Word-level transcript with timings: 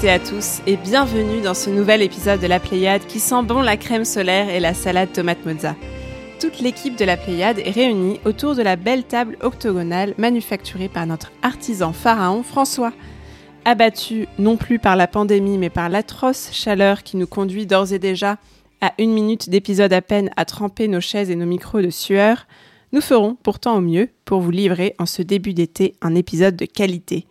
Toutes 0.00 0.08
et 0.08 0.12
à 0.12 0.18
tous 0.18 0.62
et 0.66 0.78
bienvenue 0.78 1.42
dans 1.42 1.52
ce 1.52 1.68
nouvel 1.68 2.00
épisode 2.00 2.40
de 2.40 2.46
la 2.46 2.58
Pléiade 2.58 3.06
qui 3.06 3.20
sent 3.20 3.42
bon 3.42 3.60
la 3.60 3.76
crème 3.76 4.06
solaire 4.06 4.48
et 4.48 4.58
la 4.58 4.72
salade 4.72 5.12
tomate 5.12 5.44
mozza. 5.44 5.76
Toute 6.40 6.60
l'équipe 6.60 6.96
de 6.96 7.04
la 7.04 7.18
Pléiade 7.18 7.58
est 7.58 7.70
réunie 7.70 8.18
autour 8.24 8.54
de 8.54 8.62
la 8.62 8.76
belle 8.76 9.04
table 9.04 9.36
octogonale 9.42 10.14
manufacturée 10.16 10.88
par 10.88 11.04
notre 11.04 11.30
artisan 11.42 11.92
pharaon 11.92 12.42
François. 12.42 12.94
Abattu 13.66 14.26
non 14.38 14.56
plus 14.56 14.78
par 14.78 14.96
la 14.96 15.06
pandémie 15.06 15.58
mais 15.58 15.68
par 15.68 15.90
l'atroce 15.90 16.48
chaleur 16.50 17.02
qui 17.02 17.18
nous 17.18 17.26
conduit 17.26 17.66
d'ores 17.66 17.92
et 17.92 17.98
déjà 17.98 18.38
à 18.80 18.94
une 18.96 19.12
minute 19.12 19.50
d'épisode 19.50 19.92
à 19.92 20.00
peine 20.00 20.30
à 20.38 20.46
tremper 20.46 20.88
nos 20.88 21.02
chaises 21.02 21.28
et 21.28 21.36
nos 21.36 21.44
micros 21.44 21.82
de 21.82 21.90
sueur, 21.90 22.46
nous 22.92 23.02
ferons 23.02 23.36
pourtant 23.42 23.76
au 23.76 23.82
mieux 23.82 24.08
pour 24.24 24.40
vous 24.40 24.50
livrer 24.50 24.94
en 24.98 25.04
ce 25.04 25.20
début 25.20 25.52
d'été 25.52 25.94
un 26.00 26.14
épisode 26.14 26.56
de 26.56 26.64
qualité. 26.64 27.26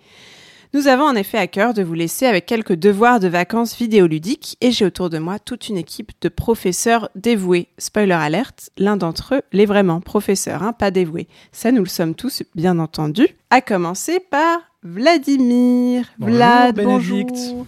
Nous 0.74 0.88
avons 0.88 1.06
en 1.06 1.16
effet 1.16 1.40
à 1.40 1.48
cœur 1.48 1.74
de 1.74 1.82
vous 1.82 1.96
laisser 1.96 2.28
avec 2.28 2.46
quelques 2.46 2.76
devoirs 2.76 3.20
de 3.20 3.28
vacances 3.28 3.76
vidéoludiques 3.76 4.56
et 4.62 4.70
j'ai 4.70 4.86
autour 4.86 5.10
de 5.10 5.18
moi 5.18 5.40
toute 5.40 5.68
une 5.68 5.78
équipe 5.78 6.12
de 6.22 6.30
professeurs 6.30 7.10
dévoués. 7.16 7.70
Spoiler 7.80 8.12
alerte, 8.14 8.70
l'un 8.78 8.96
d'entre 8.96 9.36
eux 9.36 9.42
l'est 9.52 9.66
vraiment, 9.66 10.00
professeur, 10.00 10.62
hein, 10.62 10.74
pas 10.74 10.92
dévoué. 10.92 11.28
Ça, 11.52 11.72
nous 11.72 11.82
le 11.82 11.90
sommes 11.90 12.14
tous, 12.14 12.44
bien 12.54 12.78
entendu. 12.78 13.28
À 13.50 13.62
commencer 13.62 14.20
par 14.20 14.60
Vladimir. 14.84 16.06
Bonjour, 16.20 16.36
Vlad, 16.36 16.76
Bénédicte. 16.76 17.32
bonjour. 17.32 17.66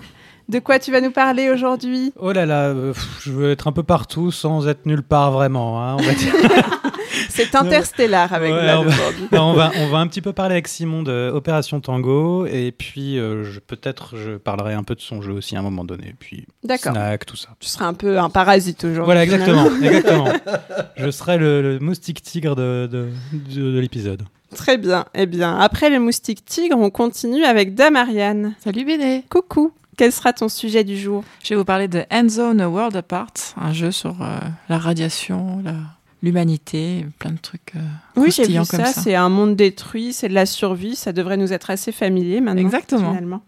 De 0.49 0.59
quoi 0.59 0.77
tu 0.77 0.91
vas 0.91 1.01
nous 1.01 1.11
parler 1.11 1.49
aujourd'hui? 1.49 2.13
Oh 2.19 2.31
là 2.33 2.45
là, 2.45 2.65
euh, 2.67 2.93
pff, 2.93 3.21
je 3.23 3.31
veux 3.31 3.51
être 3.51 3.67
un 3.67 3.71
peu 3.71 3.83
partout 3.83 4.29
sans 4.31 4.67
être 4.67 4.85
nulle 4.85 5.01
part 5.01 5.31
vraiment. 5.31 5.81
hein, 5.81 5.97
on 5.99 6.03
va 6.03 6.13
dire. 6.13 6.33
C'est 7.29 7.55
interstellar 7.55 8.31
avec 8.33 8.51
Ouais, 8.51 8.73
on 8.73 8.83
va-. 8.83 8.91
Non, 9.31 9.41
on, 9.49 9.53
va, 9.53 9.71
on 9.79 9.87
va 9.89 9.97
un 9.99 10.07
petit 10.07 10.21
peu 10.21 10.33
parler 10.33 10.53
avec 10.53 10.67
Simon 10.67 11.03
de 11.03 11.29
Opération 11.33 11.79
Tango 11.81 12.45
et 12.45 12.71
puis 12.71 13.17
euh, 13.19 13.43
je- 13.43 13.59
peut-être 13.59 14.15
je 14.17 14.37
parlerai 14.37 14.73
un 14.73 14.83
peu 14.83 14.95
de 14.95 15.01
son 15.01 15.21
jeu 15.21 15.31
aussi 15.33 15.55
à 15.55 15.59
un 15.59 15.63
moment 15.63 15.83
donné. 15.83 16.15
Puis 16.19 16.45
D'accord. 16.63 16.93
snack, 16.93 17.25
tout 17.25 17.35
ça. 17.35 17.49
Tu 17.59 17.67
seras 17.67 17.85
un 17.85 17.93
peu 17.93 18.19
un 18.19 18.29
parasite 18.29 18.83
aujourd'hui. 18.83 19.03
Voilà, 19.05 19.23
exactement. 19.23 19.65
exactement. 19.81 20.27
Je 20.97 21.11
serai 21.11 21.37
le, 21.37 21.61
le 21.61 21.79
moustique 21.79 22.21
tigre 22.21 22.55
de, 22.55 22.87
de, 22.91 23.09
de- 23.33 23.71
de 23.73 23.79
l'épisode. 23.79 24.23
Très 24.55 24.77
bien. 24.77 25.05
Eh 25.13 25.25
bien, 25.27 25.57
après 25.57 25.89
le 25.89 25.99
moustique 25.99 26.43
tigre, 26.43 26.75
on 26.77 26.89
continue 26.89 27.45
avec 27.45 27.73
Damariane. 27.73 28.53
Salut 28.63 28.83
Béné 28.85 29.23
Coucou. 29.29 29.71
Quel 29.97 30.11
sera 30.11 30.33
ton 30.33 30.49
sujet 30.49 30.83
du 30.83 30.97
jour? 30.97 31.23
Je 31.43 31.49
vais 31.49 31.55
vous 31.55 31.65
parler 31.65 31.87
de 31.87 32.03
Endzone 32.11 32.59
A 32.61 32.67
World 32.69 32.95
Apart, 32.95 33.31
un 33.59 33.71
jeu 33.73 33.91
sur 33.91 34.21
euh, 34.21 34.39
la 34.67 34.77
radiation, 34.77 35.61
la- 35.63 35.73
l'humanité, 36.21 37.05
plein 37.19 37.31
de 37.31 37.37
trucs 37.39 37.73
euh, 37.75 37.79
Oui, 38.15 38.31
j'ai 38.31 38.45
vu 38.47 38.53
ça. 38.63 38.77
comme 38.77 38.85
ça. 38.85 39.01
C'est 39.01 39.15
un 39.15 39.29
monde 39.29 39.55
détruit, 39.55 40.13
c'est 40.13 40.29
de 40.29 40.33
la 40.33 40.45
survie. 40.45 40.95
Ça 40.95 41.11
devrait 41.13 41.37
nous 41.37 41.53
être 41.53 41.69
assez 41.69 41.91
familier 41.91 42.41
maintenant. 42.41 42.61
Exactement. 42.61 43.09
Finalement. 43.11 43.41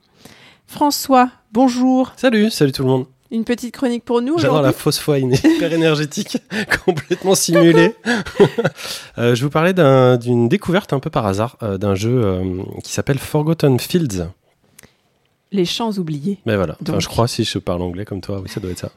François, 0.68 1.30
bonjour. 1.52 2.14
Salut, 2.18 2.50
salut 2.50 2.72
tout 2.72 2.84
le 2.84 2.90
monde. 2.90 3.06
Une 3.32 3.46
petite 3.46 3.74
chronique 3.74 4.06
pour 4.06 4.22
nous 4.22 4.38
J'adore 4.38 4.62
la 4.62 4.72
fausse 4.74 5.00
foi 5.00 5.18
hyper 5.20 5.74
énergétique, 5.74 6.38
complètement 6.86 7.36
simulée. 7.36 7.96
Euh, 9.20 9.36
je 9.36 9.44
vous 9.44 9.52
parlais 9.52 9.74
d'un- 9.74 10.18
d'une 10.18 10.50
découverte 10.50 10.92
un 10.92 11.00
peu 11.00 11.12
par 11.12 11.28
hasard 11.28 11.56
euh, 11.62 11.78
d'un 11.78 11.94
jeu 11.94 12.10
euh, 12.26 12.64
qui 12.84 12.92
s'appelle 12.92 13.20
Forgotten 13.20 13.80
Fields. 13.80 14.28
Les 15.54 15.66
champs 15.66 15.92
oubliés. 15.98 16.40
Mais 16.46 16.56
voilà, 16.58 16.76
Enfin, 16.82 17.00
je 17.00 17.08
crois 17.08 17.28
si 17.28 17.44
je 17.46 17.60
parle 17.60 17.82
anglais 17.84 18.04
comme 18.06 18.20
toi, 18.22 18.42
oui, 18.42 18.50
ça 18.50 18.60
doit 18.60 18.72
être 18.72 18.80
ça. 18.80 18.92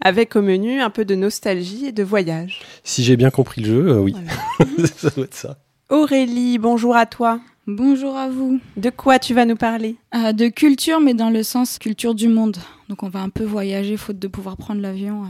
Avec 0.00 0.36
au 0.36 0.40
menu 0.42 0.80
un 0.80 0.88
peu 0.90 1.04
de 1.04 1.14
nostalgie 1.16 1.86
et 1.86 1.92
de 1.92 2.02
voyage. 2.04 2.60
Si 2.84 3.02
j'ai 3.04 3.16
bien 3.16 3.30
compris 3.30 3.60
le 3.60 3.66
jeu, 3.66 3.88
euh, 3.88 3.98
oui, 3.98 4.14
Voilà. 4.14 4.88
ça 4.96 5.10
doit 5.10 5.24
être 5.24 5.34
ça. 5.34 5.58
Aurélie, 5.90 6.58
bonjour 6.58 6.96
à 6.96 7.06
toi. 7.06 7.40
Bonjour 7.66 8.16
à 8.16 8.28
vous. 8.28 8.60
De 8.76 8.90
quoi 8.90 9.18
tu 9.18 9.34
vas 9.34 9.44
nous 9.44 9.56
parler? 9.56 9.96
Euh, 10.14 10.32
de 10.32 10.46
culture, 10.46 11.00
mais 11.00 11.14
dans 11.14 11.30
le 11.30 11.42
sens 11.42 11.78
culture 11.78 12.14
du 12.14 12.28
monde. 12.28 12.56
Donc 12.88 13.02
on 13.02 13.08
va 13.08 13.20
un 13.20 13.28
peu 13.28 13.42
voyager, 13.44 13.96
faute 13.96 14.20
de 14.20 14.28
pouvoir 14.28 14.56
prendre 14.56 14.80
l'avion 14.80 15.24
euh, 15.24 15.28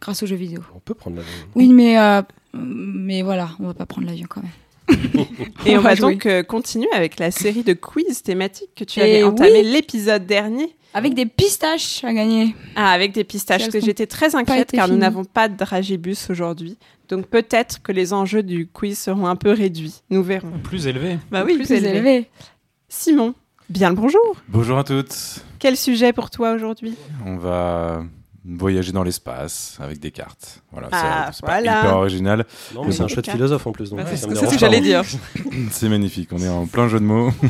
grâce 0.00 0.22
aux 0.22 0.26
jeux 0.26 0.36
vidéo. 0.36 0.60
On 0.76 0.78
peut 0.78 0.94
prendre 0.94 1.16
la 1.16 1.22
Oui, 1.56 1.72
mais, 1.72 1.98
euh, 1.98 2.22
mais 2.54 3.22
voilà, 3.22 3.50
on 3.58 3.66
va 3.66 3.74
pas 3.74 3.86
prendre 3.86 4.06
l'avion 4.06 4.26
quand 4.30 4.42
même. 4.42 4.52
Et 5.66 5.76
on, 5.76 5.80
On 5.80 5.82
va 5.82 5.94
donc 5.94 6.26
euh, 6.26 6.42
continuer 6.42 6.88
avec 6.92 7.18
la 7.18 7.30
série 7.30 7.62
de 7.62 7.72
quiz 7.72 8.22
thématiques 8.22 8.74
que 8.74 8.84
tu 8.84 9.00
Et 9.00 9.02
avais 9.02 9.22
entamé 9.22 9.60
oui. 9.62 9.70
l'épisode 9.72 10.26
dernier. 10.26 10.74
Avec 10.94 11.14
des 11.14 11.26
pistaches 11.26 12.04
à 12.04 12.12
gagner. 12.12 12.54
Ah, 12.76 12.90
avec 12.90 13.12
des 13.12 13.24
pistaches. 13.24 13.68
Que 13.68 13.80
J'étais 13.80 14.06
très 14.06 14.34
inquiète 14.34 14.70
car 14.72 14.88
nous 14.88 14.96
n'avons 14.98 15.24
pas 15.24 15.48
de 15.48 15.56
dragibus 15.56 16.28
aujourd'hui. 16.28 16.76
Donc 17.08 17.26
peut-être 17.26 17.82
que 17.82 17.92
les 17.92 18.12
enjeux 18.12 18.42
du 18.42 18.66
quiz 18.66 18.98
seront 18.98 19.26
un 19.26 19.36
peu 19.36 19.52
réduits. 19.52 20.02
Nous 20.10 20.22
verrons. 20.22 20.58
Plus 20.62 20.86
élevé. 20.86 21.18
Bah 21.30 21.44
oui, 21.46 21.56
plus 21.56 21.70
élevé. 21.70 22.28
Simon, 22.88 23.34
bien 23.70 23.88
le 23.88 23.96
bonjour. 23.96 24.36
Bonjour 24.48 24.78
à 24.78 24.84
toutes. 24.84 25.44
Quel 25.58 25.76
sujet 25.76 26.12
pour 26.12 26.28
toi 26.28 26.52
aujourd'hui? 26.52 26.94
On 27.24 27.36
va 27.36 28.04
voyager 28.44 28.92
dans 28.92 29.02
l'espace 29.04 29.76
avec 29.80 30.00
des 30.00 30.10
cartes. 30.10 30.62
Voilà, 30.72 30.88
c'est- 30.90 30.96
Ah, 30.98 31.30
c'est 31.32 31.44
voilà. 31.46 31.72
pas 31.72 31.78
hyper 31.80 31.96
original. 31.96 32.46
Non, 32.74 32.84
mais 32.84 32.92
c'est 32.92 33.02
un 33.02 33.08
chouette 33.08 33.24
Cartes. 33.24 33.36
philosophe 33.36 33.66
en 33.66 33.72
plus, 33.72 33.90
donc 33.90 34.00
Ouais, 34.00 34.04
ça 34.16 34.28
c'est 34.28 34.34
ce 34.46 34.50
que 34.50 34.58
j'allais 34.58 34.80
dire. 34.80 35.02
C'est 35.70 35.88
magnifique, 35.88 36.30
on 36.32 36.38
est 36.38 36.48
en 36.48 36.66
plein 36.66 36.88
jeu 36.88 36.98
de 36.98 37.04
mots. 37.04 37.30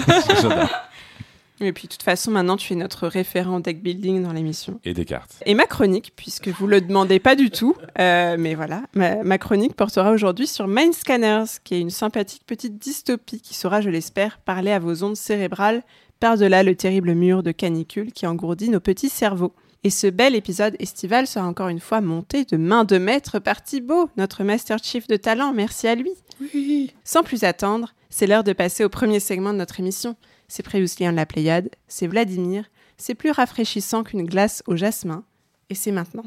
Et 1.60 1.72
puis 1.72 1.86
de 1.86 1.92
toute 1.92 2.02
façon, 2.02 2.32
maintenant 2.32 2.56
tu 2.56 2.72
es 2.72 2.76
notre 2.76 3.06
référent 3.06 3.60
deck 3.60 3.82
building 3.82 4.22
dans 4.24 4.32
l'émission. 4.32 4.80
Et 4.84 4.94
des 4.94 5.04
cartes. 5.04 5.36
Et 5.46 5.54
ma 5.54 5.66
chronique, 5.66 6.12
puisque 6.16 6.48
vous 6.48 6.66
le 6.66 6.80
demandez 6.80 7.20
pas 7.20 7.36
du 7.36 7.50
tout, 7.50 7.76
euh, 8.00 8.36
mais 8.38 8.56
voilà, 8.56 8.82
ma, 8.94 9.22
ma 9.22 9.38
chronique 9.38 9.76
portera 9.76 10.10
aujourd'hui 10.10 10.48
sur 10.48 10.66
Mind 10.66 10.92
Scanners, 10.92 11.44
qui 11.62 11.74
est 11.76 11.80
une 11.80 11.90
sympathique 11.90 12.42
petite 12.46 12.78
dystopie 12.78 13.40
qui 13.40 13.54
saura, 13.54 13.80
je 13.80 13.90
l'espère, 13.90 14.38
parler 14.38 14.72
à 14.72 14.80
vos 14.80 15.04
ondes 15.04 15.14
cérébrales 15.16 15.82
par-delà 16.18 16.64
le 16.64 16.74
terrible 16.74 17.14
mur 17.14 17.44
de 17.44 17.52
canicule 17.52 18.12
qui 18.12 18.26
engourdit 18.26 18.68
nos 18.68 18.80
petits 18.80 19.08
cerveaux. 19.08 19.52
Et 19.84 19.90
ce 19.90 20.06
bel 20.06 20.36
épisode 20.36 20.76
estival 20.78 21.26
sera 21.26 21.44
encore 21.44 21.66
une 21.66 21.80
fois 21.80 22.00
monté 22.00 22.44
de 22.44 22.56
main 22.56 22.84
de 22.84 22.98
maître 22.98 23.40
par 23.40 23.64
Thibaut, 23.64 24.08
notre 24.16 24.44
Master 24.44 24.78
Chief 24.80 25.08
de 25.08 25.16
talent, 25.16 25.52
merci 25.52 25.88
à 25.88 25.96
lui. 25.96 26.12
Sans 27.02 27.24
plus 27.24 27.42
attendre, 27.42 27.92
c'est 28.08 28.28
l'heure 28.28 28.44
de 28.44 28.52
passer 28.52 28.84
au 28.84 28.88
premier 28.88 29.18
segment 29.18 29.52
de 29.52 29.58
notre 29.58 29.80
émission. 29.80 30.16
C'est 30.46 30.62
Préuslien 30.62 31.10
de 31.10 31.16
la 31.16 31.26
Pléiade, 31.26 31.70
c'est 31.88 32.06
Vladimir, 32.06 32.66
c'est 32.96 33.16
plus 33.16 33.32
rafraîchissant 33.32 34.04
qu'une 34.04 34.24
glace 34.24 34.62
au 34.68 34.76
jasmin, 34.76 35.24
et 35.68 35.74
c'est 35.74 35.90
maintenant. 35.90 36.24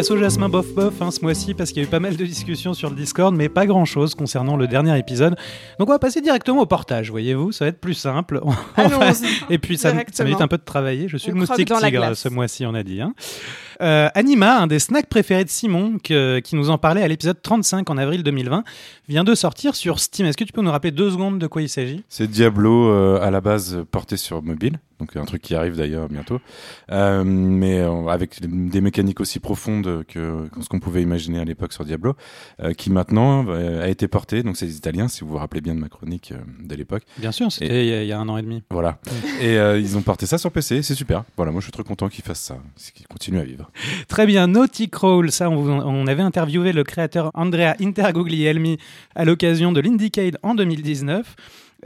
La 0.00 0.04
glace 0.04 0.10
au 0.12 0.16
jasmin 0.16 0.48
bof 0.48 0.72
bof 0.72 1.02
hein, 1.02 1.10
ce 1.10 1.20
mois-ci 1.20 1.52
parce 1.52 1.72
qu'il 1.72 1.82
y 1.82 1.84
a 1.84 1.86
eu 1.86 1.90
pas 1.90 2.00
mal 2.00 2.16
de 2.16 2.24
discussions 2.24 2.72
sur 2.72 2.88
le 2.88 2.96
Discord, 2.96 3.34
mais 3.36 3.50
pas 3.50 3.66
grand-chose 3.66 4.14
concernant 4.14 4.56
le 4.56 4.66
dernier 4.66 4.98
épisode. 4.98 5.36
Donc 5.78 5.90
on 5.90 5.92
va 5.92 5.98
passer 5.98 6.22
directement 6.22 6.62
au 6.62 6.66
portage, 6.66 7.10
voyez-vous, 7.10 7.52
ça 7.52 7.66
va 7.66 7.68
être 7.68 7.80
plus 7.82 7.92
simple. 7.92 8.40
Et 9.50 9.58
puis 9.58 9.76
ça, 9.76 9.92
ça 10.10 10.24
mérite 10.24 10.40
un 10.40 10.48
peu 10.48 10.56
de 10.56 10.64
travailler. 10.64 11.06
Je 11.06 11.18
suis 11.18 11.32
On 11.32 11.34
le 11.34 11.40
moustique 11.40 11.68
tigre 11.68 11.90
glace. 11.90 12.20
ce 12.20 12.30
mois-ci, 12.30 12.64
on 12.64 12.72
a 12.72 12.82
dit. 12.82 13.02
hein. 13.02 13.12
Euh, 13.80 14.08
Anima, 14.14 14.58
un 14.60 14.66
des 14.66 14.78
snacks 14.78 15.08
préférés 15.08 15.44
de 15.44 15.50
Simon, 15.50 15.98
que- 16.02 16.38
qui 16.40 16.56
nous 16.56 16.70
en 16.70 16.78
parlait 16.78 17.02
à 17.02 17.08
l'épisode 17.08 17.40
35 17.40 17.88
en 17.90 17.96
avril 17.96 18.22
2020, 18.22 18.64
vient 19.08 19.24
de 19.24 19.34
sortir 19.34 19.74
sur 19.74 19.98
Steam. 20.00 20.26
Est-ce 20.26 20.36
que 20.36 20.44
tu 20.44 20.52
peux 20.52 20.62
nous 20.62 20.70
rappeler 20.70 20.90
deux 20.90 21.10
secondes 21.10 21.38
de 21.38 21.46
quoi 21.46 21.62
il 21.62 21.68
s'agit? 21.68 22.04
C'est 22.08 22.28
Diablo 22.30 22.90
euh, 22.90 23.20
à 23.22 23.30
la 23.30 23.40
base 23.40 23.84
porté 23.90 24.16
sur 24.16 24.42
mobile, 24.42 24.78
donc 24.98 25.16
un 25.16 25.24
truc 25.24 25.40
qui 25.42 25.54
arrive 25.54 25.76
d'ailleurs 25.76 26.08
bientôt, 26.08 26.40
Euh, 26.90 27.24
mais 27.24 27.80
avec 28.08 28.40
des 28.42 28.80
mécaniques 28.80 29.20
aussi 29.20 29.38
profondes 29.40 30.04
que, 30.08 30.48
que 30.48 30.62
ce 30.62 30.68
qu'on 30.68 30.80
pouvait 30.80 31.02
imaginer 31.02 31.38
à 31.40 31.44
l'époque 31.44 31.72
sur 31.72 31.84
Diablo, 31.84 32.16
qui 32.76 32.90
maintenant 32.90 33.46
a 33.48 33.88
été 33.88 34.08
porté. 34.08 34.42
Donc 34.42 34.56
c'est 34.56 34.66
les 34.66 34.76
Italiens, 34.76 35.08
si 35.08 35.22
vous 35.22 35.28
vous 35.28 35.36
rappelez 35.38 35.60
bien 35.60 35.74
de 35.74 35.80
ma 35.80 35.88
chronique 35.88 36.34
de 36.62 36.74
l'époque. 36.74 37.04
Bien 37.18 37.32
sûr, 37.32 37.50
c'était 37.50 37.86
il 37.86 38.04
y 38.04 38.08
y, 38.08 38.12
a 38.12 38.18
un 38.18 38.28
an 38.28 38.36
et 38.36 38.42
demi. 38.42 38.62
Voilà. 38.70 38.98
Et 39.40 39.56
euh, 39.58 39.78
ils 39.78 39.96
ont 39.96 40.02
porté 40.02 40.26
ça 40.26 40.36
sur 40.38 40.50
PC, 40.50 40.82
c'est 40.82 40.94
super. 40.94 41.24
Voilà, 41.36 41.52
moi 41.52 41.60
je 41.60 41.64
suis 41.66 41.72
très 41.72 41.84
content 41.84 42.08
qu'ils 42.08 42.24
fassent 42.24 42.40
ça, 42.40 42.58
qu'ils 42.94 43.06
continuent 43.06 43.38
à 43.40 43.44
vivre. 43.44 43.69
Très 44.08 44.26
bien, 44.26 44.46
Naughty 44.48 44.88
Crawl, 44.88 45.30
ça, 45.30 45.50
on, 45.50 45.68
on 45.68 46.06
avait 46.06 46.22
interviewé 46.22 46.72
le 46.72 46.84
créateur 46.84 47.30
Andrea 47.34 47.74
Interguglielmi 47.80 48.78
à 49.14 49.24
l'occasion 49.24 49.72
de 49.72 49.80
l'Indiecade 49.80 50.38
en 50.42 50.54
2019. 50.54 51.36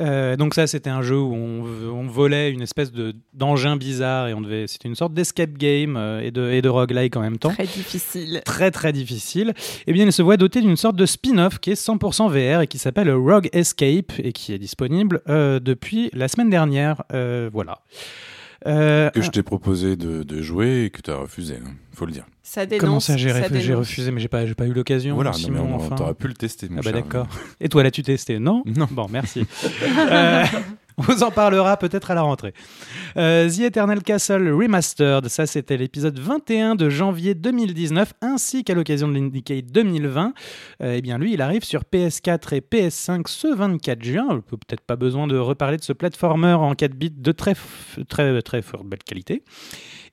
Euh, 0.01 0.37
donc 0.37 0.55
ça, 0.55 0.67
c'était 0.67 0.91
un 0.91 1.03
jeu 1.03 1.19
où 1.19 1.35
on, 1.35 1.65
on 1.93 2.07
volait 2.07 2.51
une 2.51 2.63
espèce 2.63 2.93
de 2.93 3.15
d'engin 3.33 3.77
bizarre 3.77 4.29
et 4.29 4.35
on 4.35 4.41
devait, 4.41 4.67
c'était 4.67 4.89
une 4.89 4.95
sorte 4.95 5.15
d'escape 5.15 5.53
game 5.53 5.97
euh, 5.97 6.21
et 6.21 6.31
de 6.31 6.51
et 6.51 6.63
de 6.63 6.69
roguelike 6.69 7.17
en 7.17 7.21
même 7.21 7.39
temps. 7.39 7.53
Très 7.53 7.65
difficile. 7.67 8.43
Très 8.45 8.71
très 8.71 8.93
difficile. 8.93 9.55
Eh 9.87 9.93
bien, 9.93 10.05
il 10.05 10.13
se 10.13 10.23
voit 10.23 10.37
doté 10.37 10.61
d'une 10.61 10.77
sorte 10.77 10.97
de 10.97 11.07
spin-off 11.07 11.59
qui 11.59 11.71
est 11.71 11.81
100% 11.81 12.29
VR 12.29 12.63
et 12.63 12.67
qui 12.67 12.79
s'appelle 12.79 13.11
Rogue 13.11 13.49
Escape 13.53 14.13
et 14.19 14.33
qui 14.33 14.53
est 14.53 14.59
disponible 14.59 15.21
euh, 15.29 15.61
depuis 15.61 16.11
la 16.13 16.29
semaine 16.29 16.51
dernière. 16.51 17.03
Voilà. 17.53 17.79
Euh, 18.67 19.11
Que 19.11 19.21
je 19.23 19.31
t'ai 19.31 19.43
proposé 19.43 19.97
de, 19.97 20.23
de 20.23 20.41
jouer 20.43 20.85
et 20.85 20.91
que 20.91 21.03
tu 21.03 21.11
as 21.11 21.17
refusé, 21.17 21.57
hein, 21.57 21.71
faut 21.93 22.07
le 22.07 22.13
dire. 22.13 22.25
Ça 22.43 22.65
dénonce. 22.67 22.81
Comment 22.85 23.01
ça, 23.01 23.17
j'ai 23.17 23.31
ça 23.31 23.43
refusé, 23.43 23.61
j'ai 23.61 23.75
refusé, 23.75 24.11
mais 24.11 24.21
j'ai 24.21 24.29
pas, 24.29 24.47
j'ai 24.47 24.55
pas 24.55 24.67
eu 24.67 24.73
l'occasion. 24.73 25.15
voilà, 25.15 25.31
non, 25.31 25.37
Simon, 25.37 25.65
mais 25.67 25.73
on, 25.73 25.77
enfin. 25.77 25.95
t'aurait 25.97 26.15
pu 26.15 26.29
le 26.29 26.35
tester. 26.35 26.69
mon 26.69 26.77
Ah 26.79 26.83
bah 26.83 26.91
cher. 26.91 26.93
d'accord. 27.03 27.27
Et 27.61 27.69
toi, 27.69 27.83
l'as-tu 27.83 28.03
testé? 28.03 28.39
Non? 28.39 28.63
Non. 28.67 28.89
Bon, 28.91 29.07
merci. 29.11 29.47
Euh, 30.11 30.45
On 30.97 31.03
vous 31.13 31.23
en 31.25 31.31
parlera 31.31 31.77
peut-être 31.77 32.11
à 32.11 32.15
la 32.15 32.23
rentrée. 32.23 32.55
Euh, 33.17 33.49
The 33.49 33.61
Eternal 33.61 34.03
Castle 34.03 34.53
Remastered, 34.53 35.29
ça 35.29 35.47
c'était 35.47 35.77
l'épisode 35.77 36.19
21 36.19 36.77
de 36.77 36.89
janvier 36.89 37.35
2019, 37.35 38.15
ainsi 38.21 38.63
qu'à 38.63 38.75
l'occasion 38.75 39.09
de 39.09 39.15
l'Indicate 39.15 39.67
2020. 39.67 40.35
Euh, 40.83 40.95
eh 40.97 41.03
bien 41.03 41.19
lui, 41.19 41.35
il 41.35 41.43
arrive 41.43 41.65
sur 41.65 41.83
PS4 41.83 42.55
et 42.55 42.61
PS5 42.61 43.23
ce 43.27 43.53
24 43.53 44.05
juin. 44.05 44.41
Peut-être 44.49 44.83
pas 44.83 44.97
besoin 44.97 45.27
de 45.27 45.37
reparler 45.37 45.79
de 45.79 45.83
ce 45.83 45.93
platformer 45.93 46.53
en 46.53 46.75
4 46.75 46.95
bits 46.95 47.11
de 47.11 47.33
très, 47.33 47.55
très, 48.09 48.41
très 48.43 48.63
forte 48.63 48.87
belle 48.87 49.03
qualité. 49.03 49.43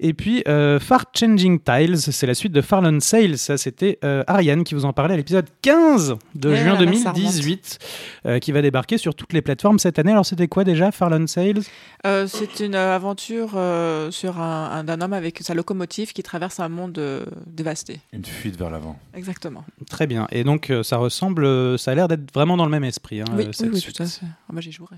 Et 0.03 0.13
puis 0.15 0.43
euh, 0.47 0.79
Far 0.79 1.05
Changing 1.15 1.59
Tiles, 1.59 1.97
c'est 1.99 2.25
la 2.25 2.33
suite 2.33 2.51
de 2.51 2.61
Farlon 2.61 2.99
Sales. 2.99 3.37
Ça, 3.37 3.55
c'était 3.57 3.99
euh, 4.03 4.23
Ariane 4.25 4.63
qui 4.63 4.73
vous 4.73 4.85
en 4.85 4.93
parlait 4.93 5.13
à 5.13 5.17
l'épisode 5.17 5.45
15 5.61 6.15
de 6.33 6.51
Eh 6.51 6.55
juin 6.57 6.73
là 6.73 6.85
là, 6.85 6.93
ça 6.97 7.11
2018, 7.13 7.77
euh, 8.25 8.39
qui 8.39 8.51
va 8.51 8.63
débarquer 8.63 8.97
sur 8.97 9.13
toutes 9.13 9.31
les 9.33 9.43
plateformes 9.43 9.77
cette 9.77 9.99
année. 9.99 10.11
Alors, 10.11 10.25
c'était 10.25 10.47
quoi 10.47 10.63
déjà, 10.63 10.91
Farlon 10.91 11.27
Sales? 11.27 11.61
Euh, 12.07 12.25
c'est 12.27 12.61
une 12.61 12.73
euh, 12.73 12.95
aventure 12.95 13.51
euh, 13.55 14.09
sur 14.09 14.39
un, 14.41 14.71
un- 14.71 14.83
d'un 14.83 15.01
homme 15.01 15.13
avec 15.13 15.37
sa 15.43 15.53
locomotive 15.53 16.13
qui 16.13 16.23
traverse 16.23 16.59
un 16.59 16.69
monde 16.69 16.97
euh, 16.97 17.23
dévasté. 17.45 17.99
Une 18.11 18.25
fuite 18.25 18.57
vers 18.57 18.71
l'avant. 18.71 18.97
Exactement. 19.13 19.63
Très 19.87 20.07
bien. 20.07 20.27
Et 20.31 20.43
donc, 20.43 20.71
euh, 20.71 20.81
ça 20.81 20.97
ressemble, 20.97 21.45
euh, 21.45 21.77
ça 21.77 21.91
a 21.91 21.95
l'air 21.95 22.07
d'être 22.07 22.33
vraiment 22.33 22.57
dans 22.57 22.65
le 22.65 22.71
même 22.71 22.83
esprit. 22.83 23.21
hein, 23.21 23.25
oui, 23.35 23.43
euh, 23.43 23.47
oui, 23.49 23.53
cette 23.53 23.71
oui, 23.71 23.79
suite. 23.79 23.97
tout 23.97 24.01
à 24.03 24.07
fait. 24.07 24.25
Ah, 24.25 24.51
bah, 24.53 24.61
j'y 24.61 24.71
jouerai. 24.71 24.95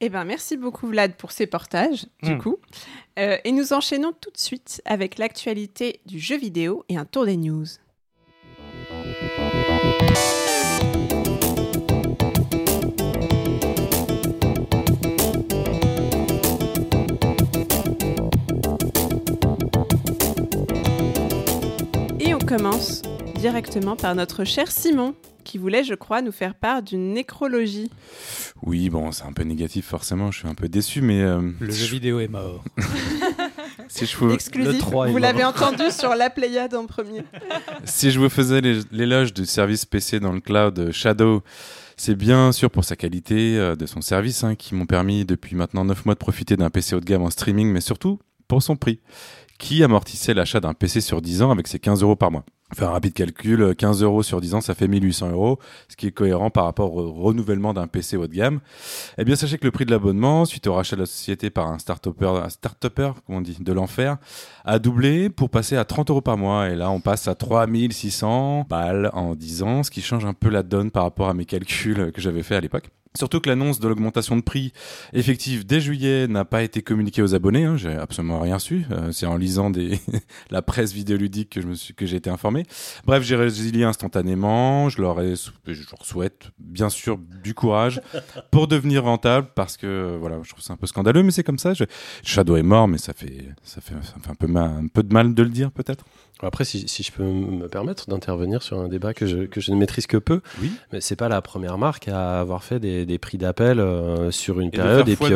Eh 0.00 0.08
ben, 0.10 0.24
merci 0.24 0.56
beaucoup 0.56 0.86
Vlad 0.88 1.14
pour 1.14 1.32
ces 1.32 1.46
portages, 1.46 2.06
du 2.22 2.34
Mm. 2.34 2.38
coup. 2.42 2.56
Euh, 3.18 3.38
et 3.44 3.52
nous 3.52 3.72
enchaînons 3.72 4.12
tout 4.12 4.30
de 4.30 4.36
suite 4.38 4.82
avec 4.84 5.16
l'actualité 5.18 6.00
du 6.06 6.18
jeu 6.20 6.36
vidéo 6.36 6.84
et 6.88 6.96
un 6.98 7.06
tour 7.06 7.24
des 7.24 7.36
news. 7.36 7.64
Et 22.20 22.34
on 22.34 22.38
commence 22.38 23.02
directement 23.38 23.96
par 23.96 24.14
notre 24.14 24.44
cher 24.44 24.70
Simon, 24.70 25.14
qui 25.46 25.58
voulait, 25.58 25.84
je 25.84 25.94
crois, 25.94 26.20
nous 26.20 26.32
faire 26.32 26.54
part 26.54 26.82
d'une 26.82 27.12
nécrologie. 27.14 27.90
Oui, 28.62 28.90
bon, 28.90 29.12
c'est 29.12 29.24
un 29.24 29.32
peu 29.32 29.44
négatif 29.44 29.86
forcément, 29.86 30.30
je 30.30 30.40
suis 30.40 30.48
un 30.48 30.54
peu 30.54 30.68
déçu, 30.68 31.00
mais 31.00 31.22
euh, 31.22 31.40
Le 31.60 31.70
si 31.72 31.78
jeu 31.80 31.86
je- 31.86 31.90
vidéo 31.92 32.20
est 32.20 32.28
mort. 32.28 32.62
si 33.88 34.06
je, 34.06 34.16
vous, 34.16 34.30
Exclusif. 34.32 34.72
le 34.72 34.78
3 34.78 35.08
est 35.08 35.12
Vous 35.12 35.18
l'avez 35.18 35.44
entendu 35.44 35.84
sur 35.90 36.14
la 36.14 36.30
Pléiade 36.30 36.74
en 36.74 36.86
premier. 36.86 37.22
si 37.84 38.10
je 38.10 38.18
vous 38.20 38.28
faisais 38.28 38.60
l'é- 38.60 38.80
l'éloge 38.90 39.32
du 39.32 39.46
service 39.46 39.84
PC 39.84 40.20
dans 40.20 40.32
le 40.32 40.40
cloud 40.40 40.78
euh, 40.78 40.92
Shadow, 40.92 41.42
c'est 41.96 42.14
bien 42.14 42.52
sûr 42.52 42.70
pour 42.70 42.84
sa 42.84 42.96
qualité 42.96 43.56
euh, 43.56 43.76
de 43.76 43.86
son 43.86 44.00
service 44.00 44.44
hein, 44.44 44.54
qui 44.54 44.74
m'ont 44.74 44.86
permis 44.86 45.24
depuis 45.24 45.56
maintenant 45.56 45.84
9 45.84 46.04
mois 46.04 46.14
de 46.14 46.18
profiter 46.18 46.56
d'un 46.56 46.70
PC 46.70 46.94
haut 46.96 47.00
de 47.00 47.04
gamme 47.06 47.22
en 47.22 47.30
streaming, 47.30 47.70
mais 47.72 47.80
surtout 47.80 48.18
pour 48.48 48.62
son 48.62 48.76
prix, 48.76 49.00
qui 49.56 49.82
amortissait 49.82 50.34
l'achat 50.34 50.60
d'un 50.60 50.74
PC 50.74 51.00
sur 51.00 51.22
10 51.22 51.42
ans 51.42 51.50
avec 51.50 51.66
ses 51.66 51.78
15 51.78 52.02
euros 52.02 52.16
par 52.16 52.30
mois? 52.30 52.44
Faire 52.74 52.88
un 52.88 52.92
rapide 52.94 53.14
calcul, 53.14 53.62
euh, 53.62 53.74
15 53.74 54.02
euros 54.02 54.24
sur 54.24 54.40
10 54.40 54.54
ans, 54.54 54.60
ça 54.60 54.74
fait 54.74 54.88
1800 54.88 55.30
euros, 55.30 55.60
ce 55.88 55.94
qui 55.94 56.08
est 56.08 56.10
cohérent 56.10 56.50
par 56.50 56.64
rapport 56.64 56.96
au 56.96 57.12
renouvellement 57.12 57.72
d'un 57.72 57.86
PC 57.86 58.16
haut 58.16 58.26
de 58.26 58.34
gamme. 58.34 58.58
Eh 59.18 59.24
bien, 59.24 59.36
sachez 59.36 59.56
que 59.56 59.64
le 59.64 59.70
prix 59.70 59.86
de 59.86 59.92
l'abonnement, 59.92 60.44
suite 60.44 60.66
au 60.66 60.74
rachat 60.74 60.96
de 60.96 61.02
la 61.02 61.06
société 61.06 61.48
par 61.48 61.68
un 61.68 61.78
start-upper, 61.78 62.26
un 62.26 62.48
comment 63.24 63.38
on 63.38 63.40
dit, 63.40 63.56
de 63.60 63.72
l'enfer, 63.72 64.16
a 64.64 64.80
doublé 64.80 65.30
pour 65.30 65.48
passer 65.48 65.76
à 65.76 65.84
30 65.84 66.10
euros 66.10 66.20
par 66.22 66.36
mois. 66.36 66.68
Et 66.68 66.74
là, 66.74 66.90
on 66.90 67.00
passe 67.00 67.28
à 67.28 67.36
3600 67.36 68.66
balles 68.68 69.10
en 69.12 69.36
10 69.36 69.62
ans, 69.62 69.82
ce 69.84 69.92
qui 69.92 70.02
change 70.02 70.24
un 70.24 70.34
peu 70.34 70.48
la 70.48 70.64
donne 70.64 70.90
par 70.90 71.04
rapport 71.04 71.28
à 71.28 71.34
mes 71.34 71.44
calculs 71.44 72.10
que 72.10 72.20
j'avais 72.20 72.42
fait 72.42 72.56
à 72.56 72.60
l'époque. 72.60 72.90
Surtout 73.16 73.40
que 73.40 73.48
l'annonce 73.48 73.80
de 73.80 73.88
l'augmentation 73.88 74.36
de 74.36 74.42
prix 74.42 74.72
effective 75.12 75.66
dès 75.66 75.80
juillet 75.80 76.28
n'a 76.28 76.44
pas 76.44 76.62
été 76.62 76.82
communiquée 76.82 77.22
aux 77.22 77.34
abonnés. 77.34 77.64
Hein, 77.64 77.76
j'ai 77.76 77.92
absolument 77.92 78.40
rien 78.40 78.58
su. 78.58 78.84
Euh, 78.90 79.12
c'est 79.12 79.26
en 79.26 79.36
lisant 79.36 79.70
des 79.70 79.98
la 80.50 80.62
presse 80.62 80.92
vidéoludique 80.92 81.50
que 81.50 81.60
je 81.60 81.66
me 81.66 81.74
suis 81.74 81.94
que 81.94 82.06
j'ai 82.06 82.16
été 82.16 82.30
informé. 82.30 82.64
Bref, 83.04 83.22
j'ai 83.22 83.36
résilié 83.36 83.84
instantanément. 83.84 84.88
Je 84.88 85.00
leur 85.00 85.20
ai 85.20 85.34
je 85.66 85.90
leur 85.90 86.04
souhaite 86.04 86.50
bien 86.58 86.88
sûr 86.88 87.18
du 87.18 87.54
courage 87.54 88.00
pour 88.50 88.68
devenir 88.68 89.04
rentable 89.04 89.48
parce 89.54 89.76
que 89.76 89.86
euh, 89.86 90.16
voilà, 90.18 90.38
je 90.42 90.50
trouve 90.50 90.62
ça 90.62 90.72
un 90.72 90.76
peu 90.76 90.86
scandaleux, 90.86 91.22
mais 91.22 91.30
c'est 91.30 91.44
comme 91.44 91.58
ça. 91.58 91.72
Shadow 92.22 92.56
est 92.56 92.62
mort, 92.62 92.88
mais 92.88 92.98
ça 92.98 93.12
fait 93.12 93.48
ça 93.62 93.80
fait, 93.80 93.94
un 93.94 94.34
peu 94.88 95.02
de 95.02 95.12
mal 95.12 95.34
de 95.34 95.42
le 95.42 95.50
dire 95.50 95.70
peut-être. 95.70 96.04
Après, 96.42 96.64
si, 96.64 96.86
si 96.86 97.02
je 97.02 97.12
peux 97.12 97.22
me 97.22 97.66
permettre 97.68 98.08
d'intervenir 98.10 98.62
sur 98.62 98.78
un 98.78 98.88
débat 98.88 99.14
que 99.14 99.24
je, 99.26 99.38
que 99.46 99.60
je 99.60 99.70
ne 99.72 99.76
maîtrise 99.76 100.06
que 100.06 100.18
peu, 100.18 100.42
Oui. 100.60 100.70
mais 100.92 101.00
c'est 101.00 101.16
pas 101.16 101.28
la 101.30 101.40
première 101.40 101.78
marque 101.78 102.08
à 102.08 102.40
avoir 102.40 102.62
fait 102.62 102.78
des, 102.78 103.06
des 103.06 103.18
prix 103.18 103.38
d'appel 103.38 103.80
euh, 103.80 104.30
sur 104.30 104.60
une 104.60 104.68
Et 104.68 104.72
de 104.72 104.76
période 104.76 105.08
et 105.08 105.16
puis 105.16 105.26
x2 105.26 105.34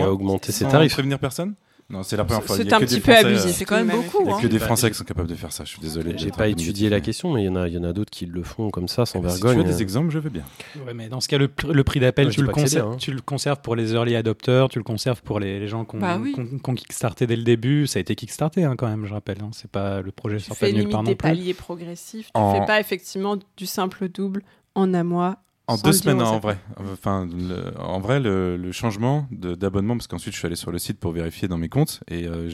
à 0.00 0.10
augmenter, 0.10 0.48
et 0.48 0.50
à 0.50 0.52
ses 0.52 0.64
tarifs. 0.66 0.92
prévenir 0.94 1.18
personne? 1.20 1.54
Non, 1.92 2.02
c'est 2.02 2.16
la 2.16 2.24
première 2.24 2.42
fois. 2.42 2.56
C'est 2.56 2.72
un 2.72 2.80
petit 2.80 2.94
des 2.96 3.00
peu 3.02 3.12
euh, 3.12 3.36
C'est 3.36 3.66
quand 3.66 3.76
même 3.76 3.90
beaucoup. 3.94 4.22
Il 4.22 4.28
y 4.28 4.30
a 4.32 4.36
hein. 4.36 4.40
que 4.40 4.46
des 4.46 4.58
Bah, 4.58 4.64
Français 4.64 4.90
qui 4.90 4.96
sont 4.96 5.04
capables 5.04 5.28
de 5.28 5.34
faire 5.34 5.52
ça. 5.52 5.64
Je 5.64 5.68
suis 5.70 5.80
désolé. 5.80 6.14
J'ai 6.16 6.30
pas 6.30 6.48
étudié 6.48 6.88
la 6.88 7.00
question, 7.00 7.32
mais 7.34 7.42
il 7.42 7.46
y 7.46 7.48
en 7.50 7.56
a, 7.56 7.68
il 7.68 7.74
y 7.74 7.78
en 7.78 7.84
a 7.84 7.92
d'autres 7.92 8.10
qui 8.10 8.24
le 8.24 8.42
font 8.42 8.70
comme 8.70 8.88
ça, 8.88 9.04
sans 9.04 9.20
mais- 9.20 9.28
Si 9.28 9.36
tu 9.40 9.44
vergogne. 9.44 9.62
veux 9.66 9.70
des 9.72 9.82
exemples, 9.82 10.10
je 10.10 10.18
veux 10.18 10.30
bien. 10.30 10.42
Ouais, 10.86 10.94
mais 10.94 11.08
dans 11.08 11.20
ce 11.20 11.28
cas, 11.28 11.36
le, 11.36 11.48
pr- 11.48 11.70
le 11.70 11.84
prix 11.84 12.00
d'appel, 12.00 12.30
tu, 12.30 12.40
hein. 12.40 12.96
tu 12.98 13.12
le 13.12 13.20
conserves 13.20 13.60
pour 13.60 13.76
les 13.76 13.92
early 13.92 14.16
adopters, 14.16 14.68
tu 14.70 14.78
le 14.78 14.84
conserves 14.84 15.20
pour 15.22 15.38
les, 15.38 15.60
les 15.60 15.68
gens 15.68 15.84
qui 15.84 15.96
ont 15.96 15.98
Bah 15.98 16.18
oui. 16.18 16.34
qu'on 16.62 16.74
kickstarté 16.74 17.26
dès 17.26 17.36
le 17.36 17.42
début. 17.44 17.86
Ça 17.86 17.98
a 17.98 18.00
été 18.00 18.14
kickstarté 18.14 18.64
hein, 18.64 18.74
quand 18.76 18.88
même, 18.88 19.04
je 19.04 19.12
rappelle. 19.12 19.38
hein. 19.42 19.50
C'est 19.52 19.70
pas 19.70 20.00
le 20.00 20.12
projet 20.12 20.38
Tu 20.38 20.44
sort 20.44 20.56
pas 20.56 20.66
fais 20.66 20.72
nulle 20.72 20.88
part 20.88 21.02
des 21.02 21.10
non 21.10 21.16
plus. 21.16 21.28
paliers 21.28 21.54
progressifs. 21.54 22.26
Tu 22.26 22.40
En- 22.40 22.58
fais 22.58 22.66
pas 22.66 22.80
effectivement 22.80 23.36
du 23.58 23.66
simple 23.66 24.08
double 24.08 24.42
en 24.74 24.94
un 24.94 25.04
mois. 25.04 25.36
En 25.68 25.76
deux 25.76 25.92
semaines, 25.92 26.20
en 26.22 26.38
vrai. 26.40 26.58
Enfin, 26.92 27.26
le- 27.26 27.72
en 27.80 28.00
vrai, 28.00 28.18
le, 28.20 28.56
le 28.56 28.72
changement 28.72 29.26
d'abonnement, 29.30 29.96
parce 29.96 30.06
qu'ensuite 30.08 30.34
je 30.34 30.38
suis 30.38 30.46
allé 30.46 30.56
sur 30.56 30.72
le 30.72 30.78
site 30.78 30.98
pour 30.98 31.12
vérifier 31.12 31.46
dans 31.48 31.56
mes 31.58 31.68
comptes, 31.68 32.00
et 32.08 32.26
euh, 32.26 32.50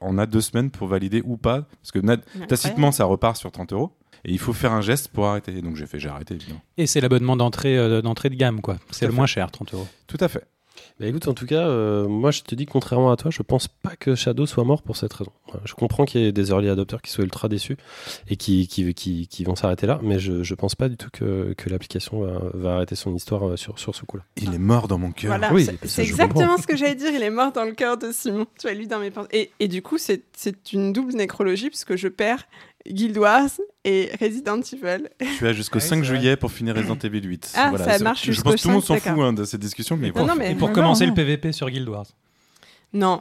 on 0.00 0.18
a 0.18 0.26
deux 0.26 0.40
semaines 0.42 0.70
pour 0.70 0.86
valider 0.88 1.22
ou 1.24 1.36
pas, 1.36 1.62
parce 1.80 1.92
que 1.92 1.98
na- 1.98 2.18
tacitement 2.48 2.92
ça 2.92 3.04
repart 3.06 3.36
sur 3.36 3.50
30 3.50 3.72
euros, 3.72 3.96
et 4.24 4.30
il 4.32 4.38
faut 4.38 4.52
faire 4.52 4.72
un 4.72 4.82
geste 4.82 5.08
pour 5.08 5.26
arrêter. 5.26 5.60
Donc 5.62 5.76
j'ai 5.76 5.86
fait, 5.86 5.98
j'ai 5.98 6.08
arrêté 6.10 6.34
évidemment. 6.34 6.60
Et 6.76 6.86
c'est 6.86 7.00
l'abonnement 7.00 7.36
d'entrée 7.36 7.76
euh, 7.78 8.02
d'entrée 8.02 8.28
de 8.30 8.34
gamme, 8.36 8.60
quoi. 8.60 8.76
C'est 8.90 9.06
le 9.06 9.12
fait. 9.12 9.16
moins 9.16 9.26
cher, 9.26 9.50
30 9.50 9.72
euros. 9.74 9.88
Tout 10.06 10.18
à 10.20 10.28
fait. 10.28 10.44
Bah 11.00 11.06
écoute, 11.06 11.26
en 11.26 11.34
tout 11.34 11.46
cas, 11.46 11.66
euh, 11.66 12.06
moi 12.06 12.30
je 12.30 12.42
te 12.42 12.54
dis, 12.54 12.66
contrairement 12.66 13.10
à 13.10 13.16
toi, 13.16 13.30
je 13.30 13.42
pense 13.42 13.66
pas 13.68 13.96
que 13.96 14.14
Shadow 14.14 14.46
soit 14.46 14.62
mort 14.64 14.82
pour 14.82 14.96
cette 14.96 15.12
raison. 15.12 15.32
Je 15.64 15.74
comprends 15.74 16.04
qu'il 16.04 16.20
y 16.20 16.26
ait 16.26 16.32
des 16.32 16.50
early 16.50 16.68
adopters 16.68 17.02
qui 17.02 17.10
soient 17.10 17.24
ultra 17.24 17.48
déçus 17.48 17.76
et 18.28 18.36
qui, 18.36 18.68
qui, 18.68 18.94
qui, 18.94 19.26
qui 19.26 19.44
vont 19.44 19.56
s'arrêter 19.56 19.86
là, 19.86 19.98
mais 20.02 20.18
je, 20.18 20.42
je 20.42 20.54
pense 20.54 20.74
pas 20.74 20.88
du 20.88 20.96
tout 20.96 21.08
que, 21.12 21.54
que 21.56 21.68
l'application 21.70 22.20
va, 22.20 22.40
va 22.54 22.74
arrêter 22.76 22.94
son 22.94 23.14
histoire 23.14 23.48
euh, 23.48 23.56
sur, 23.56 23.78
sur 23.78 23.94
ce 23.94 24.04
coup-là. 24.04 24.22
Il 24.36 24.54
est 24.54 24.58
mort 24.58 24.86
dans 24.88 24.98
mon 24.98 25.10
cœur. 25.12 25.28
Voilà, 25.36 25.52
Oui, 25.52 25.66
c'est- 25.84 26.02
exactement 26.02 26.56
ce 26.58 26.66
que 26.66 26.76
j'allais 26.76 26.94
dire. 26.94 27.10
Il 27.14 27.22
est 27.22 27.30
mort 27.30 27.52
dans 27.52 27.64
le 27.64 27.72
cœur 27.72 27.96
de 27.98 28.12
Simon. 28.12 28.46
Tu 28.60 28.68
as 28.68 28.74
lu 28.74 28.86
dans 28.86 28.98
mes 29.00 29.10
pensées. 29.10 29.28
Et, 29.32 29.50
et 29.60 29.68
du 29.68 29.82
coup, 29.82 29.98
c'est 29.98 30.22
c'est 30.36 30.72
une 30.72 30.92
double 30.92 31.12
nécrologie 31.14 31.68
puisque 31.68 31.96
je 31.96 32.08
perds 32.08 32.44
Guild 32.88 33.16
Wars 33.18 33.50
et 33.84 34.10
Resident 34.20 34.60
Evil. 34.60 35.08
Tu 35.38 35.46
as 35.46 35.52
jusqu'au 35.52 35.78
Ah 35.78 35.82
oui, 35.82 35.88
5 35.88 35.96
c'est 35.96 36.08
vrai. 36.10 36.18
juillet 36.18 36.36
pour 36.36 36.50
finir 36.52 36.74
Resident 36.74 36.98
Evil 36.98 37.22
8. 37.26 37.52
Ah, 37.56 37.72
ça 37.78 37.98
marche 38.00 38.30
Je 38.30 38.40
pense 38.42 38.54
que 38.56 38.60
tout 38.62 38.68
le 38.68 38.74
monde 38.74 38.82
5, 38.84 39.00
s'en 39.02 39.14
fout 39.14 39.22
hein, 39.24 39.32
de 39.32 39.44
cette 39.44 39.60
discussion, 39.60 39.96
mais 39.96 40.08
Non, 40.08 40.14
bon. 40.14 40.26
non, 40.26 40.34
mais 40.36 40.52
Et 40.52 40.54
pour 40.54 40.68
non, 40.68 40.74
commencer 40.74 41.04
non. 41.04 41.10
le 41.10 41.14
PVP 41.16 41.52
sur 41.52 41.68
Guild 41.70 41.88
Wars. 41.88 42.06
non. 42.92 43.20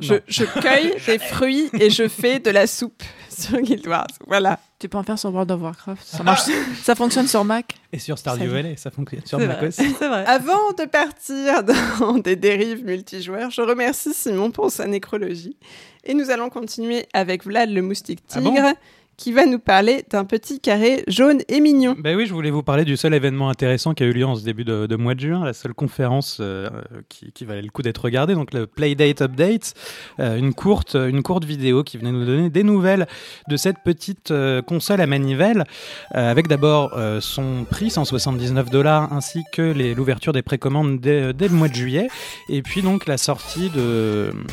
Je, 0.00 0.14
je 0.26 0.44
cueille 0.44 0.94
des 1.06 1.18
fruits 1.18 1.70
et 1.78 1.90
je 1.90 2.08
fais 2.08 2.38
de 2.38 2.50
la 2.50 2.66
soupe 2.66 3.02
sur 3.28 3.60
Guild 3.60 3.86
Wars. 3.86 4.06
Voilà. 4.26 4.58
Tu 4.78 4.88
peux 4.88 4.96
en 4.96 5.02
faire 5.02 5.18
sur 5.18 5.30
World 5.30 5.50
of 5.50 5.60
Warcraft. 5.60 6.02
Ça, 6.06 6.22
marche, 6.22 6.42
ça 6.82 6.94
fonctionne 6.94 7.28
sur 7.28 7.44
Mac. 7.44 7.74
Et 7.92 7.98
sur 7.98 8.16
Stardew. 8.18 8.46
Valley, 8.46 8.76
ça 8.76 8.90
fonctionne 8.90 9.26
sur 9.26 9.38
Mac 9.38 9.62
aussi. 9.62 9.94
C'est 9.98 10.08
vrai. 10.08 10.24
Avant 10.26 10.72
de 10.78 10.86
partir 10.86 11.62
dans 11.64 12.18
des 12.18 12.36
dérives 12.36 12.84
multijoueurs, 12.84 13.50
je 13.50 13.60
remercie 13.60 14.14
Simon 14.14 14.50
pour 14.50 14.70
sa 14.70 14.86
nécrologie. 14.86 15.56
Et 16.04 16.14
nous 16.14 16.30
allons 16.30 16.48
continuer 16.48 17.06
avec 17.12 17.44
Vlad 17.44 17.68
le 17.70 17.82
moustique 17.82 18.20
Ah 18.30 18.38
tigre, 18.40 18.52
bon 18.62 18.74
qui 19.20 19.32
va 19.32 19.44
nous 19.44 19.58
parler 19.58 20.02
d'un 20.10 20.24
petit 20.24 20.60
carré 20.60 21.04
jaune 21.06 21.40
et 21.48 21.60
mignon. 21.60 21.94
Ben 21.98 22.16
oui, 22.16 22.24
je 22.24 22.32
voulais 22.32 22.50
vous 22.50 22.62
parler 22.62 22.86
du 22.86 22.96
seul 22.96 23.12
événement 23.12 23.50
intéressant 23.50 23.92
qui 23.92 24.02
a 24.02 24.06
eu 24.06 24.12
lieu 24.12 24.24
en 24.24 24.34
ce 24.34 24.42
début 24.42 24.64
de, 24.64 24.96
mois 24.96 25.14
de 25.14 25.20
juin, 25.20 25.44
la 25.44 25.52
seule 25.52 25.74
conférence 25.74 26.38
euh, 26.40 26.70
qui, 27.10 27.30
qui 27.30 27.44
valait 27.44 27.60
le 27.60 27.68
coup 27.68 27.82
d'être 27.82 28.02
regardée, 28.02 28.32
donc 28.32 28.54
le 28.54 28.66
Playdate 28.66 29.20
Update, 29.20 29.74
euh, 30.20 30.38
une, 30.38 30.54
courte, 30.54 30.94
une 30.94 31.22
courte 31.22 31.44
vidéo 31.44 31.84
qui 31.84 31.98
venait 31.98 32.12
nous 32.12 32.24
donner 32.24 32.48
des 32.48 32.62
nouvelles 32.62 33.06
de 33.46 33.58
cette 33.58 33.80
petite 33.84 34.30
euh, 34.30 34.62
console 34.62 35.02
à 35.02 35.06
manivelle, 35.06 35.64
avec 36.12 36.48
d'abord 36.48 36.98
son 37.20 37.66
prix, 37.68 37.90
179 37.90 38.70
dollars, 38.70 39.12
ainsi 39.12 39.42
que 39.52 39.60
l'ouverture 39.94 40.32
des 40.32 40.40
précommandes 40.40 40.98
dès, 40.98 41.32
le 41.32 41.48
mois 41.50 41.68
de 41.68 41.74
juillet, 41.74 42.08
et 42.48 42.62
puis 42.62 42.80
donc 42.80 43.06
la 43.06 43.18
sortie 43.18 43.70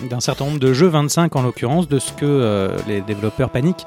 d'un 0.10 0.20
certain 0.20 0.46
nombre 0.46 0.60
de 0.60 0.74
jeux, 0.74 0.88
25 0.88 1.36
en 1.36 1.42
l'occurrence, 1.42 1.88
de 1.88 2.00
ce 2.00 2.12
que 2.12 2.70
les 2.88 3.02
développeurs 3.02 3.50
paniquent 3.50 3.86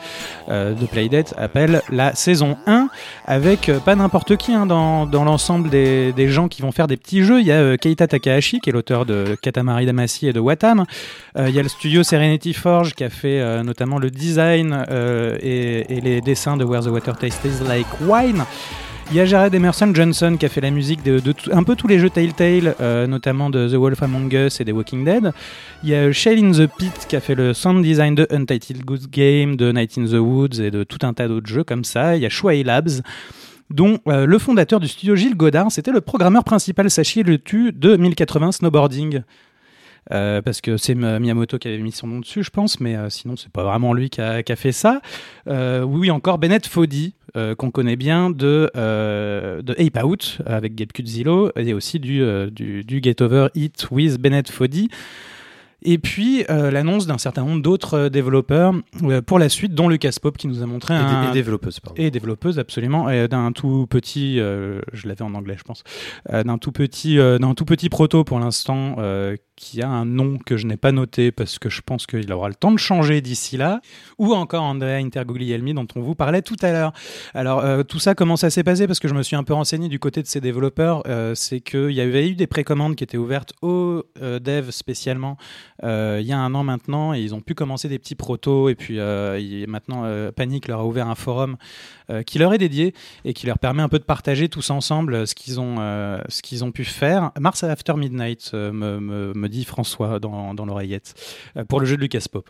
de 0.74 0.86
Playdate 0.86 1.34
appellent 1.36 1.82
la 1.90 2.14
saison 2.14 2.56
1 2.66 2.88
avec 3.26 3.68
euh, 3.68 3.78
pas 3.78 3.94
n'importe 3.94 4.36
qui 4.36 4.52
hein, 4.52 4.66
dans, 4.66 5.06
dans 5.06 5.24
l'ensemble 5.24 5.70
des, 5.70 6.12
des 6.12 6.28
gens 6.28 6.48
qui 6.48 6.62
vont 6.62 6.72
faire 6.72 6.86
des 6.86 6.96
petits 6.96 7.22
jeux. 7.22 7.40
Il 7.40 7.46
y 7.46 7.52
a 7.52 7.60
euh, 7.60 7.76
Keita 7.76 8.06
Takahashi 8.06 8.60
qui 8.60 8.70
est 8.70 8.72
l'auteur 8.72 9.06
de 9.06 9.36
Katamari 9.40 9.86
Damacy 9.86 10.28
et 10.28 10.32
de 10.32 10.40
Watam. 10.40 10.84
Euh, 11.38 11.48
il 11.48 11.54
y 11.54 11.58
a 11.58 11.62
le 11.62 11.68
studio 11.68 12.02
Serenity 12.02 12.52
Forge 12.52 12.94
qui 12.94 13.04
a 13.04 13.10
fait 13.10 13.40
euh, 13.40 13.62
notamment 13.62 13.98
le 13.98 14.10
design 14.10 14.84
euh, 14.90 15.36
et, 15.40 15.96
et 15.96 16.00
les 16.00 16.20
dessins 16.20 16.56
de 16.56 16.64
Where 16.64 16.82
the 16.82 16.88
Water 16.88 17.16
Tastes 17.16 17.66
Like 17.66 17.86
Wine. 18.02 18.44
Il 19.12 19.16
y 19.16 19.20
a 19.20 19.24
Jared 19.24 19.52
Emerson 19.52 19.92
Johnson 19.92 20.36
qui 20.38 20.46
a 20.46 20.48
fait 20.48 20.60
la 20.60 20.70
musique 20.70 21.02
de, 21.02 21.20
un 21.50 21.64
peu 21.64 21.74
tous 21.74 21.88
les 21.88 21.98
jeux 21.98 22.10
Telltale, 22.10 22.76
euh, 22.80 23.08
notamment 23.08 23.50
de 23.50 23.68
The 23.68 23.74
Wolf 23.74 24.00
Among 24.04 24.32
Us 24.32 24.60
et 24.60 24.64
des 24.64 24.70
Walking 24.70 25.04
Dead. 25.04 25.32
Il 25.82 25.88
y 25.88 25.96
a 25.96 26.12
Shale 26.12 26.38
in 26.38 26.52
the 26.52 26.68
Pit 26.68 26.92
qui 27.08 27.16
a 27.16 27.20
fait 27.20 27.34
le 27.34 27.52
sound 27.52 27.82
design 27.82 28.14
de 28.14 28.28
Untitled 28.30 28.84
Goose 28.84 29.10
Game, 29.10 29.56
de 29.56 29.72
Night 29.72 29.98
in 29.98 30.04
the 30.04 30.20
Woods 30.20 30.60
et 30.60 30.70
de 30.70 30.84
tout 30.84 31.04
un 31.04 31.12
tas 31.12 31.26
d'autres 31.26 31.48
jeux 31.48 31.64
comme 31.64 31.82
ça. 31.82 32.16
Il 32.16 32.22
y 32.22 32.26
a 32.26 32.28
Shuai 32.28 32.62
Labs 32.62 33.02
dont 33.68 33.98
euh, 34.06 34.26
le 34.26 34.38
fondateur 34.38 34.78
du 34.78 34.86
studio 34.86 35.16
Gilles 35.16 35.36
Godard, 35.36 35.72
c'était 35.72 35.90
le 35.90 36.00
programmeur 36.00 36.44
principal, 36.44 36.88
sachiez 36.88 37.24
le 37.24 37.38
tu, 37.38 37.72
de 37.72 37.96
1080 37.96 38.52
Snowboarding. 38.52 39.22
Euh, 40.12 40.40
parce 40.40 40.60
que 40.60 40.76
c'est 40.76 40.94
Miyamoto 40.94 41.58
qui 41.58 41.66
avait 41.66 41.78
mis 41.78 41.92
son 41.92 42.06
nom 42.06 42.20
dessus, 42.20 42.44
je 42.44 42.50
pense, 42.50 42.78
mais 42.78 42.96
sinon 43.10 43.34
c'est 43.36 43.50
pas 43.50 43.64
vraiment 43.64 43.92
lui 43.92 44.08
qui 44.08 44.20
a, 44.20 44.42
fait 44.54 44.72
ça. 44.72 45.00
Oui, 45.46 46.12
encore 46.12 46.38
Bennett 46.38 46.64
Foddy, 46.68 47.14
euh, 47.36 47.54
qu'on 47.54 47.70
connaît 47.70 47.96
bien 47.96 48.30
de, 48.30 48.70
euh, 48.76 49.62
de 49.62 49.72
Ape 49.74 50.04
Out 50.04 50.38
avec 50.46 50.74
Gabe 50.74 50.90
et 51.56 51.74
aussi 51.74 52.00
du, 52.00 52.22
euh, 52.22 52.50
du, 52.50 52.84
du 52.84 53.00
Get 53.02 53.22
Over 53.22 53.48
It 53.54 53.86
with 53.90 54.18
Bennett 54.20 54.50
Foddy. 54.50 54.88
Et 55.82 55.98
puis 55.98 56.44
euh, 56.50 56.70
l'annonce 56.70 57.06
d'un 57.06 57.18
certain 57.18 57.44
nombre 57.44 57.62
d'autres 57.62 57.94
euh, 57.94 58.08
développeurs 58.08 58.74
euh, 59.02 59.22
pour 59.22 59.38
la 59.38 59.48
suite, 59.48 59.74
dont 59.74 59.88
Lucas 59.88 60.16
Pop 60.20 60.36
qui 60.36 60.48
nous 60.48 60.62
a 60.62 60.66
montré 60.66 60.94
Et, 60.94 60.96
un, 60.96 61.30
et 61.30 61.32
développeuse, 61.32 61.80
pardon. 61.80 62.00
et 62.00 62.10
développeuse 62.10 62.58
absolument. 62.58 63.08
Et 63.08 63.28
d'un 63.28 63.52
tout 63.52 63.86
petit 63.88 64.36
je 64.36 65.08
l'avais 65.08 65.22
en 65.22 65.34
anglais 65.34 65.56
je 65.58 65.64
pense. 65.64 65.82
D'un 66.30 66.58
tout 66.58 66.72
petit 66.72 67.16
d'un 67.16 67.54
tout 67.54 67.64
petit 67.64 67.88
proto 67.88 68.24
pour 68.24 68.38
l'instant 68.38 68.96
qui 69.60 69.82
a 69.82 69.88
un 69.88 70.06
nom 70.06 70.38
que 70.38 70.56
je 70.56 70.66
n'ai 70.66 70.78
pas 70.78 70.90
noté 70.90 71.32
parce 71.32 71.58
que 71.58 71.68
je 71.68 71.82
pense 71.82 72.06
qu'il 72.06 72.32
aura 72.32 72.48
le 72.48 72.54
temps 72.54 72.72
de 72.72 72.78
changer 72.78 73.20
d'ici 73.20 73.58
là. 73.58 73.80
Ou 74.18 74.32
encore 74.32 74.62
Andrea 74.62 74.96
Interguglielmi 74.96 75.74
dont 75.74 75.86
on 75.96 76.00
vous 76.00 76.14
parlait 76.14 76.40
tout 76.40 76.56
à 76.62 76.72
l'heure. 76.72 76.92
Alors 77.34 77.60
euh, 77.60 77.82
tout 77.82 77.98
ça 77.98 78.14
comment 78.14 78.36
ça 78.36 78.48
s'est 78.48 78.64
passé? 78.64 78.86
Parce 78.86 79.00
que 79.00 79.06
je 79.06 79.12
me 79.12 79.22
suis 79.22 79.36
un 79.36 79.44
peu 79.44 79.52
renseigné 79.52 79.88
du 79.88 79.98
côté 79.98 80.22
de 80.22 80.26
ces 80.26 80.40
développeurs 80.40 81.02
euh, 81.06 81.34
c'est 81.34 81.60
qu'il 81.60 81.90
y 81.90 82.00
avait 82.00 82.26
eu 82.28 82.34
des 82.34 82.46
précommandes 82.46 82.96
qui 82.96 83.04
étaient 83.04 83.18
ouvertes 83.18 83.52
aux 83.60 84.02
euh, 84.22 84.38
devs 84.38 84.70
spécialement 84.70 85.36
il 85.82 86.26
y 86.26 86.32
a 86.32 86.38
un 86.38 86.54
an 86.54 86.62
maintenant 86.64 87.12
ils 87.12 87.34
ont 87.34 87.40
pu 87.40 87.54
commencer 87.54 87.88
des 87.88 87.98
petits 87.98 88.14
protos 88.14 88.68
et 88.68 88.74
puis 88.74 88.98
euh, 88.98 89.64
maintenant 89.66 90.02
euh, 90.04 90.30
Panic 90.32 90.68
leur 90.68 90.80
a 90.80 90.84
ouvert 90.86 91.08
un 91.08 91.14
forum 91.14 91.56
euh, 92.10 92.22
qui 92.22 92.38
leur 92.38 92.52
est 92.52 92.58
dédié 92.58 92.92
et 93.24 93.32
qui 93.32 93.46
leur 93.46 93.58
permet 93.58 93.82
un 93.82 93.88
peu 93.88 93.98
de 93.98 94.04
partager 94.04 94.48
tous 94.48 94.70
ensemble 94.70 95.14
euh, 95.14 95.26
ce 95.26 95.34
qu'ils 95.34 95.60
ont, 95.60 95.76
euh, 95.78 96.18
ont 96.62 96.72
pu 96.72 96.84
faire. 96.84 97.30
Mars 97.38 97.62
After 97.64 97.94
Midnight 97.94 98.50
euh, 98.52 98.72
me, 98.72 98.98
me- 99.00 99.32
me 99.34 99.48
dit 99.48 99.64
François 99.64 100.18
dans, 100.18 100.52
dans 100.54 100.66
l'oreillette 100.66 101.14
euh, 101.56 101.64
pour 101.64 101.80
le 101.80 101.86
jeu 101.86 101.96
de 101.96 102.02
Lucas 102.02 102.24
Pop. 102.30 102.48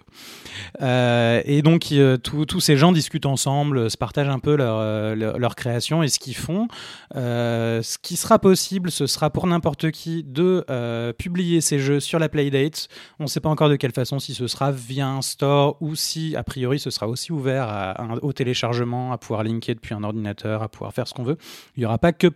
Euh, 0.82 1.42
et 1.44 1.62
donc 1.62 1.92
euh, 1.92 2.16
tous 2.16 2.60
ces 2.60 2.76
gens 2.76 2.92
discutent 2.92 3.26
ensemble, 3.26 3.78
euh, 3.78 3.88
se 3.88 3.96
partagent 3.96 4.28
un 4.28 4.38
peu 4.38 4.56
leur, 4.56 4.76
euh, 4.78 5.14
leur, 5.14 5.38
leur 5.38 5.54
création 5.56 6.02
et 6.02 6.08
ce 6.08 6.18
qu'ils 6.18 6.36
font. 6.36 6.68
Euh, 7.16 7.82
ce 7.82 7.98
qui 7.98 8.16
sera 8.16 8.38
possible, 8.38 8.90
ce 8.90 9.06
sera 9.06 9.30
pour 9.30 9.46
n'importe 9.46 9.90
qui 9.90 10.24
de 10.24 10.64
euh, 10.70 11.12
publier 11.12 11.60
ces 11.60 11.78
jeux 11.78 12.00
sur 12.00 12.18
la 12.18 12.28
Playdate. 12.28 12.88
On 13.20 13.24
ne 13.24 13.28
sait 13.28 13.40
pas 13.40 13.50
encore 13.50 13.68
de 13.68 13.76
quelle 13.76 13.92
façon, 13.92 14.18
si 14.18 14.32
ce 14.32 14.46
sera 14.46 14.72
via 14.72 15.06
un 15.06 15.20
store 15.20 15.76
ou 15.82 15.94
si, 15.94 16.34
a 16.36 16.42
priori, 16.42 16.78
ce 16.78 16.88
sera 16.88 17.06
aussi 17.06 17.32
ouvert 17.32 17.94
au 18.22 18.32
téléchargement, 18.32 19.12
à 19.12 19.18
pouvoir 19.18 19.44
linker 19.44 19.74
depuis 19.74 19.92
un 19.92 20.02
ordinateur, 20.02 20.62
à 20.62 20.70
pouvoir 20.70 20.94
faire 20.94 21.06
ce 21.06 21.12
qu'on 21.12 21.22
veut. 21.22 21.36
Il 21.76 21.80
n'y 21.80 21.84
aura 21.86 21.98
pas 21.98 22.14
que 22.14 22.28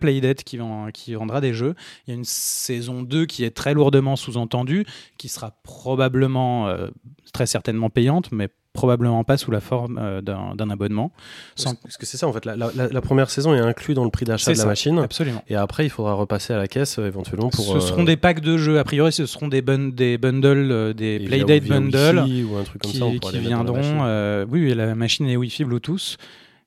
vend- 0.57 0.91
qui 0.93 1.15
vendra 1.15 1.41
des 1.41 1.55
jeux. 1.55 1.73
Il 2.05 2.11
y 2.11 2.13
a 2.13 2.15
une 2.17 2.23
saison 2.23 3.01
2 3.01 3.25
qui 3.25 3.43
est 3.43 3.49
très 3.49 3.73
lourdement 3.73 4.15
sous-entendue, 4.15 4.85
qui 5.17 5.27
sera 5.27 5.51
probablement, 5.63 6.67
euh, 6.67 6.89
très 7.33 7.47
certainement 7.47 7.89
payante, 7.89 8.31
mais 8.31 8.49
probablement 8.75 9.23
pas 9.23 9.37
sous 9.37 9.49
la 9.49 9.59
forme 9.61 9.97
euh, 9.99 10.21
d'un 10.21 10.69
abonnement. 10.69 11.11
Sans- 11.55 11.73
Parce 11.73 11.97
que 11.97 12.05
c'est 12.05 12.17
ça, 12.17 12.27
en 12.27 12.33
fait, 12.33 12.45
la, 12.45 12.55
la- 12.55 12.69
la- 12.75 12.89
la 12.89 13.01
première 13.01 13.29
saison 13.31 13.55
est 13.55 13.59
inclue 13.59 13.95
dans 13.95 14.03
le 14.03 14.11
prix 14.11 14.25
d'achat 14.25 14.51
de 14.51 14.57
la 14.57 14.61
ça, 14.63 14.67
machine. 14.67 14.99
Absolument. 14.99 15.43
Et 15.49 15.55
après, 15.55 15.85
il 15.85 15.89
faudra 15.89 16.13
repasser 16.13 16.53
à 16.53 16.57
la 16.57 16.67
caisse 16.67 16.99
euh, 16.99 17.07
éventuellement 17.07 17.49
pour. 17.49 17.65
ce 17.65 17.79
seront 17.79 18.03
des 18.03 18.17
packs 18.17 18.41
de 18.41 18.57
jeux. 18.57 18.77
A 18.77 18.83
priori, 18.83 19.11
ce 19.11 19.25
seront 19.25 19.47
des, 19.47 19.61
bun- 19.63 19.91
des 19.93 20.17
bundles, 20.19 20.71
euh, 20.71 20.93
des 20.93 21.19
Playdate 21.19 21.63
bundles 21.65 22.23
ou 22.45 22.55
un 22.57 22.63
truc 22.63 22.81
comme 22.83 22.91
qui, 22.91 22.99
ça. 22.99 23.05
on 23.05 23.17
qui 23.17 23.39
viendront. 23.39 24.03
euh, 24.03 24.45
oui, 24.49 24.71
la 24.75 24.93
machine 24.93 25.25
est 25.27 25.35
Wi-Fi, 25.37 25.63
Bluetooth. 25.63 26.17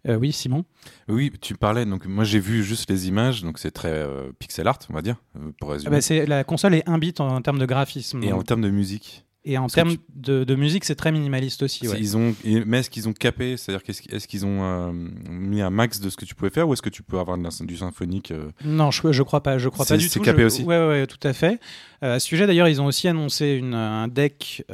Euh, 0.08 0.14
oui, 0.16 0.30
Simon? 0.32 0.64
Oui, 1.08 1.32
tu 1.40 1.54
parlais, 1.56 1.84
donc 1.84 2.06
moi 2.06 2.22
j'ai 2.22 2.38
vu 2.38 2.62
juste 2.62 2.88
les 2.88 3.08
images, 3.08 3.42
donc 3.42 3.58
c'est 3.58 3.72
très 3.72 3.90
euh, 3.90 4.30
pixel 4.38 4.66
art, 4.68 4.78
on 4.90 4.94
va 4.94 5.02
dire, 5.02 5.16
euh, 5.36 5.50
pour 5.60 5.70
Ah 5.70 5.72
résumer. 5.74 5.90
bah, 5.90 6.00
c'est- 6.00 6.24
la 6.24 6.44
console 6.44 6.74
est 6.76 6.88
1 6.88 6.98
bit 6.98 7.20
en, 7.20 7.26
en 7.34 7.42
termes 7.42 7.58
de 7.58 7.66
graphisme. 7.66 8.22
Et 8.22 8.32
en 8.32 8.42
termes 8.42 8.60
de 8.62 8.70
musique, 8.70 9.24
Et 9.44 9.56
en 9.56 9.66
termes 9.68 9.92
tu- 9.92 9.98
de, 10.14 10.44
de 10.44 10.54
musique, 10.56 10.84
c'est 10.84 10.96
très 10.96 11.10
minimaliste 11.12 11.62
aussi. 11.62 11.80
c'est- 11.86 11.88
ouais. 11.92 11.96
ils 11.98 12.16
ont, 12.16 12.34
mais 12.66 12.80
est-ce 12.80 12.90
qu'ils 12.90 13.08
ont 13.08 13.12
capé, 13.14 13.56
c'est-à-dire 13.56 13.82
qu'est-ce 13.82 14.02
qu- 14.02 14.14
est-ce 14.14 14.28
qu'ils 14.28 14.44
ont 14.44 14.62
euh, 14.62 14.92
mis 15.30 15.62
un 15.62 15.70
max 15.70 16.00
de 16.00 16.10
ce 16.10 16.16
que 16.16 16.24
tu 16.26 16.34
pouvais 16.34 16.50
faire, 16.50 16.68
ou 16.68 16.72
est-ce 16.74 16.82
que 16.82 16.90
tu 16.90 17.02
peux 17.02 17.18
avoir 17.18 17.38
de 17.38 17.44
la- 17.44 17.50
du 17.66 17.76
symphonique 17.76 18.30
euh, 18.32 18.50
Non, 18.64 18.90
je, 18.90 19.10
je 19.12 19.22
crois 19.22 19.42
pas. 19.42 19.56
Je 19.58 19.68
crois 19.70 19.86
C'est- 19.86 19.94
pas 19.94 19.98
du 19.98 20.08
c'est 20.08 20.18
tout. 20.18 20.24
capé 20.24 20.42
Je- 20.42 20.46
aussi. 20.46 20.62
Ouais, 20.64 20.78
ouais, 20.78 20.86
ouais, 20.88 21.06
tout 21.06 21.26
à 21.26 21.32
fait. 21.32 21.60
Euh, 22.02 22.16
à 22.16 22.20
ce 22.20 22.26
sujet, 22.26 22.46
d'ailleurs, 22.46 22.68
ils 22.68 22.80
ont 22.82 22.86
aussi 22.86 23.08
annoncé 23.08 23.52
une- 23.52 23.74
un 23.74 24.06
deck 24.08 24.64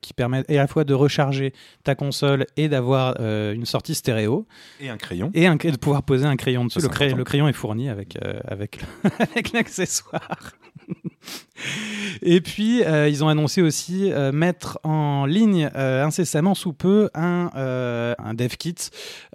qui 0.00 0.12
permet 0.14 0.38
à 0.50 0.52
la 0.54 0.66
fois 0.66 0.84
de 0.84 0.94
recharger 0.94 1.52
ta 1.84 1.94
console 1.94 2.46
et 2.56 2.68
d'avoir 2.68 3.20
une 3.20 3.66
sortie 3.66 3.94
stéréo 3.94 4.46
et 4.80 4.88
un 4.88 4.96
crayon 4.96 5.30
et 5.34 5.46
un- 5.46 5.56
de 5.56 5.76
pouvoir 5.76 6.02
poser 6.02 6.24
un 6.26 6.36
crayon 6.36 6.64
dessus. 6.64 6.78
Le, 6.78 6.84
c'est 6.84 6.88
cray- 6.90 7.06
important. 7.08 7.18
le 7.18 7.24
crayon 7.24 7.48
est 7.48 7.52
fourni 7.52 7.88
avec, 7.88 8.16
avec 8.48 9.52
l'accessoire. 9.52 10.52
Et 12.22 12.40
puis, 12.40 12.82
euh, 12.84 13.08
ils 13.08 13.24
ont 13.24 13.28
annoncé 13.28 13.62
aussi 13.62 14.12
euh, 14.12 14.32
mettre 14.32 14.78
en 14.82 15.26
ligne 15.26 15.70
euh, 15.74 16.04
incessamment 16.04 16.54
sous 16.54 16.72
peu 16.72 17.10
un, 17.14 17.50
dev 18.34 18.56
kit, 18.56 18.74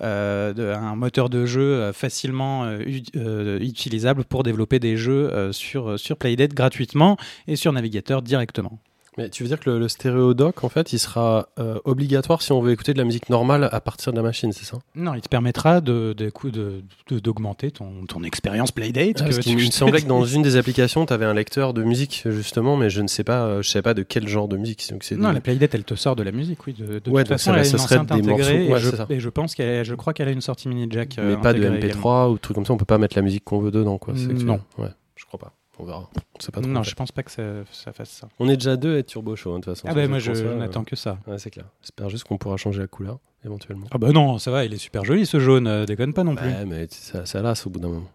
un 0.02 0.96
moteur 0.96 1.30
de 1.30 1.46
jeu 1.46 1.92
facilement 1.92 2.70
utilisable 2.80 4.26
pour 4.26 4.44
développer 4.44 4.80
des 4.80 4.98
jeux 4.98 5.52
sur, 5.52 6.00
sur 6.00 6.18
Playdate 6.18 6.54
gratuitement 6.54 7.18
et 7.48 7.56
sur 7.56 7.72
navigateur 7.72 8.22
directement. 8.22 8.80
Mais 9.18 9.30
tu 9.30 9.44
veux 9.44 9.48
dire 9.50 9.60
que 9.62 9.70
le, 9.70 9.80
le 9.80 9.88
stéréo 9.88 10.34
dock, 10.34 10.64
en 10.66 10.70
fait, 10.70 10.92
il 10.92 11.00
sera 11.00 11.48
euh, 11.58 11.80
obligatoire 11.86 12.42
si 12.42 12.52
on 12.52 12.60
veut 12.62 12.72
écouter 12.74 12.94
de 12.94 12.98
la 12.98 13.06
musique 13.06 13.30
normale 13.30 13.70
à 13.72 13.80
partir 13.80 14.12
de 14.12 14.18
la 14.18 14.24
machine, 14.24 14.52
c'est 14.52 14.66
ça? 14.66 14.80
Non, 14.94 15.14
il 15.14 15.22
te 15.22 15.30
permettra 15.30 15.80
de, 15.80 16.14
de, 16.18 16.30
coup, 16.30 16.52
de- 16.52 16.82
de- 17.10 17.20
d'augmenter 17.20 17.72
ton, 17.72 18.06
ton 18.08 18.24
expérience 18.24 18.72
Playdate. 18.74 19.18
Ah, 19.22 19.30
que 19.30 19.34
Parce 19.36 19.40
qu'il 19.40 19.56
me 19.56 19.62
semblait 19.72 20.02
que 20.02 20.08
dans 20.08 20.26
une 20.26 20.42
des 20.42 20.58
applications, 20.58 21.06
tu 21.06 21.14
avais 21.14 21.24
un 21.26 21.34
lecteur 21.34 21.74
de 21.74 21.82
musique, 21.84 22.24
justement, 22.26 22.76
mais 22.76 22.90
je 22.90 23.02
ne 23.02 23.08
sais 23.08 23.24
pas, 23.24 23.46
euh, 23.46 23.62
je 23.62 23.70
sais 23.70 23.82
pas 23.82 23.94
de 23.94 24.04
quel 24.04 24.28
genre 24.28 24.48
de 24.50 24.58
musique. 24.58 24.86
Donc 24.92 25.10
Non, 25.12 25.32
la 25.32 25.40
Playdate, 25.40 25.74
elle 25.76 25.86
te 25.86 25.96
sort 25.96 26.16
de 26.18 26.24
la 26.24 26.34
musique, 26.34 26.66
oui. 26.68 26.74
De, 26.74 27.00
de 27.00 27.10
Ouais, 27.10 27.24
toute 27.24 27.30
façon, 27.30 27.52
ça- 27.52 27.56
elle 27.56 27.62
a 27.62 27.64
ça 27.64 27.72
une 27.72 27.78
serait 27.78 27.96
enceinte 27.96 28.08
des 28.10 28.14
intégrée 28.16 28.34
morceaux, 28.68 28.74
ouais, 28.74 29.16
et, 29.16 29.20
je, 29.22 29.28
et 29.28 29.32
pense 29.32 29.56
qu'elle, 29.56 29.86
je 29.86 29.96
crois 29.96 30.14
qu'elle 30.14 30.28
a 30.28 30.32
une 30.32 30.42
sortie 30.42 30.68
mini 30.68 30.88
jack. 30.90 31.18
mais 31.24 31.38
pas 31.38 31.54
de 31.54 31.64
MP3 31.64 32.32
ou 32.32 32.38
trucs 32.38 32.56
comme 32.56 32.66
ça, 32.66 32.74
on 32.74 32.78
peut 32.78 32.84
pas 32.86 32.98
mettre 32.98 33.16
la 33.16 33.22
musique 33.22 33.44
qu'on 33.46 33.60
veut 33.60 33.72
dedans, 33.72 33.98
quoi. 33.98 34.14
que- 34.14 34.44
Non. 34.44 34.60
Ouais, 34.78 34.90
je 35.16 35.24
crois 35.26 35.40
pas. 35.40 35.54
On 35.80 35.86
verra. 35.86 36.10
On 36.36 36.40
sait 36.40 36.52
pas 36.52 36.62
trop. 36.62 36.70
Non, 36.70 36.84
je 36.84 36.96
pense 36.96 37.12
pas 37.12 37.24
que 37.24 37.32
ça, 37.32 37.44
ça 37.72 37.92
fasse 37.92 38.10
ça. 38.10 38.30
On 38.40 38.48
est 38.48 38.58
déjà 38.58 38.78
deux 38.78 38.96
à 38.96 39.00
être 39.00 39.08
turbo 39.08 39.36
chaud, 39.36 39.52
hein, 39.52 39.60
de 39.60 39.66
toute 39.66 39.76
façon. 39.76 39.88
Ah 39.90 39.94
bah 39.94 40.08
moi, 40.08 40.20
je 40.20 40.32
console, 40.32 40.58
n'attends 40.58 40.82
euh, 40.82 40.86
que 40.86 40.96
ça. 40.96 41.20
Ouais, 41.28 41.38
c'est 41.38 41.50
clair. 41.50 41.66
J'espère 41.82 42.10
juste 42.10 42.24
qu'on 42.26 42.38
pourra 42.38 42.58
changer 42.58 42.80
la 42.80 42.88
couleur, 42.88 43.20
éventuellement. 43.44 43.88
Ah 43.92 43.98
bah 43.98 44.12
non, 44.12 44.38
ça 44.38 44.52
va, 44.52 44.66
il 44.66 44.74
est 44.74 44.78
super 44.78 45.04
joli 45.04 45.26
ce 45.26 45.40
jaune, 45.40 45.68
euh, 45.68 45.86
déconne 45.86 46.14
pas 46.14 46.24
non 46.24 46.36
plus. 46.36 46.48
Ouais, 46.48 46.66
mais 46.66 46.88
ça, 46.90 47.26
ça 47.26 47.42
lasse 47.42 47.66
au 47.68 47.70
bout 47.70 47.80
d'un 47.80 47.90
moment. 47.90 48.10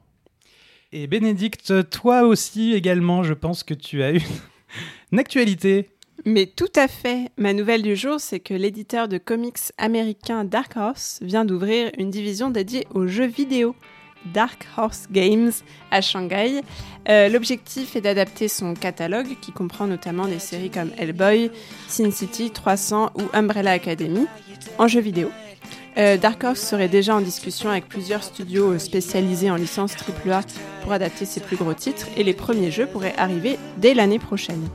Et 0.93 1.07
Bénédicte, 1.07 1.88
toi 1.90 2.23
aussi 2.23 2.73
également, 2.73 3.23
je 3.23 3.35
pense 3.35 3.62
que 3.62 3.75
tu 3.75 4.02
as 4.02 4.11
une, 4.11 4.21
une 5.12 5.19
actualité. 5.19 5.90
Mais 6.25 6.47
tout 6.47 6.73
à 6.76 6.88
fait. 6.88 7.31
Ma 7.37 7.52
nouvelle 7.52 7.83
du 7.83 7.97
jour, 7.97 8.21
c'est 8.21 8.40
que 8.40 8.55
l'éditeur 8.55 9.09
de 9.09 9.19
comics 9.19 9.59
américain 9.79 10.45
Dark 10.45 10.76
Horse 10.76 11.19
vient 11.23 11.45
d'ouvrir 11.45 11.90
une 11.99 12.11
division 12.11 12.50
dédiée 12.50 12.87
aux 12.93 13.07
jeux 13.07 13.26
vidéo. 13.26 13.75
Dark 14.27 14.67
Horse 14.77 15.07
Games 15.11 15.53
à 15.91 16.00
Shanghai. 16.00 16.62
Euh, 17.09 17.29
L'objectif 17.29 17.97
est 17.97 18.00
d'adapter 18.00 18.49
son 18.49 18.75
catalogue 18.75 19.37
qui 19.41 19.53
comprend 19.53 19.87
notamment 19.87 20.27
des 20.27 20.39
séries 20.39 20.71
comme 20.71 20.91
Hellboy, 20.99 21.50
Sin 21.89 22.11
City 22.11 22.50
300 22.50 23.11
ou 23.15 23.23
Umbrella 23.33 23.73
Academy 23.73 24.27
en 24.79 24.89
jeux 24.89 25.00
vidéo. 25.00 25.31
Euh, 25.99 26.17
Dark 26.17 26.43
Horse 26.45 26.61
serait 26.61 26.89
déjà 26.89 27.17
en 27.17 27.21
discussion 27.21 27.69
avec 27.69 27.89
plusieurs 27.89 28.23
studios 28.23 28.79
spécialisés 28.79 29.50
en 29.50 29.57
licence 29.57 29.95
AAA 29.97 30.43
pour 30.83 30.93
adapter 30.93 31.25
ses 31.25 31.41
plus 31.41 31.57
gros 31.57 31.75
titres 31.75 32.07
et 32.17 32.23
les 32.23 32.35
premiers 32.35 32.71
jeux 32.71 32.87
pourraient 32.87 33.17
arriver 33.17 33.59
dès 33.79 33.95
l'année 33.95 34.21
prochaine. 34.21 34.69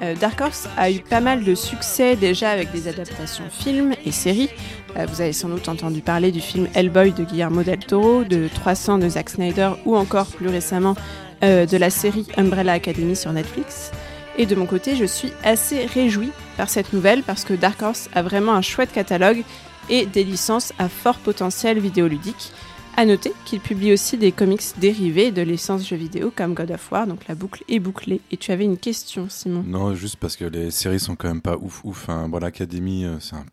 Euh, 0.00 0.14
Dark 0.14 0.40
Horse 0.40 0.68
a 0.76 0.90
eu 0.90 1.00
pas 1.00 1.20
mal 1.20 1.42
de 1.42 1.54
succès 1.54 2.14
déjà 2.14 2.50
avec 2.50 2.70
des 2.70 2.86
adaptations 2.86 3.44
films 3.50 3.94
et 4.04 4.12
séries. 4.12 4.50
Euh, 4.96 5.06
vous 5.06 5.20
avez 5.20 5.32
sans 5.32 5.48
doute 5.48 5.68
entendu 5.68 6.00
parler 6.00 6.30
du 6.30 6.40
film 6.40 6.68
Hellboy 6.74 7.12
de 7.12 7.24
Guillermo 7.24 7.62
del 7.62 7.80
Toro, 7.80 8.24
de 8.24 8.48
300 8.54 8.98
de 8.98 9.08
Zack 9.08 9.30
Snyder 9.30 9.70
ou 9.84 9.96
encore 9.96 10.26
plus 10.26 10.48
récemment 10.48 10.94
euh, 11.42 11.66
de 11.66 11.76
la 11.76 11.90
série 11.90 12.26
Umbrella 12.36 12.74
Academy 12.74 13.16
sur 13.16 13.32
Netflix. 13.32 13.90
Et 14.36 14.46
de 14.46 14.54
mon 14.54 14.66
côté, 14.66 14.94
je 14.94 15.04
suis 15.04 15.32
assez 15.42 15.84
réjouie 15.86 16.30
par 16.56 16.68
cette 16.68 16.92
nouvelle 16.92 17.24
parce 17.24 17.44
que 17.44 17.54
Dark 17.54 17.82
Horse 17.82 18.08
a 18.14 18.22
vraiment 18.22 18.54
un 18.54 18.62
chouette 18.62 18.92
catalogue 18.92 19.42
et 19.90 20.06
des 20.06 20.22
licences 20.22 20.72
à 20.78 20.88
fort 20.88 21.16
potentiel 21.16 21.80
vidéoludique. 21.80 22.52
À 22.98 23.04
noter 23.04 23.32
qu'il 23.44 23.60
publie 23.60 23.92
aussi 23.92 24.18
des 24.18 24.32
comics 24.32 24.60
dérivés 24.78 25.30
de 25.30 25.40
licences 25.40 25.86
jeux 25.86 25.94
vidéo 25.94 26.32
comme 26.34 26.54
God 26.54 26.72
of 26.72 26.90
War, 26.90 27.06
donc 27.06 27.28
la 27.28 27.36
boucle 27.36 27.62
est 27.68 27.78
bouclée. 27.78 28.20
Et 28.32 28.36
tu 28.36 28.50
avais 28.50 28.64
une 28.64 28.76
question, 28.76 29.28
Simon 29.28 29.62
Non, 29.64 29.94
juste 29.94 30.16
parce 30.16 30.34
que 30.34 30.44
les 30.44 30.72
séries 30.72 30.98
sont 30.98 31.14
quand 31.14 31.28
même 31.28 31.40
pas 31.40 31.56
ouf 31.58 31.84
ouf. 31.84 32.08
Hein. 32.08 32.28
Bon, 32.28 32.40
l'Académie, 32.40 33.04
euh, 33.04 33.20
c'est 33.20 33.36
un... 33.36 33.44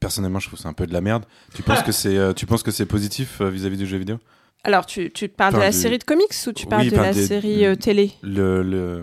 Personnellement, 0.00 0.38
je 0.38 0.46
trouve 0.46 0.56
que 0.58 0.62
c'est 0.62 0.70
un 0.70 0.72
peu 0.72 0.86
de 0.86 0.94
la 0.94 1.02
merde. 1.02 1.26
Tu 1.52 1.62
penses 1.62 1.82
que 1.86 1.92
c'est, 1.92 2.16
euh, 2.16 2.32
tu 2.32 2.46
penses 2.46 2.62
que 2.62 2.70
c'est 2.70 2.86
positif 2.86 3.42
euh, 3.42 3.50
vis-à-vis 3.50 3.76
du 3.76 3.84
jeu 3.84 3.98
vidéo? 3.98 4.16
Alors, 4.64 4.86
tu, 4.86 5.10
tu 5.10 5.28
parles 5.28 5.48
Enfin, 5.54 5.58
de 5.58 5.62
la 5.64 5.70
du- 5.72 5.76
série 5.76 5.98
de 5.98 6.04
comics 6.04 6.28
ou 6.46 6.52
tu 6.52 6.66
parles 6.66 6.82
Oui, 6.82 6.90
de 6.90 6.94
enfin, 6.94 7.06
la 7.06 7.12
des- 7.12 7.26
série 7.26 7.66
euh, 7.66 7.74
télé 7.74 8.12
Le, 8.22 8.62
le, 8.62 9.02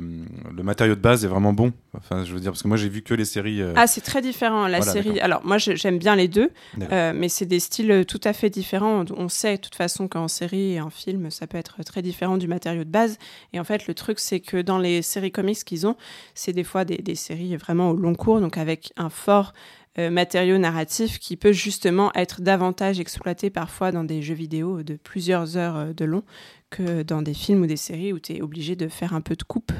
le 0.55 0.63
matériau 0.63 0.95
de 0.95 1.01
base 1.01 1.25
est 1.25 1.27
vraiment 1.27 1.51
bon. 1.51 1.73
Enfin, 1.97 2.23
je 2.23 2.33
veux 2.33 2.39
dire, 2.39 2.51
parce 2.51 2.63
que 2.63 2.69
moi, 2.69 2.77
j'ai 2.77 2.87
vu 2.87 3.01
que 3.01 3.13
les 3.13 3.25
séries. 3.25 3.61
euh, 3.61 3.73
Ah, 3.75 3.85
c'est 3.85 3.99
très 3.99 4.21
différent. 4.21 4.67
La 4.67 4.77
Voilà, 4.79 4.93
série. 4.93 5.19
Alors, 5.19 5.41
moi, 5.43 5.57
j'aime 5.57 5.97
bien 5.97 6.15
les 6.15 6.29
deux, 6.29 6.49
euh, 6.93 7.11
mais 7.13 7.27
c'est 7.27 7.45
des 7.45 7.59
styles 7.59 8.05
tout 8.07 8.21
à 8.23 8.31
fait 8.31 8.49
différents. 8.49 9.03
On 9.17 9.27
sait, 9.27 9.57
de 9.57 9.61
toute 9.61 9.75
façon, 9.75 10.07
qu'en 10.07 10.29
série 10.29 10.75
et 10.75 10.81
en 10.81 10.89
film, 10.89 11.29
ça 11.29 11.45
peut 11.45 11.57
être 11.57 11.83
très 11.83 12.01
différent 12.01 12.37
du 12.37 12.47
matériau 12.47 12.85
de 12.85 12.89
base. 12.89 13.17
Et 13.51 13.59
en 13.59 13.65
fait, 13.65 13.85
le 13.87 13.93
truc, 13.93 14.19
c'est 14.21 14.39
que 14.39 14.61
dans 14.61 14.77
les 14.77 15.01
séries 15.01 15.31
comics 15.33 15.61
qu'ils 15.65 15.85
ont, 15.85 15.97
c'est 16.35 16.53
des 16.53 16.63
fois 16.63 16.85
des, 16.85 16.99
des 16.99 17.15
séries 17.15 17.57
vraiment 17.57 17.89
au 17.89 17.95
long 17.97 18.15
cours, 18.15 18.39
donc 18.39 18.57
avec 18.57 18.93
un 18.95 19.09
fort 19.09 19.51
euh, 19.97 20.11
matériau 20.11 20.59
narratif 20.59 21.17
qui 21.17 21.35
peut 21.35 21.51
justement 21.51 22.11
être 22.13 22.41
davantage 22.41 22.99
exploité 22.99 23.49
parfois 23.49 23.91
dans 23.91 24.03
des 24.03 24.21
jeux 24.21 24.35
vidéo 24.35 24.83
de 24.83 24.95
plusieurs 24.95 25.57
heures 25.57 25.77
euh, 25.77 25.93
de 25.93 26.05
long 26.05 26.23
que 26.69 27.01
dans 27.01 27.23
des 27.23 27.33
films 27.33 27.63
ou 27.63 27.65
des 27.65 27.75
séries 27.75 28.13
où 28.13 28.19
tu 28.19 28.33
es 28.33 28.41
obligé 28.41 28.75
de 28.75 28.87
faire 28.87 29.15
un 29.15 29.21
peu 29.21 29.35
de 29.35 29.43
coupe 29.43 29.71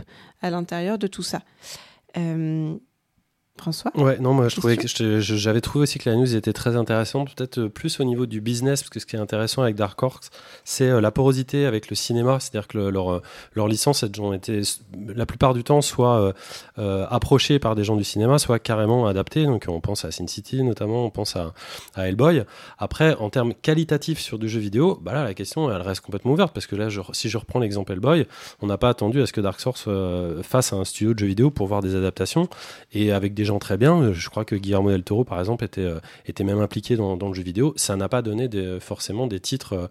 à 0.42 0.50
l'intérieur 0.50 0.98
de 0.98 1.06
tout 1.06 1.22
ça. 1.22 1.44
Euh, 2.18 2.76
François 3.60 3.92
Ouais, 3.96 4.18
non, 4.20 4.34
moi 4.34 4.48
je 4.50 4.56
trouvais 4.56 4.78
que 4.78 4.88
j'avais 4.88 5.62
trouvé 5.62 5.84
aussi 5.84 6.00
que 6.00 6.10
la 6.10 6.16
news 6.16 6.36
était 6.36 6.54
très 6.54 6.76
intéressante, 6.76 7.36
peut-être 7.36 7.60
euh, 7.60 7.70
plus 7.70 8.00
au 8.00 8.04
niveau 8.04 8.26
du 8.26 8.42
business, 8.42 8.82
parce 8.82 8.90
que 8.90 9.00
ce 9.00 9.06
qui 9.06 9.16
est 9.16 9.20
intéressant 9.20 9.62
avec 9.62 9.76
Dark 9.76 10.02
Horse, 10.02 10.30
c'est 10.64 10.90
euh, 10.90 11.02
la 11.02 11.12
porosité 11.12 11.66
avec 11.66 11.90
le 11.90 11.96
cinéma, 11.96 12.40
c'est-à-dire 12.40 12.68
que 12.68 12.78
le- 12.78 12.90
leur, 12.90 13.12
euh, 13.12 13.22
leurs 13.54 13.68
licences 13.68 14.04
elles 14.04 14.20
ont 14.22 14.34
été 14.34 14.62
la 15.16 15.26
plupart 15.26 15.54
du 15.54 15.64
temps 15.64 15.82
soit 15.82 16.34
euh, 16.80 17.06
approchées 17.10 17.60
par 17.60 17.76
des 17.76 17.84
gens 17.84 17.96
du 17.96 18.04
cinéma, 18.04 18.40
soit 18.40 18.60
carrément 18.60 19.08
adaptées. 19.08 19.46
Donc 19.46 19.66
on 19.68 19.80
pense 19.82 20.06
à 20.06 20.12
Sin 20.12 20.28
City 20.28 20.64
notamment, 20.64 21.06
on 21.06 21.10
pense 21.10 21.36
à, 21.36 21.54
à 21.96 22.08
Hellboy. 22.08 22.44
Après, 22.78 23.16
en 23.16 23.30
termes 23.30 23.54
qualitatifs 23.54 24.20
sur 24.20 24.40
du 24.40 24.48
jeu 24.50 24.60
vidéo, 24.60 24.98
bah 25.02 25.14
là 25.14 25.24
la 25.24 25.34
question 25.34 25.70
elle 25.72 25.82
reste 25.82 26.02
complètement 26.02 26.32
ouverte, 26.32 26.54
parce 26.54 26.68
que 26.68 26.76
là, 26.76 26.90
je- 26.90 27.02
si 27.14 27.30
je 27.30 27.38
reprends 27.38 27.60
l'exemple 27.60 27.92
Hellboy, 27.92 28.26
on 28.62 28.68
n'a 28.68 28.78
pas 28.78 28.90
attendu 28.90 29.22
à 29.22 29.26
ce 29.26 29.34
que 29.34 29.42
Dark 29.42 29.60
Source 29.60 29.86
euh, 29.88 30.42
fasse 30.44 30.74
un 30.74 30.84
studio 30.86 31.14
de 31.14 31.20
jeux 31.20 31.28
vidéo 31.28 31.50
pour 31.52 31.68
voir 31.68 31.82
des 31.82 31.96
adaptations 31.96 32.48
et 32.94 33.12
avec 33.12 33.34
des 33.34 33.46
très 33.58 33.78
bien. 33.78 34.14
Je 34.14 34.30
crois 34.30 34.46
que 34.46 34.56
Guillermo 34.56 34.92
del 34.92 35.04
Toro, 35.04 35.24
par 35.24 35.40
exemple, 35.40 35.64
était, 35.64 35.82
euh, 35.82 36.00
était 36.28 36.44
même 36.44 36.60
impliqué 36.60 36.96
dans, 36.96 37.16
le 37.16 37.34
jeu 37.34 37.42
vidéo. 37.42 37.74
Ça 37.78 37.96
n'a 37.96 38.10
pas 38.10 38.22
donné 38.22 38.48
forcément 38.80 39.26
des 39.26 39.40
titres 39.40 39.74
euh, 39.74 39.88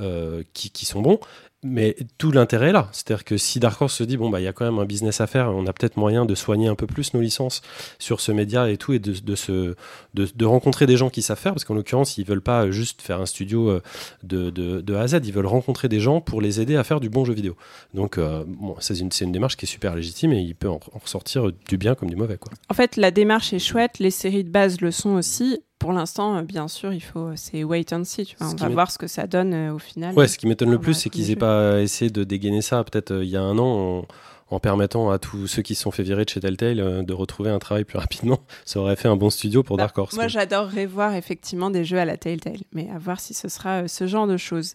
euh, 0.00 0.42
qui 0.54 0.86
sont 0.86 1.02
bons. 1.02 1.20
Mais 1.62 1.96
tout 2.18 2.32
l'intérêt 2.32 2.68
est 2.68 2.72
là. 2.72 2.88
C'est-à-dire 2.92 3.24
que 3.24 3.38
si 3.38 3.60
Dark 3.60 3.80
Horse 3.80 3.94
se 3.94 4.04
dit, 4.04 4.16
bon, 4.16 4.28
bah, 4.28 4.40
il 4.40 4.44
y 4.44 4.46
a 4.46 4.52
quand 4.52 4.64
même 4.64 4.78
un 4.78 4.84
business 4.84 5.20
à 5.20 5.26
faire, 5.26 5.50
on 5.50 5.66
a 5.66 5.72
peut-être 5.72 5.96
moyen 5.96 6.26
de 6.26 6.34
soigner 6.34 6.68
un 6.68 6.74
peu 6.74 6.86
plus 6.86 7.14
nos 7.14 7.20
licences 7.20 7.62
sur 7.98 8.20
ce 8.20 8.30
média 8.30 8.70
et 8.70 8.76
tout, 8.76 8.92
et 8.92 8.98
de, 8.98 9.34
se, 9.34 9.74
de, 10.14 10.44
rencontrer 10.44 10.86
des 10.86 10.96
gens 10.96 11.08
qui 11.08 11.22
savent 11.22 11.38
faire, 11.38 11.52
parce 11.52 11.64
qu'en 11.64 11.74
l'occurrence, 11.74 12.18
ils 12.18 12.26
veulent 12.26 12.42
pas 12.42 12.70
juste 12.70 13.00
faire 13.00 13.20
un 13.20 13.26
studio 13.26 13.70
euh, 13.70 13.82
de, 14.22 14.50
de, 14.50 14.94
A 14.94 15.00
à 15.00 15.08
Z, 15.08 15.20
ils 15.24 15.32
veulent 15.32 15.46
rencontrer 15.46 15.88
des 15.88 15.98
gens 15.98 16.20
pour 16.20 16.40
les 16.40 16.60
aider 16.60 16.76
à 16.76 16.84
faire 16.84 17.00
du 17.00 17.08
bon 17.08 17.24
jeu 17.24 17.32
vidéo. 17.32 17.56
Donc, 17.94 18.18
euh, 18.18 18.44
bon, 18.46 18.76
c'est 18.78 18.98
une, 18.98 19.10
c'est 19.10 19.24
une 19.24 19.32
démarche 19.32 19.56
qui 19.56 19.64
est 19.64 19.68
super 19.68 19.96
légitime 19.96 20.32
et 20.32 20.40
il 20.40 20.54
peut 20.54 20.68
en, 20.68 20.80
en 20.92 20.98
ressortir 20.98 21.50
du 21.68 21.78
bien 21.78 21.94
comme 21.94 22.10
du 22.10 22.16
mauvais, 22.16 22.36
quoi. 22.36 22.52
En 22.68 22.74
fait, 22.74 22.96
la 22.96 23.10
démarche 23.10 23.52
est 23.52 23.58
chouette, 23.58 23.98
les 23.98 24.10
séries 24.10 24.44
de 24.44 24.50
base 24.50 24.80
le 24.80 24.90
sont 24.90 25.14
aussi. 25.14 25.60
Pour 25.78 25.92
l'instant, 25.92 26.36
euh, 26.36 26.42
bien 26.42 26.68
sûr, 26.68 26.92
il 26.92 27.00
faut, 27.00 27.30
c'est 27.36 27.62
wait 27.62 27.92
and 27.92 28.04
see. 28.04 28.24
Tu 28.24 28.36
vois. 28.36 28.48
On 28.48 28.54
va 28.54 28.68
voir 28.68 28.90
ce 28.90 28.98
que 28.98 29.06
ça 29.06 29.26
donne 29.26 29.52
euh, 29.52 29.74
au 29.74 29.78
final. 29.78 30.14
Ouais, 30.14 30.26
ce 30.26 30.38
qui 30.38 30.46
m'étonne 30.46 30.70
le 30.70 30.78
plus, 30.78 30.94
c'est 30.94 31.10
qu'ils 31.10 31.30
aient 31.30 31.36
pas 31.36 31.80
essayé 31.80 32.10
de 32.10 32.24
dégainer 32.24 32.62
ça 32.62 32.82
peut-être 32.82 33.10
euh, 33.10 33.24
il 33.24 33.30
y 33.30 33.36
a 33.36 33.42
un 33.42 33.58
an 33.58 34.06
en 34.50 34.60
permettant 34.60 35.10
à 35.10 35.18
tous 35.18 35.46
ceux 35.46 35.62
qui 35.62 35.74
se 35.74 35.82
sont 35.82 35.90
fait 35.90 36.02
virer 36.04 36.24
de 36.24 36.28
chez 36.30 36.40
Telltale 36.40 36.78
euh, 36.80 37.02
de 37.02 37.12
retrouver 37.12 37.50
un 37.50 37.58
travail 37.58 37.84
plus 37.84 37.98
rapidement. 37.98 38.38
Ça 38.64 38.80
aurait 38.80 38.96
fait 38.96 39.08
un 39.08 39.16
bon 39.16 39.28
studio 39.30 39.62
pour 39.62 39.76
Bah, 39.76 39.84
Dark 39.84 39.98
Horse. 39.98 40.14
Moi, 40.14 40.28
j'adorerais 40.28 40.86
voir 40.86 41.14
effectivement 41.14 41.70
des 41.70 41.84
jeux 41.84 41.98
à 41.98 42.04
la 42.04 42.16
Telltale, 42.16 42.58
mais 42.72 42.88
à 42.94 42.98
voir 42.98 43.18
si 43.20 43.34
ce 43.34 43.48
sera 43.48 43.82
euh, 43.82 43.88
ce 43.88 44.06
genre 44.06 44.26
de 44.26 44.36
choses. 44.36 44.74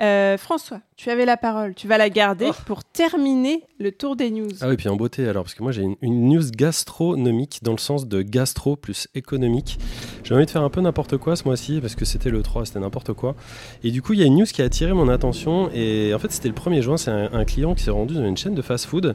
Euh, 0.00 0.38
François, 0.38 0.80
tu 0.96 1.10
avais 1.10 1.26
la 1.26 1.36
parole. 1.36 1.74
Tu 1.74 1.86
vas 1.86 1.98
la 1.98 2.08
garder 2.08 2.46
Oh. 2.50 2.54
pour 2.66 2.82
terminer 2.84 3.62
le 3.78 3.92
tour 3.92 4.16
des 4.16 4.30
news. 4.30 4.48
Ah 4.62 4.68
oui, 4.68 4.76
puis 4.76 4.88
en 4.88 4.96
beauté 4.96 5.28
alors, 5.28 5.44
parce 5.44 5.54
que 5.54 5.62
moi 5.62 5.72
j'ai 5.72 5.82
une, 5.82 5.96
une 6.00 6.28
news 6.30 6.50
gastronomique 6.50 7.60
dans 7.62 7.72
le 7.72 7.78
sens 7.78 8.06
de 8.08 8.22
gastro 8.22 8.76
plus 8.76 9.08
économique. 9.14 9.78
J'ai 10.24 10.34
envie 10.34 10.46
de 10.46 10.50
faire 10.50 10.62
un 10.62 10.70
peu 10.70 10.80
n'importe 10.80 11.16
quoi 11.18 11.36
ce 11.36 11.44
mois-ci 11.44 11.80
parce 11.80 11.94
que 11.94 12.04
c'était 12.04 12.30
le 12.30 12.42
3, 12.42 12.64
c'était 12.66 12.80
n'importe 12.80 13.12
quoi. 13.12 13.36
Et 13.84 13.90
du 13.90 14.00
coup, 14.02 14.14
il 14.14 14.20
y 14.20 14.22
a 14.22 14.26
une 14.26 14.36
news 14.38 14.46
qui 14.46 14.62
a 14.62 14.64
attiré 14.64 14.92
mon 14.94 15.08
attention 15.08 15.70
et 15.74 16.12
en 16.14 16.18
fait, 16.18 16.32
c'était 16.32 16.48
le 16.48 16.54
1er 16.54 16.80
juin. 16.80 16.96
C'est 16.96 17.10
un, 17.10 17.30
un 17.32 17.44
client 17.44 17.74
qui 17.74 17.84
s'est 17.84 17.90
rendu 17.90 18.14
dans 18.14 18.24
une 18.24 18.36
chaîne 18.36 18.54
de 18.54 18.62
fast-food 18.62 19.09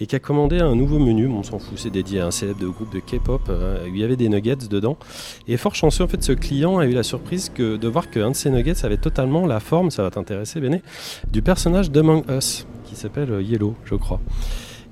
et 0.00 0.06
qui 0.06 0.16
a 0.16 0.18
commandé 0.18 0.58
un 0.58 0.74
nouveau 0.74 0.98
menu. 0.98 1.28
Bon, 1.28 1.38
on 1.38 1.42
s'en 1.42 1.58
fout, 1.58 1.78
c'est 1.78 1.90
dédié 1.90 2.20
à 2.20 2.26
un 2.26 2.30
célèbre 2.30 2.60
de 2.60 2.68
groupe 2.68 2.92
de 2.92 3.00
K-pop. 3.00 3.42
euh, 3.48 3.84
où 3.84 3.94
il 3.94 4.00
y 4.00 4.04
avait 4.04 4.16
des 4.16 4.28
nuggets 4.28 4.68
dedans. 4.68 4.96
Et 5.46 5.56
fort 5.56 5.74
chanceux, 5.74 6.04
en 6.04 6.08
fait, 6.08 6.22
ce 6.22 6.32
client 6.32 6.78
a 6.78 6.86
eu 6.86 6.92
la 6.92 7.02
surprise 7.02 7.50
de 7.56 7.88
voir 7.88 8.10
qu'un 8.10 8.30
de 8.30 8.36
ces 8.36 8.50
nuggets 8.50 8.84
avait 8.84 8.96
totalement 8.96 9.46
la 9.46 9.60
forme, 9.60 9.90
ça 9.90 10.02
va 10.02 10.10
t'intéresser, 10.10 10.60
Béné, 10.60 10.82
du 11.32 11.42
personnage 11.42 11.90
d'Among 11.90 12.24
Us 12.30 12.66
qui 12.88 12.96
s'appelle 12.96 13.30
euh, 13.30 13.42
Yellow, 13.42 13.74
je 13.84 13.94
crois. 13.94 14.20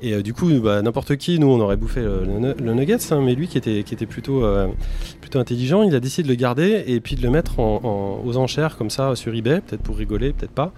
Et 0.02 0.12
euh, 0.12 0.22
du 0.22 0.34
coup, 0.34 0.50
bah, 0.60 0.82
n'importe 0.82 1.16
qui, 1.16 1.38
nous, 1.38 1.48
on 1.48 1.60
aurait 1.60 1.76
bouffé 1.76 2.02
le, 2.02 2.54
le, 2.58 2.74
nuggets, 2.74 3.12
hein, 3.12 3.22
mais 3.24 3.34
lui 3.34 3.48
qui 3.48 3.56
était, 3.58 4.06
plutôt, 4.06 4.44
euh, 4.44 4.68
intelligent, 5.34 5.82
il 5.82 5.94
a 5.94 6.00
décidé 6.00 6.22
de 6.22 6.28
le 6.28 6.34
garder 6.34 6.84
et 6.86 7.00
puis 7.00 7.14
de 7.14 7.22
le 7.22 7.28
mettre 7.28 7.58
aux 7.58 8.36
enchères 8.38 8.78
comme 8.78 8.88
ça 8.88 9.14
sur 9.16 9.34
eBay, 9.34 9.60
peut-être 9.60 9.82
pour 9.82 9.96
rigoler, 9.96 10.32
peut-être 10.32 10.52
pas. 10.52 10.72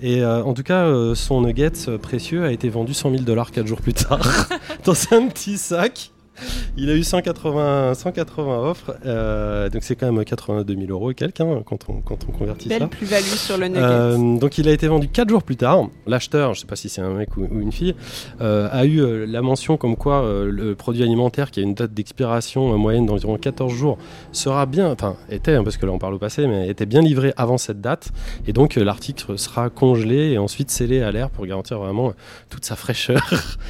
Et 0.00 0.22
euh, 0.22 0.42
en 0.42 0.52
tout 0.52 0.62
cas, 0.62 0.84
euh, 0.84 1.14
son 1.14 1.42
nugget 1.42 1.72
euh, 1.88 1.98
précieux 1.98 2.44
a 2.44 2.52
été 2.52 2.68
vendu 2.68 2.92
100 2.92 3.10
000 3.12 3.22
dollars 3.22 3.50
4 3.50 3.66
jours 3.66 3.80
plus 3.80 3.94
tard 3.94 4.48
dans 4.84 4.94
un 5.12 5.28
petit 5.28 5.56
sac. 5.56 6.12
Il 6.76 6.90
a 6.90 6.94
eu 6.94 7.02
180, 7.02 7.94
180 7.94 8.58
offres, 8.58 8.94
euh, 9.06 9.70
donc 9.70 9.82
c'est 9.82 9.96
quand 9.96 10.10
même 10.10 10.24
82 10.24 10.74
000 10.74 10.86
euros 10.90 11.10
et 11.10 11.14
quelques 11.14 11.40
hein, 11.40 11.62
quand, 11.64 11.88
on, 11.88 12.00
quand 12.00 12.18
on 12.28 12.32
convertit 12.32 12.68
ça. 12.68 12.78
Belle 12.78 12.88
plus-value 12.88 13.22
sur 13.22 13.56
le 13.56 13.68
nugget. 13.68 13.80
Euh, 13.82 14.38
donc 14.38 14.58
il 14.58 14.68
a 14.68 14.72
été 14.72 14.86
vendu 14.86 15.08
4 15.08 15.28
jours 15.28 15.42
plus 15.42 15.56
tard. 15.56 15.88
L'acheteur, 16.06 16.54
je 16.54 16.60
sais 16.60 16.66
pas 16.66 16.76
si 16.76 16.88
c'est 16.88 17.00
un 17.00 17.14
mec 17.14 17.36
ou, 17.36 17.46
ou 17.50 17.60
une 17.60 17.72
fille, 17.72 17.94
euh, 18.40 18.68
a 18.70 18.84
eu 18.84 19.26
la 19.26 19.42
mention 19.42 19.76
comme 19.76 19.96
quoi 19.96 20.24
le 20.44 20.74
produit 20.74 21.02
alimentaire 21.02 21.50
qui 21.50 21.60
a 21.60 21.62
une 21.62 21.74
date 21.74 21.94
d'expiration 21.94 22.76
moyenne 22.76 23.06
d'environ 23.06 23.36
14 23.36 23.72
jours 23.72 23.98
sera 24.32 24.66
bien, 24.66 24.90
enfin 24.90 25.16
était, 25.30 25.54
hein, 25.54 25.64
parce 25.64 25.76
que 25.76 25.86
là 25.86 25.92
on 25.92 25.98
parle 25.98 26.14
au 26.14 26.18
passé, 26.18 26.46
mais 26.46 26.68
était 26.68 26.86
bien 26.86 27.00
livré 27.00 27.32
avant 27.36 27.58
cette 27.58 27.80
date. 27.80 28.10
Et 28.46 28.52
donc 28.52 28.74
l'article 28.74 29.38
sera 29.38 29.70
congelé 29.70 30.32
et 30.32 30.38
ensuite 30.38 30.70
scellé 30.70 31.02
à 31.02 31.10
l'air 31.10 31.30
pour 31.30 31.46
garantir 31.46 31.78
vraiment 31.78 32.12
toute 32.50 32.64
sa 32.64 32.76
fraîcheur. 32.76 33.22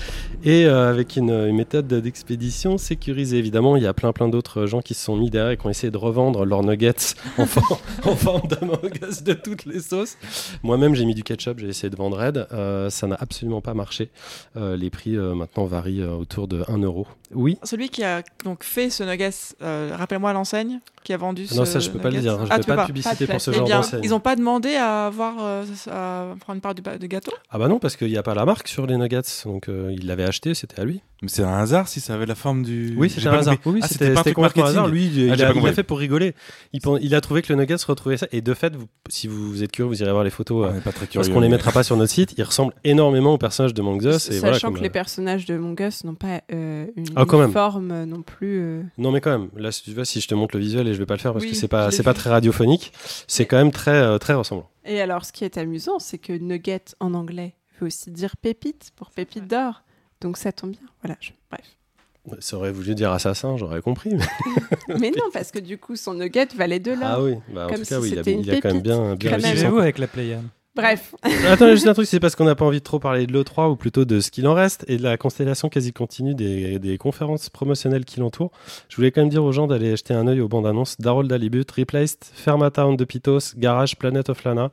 et 0.44 0.66
avec 0.66 1.16
une, 1.16 1.30
une 1.30 1.56
méthode 1.56 1.86
d'expédition 1.86 2.55
sécurisée. 2.78 3.38
Évidemment, 3.38 3.76
il 3.76 3.82
y 3.82 3.86
a 3.86 3.94
plein 3.94 4.12
plein 4.12 4.28
d'autres 4.28 4.66
gens 4.66 4.80
qui 4.80 4.94
se 4.94 5.04
sont 5.04 5.16
mis 5.16 5.30
derrière 5.30 5.52
et 5.52 5.56
qui 5.56 5.66
ont 5.66 5.70
essayé 5.70 5.90
de 5.90 5.96
revendre 5.98 6.44
leurs 6.44 6.62
nuggets 6.62 6.94
en, 7.38 7.46
forme- 7.46 7.78
en 8.04 8.16
forme 8.16 8.42
de 8.48 9.32
toutes 9.34 9.64
les 9.66 9.80
sauces. 9.80 10.16
Moi-même, 10.62 10.94
j'ai 10.94 11.04
mis 11.04 11.14
du 11.14 11.22
ketchup, 11.22 11.58
j'ai 11.58 11.68
essayé 11.68 11.90
de 11.90 11.96
vendre 11.96 12.16
Red. 12.18 12.46
Euh, 12.52 12.90
ça 12.90 13.06
n'a 13.06 13.16
absolument 13.20 13.60
pas 13.60 13.74
marché. 13.74 14.10
Euh, 14.56 14.76
les 14.76 14.90
prix 14.90 15.16
euh, 15.16 15.34
maintenant 15.34 15.64
varient 15.66 16.04
autour 16.04 16.48
de 16.48 16.64
1 16.68 16.78
euro. 16.78 17.06
Oui. 17.34 17.58
Celui 17.64 17.88
qui 17.88 18.02
a 18.04 18.22
donc 18.44 18.62
fait 18.64 18.88
ce 18.90 19.02
nuggets, 19.04 19.30
euh, 19.62 19.92
rappelle-moi 19.96 20.32
l'enseigne 20.32 20.80
qui 21.04 21.12
a 21.12 21.16
vendu 21.16 21.46
ce 21.46 21.54
Non, 21.54 21.64
ça, 21.64 21.78
je 21.78 21.90
peux 21.90 21.98
pas 21.98 22.10
le 22.10 22.20
dire. 22.20 22.34
hein. 22.34 22.44
Je 22.46 22.50
Ah, 22.50 22.56
fais 22.56 22.62
pas 22.74 22.82
de 22.82 22.86
publicité 22.86 23.26
Pas 23.26 23.32
de 23.34 23.38
pour 23.38 23.40
ce 23.40 23.50
place. 23.50 23.56
Eh 23.56 23.58
genre 23.58 23.66
bien, 23.66 23.76
d'enseigne. 23.80 24.00
ils 24.04 24.10
n'ont 24.10 24.20
pas 24.20 24.36
demandé 24.36 24.74
à 24.74 25.06
avoir 25.06 25.34
à 25.38 26.34
prendre 26.40 26.54
une 26.56 26.60
part 26.60 26.74
du, 26.74 26.82
du 26.98 27.08
gâteau? 27.08 27.32
Ah 27.50 27.58
bah 27.58 27.68
non, 27.68 27.78
parce 27.78 27.96
qu'il 27.96 28.08
n'y 28.08 28.16
a 28.16 28.22
pas 28.22 28.34
la 28.34 28.44
marque 28.44 28.68
sur 28.68 28.86
les 28.86 28.96
nuggets. 28.96 29.20
Donc 29.44 29.66
il 29.68 30.06
l'avait 30.06 30.24
acheté, 30.24 30.54
c'était 30.54 30.80
à 30.80 30.84
lui. 30.84 31.00
Mais 31.22 31.28
c'est 31.28 31.42
un 31.42 31.54
hasard 31.58 31.88
si 31.88 32.00
ça 32.00 32.12
avait 32.12 32.26
la 32.26 32.34
forme 32.34 32.62
du. 32.62 32.94
Oui, 32.98 33.08
c'était 33.08 33.28
un 33.28 33.32
hasard. 33.32 33.56
Oui, 33.64 33.80
Ah, 33.82 33.88
c'était 33.88 34.12
pas 34.12 34.20
un 34.20 34.32
complètement 34.34 34.64
hasard. 34.66 34.86
Lui, 34.88 35.06
il, 35.06 35.30
Ah, 35.30 35.34
il 35.34 35.42
a, 35.44 35.52
il 35.54 35.72
fait 35.72 35.82
pour 35.82 35.98
rigoler. 35.98 36.34
Il, 36.74 36.82
pen- 36.82 36.98
il 37.00 37.14
a 37.14 37.22
trouvé 37.22 37.40
que 37.40 37.50
le 37.50 37.58
nuggets 37.58 37.78
se 37.78 37.86
retrouvait 37.86 38.18
ça. 38.18 38.26
Et 38.32 38.42
de 38.42 38.52
fait, 38.52 38.76
vous- 38.76 38.84
si 39.08 39.26
vous 39.26 39.62
êtes 39.62 39.72
curieux, 39.72 39.88
vous 39.88 40.02
irez 40.02 40.12
voir 40.12 40.24
les 40.24 40.30
photos. 40.30 40.66
On 40.66 40.70
euh, 40.70 40.74
n'est 40.74 40.80
pas 40.82 40.92
très 40.92 41.06
curieux. 41.06 41.20
parce 41.22 41.28
qu'on 41.32 41.40
les 41.40 41.48
mais- 41.48 41.54
mettra 41.56 41.72
pas 41.72 41.82
sur 41.84 41.96
notre 41.96 42.12
site. 42.12 42.34
Il 42.36 42.42
ressemble 42.42 42.74
énormément 42.84 43.32
au 43.32 43.38
personnage 43.38 43.72
de 43.72 43.80
Among 43.80 44.02
Us. 44.04 44.28
Et 44.28 44.40
Sachant 44.40 44.40
voilà, 44.68 44.76
que 44.76 44.82
les 44.82 44.88
euh, 44.88 44.92
personnages 44.92 45.46
de 45.46 45.56
Mongus 45.56 46.04
n'ont 46.04 46.14
pas 46.14 46.42
euh, 46.52 46.86
une, 46.96 47.06
Ah, 47.16 47.24
une 47.32 47.50
forme 47.50 48.04
non 48.04 48.20
plus. 48.20 48.60
euh, 48.60 48.82
Non 48.98 49.10
mais 49.10 49.22
quand 49.22 49.30
même, 49.38 49.48
là 49.56 49.72
si 49.72 49.84
tu 49.84 49.92
vois, 49.94 50.04
si 50.04 50.20
je 50.20 50.28
te 50.28 50.34
montre 50.34 50.54
le 50.54 50.60
visuel 50.62 50.86
et 50.86 50.92
je 50.92 50.98
vais 50.98 51.06
pas 51.06 51.14
le 51.14 51.20
faire 51.20 51.32
parce 51.32 51.46
Oui, 51.46 51.52
que 51.52 51.56
c'est 51.56 51.66
pas 51.66 51.90
c'est 51.90 52.02
pas 52.02 52.12
très 52.12 52.28
radiophonique, 52.28 52.92
c'est 53.26 53.46
quand 53.46 53.56
même 53.56 53.72
très 53.72 53.90
euh, 53.92 54.18
très 54.18 54.34
ressemblant. 54.34 54.68
Et 54.84 55.00
alors, 55.00 55.24
ce 55.24 55.32
qui 55.32 55.44
est 55.44 55.56
amusant, 55.56 55.98
c'est 55.98 56.18
que 56.18 56.34
nugget 56.34 56.82
en 57.00 57.14
anglais 57.14 57.54
veut 57.80 57.86
aussi 57.86 58.10
dire 58.10 58.36
pépite 58.36 58.90
pour 58.96 59.10
pépite 59.10 59.46
d'or. 59.48 59.82
Donc 60.20 60.36
ça 60.36 60.52
tombe 60.52 60.70
bien. 60.72 60.80
Voilà. 61.02 61.16
je- 61.20 61.30
Bref. 61.50 61.64
Ça 62.40 62.56
aurait 62.56 62.72
voulu 62.72 62.94
dire 62.96 63.12
assassin, 63.12 63.56
j'aurais 63.56 63.80
compris. 63.80 64.10
mais- 64.14 64.94
Mais 65.00 65.10
non, 65.10 65.24
parce 65.32 65.52
que 65.52 65.58
du 65.60 65.78
coup, 65.78 65.94
son 65.94 66.14
nugget 66.14 66.48
valait 66.56 66.80
de 66.80 66.90
l'or. 66.92 67.00
Ah 67.04 67.22
oui, 67.22 67.34
bah, 67.52 67.66
en 67.66 67.68
Comme 67.68 67.76
tout 67.78 67.84
cas 67.84 67.96
si 67.96 68.02
oui, 68.02 68.08
il 68.10 68.14
a, 68.14 68.16
c'était 68.18 68.32
une 68.32 68.40
il 68.40 68.50
a 68.50 68.60
quand 68.60 68.72
même 68.72 68.80
bien 68.82 69.14
bien. 69.14 69.38
Suivez-vous 69.38 69.78
avec 69.78 69.98
la 69.98 70.06
Pléiade. 70.08 70.42
Bref. 70.76 71.14
Attends, 71.48 71.70
juste 71.70 71.88
un 71.88 71.94
truc, 71.94 72.06
c'est 72.06 72.20
parce 72.20 72.36
qu'on 72.36 72.44
n'a 72.44 72.54
pas 72.54 72.66
envie 72.66 72.80
de 72.80 72.84
trop 72.84 72.98
parler 72.98 73.26
de 73.26 73.32
l'E3 73.32 73.70
ou 73.70 73.76
plutôt 73.76 74.04
de 74.04 74.20
ce 74.20 74.30
qu'il 74.30 74.46
en 74.46 74.52
reste 74.52 74.84
et 74.88 74.98
de 74.98 75.02
la 75.02 75.16
constellation 75.16 75.70
quasi 75.70 75.94
continue 75.94 76.34
des, 76.34 76.98
conférences 76.98 77.48
promotionnelles 77.48 78.04
qui 78.04 78.20
l'entourent. 78.20 78.50
Je 78.90 78.96
voulais 78.96 79.10
quand 79.10 79.22
même 79.22 79.30
dire 79.30 79.42
aux 79.42 79.52
gens 79.52 79.66
d'aller 79.66 79.96
jeter 79.96 80.12
un 80.12 80.26
œil 80.26 80.42
aux 80.42 80.48
bandes 80.48 80.66
annonces 80.66 81.00
d'Harold 81.00 81.30
Dalibut, 81.30 81.64
Replaced, 81.74 82.18
Fermatown 82.30 82.94
de 82.94 83.04
Pitos, 83.06 83.54
Garage, 83.56 83.96
Planet 83.96 84.28
of 84.28 84.44
Lana, 84.44 84.70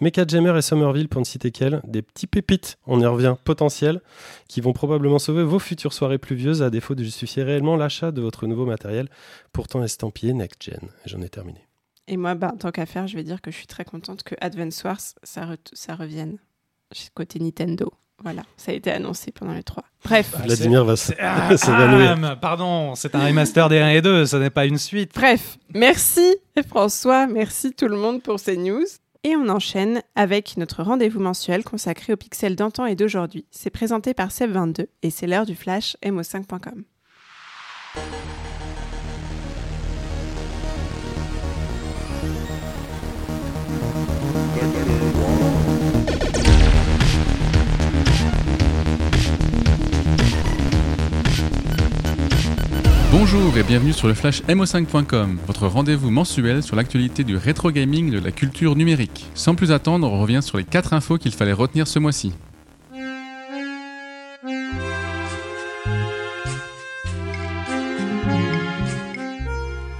Mecha 0.00 0.24
Jammer 0.26 0.56
et 0.56 0.62
Somerville 0.62 1.10
pour 1.10 1.20
ne 1.20 1.26
citer 1.26 1.50
qu'elles. 1.50 1.82
Des 1.86 2.00
petits 2.00 2.26
pépites, 2.26 2.78
on 2.86 2.98
y 3.00 3.06
revient, 3.06 3.34
potentiels, 3.44 4.00
qui 4.48 4.62
vont 4.62 4.72
probablement 4.72 5.18
sauver 5.18 5.44
vos 5.44 5.58
futures 5.58 5.92
soirées 5.92 6.18
pluvieuses 6.18 6.62
à 6.62 6.70
défaut 6.70 6.94
de 6.94 7.04
justifier 7.04 7.42
réellement 7.42 7.76
l'achat 7.76 8.10
de 8.10 8.22
votre 8.22 8.46
nouveau 8.46 8.64
matériel, 8.64 9.08
pourtant 9.52 9.82
estampillé 9.84 10.32
next-gen. 10.32 10.88
J'en 11.04 11.20
ai 11.20 11.28
terminé. 11.28 11.66
Et 12.08 12.16
moi, 12.16 12.34
bah, 12.34 12.52
tant 12.58 12.70
qu'à 12.72 12.86
faire, 12.86 13.06
je 13.06 13.16
vais 13.16 13.22
dire 13.22 13.40
que 13.40 13.50
je 13.50 13.56
suis 13.56 13.66
très 13.66 13.84
contente 13.84 14.22
que 14.22 14.34
Advance 14.40 14.82
Wars, 14.84 15.00
ça, 15.22 15.46
re- 15.46 15.56
ça 15.72 15.94
revienne 15.94 16.38
côté 17.14 17.38
Nintendo. 17.38 17.92
Voilà, 18.22 18.42
ça 18.56 18.70
a 18.70 18.74
été 18.74 18.90
annoncé 18.90 19.32
pendant 19.32 19.52
les 19.54 19.62
trois. 19.64 19.84
Bref, 20.04 20.32
Vladimir 20.44 20.84
va 20.84 20.94
Ah, 21.20 21.56
s'évanouir. 21.56 22.18
ah, 22.24 22.36
pardon, 22.36 22.94
c'est 22.94 23.14
un 23.14 23.26
remaster 23.26 23.68
des 23.68 23.78
1 23.78 23.88
et 23.90 24.02
2, 24.02 24.26
ça 24.26 24.38
n'est 24.38 24.50
pas 24.50 24.66
une 24.66 24.78
suite. 24.78 25.12
bref, 25.14 25.58
merci 25.74 26.36
François, 26.68 27.26
merci 27.26 27.72
tout 27.72 27.88
le 27.88 27.96
monde 27.96 28.22
pour 28.22 28.38
ces 28.38 28.56
news. 28.56 28.84
Et 29.24 29.34
on 29.36 29.48
enchaîne 29.48 30.02
avec 30.16 30.56
notre 30.56 30.82
rendez-vous 30.82 31.20
mensuel 31.20 31.62
consacré 31.64 32.12
aux 32.12 32.16
pixels 32.16 32.56
d'antan 32.56 32.86
et 32.86 32.94
d'aujourd'hui. 32.96 33.44
C'est 33.50 33.70
présenté 33.70 34.14
par 34.14 34.28
Seb22 34.30 34.86
et 35.02 35.10
c'est 35.10 35.26
l'heure 35.28 35.46
du 35.46 35.54
flash 35.56 35.96
mo5.com. 36.04 36.84
Bonjour 53.24 53.56
et 53.56 53.62
bienvenue 53.62 53.92
sur 53.92 54.08
le 54.08 54.14
flash 54.14 54.42
mo5.com, 54.48 55.38
votre 55.46 55.68
rendez-vous 55.68 56.10
mensuel 56.10 56.60
sur 56.60 56.74
l'actualité 56.74 57.22
du 57.22 57.36
rétro 57.36 57.70
gaming 57.70 58.10
de 58.10 58.18
la 58.18 58.32
culture 58.32 58.74
numérique. 58.74 59.26
Sans 59.36 59.54
plus 59.54 59.70
attendre, 59.70 60.10
on 60.10 60.20
revient 60.20 60.40
sur 60.42 60.58
les 60.58 60.64
4 60.64 60.92
infos 60.92 61.18
qu'il 61.18 61.30
fallait 61.30 61.52
retenir 61.52 61.86
ce 61.86 62.00
mois-ci. 62.00 62.32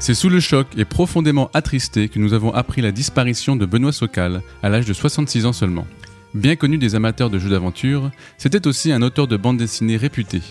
C'est 0.00 0.14
sous 0.14 0.28
le 0.28 0.40
choc 0.40 0.66
et 0.76 0.85
profondément 0.85 1.48
attristé 1.54 2.08
que 2.08 2.18
nous 2.18 2.32
avons 2.32 2.52
appris 2.52 2.82
la 2.82 2.90
disparition 2.90 3.54
de 3.54 3.66
Benoît 3.66 3.92
Socal 3.92 4.42
à 4.64 4.68
l'âge 4.68 4.87
de 4.87 4.92
66 4.92 5.46
ans 5.46 5.52
seulement. 5.52 5.87
Bien 6.35 6.56
connu 6.56 6.76
des 6.76 6.96
amateurs 6.96 7.30
de 7.30 7.38
jeux 7.38 7.50
d'aventure, 7.50 8.11
c'était 8.37 8.66
aussi 8.66 8.90
un 8.90 9.00
auteur 9.00 9.28
de 9.28 9.37
bande 9.37 9.58
dessinée 9.58 9.96
réputé. 9.96 10.42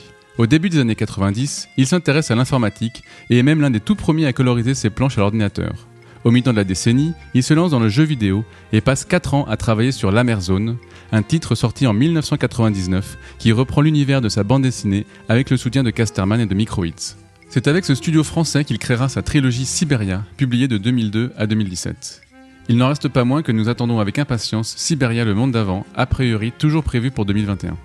Au 0.41 0.47
début 0.47 0.69
des 0.69 0.79
années 0.79 0.95
90, 0.95 1.69
il 1.77 1.85
s'intéresse 1.85 2.31
à 2.31 2.35
l'informatique 2.35 3.03
et 3.29 3.37
est 3.37 3.43
même 3.43 3.61
l'un 3.61 3.69
des 3.69 3.79
tout 3.79 3.93
premiers 3.93 4.25
à 4.25 4.33
coloriser 4.33 4.73
ses 4.73 4.89
planches 4.89 5.19
à 5.19 5.21
l'ordinateur. 5.21 5.85
Au 6.23 6.31
mi-temps 6.31 6.49
de 6.49 6.57
la 6.57 6.63
décennie, 6.63 7.13
il 7.35 7.43
se 7.43 7.53
lance 7.53 7.69
dans 7.69 7.79
le 7.79 7.89
jeu 7.89 8.01
vidéo 8.01 8.43
et 8.73 8.81
passe 8.81 9.05
4 9.05 9.35
ans 9.35 9.45
à 9.45 9.55
travailler 9.55 9.91
sur 9.91 10.11
l'Amerzone, 10.11 10.77
un 11.11 11.21
titre 11.21 11.53
sorti 11.53 11.85
en 11.85 11.93
1999 11.93 13.19
qui 13.37 13.51
reprend 13.51 13.81
l'univers 13.81 14.19
de 14.19 14.29
sa 14.29 14.43
bande 14.43 14.63
dessinée 14.63 15.05
avec 15.29 15.51
le 15.51 15.57
soutien 15.57 15.83
de 15.83 15.91
Casterman 15.91 16.41
et 16.41 16.47
de 16.47 16.55
Microids. 16.55 17.13
C'est 17.47 17.67
avec 17.67 17.85
ce 17.85 17.93
studio 17.93 18.23
français 18.23 18.65
qu'il 18.65 18.79
créera 18.79 19.09
sa 19.09 19.21
trilogie 19.21 19.65
Siberia, 19.65 20.23
publiée 20.37 20.67
de 20.67 20.79
2002 20.79 21.33
à 21.37 21.45
2017. 21.45 22.23
Il 22.67 22.77
n'en 22.77 22.87
reste 22.87 23.09
pas 23.09 23.25
moins 23.25 23.43
que 23.43 23.51
nous 23.51 23.69
attendons 23.69 23.99
avec 23.99 24.17
impatience 24.17 24.75
Siberia 24.75 25.23
le 25.23 25.35
monde 25.35 25.51
d'avant, 25.51 25.85
a 25.93 26.07
priori 26.07 26.51
toujours 26.51 26.83
prévu 26.83 27.11
pour 27.11 27.25
2021. 27.25 27.77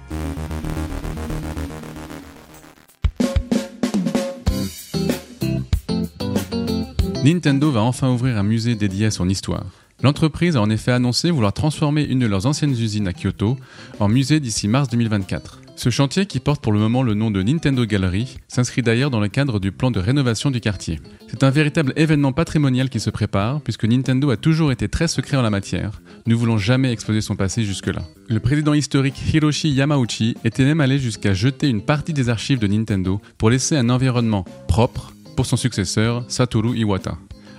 Nintendo 7.24 7.70
va 7.70 7.83
enfin 7.83 8.11
ouvrir 8.11 8.37
un 8.37 8.42
musée 8.42 8.74
dédié 8.74 9.07
à 9.07 9.11
son 9.11 9.29
histoire. 9.29 9.66
L'entreprise 10.02 10.57
a 10.57 10.61
en 10.61 10.70
effet 10.70 10.92
annoncé 10.92 11.31
vouloir 11.31 11.52
transformer 11.52 12.05
une 12.05 12.18
de 12.18 12.26
leurs 12.26 12.46
anciennes 12.46 12.72
usines 12.72 13.09
à 13.09 13.12
Kyoto 13.12 13.57
en 13.98 14.09
musée 14.09 14.40
d'ici 14.40 14.68
mars 14.68 14.88
2024. 14.88 15.62
Ce 15.79 15.90
chantier, 15.90 16.24
qui 16.24 16.40
porte 16.40 16.62
pour 16.62 16.72
le 16.72 16.79
moment 16.79 17.02
le 17.02 17.12
nom 17.12 17.31
de 17.31 17.42
Nintendo 17.42 17.85
Gallery, 17.85 18.38
s'inscrit 18.48 18.81
d'ailleurs 18.81 19.11
dans 19.11 19.20
le 19.20 19.29
cadre 19.29 19.61
du 19.61 19.72
plan 19.72 19.90
de 19.90 20.00
rénovation 20.00 20.50
du 20.50 20.61
quartier. 20.61 21.00
C'est 21.29 21.44
un 21.44 21.50
véritable 21.50 21.92
événement 21.96 22.33
patrimonial 22.33 22.88
qui 22.88 22.98
se 22.98 23.11
prépare, 23.11 23.61
puisque 23.61 23.85
Nintendo 23.85 24.31
a 24.31 24.38
toujours 24.38 24.72
été 24.72 24.88
très 24.88 25.07
secret 25.07 25.37
en 25.37 25.42
la 25.42 25.50
matière, 25.50 26.00
ne 26.26 26.35
voulant 26.35 26.57
jamais 26.57 26.92
exposer 26.92 27.20
son 27.20 27.37
passé 27.37 27.62
jusque-là. 27.62 28.02
Le 28.29 28.40
président 28.40 28.72
historique 28.72 29.20
Hiroshi 29.35 29.70
Yamauchi 29.70 30.37
était 30.44 30.64
même 30.64 30.81
allé 30.81 30.98
jusqu'à 30.98 31.35
jeter 31.35 31.68
une 31.68 31.83
partie 31.83 32.14
des 32.14 32.31
archives 32.31 32.59
de 32.59 32.66
Nintendo 32.66 33.20
pour 33.37 33.50
laisser 33.50 33.76
un 33.76 33.90
environnement 33.90 34.46
propre 34.68 35.12
pour 35.37 35.46
son 35.46 35.57
successeur 35.57 36.25
Satoru 36.29 36.77
Iwata. 36.77 37.16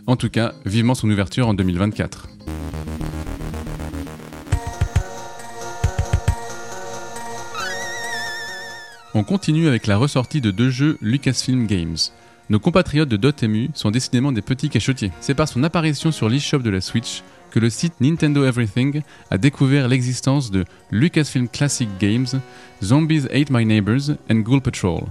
En 0.07 0.15
tout 0.15 0.29
cas, 0.29 0.53
vivement 0.65 0.95
son 0.95 1.09
ouverture 1.09 1.47
en 1.47 1.53
2024. 1.53 2.27
On 9.13 9.23
continue 9.23 9.67
avec 9.67 9.87
la 9.87 9.97
ressortie 9.97 10.41
de 10.41 10.51
deux 10.51 10.69
jeux 10.69 10.97
Lucasfilm 11.01 11.67
Games. 11.67 11.97
Nos 12.49 12.59
compatriotes 12.59 13.09
de 13.09 13.17
Dotemu 13.17 13.69
sont 13.73 13.91
décidément 13.91 14.31
des 14.31 14.41
petits 14.41 14.69
cachotiers. 14.69 15.11
C'est 15.21 15.33
par 15.33 15.47
son 15.47 15.63
apparition 15.63 16.11
sur 16.11 16.29
l'eShop 16.29 16.59
de 16.59 16.69
la 16.69 16.81
Switch 16.81 17.23
que 17.51 17.59
le 17.59 17.69
site 17.69 17.93
Nintendo 18.01 18.45
Everything 18.45 19.01
a 19.31 19.37
découvert 19.37 19.87
l'existence 19.87 20.51
de 20.51 20.65
Lucasfilm 20.91 21.47
Classic 21.47 21.89
Games, 21.99 22.27
Zombies 22.83 23.25
Ate 23.31 23.49
My 23.49 23.65
Neighbors 23.65 24.11
and 24.29 24.37
Ghoul 24.37 24.61
Patrol. 24.61 25.03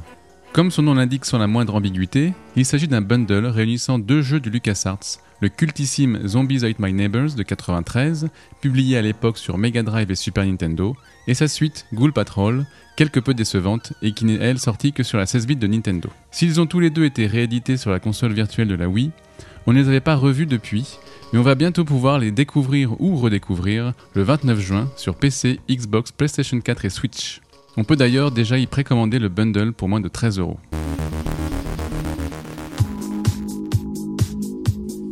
Comme 0.52 0.70
son 0.70 0.82
nom 0.82 0.94
l'indique 0.94 1.24
sans 1.24 1.38
la 1.38 1.46
moindre 1.46 1.74
ambiguïté, 1.74 2.32
il 2.56 2.64
s'agit 2.64 2.88
d'un 2.88 3.02
bundle 3.02 3.46
réunissant 3.46 3.98
deux 3.98 4.22
jeux 4.22 4.40
de 4.40 4.48
LucasArts, 4.48 5.20
le 5.40 5.48
cultissime 5.50 6.26
Zombies 6.26 6.64
Ate 6.64 6.78
My 6.78 6.92
Neighbors 6.92 7.34
de 7.34 7.42
93, 7.42 8.28
publié 8.60 8.96
à 8.96 9.02
l'époque 9.02 9.36
sur 9.36 9.58
Mega 9.58 9.82
Drive 9.82 10.10
et 10.10 10.14
Super 10.14 10.46
Nintendo, 10.46 10.96
et 11.26 11.34
sa 11.34 11.48
suite 11.48 11.86
Ghoul 11.92 12.12
Patrol, 12.12 12.64
quelque 12.96 13.20
peu 13.20 13.34
décevante 13.34 13.92
et 14.00 14.12
qui 14.12 14.24
n'est 14.24 14.36
elle 14.36 14.58
sortie 14.58 14.92
que 14.92 15.02
sur 15.02 15.18
la 15.18 15.26
16 15.26 15.46
bits 15.46 15.56
de 15.56 15.66
Nintendo. 15.66 16.08
S'ils 16.30 16.60
ont 16.60 16.66
tous 16.66 16.80
les 16.80 16.90
deux 16.90 17.04
été 17.04 17.26
réédités 17.26 17.76
sur 17.76 17.90
la 17.90 18.00
console 18.00 18.32
virtuelle 18.32 18.68
de 18.68 18.74
la 18.74 18.88
Wii, 18.88 19.10
on 19.66 19.72
ne 19.72 19.80
les 19.80 19.88
avait 19.88 20.00
pas 20.00 20.14
revus 20.14 20.46
depuis, 20.46 20.98
mais 21.32 21.38
on 21.38 21.42
va 21.42 21.56
bientôt 21.56 21.84
pouvoir 21.84 22.18
les 22.18 22.30
découvrir 22.30 23.00
ou 23.00 23.16
redécouvrir 23.16 23.92
le 24.14 24.22
29 24.22 24.60
juin 24.60 24.88
sur 24.96 25.16
PC, 25.16 25.60
Xbox, 25.68 26.12
PlayStation 26.12 26.60
4 26.60 26.84
et 26.84 26.90
Switch. 26.90 27.40
On 27.78 27.84
peut 27.84 27.96
d'ailleurs 27.96 28.30
déjà 28.30 28.56
y 28.56 28.66
précommander 28.66 29.18
le 29.18 29.28
bundle 29.28 29.72
pour 29.72 29.88
moins 29.88 30.00
de 30.00 30.08
13 30.08 30.38
euros. 30.38 30.58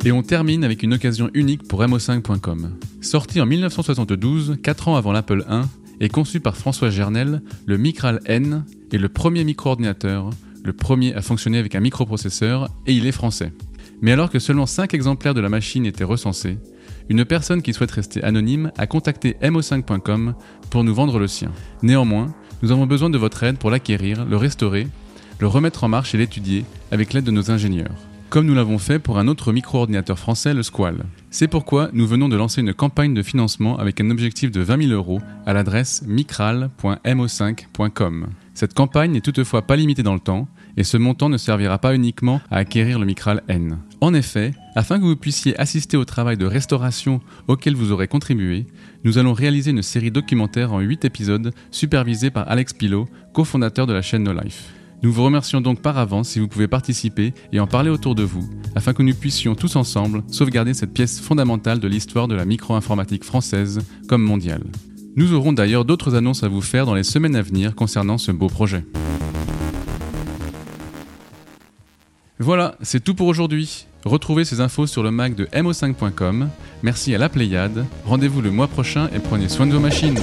Et 0.06 0.12
on 0.12 0.22
termine 0.22 0.64
avec 0.64 0.82
une 0.82 0.94
occasion 0.94 1.30
unique 1.34 1.68
pour 1.68 1.82
mo5.com. 1.82 2.78
Sorti 3.02 3.40
en 3.42 3.46
1972, 3.46 4.56
4 4.62 4.88
ans 4.88 4.96
avant 4.96 5.12
l'Apple 5.12 5.44
I, 5.48 5.62
et 6.00 6.08
conçu 6.08 6.40
par 6.40 6.56
François 6.56 6.88
Gernel, 6.88 7.42
le 7.66 7.76
Micral 7.76 8.20
N 8.24 8.64
est 8.92 8.98
le 8.98 9.08
premier 9.10 9.44
micro-ordinateur, 9.44 10.30
le 10.62 10.72
premier 10.72 11.14
à 11.14 11.20
fonctionner 11.20 11.58
avec 11.58 11.74
un 11.74 11.80
microprocesseur, 11.80 12.70
et 12.86 12.94
il 12.94 13.06
est 13.06 13.12
français. 13.12 13.52
Mais 14.00 14.12
alors 14.12 14.30
que 14.30 14.38
seulement 14.38 14.66
5 14.66 14.94
exemplaires 14.94 15.34
de 15.34 15.40
la 15.40 15.50
machine 15.50 15.84
étaient 15.84 16.04
recensés, 16.04 16.58
une 17.10 17.26
personne 17.26 17.60
qui 17.60 17.74
souhaite 17.74 17.90
rester 17.90 18.22
anonyme 18.24 18.72
a 18.78 18.86
contacté 18.86 19.36
mo5.com 19.42 20.34
pour 20.70 20.84
nous 20.84 20.94
vendre 20.94 21.18
le 21.18 21.28
sien. 21.28 21.52
Néanmoins, 21.82 22.34
nous 22.64 22.72
avons 22.72 22.86
besoin 22.86 23.10
de 23.10 23.18
votre 23.18 23.42
aide 23.42 23.58
pour 23.58 23.70
l'acquérir, 23.70 24.24
le 24.24 24.38
restaurer, 24.38 24.88
le 25.38 25.46
remettre 25.46 25.84
en 25.84 25.88
marche 25.88 26.14
et 26.14 26.18
l'étudier 26.18 26.64
avec 26.92 27.12
l'aide 27.12 27.24
de 27.24 27.30
nos 27.30 27.50
ingénieurs. 27.50 27.92
Comme 28.30 28.46
nous 28.46 28.54
l'avons 28.54 28.78
fait 28.78 28.98
pour 28.98 29.18
un 29.18 29.28
autre 29.28 29.52
micro-ordinateur 29.52 30.18
français, 30.18 30.54
le 30.54 30.62
Squall. 30.62 31.04
C'est 31.30 31.46
pourquoi 31.46 31.90
nous 31.92 32.06
venons 32.06 32.30
de 32.30 32.36
lancer 32.36 32.62
une 32.62 32.72
campagne 32.72 33.12
de 33.12 33.22
financement 33.22 33.76
avec 33.76 34.00
un 34.00 34.08
objectif 34.08 34.50
de 34.50 34.62
20 34.62 34.84
000 34.84 34.94
euros 34.94 35.20
à 35.44 35.52
l'adresse 35.52 36.04
micral.mo5.com. 36.06 38.28
Cette 38.54 38.72
campagne 38.72 39.12
n'est 39.12 39.20
toutefois 39.20 39.60
pas 39.60 39.76
limitée 39.76 40.02
dans 40.02 40.14
le 40.14 40.20
temps 40.20 40.48
et 40.78 40.84
ce 40.84 40.96
montant 40.96 41.28
ne 41.28 41.36
servira 41.36 41.76
pas 41.76 41.94
uniquement 41.94 42.40
à 42.50 42.56
acquérir 42.56 42.98
le 42.98 43.04
Micral 43.04 43.42
N. 43.48 43.76
En 44.00 44.14
effet, 44.14 44.54
afin 44.74 44.98
que 44.98 45.04
vous 45.04 45.16
puissiez 45.16 45.58
assister 45.60 45.96
au 45.96 46.04
travail 46.04 46.36
de 46.36 46.46
restauration 46.46 47.20
auquel 47.46 47.74
vous 47.74 47.92
aurez 47.92 48.08
contribué, 48.08 48.66
nous 49.04 49.18
allons 49.18 49.34
réaliser 49.34 49.70
une 49.70 49.82
série 49.82 50.10
documentaire 50.10 50.72
en 50.72 50.80
8 50.80 51.04
épisodes 51.04 51.52
supervisée 51.70 52.30
par 52.30 52.50
Alex 52.50 52.72
Pilot, 52.72 53.06
cofondateur 53.34 53.86
de 53.86 53.92
la 53.92 54.00
chaîne 54.00 54.22
No 54.22 54.32
Life. 54.32 54.72
Nous 55.02 55.12
vous 55.12 55.24
remercions 55.24 55.60
donc 55.60 55.82
par 55.82 55.98
avance 55.98 56.30
si 56.30 56.38
vous 56.38 56.48
pouvez 56.48 56.68
participer 56.68 57.34
et 57.52 57.60
en 57.60 57.66
parler 57.66 57.90
autour 57.90 58.14
de 58.14 58.22
vous, 58.22 58.48
afin 58.74 58.94
que 58.94 59.02
nous 59.02 59.14
puissions 59.14 59.54
tous 59.54 59.76
ensemble 59.76 60.22
sauvegarder 60.28 60.72
cette 60.72 60.94
pièce 60.94 61.20
fondamentale 61.20 61.80
de 61.80 61.88
l'histoire 61.88 62.28
de 62.28 62.34
la 62.34 62.46
micro-informatique 62.46 63.24
française 63.24 63.80
comme 64.08 64.22
mondiale. 64.22 64.64
Nous 65.16 65.34
aurons 65.34 65.52
d'ailleurs 65.52 65.84
d'autres 65.84 66.14
annonces 66.14 66.42
à 66.42 66.48
vous 66.48 66.62
faire 66.62 66.86
dans 66.86 66.94
les 66.94 67.04
semaines 67.04 67.36
à 67.36 67.42
venir 67.42 67.74
concernant 67.74 68.16
ce 68.16 68.32
beau 68.32 68.48
projet. 68.48 68.86
Voilà, 72.38 72.76
c'est 72.80 73.04
tout 73.04 73.14
pour 73.14 73.28
aujourd'hui. 73.28 73.86
Retrouvez 74.04 74.44
ces 74.44 74.60
infos 74.60 74.86
sur 74.86 75.02
le 75.02 75.10
Mac 75.10 75.34
de 75.34 75.46
mo5.com. 75.46 76.50
Merci 76.82 77.14
à 77.14 77.18
la 77.18 77.30
Pléiade. 77.30 77.86
Rendez-vous 78.04 78.42
le 78.42 78.50
mois 78.50 78.68
prochain 78.68 79.08
et 79.14 79.18
prenez 79.18 79.48
soin 79.48 79.66
de 79.66 79.72
vos 79.72 79.80
machines. 79.80 80.18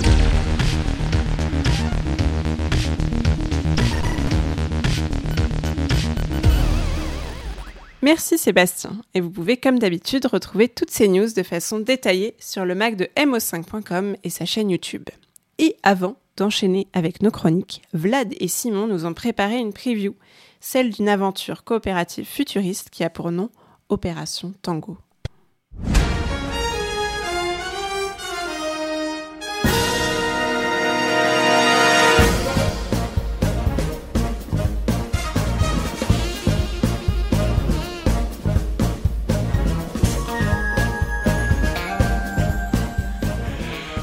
Merci 8.04 8.38
Sébastien. 8.38 8.92
Et 9.16 9.22
vous 9.22 9.32
pouvez, 9.32 9.58
comme 9.58 9.80
d'habitude, 9.80 10.28
retrouver 10.28 10.68
toutes 10.68 10.92
ces 10.92 11.08
news 11.08 11.34
de 11.36 11.44
façon 11.44 11.80
détaillée 11.80 12.36
sur 12.40 12.66
le 12.66 12.76
Mac 12.76 12.96
de 12.96 13.10
mo5.com 13.18 14.16
et 14.24 14.30
sa 14.30 14.46
chaîne 14.46 14.70
YouTube. 14.70 15.10
Et 15.58 15.76
avant 15.82 16.18
d'enchaîner 16.38 16.88
avec 16.94 17.24
nos 17.24 17.32
chroniques, 17.32 17.82
Vlad 17.94 18.34
et 18.40 18.48
Simon 18.48 18.86
nous 18.86 19.08
ont 19.08 19.16
préparé 19.16 19.58
une 19.58 19.74
preview, 19.74 20.16
celle 20.60 20.92
d'une 20.92 21.10
aventure 21.10 21.64
coopérative 21.64 22.26
futuriste 22.26 22.92
qui 22.92 23.04
a 23.04 23.10
pour 23.10 23.32
nom 23.32 23.50
Opération 23.92 24.54
Tango. 24.62 24.98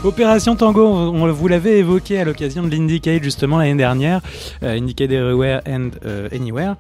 Opération 0.09 0.57
Tango, 0.57 0.87
on, 0.87 1.31
vous 1.31 1.49
l'avait 1.49 1.81
évoqué 1.81 2.19
à 2.19 2.25
l'occasion 2.25 2.63
de 2.63 2.71
l'Indicate 2.71 3.23
justement 3.23 3.59
l'année 3.59 3.75
dernière, 3.75 4.23
euh, 4.63 4.79
Indicate 4.79 5.11
Everywhere 5.11 5.61
and 5.69 5.91
euh, 6.07 6.31
Anywhere. 6.33 6.77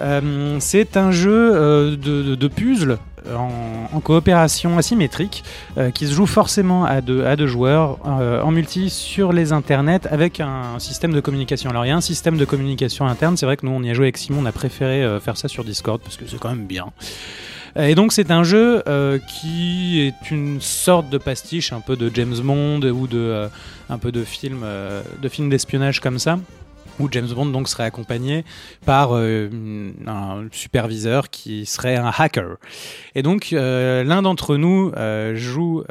Euh, 0.00 0.56
c'est 0.58 0.96
un 0.96 1.12
jeu 1.12 1.96
de, 1.96 2.48
puzzle 2.48 2.98
en, 3.32 4.00
coopération 4.00 4.78
asymétrique 4.78 5.44
qui 5.94 6.08
se 6.08 6.12
joue 6.12 6.26
forcément 6.26 6.84
à 6.84 7.00
deux, 7.00 7.46
joueurs 7.46 7.98
en 8.04 8.50
multi 8.50 8.90
sur 8.90 9.32
les 9.32 9.52
internets 9.52 10.08
avec 10.10 10.40
un 10.40 10.80
système 10.80 11.12
de 11.12 11.20
communication. 11.20 11.70
Alors 11.70 11.86
il 11.86 11.88
y 11.90 11.92
a 11.92 11.96
un 11.96 12.00
système 12.00 12.36
de 12.36 12.44
communication 12.44 13.06
interne, 13.06 13.36
c'est 13.36 13.46
vrai 13.46 13.56
que 13.56 13.64
nous 13.64 13.72
on 13.72 13.82
y 13.84 13.90
a 13.90 13.94
joué 13.94 14.06
avec 14.06 14.16
Simon, 14.16 14.40
on 14.42 14.46
a 14.46 14.52
préféré 14.52 15.06
faire 15.20 15.36
ça 15.36 15.46
sur 15.46 15.62
Discord 15.62 16.00
parce 16.02 16.16
que 16.16 16.24
c'est 16.26 16.40
quand 16.40 16.48
même 16.48 16.66
bien. 16.66 16.86
Euh, 17.76 17.86
Et 17.86 17.94
donc 17.94 18.12
c'est 18.12 18.30
un 18.30 18.44
jeu 18.44 18.82
euh, 18.86 19.18
qui 19.18 20.00
est 20.00 20.30
une 20.30 20.60
sorte 20.60 21.08
de 21.10 21.18
pastiche 21.18 21.72
un 21.72 21.80
peu 21.80 21.96
de 21.96 22.10
James 22.14 22.36
Bond 22.42 22.82
ou 22.82 23.06
de 23.06 23.18
euh, 23.18 23.48
un 23.88 23.98
peu 23.98 24.12
de 24.12 24.24
film 24.24 24.64
de 25.20 25.28
film 25.28 25.48
d'espionnage 25.48 26.00
comme 26.00 26.18
ça 26.18 26.38
où 27.00 27.08
James 27.10 27.28
Bond 27.28 27.46
donc 27.46 27.68
serait 27.68 27.84
accompagné 27.84 28.44
par 28.84 29.10
euh, 29.12 29.48
un 30.06 30.46
superviseur 30.52 31.30
qui 31.30 31.66
serait 31.66 31.96
un 31.96 32.12
hacker. 32.16 32.56
Et 33.14 33.22
donc 33.22 33.52
euh, 33.52 34.04
l'un 34.04 34.22
d'entre 34.22 34.56
nous 34.56 34.92
euh, 34.96 35.34
joue 35.34 35.84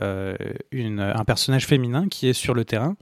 une, 0.72 1.00
un 1.00 1.26
personnage 1.26 1.66
féminin 1.66 2.08
qui 2.10 2.28
est 2.28 2.34
sur 2.34 2.54
le 2.54 2.66
terrain 2.66 2.96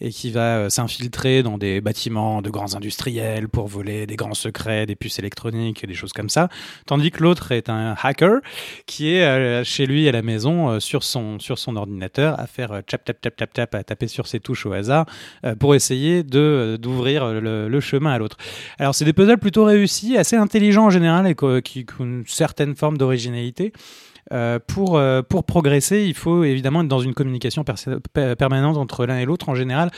et 0.00 0.10
qui 0.10 0.30
va 0.30 0.70
s'infiltrer 0.70 1.42
dans 1.42 1.58
des 1.58 1.80
bâtiments 1.80 2.42
de 2.42 2.50
grands 2.50 2.74
industriels 2.74 3.48
pour 3.48 3.66
voler 3.66 4.06
des 4.06 4.16
grands 4.16 4.34
secrets, 4.34 4.86
des 4.86 4.96
puces 4.96 5.18
électroniques 5.18 5.86
des 5.86 5.94
choses 5.94 6.12
comme 6.12 6.28
ça, 6.28 6.48
tandis 6.86 7.10
que 7.10 7.22
l'autre 7.22 7.52
est 7.52 7.68
un 7.68 7.94
hacker 8.02 8.40
qui 8.86 9.14
est 9.14 9.64
chez 9.64 9.86
lui 9.86 10.08
à 10.08 10.12
la 10.12 10.22
maison 10.22 10.80
sur 10.80 11.02
son 11.02 11.38
sur 11.38 11.58
son 11.58 11.76
ordinateur 11.76 12.38
à 12.40 12.46
faire 12.46 12.82
tap 12.86 13.04
tap 13.04 13.20
tap 13.20 13.36
tap 13.36 13.52
tap 13.52 13.74
à 13.74 13.84
taper 13.84 14.08
sur 14.08 14.26
ses 14.26 14.40
touches 14.40 14.66
au 14.66 14.72
hasard 14.72 15.06
pour 15.58 15.74
essayer 15.74 16.22
de 16.22 16.78
d'ouvrir 16.80 17.26
le, 17.26 17.45
le 17.46 17.80
chemin 17.80 18.12
à 18.12 18.18
l'autre. 18.18 18.36
Alors 18.78 18.94
c'est 18.94 19.04
des 19.04 19.12
puzzles 19.12 19.38
plutôt 19.38 19.64
réussis, 19.64 20.16
assez 20.16 20.36
intelligents 20.36 20.86
en 20.86 20.90
général 20.90 21.26
et 21.26 21.34
qui 21.62 21.86
ont 21.98 22.04
une 22.04 22.24
certaine 22.26 22.76
forme 22.76 22.98
d'originalité. 22.98 23.72
Euh, 24.32 24.58
pour, 24.66 24.96
euh, 24.96 25.22
pour 25.22 25.44
progresser, 25.44 26.02
il 26.02 26.14
faut 26.14 26.42
évidemment 26.42 26.82
être 26.82 26.88
dans 26.88 27.00
une 27.00 27.14
communication 27.14 27.64
permanente 28.12 28.76
entre 28.76 29.06
l'un 29.06 29.18
et 29.18 29.24
l'autre. 29.24 29.48
En 29.48 29.54
général, 29.54 29.90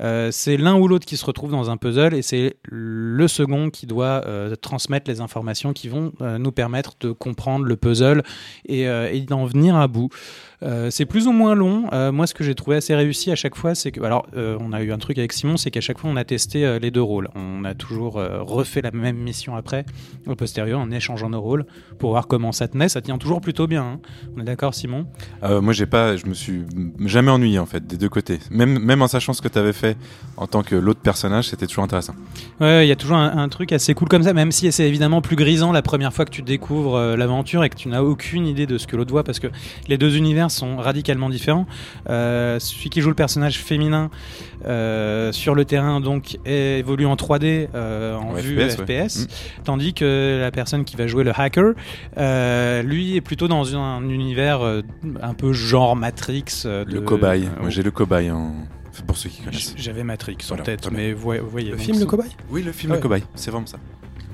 euh, 0.00 0.30
c'est 0.30 0.56
l'un 0.56 0.76
ou 0.76 0.88
l'autre 0.88 1.06
qui 1.06 1.16
se 1.16 1.26
retrouve 1.26 1.50
dans 1.50 1.70
un 1.70 1.76
puzzle 1.76 2.14
et 2.14 2.22
c'est 2.22 2.56
le 2.64 3.28
second 3.28 3.70
qui 3.70 3.86
doit 3.86 4.24
transmettre 4.60 5.10
les 5.10 5.20
informations 5.20 5.72
qui 5.72 5.88
vont 5.88 6.12
nous 6.20 6.52
permettre 6.52 6.94
de 7.00 7.12
comprendre 7.12 7.64
le 7.64 7.76
puzzle 7.76 8.22
et 8.66 8.86
d'en 9.28 9.44
venir 9.44 9.76
à 9.76 9.88
bout. 9.88 10.08
Euh, 10.62 10.88
c'est 10.90 11.04
plus 11.04 11.26
ou 11.26 11.32
moins 11.32 11.54
long. 11.54 11.84
Euh, 11.92 12.12
moi, 12.12 12.26
ce 12.26 12.34
que 12.34 12.44
j'ai 12.44 12.54
trouvé 12.54 12.76
assez 12.76 12.94
réussi 12.94 13.30
à 13.30 13.34
chaque 13.34 13.56
fois, 13.56 13.74
c'est 13.74 13.90
que, 13.90 14.00
alors, 14.02 14.26
euh, 14.36 14.56
on 14.60 14.72
a 14.72 14.82
eu 14.82 14.92
un 14.92 14.98
truc 14.98 15.18
avec 15.18 15.32
Simon, 15.32 15.56
c'est 15.56 15.70
qu'à 15.70 15.80
chaque 15.80 15.98
fois, 15.98 16.10
on 16.10 16.16
a 16.16 16.24
testé 16.24 16.78
les 16.80 16.90
deux 16.90 17.02
rôles. 17.02 17.28
On 17.34 17.64
a 17.64 17.74
toujours 17.74 18.14
refait 18.14 18.80
la 18.82 18.90
même 18.90 19.16
mission 19.16 19.56
après, 19.56 19.84
au 20.26 20.34
postérieur, 20.34 20.80
en 20.80 20.90
échangeant 20.90 21.30
nos 21.30 21.40
rôles 21.40 21.66
pour 21.98 22.10
voir 22.10 22.26
comment 22.26 22.52
ça 22.52 22.68
tenait. 22.68 22.88
Ça 22.88 23.00
tient 23.02 23.18
toujours 23.18 23.40
plutôt 23.40 23.66
bien. 23.66 23.82
hein. 23.82 24.00
On 24.36 24.40
est 24.40 24.44
d'accord, 24.44 24.74
Simon? 24.74 25.06
Moi, 25.42 25.72
j'ai 25.72 25.86
pas, 25.86 26.16
je 26.16 26.26
me 26.26 26.34
suis 26.34 26.62
jamais 27.04 27.30
ennuyé 27.30 27.58
en 27.58 27.66
fait 27.66 27.86
des 27.86 27.96
deux 27.96 28.08
côtés. 28.08 28.38
Même, 28.50 28.78
même 28.78 29.02
en 29.02 29.08
sachant 29.08 29.32
ce 29.32 29.42
que 29.42 29.48
tu 29.48 29.58
avais 29.58 29.72
fait 29.72 29.96
en 30.36 30.46
tant 30.46 30.62
que 30.62 30.76
l'autre 30.76 31.00
personnage, 31.00 31.48
c'était 31.48 31.66
toujours 31.66 31.84
intéressant. 31.84 32.14
Ouais, 32.60 32.86
il 32.86 32.88
y 32.88 32.92
a 32.92 32.96
toujours 32.96 33.16
un, 33.16 33.36
un 33.36 33.48
truc 33.48 33.72
assez 33.72 33.94
cool 33.94 34.08
comme 34.08 34.22
ça, 34.22 34.32
même 34.32 34.52
si 34.52 34.70
c'est 34.72 34.88
évidemment 34.88 35.20
plus 35.20 35.36
grisant 35.36 35.72
la 35.72 35.82
première 35.82 36.12
fois 36.12 36.24
que 36.24 36.30
tu 36.30 36.42
découvres 36.42 37.16
l'aventure 37.16 37.64
et 37.64 37.70
que 37.70 37.76
tu 37.76 37.88
n'as 37.88 38.02
aucune 38.02 38.46
idée 38.46 38.66
de 38.66 38.78
ce 38.78 38.86
que 38.86 38.96
l'autre 38.96 39.10
voit, 39.12 39.24
parce 39.24 39.40
que 39.40 39.48
les 39.88 39.98
deux 39.98 40.16
univers 40.16 40.43
sont 40.48 40.76
radicalement 40.76 41.28
différents. 41.30 41.66
Euh, 42.08 42.58
celui 42.58 42.90
qui 42.90 43.00
joue 43.00 43.08
le 43.08 43.14
personnage 43.14 43.58
féminin 43.58 44.10
euh, 44.66 45.32
sur 45.32 45.54
le 45.54 45.64
terrain 45.64 46.00
donc 46.00 46.38
évolue 46.46 47.06
en 47.06 47.16
3D 47.16 47.68
euh, 47.74 48.16
en 48.16 48.30
En 48.30 48.32
vue 48.34 48.58
FPS, 48.60 48.76
FPS, 48.76 49.18
ouais. 49.20 49.26
tandis 49.64 49.92
que 49.94 50.38
la 50.40 50.50
personne 50.50 50.84
qui 50.84 50.96
va 50.96 51.06
jouer 51.06 51.24
le 51.24 51.32
hacker, 51.38 51.74
euh, 52.18 52.82
lui 52.82 53.16
est 53.16 53.20
plutôt 53.20 53.48
dans 53.48 53.76
un, 53.76 54.08
univers 54.08 54.62
euh, 54.62 54.82
un 55.22 55.34
peu 55.34 55.52
genre 55.52 55.96
Matrix. 55.96 56.44
euh, 56.64 56.84
Le 56.86 57.00
cobaye. 57.00 57.48
Moi, 57.60 57.70
j'ai 57.70 57.82
le 57.82 57.90
cobaye 57.90 58.30
en. 58.30 58.52
Pour 59.08 59.16
ceux 59.16 59.28
qui 59.28 59.42
connaissent. 59.42 59.74
J'avais 59.76 60.04
Matrix 60.04 60.36
en 60.44 60.46
Voilà, 60.50 60.62
tête, 60.62 60.88
mais 60.92 61.12
vous 61.12 61.32
voyez. 61.50 61.70
Le 61.72 61.76
film 61.76 61.98
Le 61.98 62.06
Cobaye? 62.06 62.30
Oui, 62.48 62.62
le 62.62 62.70
film 62.70 62.92
Ouais. 62.92 62.98
Le 62.98 63.02
cobaye. 63.02 63.24
C'est 63.34 63.50
vraiment 63.50 63.66
ça. 63.66 63.78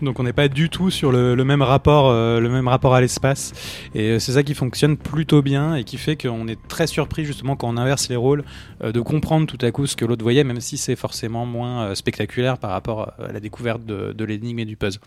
Donc 0.03 0.19
on 0.19 0.23
n'est 0.23 0.33
pas 0.33 0.49
du 0.49 0.71
tout 0.71 0.91
sur 0.91 1.13
le, 1.13 1.37
même 1.45 1.63
rapport, 1.63 2.09
euh, 2.09 2.41
le 2.41 2.49
même 2.49 2.69
rapport 2.69 2.95
à 2.95 3.01
l'espace. 3.01 3.53
Et 3.95 4.11
euh, 4.11 4.19
c'est 4.19 4.33
ça 4.33 4.43
qui 4.43 4.55
fonctionne 4.55 4.97
plutôt 4.97 5.43
bien 5.43 5.75
et 5.75 5.85
qui 5.85 5.99
fait 5.99 6.17
qu'on 6.17 6.49
est 6.49 6.59
très 6.69 6.87
surpris 6.87 7.25
justement 7.25 7.57
quand 7.57 7.69
on 7.69 7.77
inverse 7.77 8.09
les 8.09 8.17
rôles 8.17 8.45
euh, 8.83 8.93
de 8.93 9.01
comprendre 9.01 9.47
tout 9.47 9.65
à 9.65 9.71
coup 9.71 9.87
ce 9.87 9.97
que 9.97 10.05
l'autre 10.05 10.23
voyait, 10.23 10.45
même 10.45 10.61
si 10.61 10.79
c'est 10.79 10.97
forcément 10.97 11.45
moins 11.45 11.95
spectaculaire 11.95 12.59
par 12.59 12.71
rapport 12.71 13.13
à 13.19 13.33
la 13.33 13.41
découverte 13.41 13.85
de, 13.85 14.13
de 14.13 14.25
l'énigme 14.25 14.61
et 14.61 14.65
du 14.65 14.77
puzzle. 14.77 15.01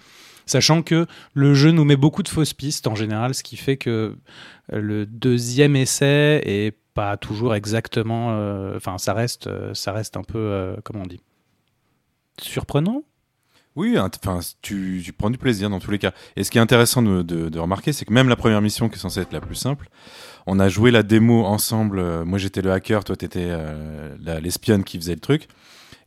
Sachant 0.45 0.81
que 0.81 1.07
le 1.33 1.53
jeu 1.53 1.71
nous 1.71 1.85
met 1.85 1.95
beaucoup 1.95 2.21
de 2.21 2.27
fausses 2.27 2.53
pistes 2.53 2.87
en 2.87 2.95
général, 2.95 3.33
ce 3.33 3.43
qui 3.43 3.55
fait 3.55 3.77
que 3.77 4.17
le 4.71 5.05
deuxième 5.05 5.75
essai 5.75 6.41
est 6.45 6.75
pas 6.93 7.15
toujours 7.15 7.55
exactement. 7.55 8.27
Enfin, 8.75 8.97
ça 8.97 9.13
reste, 9.13 9.49
ça 9.73 9.93
reste 9.93 10.17
un 10.17 10.23
peu, 10.23 10.75
comment 10.83 11.03
on 11.03 11.07
dit, 11.07 11.21
surprenant? 12.41 13.03
Oui, 13.75 13.97
enfin, 13.97 14.39
tu, 14.61 15.01
tu 15.03 15.13
prends 15.13 15.31
du 15.31 15.37
plaisir 15.39 15.69
dans 15.69 15.79
tous 15.79 15.89
les 15.89 15.97
cas. 15.97 16.11
Et 16.35 16.43
ce 16.43 16.51
qui 16.51 16.59
est 16.59 16.61
intéressant 16.61 17.01
de, 17.01 17.23
de- 17.23 17.49
de 17.49 17.59
remarquer, 17.59 17.91
c'est 17.91 18.05
que 18.05 18.13
même 18.13 18.29
la 18.29 18.35
première 18.35 18.61
mission, 18.61 18.87
qui 18.87 18.95
est 18.95 18.99
censée 18.99 19.21
être 19.21 19.33
la 19.33 19.41
plus 19.41 19.55
simple, 19.55 19.89
on 20.45 20.59
a 20.59 20.69
joué 20.69 20.91
la 20.91 21.01
démo 21.01 21.43
ensemble. 21.45 21.97
Euh, 21.99 22.23
Moi, 22.23 22.37
j'étais 22.37 22.61
le 22.61 22.71
hacker, 22.71 23.03
toi, 23.03 23.15
t'étais 23.15 23.47
euh, 23.49 24.15
l'espionne 24.41 24.83
qui 24.83 24.97
faisait 24.97 25.15
le 25.15 25.19
truc. 25.21 25.47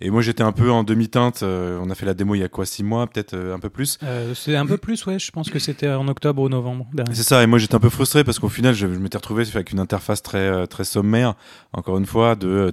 Et 0.01 0.11
moi, 0.11 0.21
j'étais 0.23 0.43
un 0.43 0.53
peu 0.53 0.71
en 0.71 0.85
demi-teinte. 0.85 1.43
Euh, 1.43 1.79
on 1.83 1.89
a 1.91 1.95
fait 1.95 2.07
la 2.07 2.15
démo 2.15 2.35
il 2.35 2.41
y 2.41 2.43
a 2.45 2.49
quoi, 2.49 2.67
six 2.67 2.83
mois, 2.85 3.07
peut-être 3.07 3.35
euh, 3.35 3.55
un 3.55 3.59
peu 3.59 3.71
plus. 3.71 3.99
Euh, 4.03 4.35
c'est 4.35 4.57
un 4.57 4.67
peu 4.67 4.77
plus, 4.77 5.05
ouais. 5.07 5.19
Je 5.19 5.31
pense 5.31 5.49
que 5.51 5.59
c'était 5.59 5.89
en 5.89 6.07
octobre 6.09 6.43
ou 6.43 6.49
novembre 6.49 6.87
dernier. 6.93 7.15
C'est 7.15 7.23
ça, 7.23 7.43
et 7.43 7.47
moi 7.47 7.59
j'étais 7.59 7.75
un 7.75 7.81
peu 7.81 7.89
frustré 7.89 8.25
parce 8.25 8.39
qu'au 8.39 8.49
final 8.49 8.75
je, 8.75 8.87
je 8.87 8.99
m'étais 8.99 9.17
retrouvé 9.17 9.45
avec 9.55 9.73
une 9.73 9.79
interface 9.81 10.23
très 10.23 10.67
très 10.67 10.85
sommaire. 10.85 11.35
Encore 11.73 11.99
une 11.99 12.07
fois, 12.07 12.35
de 12.35 12.73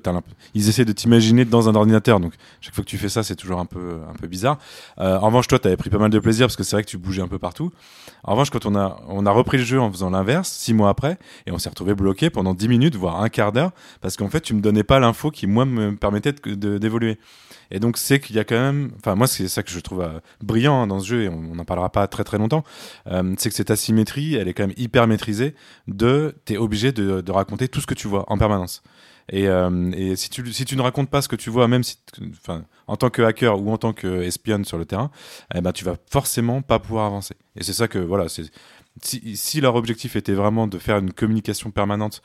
ils 0.53 0.69
essaient 0.69 0.85
de 0.85 0.91
t'imaginer 0.91 1.45
dans 1.45 1.69
un 1.69 1.75
ordinateur, 1.75 2.19
donc 2.19 2.33
chaque 2.61 2.73
fois 2.75 2.83
que 2.83 2.89
tu 2.89 2.97
fais 2.97 3.09
ça, 3.09 3.23
c'est 3.23 3.35
toujours 3.35 3.59
un 3.59 3.65
peu 3.65 3.99
un 4.09 4.13
peu 4.13 4.27
bizarre. 4.27 4.57
En 4.97 5.19
revanche, 5.27 5.47
toi, 5.47 5.59
t'avais 5.59 5.77
pris 5.77 5.89
pas 5.89 5.97
mal 5.97 6.09
de 6.09 6.19
plaisir 6.19 6.47
parce 6.47 6.55
que 6.55 6.63
c'est 6.63 6.75
vrai 6.75 6.83
que 6.83 6.89
tu 6.89 6.97
bougeais 6.97 7.21
un 7.21 7.27
peu 7.27 7.39
partout. 7.39 7.71
En 8.23 8.31
revanche, 8.31 8.49
quand 8.49 8.65
on 8.65 8.75
a 8.75 9.01
on 9.07 9.25
a 9.25 9.31
repris 9.31 9.57
le 9.57 9.63
jeu 9.63 9.79
en 9.79 9.91
faisant 9.91 10.09
l'inverse, 10.09 10.49
six 10.51 10.73
mois 10.73 10.89
après, 10.89 11.17
et 11.45 11.51
on 11.51 11.57
s'est 11.57 11.69
retrouvé 11.69 11.93
bloqué 11.95 12.29
pendant 12.29 12.53
dix 12.53 12.67
minutes, 12.67 12.95
voire 12.95 13.21
un 13.21 13.29
quart 13.29 13.51
d'heure, 13.51 13.71
parce 14.01 14.17
qu'en 14.17 14.29
fait, 14.29 14.41
tu 14.41 14.53
me 14.53 14.61
donnais 14.61 14.83
pas 14.83 14.99
l'info 14.99 15.31
qui 15.31 15.47
moi 15.47 15.65
me 15.65 15.95
permettait 15.95 16.33
de- 16.33 16.77
Et 17.73 17.79
donc 17.79 17.97
c'est 17.97 18.19
qu'il 18.19 18.35
y 18.35 18.39
a 18.39 18.43
quand 18.43 18.59
même, 18.59 18.91
enfin 18.97 19.15
moi 19.15 19.25
c'est 19.25 19.47
ça 19.47 19.63
que 19.63 19.71
je 19.71 19.79
trouve 19.79 20.01
euh, 20.01 20.19
brillant 20.41 20.83
hein, 20.83 20.87
dans 20.87 20.99
ce 20.99 21.07
jeu 21.07 21.23
et 21.23 21.29
on 21.29 21.55
n'en 21.55 21.65
parlera 21.65 21.91
pas 21.91 22.07
très 22.07 22.23
très 22.23 22.37
longtemps, 22.37 22.63
euh, 23.07 23.33
c'est 23.37 23.49
que 23.49 23.55
cette 23.55 23.71
asymétrie, 23.71 24.35
elle 24.35 24.47
est 24.47 24.53
quand 24.53 24.63
même 24.63 24.75
hyper 24.77 25.07
maîtrisée. 25.07 25.55
De, 25.87 26.35
t'es 26.45 26.57
obligé 26.57 26.91
de, 26.91 27.31
raconter 27.31 27.67
tout 27.67 27.81
ce 27.81 27.87
que 27.87 27.95
tu 27.95 28.07
vois 28.07 28.31
en 28.31 28.37
permanence. 28.37 28.83
Et, 29.29 29.47
euh, 29.47 29.91
et 29.93 30.15
si 30.15 30.29
tu 30.29 30.53
si 30.53 30.65
tu 30.65 30.75
ne 30.75 30.81
racontes 30.81 31.09
pas 31.09 31.21
ce 31.21 31.27
que 31.27 31.35
tu 31.35 31.49
vois, 31.49 31.67
même 31.67 31.81
en 32.87 32.95
tant 32.95 33.09
que 33.09 33.21
hacker 33.23 33.59
ou 33.59 33.71
en 33.71 33.77
tant 33.77 33.93
qu'espionne 33.93 34.65
sur 34.65 34.77
le 34.77 34.85
terrain, 34.85 35.09
eh 35.55 35.61
ben 35.61 35.71
tu 35.71 35.83
vas 35.83 35.95
forcément 36.11 36.61
pas 36.61 36.77
pouvoir 36.77 37.07
avancer. 37.07 37.35
Et 37.55 37.63
c'est 37.63 37.73
ça 37.73 37.87
que 37.87 37.97
voilà, 37.97 38.27
si, 39.01 39.61
leur 39.61 39.75
objectif 39.75 40.15
était 40.15 40.33
vraiment 40.33 40.67
de 40.67 40.77
faire 40.77 40.97
une 40.97 41.13
communication 41.13 41.71
permanente 41.71 42.21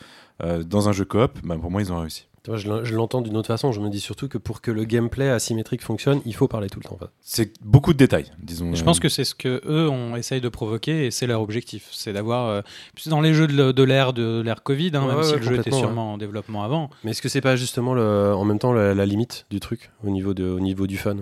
dans 0.67 0.89
un 0.89 0.93
jeu 0.93 1.05
coop, 1.07 1.39
ben 1.45 1.59
pour 1.59 1.71
moi 1.71 1.81
ils 1.81 1.93
ont 1.93 2.01
réussi. 2.01 2.28
Je 2.57 2.69
l'en- 2.69 2.85
je 2.85 2.95
l'entends 2.95 3.21
d'une 3.21 3.37
autre 3.37 3.47
façon. 3.49 3.73
Je 3.73 3.81
me 3.81 3.89
dis 3.91 4.01
surtout 4.01 4.29
que 4.29 4.39
pour 4.39 4.61
que 4.61 4.71
le 4.71 4.85
gameplay 4.85 5.29
asymétrique 5.29 5.83
fonctionne, 5.83 6.21
il 6.25 6.35
faut 6.35 6.49
parler 6.49 6.69
tout 6.69 6.81
le 6.83 6.89
temps. 6.89 6.99
C'est 7.21 7.53
beaucoup 7.63 7.93
de 7.93 7.99
détails, 7.99 8.31
disons. 8.43 8.75
Je 8.75 8.83
euh, 8.83 8.85
pense 8.85 9.01
que 9.01 9.09
c'est 9.09 9.25
ce 9.25 9.35
que 9.35 9.61
eux 9.67 9.89
on 9.89 10.17
essaye 10.17 10.41
de 10.41 10.49
provoquer 10.49 11.07
et 11.07 11.11
c'est 11.11 11.27
leur 11.27 11.41
objectif, 11.43 11.89
c'est 11.93 12.13
d'avoir 12.13 12.47
euh, 12.49 12.61
dans 13.07 13.21
les 13.21 13.35
jeux 13.35 13.47
de, 13.47 13.83
l'ère 13.83 14.13
de 14.13 14.41
l'ère 14.45 14.63
Covid, 14.63 14.93
hein, 14.95 15.03
Ouais, 15.03 15.09
même 15.09 15.17
ouais, 15.19 15.25
si 15.25 15.33
ouais, 15.33 15.39
le 15.39 15.43
jeu 15.45 15.55
était 15.59 15.71
sûrement 15.71 16.15
en 16.15 16.19
développement 16.19 16.63
avant. 16.65 16.91
Mais 17.05 17.11
est-ce 17.11 17.23
que 17.23 17.29
c'est 17.29 17.41
pas 17.41 17.57
justement 17.57 17.95
le, 17.95 18.33
en 18.35 18.45
même 18.45 18.59
temps 18.59 18.73
la, 18.73 18.95
la 18.95 19.07
limite 19.07 19.47
du 19.51 19.61
truc 19.61 19.91
au 20.05 20.11
niveau, 20.11 20.35
de, 20.35 20.45
au 20.45 20.61
niveau 20.61 20.87
du 20.87 20.97
fun? 20.97 21.17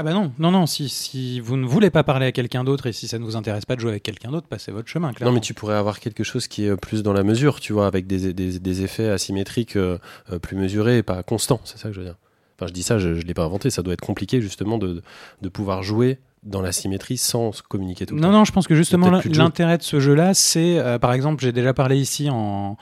Ah 0.00 0.02
bah 0.02 0.14
non, 0.14 0.32
non, 0.38 0.50
non. 0.50 0.64
Si, 0.64 0.88
si 0.88 1.40
vous 1.40 1.56
ne 1.58 1.66
voulez 1.66 1.90
pas 1.90 2.02
parler 2.02 2.24
à 2.24 2.32
quelqu'un 2.32 2.64
d'autre 2.64 2.86
et 2.86 2.92
si 2.92 3.06
ça 3.06 3.18
ne 3.18 3.24
vous 3.24 3.36
intéresse 3.36 3.66
pas 3.66 3.76
de 3.76 3.80
jouer 3.80 3.90
avec 3.90 4.02
quelqu'un 4.02 4.30
d'autre, 4.30 4.46
passez 4.48 4.72
votre 4.72 4.88
chemin. 4.88 5.08
Non, 5.08 5.12
Clairement. 5.14 5.34
mais 5.34 5.40
tu 5.40 5.52
pourrais 5.52 5.74
avoir 5.76 6.00
quelque 6.00 6.24
chose 6.24 6.48
qui 6.48 6.64
est 6.64 6.74
plus 6.76 7.02
dans 7.02 7.12
la 7.12 7.22
mesure, 7.22 7.60
tu 7.60 7.74
vois, 7.74 7.86
avec 7.86 8.06
des, 8.06 8.32
des, 8.32 8.58
des 8.58 8.82
effets 8.82 9.10
asymétriques 9.10 9.76
euh, 9.76 9.98
euh, 10.32 10.38
plus 10.38 10.56
mesurés 10.56 10.96
et 10.98 11.02
pas 11.02 11.22
constants. 11.22 11.60
C'est 11.64 11.76
ça 11.76 11.88
que 11.88 11.94
je 11.94 12.00
veux 12.00 12.06
dire. 12.06 12.16
Enfin, 12.56 12.66
je 12.68 12.72
dis 12.72 12.82
ça, 12.82 12.98
je 12.98 13.08
ne 13.10 13.14
l'ai 13.20 13.34
pas 13.34 13.44
inventé. 13.44 13.68
Ça 13.68 13.82
doit 13.82 13.92
être 13.92 14.00
compliqué 14.00 14.40
justement 14.40 14.78
de, 14.78 15.02
de 15.42 15.48
pouvoir 15.50 15.82
jouer 15.82 16.18
dans 16.44 16.62
la 16.62 16.72
symétrie 16.72 17.18
sans 17.18 17.52
se 17.52 17.62
communiquer 17.62 18.06
tout 18.06 18.14
le 18.14 18.22
Non, 18.22 18.28
temps. 18.28 18.32
non, 18.38 18.44
je 18.46 18.52
pense 18.52 18.66
que 18.66 18.74
justement 18.74 19.10
l'intérêt 19.10 19.76
de 19.76 19.82
ce 19.82 20.00
jeu-là, 20.00 20.32
c'est, 20.32 20.78
euh, 20.78 20.98
par 20.98 21.12
exemple, 21.12 21.42
j'ai 21.42 21.52
déjà 21.52 21.74
parlé 21.74 21.98
ici 21.98 22.30
en, 22.30 22.78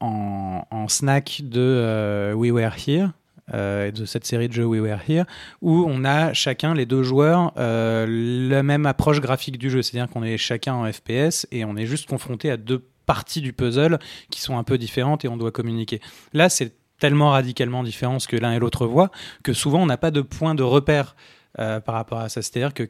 en, 0.00 0.66
en 0.70 0.88
snack 0.88 1.40
de 1.42 1.60
euh, 1.62 2.34
We 2.34 2.50
Were 2.52 2.72
Here, 2.86 3.08
euh, 3.52 3.90
de 3.90 4.04
cette 4.06 4.24
série 4.24 4.48
de 4.48 4.54
jeux 4.54 4.64
We 4.64 4.80
Were 4.80 4.98
Here, 5.06 5.24
où 5.60 5.84
on 5.86 6.04
a 6.04 6.32
chacun, 6.32 6.72
les 6.72 6.86
deux 6.86 7.02
joueurs, 7.02 7.52
euh, 7.58 8.06
la 8.48 8.62
même 8.62 8.86
approche 8.86 9.20
graphique 9.20 9.58
du 9.58 9.68
jeu. 9.68 9.82
C'est-à-dire 9.82 10.10
qu'on 10.10 10.22
est 10.22 10.38
chacun 10.38 10.74
en 10.74 10.90
FPS 10.90 11.46
et 11.50 11.64
on 11.64 11.76
est 11.76 11.86
juste 11.86 12.08
confronté 12.08 12.50
à 12.50 12.56
deux 12.56 12.82
parties 13.04 13.42
du 13.42 13.52
puzzle 13.52 13.98
qui 14.30 14.40
sont 14.40 14.56
un 14.56 14.64
peu 14.64 14.78
différentes 14.78 15.24
et 15.24 15.28
on 15.28 15.36
doit 15.36 15.50
communiquer. 15.50 16.00
Là, 16.32 16.48
c'est 16.48 16.72
tellement 16.98 17.30
radicalement 17.30 17.82
différents 17.82 18.18
ce 18.18 18.28
que 18.28 18.36
l'un 18.36 18.52
et 18.52 18.58
l'autre 18.58 18.86
voient 18.86 19.10
que 19.42 19.52
souvent 19.52 19.82
on 19.82 19.86
n'a 19.86 19.98
pas 19.98 20.10
de 20.10 20.22
point 20.22 20.54
de 20.54 20.62
repère 20.62 21.16
euh, 21.58 21.80
par 21.80 21.96
rapport 21.96 22.20
à 22.20 22.28
ça. 22.28 22.40
C'est-à-dire 22.40 22.72
que 22.72 22.88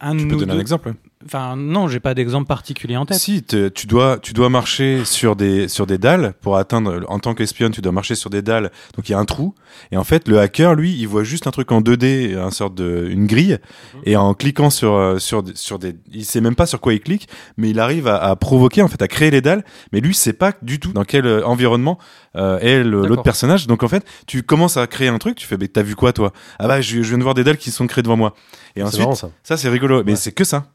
un 0.00 0.16
Tu 0.16 0.26
peux 0.26 0.34
nous 0.34 0.40
donner 0.40 0.54
un 0.54 0.58
exemple 0.58 0.94
Enfin, 1.26 1.56
non, 1.56 1.88
j'ai 1.88 2.00
pas 2.00 2.12
d'exemple 2.14 2.46
particulier 2.46 2.96
en 2.96 3.06
tête. 3.06 3.18
Si, 3.18 3.42
te- 3.42 3.68
tu 3.68 3.86
dois, 3.86 4.18
tu 4.18 4.32
dois 4.34 4.48
marcher 4.50 5.04
sur 5.04 5.36
des, 5.36 5.68
sur 5.68 5.86
des 5.86 5.96
dalles 5.96 6.34
pour 6.42 6.56
atteindre, 6.58 7.00
en 7.08 7.18
tant 7.18 7.34
qu'espionne, 7.34 7.72
tu 7.72 7.80
dois 7.80 7.92
marcher 7.92 8.14
sur 8.14 8.28
des 8.30 8.42
dalles. 8.42 8.70
Donc 8.96 9.08
il 9.08 9.12
y 9.12 9.14
a 9.14 9.18
un 9.18 9.24
trou. 9.24 9.54
Et 9.90 9.96
en 9.96 10.04
fait, 10.04 10.28
le 10.28 10.38
hacker, 10.38 10.74
lui, 10.74 10.92
il 10.94 11.06
voit 11.08 11.24
juste 11.24 11.46
un 11.46 11.50
truc 11.50 11.72
en 11.72 11.80
2D, 11.80 12.36
un 12.36 12.50
sorte 12.50 12.74
de, 12.74 13.06
une 13.08 13.26
grille. 13.26 13.58
Et 14.04 14.16
en 14.16 14.34
cliquant 14.34 14.68
sur, 14.70 14.92
euh, 14.94 15.18
sur, 15.18 15.42
des- 15.42 15.54
sur 15.56 15.78
des, 15.78 15.96
il 16.12 16.24
sait 16.24 16.40
même 16.42 16.54
pas 16.54 16.66
sur 16.66 16.80
quoi 16.80 16.92
il 16.92 17.00
clique, 17.00 17.28
mais 17.56 17.70
il 17.70 17.80
arrive 17.80 18.06
à, 18.06 18.16
à 18.22 18.36
provoquer, 18.36 18.82
en 18.82 18.88
fait, 18.88 19.00
à 19.00 19.08
créer 19.08 19.30
les 19.30 19.40
dalles. 19.40 19.64
Mais 19.92 20.00
lui, 20.00 20.10
il 20.10 20.14
sait 20.14 20.32
pas 20.34 20.52
du 20.62 20.78
tout 20.78 20.92
dans 20.92 21.04
quel 21.04 21.26
euh, 21.26 21.46
environnement 21.46 21.98
euh, 22.36 22.58
est 22.58 22.82
l'autre 22.84 23.22
personnage. 23.22 23.66
Donc 23.66 23.82
en 23.82 23.88
fait, 23.88 24.04
tu 24.26 24.42
commences 24.42 24.76
à 24.76 24.86
créer 24.86 25.08
un 25.08 25.18
truc, 25.18 25.36
tu 25.36 25.46
fais, 25.46 25.56
mais 25.56 25.68
t'as 25.68 25.82
vu 25.82 25.96
quoi, 25.96 26.12
toi? 26.12 26.32
Ah 26.58 26.68
bah, 26.68 26.80
je, 26.80 27.02
je 27.02 27.08
viens 27.08 27.18
de 27.18 27.22
voir 27.22 27.34
des 27.34 27.44
dalles 27.44 27.56
qui 27.58 27.70
sont 27.70 27.86
créées 27.86 28.02
devant 28.02 28.16
moi. 28.16 28.34
Et 28.76 28.80
C'est 28.80 28.86
ensuite, 28.86 29.00
marrant 29.00 29.14
ça. 29.14 29.30
ça, 29.42 29.56
c'est 29.56 29.68
rigolo. 29.68 30.02
Mais 30.04 30.12
Ouais. 30.12 30.16
c'est 30.16 30.32
que 30.32 30.44
ça. 30.44 30.66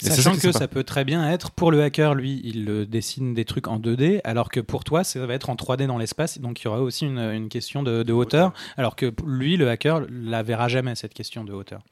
Sachant 0.00 0.36
que 0.36 0.52
ça 0.52 0.68
peut 0.68 0.84
très 0.84 1.04
bien 1.04 1.30
être 1.30 1.50
pour 1.50 1.70
le 1.70 1.82
hacker, 1.82 2.14
lui, 2.14 2.40
il 2.44 2.68
euh, 2.68 2.86
dessine 2.86 3.34
des 3.34 3.44
trucs 3.44 3.68
en 3.68 3.78
2D, 3.78 4.20
alors 4.24 4.48
que 4.48 4.58
pour 4.58 4.84
toi, 4.84 5.04
ça 5.04 5.24
va 5.26 5.34
être 5.34 5.50
en 5.50 5.54
3D 5.54 5.86
dans 5.86 5.98
l'espace, 5.98 6.40
donc 6.40 6.60
il 6.60 6.64
y 6.64 6.68
aura 6.68 6.80
aussi 6.80 7.04
une, 7.04 7.18
une 7.18 7.48
question 7.48 7.82
de, 7.82 8.02
de 8.02 8.12
hauteur, 8.12 8.52
alors 8.76 8.96
que 8.96 9.12
lui, 9.26 9.56
le 9.56 9.68
hacker, 9.68 10.02
la 10.10 10.42
verra 10.42 10.68
jamais 10.68 10.94
cette 10.94 11.14
question 11.14 11.44
de 11.44 11.52
hauteur. 11.52 11.82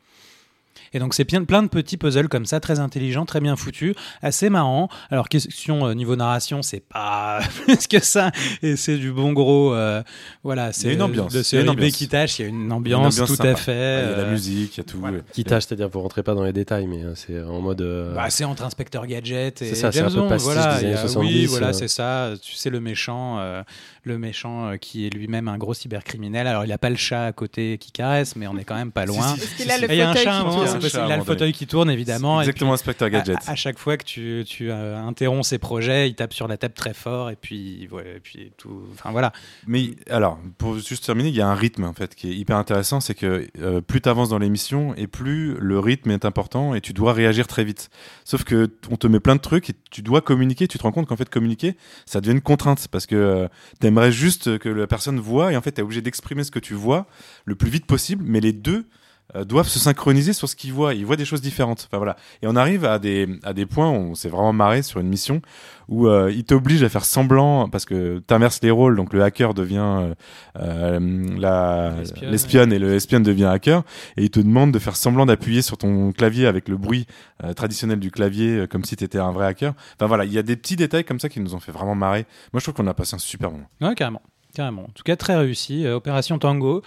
Et 0.92 0.98
donc 0.98 1.14
c'est 1.14 1.24
plein, 1.24 1.62
de 1.62 1.68
petits 1.68 1.96
puzzles 1.96 2.28
comme 2.28 2.46
ça, 2.46 2.60
très 2.60 2.80
intelligents, 2.80 3.24
très 3.26 3.40
bien 3.40 3.56
foutus, 3.56 3.94
assez 4.22 4.50
marrants. 4.50 4.88
Alors 5.10 5.28
question 5.28 5.86
euh, 5.86 5.94
niveau 5.94 6.16
narration, 6.16 6.62
c'est 6.62 6.80
pas 6.80 7.40
plus 7.64 7.86
que 7.86 8.00
ça, 8.00 8.30
et 8.62 8.76
c'est 8.76 8.96
du 8.96 9.12
bon 9.12 9.32
gros, 9.32 9.72
euh, 9.74 10.02
voilà, 10.42 10.72
c'est 10.72 10.92
une 10.92 11.02
ambiance, 11.02 11.32
de 11.32 11.42
série 11.42 11.64
B 11.66 11.70
ambiance. 11.70 11.92
qui 11.92 12.08
tâche, 12.08 12.38
il 12.38 12.42
y 12.42 12.44
a 12.46 12.48
une 12.48 12.72
ambiance, 12.72 13.16
une 13.16 13.22
ambiance 13.22 13.38
tout 13.38 13.46
à 13.46 13.54
fait. 13.54 13.70
Ouais, 13.72 14.02
Il 14.04 14.10
y 14.10 14.14
a 14.14 14.16
la 14.16 14.22
euh, 14.24 14.30
musique, 14.32 14.76
il 14.76 14.78
y 14.78 14.80
a 14.80 14.84
tout. 14.84 14.98
voilà. 15.00 15.18
Qui 15.32 15.44
tâche, 15.44 15.64
c'est-à-dire 15.66 15.88
vous 15.88 16.00
rentrez 16.00 16.22
pas 16.22 16.34
dans 16.34 16.44
les 16.44 16.52
détails, 16.52 16.86
mais 16.86 17.02
c'est 17.14 17.40
en 17.42 17.60
mode. 17.60 17.80
euh, 17.82 18.14
Bah, 18.14 18.30
c'est 18.30 18.44
entre 18.44 18.64
inspecteur 18.64 19.06
gadget 19.06 19.62
et 19.62 19.68
C'est 19.70 19.74
ça, 19.74 19.92
c'est 19.92 19.98
James 19.98 20.08
un 20.08 20.14
peu 20.14 20.20
Bond, 20.20 20.28
pastiche 20.28 20.52
voilà. 20.54 20.74
des 20.78 20.82
il 20.82 20.88
y 20.88 20.92
années 20.92 20.98
a- 20.98 21.08
70, 21.08 21.28
oui, 21.34 21.46
voilà, 21.46 21.72
c'est 21.72 21.88
ça. 21.88 22.32
Tu 22.42 22.54
sais 22.54 22.70
le 22.70 22.80
méchant, 22.80 23.38
euh, 23.38 23.62
le 24.04 24.18
méchant 24.18 24.68
euh, 24.70 24.76
qui 24.76 25.06
est 25.06 25.10
lui-même 25.10 25.48
un 25.48 25.58
gros 25.58 25.74
cybercriminel. 25.74 26.46
Alors 26.46 26.64
il 26.64 26.72
a 26.72 26.78
pas 26.78 26.90
le 26.90 26.96
chat 26.96 27.26
à 27.26 27.32
côté 27.32 27.78
qui 27.78 27.92
caresse, 27.92 28.36
mais 28.36 28.46
on 28.46 28.56
est 28.56 28.64
quand 28.64 28.74
même 28.76 28.92
pas 28.92 29.06
loin. 29.06 29.26
A 29.32 29.78
le 29.78 29.90
il 29.92 29.96
y 29.98 30.02
a 30.02 30.10
un 30.10 30.14
fauteuil 30.14 30.24
c'est 30.72 30.78
possible, 30.78 31.02
Un 31.02 31.04
il 31.04 31.08
chat, 31.08 31.12
a 31.12 31.14
à 31.14 31.18
le 31.18 31.24
fauteuil 31.24 31.52
qui 31.52 31.66
tourne 31.66 31.90
évidemment. 31.90 32.40
Exactement, 32.40 32.74
à, 32.74 33.10
Gadget. 33.10 33.38
à 33.46 33.54
chaque 33.54 33.78
fois 33.78 33.96
que 33.96 34.04
tu, 34.04 34.44
tu 34.46 34.70
euh, 34.70 34.98
interromps 34.98 35.46
ses 35.46 35.58
projets, 35.58 36.08
il 36.08 36.14
tape 36.14 36.32
sur 36.32 36.48
la 36.48 36.56
table 36.56 36.74
très 36.74 36.94
fort 36.94 37.30
et 37.30 37.36
puis, 37.36 37.88
ouais, 37.90 38.16
et 38.16 38.20
puis 38.20 38.52
tout. 38.56 38.82
Enfin 38.92 39.10
voilà. 39.10 39.32
Mais 39.66 39.90
alors, 40.08 40.38
pour 40.58 40.78
juste 40.78 41.04
terminer, 41.04 41.28
il 41.28 41.34
y 41.34 41.40
a 41.40 41.48
un 41.48 41.54
rythme 41.54 41.84
en 41.84 41.92
fait 41.92 42.14
qui 42.14 42.30
est 42.30 42.34
hyper 42.34 42.56
intéressant, 42.56 43.00
c'est 43.00 43.14
que 43.14 43.48
euh, 43.60 43.80
plus 43.80 44.00
tu 44.00 44.08
avances 44.08 44.28
dans 44.28 44.38
l'émission 44.38 44.94
et 44.96 45.06
plus 45.06 45.54
le 45.58 45.78
rythme 45.78 46.10
est 46.10 46.24
important 46.24 46.74
et 46.74 46.80
tu 46.80 46.92
dois 46.92 47.12
réagir 47.12 47.46
très 47.46 47.64
vite. 47.64 47.90
Sauf 48.24 48.44
que 48.44 48.70
on 48.90 48.96
te 48.96 49.06
met 49.06 49.20
plein 49.20 49.36
de 49.36 49.40
trucs 49.40 49.70
et 49.70 49.74
tu 49.90 50.02
dois 50.02 50.20
communiquer, 50.20 50.68
tu 50.68 50.78
te 50.78 50.82
rends 50.82 50.92
compte 50.92 51.06
qu'en 51.06 51.16
fait 51.16 51.28
communiquer, 51.28 51.76
ça 52.06 52.20
devient 52.20 52.32
une 52.32 52.40
contrainte 52.40 52.88
parce 52.88 53.06
que 53.06 53.16
euh, 53.16 53.48
t'aimerais 53.80 54.12
juste 54.12 54.58
que 54.58 54.68
la 54.68 54.86
personne 54.86 55.20
voit 55.20 55.52
et 55.52 55.56
en 55.56 55.60
fait 55.62 55.72
t'es 55.72 55.82
obligé 55.82 56.00
d'exprimer 56.00 56.44
ce 56.44 56.50
que 56.50 56.58
tu 56.58 56.74
vois 56.74 57.06
le 57.44 57.54
plus 57.54 57.70
vite 57.70 57.86
possible, 57.86 58.24
mais 58.26 58.40
les 58.40 58.52
deux 58.52 58.86
euh, 59.34 59.44
doivent 59.44 59.68
se 59.68 59.78
synchroniser 59.78 60.32
sur 60.32 60.48
ce 60.48 60.56
qu'ils 60.56 60.72
voient. 60.72 60.94
Ils 60.94 61.06
voient 61.06 61.16
des 61.16 61.24
choses 61.24 61.40
différentes. 61.40 61.86
Enfin 61.88 61.98
voilà. 61.98 62.16
Et 62.42 62.46
on 62.46 62.56
arrive 62.56 62.84
à 62.84 62.98
des 62.98 63.28
à 63.42 63.52
des 63.52 63.66
points 63.66 63.90
où 63.90 63.94
on 63.94 64.14
s'est 64.14 64.28
vraiment 64.28 64.52
marré 64.52 64.82
sur 64.82 65.00
une 65.00 65.08
mission 65.08 65.42
où 65.90 66.06
euh, 66.06 66.32
il 66.32 66.44
t'oblige 66.44 66.82
à 66.82 66.88
faire 66.88 67.04
semblant 67.04 67.68
parce 67.68 67.84
que 67.84 68.20
t'inverses 68.20 68.60
les 68.62 68.70
rôles. 68.70 68.96
Donc 68.96 69.12
le 69.12 69.22
hacker 69.22 69.52
devient 69.52 69.98
euh, 70.00 70.14
euh, 70.56 71.36
la 71.36 71.94
L'espionne, 72.22 72.72
et 72.72 72.78
le 72.78 72.94
espionne 72.94 73.22
devient 73.22 73.46
hacker 73.46 73.82
et 74.16 74.24
il 74.24 74.30
te 74.30 74.40
demande 74.40 74.72
de 74.72 74.78
faire 74.78 74.96
semblant 74.96 75.26
d'appuyer 75.26 75.62
sur 75.62 75.76
ton 75.76 76.12
clavier 76.12 76.46
avec 76.46 76.68
le 76.68 76.76
bruit 76.76 77.06
euh, 77.44 77.52
traditionnel 77.52 77.98
du 77.98 78.10
clavier 78.10 78.66
comme 78.70 78.84
si 78.84 78.96
t'étais 78.96 79.18
un 79.18 79.32
vrai 79.32 79.46
hacker. 79.46 79.74
Enfin 79.96 80.06
voilà, 80.06 80.24
il 80.24 80.32
y 80.32 80.38
a 80.38 80.42
des 80.42 80.56
petits 80.56 80.76
détails 80.76 81.04
comme 81.04 81.20
ça 81.20 81.28
qui 81.28 81.40
nous 81.40 81.54
ont 81.54 81.60
fait 81.60 81.72
vraiment 81.72 81.96
marrer. 81.96 82.26
Moi 82.52 82.60
je 82.60 82.64
trouve 82.64 82.74
qu'on 82.74 82.86
a 82.86 82.94
passé 82.94 83.16
un 83.16 83.18
super 83.18 83.50
moment. 83.50 83.66
Ouais, 83.80 83.94
carrément. 83.94 84.22
Carrément. 84.54 84.82
En 84.82 84.92
tout 84.94 85.02
cas, 85.04 85.16
très 85.16 85.36
réussi. 85.36 85.86
Euh, 85.86 85.96
Opération 85.96 86.38
Tango. 86.38 86.82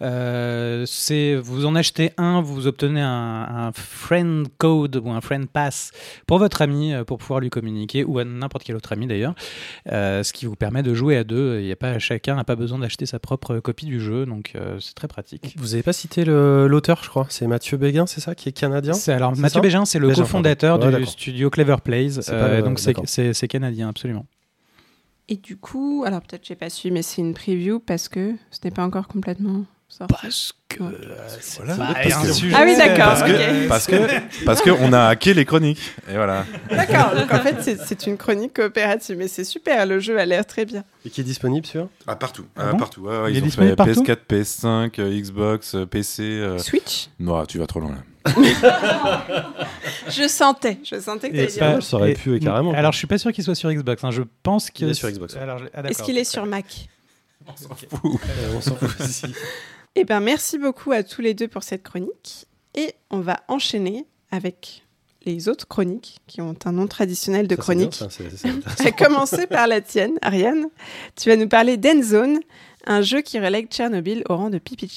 Euh, 0.00 0.84
c'est 0.86 1.34
vous 1.34 1.66
en 1.66 1.74
achetez 1.74 2.12
un, 2.18 2.40
vous 2.40 2.68
obtenez 2.68 3.00
un, 3.00 3.08
un 3.66 3.72
friend 3.72 4.46
code 4.56 4.94
ou 5.04 5.10
un 5.10 5.20
friend 5.20 5.48
pass 5.48 5.90
pour 6.28 6.38
votre 6.38 6.62
ami 6.62 6.94
euh, 6.94 7.02
pour 7.02 7.18
pouvoir 7.18 7.40
lui 7.40 7.50
communiquer 7.50 8.04
ou 8.04 8.20
à 8.20 8.24
n'importe 8.24 8.62
quel 8.62 8.76
autre 8.76 8.92
ami 8.92 9.08
d'ailleurs, 9.08 9.34
Euh, 9.90 10.22
ce 10.22 10.32
qui 10.32 10.46
vous 10.46 10.54
permet 10.54 10.84
de 10.84 10.94
jouer 10.94 11.16
à 11.16 11.24
deux. 11.24 11.58
Il 11.58 11.66
y 11.66 11.72
a 11.72 11.76
pas 11.76 11.98
chacun 11.98 12.36
n'a 12.36 12.44
pas 12.44 12.54
besoin 12.54 12.78
d'acheter 12.78 13.06
sa 13.06 13.18
propre 13.18 13.58
copie 13.58 13.86
du 13.86 14.00
jeu, 14.00 14.24
donc 14.24 14.52
c'est 14.78 14.94
très 14.94 15.08
pratique. 15.08 15.54
Vous 15.56 15.74
avez 15.74 15.82
pas 15.82 15.92
cité 15.92 16.24
l'auteur, 16.24 17.02
je 17.02 17.08
crois. 17.08 17.26
C'est 17.28 17.48
Mathieu 17.48 17.76
Béguin, 17.76 18.06
c'est 18.06 18.20
ça, 18.20 18.36
qui 18.36 18.48
est 18.48 18.52
canadien? 18.52 18.92
C'est 18.92 19.12
alors 19.12 19.36
Mathieu 19.36 19.58
ça? 19.58 19.60
Bégin, 19.60 19.84
c'est 19.84 19.98
le 19.98 20.14
cofondateur. 20.14 20.78
Ouais, 20.78 20.96
du 20.96 21.06
studio 21.06 21.50
Clever 21.50 21.76
Plays, 21.82 22.20
pas 22.28 22.62
donc 22.62 22.78
c'est 22.78 23.48
canadien 23.48 23.88
absolument. 23.88 24.26
Et 25.28 25.36
du 25.36 25.56
coup, 25.56 26.04
alors 26.06 26.22
peut-être 26.22 26.46
j'ai 26.46 26.56
pas 26.56 26.70
su, 26.70 26.90
mais 26.90 27.02
c'est 27.02 27.20
une 27.20 27.34
preview 27.34 27.80
parce 27.80 28.08
que 28.08 28.34
ce 28.50 28.60
n'est 28.64 28.70
pas 28.70 28.84
encore 28.84 29.08
complètement 29.08 29.64
sorti. 29.98 30.14
Parce 30.22 30.52
que. 30.68 30.78
Voilà. 31.58 31.74
Bah, 31.76 31.94
Parce 32.02 32.14
un 32.14 32.22
que- 32.22 32.32
sujet- 32.32 32.54
Ah 32.56 32.62
oui, 32.64 32.76
d'accord, 32.76 32.96
Parce 33.06 33.22
ok. 33.22 33.26
que, 33.28 33.68
parce 33.68 33.86
que, 33.86 34.44
parce 34.44 34.62
que 34.62 34.70
on 34.70 34.92
a 34.92 35.06
hacké 35.08 35.34
les 35.34 35.44
chroniques. 35.44 35.80
Et 36.08 36.14
voilà. 36.14 36.44
D'accord, 36.70 37.14
donc 37.14 37.32
en 37.32 37.38
fait 37.42 37.56
c'est- 37.62 37.78
c'est 37.84 38.06
une 38.06 38.16
chronique 38.16 38.54
coopérative, 38.54 39.16
mais 39.18 39.28
c'est 39.28 39.44
super, 39.44 39.84
le 39.86 39.98
jeu 40.00 40.18
a 40.18 40.24
l'air 40.24 40.46
très 40.46 40.64
bien. 40.64 40.84
Et 41.04 41.10
qui 41.10 41.20
est 41.20 41.24
disponible 41.24 41.66
sur? 41.66 41.88
Ah, 42.06 42.16
partout. 42.16 42.46
Ah 42.56 42.62
Ah, 42.68 42.72
bon? 42.72 42.78
partout. 42.78 43.08
Il 43.28 43.36
est 43.36 43.40
disponible 43.40 43.72
fait 43.72 43.76
partout? 43.94 44.04
PS4, 44.04 44.18
PS5, 44.28 44.98
euh, 45.00 45.20
Xbox, 45.20 45.74
euh, 45.74 45.84
PC. 45.86 46.22
euh, 46.22 46.58
Switch? 46.58 47.08
Non, 47.18 47.44
tu 47.46 47.58
vas 47.58 47.66
trop 47.66 47.80
loin 47.80 47.90
là. 47.92 47.98
Je 50.08 50.28
sentais, 50.28 50.78
je 50.84 51.00
sentais 51.00 51.30
que 51.30 51.34
Et 51.34 51.38
t'allais 51.38 51.50
dire. 51.50 51.60
pas- 51.60 51.70
moi, 51.72 51.80
ça 51.80 51.96
aurait 51.96 52.10
et- 52.12 52.14
pu, 52.14 52.30
euh, 52.30 52.38
carrément. 52.38 52.72
Alors, 52.72 52.92
je 52.92 52.98
suis 52.98 53.06
pas 53.06 53.16
sûr 53.18 53.32
qu'il 53.32 53.42
soit 53.44 53.54
sur 53.54 53.72
Xbox. 53.72 54.04
hein. 54.04 54.10
Je 54.10 54.22
pense 54.42 54.70
que 54.70 54.84
Il 54.84 54.90
est 54.90 54.94
sur 54.94 55.10
Xbox. 55.10 55.34
Alors, 55.36 55.58
je- 55.58 55.64
ah, 55.74 55.82
Est-ce 55.88 56.02
qu'il 56.02 56.18
est 56.18 56.24
sur 56.24 56.44
Mac? 56.44 56.88
Euh, 57.48 57.52
On 58.54 58.60
s'en 58.60 58.76
fout 58.76 58.90
aussi. 59.00 59.22
Eh 60.00 60.04
bien, 60.04 60.20
merci 60.20 60.58
beaucoup 60.58 60.92
à 60.92 61.02
tous 61.02 61.20
les 61.22 61.34
deux 61.34 61.48
pour 61.48 61.64
cette 61.64 61.82
chronique. 61.82 62.46
Et 62.76 62.94
on 63.10 63.18
va 63.18 63.40
enchaîner 63.48 64.06
avec 64.30 64.84
les 65.24 65.48
autres 65.48 65.66
chroniques 65.66 66.18
qui 66.28 66.40
ont 66.40 66.54
un 66.64 66.70
nom 66.70 66.86
traditionnel 66.86 67.48
de 67.48 67.56
Ça, 67.56 67.62
c'est 67.62 67.74
bien, 67.74 67.88
chronique. 67.88 67.94
ça. 68.76 68.84
À 68.86 68.92
commencer 68.92 69.48
par 69.48 69.66
la 69.66 69.80
tienne, 69.80 70.16
Ariane. 70.22 70.66
Tu 71.16 71.28
vas 71.28 71.34
nous 71.34 71.48
parler 71.48 71.76
d'Endzone, 71.78 72.38
un 72.86 73.02
jeu 73.02 73.22
qui 73.22 73.40
relègue 73.40 73.70
Tchernobyl 73.70 74.22
au 74.28 74.36
rang 74.36 74.50
de 74.50 74.58
pipi 74.58 74.88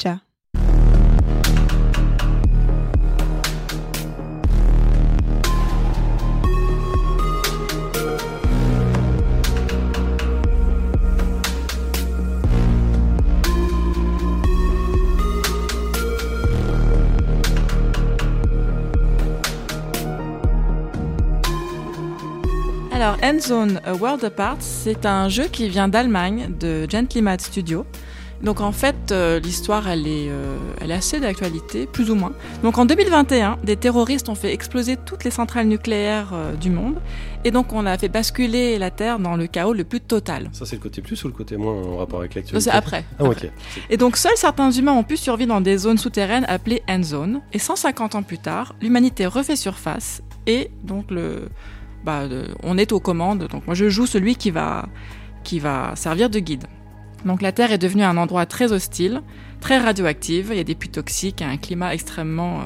Alors, 23.01 23.17
Endzone 23.23 23.81
A 23.83 23.95
World 23.95 24.23
Apart, 24.23 24.57
c'est 24.59 25.07
un 25.07 25.27
jeu 25.27 25.45
qui 25.45 25.67
vient 25.69 25.87
d'Allemagne, 25.87 26.51
de 26.59 26.85
Gently 26.87 27.23
Mad 27.23 27.41
Studio. 27.41 27.83
Donc 28.43 28.61
en 28.61 28.71
fait, 28.71 29.11
euh, 29.11 29.39
l'histoire, 29.39 29.89
elle, 29.89 30.05
est, 30.05 30.29
euh, 30.29 30.55
elle 30.79 30.91
est 30.91 30.93
assez 30.93 31.19
d'actualité, 31.19 31.87
plus 31.87 32.11
ou 32.11 32.15
moins. 32.15 32.31
Donc 32.61 32.77
en 32.77 32.85
2021, 32.85 33.57
des 33.63 33.75
terroristes 33.75 34.29
ont 34.29 34.35
fait 34.35 34.53
exploser 34.53 34.97
toutes 35.03 35.23
les 35.23 35.31
centrales 35.31 35.65
nucléaires 35.65 36.29
euh, 36.33 36.53
du 36.53 36.69
monde. 36.69 37.01
Et 37.43 37.49
donc 37.49 37.73
on 37.73 37.87
a 37.87 37.97
fait 37.97 38.07
basculer 38.07 38.77
la 38.77 38.91
Terre 38.91 39.17
dans 39.17 39.35
le 39.35 39.47
chaos 39.47 39.73
le 39.73 39.83
plus 39.83 39.99
total. 39.99 40.51
Ça, 40.51 40.67
c'est 40.67 40.75
le 40.75 40.81
côté 40.83 41.01
plus 41.01 41.23
ou 41.23 41.27
le 41.27 41.33
côté 41.33 41.57
moins 41.57 41.73
en 41.73 41.97
rapport 41.97 42.19
avec 42.19 42.35
l'actualité? 42.35 42.69
C'est 42.69 42.77
après. 42.77 43.03
Ah, 43.17 43.23
ok. 43.23 43.49
Et 43.89 43.97
donc 43.97 44.15
seuls 44.15 44.31
certains 44.35 44.69
humains 44.69 44.93
ont 44.93 45.03
pu 45.03 45.17
survivre 45.17 45.49
dans 45.49 45.61
des 45.61 45.77
zones 45.77 45.97
souterraines 45.97 46.45
appelées 46.47 46.83
end 46.87 47.01
zone. 47.01 47.41
Et 47.51 47.57
150 47.57 48.13
ans 48.13 48.21
plus 48.21 48.37
tard, 48.37 48.75
l'humanité 48.79 49.25
refait 49.25 49.55
surface 49.55 50.21
et 50.45 50.69
donc 50.83 51.09
le, 51.09 51.49
bah, 52.03 52.23
on 52.63 52.77
est 52.77 52.91
aux 52.91 52.99
commandes. 52.99 53.47
Donc 53.47 53.65
moi 53.65 53.75
je 53.75 53.89
joue 53.89 54.05
celui 54.05 54.35
qui 54.35 54.51
va, 54.51 54.87
qui 55.43 55.59
va 55.59 55.95
servir 55.95 56.29
de 56.29 56.39
guide. 56.39 56.65
Donc 57.25 57.41
la 57.41 57.51
Terre 57.51 57.71
est 57.71 57.77
devenue 57.77 58.03
un 58.03 58.17
endroit 58.17 58.45
très 58.45 58.71
hostile, 58.71 59.21
très 59.59 59.77
radioactive. 59.77 60.49
Il 60.51 60.57
y 60.57 60.61
a 60.61 60.63
des 60.63 60.75
puits 60.75 60.89
toxiques 60.89 61.41
un 61.41 61.57
climat 61.57 61.93
extrêmement 61.93 62.61
euh, 62.61 62.63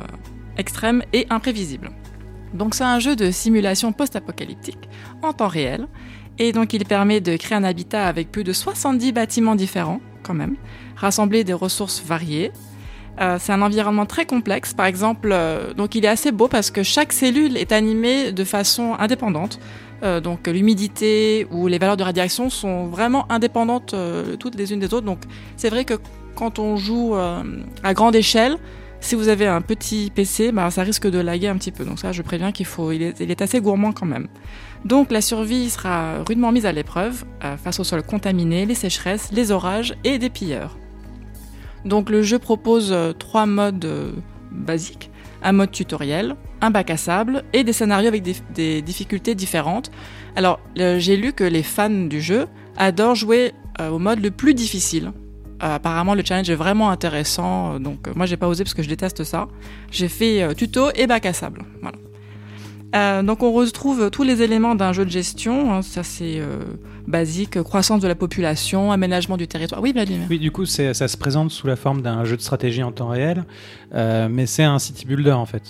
extrême 0.57 1.03
et 1.13 1.27
imprévisible. 1.29 1.91
Donc 2.53 2.73
c'est 2.73 2.85
un 2.85 2.99
jeu 2.99 3.15
de 3.15 3.31
simulation 3.31 3.91
post-apocalyptique 3.91 4.89
en 5.21 5.33
temps 5.33 5.47
réel. 5.47 5.87
Et 6.37 6.51
donc 6.51 6.73
il 6.73 6.85
permet 6.85 7.21
de 7.21 7.35
créer 7.37 7.57
un 7.57 7.63
habitat 7.63 8.07
avec 8.07 8.31
plus 8.31 8.43
de 8.43 8.53
70 8.53 9.11
bâtiments 9.11 9.55
différents 9.55 9.99
quand 10.23 10.33
même 10.33 10.55
rassembler 10.95 11.43
des 11.43 11.53
ressources 11.53 12.03
variées. 12.03 12.51
Euh, 13.21 13.37
c'est 13.39 13.53
un 13.53 13.61
environnement 13.61 14.05
très 14.05 14.25
complexe. 14.25 14.73
Par 14.73 14.85
exemple, 14.85 15.29
euh, 15.31 15.73
donc 15.73 15.95
il 15.95 16.05
est 16.05 16.09
assez 16.09 16.31
beau 16.31 16.47
parce 16.47 16.71
que 16.71 16.83
chaque 16.83 17.13
cellule 17.13 17.57
est 17.57 17.71
animée 17.71 18.31
de 18.31 18.43
façon 18.43 18.95
indépendante. 18.99 19.59
Euh, 20.03 20.19
donc 20.19 20.47
l'humidité 20.47 21.47
ou 21.51 21.67
les 21.67 21.77
valeurs 21.77 21.97
de 21.97 22.03
radiation 22.03 22.49
sont 22.49 22.85
vraiment 22.87 23.31
indépendantes 23.31 23.95
toutes 24.39 24.55
les 24.55 24.73
unes 24.73 24.79
des 24.79 24.93
autres. 24.93 25.05
Donc 25.05 25.19
c'est 25.55 25.69
vrai 25.69 25.85
que 25.85 25.95
quand 26.35 26.59
on 26.59 26.75
joue 26.75 27.15
à 27.15 27.93
grande 27.93 28.15
échelle, 28.15 28.57
si 28.99 29.15
vous 29.15 29.29
avez 29.29 29.45
un 29.45 29.61
petit 29.61 30.11
PC, 30.13 30.51
bah, 30.51 30.69
ça 30.71 30.81
risque 30.81 31.09
de 31.09 31.19
laguer 31.19 31.47
un 31.47 31.57
petit 31.57 31.71
peu. 31.71 31.85
Donc 31.85 31.99
ça, 31.99 32.11
je 32.11 32.21
préviens 32.21 32.51
qu'il 32.51 32.65
faut, 32.65 32.91
il 32.91 33.03
est, 33.03 33.19
il 33.19 33.31
est 33.31 33.41
assez 33.41 33.61
gourmand 33.61 33.93
quand 33.93 34.05
même. 34.05 34.27
Donc 34.83 35.11
la 35.11 35.21
survie 35.21 35.69
sera 35.69 36.23
rudement 36.27 36.51
mise 36.51 36.65
à 36.65 36.73
l'épreuve 36.73 37.23
face 37.63 37.79
au 37.79 37.85
sol 37.85 38.03
contaminé, 38.03 38.65
les 38.65 38.75
sécheresses, 38.75 39.29
les 39.31 39.51
orages 39.51 39.95
et 40.03 40.17
des 40.17 40.29
pilleurs. 40.29 40.77
Donc 41.85 42.09
le 42.09 42.23
jeu 42.23 42.39
propose 42.39 42.91
euh, 42.91 43.13
trois 43.13 43.45
modes 43.45 43.85
euh, 43.85 44.11
basiques 44.51 45.11
un 45.43 45.51
mode 45.51 45.69
tutoriel, 45.69 46.35
un 46.61 46.71
bac 46.71 46.89
à 46.89 46.97
sable 46.97 47.43
et 47.53 47.63
des 47.63 47.71
scénarios 47.71 48.07
avec 48.07 48.23
des, 48.55 48.81
difficultés 48.81 49.35
différentes. 49.35 49.91
Alors 50.35 50.59
euh, 50.79 50.97
j'ai 50.97 51.17
lu 51.17 51.33
que 51.33 51.43
les 51.43 51.61
fans 51.61 51.89
du 51.89 52.19
jeu 52.19 52.47
adorent 52.77 53.13
jouer 53.13 53.53
au 53.91 53.99
mode 53.99 54.23
le 54.23 54.31
plus 54.31 54.55
difficile. 54.55 55.11
Apparemment 55.59 56.15
le 56.15 56.23
challenge 56.25 56.49
est 56.49 56.55
vraiment 56.55 56.89
intéressant, 56.89 57.79
donc 57.79 58.07
moi 58.15 58.25
j'ai 58.25 58.37
pas 58.37 58.47
osé 58.47 58.63
parce 58.63 58.73
que 58.73 58.81
je 58.81 58.89
déteste 58.89 59.23
ça. 59.23 59.47
J'ai 59.91 60.07
fait 60.07 60.55
tuto 60.55 60.89
et 60.95 61.05
bac 61.05 61.25
à 61.27 61.33
sable. 61.33 61.63
Donc 62.93 63.43
on 63.43 63.51
retrouve 63.51 64.09
tous 64.09 64.23
les 64.23 64.41
éléments 64.41 64.73
d'un 64.73 64.93
jeu 64.93 65.05
de 65.05 65.11
gestion, 65.11 65.73
hein, 65.73 65.81
ça 65.81 66.03
c'est 66.03 66.41
basique, 67.07 67.61
croissance 67.63 68.01
de 68.01 68.07
la 68.07 68.15
population, 68.15 68.91
aménagement 68.91 69.37
du 69.37 69.47
territoire. 69.47 69.81
Oui, 69.81 69.91
Vladimir. 69.93 70.27
Oui, 70.29 70.39
du 70.39 70.51
coup, 70.51 70.65
c'est- 70.65 70.93
ça 70.93 71.07
se 71.07 71.17
présente 71.17 71.51
sous 71.51 71.67
la 71.67 71.75
forme 71.75 72.01
d'un 72.01 72.25
jeu 72.25 72.35
de 72.37 72.41
stratégie 72.41 72.83
en 72.83 72.91
temps 72.91 73.07
réel, 73.09 73.45
euh, 73.93 74.27
mais 74.29 74.45
c'est 74.45 74.63
un 74.63 74.79
city 74.79 75.05
builder 75.05 75.31
en 75.31 75.45
fait. 75.45 75.63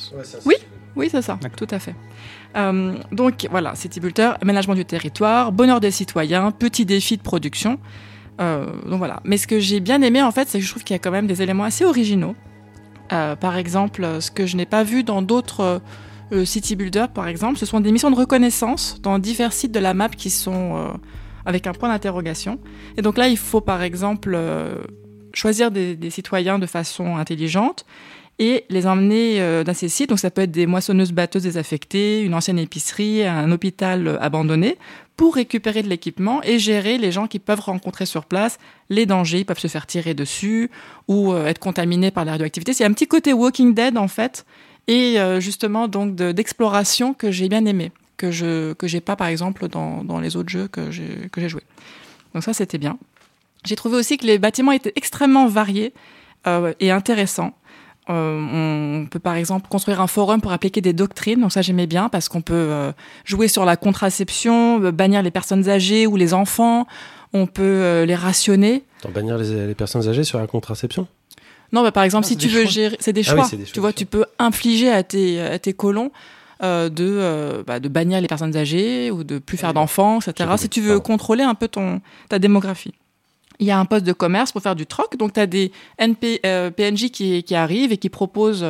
Oui. 0.46 0.56
Oui, 0.96 1.10
c'est 1.12 1.22
ça, 1.22 1.38
D'accord. 1.42 1.58
tout 1.58 1.76
à 1.76 1.80
fait. 1.80 1.94
Euh, 2.56 2.94
donc 3.12 3.46
voilà, 3.52 3.76
City 3.76 4.00
Builder, 4.00 4.32
aménagement 4.42 4.76
du 4.76 4.86
territoire, 4.86 5.52
bonheur 5.52 5.82
des 5.82 5.92
citoyens, 5.92 6.52
petits 6.52 6.86
défis 6.86 7.18
de 7.18 7.22
production. 7.22 7.80
Euh, 8.40 8.66
donc 8.88 9.00
voilà. 9.00 9.20
Mais 9.26 9.36
ce 9.38 9.46
que 9.46 9.60
j'ai 9.60 9.82
bien 9.82 10.02
aimé 10.02 10.22
en 10.24 10.32
fait, 10.32 10.48
c'est 10.48 10.60
que 10.60 10.64
je 10.64 10.70
trouve 10.72 10.86
qu'il 10.86 10.94
y 10.94 10.96
a 10.96 11.00
quand 11.00 11.12
même 11.12 11.28
des 11.28 11.42
éléments 11.42 11.66
assez 11.66 11.84
originaux. 11.84 12.34
Euh, 13.12 13.36
par 13.36 13.58
exemple, 13.58 14.08
ce 14.22 14.32
que 14.32 14.46
je 14.46 14.56
n'ai 14.56 14.66
pas 14.66 14.84
vu 14.86 15.04
dans 15.04 15.22
d'autres 15.22 15.82
City 16.46 16.76
Builder, 16.78 17.06
par 17.14 17.28
exemple, 17.28 17.58
ce 17.60 17.66
sont 17.66 17.82
des 17.82 17.92
missions 17.92 18.10
de 18.10 18.16
reconnaissance 18.16 18.98
dans 19.04 19.20
divers 19.20 19.52
sites 19.54 19.72
de 19.74 19.80
la 19.80 19.94
map 19.94 20.08
qui 20.10 20.30
sont 20.30 20.76
euh, 20.78 20.88
avec 21.46 21.68
un 21.68 21.74
point 21.74 21.90
d'interrogation. 21.90 22.60
Et 22.98 23.02
donc 23.02 23.18
là, 23.18 23.28
il 23.28 23.38
faut 23.38 23.62
par 23.62 23.82
exemple 23.84 24.34
euh, 24.36 24.78
choisir 25.34 25.72
des, 25.72 25.98
citoyens 26.10 26.60
de 26.60 26.66
façon 26.66 27.18
intelligente 27.18 27.86
et 28.38 28.66
les 28.70 28.86
emmener 28.86 29.40
euh, 29.40 29.64
dans 29.64 29.74
ces 29.74 29.88
sites. 29.88 30.10
Donc 30.10 30.20
ça 30.20 30.32
peut 30.32 30.42
être 30.42 30.52
des 30.52 30.66
moissonneuses 30.66 31.14
batteuses 31.14 31.44
désaffectées, 31.44 32.22
une 32.22 32.34
ancienne 32.34 32.60
épicerie, 32.60 33.24
un 33.24 33.52
hôpital 33.52 34.08
euh, 34.08 34.22
abandonné, 34.22 34.78
pour 35.16 35.36
récupérer 35.36 35.82
de 35.82 35.88
l'équipement 35.88 36.42
et 36.44 36.60
gérer 36.60 36.98
les 36.98 37.12
gens 37.12 37.28
qui 37.28 37.40
peuvent 37.40 37.62
rencontrer 37.62 38.06
sur 38.06 38.26
place, 38.26 38.58
les 38.90 39.06
dangers, 39.06 39.40
ils 39.40 39.46
peuvent 39.46 39.60
se 39.60 39.68
faire 39.68 39.86
tirer 39.88 40.14
dessus 40.14 40.70
ou 41.08 41.34
être 41.34 41.60
contaminés 41.60 42.12
par 42.12 42.26
la 42.26 42.34
radioactivité. 42.34 42.74
C'est 42.74 42.84
un 42.84 42.92
petit 42.92 43.08
côté 43.08 43.32
Walking 43.32 43.74
Dead 43.74 43.98
en 43.98 44.10
fait, 44.10 44.46
et 44.90 45.16
justement 45.40 45.88
donc 45.88 46.16
de- 46.16 46.34
d'exploration 46.34 47.14
que 47.14 47.32
j'ai 47.32 47.48
bien 47.48 47.66
aimé, 47.66 47.94
que 48.18 48.32
je 48.32 48.74
que 48.74 48.88
j'ai 48.88 49.02
pas 49.02 49.16
par 49.16 49.28
exemple 49.28 49.68
dans, 49.68 50.04
dans 50.04 50.20
les 50.20 50.36
autres 50.36 50.50
jeux 50.50 50.68
que 50.68 50.92
j'ai 50.92 51.30
que 51.32 51.42
j'ai 51.42 51.50
joué. 51.50 51.62
Donc 52.34 52.44
ça 52.44 52.54
c'était 52.54 52.78
bien. 52.78 52.98
J'ai 53.66 53.76
trouvé 53.76 53.98
aussi 53.98 54.18
que 54.18 54.26
les 54.26 54.38
bâtiments 54.38 54.72
étaient 54.72 54.94
extrêmement 54.96 55.48
variés 55.48 55.94
euh, 56.48 56.74
et 56.80 56.92
intéressants. 56.92 57.54
Euh, 58.08 59.02
on 59.02 59.08
peut 59.08 59.18
par 59.18 59.34
exemple 59.36 59.68
construire 59.68 60.00
un 60.00 60.06
forum 60.08 60.40
pour 60.40 60.52
appliquer 60.52 60.80
des 60.80 60.94
doctrines, 60.94 61.42
donc 61.42 61.52
ça 61.52 61.64
j'aimais 61.64 61.88
bien 61.88 62.08
parce 62.08 62.30
qu'on 62.30 62.42
peut 62.42 62.54
euh, 62.54 62.92
jouer 63.24 63.48
sur 63.48 63.66
la 63.66 63.78
contraception, 63.78 64.80
bannir 64.92 65.24
les 65.24 65.32
personnes 65.32 65.68
âgées 65.70 66.06
ou 66.06 66.16
les 66.16 66.36
enfants, 66.36 66.86
on 67.34 67.48
peut 67.48 67.64
euh, 67.64 68.06
les 68.06 68.14
rationner. 68.14 68.84
T'en 69.02 69.10
bannir 69.10 69.38
les, 69.40 69.66
les 69.68 69.74
personnes 69.76 70.08
âgées 70.08 70.24
sur 70.24 70.38
la 70.38 70.46
contraception? 70.46 71.08
Non, 71.72 71.82
bah, 71.82 71.92
par 71.92 72.04
exemple, 72.04 72.26
Ah, 72.28 72.30
si 72.30 72.38
tu 72.38 72.48
veux 72.48 72.62
choix. 72.62 72.70
gérer, 72.72 72.98
c'est 73.00 73.12
des 73.12 73.22
Ah 73.28 73.32
choix. 73.32 73.48
des 73.50 73.66
choix, 73.66 73.74
tu 73.74 73.80
vois, 73.80 73.92
tu 73.92 74.06
peux 74.06 74.26
infliger 74.38 74.92
à 74.92 75.02
tes, 75.02 75.42
à 75.42 75.58
tes 75.58 75.74
colons 75.74 76.12
euh, 76.64 76.88
de, 76.88 77.06
euh, 77.06 77.64
bah, 77.68 77.82
de 77.82 77.90
bannir 77.90 78.22
les 78.22 78.28
personnes 78.28 78.56
âgées 78.56 79.12
ou 79.12 79.26
de 79.26 79.40
plus 79.40 79.58
faire 79.58 79.74
d'enfants, 79.74 80.20
etc. 80.20 80.50
Si 80.58 80.70
tu 80.70 80.80
veux 80.80 81.02
contrôler 81.02 81.44
un 81.44 81.54
peu 81.54 81.68
ton, 81.68 82.00
ta 82.30 82.40
démographie. 82.40 82.94
Il 83.60 83.68
y 83.68 83.72
a 83.72 83.80
un 83.80 83.84
poste 83.84 84.06
de 84.06 84.14
commerce 84.14 84.54
pour 84.54 84.62
faire 84.62 84.76
du 84.76 84.86
troc, 84.86 85.18
donc 85.18 85.34
tu 85.34 85.40
as 85.42 85.48
des 85.48 85.74
NP, 86.00 86.40
euh, 86.46 86.72
PNJ 86.72 87.10
qui, 87.10 87.44
qui 87.44 87.56
arrivent 87.56 87.92
et 87.92 87.98
qui 87.98 88.10
proposent 88.10 88.66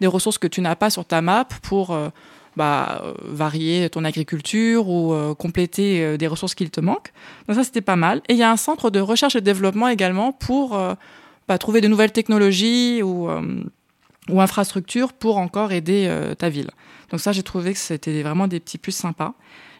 des 0.00 0.06
ressources 0.08 0.38
que 0.38 0.48
tu 0.48 0.60
n'as 0.60 0.74
pas 0.74 0.90
sur 0.90 1.04
ta 1.04 1.22
map 1.22 1.46
pour 1.62 1.96
bah, 2.56 3.02
varier 3.24 3.88
ton 3.90 4.04
agriculture 4.04 4.88
ou 4.88 5.14
compléter 5.36 6.16
des 6.18 6.26
ressources 6.26 6.54
qu'il 6.54 6.70
te 6.70 6.80
manquent. 6.80 7.12
Donc 7.46 7.56
ça, 7.56 7.64
c'était 7.64 7.80
pas 7.80 7.96
mal. 7.96 8.20
Et 8.28 8.34
il 8.34 8.38
y 8.38 8.44
a 8.44 8.50
un 8.50 8.56
centre 8.56 8.90
de 8.90 9.00
recherche 9.00 9.34
et 9.34 9.40
développement 9.40 9.88
également 9.88 10.30
pour 10.32 10.78
bah, 11.48 11.58
trouver 11.58 11.80
de 11.80 11.88
nouvelles 11.88 12.12
technologies 12.12 13.02
ou, 13.02 13.28
ou 14.28 14.40
infrastructures 14.40 15.12
pour 15.12 15.38
encore 15.38 15.72
aider 15.72 16.06
euh, 16.08 16.34
ta 16.34 16.48
ville. 16.48 16.70
Donc 17.10 17.20
ça, 17.20 17.32
j'ai 17.32 17.42
trouvé 17.42 17.72
que 17.72 17.78
c'était 17.78 18.22
vraiment 18.22 18.48
des 18.48 18.60
petits 18.60 18.78
plus 18.78 18.92
sympas. 18.92 19.34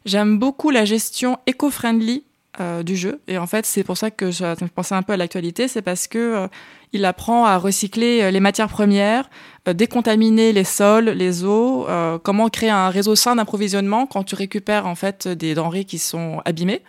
J'aime 0.04 0.38
beaucoup 0.38 0.70
la 0.70 0.84
gestion 0.84 1.38
éco-friendly 1.46 2.24
euh, 2.60 2.82
du 2.82 2.96
jeu. 2.96 3.20
Et 3.28 3.36
en 3.38 3.46
fait, 3.46 3.66
c'est 3.66 3.84
pour 3.84 3.96
ça 3.98 4.10
que 4.10 4.32
ça 4.32 4.54
me 4.60 4.68
penser 4.68 4.94
un 4.94 5.02
peu 5.02 5.12
à 5.12 5.16
l'actualité. 5.16 5.68
C'est 5.68 5.82
parce 5.82 6.06
que 6.06 6.18
euh, 6.18 6.48
il 6.92 7.04
apprend 7.04 7.44
à 7.44 7.58
recycler 7.58 8.30
les 8.30 8.40
matières 8.40 8.68
premières, 8.68 9.28
décontaminer 9.66 10.54
les 10.54 10.64
sols, 10.64 11.10
les 11.10 11.44
eaux, 11.44 11.86
comment 12.22 12.48
créer 12.48 12.70
un 12.70 12.88
réseau 12.88 13.14
sain 13.14 13.36
d'approvisionnement 13.36 14.06
quand 14.06 14.24
tu 14.24 14.34
récupères 14.34 14.86
en 14.86 14.94
fait 14.94 15.28
des 15.28 15.54
denrées 15.54 15.84
qui 15.84 15.98
sont 15.98 16.40
abîmées. 16.46 16.80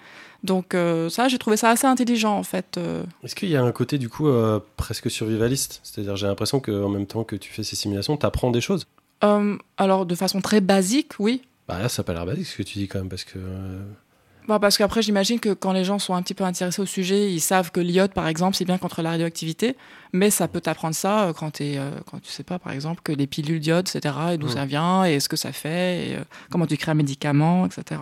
Donc 0.43 0.73
euh, 0.73 1.09
ça, 1.09 1.27
j'ai 1.27 1.37
trouvé 1.37 1.57
ça 1.57 1.69
assez 1.69 1.85
intelligent 1.87 2.37
en 2.37 2.43
fait. 2.43 2.77
euh. 2.77 3.03
Est-ce 3.23 3.35
qu'il 3.35 3.49
y 3.49 3.55
a 3.57 3.63
un 3.63 3.71
côté 3.71 3.97
du 3.97 4.07
coup 4.09 4.27
euh, 4.29 4.59
presque 4.77 5.11
survivaliste? 5.11 5.81
C'est-à-dire 5.83 6.15
j'ai 6.15 6.27
l'impression 6.27 6.59
qu'en 6.59 6.87
même 6.89 7.05
temps 7.07 7.23
que 7.25 7.35
tu 7.35 7.51
fais 7.51 7.63
ces 7.63 7.75
simulations, 7.75 8.15
tu 8.17 8.25
apprends 8.25 8.49
des 8.51 8.61
choses. 8.61 8.85
Alors 9.77 10.05
de 10.05 10.15
façon 10.15 10.39
très 10.41 10.61
basique, 10.61 11.13
oui. 11.19 11.41
Bah 11.67 11.79
là, 11.79 11.89
ça 11.89 12.01
n'a 12.01 12.05
pas 12.05 12.13
l'air 12.13 12.25
basique 12.25 12.47
ce 12.47 12.57
que 12.57 12.63
tu 12.63 12.79
dis 12.79 12.87
quand 12.87 12.99
même, 12.99 13.09
parce 13.09 13.23
que... 13.25 13.37
Bon, 14.47 14.57
parce 14.59 14.79
qu'après, 14.79 15.03
j'imagine 15.03 15.39
que 15.39 15.53
quand 15.53 15.73
les 15.73 15.83
gens 15.83 15.99
sont 15.99 16.15
un 16.15 16.23
petit 16.23 16.33
peu 16.33 16.43
intéressés 16.43 16.81
au 16.81 16.87
sujet, 16.87 17.31
ils 17.31 17.39
savent 17.41 17.69
que 17.69 17.79
l'iode, 17.79 18.11
par 18.13 18.27
exemple, 18.27 18.55
c'est 18.55 18.65
bien 18.65 18.79
contre 18.79 19.03
la 19.03 19.11
radioactivité, 19.11 19.75
mais 20.11 20.31
ça 20.31 20.47
peut 20.47 20.61
t'apprendre 20.61 20.95
ça 20.95 21.31
quand, 21.37 21.61
euh, 21.61 21.91
quand 22.09 22.19
tu 22.19 22.31
sais 22.31 22.41
pas, 22.41 22.57
par 22.57 22.73
exemple, 22.73 23.01
que 23.03 23.11
les 23.11 23.27
pilules 23.27 23.59
d'iode, 23.59 23.87
etc., 23.87 24.15
et 24.33 24.37
d'où 24.39 24.47
Mm. 24.47 24.51
ça 24.51 24.65
vient, 24.65 25.03
et 25.03 25.19
ce 25.19 25.29
que 25.29 25.35
ça 25.37 25.51
fait, 25.51 26.07
et 26.07 26.17
comment 26.49 26.65
tu 26.65 26.77
crées 26.77 26.91
un 26.91 26.95
médicament, 26.95 27.67
etc. 27.67 28.01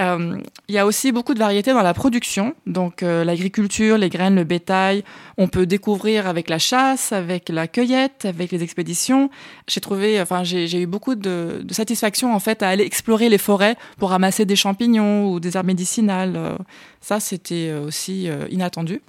Euh, 0.00 0.38
Il 0.68 0.74
y 0.74 0.78
a 0.78 0.84
aussi 0.84 1.10
beaucoup 1.10 1.32
de 1.32 1.38
variétés 1.38 1.72
dans 1.72 1.82
la 1.82 1.94
production, 1.94 2.54
donc 2.66 3.02
euh, 3.02 3.24
l'agriculture, 3.24 3.96
les 3.96 4.10
graines, 4.10 4.34
le 4.34 4.44
bétail. 4.44 5.04
On 5.38 5.48
peut 5.48 5.64
découvrir 5.64 6.26
avec 6.26 6.50
la 6.50 6.58
chasse, 6.58 7.12
avec 7.12 7.48
la 7.48 7.66
cueillette, 7.66 8.26
avec 8.26 8.52
les 8.52 8.62
expéditions. 8.62 9.30
J'ai 9.68 9.80
trouvé, 9.80 10.20
enfin, 10.20 10.44
j'ai 10.44 10.80
eu 10.82 10.86
beaucoup 10.86 11.14
de, 11.14 11.62
de 11.64 11.74
satisfaction 11.74 12.34
en 12.34 12.40
fait 12.40 12.62
à 12.62 12.68
aller 12.68 12.84
explorer 12.84 13.28
les 13.28 13.38
forêts 13.38 13.76
pour 13.98 14.10
ramasser 14.10 14.44
des 14.44 14.56
champignons 14.56 15.30
ou 15.30 15.40
des 15.40 15.56
herbes 15.56 15.66
médicinales. 15.66 16.34
Euh, 16.36 16.56
Ça, 17.00 17.20
c'était 17.20 17.72
aussi 17.72 18.28
inattendu. 18.50 19.00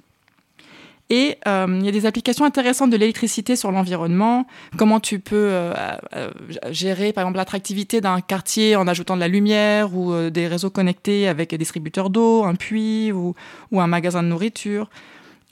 Et 1.10 1.38
euh, 1.46 1.66
il 1.80 1.84
y 1.84 1.88
a 1.88 1.92
des 1.92 2.04
applications 2.04 2.44
intéressantes 2.44 2.90
de 2.90 2.96
l'électricité 2.96 3.56
sur 3.56 3.72
l'environnement. 3.72 4.46
Comment 4.76 5.00
tu 5.00 5.20
peux 5.20 5.36
euh, 5.36 5.72
euh, 6.14 6.30
gérer, 6.70 7.12
par 7.14 7.22
exemple, 7.22 7.38
l'attractivité 7.38 8.00
d'un 8.00 8.20
quartier 8.20 8.76
en 8.76 8.86
ajoutant 8.86 9.16
de 9.16 9.20
la 9.20 9.28
lumière 9.28 9.96
ou 9.96 10.28
des 10.30 10.46
réseaux 10.46 10.70
connectés 10.70 11.26
avec 11.26 11.54
un 11.54 11.56
distributeur 11.56 12.10
d'eau, 12.10 12.44
un 12.44 12.54
puits 12.54 13.10
ou, 13.12 13.34
ou 13.72 13.80
un 13.80 13.86
magasin 13.86 14.22
de 14.22 14.28
nourriture. 14.28 14.90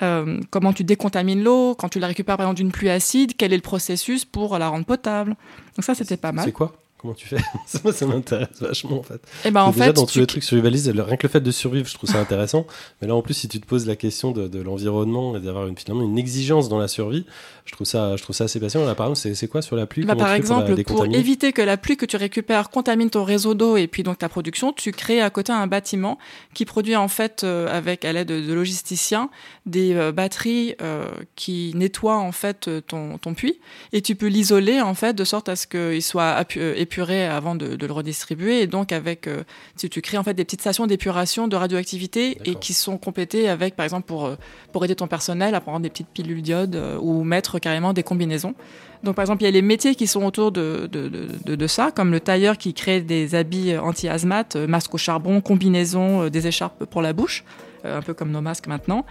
Euh, 0.02 0.40
comment 0.50 0.72
tu 0.72 0.84
décontamines 0.84 1.42
l'eau? 1.42 1.74
Quand 1.74 1.88
tu 1.88 1.98
la 1.98 2.06
récupères 2.06 2.36
par 2.36 2.46
exemple 2.46 2.58
d'une 2.58 2.72
pluie 2.72 2.90
acide, 2.90 3.32
quel 3.36 3.52
est 3.52 3.56
le 3.56 3.62
processus 3.62 4.24
pour 4.24 4.58
la 4.58 4.68
rendre 4.68 4.84
potable? 4.84 5.36
Donc 5.74 5.84
ça 5.84 5.94
c'était 5.94 6.18
pas 6.18 6.32
mal. 6.32 6.44
C'est 6.44 6.52
quoi? 6.52 6.74
Comment 7.06 7.14
tu 7.14 7.28
fais 7.28 7.36
Ça, 7.66 7.78
moi, 7.84 7.92
ça 7.92 8.04
m'intéresse 8.06 8.60
vachement 8.60 8.98
en 8.98 9.02
fait. 9.04 9.20
Et 9.44 9.50
ben 9.52 9.62
en 9.62 9.70
déjà 9.70 9.84
fait, 9.86 9.92
dans 9.92 10.06
tu- 10.06 10.14
tous 10.14 10.18
les 10.18 10.26
trucs 10.26 10.42
survivalistes, 10.42 10.92
le- 10.92 11.02
rien 11.02 11.16
que 11.16 11.24
le 11.26 11.30
fait 11.30 11.40
de 11.40 11.50
survivre, 11.52 11.86
je 11.86 11.94
trouve 11.94 12.10
ça 12.10 12.18
intéressant. 12.18 12.66
Mais 13.00 13.06
là, 13.06 13.14
en 13.14 13.22
plus, 13.22 13.34
si 13.34 13.46
tu 13.48 13.60
te 13.60 13.66
poses 13.66 13.86
la 13.86 13.94
question 13.94 14.32
de, 14.32 14.48
de 14.48 14.60
l'environnement 14.60 15.36
et 15.36 15.40
d'avoir 15.40 15.68
une, 15.68 15.76
finalement 15.78 16.02
une 16.02 16.18
exigence 16.18 16.68
dans 16.68 16.78
la 16.78 16.88
survie, 16.88 17.24
je 17.64 17.72
trouve 17.72 17.86
ça, 17.86 18.16
je 18.16 18.22
trouve 18.24 18.34
ça 18.34 18.44
assez 18.44 18.58
passionnant. 18.58 18.86
Là, 18.86 18.94
par 18.96 19.08
exemple, 19.10 19.34
c'est 19.36 19.48
quoi 19.48 19.62
sur 19.62 19.76
la 19.76 19.86
pluie? 19.86 20.04
Bah, 20.04 20.16
par 20.16 20.26
pour 20.26 20.34
exemple, 20.34 20.82
pour 20.84 21.04
éviter 21.06 21.52
que 21.52 21.62
la 21.62 21.76
pluie 21.76 21.96
que 21.96 22.06
tu 22.06 22.16
récupères 22.16 22.70
contamine 22.70 23.08
ton 23.10 23.22
réseau 23.22 23.54
d'eau 23.54 23.76
et 23.76 23.86
puis 23.86 24.02
donc 24.02 24.18
ta 24.18 24.28
production, 24.28 24.72
tu 24.72 24.90
crées 24.90 25.20
à 25.20 25.30
côté 25.30 25.52
un 25.52 25.66
bâtiment 25.68 26.18
qui 26.54 26.64
produit 26.64 26.96
en 26.96 27.08
fait 27.08 27.44
euh, 27.44 27.68
avec 27.68 28.04
à 28.04 28.12
l'aide 28.12 28.26
de, 28.28 28.40
de 28.40 28.52
logisticiens 28.52 29.30
des 29.64 29.94
euh, 29.94 30.10
batteries 30.12 30.74
euh, 30.82 31.04
qui 31.36 31.72
nettoient 31.76 32.16
en 32.18 32.32
fait 32.32 32.68
ton, 32.88 33.18
ton 33.18 33.34
puits 33.34 33.58
et 33.92 34.00
tu 34.02 34.14
peux 34.16 34.26
l'isoler 34.26 34.80
en 34.80 34.94
fait 34.94 35.12
de 35.14 35.24
sorte 35.24 35.48
à 35.48 35.56
ce 35.56 35.66
qu'il 35.66 36.02
soit 36.02 36.40
épuisé 36.56 36.95
avant 37.02 37.54
de, 37.54 37.76
de 37.76 37.86
le 37.86 37.92
redistribuer. 37.92 38.60
Et 38.62 38.66
donc, 38.66 38.92
avec, 38.92 39.26
euh, 39.26 39.44
tu, 39.78 39.88
tu 39.88 40.00
crées 40.00 40.18
en 40.18 40.22
fait 40.22 40.34
des 40.34 40.44
petites 40.44 40.60
stations 40.60 40.86
d'épuration 40.86 41.48
de 41.48 41.56
radioactivité 41.56 42.38
et 42.44 42.54
qui 42.54 42.74
sont 42.74 42.98
complétées 42.98 43.48
avec, 43.48 43.76
par 43.76 43.84
exemple, 43.84 44.06
pour, 44.06 44.26
euh, 44.26 44.36
pour 44.72 44.84
aider 44.84 44.94
ton 44.94 45.06
personnel 45.06 45.54
à 45.54 45.60
prendre 45.60 45.80
des 45.80 45.90
petites 45.90 46.08
pilules 46.08 46.42
d'iode 46.42 46.76
euh, 46.76 46.98
ou 47.00 47.24
mettre 47.24 47.58
carrément 47.58 47.92
des 47.92 48.02
combinaisons. 48.02 48.54
Donc, 49.02 49.14
par 49.14 49.22
exemple, 49.22 49.42
il 49.42 49.46
y 49.46 49.48
a 49.48 49.52
les 49.52 49.62
métiers 49.62 49.94
qui 49.94 50.06
sont 50.06 50.24
autour 50.24 50.52
de, 50.52 50.88
de, 50.90 51.08
de, 51.08 51.28
de, 51.44 51.54
de 51.54 51.66
ça, 51.66 51.90
comme 51.90 52.12
le 52.12 52.20
tailleur 52.20 52.58
qui 52.58 52.74
crée 52.74 53.00
des 53.00 53.34
habits 53.34 53.76
anti-asthme, 53.76 54.44
euh, 54.56 54.66
masques 54.66 54.94
au 54.94 54.98
charbon, 54.98 55.40
combinaisons, 55.40 56.28
des 56.28 56.46
écharpes 56.46 56.84
pour 56.86 57.02
la 57.02 57.12
bouche, 57.12 57.44
un 57.84 58.02
peu 58.02 58.14
comme 58.14 58.30
nos 58.30 58.40
masques 58.40 58.66
maintenant. 58.66 59.04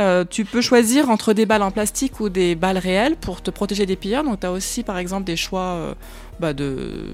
Euh, 0.00 0.24
tu 0.28 0.46
peux 0.46 0.62
choisir 0.62 1.10
entre 1.10 1.34
des 1.34 1.44
balles 1.44 1.62
en 1.62 1.70
plastique 1.70 2.20
ou 2.20 2.30
des 2.30 2.54
balles 2.54 2.78
réelles 2.78 3.16
pour 3.16 3.42
te 3.42 3.50
protéger 3.50 3.84
des 3.84 3.96
pilleurs. 3.96 4.24
Donc, 4.24 4.40
tu 4.40 4.46
as 4.46 4.52
aussi, 4.52 4.82
par 4.82 4.96
exemple, 4.96 5.24
des 5.24 5.36
choix 5.36 5.60
euh, 5.60 5.94
bah, 6.38 6.54
de, 6.54 7.12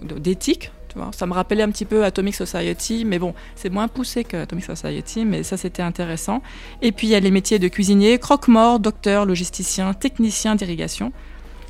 d'éthique. 0.00 0.72
Ça 1.12 1.26
me 1.26 1.32
rappelait 1.32 1.62
un 1.62 1.70
petit 1.70 1.86
peu 1.86 2.04
Atomic 2.04 2.34
Society, 2.34 3.06
mais 3.06 3.18
bon, 3.18 3.34
c'est 3.56 3.70
moins 3.70 3.88
poussé 3.88 4.24
que 4.24 4.36
Atomic 4.36 4.66
Society, 4.66 5.24
mais 5.24 5.42
ça, 5.42 5.56
c'était 5.56 5.82
intéressant. 5.82 6.42
Et 6.82 6.92
puis, 6.92 7.06
il 7.06 7.10
y 7.10 7.14
a 7.14 7.20
les 7.20 7.30
métiers 7.30 7.58
de 7.58 7.68
cuisinier, 7.68 8.18
croque-mort, 8.18 8.78
docteur, 8.78 9.24
logisticien, 9.24 9.94
technicien 9.94 10.54
d'irrigation. 10.54 11.12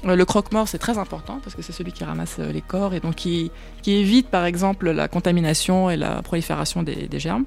Euh, 0.06 0.16
Le 0.16 0.24
croque-mort, 0.24 0.68
c'est 0.68 0.78
très 0.78 0.98
important 0.98 1.40
parce 1.42 1.56
que 1.56 1.62
c'est 1.62 1.72
celui 1.72 1.92
qui 1.92 2.04
ramasse 2.04 2.38
les 2.38 2.60
corps 2.60 2.94
et 2.94 3.00
donc 3.00 3.16
qui, 3.16 3.50
évite, 3.86 4.28
par 4.28 4.44
exemple, 4.44 4.90
la 4.90 5.08
contamination 5.08 5.90
et 5.90 5.96
la 5.96 6.22
prolifération 6.22 6.82
des 6.82 7.08
germes. 7.18 7.44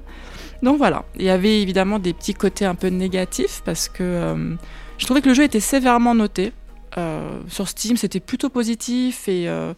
Donc 0.62 0.78
voilà, 0.78 1.04
il 1.16 1.24
y 1.24 1.30
avait 1.30 1.60
évidemment 1.60 1.98
des 1.98 2.12
petits 2.12 2.34
côtés 2.34 2.64
un 2.64 2.74
peu 2.74 2.88
négatifs 2.88 3.62
parce 3.64 3.88
que 3.88 4.02
euh, 4.02 4.54
je 4.98 5.04
trouvais 5.04 5.20
que 5.20 5.28
le 5.28 5.34
jeu 5.34 5.44
était 5.44 5.60
sévèrement 5.60 6.14
noté. 6.14 6.52
Euh, 6.98 7.40
sur 7.48 7.68
Steam, 7.68 7.96
c'était 7.96 8.20
plutôt 8.20 8.48
positif 8.48 9.28
et, 9.28 9.48
euh, 9.48 9.74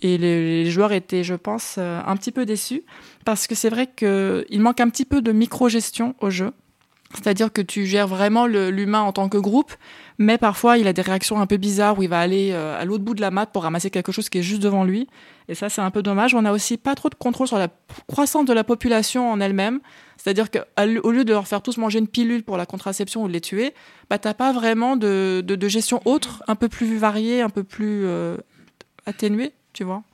et 0.00 0.16
les, 0.16 0.64
les 0.64 0.70
joueurs 0.70 0.92
étaient, 0.92 1.22
je 1.22 1.34
pense, 1.34 1.76
un 1.78 2.16
petit 2.16 2.32
peu 2.32 2.46
déçus 2.46 2.82
parce 3.24 3.46
que 3.46 3.54
c'est 3.54 3.68
vrai 3.68 3.88
qu'il 3.94 4.60
manque 4.60 4.80
un 4.80 4.88
petit 4.88 5.04
peu 5.04 5.20
de 5.20 5.32
micro-gestion 5.32 6.14
au 6.20 6.30
jeu. 6.30 6.52
C'est-à-dire 7.14 7.52
que 7.52 7.60
tu 7.60 7.84
gères 7.84 8.06
vraiment 8.06 8.46
l'humain 8.46 9.02
en 9.02 9.12
tant 9.12 9.28
que 9.28 9.36
groupe, 9.36 9.74
mais 10.16 10.38
parfois 10.38 10.78
il 10.78 10.88
a 10.88 10.94
des 10.94 11.02
réactions 11.02 11.38
un 11.38 11.46
peu 11.46 11.58
bizarres 11.58 11.98
où 11.98 12.02
il 12.02 12.08
va 12.08 12.18
aller 12.18 12.52
à 12.52 12.86
l'autre 12.86 13.04
bout 13.04 13.12
de 13.12 13.20
la 13.20 13.30
map 13.30 13.44
pour 13.44 13.64
ramasser 13.64 13.90
quelque 13.90 14.12
chose 14.12 14.30
qui 14.30 14.38
est 14.38 14.42
juste 14.42 14.62
devant 14.62 14.84
lui. 14.84 15.08
Et 15.48 15.54
ça, 15.54 15.68
c'est 15.68 15.82
un 15.82 15.90
peu 15.90 16.02
dommage. 16.02 16.34
On 16.34 16.44
a 16.44 16.52
aussi 16.52 16.78
pas 16.78 16.94
trop 16.94 17.10
de 17.10 17.14
contrôle 17.14 17.46
sur 17.46 17.58
la 17.58 17.68
croissance 18.06 18.46
de 18.46 18.52
la 18.52 18.64
population 18.64 19.30
en 19.30 19.40
elle-même. 19.40 19.80
C'est-à-dire 20.22 20.52
qu'au 20.52 21.10
lieu 21.10 21.24
de 21.24 21.32
leur 21.32 21.48
faire 21.48 21.62
tous 21.62 21.78
manger 21.78 21.98
une 21.98 22.06
pilule 22.06 22.44
pour 22.44 22.56
la 22.56 22.64
contraception 22.64 23.24
ou 23.24 23.26
de 23.26 23.32
les 23.32 23.40
tuer, 23.40 23.74
bah, 24.08 24.18
t'as 24.18 24.34
pas 24.34 24.52
vraiment 24.52 24.96
de, 24.96 25.42
de, 25.44 25.56
de 25.56 25.68
gestion 25.68 26.00
autre, 26.04 26.44
un 26.46 26.54
peu 26.54 26.68
plus 26.68 26.96
variée, 26.96 27.40
un 27.42 27.48
peu 27.50 27.64
plus 27.64 28.04
euh, 28.04 28.36
atténuée, 29.04 29.52
tu 29.72 29.82
vois. 29.82 30.04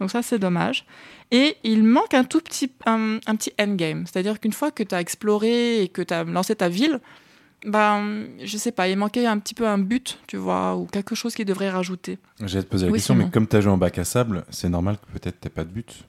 Donc 0.00 0.10
ça, 0.10 0.22
c'est 0.22 0.38
dommage. 0.38 0.86
Et 1.32 1.56
il 1.64 1.84
manque 1.84 2.14
un 2.14 2.24
tout 2.24 2.40
petit, 2.40 2.72
un, 2.86 3.18
un 3.26 3.36
petit 3.36 3.52
endgame. 3.60 4.06
C'est-à-dire 4.06 4.40
qu'une 4.40 4.54
fois 4.54 4.70
que 4.70 4.82
tu 4.82 4.94
as 4.94 5.02
exploré 5.02 5.82
et 5.82 5.88
que 5.88 6.00
tu 6.00 6.14
as 6.14 6.24
lancé 6.24 6.56
ta 6.56 6.70
ville, 6.70 7.00
ben, 7.66 8.24
je 8.42 8.56
sais 8.56 8.72
pas, 8.72 8.88
il 8.88 8.96
manquait 8.96 9.26
un 9.26 9.38
petit 9.38 9.52
peu 9.52 9.66
un 9.66 9.76
but, 9.76 10.18
tu 10.28 10.38
vois, 10.38 10.76
ou 10.76 10.86
quelque 10.86 11.14
chose 11.14 11.34
qui 11.34 11.44
devrait 11.44 11.68
rajouter. 11.68 12.18
J'allais 12.42 12.64
te 12.64 12.70
poser 12.70 12.86
la 12.86 12.92
Oui, 12.92 12.98
question, 13.00 13.16
mais 13.16 13.28
comme 13.28 13.46
tu 13.46 13.56
as 13.56 13.60
joué 13.60 13.70
en 13.72 13.76
bac 13.76 13.98
à 13.98 14.04
sable, 14.04 14.44
c'est 14.48 14.70
normal 14.70 14.96
que 14.96 15.18
peut-être 15.18 15.40
t'aies 15.40 15.50
pas 15.50 15.64
de 15.64 15.70
but. 15.70 16.04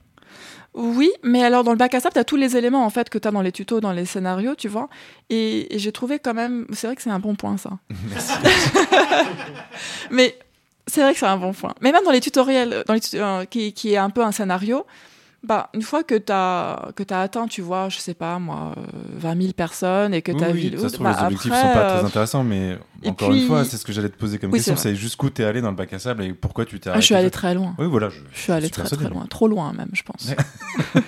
Oui, 0.74 1.10
mais 1.24 1.42
alors 1.42 1.64
dans 1.64 1.72
le 1.72 1.76
bac 1.76 1.94
à 1.94 2.00
sable, 2.00 2.12
tu 2.14 2.20
as 2.20 2.24
tous 2.24 2.36
les 2.36 2.56
éléments 2.56 2.84
en 2.84 2.90
fait 2.90 3.10
que 3.10 3.18
tu 3.18 3.26
as 3.26 3.32
dans 3.32 3.42
les 3.42 3.50
tutos, 3.52 3.80
dans 3.80 3.92
les 3.92 4.04
scénarios, 4.06 4.54
tu 4.54 4.68
vois. 4.68 4.88
Et, 5.28 5.74
et 5.74 5.78
j'ai 5.80 5.90
trouvé 5.90 6.18
quand 6.20 6.34
même, 6.34 6.66
c'est 6.72 6.86
vrai 6.86 6.94
que 6.96 7.02
c'est 7.02 7.10
un 7.10 7.18
bon 7.18 7.34
point 7.34 7.56
ça. 7.56 7.70
Merci. 8.10 8.32
Mais 10.10 10.38
c'est 10.86 11.02
vrai 11.02 11.12
que 11.12 11.18
c'est 11.18 11.26
un 11.26 11.36
bon 11.36 11.52
point. 11.52 11.74
Mais 11.80 11.92
même 11.92 12.04
dans 12.04 12.10
les 12.10 12.20
tutoriels, 12.20 12.84
dans 12.86 12.94
les 12.94 13.00
tut- 13.00 13.16
euh, 13.18 13.44
qui, 13.44 13.72
qui 13.72 13.92
est 13.92 13.96
un 13.96 14.10
peu 14.10 14.22
un 14.24 14.32
scénario, 14.32 14.84
bah, 15.42 15.70
une 15.74 15.82
fois 15.82 16.02
que 16.02 16.14
tu 16.16 16.30
as, 16.32 16.90
que 16.96 17.02
as 17.12 17.20
atteint, 17.22 17.46
tu 17.46 17.62
vois, 17.62 17.88
je 17.88 17.98
sais 17.98 18.14
pas 18.14 18.38
moi, 18.38 18.74
euh, 18.76 18.82
20 19.18 19.40
000 19.40 19.52
personnes 19.54 20.12
et 20.14 20.20
que 20.22 20.32
Oui, 20.32 20.38
ta 20.38 20.50
oui, 20.50 20.70
toute 20.70 20.80
façon, 20.80 21.02
bah, 21.02 21.16
les 21.18 21.24
objectifs 21.24 21.52
après, 21.52 21.62
sont 21.68 21.74
pas 21.74 21.84
euh, 21.90 21.96
très 21.98 22.06
intéressants, 22.06 22.44
mais 22.44 22.78
et 23.02 23.08
encore 23.08 23.30
puis- 23.30 23.40
une 23.42 23.46
fois, 23.48 23.64
c'est 23.64 23.76
ce 23.78 23.84
que 23.84 23.92
j'allais 23.92 24.10
te 24.10 24.18
poser 24.18 24.38
comme 24.38 24.50
Oui, 24.52 24.58
question, 24.58 24.76
c'est 24.76 24.94
jusqu'où 24.94 25.30
t'es 25.30 25.44
allé 25.44 25.60
dans 25.62 25.70
le 25.70 25.76
bac 25.76 25.92
à 25.92 25.98
sable 25.98 26.24
et 26.24 26.32
pourquoi 26.34 26.66
tu 26.66 26.78
t'es 26.78 26.88
ah, 26.88 26.92
arrêté. 26.92 27.00
je 27.02 27.06
suis 27.06 27.14
allée 27.14 27.30
très 27.30 27.54
loin. 27.54 27.74
Oui, 27.78 27.86
voilà. 27.86 28.08
Je, 28.10 28.20
Je 28.32 28.38
suis 28.40 28.52
allée 28.52 28.68
très 28.70 28.84
très 28.84 29.08
loin. 29.08 29.26
Trop 29.26 29.48
loin 29.48 29.72
même, 29.72 29.90
je 29.92 30.02
pense. 30.02 30.30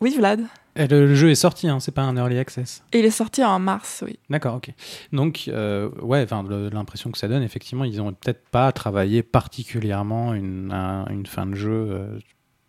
Oui, 0.00 0.14
Vlad. 0.16 0.40
Et 0.74 0.88
le, 0.88 1.06
le 1.06 1.14
jeu 1.14 1.30
est 1.30 1.36
sorti, 1.36 1.68
hein, 1.68 1.78
c'est 1.78 1.92
pas 1.92 2.02
un 2.02 2.16
early 2.16 2.36
access. 2.38 2.82
Et 2.92 2.98
il 2.98 3.04
est 3.04 3.10
sorti 3.12 3.44
en 3.44 3.60
mars, 3.60 4.02
oui. 4.04 4.18
D'accord, 4.30 4.56
ok. 4.56 4.72
Donc, 5.12 5.44
euh, 5.46 5.90
ouais, 6.00 6.26
l'impression 6.72 7.12
que 7.12 7.18
ça 7.18 7.28
donne, 7.28 7.42
effectivement, 7.44 7.84
ils 7.84 8.00
ont 8.00 8.12
peut-être 8.12 8.42
pas 8.50 8.72
travaillé 8.72 9.22
particulièrement 9.22 10.34
une, 10.34 10.72
un- 10.72 11.06
une 11.08 11.26
fin 11.26 11.46
de 11.46 11.54
jeu 11.54 11.70
euh, 11.70 12.18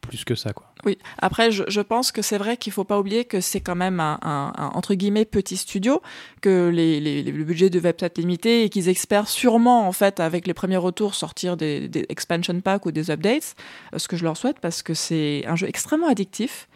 plus 0.08 0.24
que 0.26 0.36
ça. 0.36 0.52
Oui, 0.86 0.98
après, 1.18 1.52
je, 1.52 1.82
pense 1.82 2.12
que 2.12 2.22
c'est 2.22 2.38
vrai 2.38 2.58
qu'il 2.58 2.74
faut 2.74 2.84
pas 2.84 3.00
oublier 3.00 3.26
que 3.26 3.42
c'est 3.42 3.62
quand 3.62 3.76
même 3.76 4.00
un, 4.00 4.52
entre 4.74 4.94
guillemets 4.94 5.26
petit 5.26 5.58
studio, 5.58 6.02
que 6.42 6.70
les, 6.70 7.24
le 7.24 7.44
budget 7.44 7.70
devait 7.70 7.94
peut-être 7.94 8.18
limité 8.18 8.64
et 8.64 8.70
qu'ils 8.70 8.90
espèrent 8.90 9.28
sûrement, 9.28 9.88
en 9.88 9.92
fait, 9.92 10.20
avec 10.20 10.48
les 10.48 10.54
premiers 10.54 10.78
retours, 10.78 11.16
sortir 11.16 11.58
des, 11.58 11.88
des 11.88 12.06
expansion 12.10 12.60
packs 12.62 12.86
ou 12.86 12.92
des 12.92 13.12
updates, 13.12 13.56
euh, 13.94 13.98
ce 13.98 14.08
que 14.08 14.18
je 14.18 14.24
leur 14.24 14.38
souhaite 14.38 14.60
parce 14.60 14.82
que 14.82 14.94
c'est 14.94 15.44
un 15.48 15.56
jeu 15.56 15.68
extrêmement 15.68 16.08
addictif. 16.08 16.68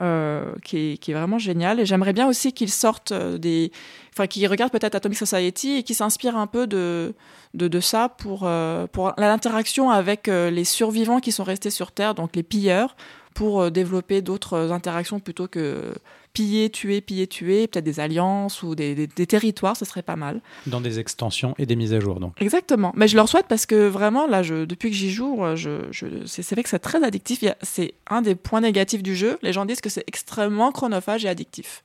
Euh, 0.00 0.54
qui, 0.64 0.98
est, 1.06 1.12
vraiment 1.12 1.38
génial. 1.38 1.78
Et 1.78 1.86
j'aimerais 1.86 2.12
bien 2.12 2.26
aussi 2.26 2.52
qu'ils 2.52 2.70
sortent 2.70 3.12
euh, 3.12 3.36
des 3.36 3.70
enfin 4.12 4.26
qu'ils 4.26 4.46
regardent 4.46 4.72
peut-être 4.72 4.94
Atomic 4.94 5.18
Society 5.18 5.76
et 5.76 5.82
qu'ils 5.82 5.96
s'inspirent 5.96 6.36
un 6.36 6.46
peu 6.46 6.66
de, 6.66 7.14
de, 7.54 7.80
ça 7.80 8.08
pour, 8.08 8.42
euh, 8.44 8.86
pour 8.86 9.12
l'interaction 9.18 9.90
avec 9.90 10.26
les 10.26 10.64
survivants 10.64 11.20
qui 11.20 11.32
sont 11.32 11.44
restés 11.44 11.70
sur 11.70 11.92
Terre, 11.92 12.14
donc 12.14 12.36
les 12.36 12.42
pilleurs, 12.42 12.96
pour 13.34 13.70
développer 13.70 14.20
d'autres 14.20 14.70
interactions 14.72 15.18
plutôt 15.18 15.48
que 15.48 15.94
piller, 16.32 16.70
tuer, 16.70 17.00
piller, 17.00 17.26
tuer, 17.26 17.66
peut-être 17.66 17.84
des 17.84 18.00
alliances 18.00 18.62
ou 18.62 18.74
des, 18.74 18.94
des- 18.94 19.06
des 19.06 19.26
territoires, 19.26 19.76
ce 19.76 19.84
serait 19.84 20.02
pas 20.02 20.16
mal. 20.16 20.40
Dans 20.66 20.80
des 20.80 20.98
extensions 20.98 21.54
et 21.58 21.66
des 21.66 21.76
mises 21.76 21.92
à 21.92 22.00
jour, 22.00 22.20
donc. 22.20 22.34
Exactement. 22.40 22.92
Mais 22.96 23.08
je 23.08 23.16
leur 23.16 23.28
souhaite 23.28 23.46
parce 23.48 23.66
que 23.66 23.86
vraiment, 23.88 24.26
là, 24.26 24.42
je, 24.42 24.64
depuis 24.64 24.90
que 24.90 24.96
j'y 24.96 25.10
joue, 25.10 25.44
euh, 25.44 25.56
je, 25.56 25.82
je, 25.90 26.06
c'est 26.26 26.50
vrai 26.52 26.62
que 26.62 26.68
c'est 26.70 26.78
très 26.78 27.02
addictif. 27.04 27.44
C'est 27.62 27.94
un 28.08 28.22
des 28.22 28.34
points 28.34 28.60
négatifs 28.62 29.02
du 29.02 29.14
jeu. 29.14 29.38
Les 29.42 29.52
gens 29.52 29.64
disent 29.66 29.80
que 29.82 29.90
c'est 29.90 30.04
extrêmement 30.06 30.72
chronophage 30.72 31.24
et 31.24 31.28
addictif. 31.28 31.82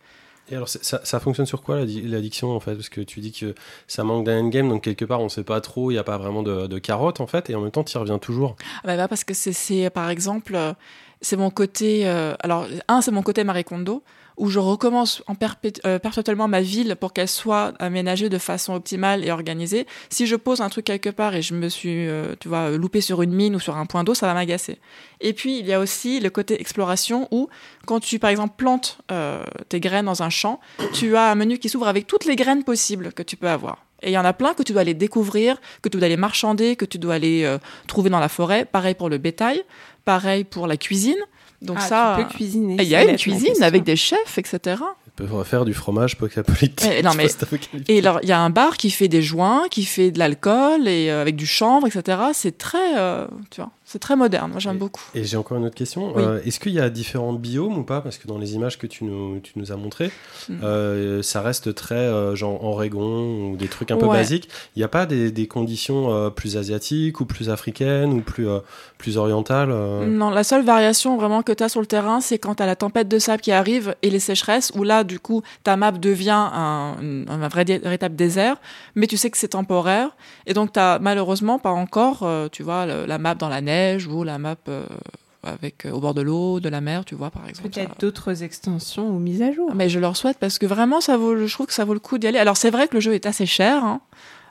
Et 0.50 0.56
alors, 0.56 0.70
ça, 0.70 1.02
ça 1.04 1.20
fonctionne 1.20 1.46
sur 1.46 1.62
quoi 1.62 1.76
l'addi- 1.76 2.04
l'addiction 2.08 2.52
en 2.52 2.62
fait? 2.62 2.74
Parce 2.76 2.88
que 2.88 3.02
tu 3.02 3.20
dis 3.20 3.34
que 3.34 3.54
ça 3.86 4.06
manque 4.06 4.26
d'un 4.26 4.40
endgame, 4.46 4.70
donc 4.70 4.82
quelque 4.82 5.04
part 5.04 5.20
on 5.20 5.28
sait 5.28 5.44
pas 5.44 5.60
trop, 5.60 5.92
il 5.92 5.96
n'y 5.96 6.00
a 6.00 6.06
pas 6.06 6.18
vraiment 6.18 6.42
de, 6.42 6.68
de 6.68 6.80
carotte 6.80 7.20
en 7.20 7.28
fait, 7.28 7.50
et 7.50 7.56
en 7.56 7.60
même 7.60 7.72
temps 7.72 7.84
tu 7.84 7.98
y 7.98 8.00
reviens 8.00 8.18
toujours. 8.18 8.56
Ah 8.62 8.82
bah, 8.86 8.96
bah, 8.96 9.08
parce 9.10 9.26
que 9.26 9.34
c'est- 9.34 9.52
c'est, 9.52 9.90
par 9.90 10.10
exemple, 10.10 10.56
euh, 10.56 10.72
c'est 11.20 11.36
mon 11.36 11.50
côté. 11.50 12.08
euh, 12.08 12.34
alors, 12.40 12.66
un, 12.88 13.02
c'est 13.02 13.12
mon 13.12 13.24
côté 13.24 13.44
Marie 13.44 13.66
Kondo, 13.66 14.04
où 14.38 14.50
je 14.50 14.60
recommence 14.60 15.24
en 15.28 15.34
euh, 15.86 16.00
perpétuellement 16.00 16.48
ma 16.48 16.62
ville 16.62 16.96
pour 16.96 17.12
qu'elle 17.12 17.28
soit 17.28 17.74
aménagée 17.80 18.30
de 18.30 18.38
façon 18.38 18.76
optimale 18.76 19.26
et 19.26 19.32
organisée. 19.32 19.88
Si 20.10 20.28
je 20.28 20.36
pose 20.36 20.62
un 20.62 20.70
truc 20.70 20.86
quelque 20.86 21.10
part 21.10 21.36
et 21.36 21.42
je 21.42 21.56
me 21.56 21.70
suis, 21.70 22.08
euh, 22.08 22.36
tu 22.40 22.48
vois, 22.48 22.70
loupé 22.70 23.02
sur 23.02 23.24
une 23.24 23.34
mine 23.34 23.56
ou 23.56 23.60
sur 23.60 23.76
un 23.76 23.88
point 23.88 24.04
d'eau, 24.04 24.14
ça 24.14 24.28
va 24.28 24.36
m'agacer. 24.36 24.80
Et 25.22 25.34
puis, 25.34 25.60
il 25.60 25.66
y 25.66 25.74
a 25.74 25.80
aussi 25.80 26.20
le 26.20 26.30
côté 26.30 26.62
exploration 26.62 27.28
où, 27.32 27.50
quand 27.88 28.00
tu, 28.00 28.20
par 28.20 28.30
exemple, 28.30 28.54
plantes 28.58 29.00
euh, 29.12 29.44
tes 29.70 29.80
graines 29.80 30.06
dans 30.06 30.22
un 30.22 30.30
champ, 30.30 30.60
tu 30.94 31.16
as 31.16 31.32
un 31.32 31.36
menu 31.36 31.58
qui 31.58 31.70
s'ouvre 31.70 31.88
avec 31.88 32.06
toutes 32.06 32.26
les 32.26 32.36
graines 32.36 32.64
possibles 32.64 33.14
que 33.14 33.24
tu 33.24 33.38
peux 33.38 33.50
avoir. 33.50 33.86
Et 34.04 34.10
il 34.10 34.14
y 34.14 34.18
en 34.20 34.26
a 34.26 34.34
plein 34.34 34.54
que 34.54 34.62
tu 34.62 34.74
dois 34.74 34.82
aller 34.82 34.94
découvrir, 34.94 35.60
que 35.82 35.90
tu 35.90 35.98
dois 35.98 36.06
aller 36.06 36.18
marchander, 36.18 36.76
que 36.76 36.86
tu 36.86 37.00
dois 37.00 37.16
aller 37.16 37.58
trouver 37.88 38.12
dans 38.12 38.20
la 38.20 38.30
forêt. 38.30 38.64
Pareil 38.64 38.94
pour 38.94 39.10
le 39.10 39.18
bétail, 39.18 39.64
pareil 40.06 40.44
pour 40.44 40.68
la 40.68 40.78
cuisine. 40.78 41.18
Donc 41.62 41.78
Ah, 41.80 41.88
ça, 41.88 42.16
tu 42.20 42.24
peux 42.26 42.30
cuisiner. 42.34 42.76
il 42.80 42.88
y 42.88 42.96
a 42.96 43.04
une 43.04 43.18
cuisine 43.18 43.64
avec 43.64 43.84
des 43.84 43.96
chefs, 43.96 44.38
etc. 44.38 44.82
On 45.20 45.26
peut 45.26 45.44
faire 45.44 45.66
du 45.66 45.74
fromage 45.74 46.16
post-apocalyptique. 46.18 46.88
Mais 46.90 47.02
non, 47.02 47.12
mais-. 47.16 47.28
Et 47.88 48.00
alors, 48.00 48.20
il 48.22 48.30
y 48.30 48.32
a 48.32 48.40
un 48.40 48.52
bar 48.52 48.78
qui 48.78 48.92
fait 48.92 49.08
des 49.08 49.24
joints, 49.24 49.64
qui 49.72 49.84
fait 49.84 50.12
de 50.12 50.20
l'alcool 50.20 50.88
et 50.88 51.10
euh, 51.10 51.22
avec 51.22 51.36
du 51.36 51.48
chanvre, 51.48 51.88
etc. 51.88 52.20
C'est 52.34 52.60
très, 52.60 52.98
euh, 53.00 53.26
tu 53.50 53.62
vois, 53.62 53.72
c'est 53.90 54.00
très 54.00 54.18
moderne. 54.18 54.52
Moi, 54.52 54.60
j'aime 54.60 54.76
Et- 54.76 54.80
beaucoup. 54.80 55.02
Et 55.16 55.24
j'ai 55.24 55.38
encore 55.38 55.58
une 55.58 55.64
autre 55.66 55.76
question. 55.76 56.12
Oui. 56.14 56.22
Euh, 56.22 56.42
Est-ce 56.46 56.60
qu'il 56.60 56.74
y 56.74 56.80
a 56.82 56.90
différents 56.90 57.32
biomes 57.32 57.78
ou 57.78 57.84
pas? 57.84 58.02
Parce 58.02 58.18
que 58.18 58.28
dans 58.28 58.38
les 58.38 58.54
images 58.54 58.78
que 58.78 58.86
tu 58.86 59.06
nous, 59.06 59.40
tu 59.40 59.54
nous 59.56 59.72
as 59.72 59.78
montrées, 59.78 60.12
Mhm. 60.50 60.60
euh, 60.62 61.22
ça 61.24 61.42
reste 61.42 61.74
très 61.74 61.96
euh, 61.96 62.36
genre 62.36 62.62
Oregon 62.66 63.50
ou 63.52 63.56
des 63.56 63.70
trucs 63.70 63.90
un 63.92 63.96
peu 63.98 64.08
basiques. 64.08 64.50
Il 64.76 64.80
n'y 64.80 64.84
a 64.84 64.90
pas 64.90 65.06
des, 65.06 65.32
des 65.32 65.48
conditions 65.48 66.12
euh, 66.14 66.30
plus 66.30 66.58
asiatiques 66.58 67.22
ou 67.22 67.26
plus 67.26 67.50
africaines 67.50 68.12
ou 68.12 68.20
plus, 68.22 68.46
plus 68.98 69.18
orientales 69.18 69.70
Non, 69.70 70.32
la 70.32 70.44
seule 70.44 70.66
variation 70.66 71.16
vraiment 71.16 71.42
que 71.42 71.54
tu 71.54 71.64
as 71.64 71.70
sur 71.70 71.80
le 71.80 71.88
terrain, 71.88 72.20
c'est 72.20 72.40
quand 72.40 72.56
tu 72.56 72.64
as 72.64 72.66
la 72.66 72.76
tempête 72.76 73.08
de 73.08 73.20
sable 73.20 73.42
qui 73.42 73.54
arrive 73.54 73.96
et 74.02 74.10
les 74.10 74.20
sécheresses, 74.20 74.74
où 74.76 74.84
là, 74.84 75.06
du 75.06 75.20
coup, 75.22 75.44
ta 75.64 75.78
map 75.78 75.94
devient 75.94 76.32
un, 76.32 76.96
un- 77.30 77.48
vrai 77.48 77.64
véritable 77.64 78.16
désert, 78.18 78.58
mais 78.96 79.08
tu 79.08 79.16
sais 79.16 79.30
que 79.30 79.38
c'est 79.38 79.48
temporaire. 79.50 80.10
Et 80.46 80.54
donc, 80.54 80.74
tu 80.74 80.80
malheureusement 81.00 81.58
pas 81.58 81.72
encore, 81.72 82.28
tu 82.52 82.64
vois, 82.64 82.86
le- 82.86 83.06
la 83.06 83.18
map 83.18 83.34
dans 83.36 83.48
la 83.48 83.62
neige 83.62 83.77
ou 84.10 84.24
la 84.24 84.38
map 84.38 84.56
euh, 84.68 84.86
avec, 85.44 85.86
euh, 85.86 85.92
au 85.92 86.00
bord 86.00 86.14
de 86.14 86.22
l'eau, 86.22 86.60
de 86.60 86.70
la 86.70 86.82
mer, 86.82 87.06
tu 87.06 87.16
vois, 87.16 87.30
par 87.32 87.48
exemple. 87.48 87.70
Peut-être 87.70 88.00
d'autres 88.00 88.44
extensions 88.44 89.10
ou 89.10 89.20
mises 89.20 89.42
à 89.42 89.52
jour. 89.52 89.72
Mais 89.76 89.90
je 89.90 90.00
leur 90.00 90.16
souhaite 90.18 90.38
parce 90.40 90.60
que 90.60 90.66
vraiment, 90.66 91.00
ça 91.02 91.18
vaut, 91.18 91.36
je 91.46 91.52
trouve 91.54 91.68
que 91.68 91.74
ça 91.74 91.86
vaut 91.86 91.94
le 91.94 92.00
coup 92.00 92.18
d'y 92.18 92.28
aller. 92.28 92.40
Alors, 92.40 92.58
c'est 92.58 92.70
vrai 92.72 92.88
que 92.88 92.96
le 92.96 93.00
jeu 93.00 93.14
est 93.14 93.26
assez 93.26 93.46
cher. 93.46 93.84
hein. 93.84 94.02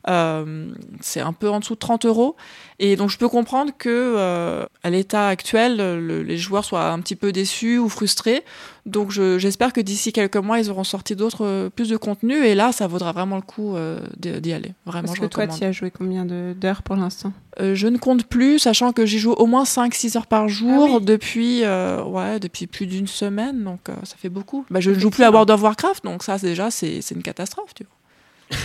Euh, 0.09 0.69
c'est 1.01 1.21
un 1.21 1.33
peu 1.33 1.49
en 1.51 1.59
dessous 1.61 1.75
de 1.75 1.79
30 1.81 2.05
euros. 2.07 2.37
Et 2.79 2.97
donc 2.97 3.11
je 3.11 3.17
peux 3.19 3.29
comprendre 3.29 3.73
que 3.77 3.89
euh, 3.91 4.65
à 4.83 4.91
l'état 4.91 5.29
actuel, 5.29 5.77
le- 5.79 6.23
les 6.23 6.37
joueurs 6.37 6.65
soient 6.65 6.91
un 6.91 7.01
petit 7.01 7.17
peu 7.17 7.33
déçus 7.33 7.79
ou 7.79 7.89
frustrés. 7.89 8.45
Donc 8.85 9.11
je- 9.11 9.39
j'espère 9.39 9.73
que 9.73 9.81
d'ici 9.81 10.13
quelques 10.13 10.37
mois, 10.37 10.59
ils 10.61 10.71
auront 10.71 10.85
sorti 10.85 11.17
d'autres 11.17 11.45
euh, 11.45 11.71
plus 11.71 11.89
de 11.89 11.97
contenu. 11.97 12.45
Et 12.45 12.55
là, 12.55 12.73
ça 12.73 12.87
vaudra 12.87 13.13
vraiment 13.13 13.37
le 13.37 13.43
coup 13.43 13.75
d'y 14.19 14.53
aller. 14.53 14.75
Vraiment, 14.85 15.07
Parce 15.07 15.17
je 15.17 15.23
que 15.23 15.27
toi, 15.27 15.47
tu 15.47 15.65
as 15.65 15.73
joué 15.73 15.91
combien 15.91 16.25
d'heures 16.27 16.83
pour 16.83 16.97
l'instant? 16.97 17.33
Euh, 17.59 17.75
je 17.75 17.89
ne 17.89 17.97
compte 17.97 18.25
plus, 18.27 18.59
sachant 18.59 18.93
que 18.93 19.07
j'y 19.07 19.19
joue 19.19 19.33
au 19.33 19.47
moins 19.47 19.65
5-6 19.65 20.17
heures 20.19 20.27
par 20.27 20.47
jour 20.49 20.89
Ah 20.93 20.97
oui. 20.99 21.05
depuis, 21.05 21.65
euh, 21.65 22.03
ouais, 22.05 22.39
depuis 22.39 22.67
plus 22.67 22.87
d'une 22.87 23.07
semaine, 23.07 23.65
donc 23.65 23.89
euh, 23.89 23.95
ça 24.05 24.17
fait 24.19 24.29
beaucoup. 24.29 24.67
Bah, 24.71 24.81
je 24.81 24.91
ne 24.91 24.99
joue 24.99 25.09
plus 25.09 25.25
à 25.25 25.31
World 25.31 25.51
of 25.51 25.63
Warcraft, 25.63 26.05
donc 26.05 26.23
ça 26.23 26.37
déjà 26.37 26.71
c'est 26.71 27.01
c'est 27.01 27.15
une 27.15 27.23
catastrophe. 27.23 27.73
Tu 27.75 27.85
vois. 27.85 27.96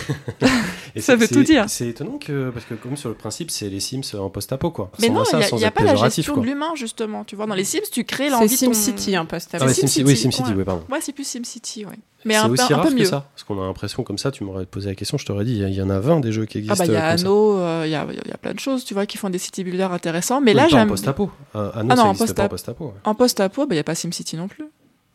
Et 0.93 0.99
Ça 0.99 1.13
c'est- 1.13 1.15
veut 1.15 1.25
c'est- 1.27 1.33
tout 1.35 1.43
dire. 1.43 1.65
C'est 1.69 1.87
étonnant 1.87 2.17
que, 2.17 2.49
parce 2.49 2.65
que 2.65 2.73
comme 2.73 2.97
sur 2.97 3.07
le 3.09 3.15
principe, 3.15 3.49
c'est 3.49 3.69
les 3.69 3.79
Sims 3.79 4.01
en 4.19 4.29
post-apo, 4.29 4.71
quoi. 4.71 4.91
Mais 4.99 5.07
Sans 5.07 5.13
non, 5.13 5.23
il 5.23 5.37
n'y 5.57 5.63
a, 5.63 5.67
être 5.67 5.73
pas 5.73 5.83
la 5.83 5.95
gestion 5.95 6.33
quoi. 6.33 6.43
de 6.43 6.47
l'humain 6.47 6.71
justement. 6.75 7.23
Tu 7.23 7.35
vois, 7.37 7.45
dans 7.45 7.55
les 7.55 7.63
Sims, 7.63 7.79
tu 7.91 8.03
crées 8.03 8.25
C'est 8.25 8.29
l'envie 8.31 8.57
ton... 8.57 8.73
SimCity, 8.73 9.15
un 9.15 9.23
post 9.25 9.49
Ah 9.53 9.63
ouais, 9.65 9.73
C'est 9.73 9.81
SimCity, 9.87 10.03
oui, 10.03 10.17
SimCity, 10.17 10.49
ouais. 10.51 10.55
oui, 10.57 10.63
pardon. 10.65 10.83
Ouais, 10.91 10.99
c'est 11.01 11.13
plus 11.13 11.23
SimCity, 11.25 11.85
ouais. 11.85 11.93
Mais 12.25 12.33
C'est 12.33 12.39
un, 12.41 12.47
peu- 12.47 12.53
aussi 12.53 12.73
un 12.73 12.75
rare 12.75 12.85
peu 12.85 12.91
que 12.93 12.99
mieux. 12.99 13.05
ça. 13.05 13.29
Parce 13.33 13.43
qu'on 13.43 13.61
a 13.63 13.65
l'impression, 13.65 14.03
comme 14.03 14.17
ça, 14.17 14.31
tu 14.31 14.43
m'aurais 14.43 14.65
posé 14.65 14.89
la 14.89 14.95
question, 14.95 15.17
je 15.17 15.25
t'aurais 15.25 15.45
dit, 15.45 15.53
il 15.53 15.73
y 15.73 15.79
a- 15.79 15.83
en 15.83 15.89
a 15.89 15.99
20 15.99 16.19
des 16.19 16.31
jeux 16.33 16.45
qui 16.45 16.57
Ah 16.57 16.61
existent. 16.61 16.83
bah 16.85 16.85
il 16.85 16.93
y 16.93 16.97
a. 16.97 17.07
Anno, 17.07 17.57
euh, 17.57 17.83
il 17.85 17.91
y, 17.91 17.95
a, 17.95 18.05
il 18.11 18.29
y 18.29 18.31
a 18.33 18.37
plein 18.37 18.53
de 18.53 18.59
choses, 18.59 18.83
tu 18.83 18.93
vois, 18.93 19.05
qui 19.05 19.17
font 19.17 19.29
des 19.29 19.39
city 19.39 19.63
builders 19.63 19.91
intéressants. 19.93 20.41
Mais 20.41 20.51
Oui, 20.51 20.57
là, 20.57 20.63
pas 20.63 20.67
en 20.67 20.77
j'aime 20.79 20.87
post-apo. 20.89 21.31
Euh, 21.55 21.71
Anno, 21.73 21.87
Ah 21.91 21.95
non, 21.95 21.95
ça 21.95 22.03
en 22.07 22.11
existe 22.11 22.35
pas 22.35 22.43
en 22.43 22.49
post-apo. 22.49 22.83
post-apo. 22.83 22.85
ouais. 22.87 23.01
en 23.05 23.15
post-apo, 23.15 23.61
bah, 23.61 23.73
il 23.73 23.77
n'y 23.77 23.79
a 23.79 23.83
pas 23.85 23.95
SimCity 23.95 24.35
non 24.35 24.47
plus. 24.49 24.65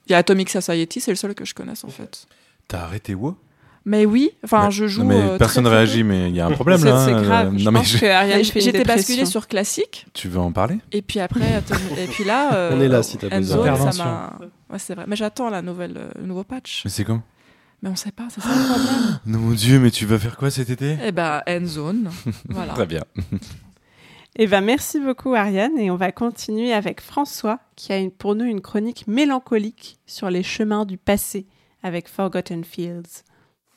Il 0.09 0.13
y 0.13 0.15
a 0.15 0.19
Atomic 0.19 0.49
Society, 0.51 1.01
c'est 1.01 1.11
le 1.13 1.17
seul 1.17 1.35
que 1.35 1.45
je 1.45 1.53
connaisse 1.55 1.85
en 1.85 1.89
fait. 1.89 2.27
T'as 2.69 2.81
arrêté 2.81 3.15
WoW? 3.15 3.37
Mais 3.89 4.05
oui, 4.05 4.33
enfin 4.43 4.65
Mais- 4.65 4.71
je 4.73 4.87
joue. 4.89 5.03
Non, 5.05 5.09
mais 5.09 5.15
euh, 5.23 5.39
personne 5.39 5.65
très 5.65 5.77
réagit, 5.77 6.03
mais 6.03 6.29
il 6.29 6.35
y 6.35 6.41
a 6.41 6.47
un 6.47 6.51
problème 6.51 6.85
là. 6.85 7.05
c'est 7.05 7.13
hein, 7.13 7.23
grave. 7.23 7.55
euh, 7.55 7.59
Je 7.59 7.65
non, 7.65 7.73
pense 7.73 7.93
une 7.93 8.61
J'étais 8.61 8.83
basculée 8.85 9.25
sur 9.27 9.47
classique. 9.47 10.07
tu 10.13 10.29
veux 10.29 10.41
en 10.41 10.51
parler? 10.51 10.79
Et 10.91 11.03
puis 11.03 11.21
après, 11.21 11.55
attends, 11.55 11.77
et 11.97 12.07
puis 12.09 12.25
là, 12.25 12.53
euh, 12.55 12.71
On 12.75 12.81
est 12.81 12.89
là, 12.89 13.05
si 13.05 13.17
t'as 13.17 13.29
besoin. 13.29 13.61
Intervention. 13.61 14.05
m'a. 14.05 14.39
Ouais, 14.71 14.79
c'est 14.81 14.95
vrai. 14.97 15.05
Mais 15.07 15.15
j'attends 15.15 15.49
la 15.51 15.63
nouvelle, 15.63 15.95
euh, 15.97 16.09
le 16.21 16.27
nouveau 16.27 16.43
patch. 16.43 16.83
Mais 16.85 16.91
c'est 16.91 17.05
quand? 17.05 17.23
Mais 17.83 17.89
on 17.89 17.95
sait 17.95 18.11
pas, 18.11 18.27
c'est 18.29 18.41
ça 18.41 18.49
le 18.49 18.65
problème. 18.75 19.19
Non, 19.27 19.39
mon 19.51 19.55
dieu, 19.55 19.79
mais 19.79 19.93
tu 19.93 20.05
vas 20.05 20.19
faire 20.19 20.37
quoi 20.37 20.51
cet 20.51 20.69
été? 20.69 20.99
Eh 21.05 21.13
ben, 21.13 21.43
Endzone. 21.49 22.11
voilà. 22.49 22.73
Très 22.73 22.87
bien. 22.87 23.05
Eh 24.39 24.47
ben, 24.47 24.61
merci 24.63 24.99
beaucoup, 25.01 25.35
Ariane. 25.35 25.79
Et 25.79 25.91
on 25.91 25.97
va 25.97 26.11
continuer 26.13 26.73
avec 26.73 27.01
François, 27.01 27.61
qui 27.77 27.93
a 27.93 27.99
une- 27.99 28.11
pour 28.11 28.35
nous 28.35 28.45
une 28.45 28.61
chronique 28.61 29.07
mélancolique 29.07 29.99
sur 30.07 30.29
les 30.29 30.43
chemins 30.43 30.85
du 30.85 30.99
passé 30.99 31.47
avec 31.83 32.09
Forgotten 32.09 32.65
Fields. 32.65 33.23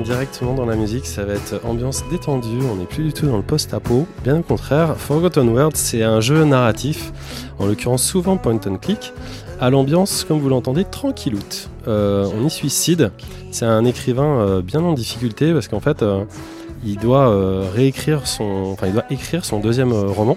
directement 0.00 0.54
dans 0.54 0.66
la 0.66 0.76
musique, 0.76 1.06
ça 1.06 1.24
va 1.24 1.34
être 1.34 1.60
ambiance 1.64 2.04
détendue, 2.10 2.58
on 2.70 2.76
n'est 2.76 2.86
plus 2.86 3.04
du 3.04 3.12
tout 3.12 3.26
dans 3.26 3.36
le 3.36 3.42
post-apo. 3.42 4.06
Bien 4.24 4.38
au 4.38 4.42
contraire, 4.42 4.96
Forgotten 4.96 5.48
World, 5.48 5.76
c'est 5.76 6.02
un 6.02 6.20
jeu 6.20 6.44
narratif, 6.44 7.12
en 7.58 7.66
l'occurrence 7.66 8.02
souvent 8.02 8.36
point 8.36 8.60
and 8.66 8.76
click, 8.76 9.12
à 9.60 9.70
l'ambiance, 9.70 10.24
comme 10.24 10.38
vous 10.38 10.48
l'entendez, 10.48 10.84
tranquilloute. 10.84 11.70
Euh, 11.88 12.28
on 12.36 12.46
y 12.46 12.50
suit 12.50 12.70
Sid, 12.70 13.10
c'est 13.50 13.64
un 13.64 13.84
écrivain 13.84 14.40
euh, 14.40 14.62
bien 14.62 14.80
en 14.80 14.92
difficulté 14.92 15.52
parce 15.52 15.68
qu'en 15.68 15.80
fait, 15.80 16.02
euh, 16.02 16.24
il 16.84 16.98
doit 16.98 17.34
réécrire 17.72 18.26
son, 18.26 18.44
enfin, 18.72 18.86
il 18.86 18.92
doit 18.92 19.06
écrire 19.10 19.44
son 19.44 19.60
deuxième 19.60 19.92
roman. 19.92 20.36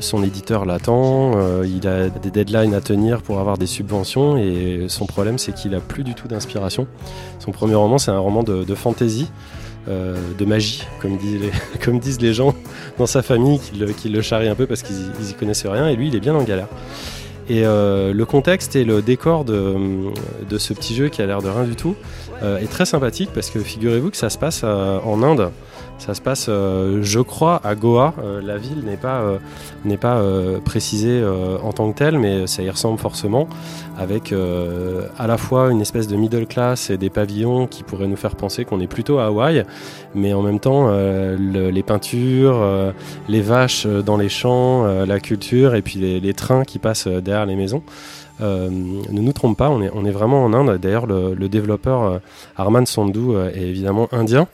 Son 0.00 0.22
éditeur 0.22 0.66
l'attend, 0.66 1.32
euh, 1.36 1.66
il 1.66 1.88
a 1.88 2.08
des 2.08 2.30
deadlines 2.30 2.74
à 2.74 2.80
tenir 2.80 3.22
pour 3.22 3.38
avoir 3.40 3.56
des 3.56 3.66
subventions 3.66 4.36
et 4.36 4.86
son 4.88 5.06
problème 5.06 5.38
c'est 5.38 5.54
qu'il 5.54 5.74
a 5.74 5.80
plus 5.80 6.04
du 6.04 6.14
tout 6.14 6.28
d'inspiration. 6.28 6.86
Son 7.38 7.50
premier 7.50 7.74
roman 7.74 7.96
c'est 7.96 8.10
un 8.10 8.18
roman 8.18 8.42
de, 8.42 8.74
fantasy, 8.74 9.30
euh, 9.88 10.16
de 10.38 10.44
magie, 10.44 10.84
comme 11.00 11.98
disent, 11.98 12.20
les, 12.20 12.34
gens 12.34 12.54
dans 12.98 13.06
sa 13.06 13.22
famille 13.22 13.58
qui 13.58 13.76
le, 13.76 13.86
qui 13.92 14.08
le 14.10 14.20
charrient 14.20 14.48
un 14.48 14.54
peu 14.54 14.66
parce 14.66 14.82
qu'ils 14.82 14.96
y- 14.96 15.34
connaissent 15.34 15.66
rien 15.66 15.88
et 15.88 15.96
lui 15.96 16.08
il 16.08 16.14
est 16.14 16.20
bien 16.20 16.34
en 16.34 16.42
galère. 16.42 16.68
Et 17.48 17.64
euh, 17.64 18.12
le 18.12 18.26
contexte 18.26 18.76
et 18.76 18.84
le 18.84 19.00
décor 19.00 19.44
de, 19.44 20.10
ce 20.58 20.74
petit 20.74 20.94
jeu 20.94 21.08
qui 21.08 21.22
a 21.22 21.26
l'air 21.26 21.40
de 21.40 21.48
rien 21.48 21.64
du 21.64 21.76
tout 21.76 21.94
est 22.42 22.70
très 22.70 22.84
sympathique 22.84 23.30
parce 23.32 23.48
que 23.50 23.60
figurez-vous 23.60 24.10
que 24.10 24.16
ça 24.16 24.28
se 24.28 24.36
passe 24.36 24.62
en 24.62 25.22
Inde. 25.22 25.50
Ça 25.98 26.14
se 26.14 26.20
passe, 26.20 26.46
euh, 26.48 27.00
je 27.02 27.20
crois, 27.20 27.60
à 27.64 27.74
Goa. 27.74 28.14
Euh, 28.22 28.40
la 28.42 28.58
ville 28.58 28.84
n'est 28.84 28.98
pas, 28.98 29.22
euh, 29.22 29.38
n'est 29.84 29.96
pas 29.96 30.18
euh, 30.18 30.60
précisée 30.60 31.24
en 31.62 31.72
tant 31.72 31.90
que 31.90 31.96
telle, 31.98 32.18
mais 32.18 32.46
ça 32.46 32.62
y 32.62 32.70
ressemble 32.70 32.98
forcément, 32.98 33.48
avec 33.98 34.32
à 35.18 35.26
la 35.26 35.36
fois 35.38 35.70
une 35.70 35.80
espèce 35.80 36.06
de 36.06 36.16
middle 36.16 36.46
class 36.46 36.90
et 36.90 36.96
des 36.98 37.10
pavillons 37.10 37.66
qui 37.66 37.82
pourraient 37.82 38.06
nous 38.06 38.16
faire 38.16 38.36
penser 38.36 38.64
qu'on 38.64 38.80
est 38.80 38.86
plutôt 38.86 39.18
à 39.18 39.26
Hawaï, 39.26 39.64
mais 40.14 40.32
en 40.34 40.42
même 40.42 40.60
temps, 40.60 40.88
le- 40.90 41.70
les 41.70 41.82
peintures, 41.82 42.62
les 43.28 43.40
vaches 43.40 43.86
dans 43.86 44.16
les 44.16 44.28
champs, 44.28 44.84
la 45.04 45.20
culture, 45.20 45.74
et 45.74 45.82
puis 45.82 45.98
les, 45.98 46.34
trains 46.34 46.64
qui 46.64 46.78
passent 46.78 47.08
derrière 47.08 47.46
les 47.46 47.56
maisons. 47.56 47.82
Euh, 48.40 48.68
ne 48.70 49.20
nous 49.20 49.32
trompe 49.32 49.56
pas, 49.56 49.70
on 49.70 49.80
est, 49.82 50.10
vraiment 50.10 50.44
en 50.44 50.52
Inde. 50.52 50.78
D'ailleurs, 50.80 51.06
le, 51.06 51.48
développeur 51.48 52.02
euh, 52.02 52.18
Arman 52.56 52.84
Sandhu 52.86 53.30
euh, 53.30 53.50
est 53.50 53.62
évidemment 53.62 54.08
indien. 54.12 54.46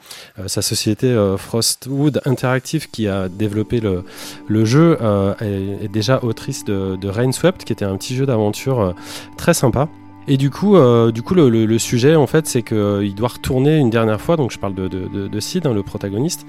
Sa 0.47 0.63
société 0.63 1.15
Frostwood 1.37 2.21
Interactive, 2.25 2.91
qui 2.91 3.09
a 3.09 3.29
développé 3.29 3.81
le, 3.81 4.65
jeu, 4.65 4.99
est, 5.41 5.89
déjà 5.89 6.21
autrice 6.23 6.65
de, 6.65 6.97
de 6.97 7.09
Rainswept, 7.09 7.65
qui 7.65 7.73
était 7.73 7.85
un 7.85 7.97
petit 7.97 8.15
jeu 8.15 8.27
d'aventure 8.27 8.95
très 9.37 9.55
sympa. 9.55 9.89
Et 10.29 10.37
du 10.37 10.51
coup, 10.51 10.77
du 11.13 11.23
coup 11.23 11.35
le, 11.35 11.79
sujet, 11.79 12.15
en 12.15 12.27
fait, 12.27 12.47
c'est 12.47 12.63
qu'il 12.63 13.15
doit 13.15 13.29
retourner 13.29 13.77
une 13.79 13.91
dernière 13.91 14.21
fois, 14.21 14.37
donc 14.37 14.53
je 14.53 14.59
parle 14.59 14.75
de, 14.75 14.89
de, 14.89 15.41
Sid, 15.41 15.67
hein, 15.67 15.75
le 15.75 15.83
protagoniste, 15.83 16.47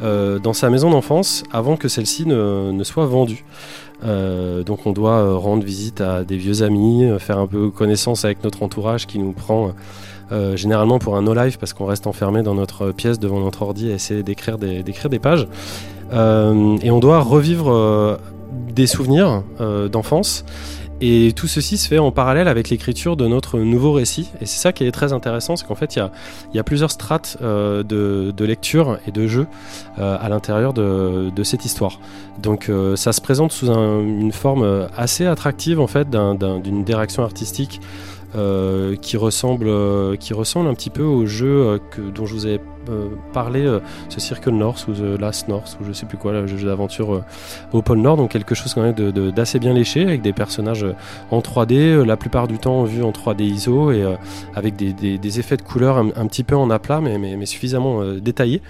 dans 0.00 0.52
sa 0.52 0.70
maison 0.70 0.90
d'enfance 0.90 1.44
avant 1.52 1.76
que 1.76 1.88
celle-ci 1.88 2.26
ne 2.26 2.84
soit 2.84 3.06
vendue. 3.06 3.44
Euh, 4.04 4.62
donc 4.64 4.86
on 4.86 4.92
doit 4.92 5.18
euh, 5.18 5.34
rendre 5.34 5.64
visite 5.64 6.00
à 6.00 6.24
des 6.24 6.36
vieux 6.36 6.62
amis, 6.62 7.04
euh, 7.04 7.18
faire 7.18 7.38
un 7.38 7.46
peu 7.46 7.70
connaissance 7.70 8.24
avec 8.24 8.42
notre 8.42 8.62
entourage 8.62 9.06
qui 9.06 9.18
nous 9.18 9.32
prend 9.32 9.72
généralement 10.54 10.98
pour 10.98 11.14
un 11.18 11.20
no-life 11.20 11.58
parce 11.58 11.74
qu'on 11.74 11.84
reste 11.84 12.06
enfermé 12.06 12.42
dans 12.42 12.54
notre 12.54 12.90
pièce 12.90 13.18
devant 13.18 13.38
notre 13.38 13.60
ordi 13.60 13.90
et 13.90 13.92
essayer 13.92 14.22
d'écrire 14.22 14.56
des, 14.56 15.18
pages. 15.18 15.46
Et 16.10 16.90
on 16.90 16.98
doit 17.00 17.20
revivre 17.20 18.18
des 18.74 18.86
souvenirs 18.86 19.42
d'enfance. 19.92 20.46
Et 21.04 21.32
tout 21.34 21.48
ceci 21.48 21.78
se 21.78 21.88
fait 21.88 21.98
en 21.98 22.12
parallèle 22.12 22.46
avec 22.46 22.70
l'écriture 22.70 23.16
de 23.16 23.26
notre 23.26 23.58
nouveau 23.58 23.92
récit. 23.92 24.30
Et 24.40 24.46
c'est 24.46 24.60
ça 24.60 24.72
qui 24.72 24.84
est 24.84 24.92
très 24.92 25.12
intéressant, 25.12 25.56
c'est 25.56 25.66
qu'en 25.66 25.74
fait, 25.74 25.96
il 25.96 26.08
y 26.54 26.58
a, 26.60 26.62
plusieurs 26.62 26.92
strates 26.92 27.38
euh, 27.42 27.82
de, 27.82 28.44
lecture 28.44 28.98
et 29.08 29.10
de 29.10 29.26
jeu 29.26 29.48
euh, 29.98 30.16
à 30.20 30.28
l'intérieur 30.28 30.72
de, 30.72 31.42
cette 31.42 31.64
histoire. 31.64 31.98
Donc 32.40 32.68
euh, 32.68 32.94
ça 32.94 33.12
se 33.12 33.20
présente 33.20 33.50
sous 33.50 33.68
un- 33.72 33.98
une 34.00 34.30
forme 34.30 34.86
assez 34.96 35.26
attractive, 35.26 35.80
en 35.80 35.88
fait, 35.88 36.08
d'un- 36.08 36.36
d'un- 36.36 36.60
d'une 36.60 36.84
direction 36.84 37.24
artistique 37.24 37.80
euh, 38.34 38.96
qui, 38.96 39.18
ressemble, 39.18 39.66
euh, 39.68 40.16
qui 40.16 40.32
ressemble 40.32 40.68
un 40.68 40.74
petit 40.74 40.88
peu 40.88 41.02
au 41.02 41.26
jeu 41.26 41.48
euh, 41.48 41.78
dont 42.14 42.24
je 42.24 42.32
vous 42.32 42.46
ai 42.46 42.60
parlé, 43.32 43.78
ce 44.08 44.18
Circle 44.18 44.50
North 44.50 44.88
ou 44.88 44.92
The 44.92 45.20
Last 45.20 45.46
North, 45.46 45.78
ou 45.80 45.84
je 45.84 45.92
sais 45.92 46.04
plus 46.04 46.18
quoi, 46.18 46.32
le 46.32 46.48
jeu 46.48 46.66
d'aventure 46.66 47.22
au 47.72 47.80
pôle 47.80 47.98
Nord, 47.98 48.16
donc 48.16 48.32
quelque 48.32 48.56
chose 48.56 48.74
quand 48.74 48.82
même 48.82 48.94
d'assez 49.30 49.60
bien 49.60 49.72
léché, 49.72 50.02
avec 50.02 50.20
des 50.20 50.32
personnages 50.32 50.84
en 51.30 51.38
3D, 51.38 51.74
euh, 51.74 52.04
la 52.04 52.16
plupart 52.16 52.48
du 52.48 52.58
temps 52.58 52.82
vus 52.82 53.04
en 53.04 53.12
3D 53.12 53.42
ISO, 53.42 53.92
et 53.92 54.04
avec 54.56 54.74
des, 54.74 55.38
effets 55.38 55.56
de 55.56 55.62
couleurs 55.62 55.98
un, 55.98 56.26
petit 56.26 56.42
peu 56.42 56.56
en 56.56 56.70
aplat, 56.70 57.00
mais, 57.00 57.18
mais, 57.18 57.46
suffisamment 57.46 58.02
détaillés. 58.16 58.62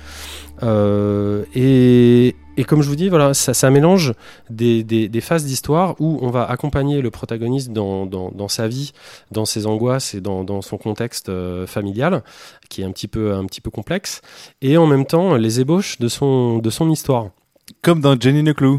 Et, 0.63 2.37
et 2.57 2.65
comme 2.65 2.83
je 2.83 2.89
vous 2.89 2.97
dis, 2.97 3.09
voilà, 3.09 3.35
ça, 3.35 3.55
ça 3.55 3.71
mélange 3.71 4.13
des, 4.51 4.85
des- 4.85 5.09
des 5.09 5.21
phases 5.21 5.45
d'histoire 5.45 5.95
où 6.01 6.19
on 6.23 6.31
va 6.31 6.45
accompagner 6.45 7.01
le 7.01 7.11
protagoniste 7.11 7.73
dans, 7.73 8.07
dans- 8.07 8.31
dans 8.31 8.49
sa 8.49 8.69
vie, 8.69 8.93
dans 9.31 9.45
ses 9.45 9.67
angoisses 9.67 10.15
et 10.15 10.21
dans, 10.21 10.45
dans 10.45 10.61
son 10.63 10.77
contexte 10.79 11.29
euh, 11.29 11.67
familial, 11.67 12.23
qui 12.69 12.83
est 12.83 12.85
un 12.85 12.93
petit 12.93 13.09
peu, 13.09 13.33
un 13.35 13.45
petit 13.47 13.61
peu 13.61 13.71
complexe, 13.71 14.21
et 14.61 14.77
en 14.77 14.87
même 14.87 15.07
temps 15.07 15.37
les 15.37 15.61
ébauches 15.61 15.99
de 15.99 16.09
son, 16.09 16.59
de 16.59 16.71
son 16.71 16.91
histoire. 16.91 17.31
Comme 17.83 18.01
dans 18.01 18.19
Jenny 18.21 18.45
the 18.45 18.55
Clue. 18.55 18.79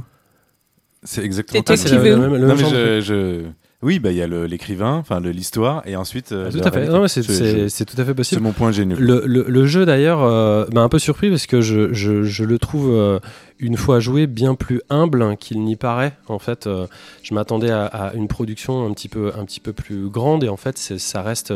C'est 1.04 1.24
exactement 1.24 1.64
ça. 1.66 1.76
qui 1.76 1.94
mais- 1.96 2.00
veut. 2.00 2.10
le 2.16 2.18
même- 2.22 2.32
le 2.34 2.40
Non, 2.40 2.48
même 2.48 2.56
mais 2.58 2.64
genre 2.64 2.72
de 2.72 3.00
je, 3.00 3.02
je- 3.02 3.46
Oui, 3.84 4.00
bah 4.00 4.12
il 4.12 4.18
y 4.18 4.22
a 4.22 4.28
l'écrivain, 4.28 4.96
enfin 4.96 5.20
l'histoire, 5.20 5.84
et 5.86 5.96
ensuite. 5.96 6.32
euh, 6.32 6.46
Ah, 6.48 6.52
tout 6.52 6.58
à 6.68 6.72
fait. 6.72 6.88
c'est, 7.08 7.22
c'est- 7.24 7.70
c'est 7.70 7.86
tout 7.86 7.96
à 8.00 8.04
fait 8.06 8.12
C'est 8.12 8.16
possible. 8.16 8.42
mon 8.42 8.52
point 8.54 8.72
Clue. 8.96 9.06
Le, 9.06 9.24
le- 9.26 9.46
le 9.48 9.66
jeu 9.66 9.86
d'ailleurs 9.86 10.24
euh, 10.24 10.66
m'a 10.74 10.82
un 10.82 10.90
peu 10.90 11.00
surpris 11.00 11.30
parce 11.30 11.46
que 11.48 11.62
je, 11.62 11.94
je- 11.94 12.24
je 12.24 12.44
le 12.44 12.58
trouve 12.60 12.90
euh, 12.92 13.20
une 13.60 13.78
fois 13.78 14.00
joué, 14.00 14.26
bien 14.28 14.56
plus 14.56 14.82
humble 14.90 15.38
qu'il 15.38 15.62
n'y 15.64 15.76
paraît. 15.76 16.14
En 16.28 16.40
fait, 16.40 16.66
euh, 16.68 16.88
je 17.22 17.34
m'attendais 17.34 17.70
à, 17.72 17.86
à 17.86 18.14
une 18.14 18.28
production 18.28 18.86
un 18.86 18.92
petit 18.94 19.08
peu, 19.10 19.32
un 19.38 19.46
petit 19.46 19.60
peu 19.60 19.74
plus 19.74 20.10
grande, 20.10 20.44
et 20.44 20.50
en 20.50 20.58
fait, 20.58 20.78
c'est- 20.78 20.98
ça 20.98 21.22
reste 21.22 21.54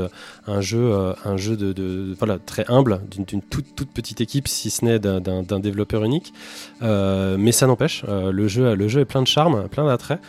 un 0.47 0.61
jeu, 0.61 0.93
un 1.25 1.37
jeu 1.37 1.55
de, 1.57 1.73
de- 1.73 2.13
voilà 2.17 2.37
très 2.39 2.65
humble, 2.69 3.01
d'une 3.09 3.41
toute, 3.41 3.75
toute 3.75 3.89
petite 3.89 4.21
équipe, 4.21 4.47
si 4.47 4.69
ce 4.69 4.83
n'est 4.85 4.99
d'un- 4.99 5.21
développeur 5.59 6.03
unique. 6.03 6.33
Mais 6.81 7.51
ça 7.51 7.67
n'empêche, 7.67 8.03
le 8.07 8.47
jeu, 8.47 8.75
le 8.75 8.87
jeu 8.87 9.01
est 9.01 9.05
plein 9.05 9.21
de 9.21 9.27
charme, 9.27 9.67
plein 9.69 9.85
d'attrait. 9.85 10.19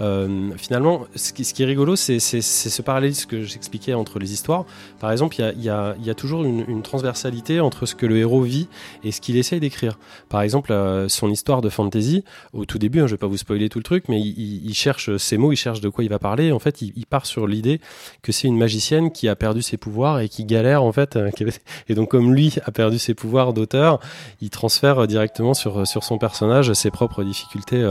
Euh, 0.00 0.50
finalement, 0.56 1.06
ce 1.14 1.32
qui, 1.32 1.44
ce 1.44 1.54
qui 1.54 1.62
est 1.62 1.66
rigolo, 1.66 1.94
c'est 1.96 2.18
ce 2.18 2.82
parallélisme 2.82 3.28
que 3.28 3.42
j'expliquais 3.42 3.94
entre 3.94 4.18
les 4.18 4.32
histoires. 4.32 4.64
Par 5.00 5.12
exemple, 5.12 5.36
il 5.38 5.60
y 5.60 5.64
y 5.64 6.06
y 6.06 6.10
a 6.10 6.14
toujours 6.14 6.44
une, 6.44 6.64
une 6.68 6.82
transversalité 6.82 7.60
entre 7.60 7.86
ce 7.86 7.94
que 7.94 8.06
le 8.06 8.16
héros 8.18 8.42
vit 8.42 8.68
et 9.04 9.12
ce 9.12 9.20
qu'il 9.20 9.36
essaye 9.36 9.60
d'écrire. 9.60 9.98
Par 10.28 10.42
exemple, 10.42 10.72
euh, 10.72 11.08
son 11.08 11.30
histoire 11.30 11.60
de 11.62 11.68
fantasy, 11.68 12.24
au 12.52 12.64
tout 12.64 12.78
début, 12.78 13.00
hein, 13.00 13.06
je 13.06 13.12
vais 13.12 13.18
pas 13.18 13.26
vous 13.26 13.36
spoiler 13.36 13.68
tout 13.68 13.78
le 13.78 13.84
truc, 13.84 14.04
mais 14.08 14.20
il, 14.20 14.66
il- 14.66 14.74
cherche 14.74 15.16
ses 15.18 15.36
mots, 15.38 15.52
il 15.52 15.56
cherche 15.56 15.80
de 15.80 15.88
quoi 15.88 16.02
il 16.02 16.10
va 16.10 16.18
parler. 16.18 16.50
En 16.52 16.58
fait, 16.58 16.82
il, 16.82 16.92
il 16.96 17.06
part 17.06 17.26
sur 17.26 17.46
l'idée 17.46 17.80
que 18.22 18.32
c'est 18.32 18.48
une 18.48 18.58
magicienne 18.58 19.12
qui 19.12 19.28
a 19.28 19.36
perdu 19.36 19.62
ses 19.62 19.76
pouvoirs 19.76 20.18
et 20.20 20.28
qui 20.28 20.44
galère 20.44 20.82
en 20.82 20.92
fait. 20.92 21.14
euh, 21.16 21.30
avait- 21.40 21.52
Et 21.88 21.94
donc, 21.94 22.10
comme 22.10 22.34
lui 22.34 22.54
a 22.64 22.70
perdu 22.72 22.98
ses 22.98 23.14
pouvoirs 23.14 23.52
d'auteur, 23.52 24.00
il 24.40 24.50
transfère 24.50 24.98
euh, 25.02 25.06
directement 25.06 25.54
sur, 25.54 25.86
sur 25.86 26.02
son 26.02 26.18
personnage 26.18 26.72
ses 26.72 26.90
propres 26.90 27.22
difficultés. 27.22 27.82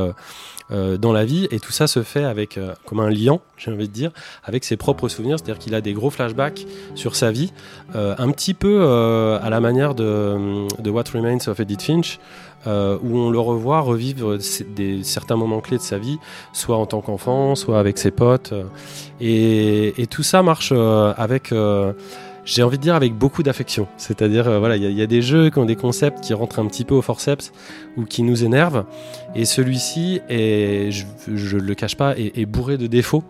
Euh, 0.73 0.97
dans 0.97 1.13
la 1.13 1.23
vie. 1.23 1.47
Et 1.51 1.59
tout 1.59 1.71
ça 1.71 1.87
se 1.87 2.01
fait 2.01 2.23
avec 2.23 2.57
euh, 2.57 2.73
comme 2.85 2.99
un 2.99 3.09
liant 3.09 3.41
j'ai 3.57 3.71
envie 3.71 3.87
de 3.87 3.93
dire 3.93 4.11
avec 4.43 4.63
ses 4.63 4.75
propres 4.75 5.07
souvenirs. 5.07 5.37
C'est 5.37 5.43
à 5.43 5.53
dire 5.53 5.59
qu'il 5.59 5.75
a 5.75 5.81
des 5.81 5.93
gros 5.93 6.09
flashbacks 6.09 6.65
sur 6.95 7.15
sa 7.15 7.31
vie 7.31 7.53
euh, 7.95 8.15
un 8.17 8.31
petit 8.31 8.53
peu 8.53 8.83
à 9.41 9.49
la 9.49 9.59
manière 9.59 9.95
de, 9.95 10.89
What 10.89 11.03
Remains 11.13 11.47
of 11.47 11.59
Edith 11.59 11.83
Finch 11.83 12.19
où 12.65 13.17
on 13.17 13.29
le 13.29 13.39
revoit 13.39 13.81
revivre 13.81 14.37
certains 15.03 15.35
moments 15.35 15.59
clés 15.59 15.77
de 15.77 15.81
sa 15.81 15.97
vie 15.97 16.17
soit 16.53 16.77
en 16.77 16.85
tant 16.85 17.01
qu'enfant 17.01 17.55
soit 17.55 17.79
avec 17.79 17.97
ses 17.97 18.11
potes 18.11 18.53
et, 19.19 20.07
tout 20.09 20.23
ça 20.23 20.43
marche 20.43 20.71
avec 20.71 21.53
j'ai 22.45 22.63
envie 22.63 22.77
de 22.77 22.83
dire 22.83 22.95
avec 22.95 23.13
beaucoup 23.13 23.43
d'affection. 23.43 23.87
C'est-à-dire, 23.97 24.47
euh, 24.47 24.59
voilà, 24.59 24.75
il 24.75 24.83
y, 24.91 25.01
a- 25.01 25.07
des 25.07 25.21
jeux 25.21 25.49
qui 25.49 25.59
ont 25.59 25.65
des 25.65 25.75
concepts 25.75 26.21
qui 26.21 26.33
rentrent 26.33 26.59
un 26.59 26.65
petit 26.65 26.83
peu 26.85 26.95
au 26.95 27.01
forceps 27.01 27.51
ou 27.97 28.05
qui 28.05 28.23
nous 28.23 28.43
énervent. 28.43 28.85
Et 29.35 29.45
celui-ci 29.45 30.21
est, 30.29 30.91
je, 30.91 31.05
je 31.33 31.57
le 31.57 31.75
cache 31.75 31.95
pas, 31.95 32.15
est 32.17 32.45
bourré 32.45 32.77
de 32.77 32.87
défauts, 32.87 33.23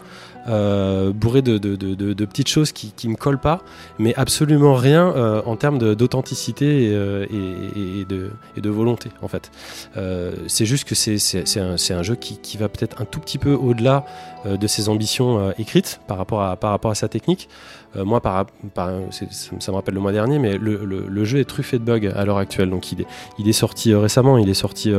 euh, 0.48 1.12
bourré 1.12 1.42
de, 1.42 1.58
de, 1.58 1.76
de, 1.76 1.94
de- 2.14 2.26
petites 2.26 2.50
choses 2.50 2.72
qui, 2.72 2.92
qui 2.96 3.08
me 3.08 3.16
collent 3.16 3.40
pas, 3.40 3.62
mais 4.00 4.14
absolument 4.16 4.74
rien 4.76 5.08
euh, 5.16 5.42
en 5.46 5.56
termes 5.56 5.78
d'authenticité 5.96 6.86
et, 6.90 6.94
euh, 6.96 7.26
et, 7.32 8.02
et 8.02 8.06
de, 8.06 8.32
et 8.58 8.62
de 8.62 8.70
volonté, 8.70 9.10
en 9.22 9.28
fait. 9.28 9.52
Euh, 9.98 10.32
c'est 10.48 10.66
juste 10.66 10.86
que 10.88 10.96
c'est 10.96 11.60
un, 11.60 11.76
un 11.98 12.04
jeu 12.04 12.16
qui, 12.16 12.38
qui 12.38 12.58
va 12.58 12.70
peut-être 12.70 13.02
un 13.02 13.06
tout 13.06 13.20
petit 13.20 13.38
peu 13.38 13.54
au-delà 13.54 14.06
euh, 14.46 14.58
de 14.58 14.68
ses 14.68 14.90
ambitions 14.90 15.40
euh, 15.40 15.52
écrites 15.58 16.00
par 16.08 16.18
rapport 16.18 16.42
à, 16.42 16.56
par 16.58 16.72
rapport 16.72 16.92
à 16.92 16.96
sa 16.96 17.08
technique. 17.08 17.48
Moi, 17.96 18.22
par, 18.22 18.48
par- 18.74 18.90
ça, 19.12 19.72
me 19.72 19.76
rappelle 19.76 19.94
le 19.94 20.00
mois 20.00 20.12
dernier, 20.12 20.40
mais 20.40 20.58
le, 20.58 20.84
le- 20.84 21.06
le 21.08 21.26
jeu 21.26 21.38
est 21.38 21.46
truffé 21.46 21.78
de 21.78 21.84
bugs 21.84 22.10
à 22.16 22.26
l'heure 22.26 22.40
actuelle. 22.40 22.72
Donc, 22.72 22.92
il 22.92 23.02
est, 23.02 23.08
il 23.38 23.48
est 23.48 23.54
sorti 23.54 23.94
récemment, 23.94 24.40
il 24.40 24.50
est 24.50 24.56
sorti 24.56 24.92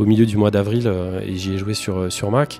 au 0.00 0.04
milieu 0.04 0.26
du 0.26 0.36
mois 0.36 0.50
d'avril 0.50 0.92
et 1.24 1.36
j'y 1.36 1.52
ai 1.54 1.58
joué 1.58 1.74
sur, 1.74 2.10
sur 2.10 2.32
Mac. 2.32 2.58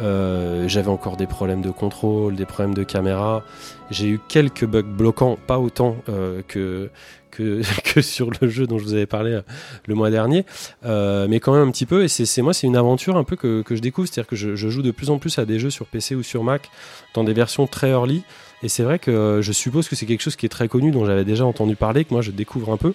Euh, 0.00 0.68
J'avais 0.68 0.88
encore 0.88 1.16
des 1.16 1.26
problèmes 1.26 1.62
de 1.62 1.70
contrôle, 1.70 2.36
des 2.36 2.46
problèmes 2.46 2.74
de 2.74 2.82
caméra. 2.82 3.42
J'ai 3.90 4.08
eu 4.08 4.20
quelques 4.28 4.64
bugs 4.64 4.82
bloquants, 4.82 5.38
pas 5.46 5.58
autant 5.58 5.96
euh, 6.08 6.42
que, 6.46 6.90
que, 7.30 7.62
que 7.84 8.00
sur 8.00 8.30
le 8.40 8.48
jeu 8.48 8.66
dont 8.66 8.78
je 8.78 8.84
vous 8.84 8.94
avais 8.94 9.06
parlé 9.06 9.32
euh, 9.32 9.42
le 9.86 9.94
mois 9.94 10.10
dernier, 10.10 10.44
euh, 10.84 11.26
mais 11.28 11.40
quand 11.40 11.52
même 11.52 11.68
un 11.68 11.70
petit 11.70 11.86
peu. 11.86 12.04
Et 12.04 12.08
c'est 12.08 12.42
moi, 12.42 12.52
c'est 12.52 12.66
une 12.66 12.76
aventure 12.76 13.16
un 13.16 13.24
peu 13.24 13.36
que, 13.36 13.62
que 13.62 13.76
je 13.76 13.80
découvre, 13.80 14.08
c'est-à-dire 14.08 14.28
que 14.28 14.36
je, 14.36 14.56
je 14.56 14.68
joue 14.68 14.82
de 14.82 14.90
plus 14.90 15.10
en 15.10 15.18
plus 15.18 15.38
à 15.38 15.44
des 15.44 15.58
jeux 15.58 15.70
sur 15.70 15.86
PC 15.86 16.14
ou 16.14 16.22
sur 16.22 16.44
Mac 16.44 16.70
dans 17.14 17.24
des 17.24 17.32
versions 17.32 17.66
très 17.66 17.90
early. 17.90 18.22
Et 18.62 18.68
c'est 18.68 18.82
vrai 18.82 18.98
que 18.98 19.38
je 19.40 19.52
suppose 19.52 19.88
que 19.88 19.94
c'est 19.94 20.06
quelque 20.06 20.22
chose 20.22 20.34
qui 20.34 20.44
est 20.44 20.48
très 20.48 20.66
connu, 20.66 20.90
dont 20.90 21.06
j'avais 21.06 21.24
déjà 21.24 21.46
entendu 21.46 21.76
parler, 21.76 22.04
que 22.04 22.12
moi 22.12 22.22
je 22.22 22.32
découvre 22.32 22.72
un 22.72 22.76
peu. 22.76 22.92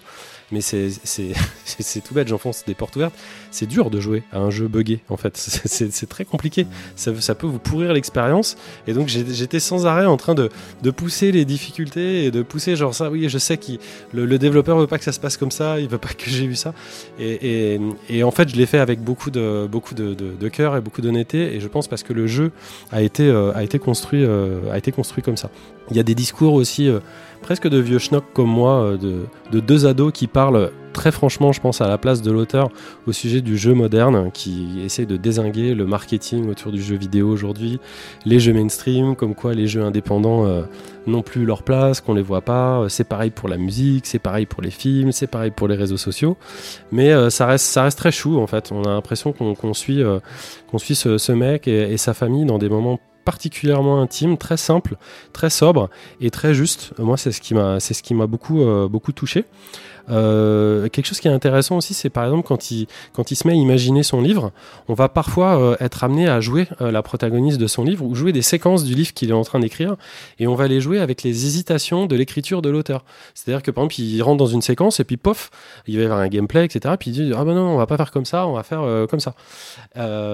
Mais 0.52 0.60
c'est 0.62 2.04
tout 2.04 2.14
bête, 2.14 2.28
j'enfonce 2.28 2.64
des 2.66 2.74
portes 2.74 2.96
ouvertes. 2.96 3.14
C'est 3.50 3.66
dur 3.66 3.90
de 3.90 4.00
jouer 4.00 4.22
à 4.32 4.38
un 4.38 4.50
jeu 4.50 4.68
buggé, 4.68 5.00
en 5.08 5.16
fait. 5.16 5.36
C'est- 5.36 6.04
très 6.08 6.24
compliqué. 6.24 6.66
Ça, 6.96 7.34
peut 7.34 7.46
vous 7.46 7.58
pourrir 7.58 7.92
l'expérience. 7.92 8.56
Et 8.86 8.92
donc 8.92 9.08
j'étais 9.08 9.58
sans 9.58 9.86
arrêt 9.86 10.04
en 10.04 10.16
train 10.16 10.34
de, 10.34 10.50
de 10.82 10.90
pousser 10.90 11.32
les 11.32 11.44
difficultés 11.44 12.26
et 12.26 12.30
de 12.30 12.42
pousser, 12.42 12.76
genre 12.76 12.94
ça, 12.94 13.10
oui, 13.10 13.28
je 13.28 13.38
sais 13.38 13.56
que 13.56 13.72
le, 14.12 14.26
le 14.26 14.38
développeur 14.38 14.78
veut 14.78 14.86
pas 14.86 14.98
que 14.98 15.04
ça 15.04 15.12
se 15.12 15.20
passe 15.20 15.36
comme 15.36 15.50
ça, 15.50 15.80
il 15.80 15.88
veut 15.88 15.98
pas 15.98 16.10
que 16.10 16.28
j'ai 16.28 16.46
vu 16.46 16.56
ça. 16.56 16.74
Et, 17.18 17.78
en 18.22 18.30
fait, 18.30 18.48
je 18.48 18.56
l'ai 18.56 18.66
fait 18.66 18.78
avec 18.78 19.00
beaucoup 19.00 19.30
de, 19.30 19.66
beaucoup 19.66 19.94
de 19.94 20.48
cœur 20.48 20.76
et 20.76 20.80
beaucoup 20.80 21.00
d'honnêteté. 21.00 21.54
Et 21.54 21.60
je 21.60 21.68
pense 21.68 21.88
parce 21.88 22.02
que 22.02 22.12
le 22.12 22.26
jeu 22.26 22.52
a 22.92 23.02
été, 23.02 23.28
euh, 23.28 23.52
a 23.54 23.62
été, 23.62 23.78
construit, 23.78 24.24
euh, 24.24 24.70
a 24.70 24.78
été 24.78 24.92
construit 24.92 25.22
comme 25.22 25.36
ça. 25.36 25.50
Il 25.90 25.96
y 25.96 26.00
a 26.00 26.02
des 26.02 26.14
discours 26.14 26.54
aussi 26.54 26.88
euh, 26.88 27.00
presque 27.44 27.68
de 27.68 27.76
vieux 27.78 27.98
schnock 27.98 28.24
comme 28.32 28.48
moi, 28.48 28.84
euh, 28.84 28.96
de, 28.96 29.26
de 29.52 29.60
deux 29.60 29.84
ados 29.84 30.12
qui 30.12 30.26
parlent 30.26 30.70
très 30.94 31.12
franchement, 31.12 31.52
je 31.52 31.60
pense, 31.60 31.82
à 31.82 31.88
la 31.88 31.98
place 31.98 32.22
de 32.22 32.32
l'auteur 32.32 32.70
au 33.06 33.12
sujet 33.12 33.42
du 33.42 33.58
jeu 33.58 33.74
moderne, 33.74 34.30
qui 34.32 34.80
essaye 34.82 35.04
de 35.04 35.18
désinguer 35.18 35.74
le 35.74 35.84
marketing 35.84 36.48
autour 36.48 36.72
du 36.72 36.80
jeu 36.80 36.96
vidéo 36.96 37.28
aujourd'hui, 37.28 37.80
les 38.24 38.40
jeux 38.40 38.54
mainstream, 38.54 39.14
comme 39.14 39.34
quoi 39.34 39.52
les 39.52 39.66
jeux 39.66 39.82
indépendants 39.82 40.46
euh, 40.46 40.62
n'ont 41.06 41.20
plus 41.20 41.44
leur 41.44 41.64
place, 41.64 42.00
qu'on 42.00 42.14
les 42.14 42.22
voit 42.22 42.40
pas. 42.40 42.80
Euh, 42.80 42.88
C'est 42.88 43.04
pareil 43.04 43.30
pour 43.30 43.50
la 43.50 43.58
musique, 43.58 44.06
c'est 44.06 44.18
pareil 44.18 44.46
pour 44.46 44.62
les 44.62 44.70
films, 44.70 45.12
c'est 45.12 45.26
pareil 45.26 45.50
pour 45.50 45.68
les 45.68 45.76
réseaux 45.76 45.98
sociaux. 45.98 46.38
Mais 46.92 47.12
ça, 47.28 47.44
reste, 47.44 47.98
très 47.98 48.10
chou, 48.10 48.38
en 48.38 48.46
fait. 48.46 48.72
On 48.72 48.84
a 48.84 48.88
l'impression 48.88 49.34
qu'on 49.34 49.74
suit, 49.74 50.02
ce, 50.72 51.32
mec 51.32 51.68
et 51.68 51.96
sa 51.98 52.14
famille 52.14 52.46
dans 52.46 52.58
des 52.58 52.70
moments 52.70 53.00
particulièrement 53.24 54.00
intimes, 54.00 54.36
très 54.36 54.56
simples, 54.56 54.96
très 55.32 55.50
sobres 55.50 55.88
et 56.20 56.30
très 56.30 56.54
justes. 56.54 56.92
Moi, 56.98 57.16
c'est 57.16 57.32
ce 57.32 57.40
qui 57.40 57.54
m'a, 57.54 57.80
c'est 57.80 57.94
ce 57.94 58.02
qui 58.02 58.14
m'a 58.14 58.26
beaucoup, 58.26 58.62
euh, 58.62 58.88
beaucoup 58.88 59.12
touché. 59.12 59.44
Euh, 60.10 60.88
quelque 60.88 61.06
chose 61.06 61.20
qui 61.20 61.28
est 61.28 61.32
intéressant 61.32 61.76
aussi, 61.76 61.94
c'est 61.94 62.10
par 62.10 62.24
exemple 62.24 62.46
quand 62.46 62.70
il, 62.70 62.86
quand 63.14 63.30
il 63.30 63.36
se 63.36 63.46
met 63.46 63.54
à 63.54 63.56
imaginer 63.56 64.02
son 64.02 64.20
livre, 64.20 64.52
on 64.88 64.94
va 64.94 65.08
parfois 65.08 65.58
euh, 65.58 65.76
être 65.80 66.04
amené 66.04 66.28
à 66.28 66.40
jouer 66.40 66.68
euh, 66.80 66.90
la 66.90 67.02
protagoniste 67.02 67.58
de 67.58 67.66
son 67.66 67.84
livre 67.84 68.04
ou 68.04 68.14
jouer 68.14 68.32
des 68.32 68.42
séquences 68.42 68.84
du 68.84 68.94
livre 68.94 69.12
qu'il 69.14 69.30
est 69.30 69.34
en 69.34 69.44
train 69.44 69.60
d'écrire 69.60 69.96
et 70.38 70.46
on 70.46 70.54
va 70.54 70.68
les 70.68 70.80
jouer 70.80 71.00
avec 71.00 71.22
les 71.22 71.46
hésitations 71.46 72.06
de 72.06 72.16
l'écriture 72.16 72.60
de 72.62 72.68
l'auteur. 72.68 73.04
C'est-à-dire 73.34 73.62
que 73.62 73.70
par 73.70 73.84
exemple, 73.84 74.00
il 74.00 74.22
rentre 74.22 74.36
dans 74.38 74.46
une 74.46 74.62
séquence 74.62 75.00
et 75.00 75.04
puis 75.04 75.16
pof, 75.16 75.50
il 75.86 75.96
va 75.96 76.02
y 76.02 76.04
avoir 76.04 76.20
un 76.20 76.28
gameplay, 76.28 76.64
etc. 76.64 76.94
Puis 76.98 77.10
il 77.10 77.12
dit 77.14 77.32
Ah 77.36 77.44
ben 77.44 77.54
non, 77.54 77.74
on 77.74 77.76
va 77.78 77.86
pas 77.86 77.96
faire 77.96 78.10
comme 78.10 78.24
ça, 78.26 78.46
on 78.46 78.52
va 78.54 78.62
faire 78.62 78.82
comme 79.08 79.20
ça. 79.20 79.34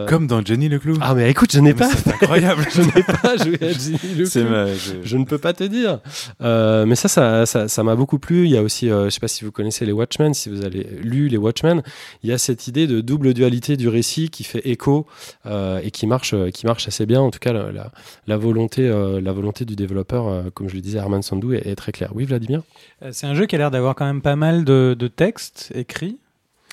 Comme 0.08 0.26
dans 0.26 0.44
Jenny 0.44 0.68
le 0.68 0.78
Clou. 0.78 0.96
Ah 1.00 1.14
mais 1.14 1.30
écoute, 1.30 1.52
je 1.52 1.60
n'ai 1.60 1.72
Mais 1.72 1.78
pas, 1.78 1.88
C'est 1.90 2.08
incroyable. 2.22 2.66
je 2.74 2.82
n'ai 2.82 3.02
pas 3.02 3.36
joué 3.36 3.58
à 3.62 3.72
Ginny 3.72 4.14
le 4.16 4.24
C'est 4.26 4.40
Clou. 4.42 4.50
ma- 4.50 4.66
je- 4.74 4.90
Je 5.04 5.16
ne 5.16 5.24
peux 5.24 5.38
pas 5.38 5.52
te 5.52 5.64
dire. 5.64 6.00
Mais 6.40 6.94
ça, 6.96 7.08
ça, 7.08 7.46
ça, 7.46 7.68
ça 7.68 7.82
m'a 7.82 7.94
beaucoup 7.94 8.18
plu. 8.18 8.44
Il 8.46 8.50
y 8.50 8.56
a 8.56 8.62
aussi, 8.62 8.88
je 8.88 9.08
sais 9.10 9.20
pas 9.20 9.28
si 9.28 9.44
vous 9.44 9.52
connaissez 9.60 9.84
les 9.84 9.92
Watchmen, 9.92 10.32
si 10.32 10.48
vous 10.48 10.64
avez 10.64 10.84
lu 11.02 11.28
les 11.28 11.36
Watchmen, 11.36 11.82
il 12.22 12.30
y 12.30 12.32
a 12.32 12.38
cette 12.38 12.66
idée 12.66 12.86
de 12.86 13.02
double 13.02 13.34
dualité 13.34 13.76
du 13.76 13.88
récit 13.88 14.30
qui 14.30 14.42
fait 14.42 14.66
écho 14.66 15.06
euh, 15.44 15.80
et 15.84 15.90
qui 15.90 16.06
marche, 16.06 16.32
euh, 16.32 16.48
qui 16.48 16.64
marche 16.64 16.88
assez 16.88 17.04
bien. 17.04 17.20
En 17.20 17.30
tout 17.30 17.38
cas, 17.38 17.52
la, 17.52 18.36
volonté, 18.38 18.88
euh, 18.88 19.20
la 19.20 19.32
volonté 19.32 19.66
du 19.66 19.76
développeur, 19.76 20.50
comme 20.54 20.70
je 20.70 20.76
le 20.76 20.80
disais, 20.80 20.96
Herman 20.96 21.20
Sandou, 21.20 21.52
est, 21.52 21.74
très 21.74 21.92
claire. 21.92 22.12
Oui, 22.14 22.24
Vladimir? 22.24 22.62
C'est 23.10 23.26
un 23.26 23.34
jeu 23.34 23.44
qui 23.44 23.54
a 23.54 23.58
l'air 23.58 23.70
d'avoir 23.70 23.94
quand 23.94 24.06
même 24.06 24.22
pas 24.22 24.36
mal 24.36 24.64
de, 24.64 24.96
de 24.98 25.08
textes 25.08 25.72
écrits. 25.74 26.18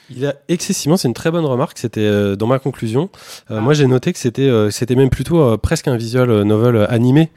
Il 0.10 0.26
a 0.26 0.36
excessivement, 0.48 0.96
c'est 0.96 1.08
une 1.08 1.14
très 1.14 1.32
bonne 1.32 1.46
remarque. 1.46 1.78
C'était 1.78 2.00
euh, 2.02 2.36
dans 2.36 2.48
ma 2.48 2.60
conclusion. 2.60 3.10
Euh, 3.52 3.58
Ah. 3.58 3.62
Moi, 3.62 3.74
j'ai 3.74 3.88
noté 3.88 4.14
que 4.14 4.20
c'était, 4.20 4.44
euh, 4.44 4.70
c'était 4.70 4.96
même 4.96 5.10
plutôt 5.10 5.42
euh, 5.42 5.58
presque 5.58 5.88
un 5.88 5.98
visual 5.98 6.44
novel 6.44 6.86
animé 6.90 7.30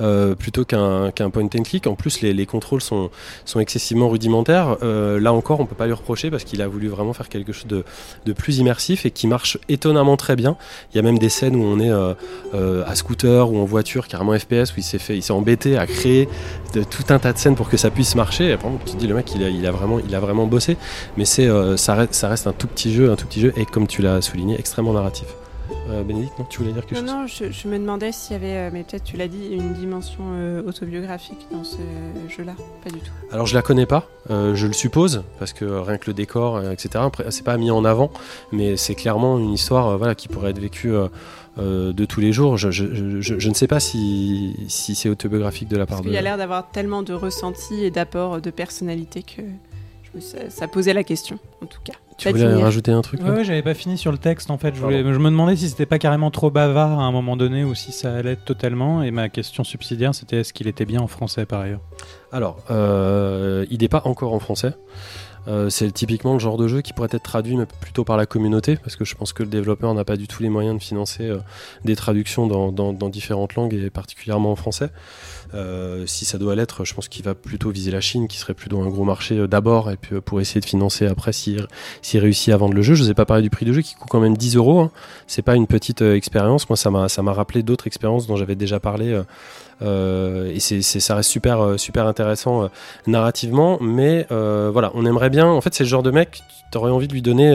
euh, 0.00 0.34
plutôt 0.34 0.64
qu'un 0.64 1.10
qu'un 1.10 1.30
point 1.30 1.44
and 1.44 1.62
click. 1.62 1.86
En 1.86 1.94
plus, 1.94 2.20
les, 2.22 2.32
les 2.32 2.46
contrôles 2.46 2.80
sont, 2.80 3.10
sont 3.44 3.60
excessivement 3.60 4.08
rudimentaires. 4.08 4.76
Euh, 4.82 5.20
là 5.20 5.32
encore, 5.32 5.60
on 5.60 5.66
peut 5.66 5.74
pas 5.76 5.86
lui 5.86 5.92
reprocher 5.92 6.30
parce 6.30 6.44
qu'il 6.44 6.62
a 6.62 6.68
voulu 6.68 6.88
vraiment 6.88 7.12
faire 7.12 7.28
quelque 7.28 7.52
chose 7.52 7.66
de, 7.66 7.84
de 8.24 8.32
plus 8.32 8.58
immersif 8.58 9.06
et 9.06 9.10
qui 9.10 9.26
marche 9.26 9.58
étonnamment 9.68 10.16
très 10.16 10.34
bien. 10.36 10.56
Il 10.92 10.96
y 10.96 10.98
a 10.98 11.02
même 11.02 11.18
des 11.18 11.28
scènes 11.28 11.56
où 11.56 11.62
on 11.62 11.78
est 11.78 11.90
euh, 11.90 12.14
euh, 12.54 12.84
à 12.86 12.94
scooter 12.94 13.50
ou 13.50 13.58
en 13.58 13.64
voiture, 13.64 14.08
carrément 14.08 14.36
FPS, 14.38 14.72
où 14.72 14.78
il 14.78 14.82
s'est 14.82 14.98
fait, 14.98 15.16
il 15.16 15.22
s'est 15.22 15.32
embêté 15.32 15.76
à 15.76 15.86
créer 15.86 16.28
de, 16.74 16.82
tout 16.82 17.04
un 17.10 17.18
tas 17.18 17.32
de 17.32 17.38
scènes 17.38 17.54
pour 17.54 17.68
que 17.68 17.76
ça 17.76 17.90
puisse 17.90 18.14
marcher. 18.14 18.50
Et 18.50 18.56
par 18.56 18.66
exemple, 18.66 18.84
tu 18.86 18.92
te 18.94 18.98
dis 18.98 19.06
le 19.06 19.14
mec, 19.14 19.30
il 19.34 19.44
a, 19.44 19.48
il 19.48 19.66
a 19.66 19.70
vraiment, 19.70 19.98
il 19.98 20.14
a 20.14 20.20
vraiment 20.20 20.46
bossé. 20.46 20.76
Mais 21.16 21.24
c'est, 21.24 21.46
euh, 21.46 21.76
ça, 21.76 21.94
reste, 21.94 22.14
ça 22.16 22.28
reste 22.28 22.46
un 22.46 22.52
tout 22.52 22.66
petit 22.66 22.92
jeu, 22.92 23.10
un 23.10 23.16
tout 23.16 23.26
petit 23.26 23.40
jeu, 23.40 23.52
et 23.56 23.64
comme 23.66 23.86
tu 23.86 24.02
l'as 24.02 24.20
souligné, 24.20 24.58
extrêmement 24.58 24.92
narratif. 24.92 25.26
Euh, 25.90 26.02
Bénédicte, 26.04 26.38
non, 26.38 26.44
tu 26.48 26.58
voulais 26.60 26.72
dire 26.72 26.86
quelque 26.86 27.00
Non, 27.04 27.26
chose? 27.26 27.40
non, 27.40 27.48
je, 27.48 27.52
je 27.52 27.68
me 27.68 27.76
demandais 27.78 28.12
s'il 28.12 28.32
y 28.32 28.36
avait, 28.36 28.56
euh, 28.56 28.70
mais 28.72 28.84
peut-être 28.84 29.02
tu 29.04 29.16
l'as 29.16 29.26
dit, 29.28 29.48
une 29.50 29.72
dimension 29.72 30.22
euh, 30.32 30.62
autobiographique 30.64 31.46
dans 31.52 31.64
ce 31.64 31.76
jeu-là. 32.28 32.54
Pas 32.84 32.90
du 32.90 32.98
tout. 33.00 33.10
Alors 33.32 33.46
je 33.46 33.54
la 33.54 33.62
connais 33.62 33.86
pas, 33.86 34.08
euh, 34.30 34.54
je 34.54 34.66
le 34.68 34.72
suppose, 34.72 35.22
parce 35.40 35.52
que 35.52 35.64
rien 35.64 35.98
que 35.98 36.06
le 36.08 36.14
décor, 36.14 36.62
etc. 36.70 37.04
C'est 37.30 37.44
pas 37.44 37.56
mis 37.56 37.70
en 37.70 37.84
avant, 37.84 38.10
mais 38.52 38.76
c'est 38.76 38.94
clairement 38.94 39.38
une 39.38 39.52
histoire, 39.52 39.98
voilà, 39.98 40.14
qui 40.14 40.28
pourrait 40.28 40.50
être 40.50 40.60
vécue. 40.60 40.92
de 41.58 42.04
tous 42.04 42.20
les 42.20 42.32
jours, 42.32 42.56
je, 42.58 42.70
je, 42.70 43.20
je, 43.20 43.38
je 43.38 43.48
ne 43.48 43.54
sais 43.54 43.66
pas 43.66 43.80
si, 43.80 44.54
si 44.68 44.94
c'est 44.94 45.08
autobiographique 45.08 45.68
de 45.68 45.76
la 45.76 45.86
part 45.86 45.96
Parce 45.96 46.02
de. 46.02 46.08
qu'il 46.08 46.14
y 46.14 46.18
a 46.18 46.22
l'air 46.22 46.36
d'avoir 46.36 46.70
tellement 46.70 47.02
de 47.02 47.12
ressentis 47.14 47.82
et 47.84 47.90
d'apports 47.90 48.40
de 48.40 48.50
personnalité 48.50 49.22
que 49.22 49.42
ça 50.48 50.68
posait 50.68 50.92
la 50.94 51.02
question, 51.04 51.38
en 51.62 51.66
tout 51.66 51.80
cas. 51.84 51.94
Tu 52.18 52.28
voulais 52.30 52.54
rajouter 52.62 52.92
un 52.92 53.02
truc 53.02 53.20
ouais, 53.22 53.44
j'avais 53.44 53.62
pas 53.62 53.74
fini 53.74 53.98
sur 53.98 54.10
le 54.10 54.18
texte 54.18 54.50
en 54.50 54.56
fait. 54.58 54.74
Je, 54.74 54.80
voulais- 54.80 55.02
je 55.02 55.18
me 55.18 55.30
demandais 55.30 55.54
si 55.56 55.68
c'était 55.68 55.84
pas 55.86 55.98
carrément 55.98 56.30
trop 56.30 56.50
bavard 56.50 56.98
à 56.98 57.02
un 57.02 57.12
moment 57.12 57.36
donné 57.36 57.62
ou 57.64 57.74
si 57.74 57.92
ça 57.92 58.14
allait 58.14 58.36
totalement. 58.36 59.02
Et 59.02 59.10
ma 59.10 59.28
question 59.28 59.64
subsidiaire 59.64 60.14
c'était 60.14 60.38
est-ce 60.38 60.52
qu'il 60.52 60.66
était 60.68 60.86
bien 60.86 61.00
en 61.00 61.08
français 61.08 61.44
par 61.46 61.60
ailleurs? 61.60 61.80
Alors, 62.32 62.58
euh, 62.70 63.66
il 63.70 63.80
n'est 63.82 63.88
pas 63.88 64.02
encore 64.04 64.32
en 64.32 64.38
français. 64.40 64.72
Euh, 65.48 65.70
c'est 65.70 65.90
typiquement 65.92 66.32
le 66.32 66.38
genre 66.38 66.56
de 66.56 66.66
jeu 66.66 66.80
qui 66.80 66.92
pourrait 66.92 67.08
être 67.12 67.22
traduit 67.22 67.56
mais 67.56 67.66
plutôt 67.80 68.04
par 68.04 68.16
la 68.16 68.26
communauté, 68.26 68.76
parce 68.76 68.96
que 68.96 69.04
je 69.04 69.14
pense 69.14 69.32
que 69.32 69.42
le 69.42 69.48
développeur 69.48 69.94
n'a 69.94 70.04
pas 70.04 70.16
du 70.16 70.26
tout 70.26 70.42
les 70.42 70.48
moyens 70.48 70.76
de 70.76 70.82
financer 70.82 71.28
euh, 71.28 71.38
des 71.84 71.94
traductions 71.94 72.46
dans, 72.46 73.08
différentes 73.08 73.54
langues 73.54 73.74
et 73.74 73.90
particulièrement 73.90 74.52
en 74.52 74.56
français. 74.56 74.90
Euh, 75.54 76.04
si 76.06 76.24
ça 76.24 76.38
doit 76.38 76.56
l'être, 76.56 76.84
je 76.84 76.92
pense 76.92 77.08
qu'il 77.08 77.24
va 77.24 77.34
plutôt 77.34 77.70
viser 77.70 77.90
la 77.90 78.00
Chine, 78.00 78.26
qui 78.26 78.38
serait 78.38 78.54
plutôt 78.54 78.80
un 78.80 78.88
gros 78.88 79.04
marché 79.04 79.46
d'abord, 79.46 79.90
et 79.90 79.96
puis 79.96 80.20
pour 80.20 80.40
essayer 80.40 80.60
de 80.60 80.66
financer 80.66 81.06
après 81.06 81.32
s'il 81.32 81.66
s'il 82.02 82.20
réussit 82.20 82.52
à 82.52 82.56
vendre 82.56 82.74
le 82.74 82.82
jeu. 82.82 82.94
Je 82.94 83.02
ne 83.02 83.06
vous 83.06 83.10
ai 83.12 83.14
pas 83.14 83.26
parlé 83.26 83.42
du 83.42 83.50
prix 83.50 83.64
du 83.64 83.72
jeu 83.72 83.82
qui 83.82 83.94
coûte 83.94 84.08
quand 84.10 84.20
même 84.20 84.36
10 84.36 84.56
euros. 84.56 84.80
hein. 84.80 84.90
C'est 85.26 85.42
pas 85.42 85.54
une 85.54 85.66
petite 85.66 86.02
expérience. 86.02 86.68
Moi, 86.68 86.76
ça 86.76 86.90
m'a 86.90 87.32
rappelé 87.32 87.62
d'autres 87.62 87.86
expériences 87.86 88.26
dont 88.26 88.36
j'avais 88.36 88.56
déjà 88.56 88.80
parlé. 88.80 89.20
Euh, 89.82 90.50
et 90.52 90.60
c'est 90.60 90.80
ça 90.82 91.14
reste 91.16 91.30
super 91.30 91.60
euh, 91.60 91.76
super 91.76 92.06
intéressant 92.06 92.64
euh, 92.64 92.68
narrativement, 93.06 93.78
mais 93.80 94.26
voilà, 94.30 94.90
on 94.94 95.04
aimerait 95.06 95.30
bien. 95.30 95.46
En 95.46 95.60
fait, 95.60 95.74
c'est 95.74 95.84
le 95.84 95.88
genre 95.88 96.02
de 96.02 96.10
mec, 96.10 96.42
tu 96.72 96.78
aurais 96.78 96.90
envie 96.90 97.08
de 97.08 97.12
lui 97.12 97.22
donner 97.22 97.54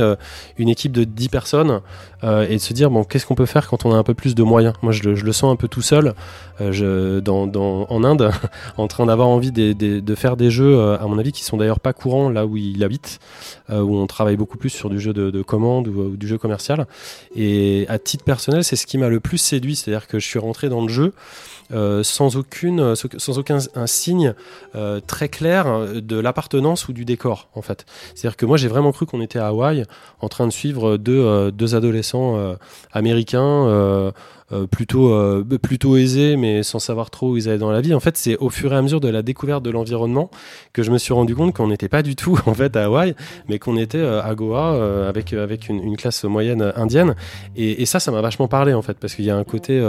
une 0.58 0.70
équipe 0.70 0.92
de 0.92 1.04
10 1.04 1.30
personnes 1.30 1.82
et 2.24 2.54
de 2.56 2.58
se 2.60 2.74
dire 2.74 2.90
bon, 2.92 3.04
qu'est-ce 3.04 3.26
qu'on 3.26 3.36
peut 3.36 3.46
faire 3.46 3.68
quand 3.68 3.86
on 3.86 3.94
a 3.94 3.98
un 3.98 4.04
peu 4.04 4.14
plus 4.14 4.36
de 4.36 4.44
moyens? 4.44 4.74
Moi, 4.82 4.92
je, 4.94 5.16
je 5.16 5.26
le 5.26 5.32
sens 5.34 5.52
un 5.52 5.56
peu 5.56 5.68
tout 5.68 5.82
seul 5.82 6.14
je, 6.60 7.20
dans, 7.20 7.48
dans- 7.48 7.88
en 7.90 8.04
Inde, 8.04 8.32
en 8.78 8.88
train 8.88 9.06
d'avoir 9.08 9.28
envie 9.28 9.52
des- 9.52 9.74
des- 9.74 10.02
de 10.02 10.16
faire 10.16 10.38
des 10.38 10.52
jeux, 10.52 10.80
à 10.94 11.06
mon 11.08 11.18
avis, 11.20 11.32
qui 11.32 11.44
sont 11.44 11.58
d'ailleurs 11.58 11.80
pas 11.80 11.94
courants 11.94 12.30
là 12.30 12.46
où 12.46 12.56
il 12.58 12.84
habite, 12.84 13.20
où 13.70 13.96
on 13.98 14.08
travaille 14.08 14.38
beaucoup 14.38 14.58
plus 14.58 14.70
sur 14.70 14.90
du 14.90 15.00
jeu 15.00 15.14
de, 15.14 15.30
de 15.32 15.42
commande 15.42 15.88
ou 15.88 16.16
du 16.16 16.28
jeu 16.28 16.38
commercial. 16.38 16.86
Et 17.36 17.86
à 17.90 17.98
titre 18.00 18.24
personnel, 18.24 18.64
c'est 18.64 18.76
ce 18.76 18.86
qui 18.86 18.98
m'a 18.98 19.10
le 19.10 19.20
plus 19.20 19.38
séduit, 19.40 19.76
c'est-à-dire 19.76 20.08
que 20.08 20.20
je 20.20 20.26
suis 20.28 20.40
rentré 20.40 20.70
dans 20.70 20.82
le 20.82 20.90
jeu. 20.90 21.14
Euh, 21.74 22.04
sans 22.04 22.36
aucune, 22.36 22.96
sans 22.96 23.38
aucun 23.38 23.60
un 23.76 23.88
signe 23.88 24.34
euh, 24.76 25.00
très 25.06 25.30
clair 25.30 25.66
de 26.02 26.18
l'appartenance 26.18 26.88
ou 26.88 26.94
du 26.94 27.06
décor 27.06 27.50
en 27.56 27.62
fait. 27.62 27.86
C'est-à-dire 28.14 28.38
que 28.38 28.46
moi 28.46 28.58
j'ai 28.58 28.68
vraiment 28.68 28.92
cru 28.92 29.06
qu'on 29.06 29.22
était 29.22 29.40
à 29.40 29.48
Hawaï 29.48 29.86
en 30.20 30.30
train 30.30 30.48
de 30.48 30.52
suivre 30.52 30.98
deux, 30.98 31.20
euh, 31.20 31.52
deux 31.52 31.76
adolescents 31.76 32.38
euh, 32.38 32.56
américains 32.92 34.12
euh, 34.54 34.68
plutôt, 34.68 35.14
euh, 35.14 35.46
plutôt 35.62 35.96
aisés 35.96 36.36
mais 36.36 36.62
sans 36.62 36.80
savoir 36.80 37.10
trop 37.10 37.32
où 37.32 37.38
ils 37.38 37.48
allaient 37.48 37.58
dans 37.58 37.72
la 37.72 37.80
vie. 37.80 37.94
En 37.94 38.02
fait 38.02 38.18
c'est 38.18 38.36
au 38.38 38.50
fur 38.50 38.74
et 38.74 38.76
à 38.76 38.82
mesure 38.82 39.00
de 39.00 39.08
la 39.08 39.22
découverte 39.22 39.64
de 39.64 39.70
l'environnement 39.70 40.30
que 40.74 40.84
je 40.84 40.92
me 40.92 40.98
suis 40.98 41.14
rendu 41.14 41.36
compte 41.36 41.56
qu'on 41.56 41.68
n'était 41.68 41.88
pas 41.88 42.04
du 42.04 42.16
tout 42.18 42.38
en 42.46 42.54
fait 42.54 42.76
à 42.76 42.86
Hawaï 42.86 43.16
mais 43.48 43.60
qu'on 43.60 43.78
était 43.78 43.98
euh, 43.98 44.22
à 44.22 44.36
Goa 44.36 45.08
avec, 45.08 45.32
avec 45.34 45.70
une, 45.70 45.96
classe 45.96 46.24
moyenne 46.24 46.74
indienne 46.76 47.16
et, 47.56 47.86
ça 47.86 48.00
ça 48.00 48.12
m'a 48.12 48.22
vachement 48.22 48.48
parlé 48.48 48.74
en 48.74 48.82
fait 48.82 48.98
parce 48.98 49.16
qu'il 49.16 49.26
y 49.26 49.30
a 49.30 49.38
un 49.38 49.44
côté 49.44 49.82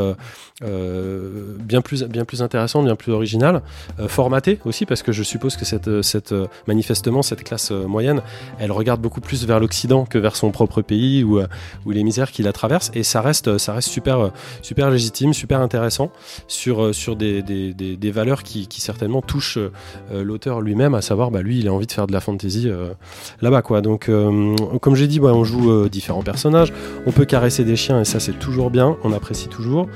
bien, 0.61 1.81
plus, 1.81 2.05
bien 2.05 2.25
plus 2.25 2.43
intéressant, 2.43 2.83
bien 2.83 2.97
plus 2.97 3.13
original, 3.13 3.63
formaté 4.09 4.59
aussi, 4.65 4.87
parce 4.87 5.03
que 5.03 5.13
je 5.13 5.23
suppose 5.23 5.57
que 5.57 5.65
cette, 5.65 6.03
cette, 6.03 6.35
manifestement, 6.67 7.23
cette 7.23 7.45
classe 7.45 7.71
moyenne, 7.71 8.23
elle 8.59 8.73
regarde 8.73 9.01
beaucoup 9.01 9.21
plus 9.21 9.47
vers 9.47 9.61
l'Occident 9.61 10.05
que 10.05 10.19
vers 10.19 10.37
son 10.37 10.51
propre 10.51 10.83
pays 10.83 11.23
ou, 11.25 11.41
ou 11.87 11.91
les 11.91 12.03
misères 12.03 12.33
qui 12.33 12.43
la 12.43 12.53
traversent, 12.53 12.91
et 12.95 13.03
ça 13.03 13.21
reste, 13.21 13.59
ça 13.59 13.75
reste 13.75 13.89
super, 13.89 14.33
super 14.61 14.91
légitime, 14.91 15.33
super 15.33 15.61
intéressant 15.61 16.11
sur, 16.49 16.85
euh, 16.85 16.93
des, 17.15 18.11
valeurs 18.11 18.43
qui, 18.43 18.69
certainement 18.71 19.23
touchent 19.23 19.59
euh, 19.59 20.25
l'auteur 20.25 20.61
lui-même, 20.61 20.95
à 20.95 21.03
savoir, 21.03 21.31
bah, 21.31 21.43
lui, 21.43 21.59
il 21.59 21.69
a 21.69 21.73
envie 21.73 21.87
de 21.87 21.93
faire 21.93 22.07
de 22.07 22.13
la 22.13 22.21
fantasy 22.21 22.69
euh, 22.69 22.93
là-bas, 23.41 23.63
quoi. 23.63 23.81
Donc, 23.81 24.09
euh, 24.09 24.55
comme 24.81 24.95
j'ai 24.95 25.07
dit, 25.07 25.21
ouais, 25.21 25.31
on 25.31 25.45
joue 25.45 25.71
euh, 25.71 25.89
différents 25.89 26.23
personnages, 26.23 26.73
on 27.07 27.13
peut 27.13 27.25
caresser 27.25 27.65
des 27.65 27.77
chiens, 27.77 28.01
et 28.01 28.05
ça, 28.05 28.21
c'est 28.21 28.39
toujours 28.39 28.71
bien, 28.71 28.97
on 29.05 29.13
apprécie 29.13 29.49
toujours. 29.49 29.89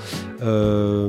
Euh, 0.42 1.08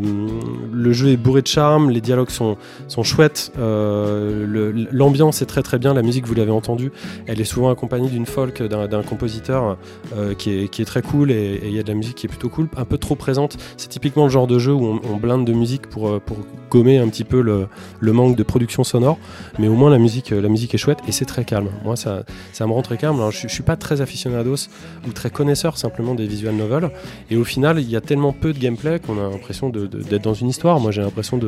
le 0.71 0.93
jeu 0.93 1.09
est 1.09 1.17
bourré 1.17 1.41
de 1.41 1.47
charme, 1.47 1.89
les 1.89 2.01
dialogues 2.01 2.29
sont, 2.29 2.57
chouettes, 3.03 3.51
euh, 3.59 4.87
l'ambiance 4.91 5.41
est 5.41 5.45
très 5.45 5.63
très 5.63 5.79
bien, 5.79 5.93
la 5.93 6.01
musique 6.01 6.25
vous 6.25 6.33
l'avez 6.33 6.51
entendu, 6.51 6.91
elle 7.25 7.41
est 7.41 7.45
souvent 7.45 7.69
accompagnée 7.69 8.09
d'une 8.09 8.25
folk 8.25 8.61
d'un 8.63 9.03
compositeur 9.03 9.77
euh, 10.15 10.33
qui, 10.33 10.51
est, 10.51 10.67
qui 10.67 10.81
est 10.81 10.85
très 10.85 11.01
cool 11.01 11.31
et 11.31 11.61
il 11.63 11.71
y 11.73 11.79
a 11.79 11.83
de 11.83 11.87
la 11.87 11.93
musique 11.93 12.15
qui 12.15 12.25
est 12.27 12.29
plutôt 12.29 12.49
cool, 12.49 12.67
un 12.77 12.85
peu 12.85 12.97
trop 12.97 13.15
présente. 13.15 13.36
C'est 13.77 13.89
typiquement 13.89 14.25
le 14.25 14.29
genre 14.29 14.47
de 14.47 14.59
jeu 14.59 14.73
où 14.73 14.99
on, 15.03 15.17
blinde 15.17 15.45
de 15.45 15.53
musique 15.53 15.87
pour, 15.87 16.07
euh, 16.09 16.21
pour 16.23 16.37
gommer 16.69 16.97
un 16.97 17.07
petit 17.07 17.23
peu 17.23 17.41
le, 17.41 17.67
manque 18.13 18.35
de 18.35 18.43
production 18.43 18.83
sonore, 18.83 19.17
mais 19.59 19.67
au 19.67 19.73
moins 19.73 19.89
la 19.89 19.97
musique, 19.97 20.31
euh, 20.31 20.47
est 20.47 20.77
chouette 20.77 20.99
et 21.07 21.11
c'est 21.11 21.25
très 21.25 21.45
calme. 21.45 21.69
Moi 21.83 21.95
ça, 21.95 22.23
me 22.61 22.71
rend 22.71 22.81
très 22.81 22.97
calme. 22.97 23.17
Je, 23.31 23.47
je 23.47 23.53
suis 23.53 23.63
pas 23.63 23.75
très 23.75 24.01
aficionados 24.01 24.67
ou 25.07 25.11
très 25.11 25.29
connaisseur 25.29 25.77
simplement 25.77 26.15
des 26.15 26.27
visual 26.27 26.55
novels 26.55 26.91
et 27.29 27.37
au 27.37 27.43
final 27.43 27.79
il 27.79 27.89
y 27.89 27.95
a 27.95 28.01
tellement 28.01 28.33
peu 28.33 28.53
de 28.53 28.59
gameplay 28.59 28.99
qu'on 28.99 29.17
a 29.17 29.29
l'impression 29.29 29.69
d'être 29.69 30.23
dans 30.23 30.33
une 30.33 30.49
histoire. 30.49 30.79
Moi 30.79 30.91
j'ai 30.91 31.01
l'impression 31.01 31.39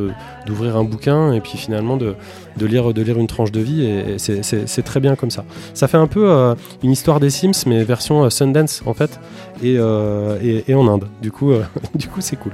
d'ouvrir 0.45 0.77
un 0.77 0.83
bouquin 0.83 1.33
et 1.33 1.41
puis 1.41 1.57
finalement 1.57 1.97
de, 1.97 2.15
lire, 2.59 2.89
une 3.19 3.27
tranche 3.27 3.51
de 3.51 3.59
vie 3.59 3.83
et, 3.83 4.17
c'est- 4.17 4.83
très 4.83 4.99
bien 4.99 5.15
comme 5.15 5.29
ça. 5.31 5.43
Ça 5.73 5.87
fait 5.87 5.97
un 5.97 6.07
peu 6.07 6.29
euh, 6.31 6.55
une 6.83 6.91
histoire 6.91 7.19
des 7.19 7.29
Sims 7.29 7.65
mais 7.67 7.83
version 7.83 8.29
Sundance 8.29 8.81
en 8.85 8.93
fait 8.93 9.19
et, 9.61 9.75
euh, 9.77 10.61
et, 10.67 10.73
en 10.73 10.87
Inde. 10.87 11.07
Du 11.21 11.31
coup, 11.31 11.51
euh, 11.51 11.63
c'est 12.19 12.37
cool. 12.37 12.53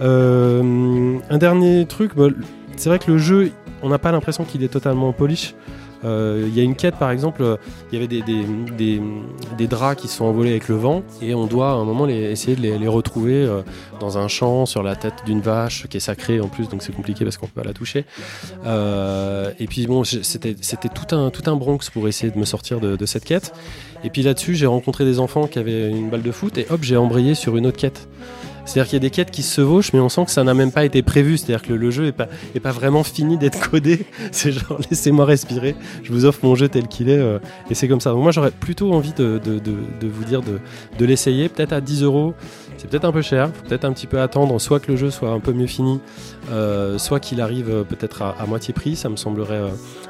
Euh, 0.00 1.18
un 1.30 1.38
dernier 1.38 1.86
truc, 1.86 2.12
bah, 2.16 2.28
c'est 2.76 2.88
vrai 2.88 2.98
que 2.98 3.10
le 3.10 3.18
jeu, 3.18 3.52
on 3.82 3.88
n'a 3.88 3.98
pas 3.98 4.12
l'impression 4.12 4.44
qu'il 4.44 4.62
est 4.62 4.68
totalement 4.68 5.12
polish. 5.12 5.54
Euh, 6.04 6.44
Il 6.46 6.56
y 6.56 6.60
a 6.60 6.62
une 6.62 6.76
quête 6.76 6.96
par 6.96 7.10
exemple, 7.10 7.58
il 7.90 7.98
y 7.98 8.02
avait 8.02 8.08
des, 8.08 9.66
draps 9.66 10.00
qui 10.00 10.08
se 10.08 10.18
sont 10.18 10.24
envolés 10.24 10.50
avec 10.50 10.68
le 10.68 10.76
vent 10.76 11.02
et 11.20 11.34
on 11.34 11.46
doit 11.46 11.70
à 11.70 11.74
un 11.74 11.84
moment 11.84 12.06
essayer 12.08 12.56
de 12.56 12.62
les, 12.62 12.88
retrouver 12.88 13.34
euh, 13.34 13.62
dans 14.00 14.18
un 14.18 14.28
champ 14.28 14.64
sur 14.64 14.82
la 14.82 14.94
tête 14.94 15.14
d'une 15.26 15.40
vache 15.40 15.86
qui 15.88 15.96
est 15.96 16.00
sacrée 16.00 16.40
en 16.40 16.48
plus 16.48 16.68
donc 16.68 16.82
c'est 16.82 16.94
compliqué 16.94 17.24
parce 17.24 17.36
qu'on 17.36 17.46
peut 17.46 17.60
pas 17.62 17.66
la 17.66 17.74
toucher. 17.74 18.04
Euh, 18.64 19.50
et 19.58 19.66
puis 19.66 19.86
bon, 19.86 20.04
c'était 20.04 20.56
c'était 20.60 20.88
tout 20.88 21.14
un, 21.14 21.30
tout 21.30 21.48
un 21.50 21.56
Bronx 21.56 21.90
pour 21.92 22.06
essayer 22.08 22.32
de 22.32 22.38
me 22.38 22.44
sortir 22.44 22.80
de, 22.80 22.96
de 22.96 23.06
cette 23.06 23.24
quête. 23.24 23.52
Et 24.04 24.10
puis 24.10 24.22
là-dessus 24.22 24.54
j'ai 24.54 24.66
rencontré 24.66 25.04
des 25.04 25.18
enfants 25.18 25.46
qui 25.46 25.58
avaient 25.58 25.90
une 25.90 26.10
balle 26.10 26.22
de 26.22 26.32
foot 26.32 26.58
et 26.58 26.66
hop 26.70 26.80
j'ai 26.82 26.96
embrayé 26.96 27.34
sur 27.34 27.56
une 27.56 27.66
autre 27.66 27.78
quête. 27.78 28.08
C'est-à-dire 28.66 28.90
qu'il 28.90 28.96
y 28.96 28.96
a 28.96 29.00
des 29.00 29.10
quêtes 29.10 29.30
qui 29.30 29.42
se 29.42 29.54
chevauchent, 29.54 29.92
mais 29.92 30.00
on 30.00 30.08
sent 30.08 30.24
que 30.24 30.32
ça 30.32 30.42
n'a 30.44 30.52
même 30.52 30.72
pas 30.72 30.84
été 30.84 31.00
prévu. 31.02 31.38
C'est-à-dire 31.38 31.62
que 31.62 31.72
le, 31.72 31.90
jeu 31.90 32.06
est 32.06 32.12
pas, 32.60 32.72
vraiment 32.72 33.04
fini 33.04 33.38
d'être 33.38 33.70
codé. 33.70 34.06
C'est 34.32 34.50
genre, 34.52 34.78
laissez-moi 34.90 35.24
respirer. 35.24 35.76
Je 36.02 36.12
vous 36.12 36.24
offre 36.24 36.40
mon 36.42 36.54
jeu 36.56 36.68
tel 36.68 36.88
qu'il 36.88 37.08
est. 37.08 37.18
euh, 37.18 37.38
et 37.70 37.74
c'est 37.74 37.88
comme 37.88 38.00
ça. 38.00 38.10
Donc 38.10 38.22
moi, 38.22 38.32
j'aurais 38.32 38.50
plutôt 38.50 38.92
envie 38.92 39.12
de, 39.12 39.40
vous 40.02 40.24
dire 40.24 40.42
de, 40.42 41.04
l'essayer. 41.04 41.48
Peut-être 41.48 41.72
à 41.72 41.80
10 41.80 42.02
euros. 42.02 42.34
C'est 42.76 42.90
peut-être 42.90 43.04
un 43.04 43.12
peu 43.12 43.22
cher. 43.22 43.50
Faut 43.54 43.64
peut-être 43.64 43.84
un 43.84 43.92
petit 43.92 44.08
peu 44.08 44.20
attendre. 44.20 44.60
Soit 44.60 44.80
que 44.80 44.90
le 44.90 44.96
jeu 44.96 45.10
soit 45.10 45.30
un 45.30 45.40
peu 45.40 45.52
mieux 45.52 45.68
fini, 45.68 46.00
euh, 46.50 46.98
soit 46.98 47.20
qu'il 47.20 47.40
arrive 47.40 47.70
euh, 47.70 47.84
peut-être 47.84 48.22
à, 48.22 48.44
moitié 48.46 48.74
prix. 48.74 48.96
Ça 48.96 49.08
me 49.08 49.16
semblerait 49.16 49.62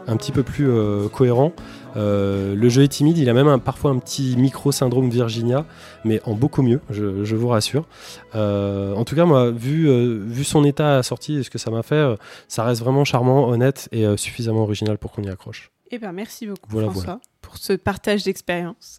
un 0.08 0.16
petit 0.16 0.32
peu 0.32 0.42
plus 0.42 0.70
cohérent. 1.12 1.52
Euh, 1.96 2.54
le 2.54 2.68
jeu 2.68 2.82
est 2.82 2.88
timide. 2.88 3.18
Il 3.18 3.28
a 3.28 3.32
même 3.34 3.48
un- 3.48 3.58
parfois 3.58 3.90
un 3.90 3.98
petit 3.98 4.36
micro-syndrome 4.36 5.08
Virginia, 5.10 5.64
mais 6.04 6.20
en 6.24 6.34
beaucoup 6.34 6.62
mieux, 6.62 6.80
je, 6.90 7.24
je 7.24 7.34
vous 7.36 7.48
rassure. 7.48 7.86
Euh, 8.34 8.94
en 8.94 9.04
tout 9.04 9.16
cas, 9.16 9.24
moi, 9.24 9.50
vu, 9.50 9.88
euh, 9.88 10.22
vu 10.26 10.44
son 10.44 10.64
état 10.64 10.98
à 10.98 11.02
sortie 11.02 11.36
et 11.38 11.42
ce 11.42 11.50
que 11.50 11.58
ça 11.58 11.70
m'a 11.70 11.82
fait, 11.82 12.14
ça 12.48 12.64
reste 12.64 12.82
vraiment 12.82 13.04
charmant, 13.04 13.48
honnête 13.48 13.88
et 13.92 14.04
suffisamment 14.16 14.62
original 14.62 14.98
pour 14.98 15.10
qu'on 15.12 15.22
y 15.22 15.28
accroche. 15.28 15.70
Eh 15.90 15.98
ben, 15.98 16.12
merci 16.12 16.46
beaucoup, 16.46 16.68
Voilà, 16.68 16.90
François, 16.90 17.20
pour 17.40 17.56
ce 17.58 17.72
partage 17.72 18.24
d'expérience. 18.24 18.98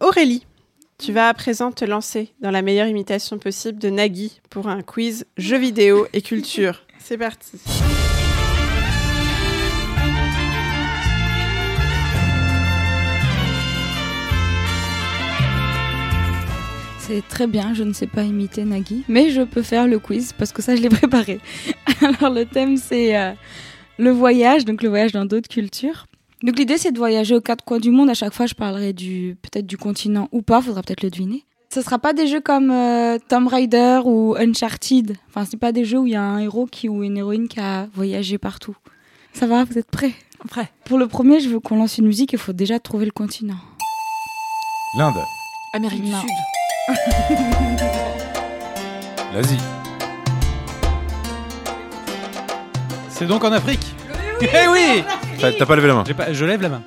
Aurélie, 0.00 0.44
tu 0.98 1.12
vas 1.12 1.28
à 1.28 1.34
présent 1.34 1.70
te 1.72 1.84
lancer 1.84 2.34
dans 2.42 2.50
la 2.50 2.60
meilleure 2.62 2.88
imitation 2.88 3.38
possible 3.38 3.78
de 3.78 3.88
Nagui 3.88 4.40
pour 4.50 4.68
un 4.68 4.82
quiz 4.82 5.26
jeux 5.36 5.58
vidéo 5.58 6.06
et 6.12 6.20
culture. 6.22 6.82
C'est 6.98 7.16
parti. 7.18 7.58
C'est 17.08 17.26
très 17.26 17.46
bien, 17.46 17.72
je 17.72 17.84
ne 17.84 17.94
sais 17.94 18.06
pas 18.06 18.22
imiter 18.22 18.66
Nagui, 18.66 19.02
mais 19.08 19.30
je 19.30 19.40
peux 19.40 19.62
faire 19.62 19.86
le 19.86 19.98
quiz 19.98 20.34
parce 20.34 20.52
que 20.52 20.60
ça, 20.60 20.76
je 20.76 20.82
l'ai 20.82 20.88
préparé. 20.90 21.40
Alors, 22.02 22.30
le 22.30 22.44
thème, 22.44 22.76
c'est 22.76 23.16
euh, 23.16 23.32
le 23.96 24.10
voyage, 24.10 24.66
donc 24.66 24.82
le 24.82 24.90
voyage 24.90 25.12
dans 25.12 25.24
d'autres 25.24 25.48
cultures. 25.48 26.04
Donc, 26.42 26.58
l'idée, 26.58 26.76
c'est 26.76 26.92
de 26.92 26.98
voyager 26.98 27.34
aux 27.34 27.40
quatre 27.40 27.64
coins 27.64 27.78
du 27.78 27.90
monde. 27.90 28.10
À 28.10 28.14
chaque 28.14 28.34
fois, 28.34 28.44
je 28.44 28.52
parlerai 28.52 28.92
du 28.92 29.38
peut-être 29.40 29.66
du 29.66 29.78
continent 29.78 30.28
ou 30.32 30.42
pas, 30.42 30.60
faudra 30.60 30.82
peut-être 30.82 31.02
le 31.02 31.08
deviner. 31.08 31.44
Ce 31.72 31.80
sera 31.80 31.98
pas 31.98 32.12
des 32.12 32.26
jeux 32.26 32.42
comme 32.42 32.70
euh, 32.70 33.16
Tomb 33.26 33.48
Raider 33.48 34.00
ou 34.04 34.34
Uncharted. 34.38 35.16
Enfin, 35.30 35.46
c'est 35.50 35.56
pas 35.56 35.72
des 35.72 35.86
jeux 35.86 36.00
où 36.00 36.06
il 36.06 36.12
y 36.12 36.16
a 36.16 36.22
un 36.22 36.40
héros 36.40 36.66
qui 36.66 36.90
ou 36.90 37.02
une 37.02 37.16
héroïne 37.16 37.48
qui 37.48 37.58
a 37.58 37.88
voyagé 37.94 38.36
partout. 38.36 38.76
Ça 39.32 39.46
va, 39.46 39.64
vous 39.64 39.78
êtes 39.78 39.90
prêts? 39.90 40.12
Prêt. 40.46 40.70
Pour 40.84 40.98
le 40.98 41.08
premier, 41.08 41.40
je 41.40 41.48
veux 41.48 41.58
qu'on 41.58 41.76
lance 41.76 41.96
une 41.96 42.06
musique. 42.06 42.34
Il 42.34 42.38
faut 42.38 42.52
déjà 42.52 42.78
trouver 42.78 43.06
le 43.06 43.12
continent. 43.12 43.56
L'Inde, 44.98 45.14
Amérique 45.72 46.02
du. 46.02 46.10
Sud. 46.10 46.28
l'Asie, 49.34 49.58
C'est 53.10 53.26
donc 53.26 53.44
en 53.44 53.52
Afrique 53.52 53.94
Eh 54.40 54.66
oui 54.70 55.04
T'as 55.40 55.66
pas 55.66 55.76
levé 55.76 55.88
la 55.88 55.94
main. 55.94 56.04
J'ai 56.06 56.14
pas- 56.14 56.32
Je 56.32 56.44
lève 56.44 56.62
la 56.62 56.68
main. 56.70 56.82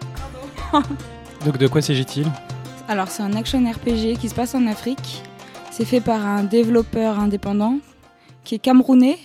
Donc 1.46 1.58
de 1.58 1.68
quoi 1.68 1.82
s'agit-il? 1.82 2.28
Alors, 2.88 3.08
c'est 3.10 3.24
un 3.24 3.34
action 3.36 3.60
RPG 3.60 4.18
qui 4.20 4.28
se 4.30 4.36
passe 4.36 4.54
en 4.56 4.66
Afrique. 4.68 5.24
C'est 5.72 5.86
fait 5.86 6.02
par 6.02 6.26
un 6.26 6.44
développeur 6.44 7.20
indépendant 7.20 7.78
qui 8.44 8.56
est 8.56 8.60
camerounais. 8.60 9.18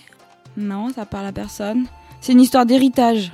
Non, 0.55 0.89
ça 0.93 1.05
parle 1.05 1.25
à 1.25 1.31
personne. 1.33 1.85
C'est 2.21 2.31
une 2.33 2.39
histoire 2.41 2.65
d'héritage. 2.65 3.31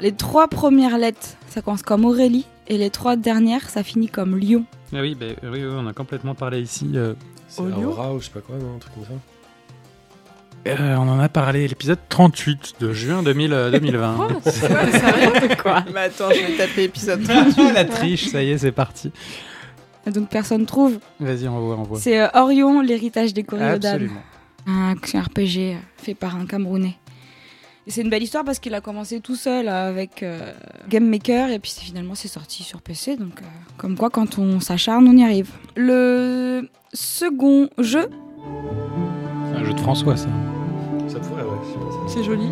Les 0.00 0.12
trois 0.12 0.48
premières 0.48 0.98
lettres, 0.98 1.28
ça 1.48 1.62
commence 1.62 1.82
comme 1.82 2.04
Aurélie. 2.04 2.46
Et 2.68 2.76
les 2.78 2.90
trois 2.90 3.16
dernières, 3.16 3.68
ça 3.70 3.82
finit 3.82 4.08
comme 4.08 4.38
Lion. 4.38 4.64
Ah 4.92 5.00
oui, 5.00 5.14
bah, 5.14 5.26
oui, 5.44 5.48
oui, 5.64 5.64
on 5.64 5.86
a 5.86 5.92
complètement 5.92 6.34
parlé 6.34 6.60
ici. 6.60 6.90
euh, 6.94 7.14
C'est 7.48 7.60
Aura 7.62 8.12
ou 8.14 8.20
je 8.20 8.24
sais 8.26 8.30
pas 8.32 8.40
quoi, 8.40 8.56
non, 8.56 8.76
un 8.76 8.78
truc 8.78 8.94
comme 8.94 9.04
ça. 9.04 9.10
euh, 10.66 10.96
on 10.96 11.08
en 11.08 11.18
a 11.20 11.28
parlé, 11.28 11.66
l'épisode 11.68 11.98
38 12.08 12.74
de 12.80 12.92
juin 12.92 13.22
2000, 13.22 13.52
euh, 13.52 13.70
2020. 13.70 14.28
quoi 15.62 15.84
Mais 15.94 16.00
attends, 16.00 16.30
je 16.30 16.40
vais 16.46 16.56
taper 16.56 16.84
épisode 16.84 17.22
La 17.74 17.84
triche, 17.84 18.28
ça 18.28 18.42
y 18.42 18.50
est, 18.50 18.58
c'est 18.58 18.72
parti. 18.72 19.12
Donc, 20.06 20.28
personne 20.28 20.66
trouve. 20.66 20.98
Vas-y, 21.20 21.46
envoie, 21.46 21.76
envoie. 21.76 21.98
C'est 21.98 22.20
euh, 22.20 22.28
Orion, 22.34 22.80
l'héritage 22.80 23.32
des 23.34 23.44
Coriodanes. 23.44 23.92
Absolument. 23.94 24.22
Un 24.66 24.90
action 24.92 25.20
RPG 25.20 25.56
euh, 25.58 25.74
fait 25.98 26.14
par 26.14 26.36
un 26.36 26.46
Camerounais. 26.46 26.96
Et 27.86 27.90
c'est 27.90 28.02
une 28.02 28.10
belle 28.10 28.22
histoire 28.22 28.44
parce 28.44 28.58
qu'il 28.58 28.74
a 28.74 28.80
commencé 28.80 29.20
tout 29.20 29.36
seul 29.36 29.68
avec 29.68 30.22
euh, 30.22 30.52
Game 30.88 31.08
Maker 31.08 31.48
et 31.50 31.58
puis 31.58 31.70
c'est- 31.70 31.80
finalement 31.80 32.14
c'est 32.14 32.28
sorti 32.28 32.62
sur 32.62 32.82
PC. 32.82 33.16
Donc, 33.16 33.40
euh, 33.40 33.44
comme 33.78 33.96
quoi, 33.96 34.10
quand 34.10 34.38
on 34.38 34.60
s'acharne, 34.60 35.08
on 35.08 35.16
y 35.16 35.24
arrive. 35.24 35.50
Le 35.76 36.68
second 36.92 37.68
jeu, 37.78 38.08
C'est 39.50 39.56
un 39.60 39.64
jeu 39.64 39.72
de 39.74 39.80
François, 39.80 40.16
ça. 40.16 40.28
Ça 41.08 41.18
pourrait, 41.20 41.42
ouais. 41.42 41.58
C'est 42.06 42.22
joli. 42.22 42.48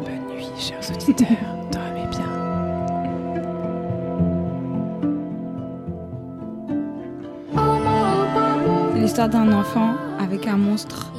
Bonne 0.00 0.34
nuit, 0.36 0.46
chers 0.58 0.80
auditeurs. 0.90 1.26
Dormez 1.72 2.06
bien. 2.10 3.28
c'est 8.94 9.00
l'histoire 9.00 9.28
d'un 9.28 9.52
enfant 9.52 9.94
avec 10.18 10.46
un 10.46 10.56
monstre. 10.56 11.12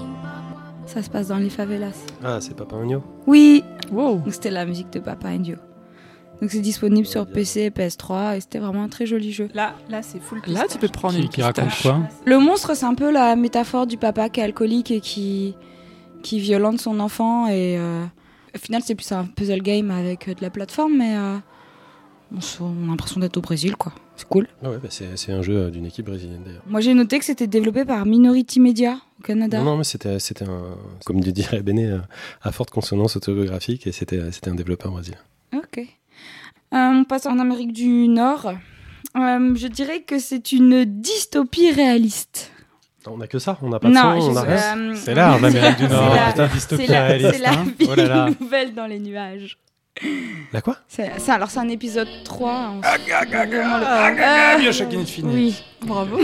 Ça 0.91 1.03
se 1.03 1.09
passe 1.09 1.27
dans 1.27 1.37
les 1.37 1.49
favelas. 1.51 1.93
Ah, 2.23 2.39
c'est 2.41 2.55
Papa 2.55 2.75
Agno 2.77 3.03
Oui, 3.27 3.63
Wow. 3.91 4.15
donc 4.19 4.33
c'était 4.33 4.49
la 4.49 4.65
musique 4.65 4.91
de 4.91 4.99
Papa 4.99 5.27
Indio. 5.29 5.55
Donc 6.41 6.49
c'est 6.51 6.61
disponible 6.61 7.05
sur 7.05 7.27
PC 7.27 7.61
et 7.63 7.69
PS3 7.69 8.37
et 8.37 8.39
c'était 8.41 8.59
vraiment 8.59 8.83
un 8.83 8.87
très 8.87 9.05
joli 9.05 9.31
jeu. 9.31 9.49
Là, 9.53 9.75
là 9.89 10.01
c'est 10.01 10.19
full 10.21 10.41
Là, 10.47 10.63
tu 10.69 10.77
peux 10.77 10.87
prendre 10.87 11.13
Qui, 11.15 11.21
une 11.23 11.29
qui 11.29 11.41
raconte 11.41 11.65
pistache. 11.65 11.83
quoi 11.83 11.99
Le 12.25 12.39
monstre, 12.39 12.75
c'est 12.75 12.85
un 12.85 12.95
peu 12.95 13.11
la 13.11 13.35
métaphore 13.35 13.85
du 13.87 13.97
papa 13.97 14.29
qui 14.29 14.39
est 14.39 14.43
alcoolique 14.43 14.89
et 14.89 15.01
qui, 15.01 15.55
qui 16.23 16.39
violente 16.39 16.79
son 16.79 16.99
enfant. 17.01 17.47
Et 17.47 17.77
euh, 17.77 18.03
au 18.55 18.57
final, 18.57 18.81
c'est 18.83 18.95
plus 18.95 19.11
un 19.11 19.25
puzzle 19.25 19.61
game 19.61 19.91
avec 19.91 20.27
euh, 20.29 20.33
de 20.33 20.41
la 20.41 20.49
plateforme, 20.49 20.97
mais 20.97 21.17
euh, 21.17 21.37
on, 22.31 22.83
a 22.85 22.87
l'impression 22.87 23.19
d'être 23.19 23.37
au 23.37 23.41
Brésil, 23.41 23.75
quoi. 23.75 23.93
C'est 24.15 24.27
cool. 24.27 24.47
Ah 24.63 24.69
ouais, 24.69 24.77
bah 24.77 24.89
c'est 24.91 25.17
c'est 25.17 25.31
un 25.31 25.41
jeu 25.41 25.55
euh, 25.57 25.69
d'une 25.71 25.85
équipe 25.85 26.05
brésilienne 26.05 26.41
d'ailleurs. 26.45 26.61
Moi, 26.67 26.81
j'ai 26.81 26.93
noté 26.93 27.17
que 27.19 27.25
c'était 27.25 27.47
développé 27.47 27.85
par 27.85 28.05
Minority 28.05 28.59
Media 28.59 28.99
au 29.19 29.23
Canada. 29.23 29.57
Non, 29.59 29.63
non, 29.65 29.77
mais 29.77 29.83
c'était 29.83 30.19
c'était 30.19 30.45
un, 30.45 30.75
comme 31.05 31.21
le 31.23 31.31
dirait 31.31 31.61
Béné, 31.61 31.85
euh, 31.87 31.99
à 32.41 32.51
forte 32.51 32.69
consonance 32.69 33.15
autobiographique 33.15 33.87
et 33.87 33.91
c'était 33.91 34.31
c'était 34.31 34.49
un 34.49 34.55
développeur 34.55 34.91
brésilien. 34.91 35.17
Ok. 35.55 35.79
Euh, 35.79 35.85
on 36.71 37.03
passe 37.03 37.25
en 37.25 37.39
Amérique 37.39 37.73
du 37.73 38.07
Nord. 38.07 38.53
Euh, 39.17 39.55
je 39.55 39.67
dirais 39.67 40.01
que 40.01 40.19
c'est 40.19 40.51
une 40.51 40.85
dystopie 40.85 41.71
réaliste. 41.71 42.51
On 43.07 43.17
n'a 43.17 43.27
que 43.27 43.39
ça, 43.39 43.57
on 43.63 43.69
n'a 43.69 43.79
pas 43.79 43.87
de 43.87 43.93
non, 43.93 44.21
son, 44.21 44.37
on 44.37 44.41
rien. 44.43 44.77
euh, 44.77 44.93
C'est 44.95 45.15
l'art 45.15 45.39
d'Amérique 45.39 45.77
du 45.77 45.83
c'est 45.85 45.89
Nord. 45.89 46.13
la- 46.13 46.31
Putain, 46.31 46.47
dystopie 46.47 46.85
C'est 46.85 46.91
la, 46.91 47.03
réaliste. 47.07 47.31
c'est 47.33 47.39
la 47.41 47.51
hein. 47.53 47.65
vie 47.79 47.87
Oh 47.89 47.95
là 47.95 48.07
là. 48.07 48.29
nouvelle 48.39 48.75
dans 48.75 48.85
les 48.85 48.99
nuages. 48.99 49.57
La 50.53 50.61
quoi? 50.61 50.77
C'est, 50.87 51.11
c'est- 51.17 51.31
alors, 51.31 51.49
c'est 51.51 51.59
un 51.59 51.69
épisode 51.69 52.07
3. 52.23 52.73
on- 52.77 52.81
Ah, 52.83 52.97
vraiment 53.45 53.77
le- 53.77 54.59
Bioshock 54.61 54.93
Infinite. 54.93 55.31
Oui, 55.33 55.55
Bravo. 55.85 56.17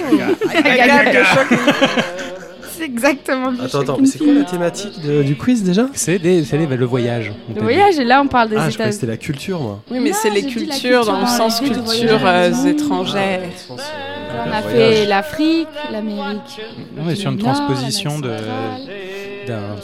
c'est 2.72 2.84
exactement 2.86 3.52
le 3.52 3.62
Attends, 3.64 3.80
attends, 3.82 3.98
c'est 4.06 4.18
quoi 4.20 4.34
la 4.34 4.44
thématique 4.44 5.00
de- 5.02 5.24
du 5.24 5.36
quiz 5.36 5.64
déjà? 5.64 5.88
C'est 5.94 6.20
des- 6.20 6.44
c'est 6.44 6.58
les- 6.58 6.66
le 6.68 6.86
voyage. 6.86 7.32
on 7.50 7.54
Le 7.56 7.62
voyage, 7.62 7.98
et 8.00 8.04
là, 8.04 8.22
on 8.22 8.28
parle 8.28 8.50
des 8.50 8.56
Ah, 8.58 8.70
je 8.70 8.74
croyais 8.74 8.76
que 8.76 8.76
États-Unis. 8.76 8.94
c'était 8.94 9.08
la 9.12 9.18
culture, 9.18 9.60
moi. 9.60 9.82
Oui, 9.92 10.00
mais 10.02 10.14
c'est 10.14 10.30
les 10.30 10.44
cultures 10.46 11.06
dans 11.06 11.20
le 11.22 11.28
sens 11.28 11.62
euh, 11.62 11.66
culture 11.66 12.18
voyage. 12.20 12.54
euh, 12.66 12.70
étrangères. 12.70 13.42
On 13.70 14.52
a 14.52 14.62
fait 14.62 15.06
l'Afrique, 15.06 15.68
l'Amérique. 15.92 16.60
Non, 16.98 17.04
mais 17.06 17.16
sur 17.16 17.32
une 17.32 17.38
transposition 17.40 18.20
d'un 18.20 19.76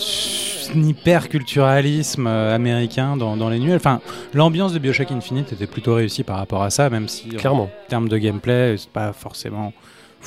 hyper-culturalisme 0.75 2.27
euh, 2.27 2.55
américain 2.55 3.17
dans, 3.17 3.37
dans 3.37 3.49
les 3.49 3.59
nuages. 3.59 3.77
Enfin, 3.77 4.01
l'ambiance 4.33 4.73
de 4.73 4.79
Bioshock 4.79 5.11
Infinite 5.11 5.53
était 5.53 5.67
plutôt 5.67 5.95
réussie 5.95 6.23
par 6.23 6.37
rapport 6.37 6.63
à 6.63 6.69
ça, 6.69 6.89
même 6.89 7.07
si 7.07 7.29
Clairement. 7.29 7.63
en 7.63 7.89
termes 7.89 8.09
de 8.09 8.17
gameplay, 8.17 8.75
c'est 8.77 8.89
pas 8.89 9.13
forcément. 9.13 9.73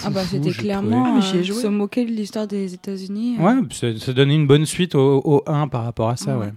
Ah 0.05 0.11
bah 0.11 0.23
c'était 0.29 0.51
clairement 0.51 1.05
Ah, 1.07 1.13
mais 1.15 1.23
j'y 1.23 1.37
ai 1.37 1.41
euh, 1.41 1.43
joué. 1.45 1.63
se 1.63 1.67
moquer 1.69 2.05
de 2.05 2.11
l'histoire 2.11 2.47
des 2.49 2.75
États-Unis. 2.75 3.37
trouvé. 3.39 3.55
Ouais, 3.61 3.99
ça, 4.01 4.13
donnait 4.13 4.35
une 4.35 4.47
bonne 4.47 4.67
suite 4.67 4.95
au, 4.97 5.23
au 5.25 5.43
1 5.47 5.69
par 5.69 5.85
rapport 5.85 6.09
à 6.09 6.17
ça, 6.17 6.37
Ouais. 6.37 6.47
ouais. 6.47 6.53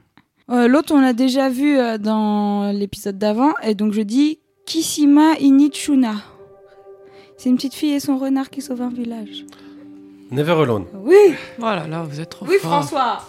Euh, 0.50 0.68
L'autre, 0.68 0.94
on 0.96 1.02
l'a 1.02 1.14
déjà 1.14 1.50
vu 1.50 1.78
euh, 1.78 1.98
dans 1.98 2.72
l'épisode 2.72 3.18
d'avant, 3.18 3.52
et 3.64 3.76
donc 3.76 3.94
je 3.94 4.02
dis 4.02 4.40
Kishima 4.66 5.34
Inichuna. 5.40 6.16
C'est 7.38 7.50
une 7.50 7.58
petite 7.58 7.76
fille 7.76 7.92
et 7.94 8.00
son 8.00 8.18
renard 8.18 8.50
qui 8.50 8.62
sauvent 8.62 8.82
un 8.82 8.90
village. 8.90 9.46
Never 10.30 10.52
Alone. 10.64 10.86
Oui, 10.94 11.36
Oh 11.60 11.62
là 11.64 11.88
là, 11.88 12.04
vous 12.04 12.20
êtes 12.20 12.30
trop 12.30 12.46
oui 12.46 12.58
fort. 12.62 12.84
François. 12.84 13.24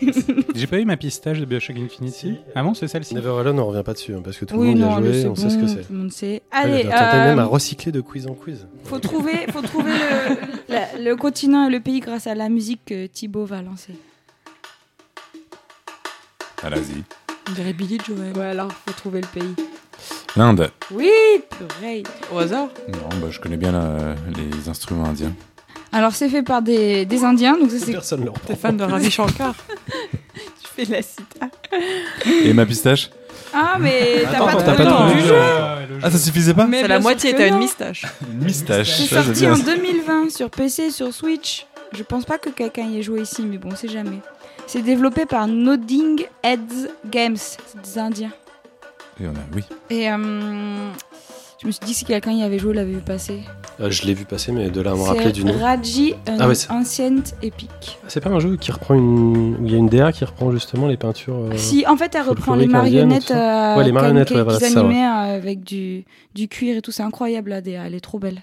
J'ai 0.54 0.66
pas 0.66 0.78
eu 0.80 0.84
ma 0.84 0.96
pistache 0.96 1.38
de 1.38 1.44
Bioshock 1.44 1.76
Infinite. 1.76 2.14
Si. 2.14 2.36
Ah 2.56 2.64
bon, 2.64 2.74
c'est 2.74 2.88
celle-ci 2.88 3.14
Never 3.14 3.30
Alone, 3.38 3.60
on 3.60 3.66
revient 3.66 3.84
pas 3.84 3.92
dessus, 3.92 4.12
hein, 4.14 4.22
parce 4.24 4.36
que 4.38 4.44
tout 4.44 4.56
oui, 4.56 4.74
le 4.74 4.74
monde 4.74 4.78
y 4.78 4.80
non, 4.82 4.96
a 4.96 5.00
le 5.00 5.12
joué, 5.12 5.26
on 5.28 5.36
sait 5.36 5.50
ce 5.50 5.56
que 5.58 5.66
c'est. 5.68 5.82
Tout 5.86 5.92
le 5.92 5.98
monde 5.98 6.12
sait. 6.12 6.26
Ouais, 6.26 6.40
Allez, 6.50 6.84
T'as 6.88 7.14
euh, 7.24 7.28
même 7.28 7.38
à 7.38 7.44
recycler 7.44 7.92
de 7.92 8.00
quiz 8.00 8.26
en 8.26 8.34
quiz. 8.34 8.66
faut 8.84 8.98
trouver, 8.98 9.46
faut 9.52 9.62
trouver 9.62 9.92
le, 9.92 10.36
la- 10.74 10.98
le 10.98 11.14
continent 11.16 11.68
et 11.68 11.70
le 11.70 11.78
pays 11.80 12.00
grâce 12.00 12.26
à 12.26 12.34
la 12.34 12.48
musique 12.48 12.80
que 12.86 13.06
Thibaut 13.06 13.44
va 13.44 13.62
lancer. 13.62 13.92
L'Asie. 16.68 17.02
On 17.48 17.52
dirait 17.52 17.72
Billy 17.72 17.98
Joel. 18.04 18.36
Ouais, 18.36 18.46
alors 18.46 18.72
faut 18.72 18.92
trouver 18.92 19.20
le 19.20 19.26
pays. 19.28 19.54
L'Inde. 20.36 20.70
Oui, 20.92 21.10
purée. 21.50 22.02
Au 22.32 22.38
hasard? 22.38 22.68
Non, 22.88 23.18
bah, 23.20 23.26
je 23.30 23.38
connais 23.40 23.56
bien 23.56 23.72
la- 23.72 24.14
les 24.36 24.68
instruments 24.68 25.04
indiens. 25.06 25.32
Alors 25.92 26.14
c'est 26.14 26.28
fait 26.28 26.42
par 26.42 26.62
des, 26.62 27.04
des 27.04 27.24
Indiens, 27.24 27.56
donc 27.58 27.70
ça 27.70 27.78
c'est 27.78 27.92
Personne 27.92 28.20
ne 28.20 28.24
le 28.26 28.30
reprend. 28.30 28.46
T'es 28.46 28.56
fan 28.56 28.76
de 28.76 28.84
Ravi 28.84 29.10
Shankar. 29.10 29.54
Tu 30.34 30.86
fais 30.86 30.92
la 30.92 31.02
cita. 31.02 31.48
Et 32.44 32.54
ma 32.54 32.64
pistache 32.64 33.10
Ah 33.52 33.76
mais 33.78 34.22
t'as 34.24 34.36
Attends, 34.38 34.46
pas 34.46 34.62
t'as 34.62 34.74
pas 34.74 35.12
le 35.14 35.20
jeu. 35.20 35.34
Ah, 36.02 36.10
ça 36.10 36.16
suffisait 36.18 36.54
pas 36.54 36.66
Mais 36.66 36.80
C'est 36.80 36.86
bien 36.86 36.94
la 36.96 37.00
sûr 37.00 37.02
moitié, 37.02 37.32
que 37.32 37.36
t'as 37.36 37.46
une 37.48 37.54
non. 37.54 37.60
Une 37.60 38.44
mistache. 38.44 38.90
C'est 38.96 39.14
ça, 39.14 39.22
sorti 39.22 39.40
j'aime 39.40 39.52
en 39.52 39.56
bien. 39.56 39.74
2020 39.76 40.30
sur 40.30 40.48
PC 40.50 40.84
et 40.84 40.90
sur 40.90 41.12
Switch. 41.12 41.66
Je 41.92 42.02
pense 42.02 42.24
pas 42.24 42.38
que 42.38 42.48
quelqu'un 42.48 42.86
y 42.86 42.98
ait 42.98 43.02
joué 43.02 43.20
ici, 43.20 43.42
mais 43.42 43.58
bon, 43.58 43.68
on 43.72 43.76
sait 43.76 43.88
jamais. 43.88 44.20
C'est 44.66 44.80
développé 44.80 45.26
par 45.26 45.46
Nodding 45.46 46.24
Heads 46.42 46.88
Games, 47.10 47.36
c'est 47.36 47.82
des 47.82 47.98
Indiens. 47.98 48.32
Et 49.20 49.26
on 49.26 49.32
a, 49.32 49.44
oui. 49.54 49.62
Et 49.90 50.10
euh, 50.10 50.88
je 51.62 51.68
me 51.68 51.72
suis 51.72 51.84
dit 51.86 51.94
si 51.94 52.04
quelqu'un 52.04 52.32
y 52.32 52.42
avait 52.42 52.58
joué, 52.58 52.74
l'avait 52.74 52.92
vu 52.92 52.98
passer. 53.00 53.40
Euh, 53.80 53.88
je 53.90 54.04
l'ai 54.04 54.14
vu 54.14 54.24
passer, 54.24 54.50
mais 54.50 54.68
de 54.68 54.80
là 54.80 54.90
à 54.92 54.94
me 54.96 55.02
rappeler 55.02 55.30
du 55.30 55.42
C'est 55.42 55.46
nom. 55.46 55.58
Raji, 55.58 56.14
un 56.26 56.36
Ah 56.40 56.48
ouais, 56.48 56.54
Ancient 56.70 57.22
Epic. 57.40 57.98
C'est 58.08 58.20
pas 58.20 58.30
un 58.30 58.40
jeu 58.40 58.56
qui 58.56 58.72
reprend 58.72 58.94
une. 58.94 59.56
où 59.60 59.64
il 59.66 59.70
y 59.72 59.74
a 59.76 59.78
une 59.78 59.88
DA 59.88 60.10
qui 60.12 60.24
reprend 60.24 60.50
justement 60.50 60.88
les 60.88 60.96
peintures. 60.96 61.36
euh, 61.36 61.56
Si, 61.56 61.86
en 61.86 61.96
fait, 61.96 62.14
elle 62.16 62.22
reprend 62.28 62.56
les 62.56 62.66
marionnettes, 62.66 63.30
euh, 63.30 63.76
Ouais, 63.76 63.84
les 63.84 63.92
marionnettes, 63.92 64.30
ouais, 64.32 64.42
voilà, 64.42 64.58
ça, 64.58 64.80
animaient 64.80 65.06
euh, 65.06 65.36
avec 65.36 65.62
du, 65.62 66.04
du 66.34 66.48
cuir 66.48 66.76
et 66.76 66.82
tout. 66.82 66.90
C'est 66.90 67.04
incroyable, 67.04 67.50
la 67.50 67.60
DA, 67.60 67.86
elle 67.86 67.94
est 67.94 68.00
trop 68.00 68.18
belle. 68.18 68.42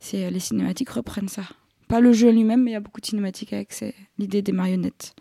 C'est, 0.00 0.30
les 0.30 0.40
cinématiques 0.40 0.90
reprennent 0.90 1.28
ça. 1.28 1.42
Pas 1.86 2.00
le 2.00 2.12
jeu 2.14 2.30
lui-même, 2.30 2.62
mais 2.64 2.70
il 2.70 2.74
y 2.74 2.76
a 2.76 2.80
beaucoup 2.80 3.00
de 3.02 3.06
cinématiques 3.06 3.52
avec 3.52 3.74
l'idée 4.18 4.40
des 4.42 4.52
marionnettes 4.52 5.14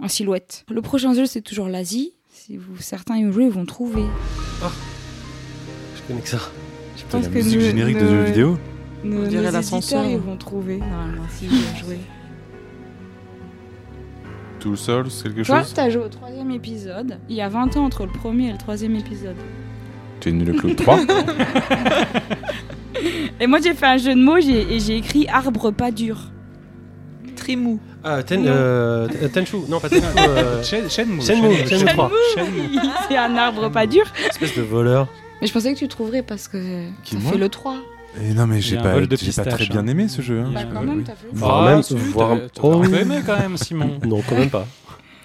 en 0.00 0.06
silhouette. 0.06 0.64
Le 0.70 0.80
prochain 0.80 1.12
jeu, 1.12 1.26
c'est 1.26 1.40
toujours 1.42 1.68
l'Asie. 1.68 2.14
Si 2.32 2.56
vous, 2.56 2.76
certains 2.78 3.16
y 3.16 3.24
ont 3.26 3.32
joué, 3.32 3.44
ils 3.46 3.50
vont 3.50 3.66
trouver. 3.66 4.04
Je 4.62 6.02
connais 6.06 6.20
que 6.20 6.28
ça. 6.28 6.38
Pense 7.10 7.24
la 7.24 7.28
que 7.30 7.34
musique 7.36 7.58
nous- 7.58 7.64
générique 7.64 7.98
de 7.98 8.02
nous- 8.04 8.10
jeux 8.10 8.22
vidéo 8.24 8.58
Nos, 9.04 9.26
dirait 9.26 9.50
l'ascenseur. 9.50 10.04
ils 10.04 10.18
vont 10.18 10.36
trouver, 10.36 10.76
normalement, 10.78 11.22
s'ils 11.30 11.52
y 11.52 11.54
ont 11.56 11.76
joué. 11.86 11.98
Tout 14.60 14.74
seul, 14.76 15.04
quelque 15.04 15.42
Toi, 15.42 15.60
chose 15.62 15.72
t'as 15.72 15.88
joué 15.88 16.02
au 16.02 16.08
troisième 16.08 16.50
épisode. 16.50 17.18
Il 17.28 17.36
y 17.36 17.40
a 17.40 17.48
20 17.48 17.76
ans 17.76 17.84
entre 17.84 18.04
le 18.06 18.10
premier 18.12 18.48
et 18.48 18.52
le 18.52 18.58
troisième 18.58 18.96
épisode. 18.96 19.36
Tu 20.20 20.30
es 20.30 20.32
nul 20.32 20.48
le 20.48 20.54
Claude 20.54 20.74
3 20.82 20.98
Et 23.40 23.46
moi, 23.46 23.60
j'ai 23.62 23.72
fait 23.74 23.86
un 23.86 23.96
jeu 23.98 24.14
de 24.14 24.20
mots 24.20 24.40
j'ai- 24.40 24.74
et 24.74 24.80
j'ai 24.80 24.96
écrit 24.96 25.28
arbre 25.28 25.70
pas 25.70 25.92
dur. 25.92 26.18
Trimou. 27.36 27.78
Ah, 28.02 28.22
ten, 28.24 28.44
euh, 28.46 29.06
t- 29.06 29.28
Tenchu. 29.28 29.58
Non, 29.68 29.78
pas 29.78 29.88
Tenchu. 29.88 30.02
euh, 30.18 30.62
Shen- 30.62 30.90
Shenmue. 30.90 31.22
Shenmue, 31.22 31.66
Shenmue 31.68 31.84
3. 31.86 32.10
Shenmue. 32.34 32.80
c'est 33.08 33.16
un 33.16 33.36
arbre 33.36 33.68
pas 33.70 33.86
dur. 33.86 34.04
espèce 34.28 34.56
de 34.56 34.62
voleur. 34.62 35.06
Mais 35.40 35.46
je 35.46 35.52
pensais 35.52 35.72
que 35.74 35.78
tu 35.78 35.88
trouverais 35.88 36.22
parce 36.22 36.48
que 36.48 36.88
Qui, 37.04 37.14
ça 37.16 37.20
moi 37.20 37.32
fait 37.32 37.38
le 37.38 37.48
3. 37.48 37.76
Et 38.20 38.32
non, 38.34 38.46
mais 38.46 38.60
j'ai 38.60 38.76
pas, 38.76 39.00
j'ai 39.02 39.32
pas 39.32 39.44
très 39.44 39.66
bien 39.66 39.80
hein. 39.80 39.86
aimé 39.86 40.08
ce 40.08 40.22
jeu. 40.22 40.40
hein. 40.40 40.50
Bah, 40.52 40.60
Euh, 40.64 40.70
quand 40.72 40.82
même, 40.82 40.98
oui. 40.98 41.04
t'as 41.04 41.14
fait. 41.14 41.26
Voire 41.32 41.62
Ah, 41.62 41.74
même- 41.76 41.82
oh. 42.62 42.84
aimé 42.84 43.20
quand 43.24 43.38
même, 43.38 43.56
Simon. 43.56 43.98
Non, 44.06 44.22
quand 44.28 44.34
même 44.36 44.50
pas. 44.50 44.66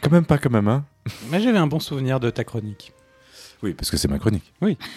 Quand 0.01 0.11
même 0.11 0.25
pas, 0.25 0.37
quand 0.37 0.51
même. 0.51 0.67
Hein. 0.67 0.83
Mais 1.31 1.41
j'avais 1.41 1.57
un 1.57 1.67
bon 1.67 1.79
souvenir 1.79 2.19
de 2.19 2.29
ta 2.29 2.43
chronique. 2.43 2.91
Oui, 3.63 3.73
parce 3.73 3.89
que 3.89 3.95
c'est 3.95 4.09
ma 4.09 4.19
chronique. 4.19 4.43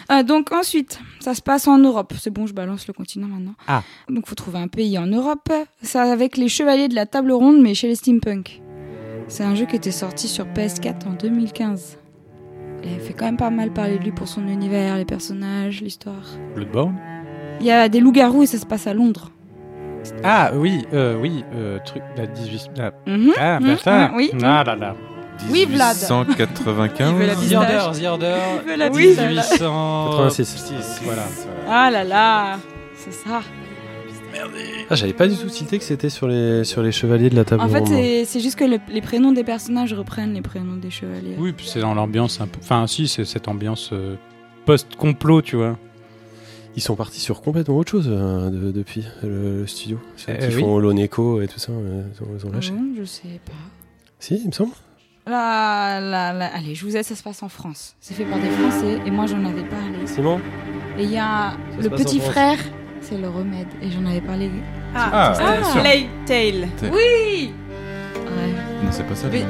Ah, 0.08 0.24
donc 0.24 0.50
ensuite, 0.50 0.98
ça 1.20 1.34
se 1.34 1.40
passe 1.40 1.68
en 1.68 1.78
Europe. 1.78 2.12
C'est 2.20 2.30
bon, 2.32 2.46
je 2.48 2.52
balance 2.52 2.88
le 2.88 2.92
continent 2.92 3.28
maintenant. 3.28 3.54
Ah. 3.68 3.84
Donc 4.10 4.26
faut 4.26 4.34
trouver 4.34 4.58
un 4.58 4.66
pays 4.66 4.98
en 4.98 5.06
Europe. 5.06 5.48
Ça 5.82 6.02
avec 6.02 6.36
les 6.36 6.48
Chevaliers 6.48 6.88
de 6.88 6.96
la 6.96 7.06
Table 7.06 7.30
Ronde, 7.30 7.60
mais 7.62 7.74
chez 7.74 7.86
les 7.86 7.94
Steampunk. 7.94 8.60
C'est 9.28 9.44
un 9.44 9.54
jeu 9.54 9.66
qui 9.66 9.76
était 9.76 9.92
sorti 9.92 10.26
sur 10.26 10.46
PS4 10.46 11.06
en 11.06 11.12
2015. 11.12 11.96
Il 12.84 13.00
fait 13.00 13.12
quand 13.14 13.24
même 13.26 13.36
pas 13.36 13.50
mal 13.50 13.70
parler 13.70 13.98
de 13.98 14.04
lui 14.04 14.12
pour 14.12 14.28
son 14.28 14.46
univers, 14.46 14.96
les 14.96 15.04
personnages, 15.04 15.80
l'histoire. 15.80 16.22
Bloodborne 16.54 16.96
Il 17.60 17.66
y 17.66 17.70
a 17.72 17.88
des 17.88 18.00
loups-garous 18.00 18.42
et 18.44 18.46
ça 18.46 18.58
se 18.58 18.66
passe 18.66 18.86
à 18.86 18.94
Londres. 18.94 19.30
Ah 20.22 20.52
oui, 20.54 20.84
euh, 20.94 21.16
oui, 21.20 21.44
euh, 21.54 21.78
truc, 21.84 22.02
la 22.16 22.26
18... 22.26 22.70
la- 22.76 22.92
Mhm. 23.06 23.32
Ah, 23.38 23.58
Mhm, 23.60 23.66
bah 23.66 23.76
ça 23.82 24.08
mhm, 24.08 24.14
oui. 24.16 24.30
Ah 24.42 24.62
là 24.64 24.76
là. 24.76 24.94
Oui, 25.50 25.66
Vlad. 25.68 25.94
195. 25.96 27.10
Il 27.10 27.16
veut 27.16 27.26
la 27.26 27.34
The 27.34 27.38
pistache. 27.40 27.82
Order, 27.86 28.00
The 28.00 28.06
Order, 28.06 28.34
Il 28.64 28.70
veut 28.70 28.76
la 28.76 28.88
Oui. 28.90 29.06
pistache. 29.08 29.28
1886, 29.30 31.00
voilà. 31.04 31.22
Ah 31.68 31.90
là 31.90 32.04
là, 32.04 32.58
c'est 32.94 33.12
ça. 33.12 33.40
Ah, 34.90 34.94
j'avais 34.94 35.12
pas 35.12 35.26
du 35.28 35.36
tout 35.36 35.48
tilté 35.48 35.78
que 35.78 35.84
c'était 35.84 36.10
sur 36.10 36.28
les, 36.28 36.64
sur 36.64 36.82
les 36.82 36.92
chevaliers 36.92 37.30
de 37.30 37.34
la 37.36 37.44
table 37.44 37.62
En 37.62 37.68
fait, 37.68 37.78
ronde. 37.80 37.88
c'est 37.88 38.24
c'est 38.24 38.40
juste 38.40 38.56
que 38.56 38.64
le- 38.64 38.78
les 38.88 39.00
prénoms 39.00 39.32
des 39.32 39.44
personnages 39.44 39.92
reprennent 39.94 40.34
les 40.34 40.42
prénoms 40.42 40.76
des 40.76 40.90
chevaliers. 40.90 41.34
Oui, 41.38 41.52
puis 41.52 41.66
c'est 41.66 41.80
dans 41.80 41.94
l'ambiance 41.94 42.40
un 42.40 42.46
peu... 42.46 42.58
Enfin, 42.62 42.86
si, 42.86 43.08
c'est 43.08 43.24
cette 43.24 43.48
ambiance 43.48 43.90
euh, 43.92 44.14
post-complot, 44.64 45.42
tu 45.42 45.56
vois. 45.56 45.78
Ils 46.76 46.82
sont 46.82 46.94
partis 46.96 47.20
sur 47.20 47.40
complètement 47.40 47.76
autre 47.78 47.90
chose 47.90 48.08
euh, 48.10 48.50
de- 48.50 48.70
depuis 48.70 49.04
le, 49.22 49.60
le 49.60 49.66
studio. 49.66 49.98
Ceux 50.16 50.32
Euh, 50.32 50.48
oui. 50.54 50.60
font 50.60 50.74
Holoneco 50.74 51.40
et 51.40 51.48
tout 51.48 51.58
ça, 51.58 51.72
euh, 51.72 52.02
ils 52.14 52.22
ont, 52.22 52.28
ils 52.38 52.46
ont 52.46 52.52
lâché. 52.52 52.72
bon, 52.72 52.84
je 52.98 53.04
sais 53.04 53.40
pas. 53.44 53.52
Si, 54.18 54.36
il 54.42 54.46
me 54.48 54.52
semble. 54.52 54.72
Là, 55.26 55.98
là, 56.00 56.32
là, 56.32 56.50
allez, 56.54 56.74
je 56.76 56.84
vous 56.84 56.96
aide, 56.96 57.02
ça 57.04 57.16
se 57.16 57.22
passe 57.22 57.42
en 57.42 57.48
France. 57.48 57.96
C'est 58.00 58.14
fait 58.14 58.24
par 58.24 58.38
des 58.38 58.48
Français 58.50 59.00
et 59.04 59.10
moi 59.10 59.26
j'en 59.26 59.44
avais 59.44 59.64
parlé. 59.64 60.06
Simon? 60.06 60.38
Et 60.98 61.02
il 61.04 61.10
y 61.10 61.18
a 61.18 61.56
se 61.78 61.82
le 61.82 61.90
passe 61.90 62.00
en 62.00 62.04
petit 62.04 62.18
France. 62.20 62.30
frère, 62.30 62.58
c'est 63.08 63.18
le 63.18 63.28
remède 63.28 63.66
et 63.82 63.90
j'en 63.90 64.04
avais 64.06 64.20
parlé. 64.20 64.50
Ah, 64.94 65.10
Ah, 65.12 65.32
ah. 65.38 65.80
Plague 65.80 66.06
Tale. 66.26 66.68
Oui 66.92 67.52
Ouais. 68.14 68.52
Non, 68.82 68.90
c'est 68.90 69.06
pas 69.06 69.14
ça 69.14 69.26
le 69.28 69.32
Mais- 69.32 69.40
nom. 69.40 69.46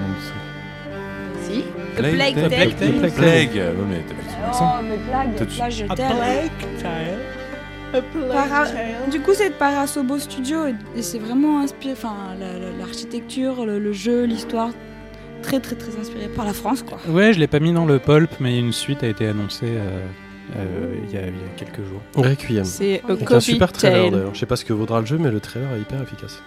Si 1.42 1.64
Plague 1.96 2.14
Plague 2.14 2.34
Tale. 2.34 2.50
Tale. 2.50 2.58
Plague 2.58 2.76
Tale. 2.76 3.10
Plague. 3.12 3.54
Ouais, 3.54 3.72
mais 3.88 4.02
t'as 4.06 4.14
vu 4.14 4.20
ton 4.28 4.48
accent. 4.48 4.74
Oh, 4.78 4.82
mais 4.88 5.46
tu- 5.46 5.58
là 5.58 5.70
je 5.70 5.84
t'aime. 5.84 5.96
Para- 8.32 9.10
Du 9.10 9.20
coup, 9.20 9.30
c'est 9.32 9.48
de 9.50 9.54
Parasobo 9.54 10.18
Studio 10.18 10.66
et, 10.66 11.02
c'est 11.02 11.18
vraiment 11.18 11.60
inspiré, 11.60 11.92
enfin, 11.92 12.14
la- 12.38 12.58
la- 12.58 12.76
l'architecture, 12.78 13.64
le, 13.64 13.78
le 13.78 13.92
jeu, 13.92 14.24
l'histoire, 14.24 14.70
très 15.42 15.60
très 15.60 15.76
très 15.76 15.98
inspiré 15.98 16.26
par 16.28 16.44
la 16.44 16.52
France, 16.52 16.82
quoi. 16.82 16.98
Ouais, 17.08 17.32
je 17.32 17.38
l'ai 17.38 17.46
pas 17.46 17.60
mis 17.60 17.72
dans 17.72 17.86
le 17.86 17.98
pulp, 17.98 18.30
mais 18.40 18.58
une 18.58 18.72
suite 18.72 19.02
a 19.02 19.06
été 19.06 19.26
annoncée 19.28 19.66
euh, 19.68 20.04
il 20.54 21.14
y, 21.14 21.16
a- 21.18 21.22
il 21.22 21.26
y 21.26 21.28
a 21.28 21.48
quelques 21.56 21.84
jours. 21.86 22.00
Requiem. 22.16 22.64
C'est 22.64 23.02
un 23.30 23.40
super 23.40 23.72
trailer 23.72 24.10
d'ailleurs. 24.10 24.34
Je 24.34 24.38
sais 24.38 24.46
pas 24.46 24.56
ce 24.56 24.64
que 24.64 24.72
vaudra 24.72 25.00
le 25.00 25.06
jeu, 25.06 25.18
mais 25.18 25.30
le 25.30 25.40
trailer 25.40 25.68
est 25.74 25.80
hyper 25.80 26.02
efficace. 26.02 26.42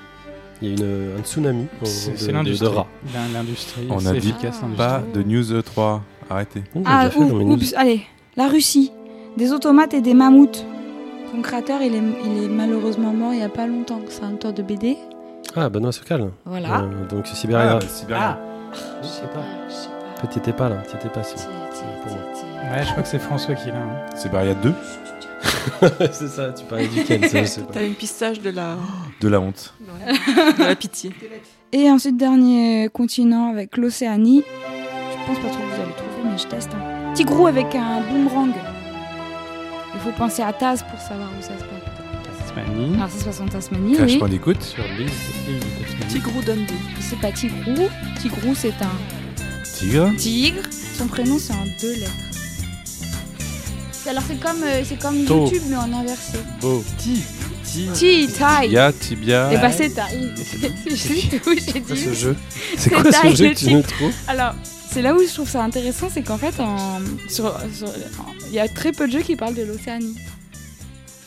Il 0.61 0.67
y 0.67 0.71
a 0.71 0.85
une, 0.85 1.17
un 1.19 1.23
tsunami 1.23 1.63
de, 1.63 1.85
C'est 1.85 2.11
de- 2.11 2.17
c'est 2.17 2.27
de- 2.27 2.31
l'industrie. 2.33 2.67
de 2.69 2.73
rats. 2.73 2.87
L'industrie, 3.33 3.87
On 3.89 3.99
c'est 3.99 4.07
a 4.09 4.11
dit 4.13 4.29
efficace, 4.29 4.59
Ah. 4.61 4.67
Pas 4.77 5.03
de 5.13 5.23
News 5.23 5.53
E3. 5.53 6.01
Arrêtez. 6.29 6.63
A 6.85 6.99
Ah, 7.01 7.09
fait 7.09 7.19
ou- 7.19 7.41
news. 7.43 7.53
oups, 7.53 7.73
allez, 7.77 8.01
la 8.35 8.47
Russie, 8.47 8.91
des 9.37 9.51
automates 9.53 9.93
et 9.93 10.01
des 10.01 10.13
mammouths. 10.13 10.65
Son 11.33 11.41
créateur, 11.41 11.81
il 11.81 11.95
est, 11.95 12.01
il 12.25 12.43
est 12.43 12.47
malheureusement 12.49 13.13
mort 13.13 13.33
il 13.33 13.39
y 13.39 13.43
a 13.43 13.49
pas 13.49 13.67
longtemps. 13.67 14.01
C'est 14.09 14.23
un 14.23 14.33
auteur 14.33 14.51
de 14.51 14.61
BD. 14.63 14.97
Ah, 15.55 15.69
Benoît 15.69 15.91
Socal. 15.91 16.29
Voilà. 16.45 16.81
Euh, 16.81 17.07
donc 17.09 17.25
Sibéria. 17.27 17.79
Ah, 17.81 17.85
Sibéria. 17.87 18.39
Je 19.01 19.07
sais 19.07 19.27
pas. 19.27 19.43
Je 19.69 19.73
sais 19.73 19.87
pas. 19.87 19.99
En 20.17 20.21
fait, 20.21 20.27
t'étais 20.27 20.53
pas 20.53 20.67
là, 20.69 20.77
t'étais 20.91 21.07
pas 21.09 21.23
si. 21.23 21.35
Pour 21.35 22.11
Ouais, 22.71 22.83
je 22.85 22.91
crois 22.91 23.03
que 23.03 23.09
c'est 23.09 23.19
François 23.19 23.55
qui 23.55 23.67
l'a. 23.69 23.77
hein. 23.77 24.05
Sibéria 24.15 24.53
2. 24.53 24.73
c'est 26.11 26.27
ça, 26.27 26.51
tu 26.51 26.65
parlais 26.65 26.87
duquel, 26.87 27.27
ça, 27.29 27.41
je 27.41 27.45
sais 27.47 27.61
pas. 27.61 27.73
T'as 27.73 27.85
une 27.85 27.93
pistache 27.95 28.39
de 28.41 28.49
la, 28.49 28.75
De 29.21 29.27
la 29.27 29.39
honte. 29.39 29.73
de 30.57 30.63
la 30.63 30.75
pitié. 30.75 31.11
Et 31.71 31.89
ensuite, 31.89 32.17
dernier 32.17 32.89
continent 32.91 33.49
avec 33.51 33.77
l'Océanie. 33.77 34.43
Je 34.45 35.27
pense 35.27 35.39
pas 35.39 35.49
trop 35.49 35.59
que 35.59 35.75
vous 35.75 35.81
allez 35.81 35.93
trouver, 35.93 36.29
mais 36.31 36.37
je 36.37 36.47
teste. 36.47 36.69
hein. 36.73 37.13
Tigrou 37.13 37.47
avec 37.47 37.73
un 37.75 38.01
boomerang. 38.01 38.51
Il 39.95 39.99
faut 40.01 40.11
penser 40.11 40.41
à 40.43 40.53
Taz 40.53 40.83
pour 40.89 40.99
savoir 40.99 41.29
où 41.37 41.41
ça 41.41 41.49
se 41.49 41.63
passe. 41.63 42.47
Tasmanie. 42.55 42.95
Alors, 42.95 43.09
ça 43.09 43.19
se 43.19 43.25
passe 43.25 43.41
en 43.41 43.45
Tasmanie, 43.47 43.93
Crash 43.95 44.11
oui. 44.11 44.17
point 44.19 44.29
d'écoute. 44.29 44.61
Sur 44.63 44.83
l'île 44.83 45.09
l'île 45.47 45.59
de 45.59 45.83
Tasmanie. 45.85 46.07
Tigrou 46.13 46.41
Dundee. 46.41 46.73
C'est 47.01 47.19
pas 47.19 47.31
Tigrou. 47.31 47.87
Tigrou, 48.19 48.55
c'est 48.55 48.73
un 48.81 49.63
Tigre. 49.63 50.11
tigre. 50.17 50.61
Son 50.97 51.07
prénom, 51.07 51.37
c'est 51.39 51.53
en 51.53 51.65
deux 51.81 51.93
lettres. 51.95 52.11
Alors, 54.09 54.23
c'est 54.27 54.39
comme, 54.39 54.63
euh, 54.63 54.81
c'est 54.83 54.99
comme 54.99 55.23
To. 55.25 55.45
YouTube, 55.45 55.63
mais 55.69 55.75
en 55.75 55.93
inversé. 55.93 56.37
Beau. 56.61 56.83
Ti. 56.97 57.21
Ti. 57.63 57.89
Ti, 57.93 58.27
Tai. 58.37 58.63
Tibia. 58.63 58.91
Tibia. 58.93 59.53
Et 59.53 59.57
bah, 59.57 59.71
c'est 59.71 59.89
Tai. 59.95 60.03
C'est 60.35 60.87
juste 60.87 61.33
où 61.45 61.53
j'ai 61.53 61.59
C'est 61.61 61.81
quoi 61.81 61.95
dit. 61.95 62.01
ce 62.01 62.13
jeu 62.13 62.35
C'est 62.77 62.89
quoi 62.89 63.03
ce 63.03 63.09
taille, 63.09 63.35
jeu 63.35 63.49
que 63.49 63.55
tu 63.55 63.73
nous 63.73 63.81
trouves 63.83 64.13
Alors, 64.27 64.55
c'est 64.89 65.01
là 65.03 65.13
où 65.13 65.19
je 65.21 65.31
trouve 65.31 65.47
ça 65.49 65.63
intéressant, 65.63 66.09
c'est 66.11 66.23
qu'en 66.23 66.37
fait, 66.39 66.59
en- 66.59 66.99
sur- 67.29 67.55
sur- 67.71 67.87
en- 67.89 68.33
il 68.47 68.53
y 68.53 68.59
a 68.59 68.67
très 68.67 68.91
peu 68.91 69.05
de 69.07 69.11
jeux 69.11 69.21
qui 69.21 69.35
parlent 69.35 69.53
de 69.53 69.61
l'Océanie. 69.63 70.15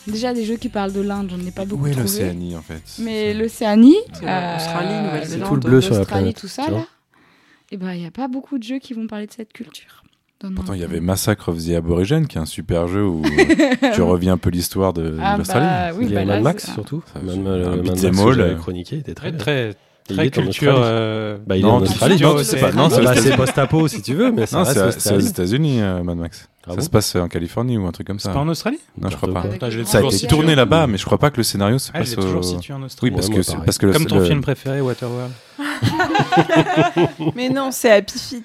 Déjà, 0.05 0.33
des 0.33 0.43
jeux 0.43 0.57
qui 0.57 0.67
parlent 0.67 0.91
de 0.91 0.99
l'Inde, 0.99 1.29
j'en 1.31 1.39
ai 1.47 1.51
pas 1.51 1.63
beaucoup 1.63 1.83
Où 1.83 1.87
est 1.87 1.91
trouvé. 1.91 2.03
l'Océanie 2.03 2.57
en 2.57 2.61
fait? 2.61 2.81
Mais 2.99 3.33
l'Océanie, 3.33 3.95
C'est 4.19 4.27
euh, 4.27 4.55
Australie, 4.57 5.05
Nouvelle-Zélande. 5.05 5.43
C'est 5.45 5.47
tout 5.49 5.55
le 5.55 5.59
bleu 5.61 5.79
sur 5.79 5.93
la 5.93 5.99
l'Australie, 5.99 6.21
planète. 6.23 6.37
tout 6.41 6.47
ça 6.49 6.63
tu 6.65 6.71
vois. 6.71 6.79
là, 6.79 6.85
et 7.71 7.77
ben 7.77 7.93
il 7.93 8.01
y 8.03 8.05
a 8.05 8.11
pas 8.11 8.27
beaucoup 8.27 8.57
de 8.57 8.63
jeux 8.63 8.79
qui 8.79 8.93
vont 8.93 9.07
parler 9.07 9.27
de 9.27 9.31
cette 9.31 9.53
culture. 9.53 10.02
Pourtant, 10.55 10.73
il 10.73 10.81
y 10.81 10.83
avait 10.83 10.99
Massacre 10.99 11.49
of 11.49 11.57
the 11.65 11.69
Aborigines, 11.71 12.27
qui 12.27 12.37
est 12.37 12.41
un 12.41 12.45
super 12.45 12.87
jeu 12.87 13.05
où 13.05 13.21
tu 13.93 14.01
reviens 14.01 14.33
un 14.33 14.37
peu 14.37 14.49
l'histoire 14.49 14.91
de 14.93 15.17
Ah 15.21 15.37
l'Australie. 15.37 15.65
bah 15.65 15.97
oui, 15.97 16.05
Il 16.07 16.11
y 16.13 16.17
a 16.17 16.19
bah 16.25 16.33
Mad 16.35 16.43
Max 16.43 16.65
c'est- 16.65 16.73
surtout. 16.73 17.01
Ça, 17.13 17.19
Mad, 17.21 17.33
c'est 17.33 17.37
Mad- 17.39 17.85
Max 17.85 18.01
que 18.01 18.33
j'avais 18.33 18.49
euh, 18.51 18.55
chroniqué, 18.55 18.95
il 18.97 18.99
était 18.99 19.13
très 19.13 19.31
Très, 19.35 19.73
très, 20.07 20.25
est 20.25 20.37
en 20.37 20.41
culture. 20.43 20.75
Euh, 20.77 21.37
Bah, 21.47 21.55
il 21.55 21.61
est 21.61 21.63
Non, 21.63 21.75
en 21.75 21.77
tu- 21.79 21.83
Australie. 21.85 22.21
non, 22.21 22.35
tu 22.35 22.43
c'est 22.43 22.57
vois. 22.57 22.69
pas- 22.69 22.75
non, 22.75 22.89
c'est 22.89 23.01
bah, 23.03 23.15
c'est 23.15 23.35
post-apo 23.37 23.87
si 23.87 24.01
tu 24.01 24.13
veux, 24.15 24.31
mais 24.33 24.45
ça 24.45 24.57
Non, 24.59 24.63
reste 24.65 24.91
c'est 24.91 24.99
c'est 24.99 25.15
aux. 25.15 25.19
États-Unis, 25.19 25.81
euh, 25.81 26.03
Mad 26.03 26.17
Max. 26.17 26.49
Ah 26.65 26.71
ça 26.71 26.75
bon 26.77 26.81
se 26.81 26.89
passe 26.89 27.15
en 27.15 27.27
Californie 27.27 27.77
ou 27.77 27.85
un 27.87 27.91
truc 27.91 28.07
comme 28.07 28.19
C'est 28.19 28.27
ça. 28.29 28.33
pas 28.33 28.39
en 28.39 28.47
Australie 28.47 28.79
Non, 28.97 29.09
je 29.09 29.15
crois 29.17 29.33
pas. 29.33 29.43
Ça 29.85 29.97
a 29.99 30.01
été 30.03 30.27
tourné 30.27 30.55
là-bas, 30.55 30.87
mais 30.87 30.97
je 30.97 31.05
crois 31.05 31.17
pas 31.17 31.29
que 31.29 31.37
le 31.37 31.43
scénario 31.43 31.77
se 31.79 31.89
Ah, 31.93 31.99
passe 31.99 32.15
toujours 32.15 32.43
situé 32.43 32.73
en 32.73 32.79
Oui, 32.79 32.85
Australie. 32.85 33.15
parce 33.15 33.27
Ouais, 33.29 33.35
que 33.35 33.41
c'est- 33.43 33.57
parce 33.65 33.77
que 33.77 33.85
le- 33.85 33.93
Comme 33.93 34.05
ton 34.05 34.19
le- 34.19 34.25
film 34.25 34.41
préféré, 34.41 34.81
Waterworld. 34.81 35.31
Mais 37.35 37.49
non, 37.49 37.69
c'est 37.71 37.91
Happy 37.91 38.17
Feet. 38.19 38.43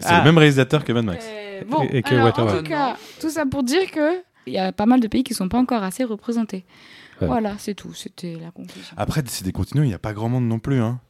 C'est 0.00 0.06
Ah. 0.08 0.18
le 0.18 0.24
même 0.24 0.38
réalisateur 0.38 0.84
que 0.84 0.92
Mad 0.92 1.04
Max. 1.04 1.24
Euh, 1.28 1.62
bon, 1.68 1.82
Et- 1.84 1.98
et 1.98 2.02
que 2.02 2.14
alors, 2.14 2.38
en 2.38 2.56
tout 2.58 2.62
cas, 2.62 2.96
tout 3.20 3.30
ça 3.30 3.46
pour 3.46 3.62
dire 3.62 3.90
que 3.90 4.20
il 4.46 4.52
y 4.52 4.58
a 4.58 4.72
pas 4.72 4.86
mal 4.86 5.00
de 5.00 5.08
pays 5.08 5.24
qui 5.24 5.34
sont 5.34 5.48
pas 5.48 5.58
encore 5.58 5.82
assez 5.82 6.04
représentés. 6.04 6.64
Ouais. 7.20 7.28
Voilà, 7.28 7.54
c'est 7.58 7.74
tout. 7.74 7.94
C'était 7.94 8.36
la 8.42 8.50
conclusion. 8.50 8.94
Après, 8.96 9.22
c'est 9.26 9.44
des 9.44 9.52
continents, 9.52 9.82
il 9.84 9.88
n'y 9.88 9.94
a 9.94 9.98
pas 9.98 10.12
grand 10.12 10.28
monde 10.28 10.46
non 10.48 10.58
plus, 10.58 10.80
hein. 10.80 11.00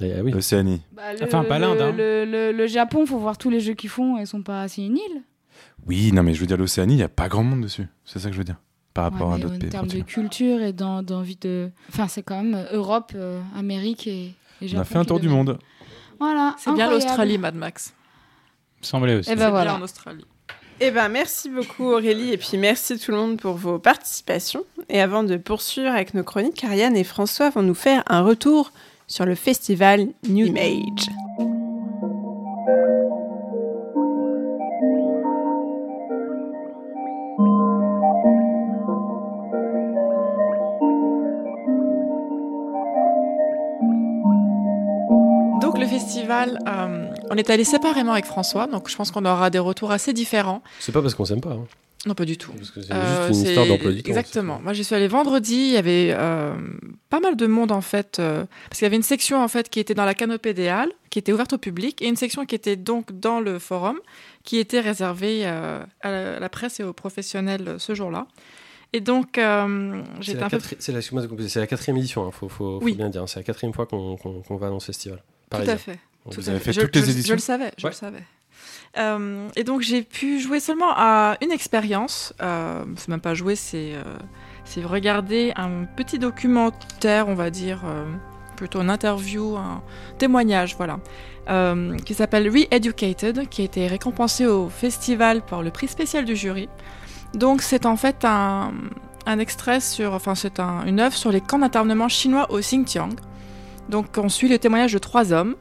Et, 0.00 0.12
ah 0.12 0.22
oui. 0.22 0.30
L'Océanie. 0.30 0.82
Bah, 0.92 1.14
le, 1.18 1.24
Enfin, 1.24 1.42
pas 1.44 1.58
l'Inde, 1.58 1.78
Le, 1.78 1.82
hein. 1.84 1.92
le, 1.96 2.24
le- 2.26 2.52
le 2.52 2.66
Japon, 2.66 3.06
faut 3.06 3.16
voir 3.18 3.38
tous 3.38 3.48
les 3.48 3.60
jeux 3.60 3.72
qu'ils 3.72 3.88
font. 3.88 4.18
Ils 4.18 4.26
sont 4.26 4.42
pas 4.42 4.60
assez 4.62 4.82
une 4.82 4.98
île. 4.98 5.22
Oui, 5.86 6.12
non, 6.12 6.22
mais 6.22 6.34
je 6.34 6.40
veux 6.40 6.46
dire, 6.46 6.58
l'Océanie, 6.58 6.92
il 6.94 6.98
n'y 6.98 7.02
a 7.02 7.08
pas 7.08 7.28
grand 7.28 7.42
monde 7.42 7.62
dessus. 7.62 7.86
C'est 8.04 8.18
ça 8.18 8.28
que 8.28 8.34
je 8.34 8.38
veux 8.38 8.44
dire. 8.44 8.56
Par 8.92 9.04
rapport 9.04 9.28
Ouais, 9.30 9.36
à 9.36 9.38
d'autres 9.38 9.54
en 9.54 9.58
pays. 9.58 9.70
termes 9.70 9.86
de 9.88 10.00
culture 10.02 10.60
et 10.62 10.74
d'en- 10.74 11.02
d'envie 11.02 11.36
de. 11.40 11.70
Enfin, 11.88 12.08
c'est 12.08 12.22
quand 12.22 12.42
même 12.42 12.66
Europe, 12.72 13.12
euh, 13.14 13.40
Amérique 13.56 14.06
et, 14.06 14.34
et 14.60 14.68
Japon. 14.68 14.78
On 14.78 14.82
a 14.82 14.84
fait 14.84 14.98
un 14.98 15.04
tour 15.06 15.20
du 15.20 15.28
monde. 15.30 15.58
Voilà. 16.20 16.54
C'est 16.58 16.72
bien 16.74 16.90
l'Australie, 16.90 17.38
Mad 17.38 17.54
Max. 17.54 17.94
Semblait 18.80 19.16
aussi. 19.16 19.30
Eh 19.32 19.36
ben 19.36 19.50
voilà. 19.50 19.72
bien 19.72 19.80
en 19.80 19.84
Australie. 19.84 20.24
Eh 20.78 20.90
ben, 20.90 21.08
merci 21.08 21.48
beaucoup 21.48 21.84
Aurélie 21.84 22.32
et 22.32 22.36
puis 22.36 22.58
merci 22.58 22.98
tout 22.98 23.10
le 23.10 23.16
monde 23.16 23.40
pour 23.40 23.54
vos 23.54 23.78
participations. 23.78 24.64
Et 24.90 25.00
avant 25.00 25.22
de 25.22 25.36
poursuivre 25.38 25.90
avec 25.90 26.12
nos 26.12 26.22
chroniques, 26.22 26.62
Ariane 26.64 26.96
et 26.96 27.04
François 27.04 27.48
vont 27.48 27.62
nous 27.62 27.74
faire 27.74 28.02
un 28.06 28.20
retour 28.22 28.72
sur 29.06 29.24
le 29.24 29.34
festival 29.34 30.08
New 30.28 30.46
Image. 30.46 31.08
Donc 45.62 45.78
le 45.78 45.86
festival, 45.86 46.58
euh, 46.68 47.05
on 47.30 47.36
est 47.36 47.50
allé 47.50 47.64
séparément 47.64 48.12
avec 48.12 48.24
François, 48.26 48.66
donc 48.66 48.88
je 48.88 48.96
pense 48.96 49.10
qu'on 49.10 49.24
aura 49.24 49.50
des 49.50 49.58
retours 49.58 49.90
assez 49.92 50.12
différents. 50.12 50.62
C'est 50.80 50.92
pas 50.92 51.02
parce 51.02 51.14
qu'on 51.14 51.24
s'aime 51.24 51.40
pas. 51.40 51.52
hein. 51.52 51.66
Non, 52.04 52.14
pas 52.14 52.24
du 52.24 52.36
tout. 52.38 52.52
Parce 52.52 52.70
que 52.70 52.80
c'est 52.82 52.92
Euh, 52.92 53.26
juste 53.26 53.28
une 53.40 53.44
c'est- 53.44 53.48
histoire 53.50 53.66
d'emploi 53.66 53.90
du 53.90 54.00
temps. 54.02 54.08
Exactement. 54.08 54.60
Moi, 54.62 54.72
j'y 54.74 54.84
suis 54.84 54.94
allée 54.94 55.08
vendredi. 55.08 55.54
Il 55.56 55.72
y 55.72 55.76
avait 55.76 56.12
euh, 56.16 56.54
pas 57.10 57.18
mal 57.18 57.34
de 57.34 57.46
monde 57.48 57.72
en 57.72 57.80
fait, 57.80 58.18
euh, 58.20 58.44
parce 58.68 58.78
qu'il 58.78 58.84
y 58.84 58.86
avait 58.86 58.94
une 58.96 59.02
section 59.02 59.42
en 59.42 59.48
fait 59.48 59.68
qui 59.68 59.80
était 59.80 59.94
dans 59.94 60.04
la 60.04 60.14
canopée 60.14 60.54
des 60.54 60.68
Halles, 60.68 60.92
qui 61.10 61.18
était 61.18 61.32
ouverte 61.32 61.54
au 61.54 61.58
public, 61.58 62.00
et 62.02 62.06
une 62.06 62.14
section 62.14 62.46
qui 62.46 62.54
était 62.54 62.76
donc 62.76 63.10
dans 63.18 63.40
le 63.40 63.58
forum, 63.58 63.98
qui 64.44 64.58
était 64.58 64.78
réservée 64.78 65.42
euh, 65.46 65.82
à 66.02 66.10
la, 66.12 66.36
à 66.36 66.38
la 66.38 66.48
presse 66.48 66.78
et 66.78 66.84
aux 66.84 66.92
professionnels 66.92 67.64
euh, 67.66 67.78
ce 67.80 67.92
jour-là. 67.96 68.28
Et 68.92 69.00
donc, 69.00 69.36
euh, 69.36 70.00
C'est 70.18 70.26
j'étais 70.26 70.38
la, 70.40 70.46
un 70.46 70.50
peu. 70.50 70.58
c'est 70.78 71.58
la- 71.58 71.66
quatrième 71.66 71.96
édition, 71.96 72.28
il 72.28 72.32
faut, 72.32 72.48
faut, 72.48 72.78
faut 72.78 72.84
Oui. 72.84 72.94
bien 72.94 73.08
dire. 73.08 73.28
C'est 73.28 73.40
la 73.40 73.44
quatrième 73.44 73.74
fois 73.74 73.86
qu'on 73.86 74.16
va 74.50 74.68
dans 74.68 74.78
ce 74.78 74.86
festival. 74.86 75.24
Tout 75.50 75.56
à 75.58 75.76
fait. 75.76 75.98
Tout 76.30 76.40
Vous 76.40 76.48
avez 76.48 76.58
fait. 76.58 76.64
fait 76.66 76.72
Je- 76.74 76.80
toutes 76.82 76.96
les 76.96 77.02
je- 77.02 77.10
éditions 77.10 77.28
Je 77.32 77.36
le 77.36 77.40
savais, 77.40 77.72
je 77.78 77.84
Ouais. 77.86 77.90
le 77.90 77.96
savais. 77.96 78.22
Euh, 78.98 79.48
et 79.56 79.64
donc 79.64 79.82
j'ai 79.82 80.02
pu 80.02 80.40
jouer 80.40 80.58
seulement 80.60 80.90
à 80.96 81.36
une 81.42 81.52
expérience. 81.52 82.32
Euh, 82.42 82.84
c'est 82.96 83.08
même 83.08 83.20
pas 83.20 83.34
jouer, 83.34 83.54
c'est 83.56 83.92
euh, 83.94 84.86
regarder 84.86 85.52
un 85.56 85.84
petit 85.96 86.18
documentaire, 86.18 87.28
on 87.28 87.34
va 87.34 87.50
dire, 87.50 87.82
euh, 87.84 88.04
plutôt 88.56 88.80
une 88.80 88.88
interview, 88.90 89.56
un 89.56 89.82
témoignage, 90.18 90.76
voilà, 90.76 90.98
qui 92.04 92.14
s'appelle 92.14 92.48
Re-Educated, 92.48 93.48
qui 93.48 93.62
a 93.62 93.64
été 93.66 93.86
récompensé 93.86 94.46
au 94.46 94.68
festival 94.68 95.42
par 95.42 95.62
le 95.62 95.70
prix 95.70 95.88
spécial 95.88 96.24
du 96.24 96.34
jury. 96.36 96.68
Donc 97.34 97.60
c'est 97.62 97.84
en 97.86 97.96
fait 97.96 98.24
un, 98.24 98.72
un 99.26 99.38
extrait 99.38 99.80
sur, 99.80 100.14
enfin 100.14 100.34
c'est 100.34 100.58
un- 100.58 100.86
une 100.86 101.00
œuvre 101.00 101.14
sur 101.16 101.30
les 101.30 101.40
camps 101.42 101.58
d'internement 101.58 102.08
chinois 102.08 102.50
au 102.50 102.58
Xinjiang. 102.60 103.10
Donc 103.90 104.06
on 104.16 104.28
suit 104.30 104.48
le 104.48 104.58
témoignage 104.58 104.94
de 104.94 104.98
trois 104.98 105.32
hommes. 105.32 105.54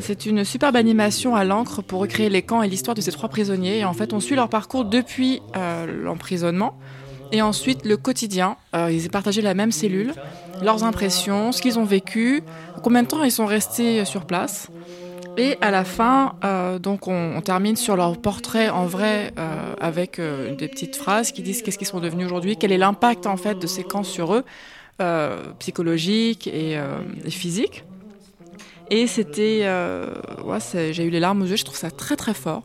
C'est 0.00 0.26
une 0.26 0.44
superbe 0.44 0.76
animation 0.76 1.34
à 1.34 1.44
l'encre 1.44 1.82
pour 1.82 2.00
recréer 2.00 2.28
les 2.28 2.42
camps 2.42 2.62
et 2.62 2.68
l'histoire 2.68 2.94
de 2.94 3.00
ces 3.00 3.12
trois 3.12 3.28
prisonniers. 3.28 3.78
Et 3.78 3.84
en 3.84 3.92
fait, 3.92 4.12
on 4.12 4.20
suit 4.20 4.34
leur 4.34 4.48
parcours 4.48 4.84
depuis 4.84 5.40
euh, 5.56 5.86
l'emprisonnement 6.04 6.76
et 7.32 7.40
ensuite 7.42 7.84
le 7.84 7.96
quotidien. 7.96 8.56
Euh, 8.74 8.90
ils 8.90 9.06
ont 9.06 9.10
partagé 9.10 9.42
la 9.42 9.54
même 9.54 9.72
cellule, 9.72 10.12
leurs 10.62 10.84
impressions, 10.84 11.52
ce 11.52 11.62
qu'ils 11.62 11.78
ont 11.78 11.84
vécu, 11.84 12.42
combien 12.82 13.02
de 13.02 13.08
temps 13.08 13.22
ils 13.24 13.32
sont 13.32 13.46
restés 13.46 14.04
sur 14.04 14.26
place. 14.26 14.68
Et 15.38 15.56
à 15.60 15.70
la 15.70 15.84
fin, 15.84 16.34
euh, 16.44 16.78
donc 16.78 17.08
on, 17.08 17.40
termine 17.42 17.76
sur 17.76 17.96
leur 17.96 18.16
portrait 18.18 18.68
en 18.70 18.86
vrai 18.86 19.32
avec 19.80 20.20
des 20.20 20.68
petites 20.68 20.96
phrases 20.96 21.32
qui 21.32 21.42
disent 21.42 21.62
qu'est-ce 21.62 21.78
qu'ils 21.78 21.86
sont 21.86 22.00
devenus 22.00 22.26
aujourd'hui, 22.26 22.56
quel 22.56 22.72
est 22.72 22.78
l'impact 22.78 23.26
en 23.26 23.36
fait 23.36 23.58
de 23.58 23.66
ces 23.66 23.82
camps 23.82 24.04
sur 24.04 24.34
eux, 24.34 24.44
psychologique 25.58 26.46
et 26.46 26.78
physique. 27.28 27.84
Et 28.90 29.06
c'était, 29.06 29.60
euh, 29.64 30.06
j'ai 30.92 31.04
eu 31.04 31.10
les 31.10 31.20
larmes 31.20 31.42
aux 31.42 31.46
yeux. 31.46 31.56
Je 31.56 31.64
trouve 31.64 31.76
ça 31.76 31.90
très 31.90 32.16
très 32.16 32.34
fort. 32.34 32.62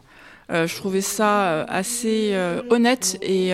Euh, 0.52 0.68
je 0.68 0.76
trouvais 0.76 1.02
ça 1.02 1.44
euh, 1.44 1.66
assez 1.68 2.36
honnête 2.70 3.18
et, 3.22 3.54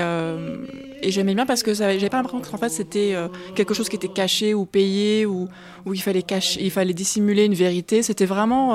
j'aimais 1.04 1.36
bien 1.36 1.46
parce 1.46 1.64
que 1.64 1.74
j'avais 1.74 2.10
pas 2.10 2.18
l'impression 2.18 2.42
qu'en 2.42 2.58
fait 2.58 2.70
c'était 2.70 3.16
quelque 3.56 3.74
chose 3.74 3.88
qui 3.88 3.96
était 3.96 4.08
caché 4.08 4.54
ou 4.54 4.66
payé 4.66 5.26
ou 5.26 5.48
où 5.86 5.94
il 5.94 6.02
fallait 6.02 6.94
dissimuler 6.94 7.46
une 7.46 7.54
vérité. 7.54 8.02
C'était 8.02 8.26
vraiment, 8.26 8.72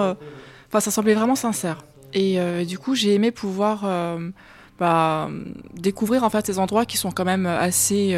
enfin 0.69 0.81
ça 0.81 0.91
semblait 0.91 1.15
vraiment 1.15 1.35
sincère. 1.35 1.85
Et 2.15 2.39
du 2.65 2.79
coup 2.79 2.95
j'ai 2.95 3.15
aimé 3.15 3.33
pouvoir 3.33 3.85
bah, 4.79 5.29
découvrir 5.75 6.23
en 6.23 6.31
fait 6.31 6.47
ces 6.47 6.59
endroits 6.59 6.87
qui 6.87 6.97
sont 6.97 7.11
quand 7.11 7.25
même 7.25 7.47
assez 7.47 8.17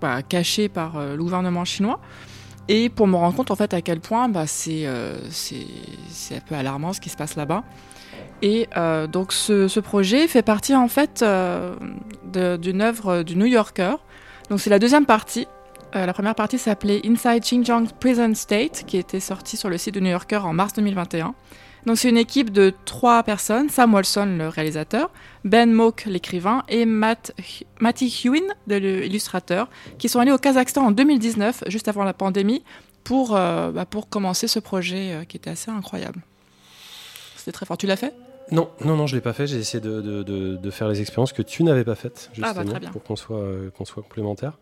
bah, 0.00 0.22
cachés 0.22 0.68
par 0.68 1.00
le 1.00 1.22
gouvernement 1.22 1.64
chinois. 1.64 2.00
Et 2.68 2.88
pour 2.88 3.06
me 3.06 3.16
rendre 3.16 3.36
compte 3.36 3.50
en 3.50 3.56
fait 3.56 3.74
à 3.74 3.82
quel 3.82 4.00
point 4.00 4.28
bah, 4.28 4.46
c'est 4.46 4.86
euh, 4.86 5.18
un 6.30 6.40
peu 6.40 6.54
alarmant 6.54 6.92
ce 6.92 7.00
qui 7.00 7.10
se 7.10 7.16
passe 7.16 7.36
là-bas. 7.36 7.62
Et 8.42 8.68
euh, 8.76 9.06
donc 9.06 9.32
ce, 9.32 9.80
projet 9.80 10.28
fait 10.28 10.42
partie 10.42 10.74
en 10.74 10.88
fait 10.88 11.22
euh, 11.22 11.74
d'une 12.24 12.82
œuvre 12.82 13.22
du 13.22 13.36
New 13.36 13.46
Yorker. 13.46 13.94
Donc 14.50 14.60
c'est 14.60 14.70
la 14.70 14.78
deuxième 14.78 15.06
partie. 15.06 15.46
Euh, 15.96 16.06
la 16.06 16.12
première 16.12 16.34
partie 16.34 16.58
s'appelait 16.58 17.00
Inside 17.04 17.42
Xinjiang 17.42 17.86
Prison 18.00 18.34
State, 18.34 18.84
qui 18.86 18.96
était 18.96 19.20
sortie 19.20 19.56
sur 19.56 19.70
le 19.70 19.78
site 19.78 19.94
du 19.94 20.00
New 20.00 20.10
Yorker 20.10 20.38
en 20.38 20.52
mars 20.52 20.72
2021. 20.74 21.34
Donc 21.86 21.98
c'est 21.98 22.08
une 22.08 22.16
équipe 22.16 22.50
de 22.50 22.72
trois 22.86 23.22
personnes, 23.22 23.68
Sam 23.68 23.92
Wilson 23.94 24.36
le 24.38 24.48
réalisateur, 24.48 25.10
Ben 25.44 25.70
Moak 25.70 26.04
l'écrivain 26.06 26.62
et 26.68 26.86
Matt, 26.86 27.32
Matty 27.80 28.06
Hewin 28.24 28.42
l'illustrateur, 28.66 29.68
qui 29.98 30.08
sont 30.08 30.18
allés 30.20 30.32
au 30.32 30.38
Kazakhstan 30.38 30.86
en 30.86 30.90
2019, 30.92 31.64
juste 31.66 31.88
avant 31.88 32.04
la 32.04 32.14
pandémie, 32.14 32.62
pour, 33.04 33.36
euh, 33.36 33.70
bah, 33.70 33.84
pour 33.84 34.08
commencer 34.08 34.48
ce 34.48 34.58
projet 34.58 35.12
euh, 35.12 35.24
qui 35.24 35.36
était 35.36 35.50
assez 35.50 35.70
incroyable. 35.70 36.22
C'était 37.36 37.52
très 37.52 37.66
fort. 37.66 37.76
Tu 37.76 37.86
l'as 37.86 37.96
fait? 37.96 38.14
Non, 38.50 38.70
non, 38.82 38.96
non, 38.96 39.06
je 39.06 39.14
l'ai 39.14 39.20
pas 39.20 39.34
fait. 39.34 39.46
J'ai 39.46 39.58
essayé 39.58 39.80
de, 39.82 40.00
de, 40.00 40.22
de- 40.22 40.56
de 40.56 40.70
faire 40.70 40.88
les 40.88 41.00
expériences 41.02 41.32
que 41.34 41.42
tu 41.42 41.64
n'avais 41.64 41.84
pas 41.84 41.94
faites, 41.94 42.30
Ah, 42.42 42.54
bah, 42.54 42.62
justement, 42.62 42.90
pour 42.92 43.02
qu'on 43.02 43.16
soit, 43.16 43.38
euh, 43.38 43.70
qu'on 43.76 43.84
soit 43.84 44.02
complémentaires. 44.02 44.58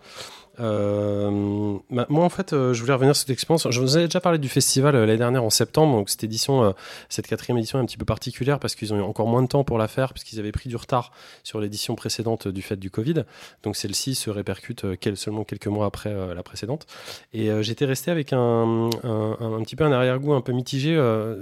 Euh, 0.61 1.79
bah, 1.91 2.07
moi, 2.09 2.24
en 2.24 2.29
fait, 2.29 2.53
euh, 2.53 2.74
je 2.74 2.81
voulais 2.81 2.93
revenir 2.93 3.15
sur 3.15 3.23
cette 3.23 3.31
expérience. 3.31 3.66
Je 3.70 3.81
vous 3.81 3.97
avais 3.97 4.07
déjà 4.07 4.20
parlé 4.20 4.39
du 4.39 4.49
festival 4.49 4.95
euh, 4.95 5.07
l'année 5.07 5.19
dernière 5.19 5.45
en 5.45 5.51
septembre. 5.51 5.97
Donc, 5.97 6.11
cette 6.11 6.24
édition, 6.24 6.65
euh, 6.65 6.73
cette 7.09 7.27
quatrième 7.27 7.59
édition 7.59 7.79
est 7.79 7.83
un 7.83 7.87
petit 7.87 7.97
peu 7.97 8.05
particulière 8.05 8.59
parce 8.59 8.74
qu'ils 8.74 8.93
ont 8.93 8.99
eu 8.99 9.03
encore 9.03 9.27
moins 9.27 9.43
de 9.43 9.49
temps 9.49 9.65
pour 9.65 9.79
la 9.79 9.89
faire, 9.89 10.12
puisqu'ils 10.12 10.39
avaient 10.39 10.53
pris 10.53 10.69
du 10.69 10.77
retard 10.77 11.12
sur 11.43 11.61
l'édition 11.61 11.95
précédente 11.95 12.49
du 12.49 12.62
fait 12.62 12.77
du 12.77 12.91
Covid. 12.91 13.24
Donc, 13.62 13.77
celle-ci 13.77 14.15
se 14.15 14.31
répercute 14.31 14.85
seulement 15.15 15.45
quelques 15.45 15.66
mois 15.66 15.87
après 15.87 16.12
la 16.35 16.43
précédente. 16.43 16.87
Et 17.33 17.51
j'étais 17.62 17.85
resté 17.85 18.11
avec 18.11 18.33
un, 18.33 18.91
un, 19.05 19.62
petit 19.62 19.77
peu 19.77 19.85
un 19.85 19.93
arrière-goût 19.93 20.35
un 20.35 20.41
peu 20.41 20.53
mitigé, 20.53 20.99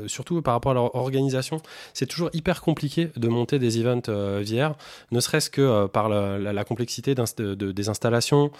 surtout 0.06 0.42
par 0.42 0.54
rapport 0.54 0.72
à 0.72 0.74
leur 0.74 0.94
organisation. 0.94 1.60
C'est 1.94 2.06
toujours 2.06 2.30
hyper 2.32 2.60
compliqué 2.60 3.10
de 3.16 3.28
monter 3.28 3.58
des 3.58 3.78
events 3.78 4.10
VR, 4.10 4.76
ne 5.10 5.20
serait-ce 5.20 5.50
que 5.50 5.86
par 5.86 6.08
la, 6.08 6.64
complexité 6.64 7.14
des 7.14 7.88
installations, 7.88 8.50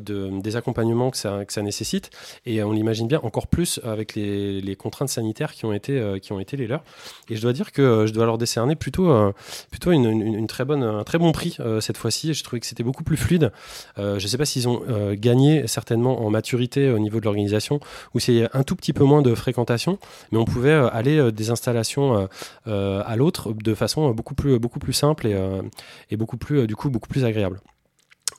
de, 0.00 0.40
des 0.40 0.56
accompagnements 0.56 1.10
que 1.10 1.16
ça, 1.16 1.62
nécessite. 1.62 2.10
Et 2.46 2.62
on 2.62 2.72
l'imagine 2.72 3.06
bien 3.06 3.20
encore 3.22 3.46
plus 3.46 3.80
avec 3.84 4.14
les, 4.14 4.76
contraintes 4.78 5.08
sanitaires 5.10 5.52
qui 5.52 5.64
ont 5.66 5.72
été, 5.72 5.98
euh, 5.98 6.18
qui 6.18 6.32
ont 6.32 6.40
été 6.40 6.56
les 6.56 6.66
leurs. 6.66 6.82
Et 7.28 7.36
je 7.36 7.42
dois 7.42 7.52
dire 7.52 7.72
que 7.72 7.82
euh, 7.82 8.06
je 8.06 8.12
dois 8.12 8.24
leur 8.24 8.38
décerner 8.38 8.76
plutôt, 8.76 9.10
euh, 9.10 9.32
plutôt 9.70 9.92
une, 9.92 10.46
très 10.46 10.64
bonne, 10.64 10.82
un 10.82 11.04
très 11.04 11.18
bon 11.18 11.32
prix 11.32 11.56
euh, 11.60 11.80
cette 11.80 11.96
fois-ci. 11.96 12.32
J'ai 12.32 12.42
trouvé 12.42 12.60
que 12.60 12.66
c'était 12.66 12.82
beaucoup 12.82 13.04
plus 13.04 13.16
fluide. 13.16 13.52
Euh, 13.98 14.18
je 14.18 14.24
ne 14.24 14.28
sais 14.28 14.38
pas 14.38 14.46
s'ils 14.46 14.68
ont 14.68 14.82
euh, 14.88 15.14
gagné 15.18 15.66
certainement 15.66 16.24
en 16.24 16.30
maturité 16.30 16.90
au 16.90 16.98
niveau 16.98 17.20
de 17.20 17.24
l'organisation 17.24 17.80
y 18.28 18.42
a 18.42 18.50
un 18.52 18.62
tout 18.62 18.76
petit 18.76 18.92
peu 18.92 19.04
moins 19.04 19.22
de 19.22 19.34
fréquentation, 19.34 19.98
mais 20.32 20.38
on 20.38 20.44
pouvait 20.44 20.70
euh, 20.70 20.88
aller 20.92 21.18
euh, 21.18 21.32
des 21.32 21.50
installations 21.50 22.16
euh, 22.16 22.26
euh, 22.66 23.02
à 23.06 23.16
l'autre 23.16 23.52
de 23.52 23.74
façon 23.74 24.10
euh, 24.10 24.12
beaucoup 24.12 24.34
plus, 24.34 24.58
beaucoup 24.58 24.78
plus 24.78 24.92
simple 24.92 25.26
et, 25.26 25.34
euh, 25.34 25.62
et 26.10 26.16
beaucoup 26.16 26.36
plus, 26.36 26.60
euh, 26.60 26.66
du 26.66 26.76
coup, 26.76 26.90
beaucoup 26.90 27.08
plus 27.08 27.24
agréable. 27.24 27.60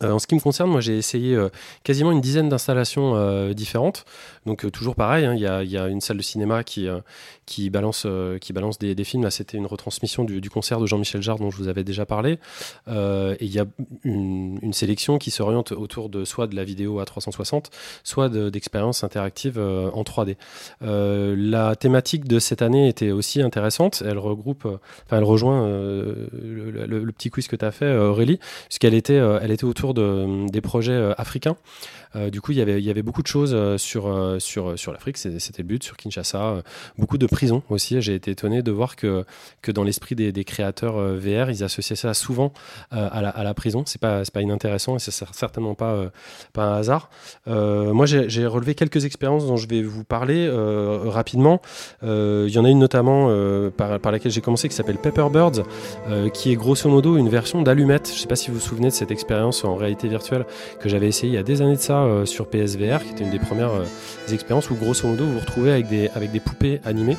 Euh, 0.04 0.12
en 0.12 0.20
ce 0.20 0.28
qui 0.28 0.36
me 0.36 0.40
concerne, 0.40 0.70
moi 0.70 0.82
j'ai 0.82 0.98
essayé 0.98 1.36
euh, 1.36 1.50
quasiment 1.84 2.12
une 2.12 2.22
dizaine 2.22 2.50
d'installations 2.50 3.14
euh, 3.16 3.54
différentes. 3.54 4.06
Donc 4.46 4.66
euh, 4.66 4.72
toujours 4.72 4.96
pareil, 4.96 5.26
hein, 5.26 5.34
il 5.36 5.42
y, 5.42 5.78
a, 5.78 5.88
une 5.88 6.02
salle 6.02 6.18
de 6.18 6.22
cinéma 6.22 6.64
qui, 6.64 6.88
euh, 6.88 7.00
euh, 7.60 7.70
balance 7.70 8.80
des, 8.80 9.04
films. 9.04 9.30
C'était 9.30 9.58
une 9.58 9.68
retransmission 9.68 10.24
du, 10.24 10.50
concert 10.50 10.80
de 10.80 10.86
Jean-Michel 10.86 11.22
Jarre 11.22 11.38
dont 11.38 11.52
je 11.52 11.58
vous 11.58 11.68
avais 11.68 11.84
déjà 11.84 12.06
parlé. 12.06 12.40
Et 12.88 13.46
il 13.46 13.54
y 13.54 13.60
a 13.60 13.66
une, 14.04 14.74
sélection 14.74 15.18
qui 15.18 15.32
s'oriente 15.32 15.74
autour 15.74 16.10
de 16.10 16.24
soit 16.26 16.48
de 16.48 16.56
la 16.56 16.64
vidéo 16.64 17.00
à 17.00 17.06
360, 17.06 17.70
soit 18.04 18.30
de- 18.30 18.50
d'expériences 18.50 19.04
interactives 19.04 19.60
en 19.60 20.04
3D. 20.04 20.38
Euh, 20.82 21.36
la 21.38 21.76
thématique 21.76 22.26
de 22.26 22.40
cette 22.40 22.62
année 22.62 22.88
était 22.88 23.12
aussi 23.12 23.42
intéressante. 23.42 24.02
Elle 24.06 24.18
regroupe, 24.18 24.66
enfin 24.66 25.18
elle 25.18 25.24
rejoint 25.24 25.68
le, 25.68 26.86
le- 26.88 27.12
petit 27.12 27.30
quiz 27.30 27.48
que 27.48 27.58
tu 27.58 27.66
as 27.66 27.72
fait 27.72 27.94
Aurélie, 27.94 28.40
puisqu'elle 28.68 28.94
était, 28.94 29.22
était 29.44 29.66
autour 29.66 29.94
de, 29.94 30.50
des 30.50 30.62
projets 30.62 31.14
africains. 31.18 31.58
Euh, 32.16 32.30
du 32.30 32.42
coup, 32.42 32.52
il 32.52 32.58
y 32.58 32.62
avait, 32.90 33.02
beaucoup 33.02 33.22
de 33.22 33.28
choses 33.28 33.54
euh, 33.54 33.78
sur, 33.78 34.08
euh, 34.08 34.40
sur, 34.40 34.92
l'Afrique, 34.92 35.18
c'était 35.18 35.62
le 35.62 35.68
but, 35.68 35.84
sur 35.84 35.98
Kinshasa, 35.98 36.62
beaucoup 36.98 37.18
de 37.18 37.26
prisons 37.26 37.64
aussi. 37.70 38.02
J'ai 38.02 38.16
été 38.16 38.32
étonné 38.32 38.62
de 38.62 38.72
voir 38.72 38.96
que, 38.96 39.26
dans 39.68 39.84
l'esprit 39.84 40.16
des, 40.16 40.44
créateurs 40.44 40.98
VR, 40.98 41.50
ils 41.50 41.64
associaient 41.64 41.96
ça 41.96 42.14
souvent 42.14 42.52
à, 42.92 43.22
la, 43.22 43.54
prison. 43.54 43.84
C'est 43.86 44.02
pas, 44.02 44.24
pas 44.34 44.42
inintéressant 44.42 44.96
et 44.96 45.00
c'est 45.00 45.12
cer- 45.12 45.34
certainement 45.34 45.76
pas, 45.76 46.12
un 46.58 46.74
hasard. 46.74 47.10
Moi, 47.46 48.06
j'ai 48.06 48.46
relevé 48.46 48.76
quelques 48.76 49.06
expériences 49.06 49.48
dont 49.48 49.58
je 49.58 49.68
vais 49.68 49.82
vous 49.82 50.04
parler 50.04 50.50
rapidement. 51.06 51.62
Il 52.04 52.50
y 52.50 52.58
en 52.58 52.66
a 52.66 52.70
une 52.70 52.80
notamment 52.80 53.30
par, 53.72 54.12
laquelle 54.12 54.32
j'ai 54.32 54.42
commencé 54.42 54.68
qui 54.70 54.76
s'appelle 54.76 54.98
Pepper 54.98 55.28
Birds, 55.32 55.64
euh, 56.10 56.30
qui 56.30 56.52
est 56.52 56.56
grosso 56.56 56.90
modo 56.90 57.18
une 57.18 57.30
version 57.30 57.62
d'Allumette. 57.62 58.12
Je 58.14 58.20
sais 58.20 58.28
pas 58.28 58.36
si 58.36 58.50
vous 58.50 58.56
vous 58.56 58.62
souvenez 58.62 58.88
de 58.88 58.94
cette 58.94 59.12
expérience 59.12 59.64
en 59.64 59.76
réalité 59.76 60.08
virtuelle 60.08 60.46
que 60.80 60.90
j'avais 60.90 61.08
essayé 61.08 61.34
il 61.34 61.36
y 61.36 61.40
a 61.40 61.44
des 61.44 61.62
années 61.62 61.76
de 61.76 61.82
ça 61.82 62.01
euh, 62.06 62.26
sur 62.26 62.48
PSVR, 62.48 63.04
qui 63.04 63.12
était 63.12 63.24
une 63.24 63.32
des 63.32 63.40
premières 63.40 63.74
euh, 63.74 63.86
expériences 64.32 64.70
où 64.70 64.76
grosso 64.76 65.08
modo 65.08 65.26
vous 65.26 65.34
vous 65.34 65.40
retrouvez 65.40 65.72
avec 65.72 65.88
des, 65.88 66.10
avec 66.16 66.32
des 66.32 66.40
poupées 66.40 66.82
animées. 66.86 67.18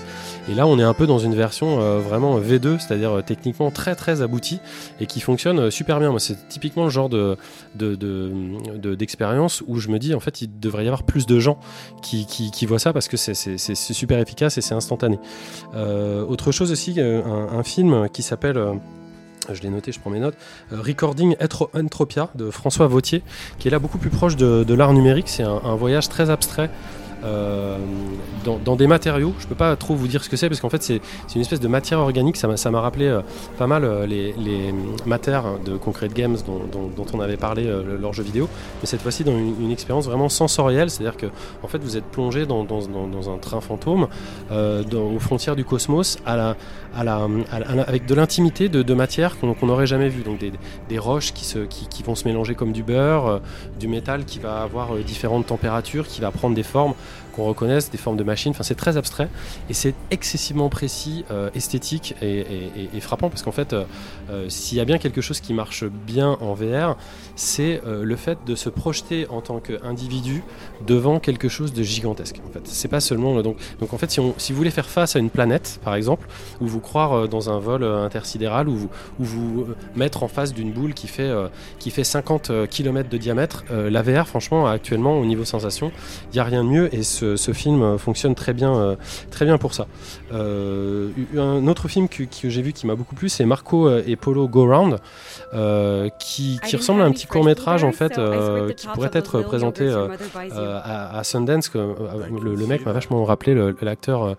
Et 0.50 0.54
là, 0.54 0.66
on 0.66 0.78
est 0.78 0.82
un 0.82 0.94
peu 0.94 1.06
dans 1.06 1.18
une 1.18 1.34
version 1.34 1.80
euh, 1.80 1.98
vraiment 1.98 2.38
V2, 2.38 2.78
c'est-à-dire 2.78 3.22
techniquement 3.24 3.70
très 3.70 3.94
très 3.94 4.22
aboutie 4.22 4.60
et 5.00 5.06
qui 5.06 5.20
fonctionne 5.20 5.70
super 5.70 5.98
bien. 5.98 6.10
Moi, 6.10 6.20
c'est 6.20 6.48
typiquement 6.48 6.84
le 6.84 6.90
genre 6.90 7.08
de, 7.08 7.36
de, 7.74 7.94
de- 7.94 8.32
de- 8.76 8.94
d'expérience 8.94 9.62
où 9.66 9.78
je 9.78 9.88
me 9.88 9.98
dis 9.98 10.14
en 10.14 10.20
fait 10.20 10.42
il 10.42 10.60
devrait 10.60 10.84
y 10.84 10.86
avoir 10.88 11.02
plus 11.02 11.26
de 11.26 11.38
gens 11.38 11.58
qui, 12.02 12.26
qui, 12.26 12.66
voient 12.66 12.78
ça 12.78 12.92
parce 12.92 13.08
que 13.08 13.16
c'est, 13.16 13.34
super 13.74 14.18
efficace 14.18 14.58
et 14.58 14.60
c'est 14.60 14.74
instantané. 14.74 15.18
Autre 15.74 16.52
chose 16.52 16.72
aussi, 16.72 17.00
un, 17.00 17.62
film 17.62 18.08
qui 18.12 18.22
s'appelle 18.22 18.58
je 19.52 19.62
l'ai 19.62 19.70
noté, 19.70 19.92
je 19.92 20.00
prends 20.00 20.10
mes 20.10 20.20
notes. 20.20 20.36
euh, 20.72 20.80
Recording 20.80 21.36
Entropia 21.74 22.28
de 22.34 22.50
François 22.50 22.86
Vautier, 22.86 23.22
qui 23.58 23.68
est 23.68 23.70
là 23.70 23.78
beaucoup 23.78 23.98
plus 23.98 24.10
proche 24.10 24.36
de, 24.36 24.74
l'art 24.74 24.92
numérique. 24.92 25.28
C'est 25.28 25.42
un 25.42 25.74
voyage 25.74 26.08
très 26.08 26.30
abstrait 26.30 26.70
euh, 27.24 27.78
dans, 28.44 28.74
des 28.74 28.88
matériaux. 28.88 29.32
Je 29.38 29.46
peux 29.46 29.54
pas 29.54 29.76
trop 29.76 29.94
vous 29.94 30.08
dire 30.08 30.24
ce 30.24 30.28
que 30.28 30.36
c'est 30.36 30.48
parce 30.48 30.60
qu'en 30.60 30.70
fait 30.70 30.82
c'est 30.82 31.00
une 31.34 31.40
espèce 31.40 31.60
de 31.60 31.68
matière 31.68 32.00
organique. 32.00 32.36
Ça 32.36 32.70
m'a 32.70 32.80
rappelé 32.80 33.06
euh, 33.06 33.20
pas 33.58 33.68
mal 33.68 33.84
euh, 33.84 34.06
les, 34.06 34.32
les 34.32 34.74
matères 35.06 35.44
de 35.64 35.76
Concrete 35.76 36.12
Games 36.12 36.36
dont, 36.46 37.06
on 37.12 37.20
avait 37.20 37.36
parlé 37.36 37.70
lors 38.00 38.12
jeu 38.12 38.22
vidéo, 38.22 38.48
mais 38.80 38.86
cette 38.86 39.02
fois-ci 39.02 39.22
dans 39.22 39.36
une, 39.36 39.70
expérience 39.70 40.06
vraiment 40.06 40.28
sensorielle, 40.28 40.90
c'est-à-dire 40.90 41.16
que 41.16 41.26
en 41.62 41.68
fait 41.68 41.78
vous 41.78 41.96
êtes 41.96 42.04
plongé 42.04 42.46
dans, 42.46 42.64
dans, 42.64 43.30
un 43.30 43.38
train 43.38 43.60
fantôme 43.60 44.08
aux 44.50 45.18
frontières 45.18 45.56
du 45.56 45.64
cosmos 45.64 46.18
avec 46.24 48.06
de 48.06 48.14
l'intimité 48.14 48.68
de, 48.68 48.82
de 48.82 48.94
matières 48.94 49.38
qu'on 49.38 49.66
n'aurait 49.66 49.86
jamais 49.86 50.08
vues, 50.08 50.22
donc 50.22 50.38
des, 50.38 50.52
des 50.88 50.98
roches 50.98 51.32
qui, 51.32 51.44
se, 51.44 51.58
qui, 51.60 52.02
vont 52.02 52.14
se 52.14 52.26
mélanger 52.26 52.54
comme 52.54 52.72
du 52.72 52.82
beurre, 52.82 53.40
du 53.78 53.88
métal 53.88 54.24
qui 54.24 54.38
va 54.38 54.62
avoir 54.62 54.94
différentes 54.96 55.46
températures, 55.46 56.06
qui 56.06 56.20
va 56.20 56.30
prendre 56.30 56.54
des 56.54 56.62
formes 56.62 56.94
qu'on 57.32 57.44
reconnaisse, 57.44 57.90
des 57.90 57.98
formes 57.98 58.16
de 58.16 58.24
machines. 58.24 58.50
Enfin, 58.50 58.62
c'est 58.62 58.74
très 58.74 58.96
abstrait 58.96 59.28
et 59.68 59.74
c'est 59.74 59.94
excessivement 60.10 60.68
précis, 60.68 61.24
euh, 61.30 61.50
esthétique 61.54 62.14
et, 62.22 63.00
frappant 63.00 63.28
parce 63.28 63.42
qu'en 63.42 63.52
fait, 63.52 63.72
euh, 63.72 63.84
euh, 64.30 64.48
s'il 64.48 64.78
y 64.78 64.80
a 64.80 64.84
bien 64.84 64.98
quelque 64.98 65.20
chose 65.20 65.40
qui 65.40 65.54
marche 65.54 65.84
bien 65.84 66.36
en 66.40 66.54
VR, 66.54 66.96
c'est 67.36 67.80
euh, 67.86 68.04
le 68.04 68.16
fait 68.16 68.38
de 68.46 68.54
se 68.54 68.68
projeter 68.68 69.26
en 69.28 69.40
tant 69.40 69.60
qu'individu 69.60 70.42
devant 70.86 71.20
quelque 71.20 71.48
chose 71.48 71.72
de 71.72 71.82
gigantesque. 71.82 72.40
En 72.48 72.52
fait, 72.52 72.62
c'est 72.64 72.88
pas 72.88 73.00
seulement 73.00 73.40
donc 73.42 73.56
donc 73.80 73.92
en 73.92 73.98
fait, 73.98 74.10
si, 74.10 74.20
on, 74.20 74.34
si 74.38 74.52
vous 74.52 74.58
voulez 74.58 74.70
faire 74.70 74.88
face 74.88 75.16
à 75.16 75.18
une 75.18 75.30
planète, 75.30 75.80
par 75.84 75.94
exemple, 75.94 76.28
ou 76.60 76.66
vous 76.66 76.80
croire 76.80 77.12
euh, 77.12 77.26
dans 77.26 77.50
un 77.50 77.58
vol 77.58 77.82
euh, 77.82 78.04
intersidéral, 78.04 78.68
ou 78.68 78.76
vous, 78.76 78.90
ou 79.20 79.24
vous 79.24 79.66
mettre 79.96 80.22
en 80.22 80.28
face 80.28 80.52
d'une 80.52 80.72
boule 80.72 80.94
qui 80.94 81.08
fait 81.08 81.22
euh, 81.22 81.48
qui 81.78 81.90
fait 81.90 82.04
50 82.04 82.68
km 82.68 83.08
de 83.08 83.18
diamètre, 83.18 83.64
euh, 83.70 83.90
la 83.90 84.02
VR, 84.02 84.26
franchement, 84.26 84.66
actuellement 84.66 85.18
au 85.18 85.24
niveau 85.24 85.44
sensation, 85.44 85.92
il 86.32 86.36
y 86.36 86.40
a 86.40 86.44
rien 86.44 86.64
de 86.64 86.68
mieux 86.68 86.94
et 86.94 87.02
ce, 87.02 87.36
ce 87.36 87.52
film 87.52 87.98
fonctionne 87.98 88.34
très 88.34 88.52
bien 88.52 88.96
très 89.30 89.44
bien 89.44 89.58
pour 89.58 89.74
ça. 89.74 89.86
Un 90.32 91.66
autre 91.66 91.88
film 91.88 92.08
que, 92.08 92.24
que 92.24 92.48
j'ai 92.48 92.62
vu 92.62 92.72
qui 92.72 92.86
m'a 92.86 92.94
beaucoup 92.94 93.14
plu, 93.14 93.28
c'est 93.28 93.44
Marco 93.44 93.90
et 93.98 94.16
Polo 94.16 94.48
Go 94.48 94.66
Round, 94.66 94.98
qui, 96.18 96.60
qui 96.64 96.76
ressemble 96.76 97.02
à 97.02 97.04
un 97.04 97.12
petit 97.12 97.21
court 97.26 97.44
métrage 97.44 97.84
en 97.84 97.92
fait, 97.92 98.18
euh, 98.18 98.72
qui 98.72 98.86
pourrait 98.86 99.10
être 99.12 99.42
présenté 99.42 99.84
euh, 99.84 100.08
euh, 100.36 100.80
à, 100.82 101.22
Sundance. 101.24 101.72
Le, 101.74 102.54
le 102.54 102.66
mec 102.66 102.84
m'a 102.86 102.92
vachement 102.92 103.24
rappelé 103.24 103.54
l'acteur 103.80 104.36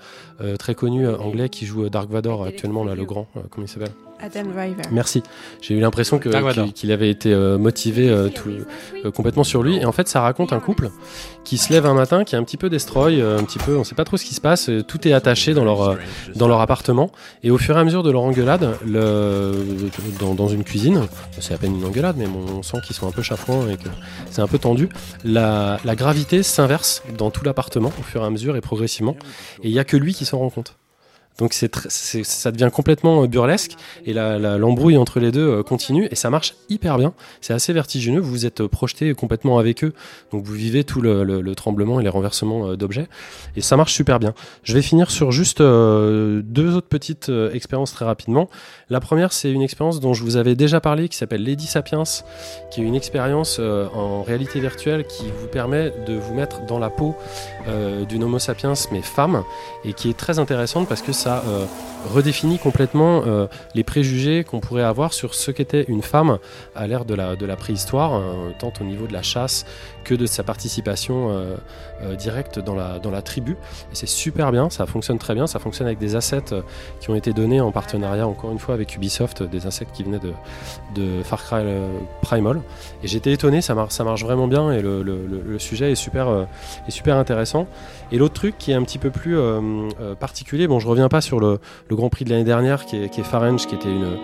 très 0.59 0.75
connu 0.75 1.07
anglais 1.07 1.49
qui 1.49 1.65
joue 1.65 1.89
Dark 1.89 2.09
Vador 2.09 2.45
actuellement, 2.45 2.83
là, 2.83 2.95
le 2.95 3.05
grand, 3.05 3.27
comment 3.49 3.65
il 3.65 3.69
s'appelle? 3.69 3.93
Adam 4.23 4.43
Driver. 4.51 4.85
Merci. 4.91 5.21
J'ai 5.61 5.75
eu 5.75 5.79
l'impression 5.81 6.17
que- 6.17 6.29
Vador. 6.29 6.51
qu'il 6.53 6.73
qu'il 6.73 6.91
avait 6.91 7.09
été 7.09 7.33
euh, 7.33 7.57
motivé 7.57 8.09
euh, 8.09 8.29
tout, 8.29 8.49
euh, 9.05 9.11
complètement 9.11 9.43
sur 9.43 9.61
lui. 9.63 9.77
Et 9.77 9.85
en 9.85 9.91
fait, 9.91 10.07
ça 10.07 10.21
raconte 10.21 10.53
un 10.53 10.59
couple 10.59 10.89
qui 11.43 11.57
se 11.57 11.73
lève 11.73 11.85
un 11.85 11.93
matin, 11.93 12.23
qui 12.23 12.35
est 12.35 12.37
un 12.37 12.43
petit 12.43 12.55
peu 12.57 12.69
destroy, 12.69 13.19
euh, 13.21 13.37
un 13.37 13.43
petit 13.43 13.59
peu, 13.59 13.75
on 13.77 13.83
sait 13.83 13.95
pas 13.95 14.05
trop 14.05 14.15
ce 14.17 14.23
qui 14.23 14.33
se 14.33 14.39
passe. 14.41 14.69
Tout 14.87 15.07
est 15.07 15.11
attaché 15.13 15.53
dans 15.53 15.65
leur 15.65 15.81
euh, 15.81 15.95
dans 16.35 16.47
leur 16.47 16.61
appartement. 16.61 17.11
Et 17.43 17.51
au 17.51 17.57
fur 17.57 17.75
et 17.77 17.79
à 17.79 17.83
mesure 17.83 18.01
de 18.01 18.11
leur 18.11 18.21
engueulade, 18.23 18.77
le, 18.85 19.51
dans, 20.19 20.33
dans 20.33 20.47
une 20.47 20.63
cuisine, 20.63 21.01
c'est 21.39 21.53
à 21.53 21.57
peine 21.57 21.75
une 21.75 21.85
engueulade, 21.85 22.15
mais 22.17 22.25
bon, 22.27 22.45
on 22.59 22.63
sent 22.63 22.77
qu'ils 22.87 22.95
sont 22.95 23.07
un 23.07 23.11
peu 23.11 23.21
chafouins 23.21 23.67
et 23.69 23.75
que 23.77 23.89
c'est 24.31 24.41
un 24.41 24.47
peu 24.47 24.57
tendu. 24.57 24.87
La, 25.25 25.79
la 25.83 25.95
gravité 25.95 26.43
s'inverse 26.43 27.03
dans 27.17 27.29
tout 27.29 27.43
l'appartement 27.43 27.91
au 27.99 28.03
fur 28.03 28.21
et 28.23 28.25
à 28.25 28.29
mesure 28.29 28.55
et 28.55 28.61
progressivement. 28.61 29.17
Et 29.63 29.67
il 29.67 29.73
y 29.73 29.79
a 29.79 29.83
que 29.83 29.97
lui 29.97 30.13
qui 30.13 30.23
s'en 30.25 30.39
rend 30.39 30.49
compte. 30.49 30.77
Donc 31.39 31.53
c'est 31.53 31.71
c'est- 31.89 32.23
ça 32.23 32.51
devient 32.51 32.69
complètement 32.71 33.23
euh, 33.23 33.27
burlesque 33.27 33.71
et 34.05 34.13
l'embrouille 34.13 34.97
entre 34.97 35.19
les 35.19 35.31
deux 35.31 35.47
euh, 35.47 35.63
continue 35.63 36.07
et 36.11 36.15
ça 36.15 36.29
marche 36.29 36.53
hyper 36.69 36.97
bien. 36.97 37.13
C'est 37.41 37.53
assez 37.53 37.73
vertigineux. 37.73 38.19
Vous 38.19 38.45
êtes 38.45 38.61
euh, 38.61 38.67
projeté 38.67 39.13
complètement 39.15 39.57
avec 39.57 39.83
eux, 39.83 39.93
donc 40.31 40.43
vous 40.43 40.53
vivez 40.53 40.83
tout 40.83 41.01
le, 41.01 41.23
le- 41.23 41.41
le 41.41 41.55
tremblement 41.55 41.99
et 41.99 42.03
les 42.03 42.09
renversements 42.09 42.75
d'objets 42.75 43.07
et 43.55 43.61
ça 43.61 43.77
marche 43.77 43.93
super 43.93 44.19
bien. 44.19 44.33
Je 44.63 44.73
vais 44.73 44.81
finir 44.81 45.09
sur 45.11 45.31
juste 45.31 45.59
deux 45.61 46.75
autres 46.75 46.87
petites 46.87 47.31
expériences 47.53 47.93
très 47.93 48.05
rapidement. 48.05 48.49
La 48.89 48.99
première, 48.99 49.33
c'est 49.33 49.51
une 49.51 49.61
expérience 49.61 49.99
dont 49.99 50.13
je 50.13 50.23
vous 50.23 50.37
avais 50.37 50.55
déjà 50.55 50.79
parlé 50.81 51.09
qui 51.09 51.17
s'appelle 51.17 51.43
Lady 51.43 51.65
Sapiens, 51.65 52.03
qui 52.71 52.81
est 52.81 52.83
une 52.83 52.95
expérience 52.95 53.59
en 53.59 54.21
réalité 54.23 54.59
virtuelle 54.59 55.05
qui 55.07 55.23
vous 55.39 55.47
permet 55.47 55.91
de 56.07 56.13
vous 56.13 56.33
mettre 56.33 56.65
dans 56.65 56.79
la 56.79 56.89
peau 56.89 57.15
d'une 58.09 58.23
Homo 58.23 58.39
sapiens 58.39 58.73
mais 58.91 59.01
femme 59.01 59.43
et 59.85 59.93
qui 59.93 60.09
est 60.09 60.17
très 60.17 60.39
intéressante 60.39 60.87
parce 60.87 61.01
que 61.01 61.11
ça 61.23 61.41
euh, 61.47 61.65
redéfinit 62.13 62.59
complètement 62.59 63.23
euh, 63.25 63.47
les 63.75 63.85
préjugés 63.85 64.43
qu'on 64.43 64.59
pourrait 64.59 64.83
avoir 64.83 65.13
sur 65.13 65.35
ce 65.35 65.51
qu'était 65.51 65.85
une 65.87 66.01
femme 66.01 66.37
à 66.75 66.85
l'ère 66.85 67.05
de 67.05 67.15
la, 67.15 67.55
préhistoire, 67.55 68.15
euh, 68.15 68.51
tant 68.59 68.73
au 68.81 68.83
niveau 68.83 69.07
de 69.07 69.13
la 69.13 69.21
chasse 69.21 69.65
que 70.03 70.13
de 70.13 70.25
sa 70.25 70.43
participation 70.43 71.29
euh, 71.29 71.55
euh, 72.01 72.15
directe 72.15 72.59
dans 72.59 72.75
la, 72.75 72.99
dans 72.99 73.11
la 73.11 73.21
tribu. 73.21 73.53
Et 73.91 73.95
c'est 73.95 74.07
super 74.07 74.51
bien, 74.51 74.69
ça 74.69 74.85
fonctionne 74.85 75.17
très 75.17 75.33
bien, 75.33 75.47
ça 75.47 75.59
fonctionne 75.59 75.87
avec 75.87 75.99
des 75.99 76.15
assets 76.15 76.53
euh, 76.53 76.61
qui 76.99 77.09
ont 77.09 77.15
été 77.15 77.33
donnés 77.33 77.61
en 77.61 77.71
partenariat 77.71 78.27
encore 78.27 78.51
une 78.51 78.59
fois 78.59 78.75
avec 78.75 78.95
Ubisoft, 78.95 79.43
des 79.43 79.67
assets 79.67 79.87
qui 79.93 80.03
venaient 80.03 80.19
de, 80.19 80.33
de 80.95 81.23
Far 81.23 81.43
Cry 81.43 81.63
Primal. 82.21 82.61
Et 83.03 83.07
j'étais 83.07 83.31
étonné, 83.31 83.61
ça, 83.61 83.73
mar- 83.75 83.91
ça 83.91 84.03
marche 84.03 84.23
vraiment 84.23 84.47
bien 84.47 84.71
et 84.71 84.81
le, 84.81 85.57
sujet 85.59 85.91
est 85.91 85.95
super, 85.95 86.27
intéressant. 87.07 87.67
Et 88.11 88.17
l'autre 88.17 88.33
truc 88.33 88.57
qui 88.57 88.71
est 88.71 88.75
un 88.75 88.83
petit 88.83 88.97
peu 88.97 89.09
plus 89.09 89.37
particulier, 90.19 90.67
bon 90.67 90.79
je 90.79 90.87
reviens 90.87 91.09
pas 91.09 91.21
sur 91.21 91.39
le, 91.39 91.59
le 91.89 91.95
Grand 91.95 92.09
Prix 92.09 92.25
de 92.25 92.31
l'année 92.31 92.43
dernière 92.43 92.85
qui 92.85 92.97
est, 92.97 93.09
qui 93.09 93.21
est 93.21 93.23
Farange, 93.23 93.65
qui 93.67 93.75
était 93.75 93.89
une, 93.89 94.17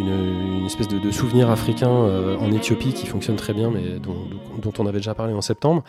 une, 0.00 0.58
une 0.60 0.66
espèce 0.66 0.88
de, 0.88 0.98
de 0.98 1.10
souvenir 1.10 1.50
africain 1.50 1.90
euh, 1.90 2.36
en 2.38 2.50
Éthiopie 2.52 2.92
qui 2.92 3.06
fonctionne 3.06 3.36
très 3.36 3.52
bien, 3.52 3.70
mais 3.70 3.98
dont, 3.98 4.16
dont 4.60 4.72
on 4.78 4.86
avait 4.86 4.98
déjà 4.98 5.14
parlé 5.14 5.32
en 5.32 5.40
septembre. 5.40 5.84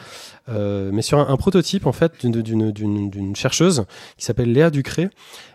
Euh, 0.50 0.90
mais 0.94 1.02
sur 1.02 1.18
un, 1.20 1.28
un 1.30 1.38
prototype 1.38 1.86
en 1.88 1.92
fait 1.92 2.26
d'une- 2.26 3.36
chercheuse 3.36 3.86
qui 4.18 4.26
s'appelle 4.26 4.52
Léa 4.52 4.70
Ducré. 4.70 5.10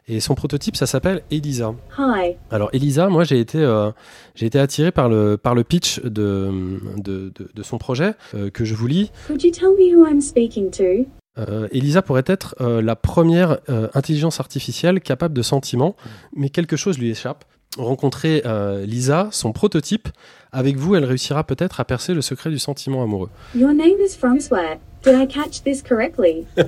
Et 0.09 0.20
son 0.20 0.35
prototype, 0.37 0.77
ça 0.77 0.87
s'appelle 0.87 1.23
Elisa. 1.33 1.74
Hi. 1.99 2.37
Alors 2.51 2.70
Elisa, 2.73 3.09
moi 3.09 3.24
j'ai 3.24 3.41
été, 3.41 3.59
euh, 3.59 3.91
j'ai 4.37 4.47
été 4.47 4.59
attiré 4.59 4.93
par 4.93 5.09
le, 5.09 5.37
par 5.37 5.55
le 5.55 5.65
pitch 5.65 6.01
de, 6.01 6.78
de, 6.97 7.33
de- 7.35 7.51
de 7.53 7.62
son 7.65 7.78
projet 7.78 8.15
euh, 8.35 8.49
que 8.51 8.65
je 8.65 8.74
vous 8.74 8.87
lis. 8.87 9.11
Could 9.27 9.43
you 9.43 9.51
tell 9.51 9.70
me 9.77 9.97
who 9.97 10.07
I'm 10.07 10.20
speaking 10.20 10.70
to? 10.70 11.09
Euh, 11.39 11.69
Elisa 11.70 12.01
pourrait 12.03 12.24
être 12.27 12.55
la 12.61 12.97
première 12.97 13.59
intelligence 13.93 14.41
artificielle 14.41 15.01
capable 15.03 15.35
de 15.35 15.43
sentiments, 15.43 15.95
mais 16.35 16.49
quelque 16.49 16.77
chose 16.77 16.99
lui 16.99 17.11
échappe. 17.11 17.45
Rencontrer 17.78 18.43
euh, 18.47 18.86
Lisa, 18.86 19.28
son 19.32 19.52
prototype, 19.52 20.09
avec 20.52 20.76
vous, 20.76 20.94
elle 20.94 21.05
réussira 21.05 21.44
peut-être 21.44 21.80
à 21.80 21.84
percer 21.84 22.14
le 22.14 22.22
secret 22.22 22.51
du 22.51 22.59
sentiment 22.59 23.02
amoureux. 23.02 23.28
Your 23.55 23.72
name 23.74 24.01
is 24.01 24.16
Francois. 24.16 24.76
Did 25.02 25.14
I 25.14 25.26
catch 25.26 25.62
this 25.62 25.82
correctly? 25.82 26.47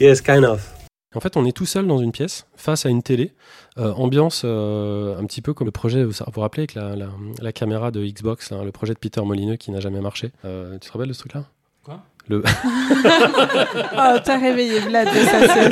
Yes, 0.00 0.20
kind 0.20 0.44
of. 0.44 0.72
En 1.14 1.20
fait, 1.20 1.36
on 1.36 1.44
est 1.44 1.52
tout 1.52 1.66
seul 1.66 1.86
dans 1.86 1.98
une 1.98 2.10
pièce, 2.10 2.46
face 2.56 2.86
à 2.86 2.88
une 2.88 3.02
télé, 3.02 3.32
euh, 3.78 3.92
ambiance 3.92 4.42
euh, 4.44 5.16
un 5.16 5.24
petit 5.26 5.40
peu 5.40 5.54
comme 5.54 5.66
le 5.66 5.70
projet, 5.70 6.02
vous 6.02 6.10
vous 6.10 6.24
vous 6.32 6.40
rappelez, 6.40 6.62
avec 6.62 6.74
la, 6.74 6.96
la, 6.96 7.10
la 7.40 7.52
caméra 7.52 7.92
de 7.92 8.04
Xbox, 8.04 8.50
là, 8.50 8.64
le 8.64 8.72
projet 8.72 8.94
de 8.94 8.98
Peter 8.98 9.20
Molineux 9.20 9.54
qui 9.54 9.70
n'a 9.70 9.78
jamais 9.78 10.00
marché. 10.00 10.32
Euh, 10.44 10.76
tu 10.80 10.88
te 10.88 10.92
rappelles 10.92 11.08
de 11.08 11.12
ce 11.12 11.20
truc-là? 11.20 11.44
Quoi? 11.84 12.02
Le... 12.28 12.42
Oh, 13.96 14.18
t'as 14.24 14.38
réveillé 14.38 14.80
Vlad 14.80 15.06
de 15.08 15.20
sa. 15.24 15.68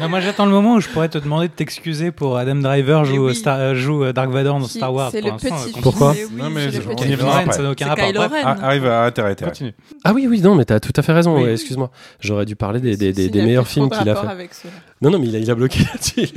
Non, 0.00 0.08
moi 0.08 0.20
j'attends 0.20 0.44
le 0.46 0.52
moment 0.52 0.74
où 0.74 0.80
je 0.80 0.88
pourrais 0.88 1.08
te 1.08 1.18
demander 1.18 1.48
de 1.48 1.52
t'excuser 1.52 2.10
pour 2.10 2.36
Adam 2.36 2.56
Driver 2.56 3.04
joue, 3.04 3.28
oui. 3.28 3.34
Star- 3.34 3.58
euh, 3.58 3.74
joue 3.74 4.04
euh, 4.04 4.12
Dark 4.12 4.30
Vador 4.30 4.58
dans 4.60 4.66
Star 4.66 4.92
Wars. 4.92 5.10
c'est 5.10 5.20
pour 5.20 5.28
le 5.30 5.32
l'instant, 5.34 5.56
petit 5.64 5.78
euh, 5.78 5.80
Pourquoi 5.82 6.10
oui, 6.12 6.18
Non, 6.36 6.50
mais 6.50 6.70
c'est 6.70 6.76
je- 6.82 6.82
le 6.82 6.92
on 6.92 6.96
petit 6.96 7.04
y 7.04 7.14
viendra 7.16 7.38
après. 7.38 7.52
ça 7.52 7.62
n'a 7.62 7.70
aucun 7.70 7.86
rapport. 7.88 8.04
Ah, 8.44 8.56
arrive 8.62 8.86
à 8.86 9.00
arrêter, 9.02 9.22
arrêter. 9.22 9.44
Continue. 9.44 9.74
Ah 10.04 10.12
oui, 10.14 10.26
oui, 10.28 10.40
non, 10.40 10.54
mais 10.54 10.64
t'as 10.64 10.80
tout 10.80 10.92
à 10.96 11.02
fait 11.02 11.12
raison, 11.12 11.36
Oui. 11.36 11.44
ouais, 11.44 11.52
excuse-moi. 11.54 11.90
J'aurais 12.20 12.44
dû 12.46 12.56
parler 12.56 12.80
des, 12.80 13.30
meilleurs 13.42 13.66
films 13.68 13.90
qu'il 13.90 14.08
a 14.08 14.14
fait. 14.16 14.26
avec. 14.26 14.50
Non, 15.00 15.10
non, 15.10 15.18
mais 15.18 15.26
il 15.26 15.36
a, 15.36 15.38
il 15.38 15.50
a 15.50 15.54
bloqué 15.54 15.80
là-dessus. 15.80 16.28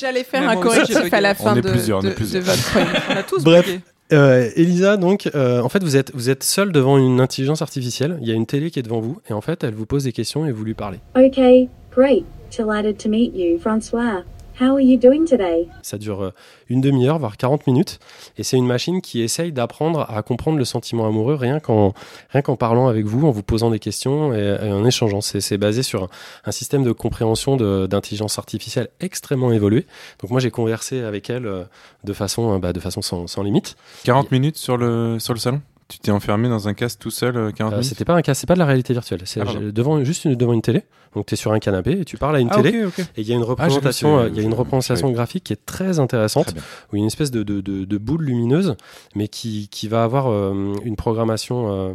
J'allais 0.00 0.24
faire 0.24 0.48
un 0.48 0.56
correctif 0.56 1.12
à 1.12 1.20
la 1.20 1.34
fin 1.34 1.52
On 1.54 1.56
est 1.56 1.62
de, 1.62 1.70
plusieurs, 1.70 1.98
on 1.98 2.02
est 2.02 2.08
de- 2.10 2.14
plusieurs. 2.14 2.42
de 2.42 2.48
votre. 2.48 2.72
On 3.10 3.16
a 3.16 3.22
tous 3.22 3.44
Bref. 3.44 3.66
Euh, 4.14 4.48
Elisa, 4.56 4.96
donc, 4.96 5.28
euh, 5.34 5.60
en 5.60 5.68
fait, 5.68 5.82
vous 5.82 5.96
êtes, 5.96 6.12
vous 6.14 6.30
êtes 6.30 6.42
seul 6.42 6.72
devant 6.72 6.98
une 6.98 7.20
intelligence 7.20 7.62
artificielle. 7.62 8.18
Il 8.20 8.28
y 8.28 8.30
a 8.30 8.34
une 8.34 8.46
télé 8.46 8.70
qui 8.70 8.78
est 8.78 8.82
devant 8.82 9.00
vous, 9.00 9.18
et 9.28 9.32
en 9.32 9.40
fait, 9.40 9.64
elle 9.64 9.74
vous 9.74 9.86
pose 9.86 10.04
des 10.04 10.12
questions 10.12 10.46
et 10.46 10.52
vous 10.52 10.64
lui 10.64 10.74
parlez. 10.74 10.98
Okay, 11.16 11.68
great. 11.90 12.24
Delighted 12.56 12.98
to 12.98 13.08
meet 13.08 13.34
you, 13.34 13.58
Francois. 13.58 14.22
How 14.60 14.74
are 14.74 14.80
you 14.80 14.96
doing 14.96 15.24
today? 15.24 15.66
Ça 15.82 15.98
dure 15.98 16.22
euh, 16.22 16.30
une 16.68 16.80
demi-heure, 16.80 17.18
voire 17.18 17.36
40 17.36 17.66
minutes, 17.66 17.98
et 18.38 18.44
c'est 18.44 18.56
une 18.56 18.66
machine 18.66 19.00
qui 19.02 19.20
essaye 19.22 19.50
d'apprendre 19.50 20.06
à 20.08 20.22
comprendre 20.22 20.58
le 20.58 20.64
sentiment 20.64 21.06
amoureux 21.08 21.34
rien 21.34 21.58
qu'en 21.58 21.92
rien 22.30 22.40
qu'en 22.42 22.54
parlant 22.54 22.86
avec 22.86 23.04
vous, 23.04 23.26
en 23.26 23.32
vous 23.32 23.42
posant 23.42 23.70
des 23.70 23.80
questions 23.80 24.32
et, 24.32 24.58
et 24.62 24.70
en 24.72 24.84
échangeant. 24.84 25.20
C'est 25.20 25.40
c'est 25.40 25.58
basé 25.58 25.82
sur 25.82 26.04
un, 26.04 26.08
un 26.44 26.52
système 26.52 26.84
de 26.84 26.92
compréhension 26.92 27.56
de- 27.56 27.86
d'intelligence 27.86 28.38
artificielle 28.38 28.88
extrêmement 29.00 29.50
évolué. 29.50 29.86
Donc 30.22 30.30
moi, 30.30 30.38
j'ai 30.38 30.52
conversé 30.52 31.00
avec 31.00 31.30
elle 31.30 31.46
euh, 31.46 31.64
de 32.04 32.12
façon, 32.12 32.54
euh, 32.54 32.58
bah, 32.58 32.72
de 32.72 32.78
façon 32.80 33.02
sans, 33.02 33.26
sans 33.26 33.42
limite. 33.42 33.74
40 34.04 34.30
minutes 34.30 34.56
sur 34.56 34.76
le, 34.76 35.18
sur 35.18 35.34
le 35.34 35.40
salon? 35.40 35.62
Tu 35.88 35.98
t'es 35.98 36.10
enfermé 36.10 36.48
dans 36.48 36.66
un 36.66 36.72
casque 36.74 36.98
tout 36.98 37.10
seul 37.10 37.36
euh, 37.36 37.50
40 37.52 37.72
Euh, 37.72 37.76
minutes 37.76 37.88
C'était 37.90 38.04
pas 38.06 38.14
un 38.14 38.22
cas, 38.22 38.32
c'est 38.34 38.46
pas 38.46 38.54
de 38.54 38.58
la 38.58 38.64
réalité 38.64 38.92
virtuelle. 38.94 39.20
C'est 39.24 39.40
Ah, 39.40 39.44
devant 39.72 40.02
juste 40.02 40.24
une, 40.24 40.34
devant 40.34 40.54
une 40.54 40.62
télé. 40.62 40.82
Donc 41.14 41.26
tu 41.26 41.34
es 41.34 41.36
sur 41.36 41.52
un 41.52 41.58
canapé 41.58 42.00
et 42.00 42.04
tu 42.04 42.16
parles 42.16 42.36
à 42.36 42.40
une 42.40 42.48
Ah, 42.50 42.62
télé. 42.62 42.86
Et 43.16 43.20
il 43.20 43.28
y 43.28 43.32
a 43.32 43.36
une 43.36 43.42
Ah, 43.42 43.46
représentation, 43.46 44.18
euh, 44.18 44.28
il 44.28 44.36
y 44.36 44.40
a 44.40 44.42
une 44.42 44.54
représentation 44.54 45.10
graphique 45.10 45.44
qui 45.44 45.52
est 45.52 45.64
très 45.66 45.98
intéressante, 46.00 46.46
Très 46.54 46.58
où 46.92 46.96
il 46.96 46.98
y 46.98 47.00
a 47.00 47.02
une 47.02 47.06
espèce 47.06 47.30
de, 47.30 47.42
de, 47.42 47.60
de, 47.60 47.84
de 47.84 47.98
boule 47.98 48.24
lumineuse, 48.24 48.76
mais 49.14 49.28
qui, 49.28 49.68
qui 49.70 49.86
va 49.88 50.04
avoir 50.04 50.28
euh, 50.28 50.72
une 50.84 50.96
programmation 50.96 51.70
euh, 51.90 51.92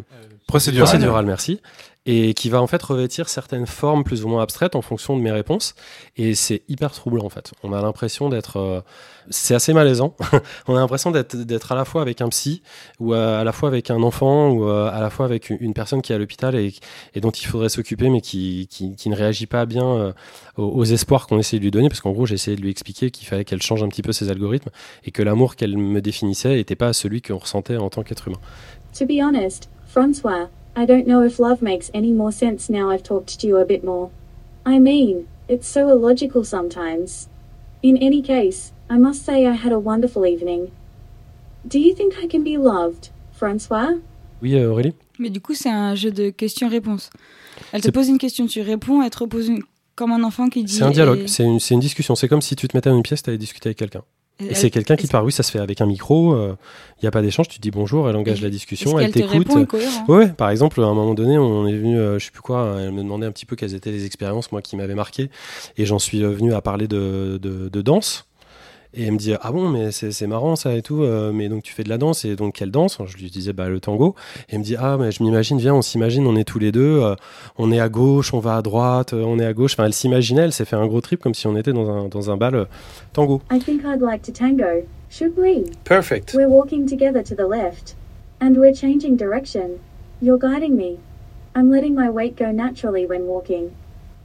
Procédural. 0.48 0.88
procédural, 0.88 1.26
merci, 1.26 1.61
et 2.05 2.34
qui 2.34 2.49
va 2.49 2.61
en 2.61 2.67
fait 2.67 2.81
revêtir 2.81 3.27
certaines 3.30 3.65
formes 3.65 4.03
plus 4.03 4.23
ou 4.23 4.30
moins 4.30 4.41
abstraites 4.41 4.76
en 4.76 4.81
fonction 4.81 5.17
de 5.17 5.21
mes 5.21 5.31
réponses. 5.31 5.76
Et 6.15 6.34
c'est 6.34 6.63
hyper 6.69 6.91
troublant 6.91 7.26
en 7.26 7.30
fait. 7.30 7.51
On 7.61 7.73
a 7.73 7.81
l'impression 7.81 8.30
d'être, 8.30 8.57
euh, 8.57 8.81
c'est 9.30 9.53
assez 9.53 9.73
malaisant. 9.73 10.15
on 10.67 10.76
a 10.76 10.80
l'impression 10.80 11.11
d'être 11.11 11.71
à 11.71 11.76
la 11.76 11.85
fois 11.85 12.01
avec 12.01 12.21
un 12.21 12.30
psy 12.30 12.61
ou 12.99 13.13
à, 13.13 13.39
à 13.39 13.43
la 13.43 13.51
fois 13.51 13.67
avec 13.67 13.91
un 13.91 14.01
enfant 14.01 14.49
ou 14.49 14.67
euh, 14.67 14.89
à 14.89 15.01
la 15.01 15.09
fois 15.09 15.26
avec 15.26 15.49
une- 15.49 15.73
personne 15.73 16.01
qui 16.01 16.11
est 16.11 16.15
à 16.15 16.17
l'hôpital 16.17 16.55
et, 16.55 16.73
dont 17.21 17.31
il 17.31 17.45
faudrait 17.45 17.69
s'occuper 17.69 18.09
mais 18.09 18.21
qui, 18.21 18.67
qui, 18.67 19.09
ne 19.09 19.15
réagit 19.15 19.45
pas 19.45 19.65
bien 19.65 19.85
euh, 19.85 20.13
aux, 20.57 20.85
espoirs 20.85 21.27
qu'on 21.27 21.38
essaie 21.38 21.57
de 21.57 21.63
lui 21.63 21.71
donner 21.71 21.89
parce 21.89 22.01
qu'en 22.01 22.11
gros 22.11 22.26
j'ai 22.26 22.35
essayé 22.35 22.57
de 22.57 22.61
lui 22.61 22.71
expliquer 22.71 23.11
qu'il 23.11 23.27
fallait 23.27 23.45
qu'elle 23.45 23.61
change 23.61 23.84
un 23.84 23.88
petit 23.88 24.01
peu 24.01 24.11
ses 24.11 24.30
algorithmes 24.30 24.71
et 25.03 25.11
que 25.11 25.21
l'amour 25.21 25.55
qu'elle 25.55 25.77
me 25.77 26.01
définissait 26.01 26.55
n'était 26.55 26.76
pas 26.76 26.91
celui 26.93 27.21
qu'on 27.21 27.38
ressentait 27.38 27.77
en 27.77 27.89
tant 27.89 28.03
qu'être 28.03 28.27
humain. 28.27 28.39
To 28.97 29.05
be 29.05 29.21
honest, 29.21 29.69
Francois, 29.85 30.49
I 30.76 30.86
don't 30.86 31.06
know 31.08 31.22
if 31.24 31.40
love 31.40 31.62
makes 31.62 31.90
any 31.94 32.12
more 32.14 32.32
sense 32.32 32.70
now 32.70 32.90
I've 32.90 33.04
talked 33.04 33.40
to 33.40 33.48
you 33.48 33.58
a 33.58 33.66
bit 33.66 33.84
more. 33.84 34.10
I 34.66 34.80
mean, 34.80 35.26
it's 35.48 35.68
so 35.68 35.90
illogical 35.90 36.44
sometimes. 36.44 37.28
In 37.82 37.98
any 37.98 38.22
case, 38.22 38.72
I 38.90 38.98
must 38.98 39.24
say 39.26 39.46
I 39.46 39.54
had 39.54 39.72
a 39.72 39.80
wonderful 39.80 40.26
evening. 40.26 40.72
Do 41.68 41.80
you 41.80 41.94
think 41.94 42.14
I 42.24 42.28
can 42.28 42.44
be 42.44 42.58
loved, 42.58 43.10
Francois? 43.32 43.96
Oui 44.41 44.56
euh, 44.56 44.72
Aurélie 44.72 44.94
Mais 45.18 45.30
du 45.30 45.41
coup, 45.41 45.54
c'est 45.54 45.70
un 45.70 45.96
jeu 45.96 46.12
de 46.12 46.30
questions-réponses. 46.30 47.10
Elle 47.74 47.82
te 47.82 47.91
pose 47.91 48.08
une 48.08 48.18
question, 48.18 48.48
tu 48.48 48.62
réponds, 48.62 49.02
elle 49.02 49.10
te 49.10 49.20
repose 49.20 49.50
une... 49.50 49.62
comme 49.96 50.12
un 50.14 50.24
enfant 50.24 50.48
qui 50.48 50.64
dit. 50.64 50.74
C'est 50.74 50.84
un 50.84 50.91
dialogue, 50.91 51.20
et- 51.20 51.28
c'est 51.28 51.44
une, 51.44 51.60
c'est 51.60 51.74
une 51.74 51.82
discussion. 51.82 52.16
C'est 52.16 52.28
comme 52.30 52.41
si 52.41 52.56
tu 52.56 52.68
te 52.68 52.78
mettais 52.78 52.90
dans 52.90 52.96
une 52.96 53.04
pièce, 53.04 53.22
tu 53.22 53.30
allais 53.30 53.38
discuter 53.38 53.70
avec 53.70 53.78
quelqu'un. 53.78 54.04
Et 54.40 54.56
c'est 54.56 54.70
quelqu'un 54.70 54.95
qui 54.95 55.07
te 55.07 55.11
parle. 55.11 55.26
Oui, 55.26 55.32
ça 55.32 55.44
se 55.44 55.52
fait 55.52 55.60
avec 55.60 55.82
un 55.82 55.86
micro, 55.86 56.36
il 57.02 57.03
n'y 57.03 57.07
a 57.07 57.11
pas 57.11 57.22
d'échange, 57.22 57.48
tu 57.48 57.57
te 57.57 57.61
dis 57.61 57.72
bonjour, 57.72 58.10
elle 58.10 58.16
engage 58.16 58.41
la 58.41 58.49
discussion, 58.49 58.99
elle 58.99 59.11
te 59.11 59.20
t'écoute. 59.20 59.48
Ouais, 60.07 60.18
ouais, 60.18 60.28
par 60.28 60.49
exemple, 60.49 60.82
à 60.82 60.86
un 60.86 60.94
moment 60.94 61.14
donné, 61.14 61.38
on 61.38 61.68
est 61.68 61.78
venu, 61.78 61.98
euh, 61.98 62.20
je 62.20 62.26
sais 62.26 62.32
plus 62.32 62.41
quoi, 62.41 62.78
elle 62.80 62.91
me 62.91 63.02
demandait 63.03 63.26
un 63.26 63.32
petit 63.32 63.45
peu 63.45 63.56
quelles 63.56 63.74
étaient 63.74 63.91
les 63.91 64.06
expériences, 64.06 64.52
moi, 64.52 64.61
qui 64.61 64.76
m'avaient 64.76 64.95
marqué. 64.95 65.30
Et 65.78 65.86
j'en 65.86 65.99
suis 65.99 66.24
euh, 66.24 66.30
venu 66.30 66.53
à 66.53 66.61
parler 66.61 66.88
de, 66.88 67.40
de, 67.41 67.70
de 67.70 67.82
danse. 67.82 68.28
Et 68.95 69.03
elle 69.03 69.11
me 69.11 69.18
dit, 69.18 69.34
ah 69.40 69.52
bon, 69.52 69.70
mais 69.70 69.91
c'est 69.91 70.26
marrant 70.26 70.56
ça 70.56 70.76
et 70.76 70.82
tout, 70.82 71.03
euh, 71.03 71.32
mais 71.32 71.48
donc 71.48 71.61
tu 71.61 71.74
fais 71.74 71.84
de 71.84 71.90
la 71.90 71.99
danse, 71.99 72.26
et 72.26 72.36
donc 72.36 72.56
quelle 72.56 72.72
danse 72.72 72.98
Je 73.06 73.18
lui 73.18 73.30
disais, 73.30 73.53
bah 73.53 73.70
le 73.70 73.80
tango. 73.80 74.16
Et 74.49 74.53
elle 74.53 74.60
me 74.60 74.64
dit, 74.64 74.76
ah, 74.80 74.98
mais 74.99 75.11
je 75.11 75.22
m'imagine, 75.22 75.60
viens, 75.60 75.76
on 75.76 75.84
s'imagine, 75.84 76.26
on 76.26 76.36
est 76.36 76.44
tous 76.44 76.57
les 76.57 76.72
deux, 76.72 76.99
euh, 77.03 77.16
on 77.60 77.72
est 77.72 77.80
à 77.80 77.88
gauche, 77.88 78.34
on 78.34 78.40
va 78.40 78.56
à 78.56 78.61
droite, 78.64 79.14
euh, 79.14 79.24
on 79.24 79.38
est 79.38 79.45
à 79.45 79.53
gauche. 79.53 79.74
Enfin, 79.74 79.86
elle 79.86 79.94
s'imaginait, 79.94 80.41
elle 80.41 80.53
s'est 80.53 80.66
fait 80.66 80.76
un 80.76 80.88
gros 80.88 81.02
trip 81.02 81.22
comme 81.22 81.36
si 81.36 81.45
on 81.45 81.56
était 81.56 81.72
dans 81.72 81.88
un, 81.88 82.07
dans 82.07 82.32
un 82.32 82.38
bal 82.38 82.56
euh, 82.56 82.66
tango. 83.14 83.41
I 83.52 83.60
think 83.60 83.84
I'd 83.86 84.02
like 84.02 84.24
to 84.24 84.32
tango. 84.32 84.88
Should 85.11 85.38
we? 85.38 85.66
Perfect. 85.84 86.34
We're 86.34 86.49
walking 86.49 86.88
together 86.88 87.22
to 87.24 87.36
the 87.36 87.48
left. 87.48 87.95
And 88.41 88.56
we're 88.57 88.74
changing 88.74 89.18
direction. 89.18 89.80
You're 90.20 90.40
guiding 90.40 90.76
me. 90.76 90.98
I'm 91.56 91.70
letting 91.70 91.94
my 91.94 92.10
weight 92.10 92.36
go 92.36 92.52
naturally 92.52 93.06
when 93.06 93.28
walking. 93.28 93.72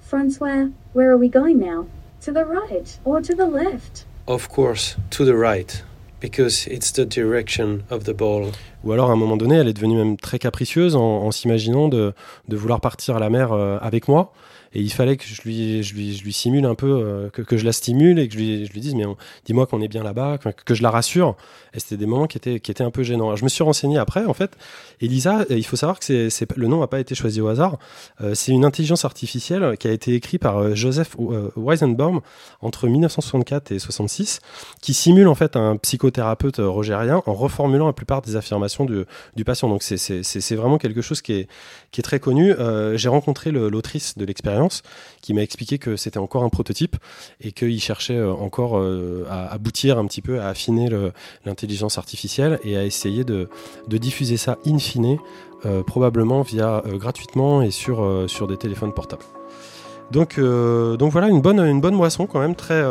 Francois, 0.00 0.68
where 0.94 1.10
are 1.10 1.18
we 1.18 1.28
going 1.28 1.58
now? 1.58 1.86
To 2.22 2.32
the 2.32 2.46
right 2.46 2.98
or 3.04 3.20
to 3.20 3.34
the 3.34 3.46
left? 3.46 4.06
Of 4.26 4.48
course, 4.48 4.96
to 5.10 5.26
the 5.26 5.36
right, 5.36 5.84
because 6.18 6.66
it's 6.66 6.90
the 6.92 7.04
direction 7.04 7.82
of 7.90 8.04
the 8.04 8.14
ball. 8.14 8.52
Ou 8.82 8.92
alors, 8.92 9.10
à 9.10 9.12
un 9.12 9.16
moment 9.16 9.36
donné, 9.36 9.56
elle 9.56 9.68
est 9.68 9.74
devenue 9.74 9.98
même 9.98 10.16
très 10.16 10.38
capricieuse 10.38 10.96
en, 10.96 11.30
s'imaginant 11.30 11.88
de, 11.88 12.14
de 12.48 12.56
vouloir 12.56 12.80
partir 12.80 13.16
à 13.16 13.18
la 13.18 13.28
mer 13.28 13.52
euh, 13.52 13.76
avec 13.82 14.08
moi. 14.08 14.32
Et 14.74 14.80
il 14.80 14.90
fallait 14.90 15.16
que 15.16 15.24
je 15.24 15.40
lui, 15.42 15.82
je 15.84 15.94
lui, 15.94 16.16
je 16.16 16.24
lui 16.24 16.32
simule 16.32 16.66
un 16.66 16.74
peu, 16.74 16.90
euh, 16.90 17.30
que, 17.30 17.42
que 17.42 17.56
je 17.56 17.64
la 17.64 17.72
stimule 17.72 18.18
et 18.18 18.26
que 18.26 18.34
je 18.34 18.38
lui, 18.38 18.66
je 18.66 18.72
lui 18.72 18.80
dise, 18.80 18.94
mais 18.96 19.04
dis-moi 19.44 19.66
qu'on 19.66 19.80
est 19.80 19.88
bien 19.88 20.02
là-bas, 20.02 20.38
que, 20.38 20.74
je 20.74 20.82
la 20.82 20.90
rassure. 20.90 21.36
Et 21.74 21.80
c'était 21.80 21.96
des 21.96 22.06
moments 22.06 22.26
qui 22.26 22.38
étaient, 22.38 22.58
qui 22.58 22.72
étaient 22.72 22.82
un 22.82 22.90
peu 22.90 23.04
gênants. 23.04 23.26
Alors, 23.26 23.36
je 23.36 23.44
me 23.44 23.48
suis 23.48 23.62
renseigné 23.62 23.98
après, 23.98 24.24
en 24.24 24.34
fait. 24.34 24.56
Elisa, 25.00 25.40
euh, 25.42 25.56
il 25.56 25.64
faut 25.64 25.76
savoir 25.76 26.00
que 26.00 26.04
c'est, 26.04 26.28
c'est, 26.28 26.56
le 26.56 26.66
nom 26.66 26.80
n'a 26.80 26.88
pas 26.88 26.98
été 26.98 27.14
choisi 27.14 27.40
au 27.40 27.46
hasard. 27.46 27.78
Euh, 28.20 28.34
c'est 28.34 28.50
une 28.50 28.64
intelligence 28.64 29.04
artificielle 29.04 29.76
qui 29.78 29.86
a 29.86 29.92
été 29.92 30.14
écrite 30.14 30.42
par 30.42 30.74
Joseph 30.74 31.16
Weizenbaum 31.56 32.20
entre 32.60 32.88
1964 32.88 33.70
et 33.70 33.78
66, 33.78 34.40
qui 34.82 34.92
simule 34.92 35.28
en 35.28 35.36
fait 35.36 35.54
un 35.56 35.76
psychothérapeute 35.76 36.56
rogérien 36.58 37.22
en 37.26 37.34
reformulant 37.34 37.86
la 37.86 37.92
plupart 37.92 38.22
des 38.22 38.34
affirmations 38.34 38.84
du, 38.84 39.04
du 39.36 39.44
patient. 39.44 39.68
Donc 39.68 39.84
c'est, 39.84 39.96
c'est, 39.96 40.24
c'est, 40.24 40.56
vraiment 40.56 40.78
quelque 40.78 41.02
chose 41.02 41.22
qui 41.22 41.32
est, 41.32 41.48
qui 41.92 42.00
est 42.00 42.04
très 42.04 42.18
connu. 42.18 42.54
J'ai 42.94 43.08
rencontré 43.08 43.50
l'autrice 43.50 44.16
de 44.18 44.24
l'expérience 44.24 44.63
qui 45.20 45.34
m'a 45.34 45.42
expliqué 45.42 45.78
que 45.78 45.96
c'était 45.96 46.18
encore 46.18 46.44
un 46.44 46.48
prototype 46.48 46.96
et 47.40 47.52
qu'il 47.52 47.80
cherchait 47.80 48.16
euh, 48.16 48.32
encore 48.32 48.78
euh, 48.78 49.26
à 49.30 49.52
aboutir 49.52 49.98
un 49.98 50.06
petit 50.06 50.22
peu, 50.22 50.40
à 50.40 50.48
affiner 50.48 50.88
l'intelligence 51.44 51.98
artificielle 51.98 52.58
et 52.64 52.76
à 52.76 52.84
essayer 52.84 53.24
de, 53.24 53.48
diffuser 53.88 54.36
ça 54.36 54.58
in 54.66 54.78
fine, 54.78 55.18
euh, 55.66 55.82
probablement 55.82 56.42
via 56.42 56.82
gratuitement 56.86 57.62
et 57.62 57.70
sur, 57.70 58.46
des 58.46 58.56
téléphones 58.56 58.92
portables. 58.92 59.24
Donc, 60.10 60.38
voilà, 60.38 61.28
une 61.28 61.40
bonne, 61.40 61.60
une 61.60 61.80
bonne 61.80 61.94
moisson 61.94 62.26
quand 62.26 62.40
même, 62.40 62.54
très 62.54 62.82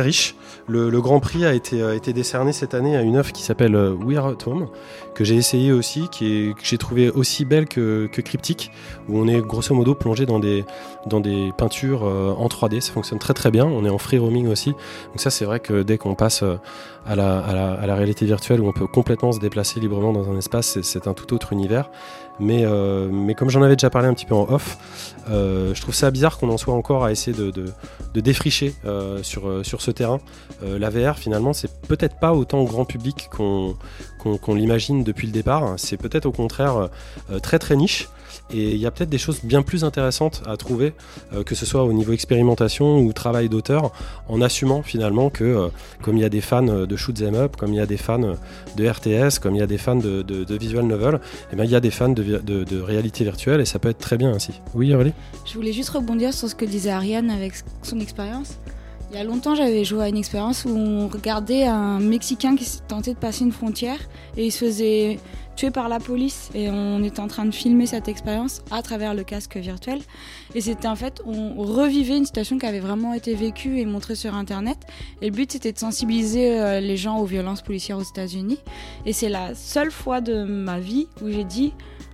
riche. 0.00 0.34
Le, 0.66 1.00
Grand 1.00 1.20
Prix 1.20 1.44
a 1.44 1.52
été, 1.52 1.82
a 1.82 1.94
été 1.94 2.12
décerné 2.12 2.52
cette 2.52 2.72
année 2.72 2.96
à 2.96 3.02
une 3.02 3.16
œuvre 3.16 3.32
qui 3.32 3.42
s'appelle 3.42 3.74
euh, 3.74 3.92
We 3.92 4.16
Are 4.16 4.28
at 4.28 4.48
Home, 4.48 4.68
que 5.14 5.22
j'ai 5.22 5.36
essayé 5.36 5.72
aussi, 5.72 6.08
qui 6.08 6.32
est, 6.32 6.54
que 6.54 6.64
j'ai 6.64 6.78
trouvé 6.78 7.10
aussi 7.10 7.44
belle 7.44 7.66
que, 7.66 8.08
que 8.10 8.22
cryptique, 8.22 8.70
où 9.08 9.18
on 9.18 9.28
est 9.28 9.40
grosso 9.40 9.74
modo 9.74 9.94
plongé 9.94 10.24
dans 10.24 10.38
des, 10.38 10.64
dans 11.06 11.20
des 11.20 11.52
peintures 11.58 12.04
euh, 12.04 12.32
en 12.32 12.46
3D. 12.46 12.80
Ça 12.80 12.92
fonctionne 12.92 13.18
très 13.18 13.34
très 13.34 13.50
bien. 13.50 13.66
On 13.66 13.84
est 13.84 13.90
en 13.90 13.98
free 13.98 14.18
roaming 14.18 14.48
aussi. 14.48 14.70
Donc 14.70 15.20
ça, 15.20 15.30
c'est 15.30 15.44
vrai 15.44 15.60
que 15.60 15.82
dès 15.82 15.98
qu'on 15.98 16.14
passe 16.14 16.42
euh, 16.42 16.56
à 17.06 17.16
la, 17.16 17.94
réalité 17.94 18.26
virtuelle, 18.26 18.60
où 18.60 18.68
on 18.68 18.72
peut 18.72 18.86
complètement 18.86 19.32
se 19.32 19.38
déplacer 19.38 19.80
librement 19.80 20.12
dans 20.12 20.30
un 20.30 20.38
espace, 20.38 20.80
c'est, 20.82 21.06
un 21.06 21.14
tout 21.14 21.34
autre 21.34 21.52
univers. 21.52 21.90
Mais, 22.40 22.64
euh, 22.64 23.08
mais 23.12 23.34
comme 23.34 23.48
j'en 23.48 23.62
avais 23.62 23.76
déjà 23.76 23.90
parlé 23.90 24.08
un 24.08 24.14
petit 24.14 24.26
peu 24.26 24.34
en 24.34 24.50
off, 24.50 24.78
euh, 25.30 25.72
je 25.74 25.80
trouve 25.80 25.94
ça 25.94 26.10
bizarre 26.10 26.38
qu'on 26.38 26.48
en 26.48 26.56
soit 26.56 26.74
encore 26.74 27.04
à 27.04 27.12
essayer 27.12 27.36
de, 27.36 28.20
défricher 28.20 28.74
euh, 28.84 29.22
sur, 29.22 29.64
ce 29.80 29.90
terrain. 29.90 30.20
La 30.62 30.90
VR, 30.90 31.18
finalement, 31.18 31.52
c'est 31.52 31.70
peut-être 31.82 32.18
pas 32.18 32.32
autant 32.32 32.64
grand 32.64 32.84
public 32.84 33.28
qu'on 33.30 33.74
l'imagine 34.54 35.04
depuis 35.04 35.26
le 35.26 35.32
départ. 35.32 35.74
C'est 35.76 35.96
peut-être 35.96 36.26
au 36.26 36.32
contraire 36.32 36.88
très 37.42 37.58
très 37.58 37.76
niche. 37.76 38.08
Et 38.52 38.72
il 38.72 38.78
y 38.78 38.86
a 38.86 38.90
peut-être 38.90 39.10
des 39.10 39.18
choses 39.18 39.40
bien 39.42 39.62
plus 39.62 39.84
intéressantes 39.84 40.42
à 40.46 40.56
trouver, 40.56 40.92
euh, 41.32 41.42
que 41.42 41.54
ce 41.54 41.64
soit 41.66 41.82
au 41.84 41.92
niveau 41.92 42.12
expérimentation 42.12 42.98
ou 42.98 43.12
travail 43.12 43.48
d'auteur, 43.48 43.92
en 44.28 44.40
assumant 44.42 44.82
finalement 44.82 45.30
que, 45.30 45.70
comme 46.02 46.16
il 46.16 46.20
y 46.20 46.24
a 46.24 46.28
des 46.28 46.40
fans 46.40 46.62
de 46.62 46.96
shoot 46.96 47.20
'em 47.22 47.34
up, 47.34 47.56
comme 47.56 47.72
il 47.72 47.76
y 47.76 47.80
a 47.80 47.86
des 47.86 47.96
fans 47.96 48.36
de 48.76 48.88
RTS, 48.88 49.38
comme 49.40 49.54
il 49.54 49.58
y 49.58 49.62
a 49.62 49.66
des 49.66 49.78
fans 49.78 49.96
de, 49.96 50.56
visual 50.56 50.84
novel, 50.84 51.20
eh 51.52 51.56
bien, 51.56 51.64
il 51.64 51.70
y 51.70 51.76
a 51.76 51.80
des 51.80 51.90
fans 51.90 52.10
de, 52.10 52.22
de 52.22 52.80
réalité 52.80 53.24
virtuelle 53.24 53.60
et 53.60 53.64
ça 53.64 53.78
peut 53.78 53.88
être 53.88 53.98
très 53.98 54.16
bien 54.16 54.32
ainsi. 54.32 54.52
Oui, 54.74 54.94
Aurélie? 54.94 55.12
Je 55.46 55.54
voulais 55.54 55.72
juste 55.72 55.90
rebondir 55.90 56.32
sur 56.32 56.48
ce 56.48 56.54
que 56.54 56.64
disait 56.64 56.90
Ariane 56.90 57.30
avec 57.30 57.54
son 57.82 58.00
expérience. 58.00 58.58
Il 59.10 59.18
y 59.18 59.20
a 59.20 59.24
longtemps, 59.24 59.54
j'avais 59.54 59.84
joué 59.84 60.02
à 60.02 60.08
une 60.08 60.16
expérience 60.16 60.64
où 60.64 60.70
on 60.70 61.06
regardait 61.06 61.64
un 61.64 62.00
Mexicain 62.00 62.56
qui 62.56 62.66
tentait 62.88 63.14
de 63.14 63.18
passer 63.18 63.44
une 63.44 63.52
frontière 63.52 63.98
et 64.36 64.46
il 64.46 64.50
se 64.50 64.64
faisait 64.64 65.20
tuer 65.56 65.70
par 65.70 65.88
la 65.88 66.00
police 66.00 66.50
et 66.54 66.70
on 66.70 67.02
était 67.02 67.20
en 67.20 67.28
train 67.28 67.44
de 67.44 67.50
filmer 67.54 67.86
cette 67.86 68.08
expérience 68.08 68.62
à 68.70 68.82
travers 68.82 69.14
le 69.14 69.24
casque 69.24 69.56
virtuel. 69.56 70.00
Et 70.54 70.60
c'était 70.60 70.88
en 70.88 70.96
fait 70.96 71.22
on 71.26 71.54
revivait 71.62 72.16
une 72.16 72.26
situation 72.26 72.58
qui 72.58 72.66
avait 72.66 72.80
vraiment 72.80 73.14
été 73.14 73.34
vécue 73.34 73.78
et 73.78 73.86
montrée 73.86 74.14
sur 74.14 74.34
internet. 74.34 74.78
Et 75.22 75.26
le 75.26 75.32
but 75.32 75.52
c'était 75.52 75.72
de 75.72 75.78
sensibiliser 75.78 76.60
euh, 76.60 76.80
les 76.80 76.96
gens 76.96 77.18
aux 77.18 77.26
violences 77.26 77.62
policières 77.62 77.98
aux 77.98 78.02
États-Unis. 78.02 78.58
Et 79.06 79.12
c'est 79.12 79.28
la 79.28 79.54
seule 79.54 79.90
fois 79.90 80.20
de 80.20 80.44
ma 80.44 80.80
vie 80.80 81.08
où 81.22 81.30
j'ai 81.30 81.44
dit 81.44 81.72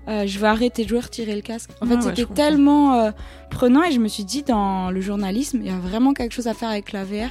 euh, 0.09 0.27
je 0.27 0.39
vais 0.39 0.47
arrêter 0.47 0.85
de 0.85 0.89
jouer, 0.89 1.01
retirer 1.01 1.35
le 1.35 1.43
casque. 1.43 1.71
En 1.81 1.87
Ah 1.87 1.89
fait, 1.89 1.95
ouais, 1.97 2.15
c'était 2.17 2.35
tellement 2.35 2.95
euh, 2.95 3.11
prenant 3.51 3.85
et 3.85 3.93
je 3.93 4.01
me 4.01 4.09
suis 4.09 4.25
dit, 4.25 4.43
dans 4.43 4.91
le 4.91 5.01
journalisme, 5.01 5.59
il 5.61 5.67
y 5.67 5.71
a 5.71 5.79
vraiment 5.79 6.15
quelque 6.15 6.33
chose 6.33 6.49
à 6.49 6.55
faire 6.55 6.71
avec 6.71 6.93
la 6.93 7.05
VR 7.05 7.31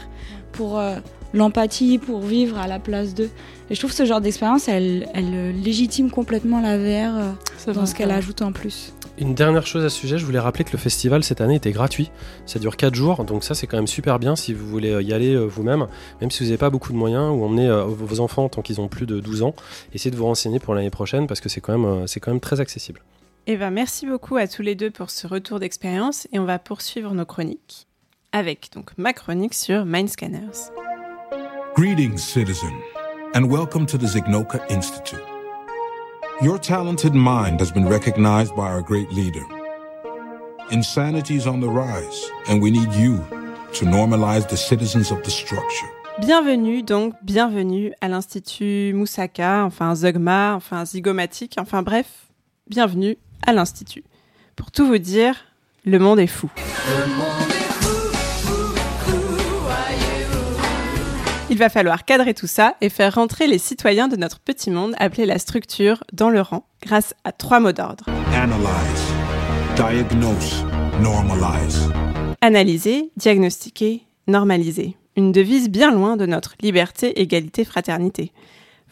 pour 0.52 0.80
euh, 0.80 0.96
l'empathie, 1.34 1.98
pour 1.98 2.22
vivre 2.22 2.58
à 2.58 2.68
la 2.68 2.80
place 2.80 3.14
d'eux. 3.14 3.30
Et 3.70 3.76
je 3.76 3.80
trouve 3.80 3.92
que 3.92 3.98
ce 3.98 4.06
genre 4.06 4.22
d'expérience, 4.22 4.68
elle, 4.68 5.08
elle 5.14 5.34
euh, 5.34 5.52
légitime 5.52 6.10
complètement 6.12 6.62
la 6.62 6.78
VR 6.78 7.18
euh, 7.18 7.32
C'est 7.58 7.68
dans 7.68 7.82
vrai, 7.82 7.86
ce 7.86 7.96
qu'elle 7.96 8.12
ajoute 8.12 8.42
en 8.42 8.52
plus. 8.52 8.94
Une 9.18 9.36
dernière 9.36 9.68
chose 9.68 9.84
à 9.84 9.90
ce 9.90 10.00
sujet, 10.00 10.18
je 10.18 10.26
voulais 10.26 10.40
rappeler 10.40 10.64
que 10.64 10.72
le 10.72 10.78
festival 10.78 11.24
cette 11.24 11.42
année 11.42 11.56
était 11.56 11.72
gratuit. 11.72 12.10
Ça 12.46 12.58
dure 12.58 12.78
4 12.78 12.96
jours, 12.96 13.26
donc 13.26 13.44
ça 13.44 13.54
c'est 13.54 13.68
quand 13.68 13.78
même 13.78 13.88
super 13.88 14.18
bien 14.18 14.38
si 14.38 14.54
vous 14.54 14.66
voulez 14.66 15.04
y 15.04 15.12
aller 15.12 15.36
vous-même, 15.36 15.88
même 16.22 16.32
si 16.32 16.40
vous 16.40 16.46
n'avez 16.46 16.58
pas 16.58 16.70
beaucoup 16.70 16.94
de 16.94 16.98
moyens, 16.98 17.30
ou 17.30 17.44
emmener 17.44 17.70
vos 17.86 18.22
enfants 18.22 18.48
tant 18.48 18.62
qu'ils 18.62 18.80
ont 18.80 18.88
plus 18.88 19.06
de 19.06 19.20
12 19.20 19.44
ans. 19.44 19.56
Essayez 19.94 20.10
de 20.10 20.16
vous 20.16 20.24
renseigner 20.24 20.60
pour 20.60 20.74
l'année 20.74 20.90
prochaine 20.90 21.28
parce 21.28 21.42
que 21.42 21.50
c'est 21.50 21.60
quand, 21.60 21.78
même, 21.78 22.08
c'est 22.08 22.22
quand 22.22 22.32
même 22.32 22.40
très 22.40 22.62
accessible. 22.62 23.02
Eva, 23.46 23.70
merci 23.72 24.06
beaucoup 24.06 24.38
à 24.38 24.48
tous 24.48 24.62
les 24.62 24.76
deux 24.76 24.90
pour 24.90 25.10
ce 25.10 25.28
retour 25.28 25.60
d'expérience 25.60 26.30
et 26.32 26.40
on 26.40 26.46
va 26.46 26.58
poursuivre 26.58 27.14
nos 27.14 27.26
chroniques 27.26 27.89
avec 28.32 28.70
donc 28.74 28.92
ma 28.98 29.14
chronique 29.14 29.54
sur 29.54 29.86
Mindscanners. 29.86 30.72
Greetings, 31.76 32.18
citizen, 32.18 32.74
and 33.34 33.50
welcome 33.50 33.86
to 33.86 33.98
the 33.98 34.06
Zignoka 34.06 34.60
Institute. 34.70 35.24
Your 36.42 36.60
talented 36.60 37.14
mind 37.14 37.60
has 37.60 37.72
been 37.72 37.88
recognized 37.88 38.56
by 38.56 38.70
our 38.70 38.82
great 38.82 39.12
leader. 39.12 39.46
Insanity 40.72 41.36
is 41.36 41.48
on 41.48 41.60
the 41.60 41.68
rise, 41.68 42.30
and 42.48 42.62
we 42.62 42.72
need 42.72 42.94
you 42.94 43.20
to 43.74 43.86
normalize 43.86 44.48
the 44.48 44.58
citizens 44.58 45.12
of 45.12 45.22
the 45.24 45.32
structure. 45.32 45.88
Bienvenue 46.20 46.84
donc, 46.84 47.14
bienvenue 47.24 47.94
à 48.02 48.10
l'Institut 48.10 48.94
Moussaka, 48.94 49.64
enfin 49.66 49.96
Zogma, 49.96 50.54
enfin 50.56 50.86
Zygomatique, 50.86 51.56
enfin 51.58 51.82
bref, 51.82 52.28
bienvenue 52.68 53.18
à 53.46 53.54
l'Institut. 53.54 54.04
Pour 54.56 54.72
tout 54.72 54.86
vous 54.86 54.98
dire, 54.98 55.36
le 55.86 55.98
monde 55.98 56.20
est 56.20 56.28
fou. 56.28 56.50
Il 56.58 57.59
va 61.60 61.70
falloir 61.70 62.06
cadrer 62.06 62.34
tout 62.34 62.48
ça 62.48 62.76
et 62.80 62.88
faire 62.88 63.16
rentrer 63.16 63.46
les 63.46 63.58
citoyens 63.58 64.08
de 64.08 64.16
notre 64.16 64.40
petit 64.40 64.72
monde 64.72 64.96
appelé 64.98 65.26
la 65.26 65.38
structure 65.38 66.04
dans 66.14 66.30
le 66.30 66.40
rang 66.40 66.66
grâce 66.82 67.14
à 67.26 67.34
trois 67.34 67.60
mots 67.60 67.74
d'ordre. 67.74 68.06
Analyze, 68.34 69.14
diagnose, 69.76 70.66
normalize. 71.02 71.92
Analyser, 72.42 73.12
diagnostiquer, 73.18 74.04
normaliser. 74.28 74.96
Une 75.18 75.34
devise 75.34 75.70
bien 75.70 75.92
loin 75.92 76.16
de 76.16 76.26
notre 76.26 76.56
liberté, 76.62 77.20
égalité, 77.20 77.66
fraternité. 77.66 78.32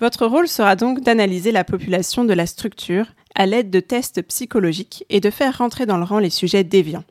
Votre 0.02 0.26
rôle 0.26 0.50
sera 0.50 0.76
donc 0.76 1.00
d'analyser 1.00 1.54
la 1.54 1.64
population 1.64 2.26
de 2.26 2.34
la 2.34 2.46
structure 2.46 3.06
à 3.34 3.46
l'aide 3.46 3.70
de 3.70 3.80
tests 3.80 4.22
psychologiques 4.24 5.06
et 5.10 5.22
de 5.22 5.30
faire 5.30 5.58
rentrer 5.60 5.86
dans 5.86 5.98
le 5.98 6.04
rang 6.04 6.20
les 6.20 6.30
sujets 6.30 6.66
déviants. 6.66 7.06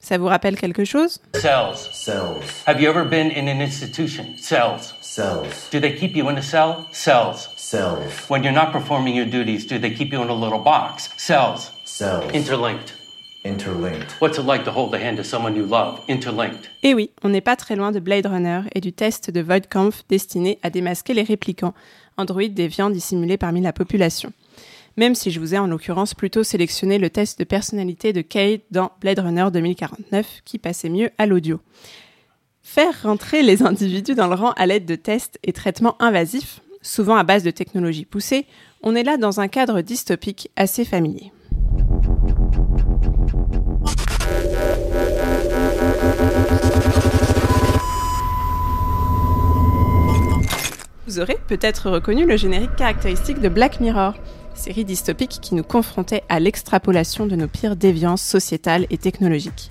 Ça 0.00 0.18
vous 0.18 0.26
rappelle 0.26 0.56
quelque 0.56 0.84
chose? 0.84 1.20
Cells. 1.34 1.90
Cells. 1.92 2.42
Have 2.66 2.80
you 2.80 2.88
ever 2.88 3.04
been 3.04 3.30
in 3.30 3.48
an 3.48 3.60
institution? 3.60 4.24
Cells. 4.36 4.95
Cells. 5.16 5.70
Do 5.70 5.80
they 5.80 5.94
keep 5.96 6.14
you 6.14 6.28
in 6.28 6.36
a 6.36 6.42
cell? 6.42 6.86
Cells. 6.92 7.48
Cells. 7.56 8.28
When 8.28 8.44
you're 8.44 8.52
not 8.52 8.70
performing 8.70 9.16
your 9.16 9.24
duties, 9.24 9.64
do 9.66 9.78
they 9.78 9.90
keep 9.90 10.12
you 10.12 10.20
in 10.20 10.28
a 10.28 10.34
little 10.34 10.58
box? 10.58 11.08
Cells. 11.16 11.72
Cells. 11.86 12.30
Interlinked. 12.34 12.92
Interlinked. 13.42 14.20
What's 14.20 14.36
it 14.36 14.44
like 14.44 14.64
to 14.64 14.70
hold 14.70 14.92
the 14.92 14.98
hand 14.98 15.18
of 15.18 15.24
someone 15.24 15.56
you 15.56 15.64
love? 15.64 16.02
Interlinked. 16.06 16.68
Et 16.82 16.92
oui, 16.92 17.08
on 17.22 17.30
n'est 17.30 17.40
pas 17.40 17.56
très 17.56 17.76
loin 17.76 17.92
de 17.92 17.98
Blade 17.98 18.26
Runner 18.26 18.60
et 18.74 18.82
du 18.82 18.92
test 18.92 19.30
de 19.30 19.40
Voidkampf 19.40 20.02
destiné 20.10 20.58
à 20.62 20.68
démasquer 20.68 21.14
les 21.14 21.22
réplicants, 21.22 21.72
androïdes 22.18 22.52
déviants 22.52 22.90
dissimulés 22.90 23.38
parmi 23.38 23.62
la 23.62 23.72
population. 23.72 24.34
Même 24.98 25.14
si 25.14 25.30
je 25.30 25.40
vous 25.40 25.54
ai 25.54 25.58
en 25.58 25.66
l'occurrence 25.66 26.12
plutôt 26.12 26.42
sélectionné 26.42 26.98
le 26.98 27.08
test 27.08 27.38
de 27.38 27.44
personnalité 27.44 28.12
de 28.12 28.20
Kate 28.20 28.60
dans 28.70 28.92
Blade 29.00 29.20
Runner 29.20 29.46
2049 29.50 30.42
qui 30.44 30.58
passait 30.58 30.90
mieux 30.90 31.08
à 31.16 31.24
l'audio. 31.24 31.58
Faire 32.68 33.00
rentrer 33.04 33.42
les 33.42 33.62
individus 33.62 34.16
dans 34.16 34.26
le 34.26 34.34
rang 34.34 34.50
à 34.56 34.66
l'aide 34.66 34.86
de 34.86 34.96
tests 34.96 35.38
et 35.44 35.52
traitements 35.52 35.96
invasifs, 36.02 36.60
souvent 36.82 37.14
à 37.14 37.22
base 37.22 37.44
de 37.44 37.52
technologies 37.52 38.04
poussées, 38.04 38.44
on 38.82 38.96
est 38.96 39.04
là 39.04 39.16
dans 39.16 39.38
un 39.38 39.46
cadre 39.46 39.82
dystopique 39.82 40.50
assez 40.56 40.84
familier. 40.84 41.32
Vous 51.06 51.20
aurez 51.20 51.38
peut-être 51.46 51.88
reconnu 51.88 52.26
le 52.26 52.36
générique 52.36 52.74
caractéristique 52.74 53.40
de 53.40 53.48
Black 53.48 53.78
Mirror, 53.78 54.14
série 54.54 54.84
dystopique 54.84 55.38
qui 55.40 55.54
nous 55.54 55.62
confrontait 55.62 56.24
à 56.28 56.40
l'extrapolation 56.40 57.26
de 57.26 57.36
nos 57.36 57.48
pires 57.48 57.76
déviances 57.76 58.22
sociétales 58.22 58.86
et 58.90 58.98
technologiques. 58.98 59.70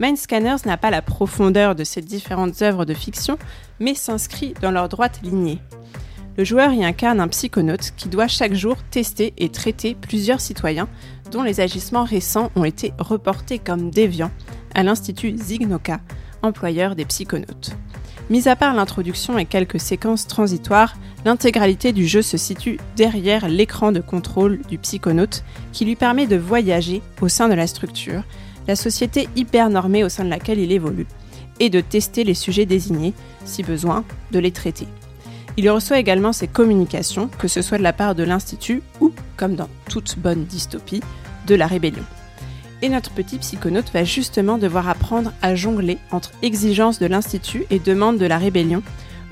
Mindscanners 0.00 0.66
n'a 0.66 0.76
pas 0.76 0.90
la 0.90 1.02
profondeur 1.02 1.74
de 1.74 1.84
ces 1.84 2.00
différentes 2.00 2.62
œuvres 2.62 2.84
de 2.84 2.94
fiction, 2.94 3.38
mais 3.78 3.94
s'inscrit 3.94 4.54
dans 4.60 4.70
leur 4.70 4.88
droite 4.88 5.20
lignée. 5.22 5.60
Le 6.36 6.42
joueur 6.42 6.72
y 6.72 6.84
incarne 6.84 7.20
un 7.20 7.28
psychonaute 7.28 7.92
qui 7.96 8.08
doit 8.08 8.26
chaque 8.26 8.54
jour 8.54 8.76
tester 8.90 9.32
et 9.38 9.50
traiter 9.50 9.94
plusieurs 9.94 10.40
citoyens 10.40 10.88
dont 11.30 11.42
les 11.42 11.60
agissements 11.60 12.04
récents 12.04 12.50
ont 12.56 12.64
été 12.64 12.92
reportés 12.98 13.60
comme 13.60 13.90
déviants 13.90 14.32
à 14.74 14.82
l'Institut 14.82 15.36
Zignoka, 15.36 16.00
employeur 16.42 16.96
des 16.96 17.04
psychonautes. 17.04 17.76
Mis 18.30 18.48
à 18.48 18.56
part 18.56 18.74
l'introduction 18.74 19.38
et 19.38 19.44
quelques 19.44 19.78
séquences 19.78 20.26
transitoires, 20.26 20.96
l'intégralité 21.24 21.92
du 21.92 22.06
jeu 22.06 22.22
se 22.22 22.36
situe 22.36 22.78
derrière 22.96 23.48
l'écran 23.48 23.92
de 23.92 24.00
contrôle 24.00 24.60
du 24.68 24.78
psychonaute 24.78 25.44
qui 25.72 25.84
lui 25.84 25.94
permet 25.94 26.26
de 26.26 26.36
voyager 26.36 27.02
au 27.20 27.28
sein 27.28 27.48
de 27.48 27.54
la 27.54 27.66
structure, 27.66 28.22
la 28.66 28.76
société 28.76 29.28
hyper 29.36 29.70
normée 29.70 30.04
au 30.04 30.08
sein 30.08 30.24
de 30.24 30.30
laquelle 30.30 30.58
il 30.58 30.72
évolue, 30.72 31.06
et 31.60 31.70
de 31.70 31.80
tester 31.80 32.24
les 32.24 32.34
sujets 32.34 32.66
désignés, 32.66 33.14
si 33.44 33.62
besoin, 33.62 34.04
de 34.32 34.38
les 34.38 34.52
traiter. 34.52 34.88
Il 35.56 35.70
reçoit 35.70 35.98
également 35.98 36.32
ses 36.32 36.48
communications, 36.48 37.28
que 37.38 37.46
ce 37.48 37.62
soit 37.62 37.78
de 37.78 37.82
la 37.82 37.92
part 37.92 38.14
de 38.14 38.24
l'Institut 38.24 38.82
ou, 39.00 39.12
comme 39.36 39.54
dans 39.54 39.68
toute 39.88 40.18
bonne 40.18 40.44
dystopie, 40.44 41.02
de 41.46 41.54
la 41.54 41.66
rébellion. 41.66 42.02
Et 42.82 42.88
notre 42.88 43.12
petit 43.12 43.38
psychonaute 43.38 43.92
va 43.92 44.04
justement 44.04 44.58
devoir 44.58 44.88
apprendre 44.88 45.32
à 45.42 45.54
jongler 45.54 45.98
entre 46.10 46.32
exigences 46.42 46.98
de 46.98 47.06
l'Institut 47.06 47.64
et 47.70 47.78
demandes 47.78 48.18
de 48.18 48.26
la 48.26 48.38
rébellion, 48.38 48.82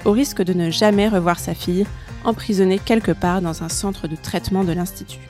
au 0.04 0.12
risque 0.12 0.42
de 0.42 0.52
ne 0.52 0.70
jamais 0.70 1.08
revoir 1.08 1.38
sa 1.38 1.54
fille, 1.54 1.86
emprisonnée 2.24 2.78
quelque 2.78 3.12
part 3.12 3.42
dans 3.42 3.62
un 3.64 3.68
centre 3.68 4.06
de 4.06 4.16
traitement 4.16 4.62
de 4.64 4.72
l'Institut. 4.72 5.28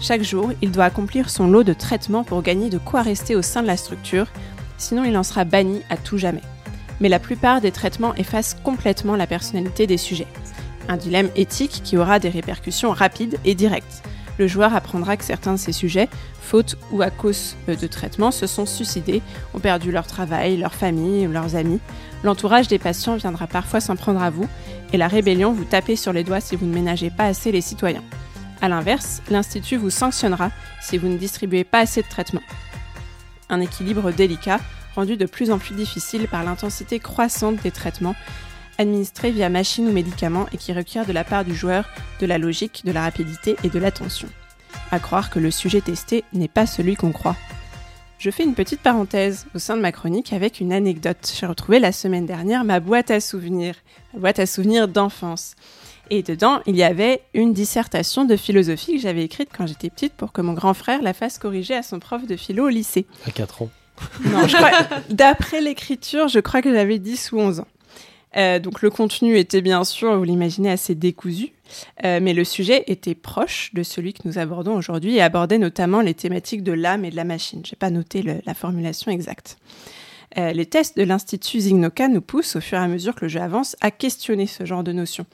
Chaque 0.00 0.22
jour, 0.22 0.52
il 0.62 0.70
doit 0.70 0.84
accomplir 0.84 1.28
son 1.28 1.48
lot 1.48 1.64
de 1.64 1.72
traitements 1.72 2.22
pour 2.22 2.42
gagner 2.42 2.70
de 2.70 2.78
quoi 2.78 3.02
rester 3.02 3.34
au 3.34 3.42
sein 3.42 3.62
de 3.62 3.66
la 3.66 3.76
structure, 3.76 4.28
sinon 4.76 5.02
il 5.04 5.16
en 5.16 5.24
sera 5.24 5.44
banni 5.44 5.82
à 5.90 5.96
tout 5.96 6.18
jamais. 6.18 6.42
Mais 7.00 7.08
la 7.08 7.18
plupart 7.18 7.60
des 7.60 7.72
traitements 7.72 8.14
effacent 8.14 8.56
complètement 8.62 9.16
la 9.16 9.26
personnalité 9.26 9.86
des 9.88 9.96
sujets. 9.96 10.28
Un 10.88 10.96
dilemme 10.96 11.30
éthique 11.34 11.80
qui 11.84 11.96
aura 11.96 12.20
des 12.20 12.28
répercussions 12.28 12.92
rapides 12.92 13.38
et 13.44 13.54
directes. 13.54 14.02
Le 14.38 14.46
joueur 14.46 14.72
apprendra 14.74 15.16
que 15.16 15.24
certains 15.24 15.54
de 15.54 15.58
ces 15.58 15.72
sujets, 15.72 16.08
faute 16.40 16.78
ou 16.92 17.02
à 17.02 17.10
cause 17.10 17.56
de 17.66 17.86
traitements, 17.88 18.30
se 18.30 18.46
sont 18.46 18.66
suicidés, 18.66 19.20
ont 19.52 19.58
perdu 19.58 19.90
leur 19.90 20.06
travail, 20.06 20.56
leur 20.56 20.74
famille 20.74 21.26
ou 21.26 21.32
leurs 21.32 21.56
amis. 21.56 21.80
L'entourage 22.22 22.68
des 22.68 22.78
patients 22.78 23.16
viendra 23.16 23.48
parfois 23.48 23.80
s'en 23.80 23.96
prendre 23.96 24.22
à 24.22 24.30
vous, 24.30 24.48
et 24.92 24.96
la 24.96 25.08
rébellion 25.08 25.52
vous 25.52 25.64
taper 25.64 25.96
sur 25.96 26.12
les 26.12 26.22
doigts 26.22 26.40
si 26.40 26.54
vous 26.54 26.66
ne 26.66 26.74
ménagez 26.74 27.10
pas 27.10 27.24
assez 27.24 27.50
les 27.50 27.60
citoyens. 27.60 28.04
A 28.60 28.68
l'inverse, 28.68 29.22
l'Institut 29.30 29.76
vous 29.76 29.90
sanctionnera 29.90 30.50
si 30.80 30.98
vous 30.98 31.08
ne 31.08 31.16
distribuez 31.16 31.64
pas 31.64 31.80
assez 31.80 32.02
de 32.02 32.08
traitements. 32.08 32.42
Un 33.48 33.60
équilibre 33.60 34.10
délicat, 34.10 34.60
rendu 34.94 35.16
de 35.16 35.26
plus 35.26 35.50
en 35.50 35.58
plus 35.58 35.74
difficile 35.74 36.26
par 36.28 36.44
l'intensité 36.44 36.98
croissante 36.98 37.62
des 37.62 37.70
traitements 37.70 38.16
administrés 38.78 39.30
via 39.30 39.48
machine 39.48 39.88
ou 39.88 39.92
médicaments 39.92 40.46
et 40.52 40.56
qui 40.56 40.72
requiert 40.72 41.06
de 41.06 41.12
la 41.12 41.24
part 41.24 41.44
du 41.44 41.54
joueur 41.54 41.88
de 42.20 42.26
la 42.26 42.38
logique, 42.38 42.82
de 42.84 42.92
la 42.92 43.02
rapidité 43.02 43.56
et 43.64 43.68
de 43.68 43.78
l'attention. 43.78 44.28
À 44.90 45.00
croire 45.00 45.30
que 45.30 45.38
le 45.38 45.50
sujet 45.50 45.80
testé 45.80 46.24
n'est 46.32 46.48
pas 46.48 46.66
celui 46.66 46.96
qu'on 46.96 47.12
croit. 47.12 47.36
Je 48.18 48.30
fais 48.30 48.42
une 48.42 48.54
petite 48.54 48.80
parenthèse 48.80 49.46
au 49.54 49.58
sein 49.58 49.76
de 49.76 49.82
ma 49.82 49.92
chronique 49.92 50.32
avec 50.32 50.58
une 50.58 50.72
anecdote. 50.72 51.32
J'ai 51.38 51.46
retrouvé 51.46 51.78
la 51.78 51.92
semaine 51.92 52.26
dernière 52.26 52.64
ma 52.64 52.80
boîte 52.80 53.12
à 53.12 53.20
souvenirs, 53.20 53.76
ma 54.12 54.20
boîte 54.20 54.40
à 54.40 54.46
souvenirs 54.46 54.88
d'enfance. 54.88 55.54
Et 56.10 56.22
dedans, 56.22 56.60
il 56.66 56.76
y 56.76 56.82
avait 56.82 57.22
une 57.34 57.52
dissertation 57.52 58.24
de 58.24 58.36
philosophie 58.36 58.94
que 58.96 59.00
j'avais 59.00 59.24
écrite 59.24 59.50
quand 59.56 59.66
j'étais 59.66 59.90
petite 59.90 60.14
pour 60.14 60.32
que 60.32 60.40
mon 60.40 60.52
grand 60.54 60.74
frère 60.74 61.02
la 61.02 61.12
fasse 61.12 61.38
corriger 61.38 61.74
à 61.74 61.82
son 61.82 61.98
prof 61.98 62.26
de 62.26 62.36
philo 62.36 62.66
au 62.66 62.68
lycée. 62.68 63.06
À 63.26 63.30
4 63.30 63.62
ans. 63.62 63.70
Non, 64.24 64.46
je 64.46 64.56
crois, 64.56 64.70
d'après 65.10 65.60
l'écriture, 65.60 66.28
je 66.28 66.38
crois 66.38 66.62
que 66.62 66.72
j'avais 66.72 66.98
10 66.98 67.32
ou 67.32 67.40
11 67.40 67.60
ans. 67.60 67.66
Euh, 68.36 68.58
donc 68.58 68.82
le 68.82 68.90
contenu 68.90 69.36
était 69.38 69.62
bien 69.62 69.84
sûr, 69.84 70.16
vous 70.16 70.24
l'imaginez, 70.24 70.70
assez 70.70 70.94
décousu, 70.94 71.52
euh, 72.04 72.20
mais 72.22 72.34
le 72.34 72.44
sujet 72.44 72.84
était 72.86 73.14
proche 73.14 73.72
de 73.74 73.82
celui 73.82 74.12
que 74.12 74.20
nous 74.24 74.38
abordons 74.38 74.76
aujourd'hui 74.76 75.16
et 75.16 75.22
abordait 75.22 75.58
notamment 75.58 76.00
les 76.00 76.14
thématiques 76.14 76.62
de 76.62 76.72
l'âme 76.72 77.04
et 77.04 77.10
de 77.10 77.16
la 77.16 77.24
machine. 77.24 77.62
Je 77.64 77.72
n'ai 77.72 77.76
pas 77.76 77.90
noté 77.90 78.22
le, 78.22 78.40
la 78.44 78.54
formulation 78.54 79.10
exacte. 79.10 79.56
Euh, 80.36 80.52
les 80.52 80.66
tests 80.66 80.96
de 80.96 81.04
l'Institut 81.04 81.60
Zignoka 81.60 82.08
nous 82.08 82.20
poussent, 82.20 82.56
au 82.56 82.60
fur 82.60 82.78
et 82.78 82.82
à 82.82 82.88
mesure 82.88 83.14
que 83.14 83.24
le 83.24 83.28
jeu 83.28 83.40
avance, 83.40 83.76
à 83.80 83.90
questionner 83.90 84.46
ce 84.46 84.66
genre 84.66 84.84
de 84.84 84.92
notions. 84.92 85.24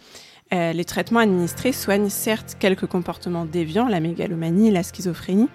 Euh, 0.55 0.73
les 0.73 0.85
traitements 0.85 1.21
administrés 1.21 1.73
soignent 1.73 2.09
certes 2.09 2.57
quelques 2.61 2.87
comportements 2.87 3.45
déviants, 3.45 3.89
la 3.89 3.99
mégalomanie, 3.99 4.71
la 4.71 4.85
schizophrénie, 4.85 5.49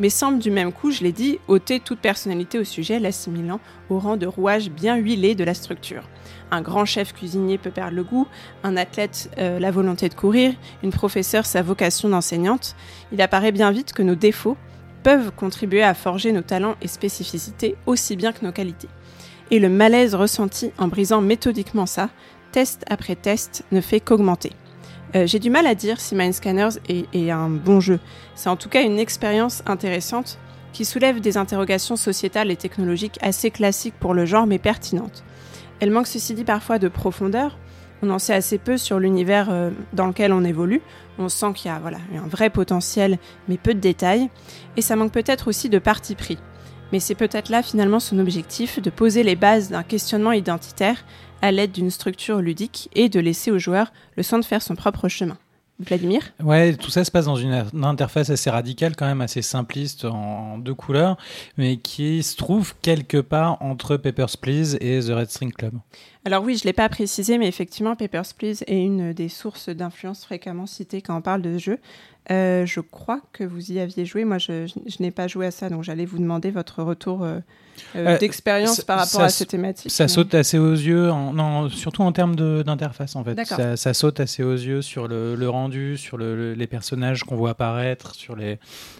mais 0.00 0.10
semblent 0.10 0.40
du 0.40 0.50
même 0.50 0.72
coup, 0.72 0.90
je 0.90 1.04
l'ai 1.04 1.12
dit, 1.12 1.38
ôter 1.46 1.78
toute 1.78 2.00
personnalité 2.00 2.58
au 2.58 2.64
sujet, 2.64 2.98
l'assimilant 2.98 3.60
au 3.90 4.00
rang 4.00 4.16
de 4.16 4.26
rouage 4.26 4.68
bien 4.70 4.96
huilé 4.96 5.36
de 5.36 5.44
la 5.44 5.54
structure. 5.54 6.02
Un 6.50 6.62
grand 6.62 6.84
chef 6.84 7.12
cuisinier 7.12 7.58
peut 7.58 7.70
perdre 7.70 7.94
le 7.94 8.02
goût, 8.02 8.26
un 8.64 8.76
athlète 8.76 9.30
euh, 9.38 9.60
la 9.60 9.70
volonté 9.70 10.08
de 10.08 10.14
courir, 10.14 10.54
une 10.82 10.90
professeure 10.90 11.46
sa 11.46 11.62
vocation 11.62 12.08
d'enseignante. 12.08 12.74
Il 13.12 13.22
apparaît 13.22 13.52
bien 13.52 13.70
vite 13.70 13.92
que 13.92 14.02
nos 14.02 14.16
défauts 14.16 14.56
peuvent 15.04 15.30
contribuer 15.30 15.84
à 15.84 15.94
forger 15.94 16.32
nos 16.32 16.42
talents 16.42 16.74
et 16.82 16.88
spécificités 16.88 17.76
aussi 17.86 18.16
bien 18.16 18.32
que 18.32 18.44
nos 18.44 18.52
qualités. 18.52 18.88
Et 19.52 19.58
le 19.58 19.68
malaise 19.68 20.14
ressenti 20.14 20.72
en 20.78 20.88
brisant 20.88 21.20
méthodiquement 21.20 21.86
ça, 21.86 22.10
test 22.50 22.84
après 22.88 23.16
test, 23.16 23.64
ne 23.72 23.80
fait 23.80 24.00
qu'augmenter. 24.00 24.52
Euh, 25.14 25.26
J'ai 25.26 25.38
du 25.38 25.50
mal 25.50 25.66
à 25.66 25.74
dire 25.74 26.00
si 26.00 26.14
Mindscanners 26.14 26.78
est, 26.88 27.06
est 27.14 27.30
un 27.30 27.48
bon 27.48 27.80
jeu. 27.80 27.98
C'est 28.34 28.48
en 28.48 28.56
tout 28.56 28.68
cas 28.68 28.82
une 28.82 28.98
expérience 28.98 29.62
intéressante 29.66 30.38
qui 30.72 30.84
soulève 30.84 31.20
des 31.20 31.36
interrogations 31.36 31.96
sociétales 31.96 32.50
et 32.50 32.56
technologiques 32.56 33.18
assez 33.22 33.50
classiques 33.50 33.98
pour 33.98 34.14
le 34.14 34.24
genre 34.24 34.46
mais 34.46 34.58
pertinentes. 34.58 35.24
Elle 35.80 35.90
manque 35.90 36.06
ceci 36.06 36.34
dit 36.34 36.44
parfois 36.44 36.78
de 36.78 36.88
profondeur. 36.88 37.58
On 38.02 38.10
en 38.10 38.18
sait 38.18 38.34
assez 38.34 38.58
peu 38.58 38.78
sur 38.78 38.98
l'univers 38.98 39.48
euh, 39.50 39.70
dans 39.92 40.06
lequel 40.06 40.32
on 40.32 40.44
évolue. 40.44 40.80
On 41.18 41.28
sent 41.28 41.52
qu'il 41.54 41.70
y 41.70 41.74
a 41.74 41.78
voilà, 41.78 41.98
un 42.14 42.28
vrai 42.28 42.48
potentiel, 42.48 43.18
mais 43.48 43.58
peu 43.58 43.74
de 43.74 43.80
détails. 43.80 44.30
Et 44.76 44.82
ça 44.82 44.96
manque 44.96 45.12
peut-être 45.12 45.48
aussi 45.48 45.68
de 45.68 45.78
parti 45.78 46.14
pris. 46.14 46.38
Mais 46.92 47.00
c'est 47.00 47.14
peut-être 47.14 47.50
là 47.50 47.62
finalement 47.62 48.00
son 48.00 48.18
objectif 48.18 48.80
de 48.80 48.90
poser 48.90 49.22
les 49.22 49.36
bases 49.36 49.68
d'un 49.70 49.82
questionnement 49.82 50.32
identitaire 50.32 51.04
à 51.42 51.52
l'aide 51.52 51.72
d'une 51.72 51.90
structure 51.90 52.40
ludique 52.40 52.88
et 52.94 53.08
de 53.08 53.20
laisser 53.20 53.50
au 53.50 53.58
joueur 53.58 53.92
le 54.16 54.22
soin 54.22 54.38
de 54.38 54.44
faire 54.44 54.62
son 54.62 54.74
propre 54.74 55.08
chemin. 55.08 55.38
Vladimir? 55.80 56.20
Ouais, 56.42 56.74
tout 56.74 56.90
ça 56.90 57.04
se 57.04 57.10
passe 57.10 57.24
dans 57.24 57.36
une, 57.36 57.64
interface 57.82 58.28
assez 58.28 58.50
radicale, 58.50 58.94
quand 58.96 59.06
même 59.06 59.22
assez 59.22 59.40
simpliste 59.40 60.04
en 60.04 60.58
deux 60.58 60.74
couleurs, 60.74 61.16
mais 61.56 61.78
qui 61.78 62.22
se 62.22 62.36
trouve 62.36 62.74
quelque 62.82 63.16
part 63.16 63.56
entre 63.62 63.96
Papers, 63.96 64.36
Please 64.38 64.76
et 64.80 65.00
The 65.00 65.10
Red 65.10 65.30
String 65.30 65.52
Club. 65.52 65.74
Alors 66.26 66.44
oui, 66.44 66.56
je 66.56 66.64
ne 66.64 66.66
l'ai 66.68 66.72
pas 66.74 66.88
précisé, 66.90 67.38
mais 67.38 67.48
effectivement, 67.48 67.96
Papers, 67.96 68.34
Please 68.36 68.62
est 68.66 68.82
une 68.82 69.12
des 69.14 69.28
sources 69.30 69.70
d'influence 69.70 70.24
fréquemment 70.24 70.66
citées 70.66 71.00
quand 71.00 71.16
on 71.16 71.22
parle 71.22 71.40
de 71.40 71.56
ce 71.56 71.62
jeu. 71.64 71.78
Euh, 72.30 72.66
je 72.66 72.80
crois 72.80 73.22
que 73.32 73.42
vous 73.42 73.72
y 73.72 73.80
aviez 73.80 74.04
joué. 74.04 74.24
Moi, 74.26 74.36
je, 74.36 74.66
je- 74.66 74.74
je 74.86 75.02
n'ai 75.02 75.10
pas 75.10 75.26
joué 75.28 75.46
à 75.46 75.50
ça, 75.50 75.70
donc 75.70 75.82
j'allais 75.82 76.04
vous 76.04 76.18
demander 76.18 76.50
votre 76.50 76.82
retour 76.82 77.24
euh, 77.24 77.40
euh, 77.96 78.18
d'expérience 78.18 78.82
par 78.82 78.98
rapport 78.98 79.22
à 79.22 79.30
ces 79.30 79.46
thématiques. 79.46 79.90
Ça 79.90 80.04
mais- 80.04 80.08
saute 80.08 80.34
assez 80.34 80.58
aux 80.58 80.74
yeux, 80.74 81.10
en- 81.10 81.32
non, 81.32 81.70
surtout 81.70 82.02
en 82.02 82.12
termes 82.12 82.36
d'interface 82.36 83.16
en 83.16 83.24
fait. 83.24 83.34
Ça, 83.56 83.76
ça 83.78 83.94
saute 83.94 84.20
assez 84.20 84.42
aux 84.42 84.52
yeux 84.54 84.82
sur 84.82 85.08
le, 85.08 85.34
le 85.34 85.48
rendu, 85.48 85.96
sur 85.96 86.18
le- 86.18 86.36
le- 86.36 86.52
les 86.52 86.66
personnages 86.66 87.24
qu'on 87.24 87.36
voit 87.36 87.50
apparaître, 87.50 88.14
sur 88.14 88.36
les, 88.36 88.58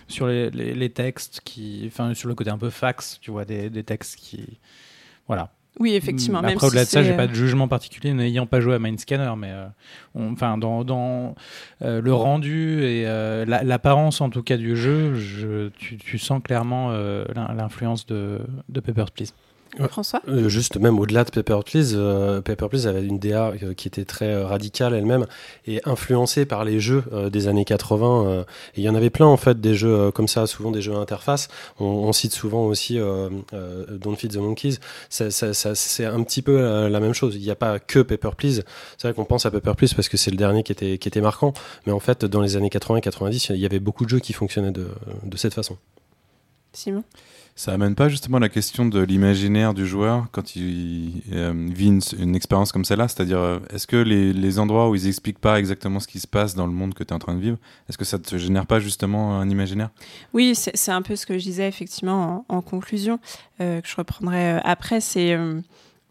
sur 0.08 0.26
les, 0.26 0.48
les- 0.50 0.74
les 0.74 0.90
textes, 0.90 1.42
qui, 1.44 1.84
enfin 1.86 2.14
sur 2.14 2.30
le 2.30 2.34
côté 2.34 2.48
un 2.50 2.58
peu 2.58 2.70
fax, 2.70 3.18
tu 3.20 3.30
vois, 3.30 3.44
des, 3.44 3.68
des 3.68 3.84
textes 3.84 4.16
qui, 4.16 4.58
voilà. 5.26 5.52
Oui, 5.78 5.94
effectivement. 5.94 6.42
même 6.42 6.50
Après, 6.52 6.66
au-delà 6.66 6.84
si 6.84 6.96
de 6.96 7.00
ça, 7.00 7.02
j'ai 7.02 7.16
pas 7.16 7.22
euh, 7.22 7.26
de 7.28 7.32
jugement 7.34 7.68
particulier 7.68 8.12
n'ayant 8.12 8.44
pas 8.46 8.60
joué 8.60 8.74
à 8.74 8.78
Mindscanner, 8.78 9.32
mais 9.38 9.50
euh, 9.50 9.66
enfin 10.32 10.58
dans, 10.58 10.84
dans 10.84 11.34
euh, 11.82 12.00
le 12.02 12.12
rendu 12.12 12.82
et 12.82 13.06
euh, 13.06 13.44
la- 13.46 13.62
l'apparence 13.62 14.20
en 14.20 14.28
tout 14.30 14.42
cas 14.42 14.56
du 14.56 14.76
jeu, 14.76 15.14
je, 15.14 15.68
tu, 15.70 15.96
tu 15.96 16.18
sens 16.18 16.42
clairement 16.42 16.88
euh, 16.90 17.24
l'in- 17.34 17.54
l'influence 17.54 18.04
de, 18.06 18.40
de 18.68 18.80
Papers, 18.80 19.10
Please. 19.12 19.32
François 19.88 20.20
Euh, 20.28 20.48
juste 20.48 20.76
même 20.78 20.98
au-delà 20.98 21.24
de 21.24 21.30
Paper 21.30 21.60
Please, 21.64 21.92
euh, 21.94 22.40
Paper 22.40 22.68
Please 22.68 22.86
avait 22.88 23.04
une 23.04 23.18
DA 23.18 23.52
euh, 23.62 23.72
qui 23.74 23.88
était 23.88 24.04
très 24.04 24.26
euh, 24.32 24.46
radicale 24.46 24.94
elle-même 24.94 25.26
et 25.66 25.80
influencée 25.84 26.44
par 26.44 26.64
les 26.64 26.80
jeux 26.80 27.04
euh, 27.12 27.30
des 27.30 27.46
années 27.48 27.64
80. 27.64 28.26
euh, 28.26 28.42
et 28.74 28.80
il 28.80 28.82
y 28.84 28.88
en 28.88 28.94
avait 28.94 29.10
plein 29.10 29.26
en 29.26 29.36
fait 29.36 29.60
des 29.60 29.74
jeux 29.74 30.10
comme 30.10 30.28
ça, 30.28 30.46
souvent 30.46 30.70
des 30.70 30.82
jeux 30.82 30.94
à 30.94 30.98
interface. 30.98 31.48
On, 31.78 31.84
on 31.84 32.12
cite 32.12 32.32
souvent 32.32 32.66
aussi 32.66 32.98
Don't 32.98 34.16
Feed 34.16 34.32
the 34.32 34.36
Monkeys. 34.38 34.78
Ça, 35.08 35.30
ça- 35.30 35.54
ça- 35.54 35.74
c'est 35.74 36.04
un 36.04 36.22
petit 36.22 36.42
peu 36.42 36.88
la 36.88 37.00
même 37.00 37.14
chose. 37.14 37.36
Il 37.36 37.42
n'y 37.42 37.50
a 37.50 37.56
pas 37.56 37.78
que 37.78 38.00
Paper 38.00 38.30
Please. 38.36 38.62
C'est 38.98 39.08
vrai 39.08 39.14
qu'on 39.14 39.24
pense 39.24 39.46
à 39.46 39.50
Paper 39.50 39.74
Please 39.76 39.94
parce 39.94 40.08
que 40.08 40.16
c'est 40.16 40.30
le 40.30 40.36
dernier 40.36 40.62
qui 40.62 40.72
était, 40.72 40.98
qui 40.98 41.08
était 41.08 41.20
marquant. 41.20 41.52
Mais 41.86 41.92
en 41.92 42.00
fait, 42.00 42.24
dans 42.24 42.40
les 42.40 42.56
années 42.56 42.68
80-90, 42.70 43.52
il 43.54 43.60
y 43.60 43.66
avait 43.66 43.80
beaucoup 43.80 44.04
de 44.04 44.10
jeux 44.10 44.18
qui 44.20 44.32
fonctionnaient 44.32 44.72
de, 44.72 44.88
de 45.24 45.36
cette 45.36 45.54
façon. 45.54 45.76
Simon? 46.72 47.02
Ça 47.60 47.74
amène 47.74 47.94
pas 47.94 48.08
justement 48.08 48.38
la 48.38 48.48
question 48.48 48.86
de 48.86 49.00
l'imaginaire 49.00 49.74
du 49.74 49.86
joueur 49.86 50.28
quand 50.32 50.56
il 50.56 51.22
euh, 51.30 51.52
vit 51.70 51.88
une, 52.18 52.34
expérience 52.34 52.72
comme 52.72 52.86
celle-là 52.86 53.06
C'est-à-dire, 53.06 53.38
euh, 53.38 53.58
est-ce 53.68 53.86
que 53.86 53.98
les, 53.98 54.32
les 54.32 54.58
endroits 54.58 54.88
où 54.88 54.94
ils 54.94 55.06
expliquent 55.06 55.38
pas 55.38 55.58
exactement 55.58 56.00
ce 56.00 56.08
qui 56.08 56.20
se 56.20 56.26
passe 56.26 56.54
dans 56.54 56.66
le 56.66 56.72
monde 56.72 56.94
que 56.94 57.04
tu 57.04 57.10
es 57.10 57.12
en 57.12 57.18
train 57.18 57.34
de 57.34 57.40
vivre, 57.40 57.58
est-ce 57.90 57.98
que 57.98 58.06
ça 58.06 58.18
te 58.18 58.38
génère 58.38 58.64
pas 58.64 58.80
justement 58.80 59.38
un 59.38 59.50
imaginaire? 59.50 59.90
Oui, 60.32 60.54
c'est 60.54 60.90
un 60.90 61.02
peu 61.02 61.16
ce 61.16 61.26
que 61.26 61.36
je 61.36 61.42
disais 61.44 61.68
effectivement 61.68 62.46
en, 62.48 62.62
conclusion, 62.62 63.20
euh, 63.60 63.82
que 63.82 63.88
je 63.88 63.96
reprendrai 63.96 64.58
après. 64.64 65.02
C'est 65.02 65.36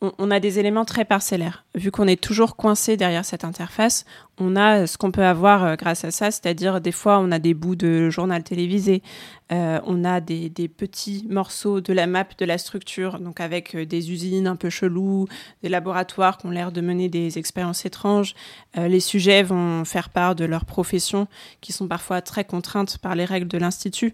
on 0.02 0.32
a 0.32 0.40
des 0.40 0.60
éléments 0.60 0.86
très 0.86 1.04
parcellaires. 1.04 1.66
Vu 1.76 1.92
qu'on 1.92 2.08
est 2.08 2.22
toujours 2.22 2.56
coincé 2.56 2.96
derrière 2.96 3.26
cette 3.26 3.44
interface, 3.44 4.06
on 4.40 4.56
a 4.56 4.88
ce 4.88 4.98
qu'on 4.98 5.12
peut 5.12 5.26
avoir 5.26 5.64
euh, 5.64 5.76
grâce 5.76 6.04
à 6.06 6.12
ça, 6.12 6.32
c'est-à-dire 6.32 6.82
des 6.82 6.92
fois 6.92 7.20
on 7.20 7.32
a 7.32 7.40
des 7.40 7.54
bouts 7.54 7.76
de 7.76 8.10
journal 8.10 8.44
télévisé, 8.44 9.04
euh, 9.52 9.80
on 9.86 10.06
a 10.06 10.22
des, 10.22 10.50
petits 10.50 11.26
morceaux 11.30 11.82
de 11.82 11.92
la 11.94 12.08
map 12.08 12.26
de 12.38 12.46
la 12.46 12.58
structure, 12.58 13.20
donc 13.20 13.40
avec 13.40 13.76
euh, 13.76 13.86
des 13.86 14.12
usines 14.12 14.48
un 14.48 14.56
peu 14.56 14.70
cheloues, 14.70 15.28
des 15.64 15.70
laboratoires 15.70 16.38
qui 16.38 16.46
ont 16.46 16.52
l'air 16.52 16.72
de 16.72 16.82
mener 16.82 17.10
des 17.10 17.38
expériences 17.38 17.86
étranges. 17.86 18.34
Les 18.76 19.00
sujets 19.00 19.44
vont 19.44 19.84
faire 19.84 20.10
part 20.10 20.36
de 20.36 20.46
leur 20.46 20.66
profession, 20.66 21.28
qui 21.62 21.74
sont 21.74 21.88
parfois 21.88 22.22
très 22.22 22.46
contraintes 22.46 22.98
par 23.00 23.16
les 23.16 23.26
règles 23.26 23.48
de 23.48 23.58
l'institut. 23.58 24.14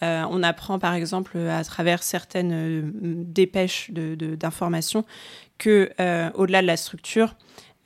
On 0.00 0.42
apprend 0.42 0.78
par 0.78 0.94
exemple 0.94 1.36
à 1.38 1.64
travers 1.64 2.02
certaines 2.02 2.92
dépêches 3.24 3.90
de- 3.90 4.14
de- 4.14 4.36
d'informations 4.36 5.04
que 5.58 5.90
au-delà 6.34 6.62
de 6.62 6.66
la 6.66 6.76
structure, 6.76 7.34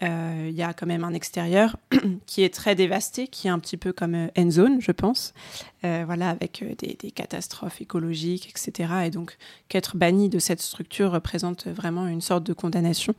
il 0.00 0.54
y 0.54 0.62
a 0.62 0.72
quand 0.72 0.86
même 0.86 1.04
un 1.04 1.12
extérieur 1.12 1.76
qui 2.26 2.42
est 2.42 2.52
très 2.52 2.74
dévasté, 2.74 3.28
qui 3.28 3.48
est 3.48 3.50
un 3.50 3.58
petit 3.58 3.76
peu 3.76 3.92
comme 3.92 4.14
euh, 4.14 4.28
Endzone, 4.36 4.80
je 4.80 4.92
pense, 4.92 5.34
Euh, 5.82 6.02
voilà, 6.04 6.28
avec 6.28 6.62
euh, 6.62 6.74
des, 6.76 7.10
catastrophes 7.10 7.80
écologiques, 7.80 8.50
etc. 8.50 9.06
Et 9.06 9.10
donc 9.10 9.38
qu'être 9.68 9.96
banni 9.96 10.28
de 10.28 10.38
cette 10.38 10.60
structure 10.60 11.10
représente 11.10 11.68
vraiment 11.68 12.06
une 12.06 12.20
sorte 12.20 12.44
de 12.44 12.52
condamnation. 12.52 13.14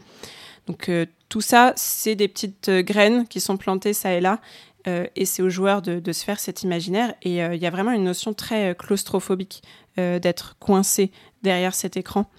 Donc 0.67 0.89
euh, 0.89 1.07
tout 1.29 1.41
ça, 1.41 1.73
c'est 1.75 2.15
des 2.15 2.27
petites 2.27 2.69
euh, 2.69 2.83
graines 2.83 3.27
qui 3.27 3.39
sont 3.39 3.57
plantées 3.57 3.93
ça 3.93 4.13
et 4.13 4.21
là, 4.21 4.39
euh, 4.87 5.05
et 5.15 5.25
c'est 5.25 5.41
aux 5.41 5.49
joueurs 5.49 5.81
de, 5.81 6.11
se 6.11 6.23
faire 6.23 6.39
cet 6.39 6.63
imaginaire. 6.63 7.13
Et 7.21 7.43
euh, 7.43 7.55
il 7.55 7.61
y 7.61 7.65
a 7.65 7.69
vraiment 7.69 7.91
une 7.91 8.03
notion 8.03 8.33
très 8.33 8.71
euh, 8.71 8.73
claustrophobique 8.73 9.63
euh, 9.63 9.80
d'être 9.97 10.55
coincé 10.59 11.11
derrière 11.43 11.73
cet 11.73 11.97
écran, 11.97 12.29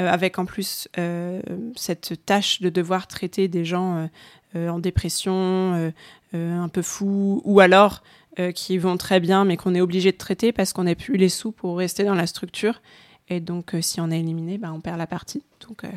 euh, 0.00 0.08
avec 0.08 0.38
en 0.38 0.46
plus 0.46 0.88
euh, 0.98 1.40
cette 1.76 2.24
tâche 2.24 2.60
de 2.60 2.70
devoir 2.70 3.06
traiter 3.06 3.48
des 3.48 3.64
gens 3.64 3.96
euh, 3.96 4.06
euh, 4.56 4.68
en 4.68 4.78
dépression, 4.78 5.74
euh, 5.74 5.90
euh, 6.34 6.58
un 6.58 6.68
peu 6.68 6.82
fous, 6.82 7.42
ou 7.44 7.60
alors 7.60 8.02
euh, 8.38 8.52
qui 8.52 8.78
vont 8.78 8.96
très 8.96 9.20
bien, 9.20 9.44
mais 9.44 9.56
qu'on 9.56 9.74
est 9.74 9.80
obligé 9.80 10.12
de 10.12 10.16
traiter 10.16 10.52
parce 10.52 10.72
qu'on 10.72 10.84
n'a 10.84 10.94
plus 10.94 11.16
les 11.16 11.28
sous 11.28 11.52
pour 11.52 11.76
rester 11.76 12.04
dans 12.04 12.14
la 12.14 12.26
structure. 12.26 12.80
Et 13.28 13.40
donc, 13.40 13.74
euh, 13.74 13.82
si 13.82 14.00
on 14.00 14.10
est 14.10 14.20
éliminé, 14.20 14.58
bah, 14.58 14.72
on 14.72 14.80
perd 14.80 14.98
la 14.98 15.06
partie. 15.06 15.42
Donc, 15.68 15.84
euh, 15.84 15.88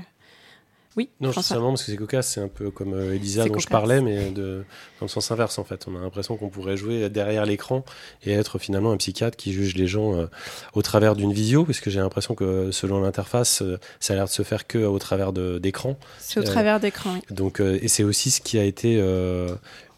oui, 0.96 1.10
Non, 1.20 1.32
François. 1.32 1.56
justement, 1.56 1.70
parce 1.72 1.84
que 1.84 1.92
c'est 1.92 1.98
cocasse, 1.98 2.28
c'est 2.30 2.40
un 2.42 2.48
peu 2.48 2.72
comme 2.72 2.94
euh, 2.94 3.16
Elisa 3.16 3.46
dont 3.46 3.60
je 3.60 3.68
parlais, 3.68 4.02
mais 4.02 4.30
de, 4.32 4.64
dans 5.00 5.06
le 5.06 5.08
sens 5.10 5.30
inverse 5.32 5.58
en 5.60 5.64
fait. 5.64 5.86
On 5.88 5.96
a 5.98 6.00
l'impression 6.00 6.38
qu'on 6.38 6.50
pourrait 6.50 6.78
jouer 6.78 7.10
derrière 7.10 7.46
l'écran 7.46 7.84
et 8.24 8.32
être 8.34 8.60
finalement 8.60 8.92
un 8.92 8.98
psychiatre 8.98 9.36
qui 9.36 9.52
juge 9.52 9.76
les 9.76 9.88
gens 9.88 10.16
euh, 10.16 10.28
au 10.74 10.82
travers 10.82 11.16
d'une 11.16 11.34
visio, 11.34 11.66
parce 11.66 11.80
que 11.82 11.90
j'ai 11.90 12.00
l'impression 12.00 12.34
que 12.36 12.72
selon 12.72 13.02
l'interface, 13.02 13.62
euh, 13.62 13.78
ça 14.00 14.14
a 14.14 14.16
l'air 14.16 14.26
de 14.26 14.30
se 14.30 14.44
faire 14.44 14.68
que 14.68 14.78
au 14.80 15.00
travers 15.00 15.34
d'écran. 15.34 15.98
C'est 16.20 16.40
au 16.40 16.44
Euh, 16.44 16.46
travers 16.46 16.80
d'écran. 16.80 17.14
oui. 17.16 17.22
Donc, 17.36 17.60
euh, 17.60 17.78
et 17.82 17.88
c'est 17.88 18.04
aussi 18.04 18.32
ce 18.32 18.40
qui 18.42 18.58
a 18.58 18.64
été 18.64 18.98
euh, 19.00 19.54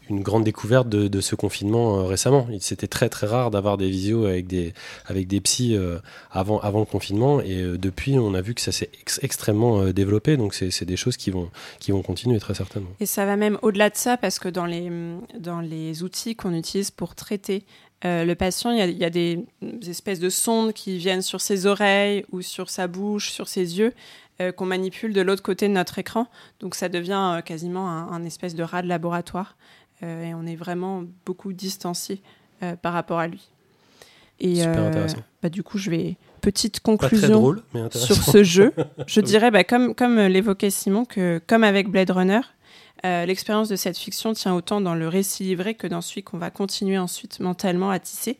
une 0.08 0.22
grande 0.22 0.44
découverte 0.44 0.88
de, 0.88 1.20
ce 1.20 1.34
confinement 1.34 1.98
euh, 1.98 2.02
récemment. 2.04 2.46
C'était 2.60 2.86
très 2.86 3.08
très 3.08 3.26
rare 3.26 3.50
d'avoir 3.50 3.76
des 3.76 3.88
visios 3.88 4.26
avec 4.26 4.46
des, 4.46 4.72
avec 5.06 5.26
des 5.26 5.40
psys 5.40 5.76
euh, 5.76 5.98
avant, 6.30 6.58
avant 6.60 6.80
le 6.80 6.86
confinement 6.86 7.40
et 7.40 7.60
euh, 7.60 7.78
depuis 7.78 8.18
on 8.18 8.34
a 8.34 8.40
vu 8.40 8.54
que 8.54 8.60
ça 8.60 8.72
s'est 8.72 8.90
ex- 9.00 9.20
extrêmement 9.22 9.80
euh, 9.80 9.92
développé. 9.92 10.36
Donc 10.36 10.54
c'est 10.54 10.84
des 10.84 10.96
choses 10.96 11.16
qui 11.16 11.30
vont, 11.30 11.50
qui 11.80 11.92
vont 11.92 12.02
continuer 12.02 12.38
très 12.38 12.54
certainement. 12.54 12.90
Et 13.00 13.06
ça 13.06 13.26
va 13.26 13.36
même 13.36 13.58
au-delà 13.62 13.90
de 13.90 13.96
ça, 13.96 14.16
parce 14.16 14.38
que 14.38 14.48
dans 14.48 14.66
les, 14.66 14.90
dans 15.38 15.60
les 15.60 16.02
outils 16.02 16.36
qu'on 16.36 16.54
utilise 16.54 16.90
pour 16.90 17.14
traiter 17.14 17.64
le 18.04 18.34
patient, 18.34 18.70
il 18.70 18.96
y 18.96 19.04
a, 19.04 19.10
des, 19.10 19.44
espèces 19.88 20.20
de 20.20 20.30
sondes 20.30 20.72
qui 20.72 20.98
viennent 20.98 21.22
sur 21.22 21.40
ses 21.40 21.66
oreilles 21.66 22.24
ou 22.30 22.42
sur 22.42 22.70
sa 22.70 22.86
bouche, 22.86 23.32
sur 23.32 23.48
ses 23.48 23.78
yeux, 23.78 23.92
qu'on 24.56 24.66
manipule 24.66 25.12
de 25.12 25.20
l'autre 25.20 25.42
côté 25.42 25.66
de 25.66 25.72
notre 25.72 25.98
écran. 25.98 26.28
Donc 26.60 26.76
ça 26.76 26.88
devient 26.88 27.40
quasiment 27.44 27.90
un, 27.90 28.12
un 28.12 28.24
espèce 28.24 28.54
de 28.54 28.62
rat 28.62 28.82
de 28.82 28.88
laboratoire. 28.88 29.56
Euh, 30.02 30.24
et 30.24 30.34
on 30.34 30.46
est 30.46 30.56
vraiment 30.56 31.04
beaucoup 31.26 31.52
distancié 31.52 32.22
euh, 32.62 32.76
par 32.76 32.92
rapport 32.92 33.18
à 33.18 33.26
lui. 33.26 33.48
Et 34.40 34.56
Super 34.56 34.78
euh, 34.78 34.88
intéressant. 34.88 35.18
bah, 35.42 35.48
du 35.48 35.62
coup, 35.62 35.78
je 35.78 35.90
vais 35.90 36.16
petite 36.40 36.80
conclusion 36.80 37.40
drôle, 37.40 37.62
sur 37.90 38.22
ce 38.22 38.44
jeu. 38.44 38.72
Je 39.08 39.20
dirais, 39.20 39.50
bah, 39.50 39.64
comme, 39.64 39.94
comme 39.96 40.18
l'évoquait 40.20 40.70
Simon, 40.70 41.04
que 41.04 41.40
comme 41.46 41.64
avec 41.64 41.88
Blade 41.88 42.10
Runner, 42.10 42.40
euh, 43.04 43.26
l'expérience 43.26 43.68
de 43.68 43.76
cette 43.76 43.96
fiction 43.96 44.32
tient 44.32 44.54
autant 44.54 44.80
dans 44.80 44.94
le 44.94 45.08
récit 45.08 45.44
livré 45.44 45.74
que 45.74 45.86
dans 45.86 46.00
celui 46.00 46.22
qu'on 46.22 46.38
va 46.38 46.50
continuer 46.50 46.98
ensuite 46.98 47.40
mentalement 47.40 47.90
à 47.90 47.98
tisser. 47.98 48.38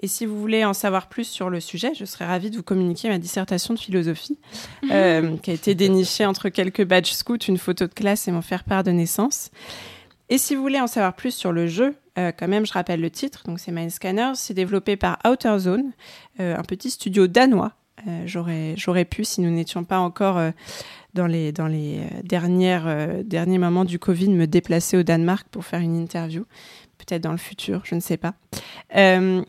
Et 0.00 0.08
si 0.08 0.26
vous 0.26 0.38
voulez 0.38 0.64
en 0.64 0.74
savoir 0.74 1.08
plus 1.08 1.24
sur 1.24 1.48
le 1.48 1.60
sujet, 1.60 1.92
je 1.94 2.04
serais 2.04 2.26
ravie 2.26 2.50
de 2.50 2.56
vous 2.56 2.64
communiquer 2.64 3.08
ma 3.08 3.18
dissertation 3.18 3.74
de 3.74 3.78
philosophie, 3.78 4.38
euh, 4.90 5.36
qui 5.36 5.50
a 5.50 5.54
été 5.54 5.74
dénichée 5.74 6.26
entre 6.26 6.48
quelques 6.48 6.84
badges 6.84 7.12
scouts, 7.12 7.36
une 7.36 7.58
photo 7.58 7.86
de 7.86 7.94
classe 7.94 8.26
et 8.26 8.32
mon 8.32 8.42
faire-part 8.42 8.82
de 8.82 8.90
naissance. 8.90 9.50
Et 10.30 10.38
si 10.38 10.54
vous 10.54 10.62
voulez 10.62 10.80
en 10.80 10.86
savoir 10.86 11.14
plus 11.14 11.34
sur 11.34 11.52
le 11.52 11.66
jeu, 11.66 11.94
euh, 12.18 12.32
quand 12.36 12.48
même, 12.48 12.64
je 12.64 12.72
rappelle 12.72 13.00
le 13.00 13.10
titre, 13.10 13.42
donc 13.44 13.58
c'est 13.60 13.72
Mindscanner, 13.72 14.32
c'est 14.34 14.54
développé 14.54 14.96
par 14.96 15.18
Outer 15.28 15.58
Zone, 15.58 15.92
euh, 16.40 16.56
un 16.56 16.62
petit 16.62 16.90
studio 16.90 17.26
danois. 17.26 17.72
Euh, 18.08 18.22
J'aurais 18.26 18.74
j'aurais 18.76 19.04
pu, 19.04 19.24
si 19.24 19.40
nous 19.40 19.50
n'étions 19.50 19.84
pas 19.84 19.98
encore 19.98 20.40
dans 21.14 21.26
les, 21.26 21.52
dans 21.52 21.66
les 21.68 22.00
dernières, 22.24 23.22
derniers 23.24 23.58
moments 23.58 23.84
du 23.84 23.98
Covid, 23.98 24.30
me 24.30 24.46
déplacer 24.46 24.96
au 24.96 25.02
Danemark 25.02 25.46
pour 25.50 25.64
faire 25.64 25.80
une 25.80 25.96
interview. 25.96 26.44
Peut-être 26.98 27.22
dans 27.22 27.32
le 27.32 27.38
futur, 27.38 27.82
je 27.84 27.94
ne 27.94 28.00
sais 28.00 28.16
pas. 28.16 28.34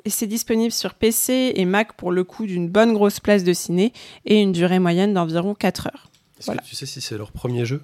C'est 0.06 0.27
disponible 0.27 0.72
sur 0.72 0.93
PC 0.93 1.53
et 1.56 1.65
Mac 1.65 1.93
pour 1.93 2.11
le 2.11 2.23
coût 2.23 2.45
d'une 2.45 2.69
bonne 2.69 2.93
grosse 2.93 3.19
place 3.19 3.43
de 3.43 3.53
ciné 3.53 3.93
et 4.26 4.41
une 4.41 4.52
durée 4.52 4.80
moyenne 4.80 5.14
d'environ 5.14 5.53
4 5.56 5.88
heures. 5.88 6.07
Est-ce 6.38 6.45
Voilà. 6.47 6.61
que 6.61 6.68
tu 6.68 6.76
sais 6.76 6.85
si 6.85 7.02
c'est 7.02 7.18
leur 7.18 7.31
premier 7.31 7.65
jeu? 7.65 7.81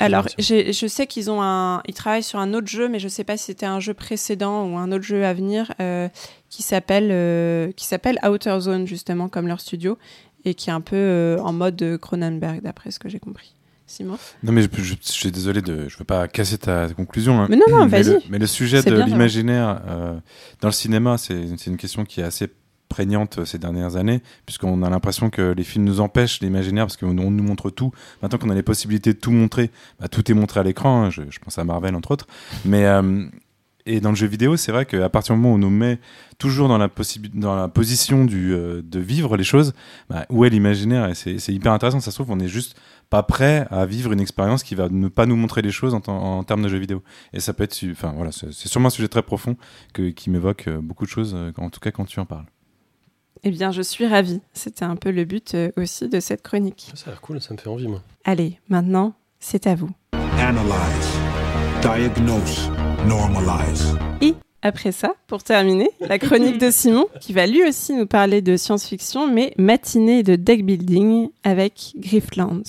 Alors, 0.00 0.26
je 0.38 0.86
sais 0.86 1.06
qu'ils 1.06 1.30
ont 1.30 1.42
un, 1.42 1.82
ils 1.86 1.94
travaillent 1.94 2.22
sur 2.22 2.38
un 2.38 2.52
autre 2.54 2.66
jeu, 2.68 2.88
mais 2.88 2.98
je 2.98 3.04
ne 3.04 3.10
sais 3.10 3.24
pas 3.24 3.36
si 3.36 3.44
c'était 3.44 3.66
un 3.66 3.80
jeu 3.80 3.94
précédent 3.94 4.66
ou 4.66 4.76
un 4.76 4.90
autre 4.92 5.04
jeu 5.04 5.24
à 5.24 5.32
venir 5.34 5.72
euh, 5.80 6.08
qui 6.50 6.62
s'appelle, 6.62 7.08
euh, 7.10 7.70
qui 7.72 7.86
s'appelle 7.86 8.18
Outer 8.24 8.56
Zone 8.60 8.86
justement 8.86 9.28
comme 9.28 9.46
leur 9.46 9.60
studio 9.60 9.98
et 10.44 10.54
qui 10.54 10.70
est 10.70 10.72
un 10.72 10.80
peu 10.80 10.96
euh, 10.96 11.38
en 11.40 11.52
mode 11.52 11.76
de 11.76 11.96
Cronenberg, 11.96 12.60
d'après 12.62 12.90
ce 12.90 12.98
que 12.98 13.08
j'ai 13.08 13.18
compris. 13.20 13.54
Simon? 13.86 14.16
Non, 14.42 14.52
mais 14.52 14.62
je, 14.62 14.68
je- 14.82 14.94
je 15.02 15.12
suis 15.12 15.30
désolé, 15.30 15.60
de, 15.60 15.88
je 15.88 15.98
veux 15.98 16.04
pas 16.04 16.26
casser 16.26 16.56
ta 16.58 16.88
conclusion. 16.88 17.40
hein. 17.42 17.46
Mais 17.50 17.56
non, 17.56 17.64
non, 17.70 17.84
mais 17.86 18.02
vas-y. 18.02 18.14
le, 18.14 18.20
mais 18.30 18.38
le 18.38 18.46
sujet 18.46 18.82
de 18.82 18.96
bien, 18.96 19.04
l'imaginaire 19.06 19.80
dans 20.62 20.68
le 20.68 20.72
cinéma, 20.72 21.18
c'est 21.18 21.34
une 21.66 21.76
question 21.76 22.04
qui 22.06 22.20
est 22.20 22.24
assez 22.24 22.48
prégnante 22.96 23.38
euh, 23.38 23.44
ces 23.44 23.58
dernières 23.58 23.96
années, 23.96 24.20
puisqu'on 24.46 24.82
a 24.82 24.88
l'impression 24.90 25.28
que 25.30 25.52
les 25.58 25.64
films 25.64 25.84
nous 25.84 26.00
empêchent 26.00 26.40
l'imaginaire, 26.40 26.86
parce 26.86 26.96
qu'on 26.96 27.18
on 27.18 27.30
nous 27.30 27.42
montre 27.50 27.70
tout. 27.70 27.90
Maintenant 28.20 28.38
qu'on 28.38 28.50
a 28.50 28.54
les 28.54 28.62
possibilités 28.62 29.12
de 29.12 29.18
tout 29.18 29.32
montrer, 29.32 29.70
bah, 29.98 30.08
tout 30.08 30.24
est 30.30 30.34
montré 30.34 30.60
à 30.60 30.62
l'écran. 30.62 31.04
hein, 31.04 31.10
je, 31.10 31.38
pense 31.42 31.58
à 31.58 31.64
Marvel, 31.64 31.94
entre 31.94 32.12
autres. 32.12 32.26
Mais. 32.64 32.84
euh, 32.86 33.26
et 33.86 34.00
dans 34.00 34.08
le 34.08 34.16
jeu 34.16 34.26
vidéo, 34.26 34.56
c'est 34.56 34.72
vrai 34.72 34.86
qu'à 34.86 35.10
partir 35.10 35.34
du 35.34 35.40
moment 35.40 35.52
où 35.52 35.56
on 35.56 35.58
nous 35.58 35.68
met 35.68 35.98
toujours 36.38 36.68
dans 36.68 36.78
la, 36.78 36.88
dans 37.34 37.54
la 37.54 37.68
position 37.68 38.24
du, 38.24 38.54
euh, 38.54 38.80
de 38.82 38.98
vivre 38.98 39.36
les 39.36 39.44
choses, 39.44 39.74
bah, 40.08 40.24
où 40.30 40.46
est 40.46 40.48
l'imaginaire? 40.48 41.10
Et 41.10 41.14
c'est 41.14 41.52
hyper 41.52 41.70
intéressant. 41.70 42.00
Ça 42.00 42.10
se 42.10 42.16
trouve, 42.16 42.30
on 42.30 42.40
est 42.40 42.48
juste 42.48 42.76
pas 43.10 43.22
prêt 43.22 43.66
à 43.70 43.84
vivre 43.84 44.10
une 44.12 44.20
expérience 44.20 44.62
qui 44.62 44.74
va 44.74 44.88
ne 44.88 45.08
pas 45.08 45.26
nous 45.26 45.36
montrer 45.36 45.60
les 45.60 45.70
choses 45.70 45.92
en, 45.92 46.00
en 46.08 46.42
termes 46.44 46.62
de 46.62 46.68
jeux 46.68 46.78
vidéo. 46.78 47.02
Et 47.34 47.40
ça 47.40 47.52
peut 47.52 47.64
être, 47.64 47.78
enfin 47.90 48.14
voilà, 48.16 48.32
c'est 48.32 48.68
sûrement 48.68 48.88
un 48.88 48.90
sujet 48.90 49.08
très 49.08 49.22
profond 49.22 49.54
que, 49.92 50.08
qui 50.08 50.30
m'évoque 50.30 50.66
beaucoup 50.80 51.04
de 51.04 51.10
choses, 51.10 51.36
en 51.58 51.68
tout 51.68 51.80
cas 51.80 51.90
quand 51.90 52.06
tu 52.06 52.18
en 52.20 52.24
parles. 52.26 52.46
Eh 53.46 53.50
bien, 53.50 53.72
je 53.72 53.82
suis 53.82 54.06
ravie. 54.06 54.40
C'était 54.54 54.86
un 54.86 54.96
peu 54.96 55.10
le 55.10 55.26
but 55.26 55.54
euh, 55.54 55.70
aussi 55.76 56.08
de 56.08 56.18
cette 56.18 56.42
chronique. 56.42 56.90
Ça 56.94 57.04
a 57.06 57.10
l'air 57.10 57.20
cool, 57.20 57.42
ça 57.42 57.52
me 57.52 57.58
fait 57.58 57.68
envie, 57.68 57.88
moi. 57.88 58.02
Allez, 58.24 58.58
maintenant, 58.70 59.12
c'est 59.38 59.66
à 59.66 59.74
vous. 59.74 59.90
Analyze, 60.38 61.18
diagnose, 61.82 62.70
normalize. 63.06 63.94
Et 64.22 64.34
après 64.62 64.92
ça, 64.92 65.14
pour 65.26 65.42
terminer, 65.42 65.90
la 66.00 66.18
chronique 66.18 66.56
de 66.56 66.70
Simon, 66.70 67.06
qui 67.20 67.34
va 67.34 67.46
lui 67.46 67.62
aussi 67.68 67.92
nous 67.92 68.06
parler 68.06 68.40
de 68.40 68.56
science-fiction, 68.56 69.30
mais 69.30 69.52
matinée 69.58 70.22
de 70.22 70.36
deck 70.36 70.64
building 70.64 71.28
avec 71.42 71.92
Grifflands. 71.98 72.62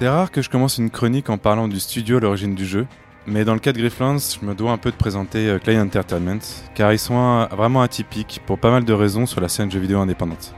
C'est 0.00 0.08
rare 0.08 0.30
que 0.30 0.40
je 0.40 0.48
commence 0.48 0.78
une 0.78 0.88
chronique 0.90 1.28
en 1.28 1.36
parlant 1.36 1.68
du 1.68 1.78
studio 1.78 2.16
à 2.16 2.20
l'origine 2.20 2.54
du 2.54 2.64
jeu, 2.64 2.86
mais 3.26 3.44
dans 3.44 3.52
le 3.52 3.60
cas 3.60 3.72
de 3.72 3.78
Grifflands, 3.78 4.16
je 4.18 4.46
me 4.46 4.54
dois 4.54 4.72
un 4.72 4.78
peu 4.78 4.90
de 4.90 4.96
présenter 4.96 5.46
euh, 5.46 5.58
Clay 5.58 5.78
Entertainment, 5.78 6.38
car 6.74 6.90
ils 6.94 6.98
sont 6.98 7.46
vraiment 7.54 7.82
atypiques 7.82 8.40
pour 8.46 8.58
pas 8.58 8.70
mal 8.70 8.84
de 8.86 8.92
raisons 8.94 9.26
sur 9.26 9.42
la 9.42 9.48
scène 9.50 9.70
jeux 9.70 9.78
vidéo 9.78 9.98
indépendante. 10.00 10.54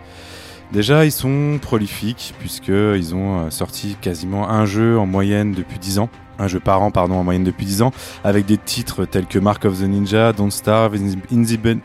Déjà, 0.73 1.05
ils 1.05 1.11
sont 1.13 1.59
prolifiques, 1.61 2.35
puisqu'ils 2.39 3.15
ont 3.17 3.41
euh, 3.47 3.51
sorti 3.51 3.97
quasiment 4.01 4.49
un 4.49 4.65
jeu 4.65 4.97
en 4.97 5.07
moyenne 5.07 5.53
depuis 5.53 5.81
10 5.81 5.99
ans, 5.99 6.09
un 6.39 6.47
jeu 6.47 6.61
par 6.61 6.81
an, 6.81 6.93
pardon, 6.93 7.15
en 7.17 7.25
moyenne 7.25 7.43
depuis 7.45 7.67
10 7.67 7.83
ans, 7.83 7.91
avec 8.23 8.47
des 8.47 8.59
titres 8.59 9.05
tels 9.07 9.27
que 9.27 9.41
Mark 9.41 9.65
of 9.65 9.77
the 9.81 9.83
Ninja, 9.83 10.33
Don't 10.33 10.53
Starve, 10.53 10.95
Invi- 10.95 11.19
Invisible, 11.33 11.79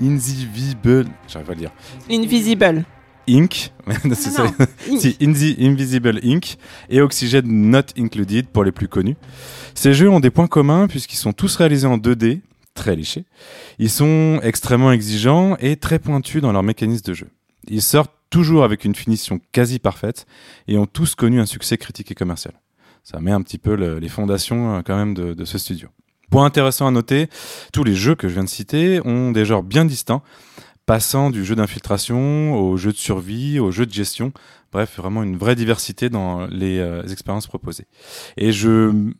Invisible, 0.00 1.04
j'arrive 1.28 1.46
pas 1.46 1.52
à 1.52 1.56
le 1.56 1.60
dire, 1.60 1.70
Invisible. 2.10 2.84
Inc. 3.28 3.72
Ah. 3.86 4.66
Si, 4.98 5.16
In 5.20 5.32
the 5.32 5.58
Invisible 5.60 6.20
Inc. 6.24 6.56
et 6.88 7.00
Oxygen 7.00 7.42
Not 7.44 7.98
Included 7.98 8.46
pour 8.48 8.64
les 8.64 8.72
plus 8.72 8.88
connus. 8.88 9.16
Ces 9.74 9.92
jeux 9.94 10.08
ont 10.08 10.20
des 10.20 10.30
points 10.30 10.46
communs 10.46 10.86
puisqu'ils 10.86 11.16
sont 11.16 11.32
tous 11.32 11.56
réalisés 11.56 11.86
en 11.86 11.98
2D, 11.98 12.40
très 12.74 12.94
lichés. 12.96 13.24
Ils 13.78 13.90
sont 13.90 14.40
extrêmement 14.42 14.92
exigeants 14.92 15.56
et 15.60 15.76
très 15.76 15.98
pointus 15.98 16.40
dans 16.42 16.52
leur 16.52 16.62
mécanisme 16.62 17.04
de 17.06 17.14
jeu. 17.14 17.28
Ils 17.68 17.82
sortent 17.82 18.12
toujours 18.30 18.64
avec 18.64 18.84
une 18.84 18.94
finition 18.94 19.40
quasi 19.52 19.78
parfaite 19.78 20.26
et 20.68 20.78
ont 20.78 20.86
tous 20.86 21.14
connu 21.14 21.40
un 21.40 21.46
succès 21.46 21.76
critique 21.76 22.10
et 22.10 22.14
commercial. 22.14 22.54
Ça 23.04 23.18
met 23.20 23.32
un 23.32 23.42
petit 23.42 23.58
peu 23.58 23.74
le- 23.76 23.98
les 23.98 24.08
fondations 24.08 24.76
euh, 24.76 24.80
quand 24.84 24.96
même 24.96 25.12
de, 25.14 25.34
de 25.34 25.44
ce 25.44 25.58
studio. 25.58 25.88
Point 26.30 26.46
intéressant 26.46 26.86
à 26.86 26.90
noter, 26.90 27.28
tous 27.74 27.84
les 27.84 27.94
jeux 27.94 28.14
que 28.14 28.26
je 28.28 28.34
viens 28.34 28.44
de 28.44 28.48
citer 28.48 29.00
ont 29.04 29.32
des 29.32 29.44
genres 29.44 29.62
bien 29.62 29.84
distincts, 29.84 30.22
passant 30.86 31.30
du 31.30 31.44
jeu 31.44 31.54
d'infiltration 31.54 32.54
au 32.54 32.76
jeu 32.76 32.92
de 32.92 32.96
survie, 32.96 33.58
au 33.58 33.70
jeu 33.70 33.86
de 33.86 33.92
gestion. 33.92 34.32
Bref, 34.72 34.96
vraiment 34.96 35.22
une 35.22 35.36
vraie 35.36 35.54
diversité 35.54 36.08
dans 36.08 36.46
les 36.46 36.78
euh, 36.78 37.02
expériences 37.04 37.46
proposées. 37.46 37.86
Et 38.36 38.52
je 38.52 39.12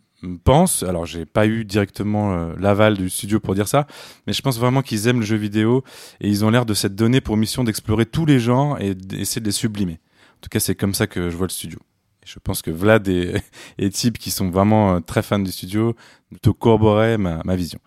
pense, 0.45 0.83
alors 0.83 1.05
j'ai 1.07 1.27
pas 1.27 1.47
eu 1.47 1.65
directement 1.65 2.33
euh, 2.33 2.55
l'aval 2.59 2.97
du 2.97 3.11
studio 3.11 3.41
pour 3.41 3.55
dire 3.55 3.69
ça, 3.69 3.87
mais 4.27 4.33
je 4.33 4.43
pense 4.43 4.59
vraiment 4.59 4.83
qu'ils 4.83 5.09
aiment 5.09 5.21
le 5.21 5.27
jeu 5.27 5.37
vidéo 5.37 5.85
et 6.21 6.29
ils 6.29 6.45
ont 6.45 6.51
l'air 6.51 6.65
de 6.65 6.75
s'être 6.75 6.95
donné 6.95 7.21
pour 7.21 7.37
mission 7.37 7.65
d'explorer 7.65 8.07
tous 8.07 8.25
les 8.25 8.39
genres 8.39 8.81
et 8.81 8.95
d'essayer 8.95 9.41
de 9.41 9.47
les 9.47 9.53
sublimer. 9.53 10.01
En 10.35 10.41
tout 10.41 10.49
cas, 10.49 10.61
c'est 10.61 10.75
comme 10.75 10.95
ça 10.95 11.07
que 11.07 11.31
je 11.31 11.37
vois 11.37 11.47
le 11.47 11.53
studio. 11.53 11.79
Je 12.25 12.39
pense 12.43 12.63
que 12.63 12.71
Vlad 12.71 13.09
et, 13.09 13.35
et 13.79 13.91
Tib, 13.91 14.17
qui 14.17 14.31
sont 14.31 14.51
vraiment 14.51 14.95
euh, 14.97 15.01
très 15.01 15.23
fans 15.23 15.39
du 15.39 15.51
studio, 15.51 15.95
te 16.41 16.51
corroboraient 16.51 17.19
ma, 17.19 17.41
ma 17.45 17.57
vision. 17.57 17.79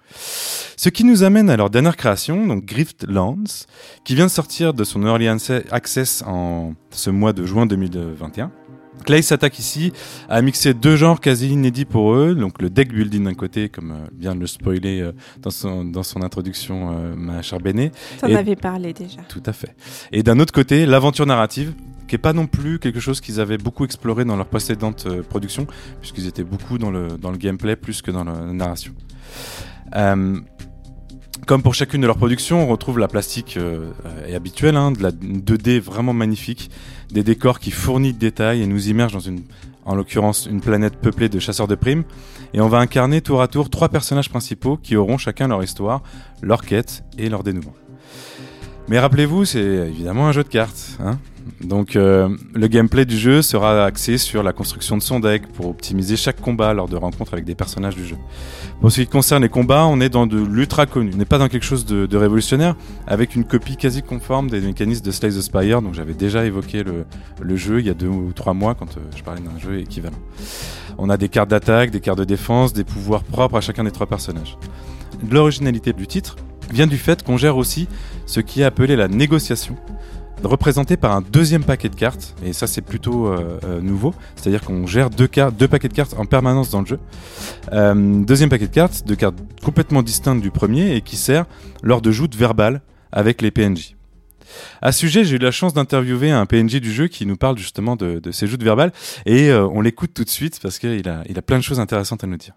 Ce 0.78 0.90
qui 0.90 1.03
nous 1.03 1.24
amène 1.24 1.49
à 1.49 1.57
leur 1.57 1.70
dernière 1.70 1.95
création, 1.95 2.45
donc 2.45 2.66
Griftlands, 2.66 3.66
qui 4.03 4.14
vient 4.16 4.26
de 4.26 4.32
sortir 4.32 4.74
de 4.74 4.84
son 4.84 5.03
Early 5.03 5.28
Access 5.72 6.24
en 6.28 6.74
ce 6.91 7.10
mois 7.10 7.34
de 7.34 7.45
juin 7.45 7.66
2021. 7.66 8.52
Clay 9.06 9.22
s'attaque 9.22 9.60
ici 9.60 9.91
à 10.30 10.41
mixer 10.41 10.74
deux 10.74 10.95
genres 10.95 11.20
quasi 11.20 11.49
inédits 11.49 11.86
pour 11.86 12.14
eux, 12.14 12.34
donc 12.34 12.62
le 12.62 12.70
deck 12.70 12.94
building 12.94 13.24
d'un 13.26 13.34
côté, 13.34 13.70
comme 13.70 13.91
euh, 13.91 14.06
vient 14.18 14.36
de 14.36 14.40
le 14.40 14.48
spoiler 14.48 15.02
euh, 15.02 15.12
dans, 15.40 15.49
son, 15.52 15.86
dans 15.86 16.03
son 16.03 16.22
introduction, 16.22 17.14
ma 17.16 17.41
chère 17.41 17.60
Béné, 17.60 17.91
T'en 18.20 18.34
avais 18.34 18.56
parlé 18.56 18.94
déjà. 18.94 19.22
tout 19.30 19.44
à 19.45 19.53
fait. 19.53 19.76
Et 20.12 20.24
d'un 20.24 20.40
autre 20.40 20.53
côté, 20.53 20.86
l'aventure 20.86 21.26
narrative, 21.26 21.74
qui 22.07 22.15
est 22.15 22.19
pas 22.19 22.34
non 22.34 22.48
plus 22.48 22.80
quelque 22.80 22.99
chose 22.99 23.22
qu'ils 23.22 23.40
avaient 23.40 23.57
beaucoup 23.57 23.86
exploré 23.86 24.26
dans 24.26 24.36
leur 24.36 24.48
précédente 24.48 25.06
euh, 25.07 25.23
production, 25.23 25.68
puisqu'ils 25.99 26.27
étaient 26.27 26.44
beaucoup 26.44 26.77
dans 26.77 26.91
le, 26.91 27.38
gameplay 27.38 27.76
plus 27.76 28.02
que 28.02 28.11
dans 28.11 28.23
la 28.23 28.34
narration. 28.53 28.94
Euh, 29.95 30.40
comme 31.45 31.61
pour 31.61 31.76
chacune 31.76 32.02
de 32.02 32.07
leurs 32.07 32.18
productions, 32.18 32.64
on 32.64 32.68
retrouve 32.68 32.98
la 32.98 33.07
plastique 33.07 33.57
euh, 33.57 33.91
habituelle, 34.34 34.76
hein, 34.76 34.91
de 34.91 35.03
la 35.03 35.11
2D 35.11 35.80
vraiment 35.80 36.14
magnifique, 36.14 36.72
des 37.11 37.23
décors 37.23 37.60
qui 37.60 37.72
fournissent 37.72 38.15
de 38.15 38.19
détails 38.19 38.61
et 38.61 38.68
nous 38.68 38.90
immergent 38.90 39.18
dans 39.86 39.94
l'occurrence, 39.94 40.48
une 40.49 40.61
planète 40.61 40.95
peuplée 40.95 41.30
de 41.30 41.40
chasseurs 41.40 41.68
de 41.68 41.76
primes. 41.76 42.03
Et 42.53 42.61
on 42.61 42.68
va 42.68 42.80
incarner 42.80 43.22
tour 43.22 43.41
à 43.41 43.48
tour 43.48 43.69
trois 43.69 43.90
personnages 43.90 44.30
principaux 44.30 44.77
qui 44.77 44.95
auront 44.95 45.18
chacun 45.18 45.48
leur 45.48 45.64
histoire, 45.64 46.02
leur 46.41 46.64
quête 46.65 47.03
et 47.18 47.30
leur 47.30 47.44
dénouement. 47.44 47.73
Mais 48.88 48.99
rappelez-vous, 48.99 49.45
c'est 49.45 49.64
évidemment 49.64 50.28
un 50.28 50.32
jeu 50.32 50.44
de 50.44 50.48
cartes. 50.48 50.98
Hein 51.03 51.18
Donc 51.62 51.95
euh, 51.95 52.30
le 52.53 52.68
gameplay 52.68 53.06
du 53.06 53.18
jeu 53.18 53.41
sera 53.41 53.84
axé 53.84 54.20
sur 54.20 54.44
la 54.44 54.53
construction 54.53 54.95
de 54.95 55.02
son 55.02 55.20
deck 55.20 55.48
pour 55.53 55.70
optimiser 55.70 56.16
chaque 56.16 56.40
combat 56.40 56.72
lors 56.76 56.88
de 56.88 56.95
rencontres 56.95 57.34
avec 57.34 57.45
des 57.45 57.56
personnages 57.56 57.95
du 57.95 58.06
jeu. 58.06 58.18
Pour 58.82 58.91
ce 58.91 59.02
qui 59.02 59.07
concerne 59.07 59.41
les 59.41 59.49
combats, 59.49 59.88
on 59.88 59.99
est 60.02 60.10
dans 60.10 60.28
de 60.28 60.38
l'ultra 60.38 60.86
connu. 60.86 61.10
On 61.16 61.18
n'est 61.18 61.26
pas 61.26 61.40
dans 61.40 61.48
quelque 61.48 61.66
chose 61.66 61.86
de, 61.86 62.16
révolutionnaire, 62.16 62.76
avec 63.07 63.36
une 63.36 63.44
copie 63.44 63.76
quasi 63.76 64.03
conforme 64.03 64.52
des 64.52 64.62
mécanismes 64.62 65.03
de 65.03 65.12
Slay 65.12 65.30
the 65.30 65.41
Spire. 65.41 65.82
Donc 65.82 65.95
j'avais 65.95 66.14
déjà 66.14 66.45
évoqué 66.45 66.84
le, 66.84 67.06
le 67.41 67.56
jeu 67.56 67.80
il 67.80 67.88
y 67.88 67.90
a 67.90 67.95
deux 67.95 68.07
ou 68.07 68.34
trois 68.34 68.53
mois 68.53 68.76
quand 68.76 68.98
euh, 68.98 69.02
je 69.16 69.24
parlais 69.24 69.41
d'un 69.41 69.57
jeu 69.57 69.80
équivalent. 69.80 70.20
On 70.99 71.10
a 71.10 71.18
des 71.18 71.30
cartes 71.30 71.49
d'attaque, 71.49 71.90
des 71.90 72.02
cartes 72.02 72.20
de 72.20 72.24
défense, 72.24 72.72
des 72.72 72.84
pouvoirs 72.84 73.24
propres 73.24 73.57
à 73.57 73.62
chacun 73.62 73.84
des 73.84 73.91
trois 73.91 74.06
personnages. 74.06 74.57
L'originalité 75.32 75.91
du 75.91 76.06
titre 76.06 76.36
vient 76.72 76.88
du 76.88 76.98
fait 76.98 77.24
qu'on 77.24 77.38
gère 77.38 77.57
aussi 77.57 77.88
ce 78.26 78.39
qui 78.39 78.61
est 78.61 78.65
appelé 78.65 78.95
la 78.95 79.07
négociation, 79.07 79.76
représenté 80.43 80.97
par 80.97 81.14
un 81.14 81.22
deuxième 81.22 81.64
paquet 81.64 81.89
de 81.89 81.95
cartes, 81.95 82.35
et 82.43 82.53
ça 82.53 82.68
c'est 82.68 82.81
plutôt 82.81 83.27
euh, 83.27 83.60
euh, 83.64 83.81
nouveau, 83.81 84.14
c'est-à-dire 84.35 84.61
qu'on 84.61 84.85
gère 84.85 85.10
deux, 85.10 85.27
cartes, 85.27 85.56
deux 85.56 85.68
paquets 85.68 85.88
de 85.88 85.93
cartes 85.93 86.15
en 86.18 86.26
permanence 86.26 86.69
dans 86.69 86.81
le 86.81 86.85
jeu. 86.85 86.99
Euh, 87.72 88.23
deuxième 88.23 88.49
paquet 88.49 88.68
de 88.68 88.73
cartes, 88.73 89.03
deux 89.06 89.15
cartes 89.15 89.38
complètement 89.64 90.03
distinctes 90.03 90.41
du 90.41 90.52
premier, 90.52 90.95
et 90.95 91.02
qui 91.02 91.15
sert 91.15 91.45
lors 91.84 92.02
de 92.02 92.11
joutes 92.11 92.35
verbales 92.35 92.81
avec 93.11 93.41
les 93.41 93.52
PNJ. 93.52 93.95
À 94.81 94.91
ce 94.91 94.99
sujet, 94.99 95.23
j'ai 95.23 95.35
eu 95.35 95.39
la 95.39 95.52
chance 95.52 95.73
d'interviewer 95.73 96.31
un 96.31 96.45
PNJ 96.45 96.76
du 96.76 96.91
jeu 96.91 97.07
qui 97.07 97.26
nous 97.26 97.35
parle 97.35 97.57
justement 97.57 97.95
de, 97.95 98.19
de 98.19 98.31
ces 98.31 98.47
joutes 98.47 98.64
verbales, 98.64 98.91
et 99.26 99.49
euh, 99.49 99.68
on 99.68 99.81
l'écoute 99.81 100.14
tout 100.14 100.23
de 100.23 100.30
suite 100.30 100.60
parce 100.61 100.80
qu'il 100.80 101.10
a, 101.10 101.23
il 101.27 101.38
a 101.38 101.41
plein 101.41 101.57
de 101.57 101.64
choses 101.64 101.80
intéressantes 101.80 102.23
à 102.23 102.27
nous 102.27 102.38
dire. 102.38 102.53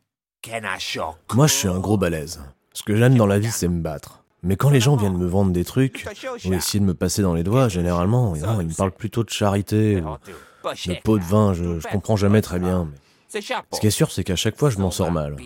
Moi, 1.35 1.47
je 1.47 1.55
suis 1.55 1.69
un 1.69 1.79
gros 1.79 1.97
balèze. 1.99 2.41
Ce 2.73 2.83
que 2.83 2.95
j'aime 2.97 3.17
dans 3.17 3.27
la 3.27 3.39
vie, 3.39 3.51
c'est 3.51 3.69
me 3.69 3.81
battre. 3.81 4.18
Mais 4.43 4.57
quand 4.57 4.71
les 4.71 4.81
gens 4.81 4.97
viennent 4.97 5.17
me 5.17 5.27
vendre 5.27 5.51
des 5.53 5.65
trucs, 5.65 6.07
ou 6.45 6.53
essayer 6.53 6.79
de 6.81 6.85
me 6.85 6.95
passer 6.95 7.23
dans 7.23 7.35
les 7.35 7.43
doigts, 7.43 7.69
généralement, 7.69 8.35
non, 8.37 8.61
ils 8.61 8.69
me 8.69 8.75
parlent 8.75 8.93
plutôt 8.93 9.25
de 9.25 9.31
charité, 9.31 10.01
ou 10.01 10.69
de 10.69 11.01
pot 11.03 11.19
de 11.19 11.25
vin, 11.25 11.55
je, 11.55 11.81
je 11.81 11.89
comprends 11.89 12.17
jamais 12.17 12.41
très 12.41 12.59
bien. 12.59 12.89
mais 13.35 13.41
Ce 13.41 13.81
qui 13.81 13.87
est 13.87 13.91
sûr, 13.91 14.13
c'est 14.13 14.25
qu'à 14.25 14.37
chaque 14.37 14.57
fois, 14.57 14.71
je 14.71 14.79
m'en 14.79 14.91
sors 14.91 15.11
mal. 15.11 15.37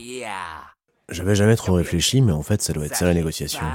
J'avais 1.08 1.34
jamais 1.34 1.56
trop 1.56 1.72
réfléchi, 1.74 2.20
mais 2.22 2.32
en 2.32 2.42
fait, 2.42 2.62
ça 2.62 2.72
doit 2.72 2.86
être 2.86 2.96
ça 2.96 3.06
la 3.06 3.14
négociation. 3.14 3.66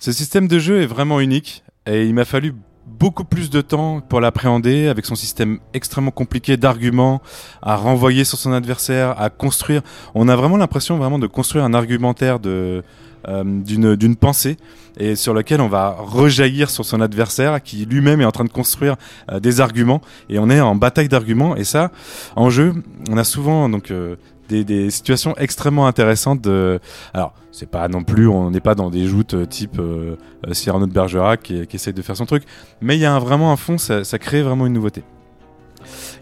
Ce 0.00 0.12
système 0.12 0.48
de 0.48 0.58
jeu 0.58 0.82
est 0.82 0.86
vraiment 0.86 1.20
unique 1.20 1.64
et 1.86 2.04
il 2.04 2.14
m'a 2.14 2.24
fallu 2.24 2.54
beaucoup 2.86 3.24
plus 3.24 3.50
de 3.50 3.60
temps 3.60 4.00
pour 4.00 4.20
l'appréhender 4.20 4.88
avec 4.88 5.06
son 5.06 5.14
système 5.14 5.58
extrêmement 5.72 6.10
compliqué 6.10 6.56
d'arguments 6.56 7.20
à 7.62 7.76
renvoyer 7.76 8.24
sur 8.24 8.38
son 8.38 8.52
adversaire, 8.52 9.20
à 9.20 9.30
construire. 9.30 9.82
On 10.14 10.28
a 10.28 10.36
vraiment 10.36 10.56
l'impression 10.56 10.96
vraiment 10.96 11.18
de 11.18 11.26
construire 11.26 11.64
un 11.64 11.74
argumentaire 11.74 12.40
de 12.40 12.82
euh, 13.26 13.42
d'une 13.42 13.96
d'une 13.96 14.16
pensée 14.16 14.58
et 14.98 15.16
sur 15.16 15.32
lequel 15.32 15.62
on 15.62 15.68
va 15.68 15.96
rejaillir 15.98 16.68
sur 16.68 16.84
son 16.84 17.00
adversaire 17.00 17.62
qui 17.62 17.86
lui-même 17.86 18.20
est 18.20 18.26
en 18.26 18.32
train 18.32 18.44
de 18.44 18.50
construire 18.50 18.96
euh, 19.32 19.40
des 19.40 19.62
arguments 19.62 20.02
et 20.28 20.38
on 20.38 20.50
est 20.50 20.60
en 20.60 20.74
bataille 20.74 21.08
d'arguments 21.08 21.56
et 21.56 21.64
ça 21.64 21.90
en 22.36 22.50
jeu 22.50 22.74
on 23.08 23.16
a 23.16 23.24
souvent 23.24 23.70
donc 23.70 23.90
euh, 23.90 24.16
des, 24.48 24.90
situations 24.90 25.34
extrêmement 25.36 25.86
intéressantes 25.86 26.40
de 26.40 26.80
alors 27.12 27.34
c'est 27.52 27.68
pas 27.68 27.88
non 27.88 28.04
plus 28.04 28.28
on 28.28 28.50
n'est 28.50 28.60
pas 28.60 28.74
dans 28.74 28.90
des 28.90 29.06
joutes 29.06 29.34
euh, 29.34 29.46
type 29.46 29.78
euh, 29.78 30.16
euh, 30.46 30.54
Cyrano 30.54 30.86
de 30.86 30.92
Bergerac 30.92 31.42
qui, 31.42 31.66
qui 31.66 31.76
essaye 31.76 31.92
de 31.92 32.02
faire 32.02 32.16
son 32.16 32.26
truc 32.26 32.44
mais 32.80 32.96
il 32.96 33.00
y 33.00 33.06
a 33.06 33.18
vraiment 33.18 33.52
un 33.52 33.56
fond 33.56 33.78
ça, 33.78 34.04
ça 34.04 34.18
crée 34.18 34.42
vraiment 34.42 34.66
une 34.66 34.74
nouveauté 34.74 35.02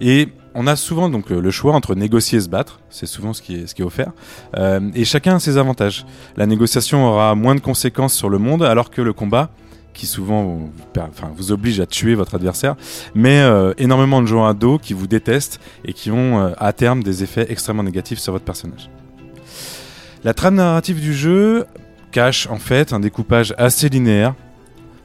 et 0.01 0.28
on 0.55 0.66
a 0.66 0.77
souvent 0.77 1.09
donc 1.09 1.31
le 1.31 1.51
choix 1.51 1.74
entre 1.74 1.94
négocier 1.94 2.39
et 2.39 2.40
se 2.40 2.49
battre, 2.49 2.81
c'est 2.90 3.07
souvent 3.07 3.32
ce 3.32 3.43
qui 3.43 3.57
est, 3.57 3.66
ce 3.66 3.74
qui 3.74 3.82
est 3.82 3.85
offert, 3.85 4.12
euh, 4.57 4.81
et 4.94 5.05
chacun 5.05 5.36
a 5.36 5.39
ses 5.39 5.57
avantages. 5.57 6.05
La 6.36 6.47
négociation 6.47 7.07
aura 7.07 7.35
moins 7.35 7.55
de 7.55 7.61
conséquences 7.61 8.15
sur 8.15 8.28
le 8.28 8.39
monde, 8.39 8.62
alors 8.62 8.90
que 8.90 9.01
le 9.01 9.12
combat, 9.12 9.51
qui 9.94 10.06
souvent 10.06 10.43
vous, 11.36 11.52
oblige 11.52 11.81
à 11.81 11.86
tuer 11.86 12.14
votre 12.14 12.35
adversaire, 12.35 12.77
met 13.14 13.40
euh, 13.40 13.73
énormément 13.78 14.20
de 14.23 14.27
gens 14.27 14.44
à 14.44 14.55
dos 14.55 14.78
qui 14.78 14.93
vous 14.94 15.06
détestent 15.06 15.60
et 15.85 15.93
qui 15.93 16.10
ont 16.10 16.40
euh, 16.40 16.52
à 16.59 16.73
terme 16.73 17.02
des 17.02 17.23
effets 17.23 17.47
extrêmement 17.51 17.82
négatifs 17.82 18.19
sur 18.19 18.32
votre 18.32 18.44
personnage. 18.44 18.89
La 20.24 20.35
trame 20.35 20.55
narrative 20.55 21.01
du 21.01 21.14
jeu 21.14 21.66
cache 22.10 22.47
en 22.48 22.59
fait 22.59 22.93
un 22.93 23.01
découpage 23.01 23.55
assez 23.59 23.89
linéaire 23.89 24.35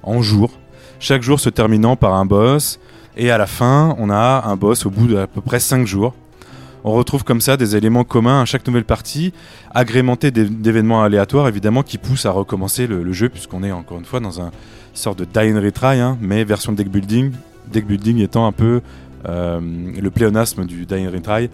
en 0.04 0.22
jours, 0.22 0.52
chaque 1.00 1.22
jour 1.24 1.40
se 1.40 1.50
terminant 1.50 1.96
par 1.96 2.14
un 2.14 2.26
boss, 2.26 2.80
et 3.16 3.32
à 3.32 3.38
la 3.38 3.48
fin, 3.48 3.96
on 3.98 4.10
a 4.10 4.44
un 4.46 4.56
boss 4.56 4.86
au 4.86 4.90
bout 4.92 5.08
d'à 5.08 5.26
peu 5.28 5.42
près 5.42 5.60
5 5.60 5.88
jours. 5.88 6.14
On 6.84 6.92
retrouve 6.92 7.24
comme 7.24 7.42
ça 7.42 7.58
des 7.58 7.76
éléments 7.76 8.04
communs 8.04 8.42
à 8.42 8.46
chaque 8.46 8.66
nouvelle 8.68 8.86
partie, 8.86 9.34
agrémentés 9.74 10.30
d'é- 10.32 10.46
d'événements 10.46 11.02
aléatoires 11.04 11.48
évidemment 11.48 11.82
qui 11.84 11.98
poussent 11.98 12.28
à 12.28 12.32
recommencer 12.32 12.86
le 12.88 13.12
jeu 13.12 13.28
puisqu'on 13.30 13.64
est 13.64 13.72
encore 13.72 13.98
une 13.98 14.06
fois 14.06 14.20
dans 14.20 14.40
un 14.40 14.52
sorte 14.98 15.20
de 15.20 15.26
die 15.26 15.54
and 15.54 15.62
retry, 15.62 16.00
hein, 16.00 16.18
mais 16.22 16.44
version 16.44 16.74
deck 16.74 16.90
building. 16.90 17.32
Deck 17.72 17.86
building 17.86 18.20
étant 18.20 18.48
un 18.48 18.52
peu 18.52 18.82
euh, 19.28 19.60
le 19.62 20.10
pléonasme 20.10 20.66
du 20.66 20.86
die 20.86 21.08
and 21.08 21.12
retry. 21.12 21.50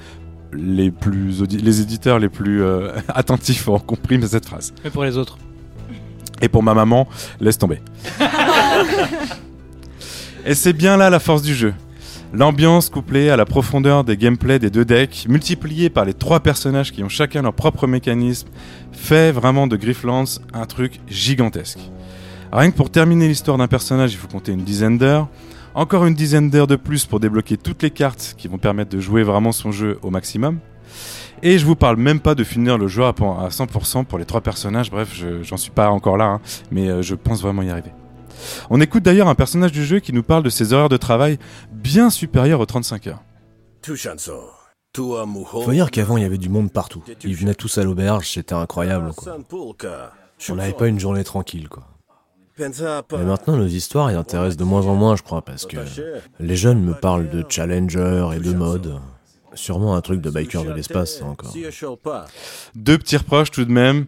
Les, 0.53 0.91
plus 0.91 1.41
les 1.49 1.81
éditeurs 1.81 2.19
les 2.19 2.29
plus 2.29 2.61
euh, 2.61 2.91
attentifs 3.07 3.67
auront 3.67 3.79
compris 3.79 4.19
cette 4.27 4.45
phrase. 4.45 4.73
Mais 4.83 4.89
pour 4.89 5.03
les 5.03 5.17
autres. 5.17 5.37
Et 6.41 6.49
pour 6.49 6.61
ma 6.61 6.73
maman, 6.73 7.07
laisse 7.39 7.57
tomber. 7.57 7.79
Et 10.45 10.55
c'est 10.55 10.73
bien 10.73 10.97
là 10.97 11.09
la 11.09 11.19
force 11.19 11.41
du 11.41 11.55
jeu. 11.55 11.73
L'ambiance 12.33 12.89
couplée 12.89 13.29
à 13.29 13.37
la 13.37 13.45
profondeur 13.45 14.03
des 14.03 14.17
gameplays 14.17 14.59
des 14.59 14.69
deux 14.69 14.83
decks, 14.83 15.25
multipliée 15.29 15.89
par 15.89 16.03
les 16.03 16.15
trois 16.15 16.39
personnages 16.39 16.91
qui 16.91 17.03
ont 17.03 17.09
chacun 17.09 17.43
leur 17.43 17.53
propre 17.53 17.85
mécanisme, 17.85 18.47
fait 18.91 19.31
vraiment 19.31 19.67
de 19.67 19.77
Grifflands 19.77 20.25
un 20.53 20.65
truc 20.65 20.99
gigantesque. 21.07 21.79
Rien 22.55 22.71
que 22.71 22.77
pour 22.77 22.89
terminer 22.91 23.27
l'histoire 23.27 23.57
d'un 23.57 23.67
personnage, 23.67 24.13
il 24.13 24.17
faut 24.17 24.27
compter 24.27 24.51
une 24.51 24.63
dizaine 24.63 24.97
d'heures. 24.97 25.27
Encore 25.75 26.05
une 26.05 26.13
dizaine 26.13 26.49
d'heures 26.51 26.67
de 26.67 26.75
plus 26.75 27.05
pour 27.05 27.19
débloquer 27.19 27.57
toutes 27.57 27.81
les 27.81 27.89
cartes 27.89 28.35
qui 28.37 28.47
vont 28.47 28.59
permettre 28.59 28.91
de 28.91 28.99
jouer 28.99 29.23
vraiment 29.23 29.51
son 29.51 29.71
jeu 29.71 29.97
au 30.03 30.11
maximum. 30.11 30.59
Et 31.41 31.57
je 31.57 31.65
vous 31.65 31.75
parle 31.75 31.97
même 31.97 32.19
pas 32.19 32.35
de 32.35 32.43
finir 32.43 32.77
le 32.77 32.87
jeu 32.87 33.03
à 33.05 33.11
pour- 33.13 33.39
à 33.39 33.49
100% 33.49 34.03
pour 34.05 34.19
les 34.19 34.25
trois 34.25 34.41
personnages, 34.41 34.91
bref, 34.91 35.09
je- 35.13 35.41
j'en 35.41 35.57
suis 35.57 35.71
pas 35.71 35.89
encore 35.89 36.15
là, 36.15 36.25
hein, 36.25 36.41
mais 36.71 36.87
euh, 36.89 37.01
je 37.01 37.15
pense 37.15 37.41
vraiment 37.41 37.63
y 37.63 37.69
arriver. 37.71 37.91
On 38.69 38.79
écoute 38.79 39.01
d'ailleurs 39.03 39.27
un 39.27 39.35
personnage 39.35 39.71
du 39.71 39.83
jeu 39.83 39.99
qui 39.99 40.13
nous 40.13 40.23
parle 40.23 40.43
de 40.43 40.49
ses 40.49 40.73
horaires 40.73 40.89
de 40.89 40.97
travail 40.97 41.39
bien 41.71 42.09
supérieurs 42.11 42.59
aux 42.59 42.65
35 42.65 43.07
heures. 43.07 43.23
Faut 45.63 45.71
dire 45.71 45.89
qu'avant, 45.89 46.17
il 46.17 46.23
y 46.23 46.25
avait 46.25 46.37
du 46.37 46.49
monde 46.49 46.71
partout. 46.71 47.01
Ils 47.29 47.35
venaient 47.35 47.55
tous 47.55 47.79
à 47.79 47.83
l'auberge, 47.83 48.29
c'était 48.29 48.53
incroyable, 48.53 49.11
quoi. 49.15 49.33
On 50.49 50.55
n'avait 50.55 50.69
pas 50.77 50.87
une 50.87 50.99
journée 50.99 51.23
tranquille, 51.23 51.67
quoi. 51.67 51.87
Mais 52.59 53.23
maintenant, 53.25 53.57
nos 53.57 53.67
histoires 53.67 54.11
y 54.11 54.15
intéressent 54.15 54.57
de 54.57 54.63
moins 54.63 54.85
en 54.85 54.95
moins, 54.95 55.15
je 55.15 55.23
crois, 55.23 55.41
parce 55.41 55.65
que 55.65 55.77
les 56.39 56.55
jeunes 56.55 56.81
me 56.81 56.93
parlent 56.93 57.29
de 57.29 57.43
challenger 57.49 58.29
et 58.35 58.39
de 58.39 58.53
mode. 58.53 58.99
Sûrement 59.55 59.95
un 59.95 60.01
truc 60.01 60.19
de 60.21 60.29
biker 60.29 60.63
de 60.63 60.71
l'espace, 60.71 61.21
encore. 61.21 61.53
Deux 62.75 62.97
petits 62.97 63.17
reproches 63.17 63.51
tout 63.51 63.65
de 63.65 63.71
même. 63.71 64.05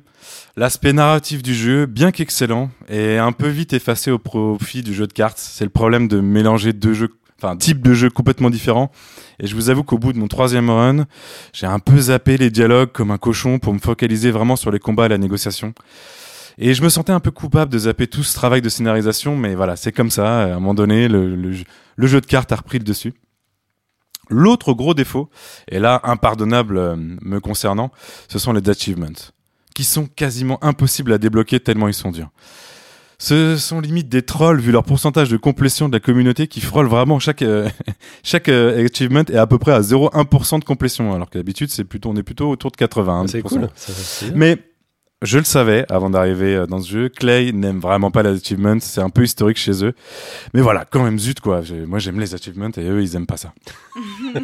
L'aspect 0.57 0.93
narratif 0.93 1.43
du 1.43 1.53
jeu, 1.53 1.85
bien 1.85 2.11
qu'excellent, 2.11 2.71
est 2.89 3.17
un 3.17 3.31
peu 3.31 3.47
vite 3.47 3.73
effacé 3.73 4.09
au 4.09 4.17
profit 4.17 4.81
du 4.81 4.93
jeu 4.93 5.05
de 5.05 5.13
cartes. 5.13 5.37
C'est 5.37 5.65
le 5.65 5.69
problème 5.69 6.07
de 6.07 6.19
mélanger 6.19 6.73
deux 6.73 6.93
jeux, 6.93 7.09
enfin, 7.37 7.57
types 7.57 7.81
de 7.81 7.93
jeux 7.93 8.09
complètement 8.09 8.49
différents. 8.49 8.91
Et 9.39 9.45
je 9.45 9.55
vous 9.55 9.69
avoue 9.69 9.83
qu'au 9.83 9.99
bout 9.99 10.13
de 10.13 10.17
mon 10.17 10.27
troisième 10.27 10.69
run, 10.69 11.05
j'ai 11.53 11.67
un 11.67 11.79
peu 11.79 11.97
zappé 11.97 12.37
les 12.37 12.49
dialogues 12.49 12.91
comme 12.91 13.11
un 13.11 13.17
cochon 13.19 13.59
pour 13.59 13.73
me 13.73 13.79
focaliser 13.79 14.31
vraiment 14.31 14.55
sur 14.55 14.71
les 14.71 14.79
combats 14.79 15.05
et 15.05 15.09
la 15.09 15.19
négociation. 15.19 15.73
Et 16.57 16.73
je 16.73 16.81
me 16.83 16.89
sentais 16.89 17.11
un 17.11 17.19
peu 17.19 17.31
coupable 17.31 17.71
de 17.71 17.79
zapper 17.79 18.07
tout 18.07 18.23
ce 18.23 18.33
travail 18.33 18.61
de 18.61 18.69
scénarisation, 18.69 19.35
mais 19.35 19.55
voilà, 19.55 19.75
c'est 19.75 19.91
comme 19.91 20.09
ça. 20.09 20.43
À 20.43 20.45
un 20.45 20.53
moment 20.55 20.73
donné, 20.73 21.07
le, 21.07 21.35
le, 21.35 21.53
le 21.95 22.07
jeu 22.07 22.21
de 22.21 22.25
cartes 22.25 22.51
a 22.51 22.55
repris 22.55 22.77
le 22.79 22.85
dessus. 22.85 23.13
L'autre 24.29 24.73
gros 24.73 24.93
défaut, 24.93 25.29
et 25.69 25.79
là 25.79 25.99
impardonnable 26.03 26.77
euh, 26.77 26.95
me 26.97 27.39
concernant, 27.39 27.91
ce 28.27 28.39
sont 28.39 28.53
les 28.53 28.67
achievements, 28.69 29.07
qui 29.75 29.83
sont 29.83 30.07
quasiment 30.07 30.63
impossibles 30.63 31.13
à 31.13 31.17
débloquer 31.17 31.59
tellement 31.59 31.87
ils 31.87 31.93
sont 31.93 32.11
durs. 32.11 32.29
Ce 33.17 33.55
sont 33.55 33.79
limite 33.79 34.09
des 34.09 34.23
trolls 34.23 34.59
vu 34.59 34.71
leur 34.71 34.83
pourcentage 34.83 35.29
de 35.29 35.37
complétion 35.37 35.87
de 35.87 35.93
la 35.93 36.01
communauté 36.01 36.47
qui 36.47 36.59
frôle 36.59 36.87
vraiment 36.87 37.17
chaque 37.19 37.43
euh, 37.43 37.69
chaque 38.23 38.49
euh, 38.49 38.85
achievement 38.85 39.21
est 39.21 39.37
à 39.37 39.47
peu 39.47 39.57
près 39.57 39.71
à 39.71 39.79
0,1% 39.79 40.59
de 40.59 40.65
complétion 40.65 41.13
alors 41.13 41.29
que 41.29 41.37
d'habitude 41.37 41.69
c'est 41.69 41.85
plutôt 41.85 42.09
on 42.09 42.15
est 42.17 42.23
plutôt 42.23 42.49
autour 42.49 42.71
de 42.71 42.77
80. 42.77 43.27
C'est 43.27 43.41
cool. 43.41 43.69
Ça, 43.75 43.93
c'est 43.95 44.25
bien. 44.31 44.35
Mais 44.35 44.57
je 45.21 45.37
le 45.37 45.43
savais 45.43 45.85
avant 45.89 46.09
d'arriver 46.09 46.55
euh, 46.55 46.67
dans 46.67 46.79
ce 46.79 46.89
jeu. 46.89 47.09
Clay 47.09 47.51
n'aime 47.51 47.79
vraiment 47.79 48.11
pas 48.11 48.23
les 48.23 48.37
achievements. 48.37 48.77
C'est 48.79 49.01
un 49.01 49.09
peu 49.09 49.23
historique 49.23 49.57
chez 49.57 49.83
eux. 49.83 49.93
Mais 50.53 50.61
voilà, 50.61 50.85
quand 50.85 51.03
même, 51.03 51.17
zut, 51.19 51.39
quoi. 51.39 51.61
Moi, 51.87 51.99
j'aime 51.99 52.19
les 52.19 52.33
achievements 52.33 52.69
et 52.77 52.83
eux, 52.83 53.01
ils 53.01 53.15
aiment 53.15 53.25
pas 53.25 53.37
ça. 53.37 53.53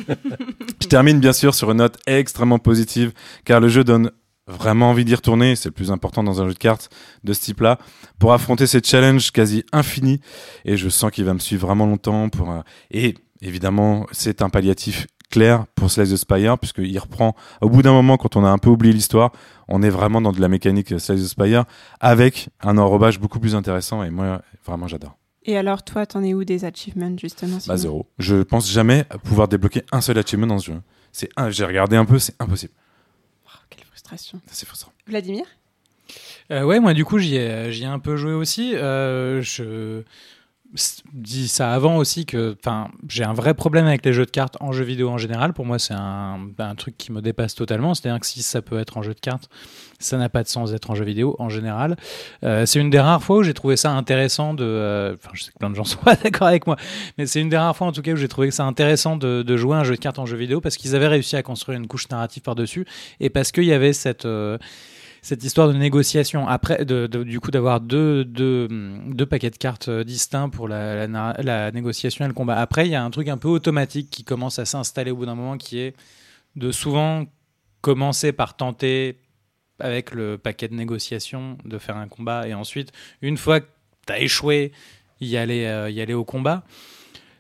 je 0.81 0.87
termine 0.87 1.19
bien 1.19 1.33
sûr 1.33 1.53
sur 1.53 1.71
une 1.71 1.77
note 1.77 1.97
extrêmement 2.07 2.59
positive 2.59 3.11
car 3.45 3.59
le 3.59 3.67
jeu 3.67 3.83
donne 3.83 4.11
vraiment 4.47 4.89
envie 4.89 5.05
d'y 5.05 5.15
retourner. 5.15 5.55
C'est 5.55 5.69
le 5.69 5.73
plus 5.73 5.91
important 5.91 6.23
dans 6.23 6.41
un 6.41 6.47
jeu 6.47 6.53
de 6.53 6.59
cartes 6.59 6.89
de 7.23 7.33
ce 7.33 7.41
type-là 7.41 7.77
pour 8.17 8.33
affronter 8.33 8.65
ces 8.65 8.81
challenges 8.81 9.31
quasi 9.31 9.63
infinis. 9.73 10.19
Et 10.65 10.77
je 10.77 10.89
sens 10.89 11.11
qu'il 11.11 11.25
va 11.25 11.33
me 11.33 11.39
suivre 11.39 11.67
vraiment 11.67 11.85
longtemps 11.85 12.29
pour, 12.29 12.51
euh, 12.51 12.61
et 12.91 13.15
évidemment, 13.41 14.07
c'est 14.11 14.41
un 14.41 14.49
palliatif 14.49 15.07
clair 15.31 15.65
pour 15.75 15.89
Slice 15.89 16.11
the 16.11 16.17
Spire 16.17 16.59
puisqu'il 16.59 16.99
reprend 16.99 17.35
au 17.61 17.69
bout 17.69 17.81
d'un 17.81 17.93
moment 17.93 18.17
quand 18.17 18.35
on 18.35 18.45
a 18.45 18.49
un 18.49 18.59
peu 18.59 18.69
oublié 18.69 18.93
l'histoire 18.93 19.31
on 19.67 19.81
est 19.81 19.89
vraiment 19.89 20.21
dans 20.21 20.31
de 20.31 20.39
la 20.39 20.47
mécanique 20.47 20.89
Slice 20.99 21.23
the 21.23 21.27
Spire 21.27 21.65
avec 21.99 22.49
un 22.61 22.77
enrobage 22.77 23.19
beaucoup 23.19 23.39
plus 23.39 23.55
intéressant 23.55 24.03
et 24.03 24.09
moi 24.11 24.41
vraiment 24.65 24.87
j'adore. 24.87 25.17
Et 25.43 25.57
alors, 25.57 25.81
toi, 25.81 26.05
t'en 26.05 26.23
es 26.23 26.35
où 26.35 26.43
des 26.43 26.65
achievements, 26.65 27.17
justement 27.17 27.57
Bah 27.65 27.75
zéro. 27.75 28.07
Je 28.19 28.43
pense 28.43 28.69
jamais 28.69 29.05
pouvoir 29.23 29.47
débloquer 29.47 29.83
un 29.91 29.99
seul 29.99 30.19
achievement 30.19 30.45
dans 30.45 30.59
ce 30.59 30.67
jeu. 30.67 30.81
C'est 31.11 31.29
un, 31.35 31.49
j'ai 31.49 31.65
regardé 31.65 31.95
un 31.95 32.05
peu, 32.05 32.19
c'est 32.19 32.35
impossible. 32.39 32.73
Quelle 33.71 33.83
frustration. 33.85 34.39
C'est 34.45 34.67
frustrant. 34.67 34.91
Vladimir? 35.07 35.45
Euh, 36.51 36.63
ouais, 36.63 36.79
moi 36.79 36.93
du 36.93 37.05
coup 37.05 37.17
j'y 37.17 37.37
ai, 37.37 37.71
j'y 37.71 37.83
ai 37.83 37.87
un 37.87 37.99
peu 37.99 38.17
joué 38.17 38.33
aussi. 38.33 38.75
Euh, 38.75 39.41
je 39.41 40.03
dis 41.13 41.47
ça 41.47 41.73
avant 41.73 41.97
aussi 41.97 42.25
que, 42.25 42.55
j'ai 43.09 43.23
un 43.23 43.33
vrai 43.33 43.53
problème 43.53 43.87
avec 43.87 44.05
les 44.05 44.13
jeux 44.13 44.25
de 44.25 44.31
cartes 44.31 44.57
en 44.59 44.71
jeu 44.71 44.83
vidéo 44.83 45.09
en 45.09 45.17
général. 45.17 45.53
Pour 45.53 45.65
moi, 45.65 45.79
c'est 45.79 45.93
un, 45.93 46.39
truc 46.77 46.97
qui 46.97 47.11
me 47.11 47.21
dépasse 47.21 47.55
totalement. 47.55 47.93
C'est-à-dire 47.93 48.19
que 48.19 48.25
si 48.25 48.41
ça 48.41 48.61
peut 48.61 48.79
être 48.79 48.97
en 48.97 49.01
jeu 49.01 49.13
de 49.13 49.19
cartes, 49.19 49.49
ça 49.99 50.17
n'a 50.17 50.29
pas 50.29 50.43
de 50.43 50.47
sens 50.47 50.71
d'être 50.71 50.89
en 50.89 50.95
jeu 50.95 51.05
vidéo 51.05 51.35
en 51.39 51.49
général. 51.49 51.97
Euh, 52.43 52.65
c'est 52.65 52.79
une 52.79 52.89
des 52.89 52.99
rares 52.99 53.21
fois 53.21 53.37
où 53.37 53.43
j'ai 53.43 53.53
trouvé 53.53 53.75
ça 53.75 53.91
intéressant 53.91 54.53
de. 54.53 54.63
euh, 54.63 55.15
je 55.33 55.43
sais 55.43 55.51
que 55.51 55.59
plein 55.59 55.69
de 55.69 55.75
gens 55.75 55.83
sont 55.85 55.99
pas 55.99 56.15
d'accord 56.15 56.47
avec 56.47 56.65
moi, 56.65 56.77
mais 57.17 57.25
c'est 57.25 57.41
une 57.41 57.49
des 57.49 57.57
rares 57.57 57.75
fois 57.75 57.87
en 57.87 57.91
tout 57.91 58.01
cas 58.01 58.13
où 58.13 58.15
j'ai 58.15 58.27
trouvé 58.27 58.51
ça 58.51 58.63
intéressant 58.65 59.17
de, 59.17 59.43
de 59.43 59.57
jouer 59.57 59.75
un 59.77 59.83
jeu 59.83 59.95
de 59.95 59.99
cartes 59.99 60.19
en 60.19 60.25
jeu 60.25 60.37
vidéo 60.37 60.61
parce 60.61 60.77
qu'ils 60.77 60.95
avaient 60.95 61.07
réussi 61.07 61.35
à 61.35 61.43
construire 61.43 61.77
une 61.77 61.87
couche 61.87 62.09
narrative 62.09 62.41
par-dessus 62.43 62.85
et 63.19 63.29
parce 63.29 63.51
qu'il 63.51 63.65
y 63.65 63.73
avait 63.73 63.93
cette. 63.93 64.25
euh, 64.25 64.57
cette 65.21 65.43
histoire 65.43 65.67
de 65.67 65.73
négociation 65.73 66.47
après 66.47 66.83
du 66.83 67.39
coup 67.39 67.51
d'avoir 67.51 67.79
deux, 67.79 68.25
deux, 68.25 68.67
deux 68.69 69.25
paquets 69.25 69.51
de 69.51 69.57
cartes 69.57 69.87
euh, 69.87 70.03
distincts 70.03 70.49
pour 70.49 70.67
la, 70.67 71.07
la 71.07 71.71
négociation 71.71 72.25
et 72.25 72.27
le 72.27 72.33
combat. 72.33 72.57
Après 72.57 72.87
il 72.87 72.91
y 72.91 72.95
a 72.95 73.03
un 73.03 73.11
truc 73.11 73.27
un 73.27 73.37
peu 73.37 73.47
automatique 73.47 74.09
qui 74.09 74.23
commence 74.23 74.57
à 74.57 74.65
s'installer 74.65 75.11
au 75.11 75.15
bout 75.15 75.27
d'un 75.27 75.35
moment 75.35 75.57
qui 75.57 75.79
est 75.79 75.95
de 76.55 76.71
souvent 76.71 77.25
commencer 77.81 78.31
par 78.31 78.57
tenter 78.57 79.19
avec 79.79 80.11
le 80.11 80.37
paquet 80.37 80.67
de 80.67 80.75
négociation 80.75 81.57
de 81.65 81.77
faire 81.77 81.97
un 81.97 82.07
combat. 82.07 82.47
Et 82.47 82.53
ensuite 82.53 82.91
une 83.21 83.37
fois 83.37 83.59
que 83.61 83.67
tu 84.07 84.13
as 84.13 84.19
échoué 84.19 84.71
y 85.19 85.37
aller 85.37 85.65
euh, 85.65 85.89
y 85.91 86.01
aller 86.01 86.15
au 86.15 86.25
combat 86.25 86.63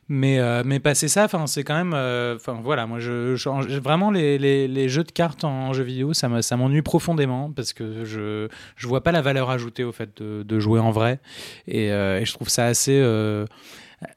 mais, 0.09 0.39
euh, 0.39 0.63
mais 0.65 0.79
passer 0.79 1.07
ça, 1.07 1.27
c'est 1.47 1.63
quand 1.63 1.75
même. 1.75 1.93
euh, 1.93 2.35
Enfin, 2.35 2.59
voilà, 2.61 2.85
moi, 2.85 2.99
je, 2.99 3.35
je- 3.35 3.47
en- 3.49 3.61
vraiment, 3.61 4.11
les, 4.11 4.89
jeux 4.89 5.03
de 5.03 5.11
cartes 5.11 5.43
en 5.43 5.71
jeu 5.73 5.83
vidéo, 5.83 6.13
ça 6.13 6.27
me- 6.29 6.41
ça 6.41 6.57
m'ennuie 6.57 6.81
profondément 6.81 7.51
parce 7.51 7.71
que 7.73 8.03
je 8.03 8.47
je 8.75 8.87
vois 8.87 9.01
pas 9.03 9.11
la 9.11 9.21
valeur 9.21 9.49
ajoutée 9.49 9.83
au 9.83 9.91
fait 9.91 10.21
de, 10.21 10.59
jouer 10.59 10.79
en 10.79 10.91
vrai. 10.91 11.19
Et, 11.67 11.91
euh, 11.91 12.19
et 12.19 12.25
je 12.25 12.33
trouve 12.33 12.49
ça 12.49 12.65
assez. 12.65 13.01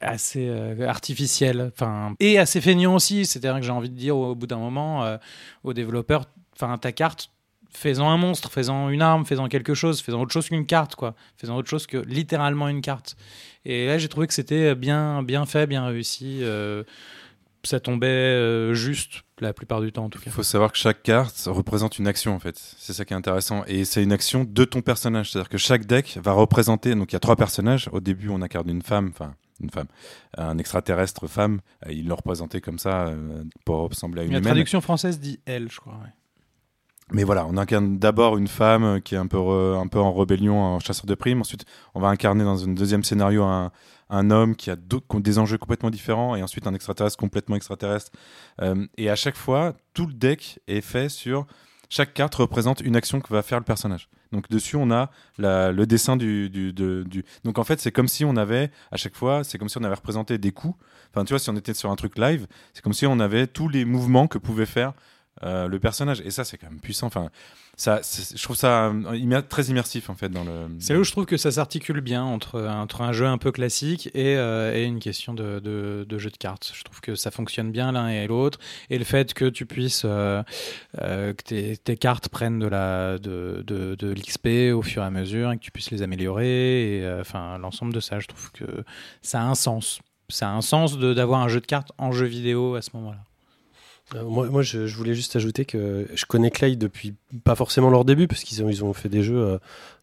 assez 0.01 0.51
artificiel, 0.87 1.71
enfin 1.77 2.15
et 2.21 2.39
assez 2.39 2.61
feignant 2.61 2.95
aussi. 2.95 3.27
C'est-à-dire 3.27 3.61
que 3.61 3.67
j'ai 3.67 3.73
envie 3.73 3.91
de 3.91 3.97
dire 3.97 4.17
au, 4.17 4.35
bout 4.35 4.47
d'un 4.47 4.57
moment 4.59 5.19
aux 5.63 5.73
développeurs, 5.75 6.25
enfin 6.57 6.79
ta 6.79 6.93
carte, 6.93 7.31
faisant 7.71 8.09
un 8.09 8.17
monstre, 8.17 8.51
faisant 8.51 8.89
une 8.89 9.03
arme, 9.03 9.27
faisant 9.27 9.49
quelque 9.49 9.75
chose, 9.75 10.01
faisant 10.01 10.21
autre 10.23 10.33
chose 10.33 10.49
qu'une 10.49 10.65
carte, 10.67 10.95
quoi, 10.95 11.15
faisant 11.37 11.57
autre 11.57 11.69
chose 11.69 11.87
que 11.87 11.99
littéralement 11.99 12.69
une 12.69 12.81
carte. 12.81 13.17
Et 13.65 13.87
là, 13.87 13.99
j'ai 13.99 14.09
trouvé 14.09 14.27
que 14.27 14.35
c'était 14.35 14.75
bien, 14.75 15.23
bien 15.23 15.47
fait, 15.47 15.67
bien 15.67 15.87
réussi. 15.87 16.41
euh, 16.43 16.85
ça 17.63 17.81
tombait 17.81 18.07
euh, 18.09 18.75
juste 18.75 19.23
la 19.41 19.55
plupart 19.55 19.81
du 19.81 19.91
temps 19.91 20.05
en 20.05 20.11
tout 20.11 20.19
cas. 20.19 20.25
Il 20.27 20.33
faut 20.33 20.43
savoir 20.43 20.71
que 20.71 20.77
chaque 20.77 21.03
carte 21.03 21.35
représente 21.47 21.99
une 21.99 22.07
action 22.07 22.35
en 22.35 22.39
fait. 22.39 22.59
C'est 22.79 22.93
ça 22.93 23.07
qui 23.07 23.15
est 23.15 23.17
intéressant. 23.17 23.65
Et 23.67 23.87
c'est 23.87 24.03
une 24.03 24.13
action 24.13 24.45
de 24.45 24.65
ton 24.67 24.83
personnage. 24.83 25.31
C'est-à-dire 25.31 25.49
que 25.49 25.57
chaque 25.57 25.87
deck 25.87 26.19
va 26.23 26.33
représenter. 26.33 26.95
Donc 26.95 27.13
il 27.13 27.15
y 27.15 27.17
a 27.17 27.21
trois 27.21 27.37
personnages. 27.37 27.89
Au 27.93 28.01
début, 28.01 28.29
on 28.29 28.43
incarne 28.43 28.69
une 28.69 28.83
femme, 28.83 29.11
enfin 29.15 29.35
une 29.61 29.71
femme, 29.71 29.87
un 30.37 30.59
extraterrestre 30.59 31.27
femme. 31.27 31.61
Il 31.89 32.07
le 32.07 32.13
représentait 32.13 32.61
comme 32.61 32.79
ça 32.79 33.07
euh, 33.07 33.45
pour 33.65 33.89
ressembler 33.89 34.21
à 34.21 34.25
une 34.25 34.33
La 34.33 34.39
humaine. 34.41 34.51
traduction 34.53 34.83
française 34.83 35.19
dit 35.19 35.41
elle, 35.47 35.71
je 35.71 35.81
crois. 35.81 35.95
ouais. 35.95 36.11
Mais 37.13 37.23
voilà, 37.23 37.47
on 37.47 37.57
incarne 37.59 37.99
d'abord 37.99 38.39
une 38.39 38.49
femme 38.49 39.01
qui 39.03 39.15
est 39.15 39.19
un 39.19 39.27
peu, 39.27 39.39
un 39.39 39.87
peu 39.87 39.99
en 40.01 40.13
rébellion, 40.13 40.61
en 40.61 40.81
chasseur 40.81 41.07
de 41.07 41.15
primes. 41.15 41.41
Ensuite, 41.41 41.65
on 41.95 42.01
va 42.01 42.09
incarner 42.09 42.45
dans 42.45 42.65
un 42.65 42.73
deuxième 42.73 43.05
scénario 43.05 43.45
un, 43.45 43.73
un 44.09 44.31
homme 44.31 44.57
qui 44.57 44.71
a 44.71 44.77
des 44.77 45.39
enjeux 45.39 45.59
complètement 45.59 45.91
différents. 45.91 46.35
Et 46.35 46.43
ensuite, 46.43 46.67
un 46.67 46.75
extraterrestre 46.75 47.19
complètement 47.19 47.57
extraterrestre. 47.57 48.11
Euh, 48.63 48.87
et 48.97 49.11
à 49.11 49.17
chaque 49.17 49.37
fois, 49.37 49.75
tout 49.93 50.07
le 50.07 50.15
deck 50.15 50.61
est 50.67 50.81
fait 50.81 51.09
sur. 51.11 51.47
Chaque 51.91 52.15
carte 52.15 52.35
représente 52.37 52.81
une 52.81 52.97
action 52.97 53.21
que 53.21 53.33
va 53.33 53.43
faire 53.43 53.59
le 53.59 53.65
personnage. 53.65 54.09
Donc 54.33 54.49
dessus, 54.49 54.75
on 54.77 54.91
a 54.91 55.11
le 55.39 55.85
dessin 55.85 56.17
du, 56.17 56.49
du- 56.51 57.25
Donc 57.45 57.59
en 57.59 57.65
fait, 57.65 57.79
c'est 57.81 57.93
comme 57.93 58.09
si 58.09 58.25
on 58.25 58.37
avait, 58.37 58.71
à 58.91 58.97
chaque 58.97 59.15
fois, 59.15 59.45
c'est 59.45 59.59
comme 59.59 59.69
si 59.69 59.79
on 59.79 59.85
avait 59.85 59.95
représenté 59.95 60.39
des 60.39 60.51
coups. 60.51 60.75
Enfin, 61.13 61.25
tu 61.25 61.35
vois, 61.35 61.39
si 61.39 61.51
on 61.51 61.57
était 61.57 61.75
sur 61.75 61.91
un 61.91 61.97
truc 61.97 62.19
live, 62.19 62.49
c'est 62.73 62.83
comme 62.83 62.95
si 62.95 63.07
on 63.07 63.21
avait 63.21 63.47
tous 63.47 63.69
les 63.69 63.85
mouvements 63.85 64.27
que 64.27 64.39
pouvait 64.39 64.67
faire 64.67 64.95
euh, 65.43 65.67
le 65.67 65.81
personnage. 65.81 66.23
Et 66.25 66.31
ça, 66.31 66.45
c'est 66.45 66.57
quand 66.57 66.71
même 66.71 66.81
puissant. 66.81 67.09
Enfin, 67.09 67.29
ça, 67.77 68.01
je 68.03 68.41
trouve 68.41 68.57
ça 68.57 68.87
euh, 68.87 69.43
très 69.43 69.65
immersif 69.65 70.09
en 70.09 70.15
fait 70.15 70.29
dans 70.29 70.45
le. 70.45 70.69
C'est 70.79 70.93
là 70.93 71.01
où 71.01 71.05
je 71.05 71.11
trouve 71.11 71.27
que 71.27 71.37
ça 71.37 71.51
s'articule 71.51 72.01
bien 72.01 72.23
entre, 72.23 72.57
un 73.01 73.13
jeu 73.13 73.27
un 73.27 73.37
peu 73.37 73.51
classique 73.51 74.09
et, 74.15 74.37
euh, 74.37 74.87
une 74.87 75.01
question 75.01 75.35
de, 75.35 76.07
jeu 76.19 76.31
de 76.31 76.37
cartes. 76.37 76.73
Je 76.73 76.85
trouve 76.85 77.01
que 77.01 77.17
ça 77.17 77.33
fonctionne 77.33 77.73
bien 77.73 77.91
l'un 77.91 78.09
et 78.09 78.29
l'autre. 78.29 78.61
Et 78.91 78.99
le 78.99 79.05
fait 79.05 79.35
que 79.35 79.47
tu 79.47 79.67
puisses, 79.67 80.03
que 80.03 81.33
tes, 81.33 81.77
tes 81.79 81.97
cartes 81.97 82.29
prennent 82.29 82.61
de 82.61 84.13
l'XP 84.13 84.73
au 84.73 84.83
fur 84.83 85.03
et 85.03 85.07
à 85.07 85.11
mesure 85.11 85.51
et 85.51 85.57
que 85.57 85.63
tu 85.63 85.73
puisses 85.73 85.91
les 85.91 86.03
améliorer. 86.03 86.99
Et 86.99 87.19
enfin, 87.21 87.59
l'ensemble 87.59 87.93
de 87.93 88.01
ça, 88.01 88.21
je 88.21 88.29
trouve 88.29 88.53
que 88.53 88.85
ça 89.21 89.41
a 89.41 89.45
un 89.45 89.57
sens. 89.57 89.99
Ça 90.29 90.49
a 90.49 90.53
un 90.53 90.63
sens 90.63 90.97
d'avoir 90.97 91.41
un 91.41 91.49
jeu 91.49 91.61
de 91.61 91.67
cartes 91.67 91.91
en 91.99 92.13
jeu 92.13 92.27
vidéo 92.27 92.77
à 92.77 92.83
ce 92.83 92.91
moment-là. 92.95 93.25
Euh, 94.15 94.25
moi, 94.25 94.49
moi 94.49 94.63
je, 94.63 94.87
je 94.87 94.97
voulais 94.97 95.15
juste 95.15 95.35
ajouter 95.37 95.65
que 95.65 96.07
je 96.15 96.25
connais 96.27 96.51
Clay 96.51 96.77
depuis 96.77 97.15
pas 97.45 97.55
forcément 97.55 97.91
leur 97.91 98.05
début, 98.05 98.27
parce 98.29 98.45
qu'ils 98.45 98.63
ont, 98.63 98.69
ils 98.69 98.85
ont 98.85 98.93
fait 98.93 99.09
des 99.09 99.23
jeux 99.23 99.39
euh, 99.39 99.59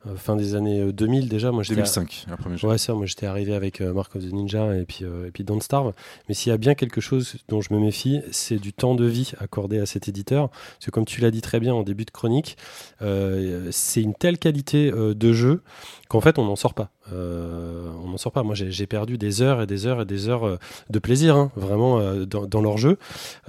euh, 0.07 0.15
fin 0.15 0.35
des 0.35 0.55
années 0.55 0.81
euh, 0.81 0.91
2000 0.91 1.29
déjà. 1.29 1.51
Moi, 1.51 1.63
j'étais 1.63 1.75
2005, 1.75 2.25
le 2.29 2.35
premier 2.37 2.57
jeu. 2.57 2.67
Ouais, 2.67 2.77
ça, 2.77 2.93
moi 2.93 3.05
j'étais 3.05 3.25
arrivé 3.27 3.53
avec 3.53 3.81
euh, 3.81 3.93
Mark 3.93 4.15
of 4.15 4.23
the 4.23 4.31
Ninja 4.33 4.75
et 4.75 4.83
puis, 4.85 4.99
euh, 5.05 5.27
et 5.27 5.31
puis 5.31 5.43
Don't 5.43 5.61
Starve. 5.61 5.93
Mais 6.27 6.33
s'il 6.33 6.49
y 6.49 6.53
a 6.53 6.57
bien 6.57 6.73
quelque 6.75 7.01
chose 7.01 7.35
dont 7.49 7.61
je 7.61 7.73
me 7.73 7.79
méfie, 7.79 8.21
c'est 8.31 8.57
du 8.57 8.73
temps 8.73 8.95
de 8.95 9.05
vie 9.05 9.31
accordé 9.39 9.79
à 9.79 9.85
cet 9.85 10.07
éditeur. 10.09 10.49
Parce 10.49 10.85
que 10.85 10.91
comme 10.91 11.05
tu 11.05 11.21
l'as 11.21 11.31
dit 11.31 11.41
très 11.41 11.59
bien 11.59 11.73
en 11.73 11.83
début 11.83 12.05
de 12.05 12.11
chronique, 12.11 12.57
euh, 13.01 13.67
c'est 13.71 14.01
une 14.01 14.13
telle 14.15 14.37
qualité 14.37 14.91
euh, 14.91 15.13
de 15.13 15.33
jeu 15.33 15.61
qu'en 16.09 16.21
fait 16.21 16.37
on 16.39 16.45
n'en 16.45 16.55
sort 16.55 16.73
pas. 16.73 16.89
Euh, 17.13 17.89
on 18.03 18.09
n'en 18.09 18.17
sort 18.17 18.31
pas. 18.31 18.43
Moi 18.43 18.55
j'ai 18.55 18.87
perdu 18.87 19.17
des 19.17 19.41
heures 19.41 19.61
et 19.61 19.67
des 19.67 19.85
heures 19.87 20.01
et 20.01 20.05
des 20.05 20.29
heures 20.29 20.45
euh, 20.45 20.57
de 20.89 20.99
plaisir, 20.99 21.35
hein, 21.35 21.51
vraiment, 21.55 21.99
euh, 21.99 22.25
dans, 22.25 22.45
dans 22.45 22.61
leur 22.61 22.77
jeu. 22.77 22.97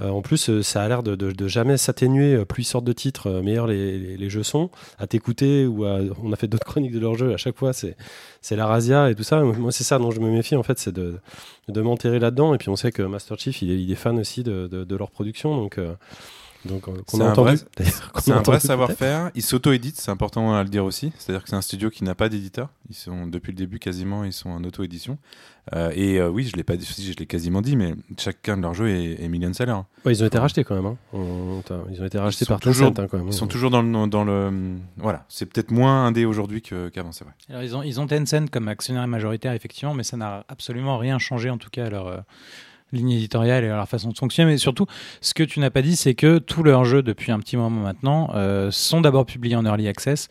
Euh, 0.00 0.08
en 0.10 0.22
plus, 0.22 0.48
euh, 0.50 0.62
ça 0.62 0.82
a 0.82 0.88
l'air 0.88 1.02
de, 1.02 1.14
de- 1.14 1.32
de 1.32 1.48
jamais 1.48 1.76
s'atténuer. 1.76 2.34
euh, 2.34 2.44
Plus 2.44 2.62
ils 2.62 2.66
sortent 2.66 2.84
de 2.84 2.92
titres, 2.92 3.28
euh, 3.28 3.42
meilleurs 3.42 3.66
les, 3.72 4.30
jeux 4.30 4.42
sont. 4.42 4.70
À 4.98 5.06
t'écouter, 5.06 5.66
ou 5.66 5.84
on 5.84 6.32
a 6.32 6.36
fait 6.36 6.48
d'autres 6.48 6.66
chroniques 6.72 6.92
de 6.92 7.00
leur 7.00 7.16
jeu, 7.16 7.32
à 7.32 7.36
chaque 7.36 7.56
fois, 7.56 7.72
c'est 7.72 7.96
la 8.50 8.66
razzia 8.66 9.10
et 9.10 9.14
tout 9.14 9.22
ça. 9.22 9.40
Moi, 9.42 9.72
c'est 9.72 9.84
ça 9.84 9.98
dont 9.98 10.10
je 10.10 10.20
me 10.20 10.30
méfie, 10.30 10.56
en 10.56 10.62
fait, 10.62 10.78
c'est 10.78 10.92
de, 10.92 11.20
m'enterrer 11.68 12.18
là-dedans. 12.18 12.54
Et 12.54 12.58
puis, 12.58 12.68
on 12.68 12.76
sait 12.76 12.92
que 12.92 13.02
Master 13.02 13.38
Chief, 13.38 13.62
il 13.62 13.90
est, 13.90 13.94
fan 13.94 14.18
aussi 14.18 14.42
de, 14.42 14.66
de- 14.66 14.84
de 14.84 14.96
leur 14.96 15.10
production. 15.10 15.56
Donc, 15.56 15.78
euh, 15.78 15.94
donc 16.64 16.88
euh, 16.88 16.92
qu'on 17.06 17.16
C'est 17.18 17.22
a 17.22 17.26
un 17.26 17.32
entendu. 17.32 17.56
vrai- 17.56 17.64
d'ailleurs, 17.76 18.12
qu'on 18.12 18.20
C'est 18.20 18.32
a 18.32 18.38
un 18.38 18.42
vrai 18.42 18.60
savoir-faire. 18.60 19.30
Ils 19.34 19.42
s'auto-éditent, 19.42 20.00
c'est 20.00 20.10
important 20.10 20.54
à 20.54 20.62
le 20.62 20.68
dire 20.68 20.84
aussi. 20.84 21.12
C'est-à-dire 21.18 21.42
que 21.42 21.48
c'est 21.50 21.56
un 21.56 21.62
studio 21.62 21.90
qui 21.90 22.04
n'a 22.04 22.14
pas 22.14 22.28
d'éditeur. 22.28 22.68
Ils 22.88 22.94
sont 22.96 23.26
depuis 23.26 23.52
le 23.52 23.56
début 23.56 23.78
quasiment, 23.78 24.24
ils 24.24 24.32
sont 24.32 24.50
en 24.50 24.62
auto-édition. 24.64 25.18
Euh, 25.74 25.92
et 25.94 26.18
euh, 26.18 26.28
oui, 26.28 26.44
je 26.44 26.56
l'ai 26.56 26.64
pas 26.64 26.76
dit, 26.76 26.84
je 26.84 27.16
l'ai 27.16 27.26
quasiment 27.26 27.62
dit, 27.62 27.76
mais 27.76 27.94
chacun 28.18 28.56
de 28.56 28.62
leurs 28.62 28.74
jeux 28.74 28.88
est, 28.88 29.22
est 29.22 29.28
million 29.28 29.52
seller. 29.52 29.70
hein. 29.72 29.86
Ouais, 30.04 30.12
ils 30.12 30.22
ont 30.22 30.26
été 30.26 30.36
rachetés 30.38 30.64
quand 30.64 30.74
même. 30.74 30.86
hein. 30.86 30.96
On- 31.12 31.18
on- 31.18 31.62
ils 31.92 32.02
ont 32.02 32.04
été 32.04 32.18
rachetés 32.18 32.44
par 32.46 32.58
toujours, 32.58 32.92
Tencent 32.92 33.04
hein, 33.04 33.08
quand 33.10 33.18
même. 33.18 33.28
Ils 33.28 33.32
sont 33.32 33.46
toujours 33.46 33.70
dans 33.70 33.80
le, 33.82 34.06
dans 34.08 34.24
le 34.24 34.76
voilà. 34.96 35.24
C'est 35.28 35.46
peut-être 35.46 35.70
moins 35.70 36.06
indé 36.06 36.24
aujourd'hui 36.24 36.62
que- 36.62 36.88
qu'avant, 36.88 37.12
c'est 37.12 37.24
vrai. 37.24 37.34
Alors, 37.48 37.62
ils, 37.62 37.76
ont, 37.76 37.82
ils 37.84 38.00
ont 38.00 38.06
Tencent 38.08 38.50
comme 38.50 38.66
actionnaire 38.66 39.06
majoritaire, 39.06 39.52
effectivement, 39.52 39.94
mais 39.94 40.02
ça 40.02 40.16
n'a 40.16 40.44
absolument 40.48 40.98
rien 40.98 41.18
changé, 41.20 41.48
en 41.48 41.58
tout 41.58 41.70
cas, 41.70 41.86
à 41.86 41.90
leur 41.90 42.06
euh, 42.08 42.16
ligne 42.92 43.12
éditoriale 43.12 43.64
et 43.64 43.68
leur 43.68 43.88
façon 43.88 44.10
de 44.10 44.18
fonctionner. 44.18 44.52
Mais 44.52 44.58
surtout, 44.58 44.86
ce 45.20 45.34
que 45.34 45.42
tu 45.42 45.60
n'as 45.60 45.70
pas 45.70 45.82
dit, 45.82 45.96
c'est 45.96 46.14
que 46.14 46.38
tous 46.38 46.62
leurs 46.62 46.84
jeux, 46.84 47.02
depuis 47.02 47.32
un 47.32 47.38
petit 47.38 47.56
moment 47.56 47.82
maintenant, 47.82 48.30
euh, 48.34 48.70
sont 48.70 49.00
d'abord 49.00 49.26
publiés 49.26 49.56
en 49.56 49.64
early 49.64 49.88
access, 49.88 50.28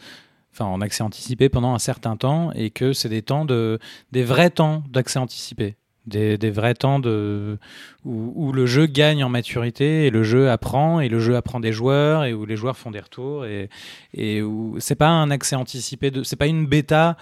enfin 0.54 0.66
en 0.66 0.82
accès 0.82 1.04
anticipé 1.04 1.50
pendant 1.50 1.74
un 1.74 1.80
certain 1.80 2.16
temps, 2.16 2.52
et 2.54 2.70
que 2.70 2.94
c'est 2.94 3.10
des 3.10 3.22
temps 3.22 3.46
de, 3.46 3.80
des 4.12 4.24
vrais 4.24 4.50
temps 4.50 4.84
d'accès 4.90 5.20
anticipé. 5.20 5.76
Des, 6.08 6.36
vrais 6.50 6.74
temps 6.74 6.98
de, 6.98 7.60
où, 8.06 8.34
où 8.36 8.52
le 8.52 8.66
jeu 8.66 8.88
gagne 8.88 9.24
en 9.24 9.30
maturité 9.30 10.08
et 10.08 10.10
le 10.10 10.24
jeu 10.24 10.50
apprend 10.50 11.00
et 11.00 11.10
le 11.10 11.20
jeu 11.20 11.36
apprend 11.36 11.60
des 11.60 11.72
joueurs 11.72 12.26
et 12.26 12.34
où 12.34 12.44
les 12.48 12.56
joueurs 12.56 12.76
font 12.76 12.90
des 12.90 13.00
retours 13.00 13.46
et, 13.46 13.70
et 14.16 14.42
où 14.42 14.78
c'est 14.80 14.96
pas 14.96 15.10
un 15.10 15.30
accès 15.30 15.56
anticipé 15.56 16.10
de 16.10 16.24
c'est 16.24 16.38
pas 16.38 16.48
une 16.48 16.66
bêta 16.66 17.18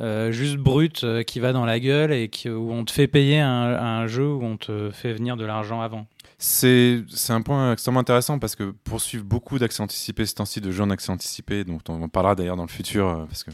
euh, 0.00 0.32
juste 0.32 0.56
brute 0.56 1.04
euh, 1.04 1.22
qui 1.22 1.40
va 1.40 1.52
dans 1.52 1.64
la 1.64 1.78
gueule 1.78 2.12
et 2.12 2.28
qui, 2.28 2.48
où 2.48 2.72
on 2.72 2.84
te 2.84 2.90
fait 2.90 3.06
payer 3.06 3.40
un, 3.40 4.06
jeu 4.06 4.26
où 4.26 4.42
on 4.42 4.56
te 4.56 4.90
fait 4.90 5.12
venir 5.12 5.36
de 5.36 5.44
l'argent 5.44 5.80
avant. 5.80 6.06
C'est 6.42 7.04
un 7.28 7.42
point 7.42 7.74
extrêmement 7.74 8.00
intéressant 8.00 8.38
parce 8.38 8.56
que 8.56 8.70
pour 8.70 9.02
suivre 9.02 9.24
beaucoup 9.24 9.58
d'accès 9.58 9.82
anticipé, 9.82 10.24
ce 10.24 10.34
temps-ci 10.34 10.62
de 10.62 10.70
jeux 10.70 10.82
en 10.82 10.88
accès 10.88 11.10
anticipé, 11.12 11.64
dont 11.64 11.80
on 11.88 12.08
parlera 12.08 12.34
d'ailleurs 12.34 12.56
dans 12.56 12.64
le 12.64 12.70
futur 12.70 13.08
euh, 13.08 13.26
parce 13.26 13.44
qu'on 13.44 13.52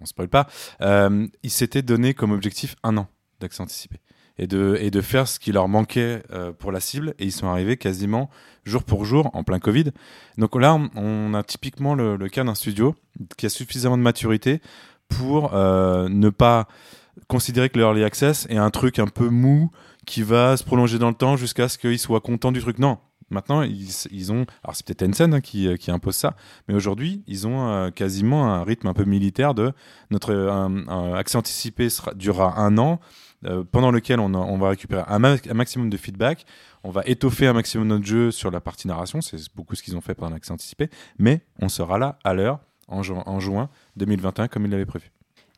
ne 0.00 0.06
spoil 0.06 0.28
pas, 0.28 0.46
euh, 0.80 1.26
ils 1.42 1.50
s'étaient 1.50 1.82
donné 1.82 2.14
comme 2.14 2.32
objectif 2.32 2.74
un 2.82 2.96
an 2.96 3.06
d'accès 3.40 3.62
anticipé 3.62 3.98
et 4.38 4.46
de, 4.46 4.78
et 4.80 4.90
de 4.90 5.02
faire 5.02 5.28
ce 5.28 5.38
qui 5.38 5.52
leur 5.52 5.68
manquait 5.68 6.22
euh, 6.32 6.52
pour 6.52 6.72
la 6.72 6.80
cible 6.80 7.12
et 7.18 7.24
ils 7.24 7.32
sont 7.32 7.48
arrivés 7.48 7.76
quasiment 7.76 8.30
jour 8.64 8.82
pour 8.82 9.04
jour 9.04 9.28
en 9.34 9.44
plein 9.44 9.58
Covid. 9.58 9.90
Donc 10.38 10.58
là, 10.58 10.80
on, 10.94 11.34
a 11.34 11.42
typiquement 11.42 11.94
le 11.94 12.16
cas 12.28 12.44
d'un 12.44 12.54
studio 12.54 12.94
qui 13.36 13.44
a 13.44 13.48
suffisamment 13.50 13.98
de 13.98 14.02
maturité 14.02 14.60
pour 15.18 15.54
euh, 15.54 16.08
ne 16.08 16.30
pas 16.30 16.68
considérer 17.28 17.68
que 17.68 17.78
le 17.78 17.84
early 17.84 18.04
access 18.04 18.46
est 18.50 18.56
un 18.56 18.70
truc 18.70 18.98
un 18.98 19.06
peu 19.06 19.28
mou 19.28 19.70
qui 20.06 20.22
va 20.22 20.56
se 20.56 20.64
prolonger 20.64 20.98
dans 20.98 21.08
le 21.08 21.14
temps 21.14 21.36
jusqu'à 21.36 21.68
ce 21.68 21.78
qu'ils 21.78 21.98
soient 21.98 22.20
contents 22.20 22.52
du 22.52 22.60
truc. 22.60 22.78
Non. 22.78 22.98
Maintenant, 23.30 23.62
ils, 23.62 24.30
ont. 24.30 24.44
Alors, 24.62 24.76
c'est 24.76 24.84
peut-être 24.84 25.10
Tencent 25.10 25.32
hein, 25.32 25.40
qui, 25.40 25.66
euh, 25.66 25.76
qui 25.76 25.90
impose 25.90 26.16
ça, 26.16 26.36
mais 26.68 26.74
aujourd'hui, 26.74 27.22
ils 27.26 27.46
ont 27.46 27.66
euh, 27.66 27.88
quasiment 27.90 28.52
un 28.52 28.62
rythme 28.62 28.88
un 28.88 28.92
peu 28.92 29.04
militaire 29.04 29.54
de 29.54 29.72
notre 30.10 30.34
accès 31.16 31.38
anticipé 31.38 31.88
durera 32.14 32.60
un 32.60 32.76
an, 32.76 33.00
pendant 33.70 33.90
lequel 33.90 34.20
on, 34.20 34.58
va 34.58 34.68
récupérer 34.68 35.02
un, 35.08 35.24
un 35.24 35.54
maximum 35.54 35.88
de 35.88 35.96
feedback, 35.96 36.44
on 36.84 36.90
va 36.90 37.02
étoffer 37.06 37.46
un 37.46 37.54
maximum 37.54 37.88
notre 37.88 38.04
jeu 38.04 38.30
sur 38.30 38.50
la 38.50 38.60
partie 38.60 38.86
narration, 38.86 39.22
c'est 39.22 39.38
beaucoup 39.56 39.76
ce 39.76 39.82
qu'ils 39.82 39.96
ont 39.96 40.02
fait 40.02 40.14
pendant 40.14 40.34
l'accès 40.34 40.52
anticipé, 40.52 40.90
mais 41.18 41.40
on 41.58 41.70
sera 41.70 41.98
là 41.98 42.18
à 42.22 42.34
l'heure 42.34 42.60
en, 42.88 43.02
ju- 43.02 43.12
en 43.14 43.40
juin 43.40 43.68
2021 43.96 44.48
comme 44.48 44.64
ils 44.66 44.70
l'avaient 44.70 44.86
prévu. 44.86 45.10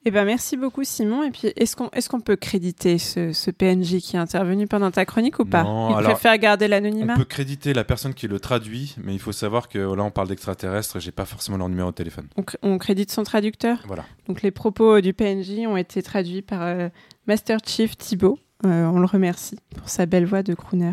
Eh 0.06 0.10
ben, 0.10 0.26
merci 0.26 0.58
beaucoup, 0.58 0.84
Simon. 0.84 1.22
Et 1.24 1.30
puis, 1.30 1.48
est-ce 1.56 1.76
qu'on 1.76 1.88
est 1.88 2.06
qu'on 2.08 2.20
peut 2.20 2.36
créditer 2.36 2.98
ce, 2.98 3.32
ce 3.32 3.50
PNJ 3.50 4.00
qui 4.02 4.16
est 4.16 4.18
intervenu 4.18 4.66
pendant 4.66 4.90
ta 4.90 5.06
chronique 5.06 5.38
ou 5.38 5.46
pas? 5.46 5.62
Non, 5.64 5.88
Il 5.92 5.96
alors, 5.96 6.12
préfère 6.12 6.36
garder 6.36 6.68
l'anonymat? 6.68 7.14
On 7.14 7.16
peut 7.16 7.24
créditer 7.24 7.72
la 7.72 7.84
personne 7.84 8.12
qui 8.12 8.28
le 8.28 8.38
traduit, 8.38 8.94
mais 9.02 9.14
il 9.14 9.18
faut 9.18 9.32
savoir 9.32 9.66
que 9.70 9.78
là 9.78 10.02
on 10.04 10.10
parle 10.10 10.28
d'extraterrestres 10.28 10.96
et 10.96 11.00
j'ai 11.00 11.10
pas 11.10 11.24
forcément 11.24 11.56
leur 11.56 11.70
numéro 11.70 11.90
de 11.90 11.94
téléphone. 11.94 12.28
on, 12.36 12.42
cr- 12.42 12.56
on 12.62 12.76
crédite 12.76 13.10
son 13.10 13.22
traducteur? 13.22 13.78
Voilà. 13.86 14.04
Donc, 14.28 14.42
les 14.42 14.50
propos 14.50 15.00
du 15.00 15.14
PNJ 15.14 15.60
ont 15.66 15.78
été 15.78 16.02
traduits 16.02 16.42
par 16.42 16.60
euh, 16.60 16.90
Master 17.26 17.60
Chief 17.66 17.96
Thibaut. 17.96 18.38
Euh, 18.66 18.84
on 18.84 18.98
le 18.98 19.06
remercie 19.06 19.56
pour 19.74 19.88
sa 19.88 20.04
belle 20.04 20.26
voix 20.26 20.42
de 20.42 20.52
crooner. 20.52 20.92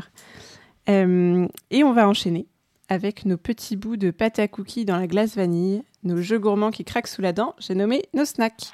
Euh, 0.90 1.48
et 1.70 1.84
on 1.84 1.92
va 1.94 2.08
enchaîner 2.08 2.48
avec 2.90 3.26
nos 3.26 3.38
petits 3.38 3.76
bouts 3.76 3.98
de 3.98 4.12
pâte 4.12 4.40
à 4.40 4.48
cookies 4.48 4.86
dans 4.86 4.98
la 4.98 5.08
glace 5.08 5.36
vanille, 5.36 5.84
nos 6.04 6.22
jeux 6.22 6.40
gourmands 6.40 6.72
qui 6.72 6.84
craquent 6.84 7.08
sous 7.08 7.22
la 7.22 7.34
dent. 7.34 7.56
J'ai 7.60 7.76
nommé 7.76 8.06
nos 8.14 8.26
snacks. 8.26 8.72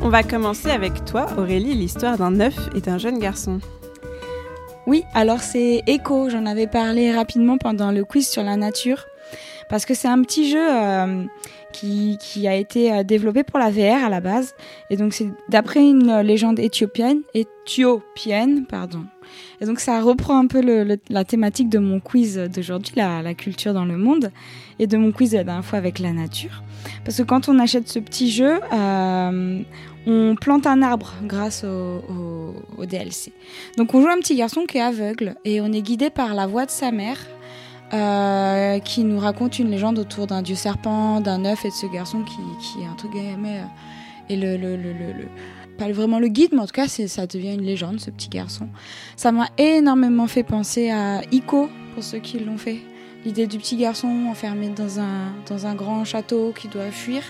On 0.00 0.08
va 0.08 0.22
commencer 0.22 0.70
avec 0.70 1.04
toi, 1.04 1.26
Aurélie, 1.36 1.74
l'histoire 1.74 2.16
d'un 2.16 2.40
œuf 2.40 2.54
et 2.74 2.80
d'un 2.80 2.96
jeune 2.96 3.18
garçon. 3.18 3.58
Oui, 4.86 5.02
alors 5.14 5.40
c'est 5.40 5.82
Echo, 5.86 6.30
j'en 6.30 6.46
avais 6.46 6.66
parlé 6.66 7.12
rapidement 7.12 7.58
pendant 7.58 7.90
le 7.90 8.04
quiz 8.04 8.28
sur 8.28 8.42
la 8.42 8.56
nature. 8.56 9.04
Parce 9.68 9.84
que 9.84 9.94
c'est 9.94 10.06
un 10.08 10.22
petit 10.22 10.48
jeu 10.48 10.62
euh, 10.62 11.24
qui, 11.72 12.46
a 12.46 12.54
été 12.54 12.92
euh, 12.92 13.02
développé 13.02 13.42
pour 13.42 13.58
la 13.58 13.70
VR 13.70 14.04
à 14.04 14.08
la 14.08 14.20
base. 14.20 14.54
Et 14.90 14.96
donc 14.96 15.12
c'est 15.12 15.26
d'après 15.48 15.80
une 15.80 16.20
légende 16.20 16.60
éthiopienne. 16.60 17.22
Et 19.60 19.66
donc 19.66 19.80
ça 19.80 20.00
reprend 20.00 20.38
un 20.38 20.46
peu 20.46 20.60
la 21.08 21.24
thématique 21.24 21.68
de 21.68 21.78
mon 21.78 22.00
quiz 22.00 22.38
d'aujourd'hui, 22.52 22.94
la, 22.96 23.34
culture 23.34 23.74
dans 23.74 23.84
le 23.84 23.96
monde, 23.96 24.30
et 24.78 24.86
de 24.86 24.96
mon 24.96 25.12
quiz 25.12 25.34
la 25.34 25.44
dernière 25.44 25.64
fois 25.64 25.78
avec 25.78 25.98
la 25.98 26.12
nature. 26.12 26.62
Parce 27.04 27.16
que 27.18 27.22
quand 27.22 27.48
on 27.48 27.58
achète 27.58 27.88
ce 27.88 27.98
petit 27.98 28.30
jeu, 28.30 28.60
euh, 28.72 29.62
on 30.06 30.36
plante 30.40 30.66
un 30.66 30.82
arbre 30.82 31.12
grâce 31.24 31.64
au, 31.64 32.54
DLC. 32.84 33.32
Donc 33.76 33.94
on 33.94 34.00
joue 34.00 34.08
un 34.08 34.18
petit 34.18 34.36
garçon 34.36 34.64
qui 34.66 34.78
est 34.78 34.82
aveugle 34.82 35.34
et 35.44 35.60
on 35.60 35.72
est 35.72 35.82
guidé 35.82 36.10
par 36.10 36.34
la 36.34 36.46
voix 36.46 36.66
de 36.66 36.70
sa 36.70 36.92
mère. 36.92 37.18
Euh, 37.92 38.80
qui 38.80 39.04
nous 39.04 39.20
raconte 39.20 39.60
une 39.60 39.70
légende 39.70 40.00
autour 40.00 40.26
d'un 40.26 40.42
dieu 40.42 40.56
serpent, 40.56 41.20
d'un 41.20 41.44
œuf 41.44 41.64
et 41.64 41.68
de 41.68 41.72
ce 41.72 41.86
garçon 41.86 42.24
qui, 42.24 42.40
euh, 42.80 43.62
est 44.28 44.36
le, 44.36 44.56
le, 44.56 44.76
le, 44.76 44.92
le, 44.92 45.28
pas 45.76 45.90
vraiment 45.92 46.18
le 46.18 46.28
guide, 46.28 46.50
mais 46.52 46.60
en 46.60 46.66
tout 46.66 46.72
cas 46.72 46.88
ça 46.88 47.26
devient 47.26 47.54
une 47.54 47.62
légende 47.62 48.00
ce 48.00 48.10
petit 48.10 48.28
garçon. 48.28 48.68
Ça 49.16 49.32
m'a 49.32 49.48
énormément 49.58 50.26
fait 50.26 50.42
penser 50.42 50.90
à 50.90 51.22
Ico 51.32 51.68
pour 51.94 52.02
ceux 52.02 52.18
qui 52.18 52.38
l'ont 52.38 52.58
fait. 52.58 52.78
L'idée 53.24 53.46
du 53.46 53.58
petit 53.58 53.76
garçon 53.76 54.26
enfermé 54.30 54.68
dans 54.68 55.00
un, 55.00 55.34
dans 55.48 55.66
un 55.66 55.74
grand 55.74 56.04
château 56.04 56.52
qui 56.56 56.68
doit 56.68 56.90
fuir 56.90 57.22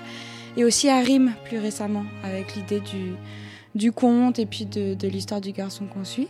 et 0.57 0.65
aussi 0.65 0.89
à 0.89 1.01
Rime 1.01 1.33
plus 1.45 1.59
récemment 1.59 2.05
avec 2.23 2.55
l'idée 2.55 2.81
du, 2.81 3.15
du 3.75 3.93
conte 3.93 4.39
et 4.39 4.47
puis 4.47 4.67
de, 4.67 5.09
l'histoire 5.09 5.41
du 5.41 5.53
garçon 5.53 5.87
qu'on 5.87 6.05
suit. 6.05 6.29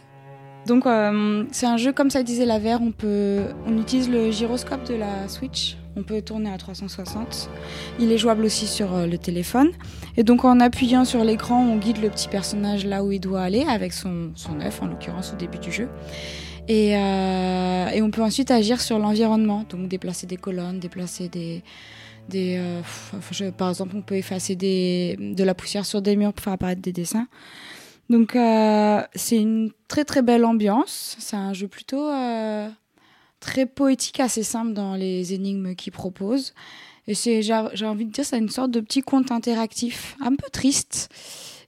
Donc 0.67 0.87
euh, 0.87 1.45
c'est 1.53 1.67
un 1.67 1.77
jeu 1.77 1.93
comme 1.93 2.11
ça 2.11 2.23
disait 2.23 2.45
la 2.45 2.59
VR, 2.59 2.83
on 2.83 2.91
peut 2.91 3.45
on 3.67 3.79
utilise 3.79 4.11
le 4.11 4.31
gyroscope 4.33 4.85
de 4.89 4.95
la 4.95 5.29
Switch, 5.29 5.77
on 5.97 6.03
peut 6.03 6.21
tourner 6.21 6.51
à 6.51 6.59
360. 6.59 7.49
Il 7.99 8.13
est 8.13 8.19
jouable 8.19 8.45
aussi 8.45 8.67
sur 8.67 8.95
euh, 8.95 9.07
le 9.07 9.19
téléphone 9.19 9.71
et 10.17 10.23
donc 10.23 10.45
en 10.45 10.61
appuyant 10.61 11.05
sur 11.05 11.25
l'écran, 11.25 11.65
on 11.65 11.77
guide 11.77 12.01
le 12.03 12.11
petit 12.11 12.29
personnage 12.29 12.85
là 12.85 13.03
où 13.03 13.13
il 13.13 13.21
doit 13.21 13.41
aller 13.41 13.63
avec 13.63 13.93
son 13.93 14.33
œuf 14.61 14.83
en 14.83 14.87
l'occurrence 14.87 15.33
au 15.33 15.37
début 15.37 15.59
du 15.59 15.73
jeu. 15.73 15.89
Et, 16.69 16.97
euh, 16.97 17.89
et 17.89 18.03
on 18.03 18.11
peut 18.11 18.23
ensuite 18.23 18.51
agir 18.51 18.81
sur 18.81 18.99
l'environnement, 18.99 19.65
donc 19.69 19.89
déplacer 19.89 20.27
des 20.27 20.37
colonnes, 20.37 20.81
déplacer 20.81 21.29
des 21.29 21.63
euh, 22.35 22.83
par 23.57 23.69
exemple, 23.69 23.95
on 23.97 24.03
peut 24.03 24.17
effacer 24.17 24.57
de 24.57 25.45
la 25.45 25.55
poussière 25.55 25.87
sur 25.87 26.03
des 26.03 26.17
murs 26.17 26.33
pour 26.33 26.43
faire 26.43 26.55
apparaître 26.55 26.83
des 26.83 26.93
dessins. 26.93 27.29
Donc 28.11 28.37
c'est 29.15 29.37
une 29.37 29.71
très 29.87 30.05
très 30.05 30.23
belle 30.23 30.45
ambiance. 30.45 31.17
C'est 31.21 31.37
un 31.37 31.53
jeu 31.53 31.69
plutôt 31.69 32.11
très 33.47 33.65
poétique, 33.65 34.19
assez 34.19 34.43
simple 34.43 34.73
dans 34.73 34.97
les 34.97 35.33
énigmes 35.33 35.75
qu'il 35.77 35.93
propose. 35.93 36.53
Et 37.07 37.15
c'est, 37.15 37.43
j'ai, 37.43 37.55
envie 37.55 38.05
de 38.05 38.11
dire, 38.11 38.25
c'est 38.25 38.39
une 38.39 38.49
sorte 38.49 38.73
de 38.73 38.81
petit 38.81 39.03
conte 39.03 39.31
interactif, 39.31 40.17
un 40.21 40.35
peu 40.35 40.49
triste, 40.53 41.09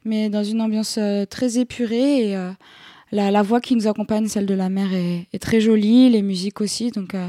mais 0.04 0.28
dans 0.28 0.42
une 0.42 0.60
ambiance 0.60 0.96
euh, 0.98 1.24
très 1.24 1.58
épurée. 1.58 2.30
Et 2.30 2.36
euh, 2.36 2.50
la, 3.12 3.42
voix 3.42 3.60
qui 3.60 3.76
nous 3.76 3.86
accompagne, 3.86 4.26
celle 4.26 4.46
de 4.46 4.54
la 4.54 4.68
mère, 4.68 4.92
est, 4.92 5.28
est 5.32 5.38
très 5.38 5.60
jolie, 5.60 6.10
les 6.10 6.22
musiques 6.22 6.60
aussi. 6.60 6.90
Donc 6.90 7.14
euh, 7.14 7.28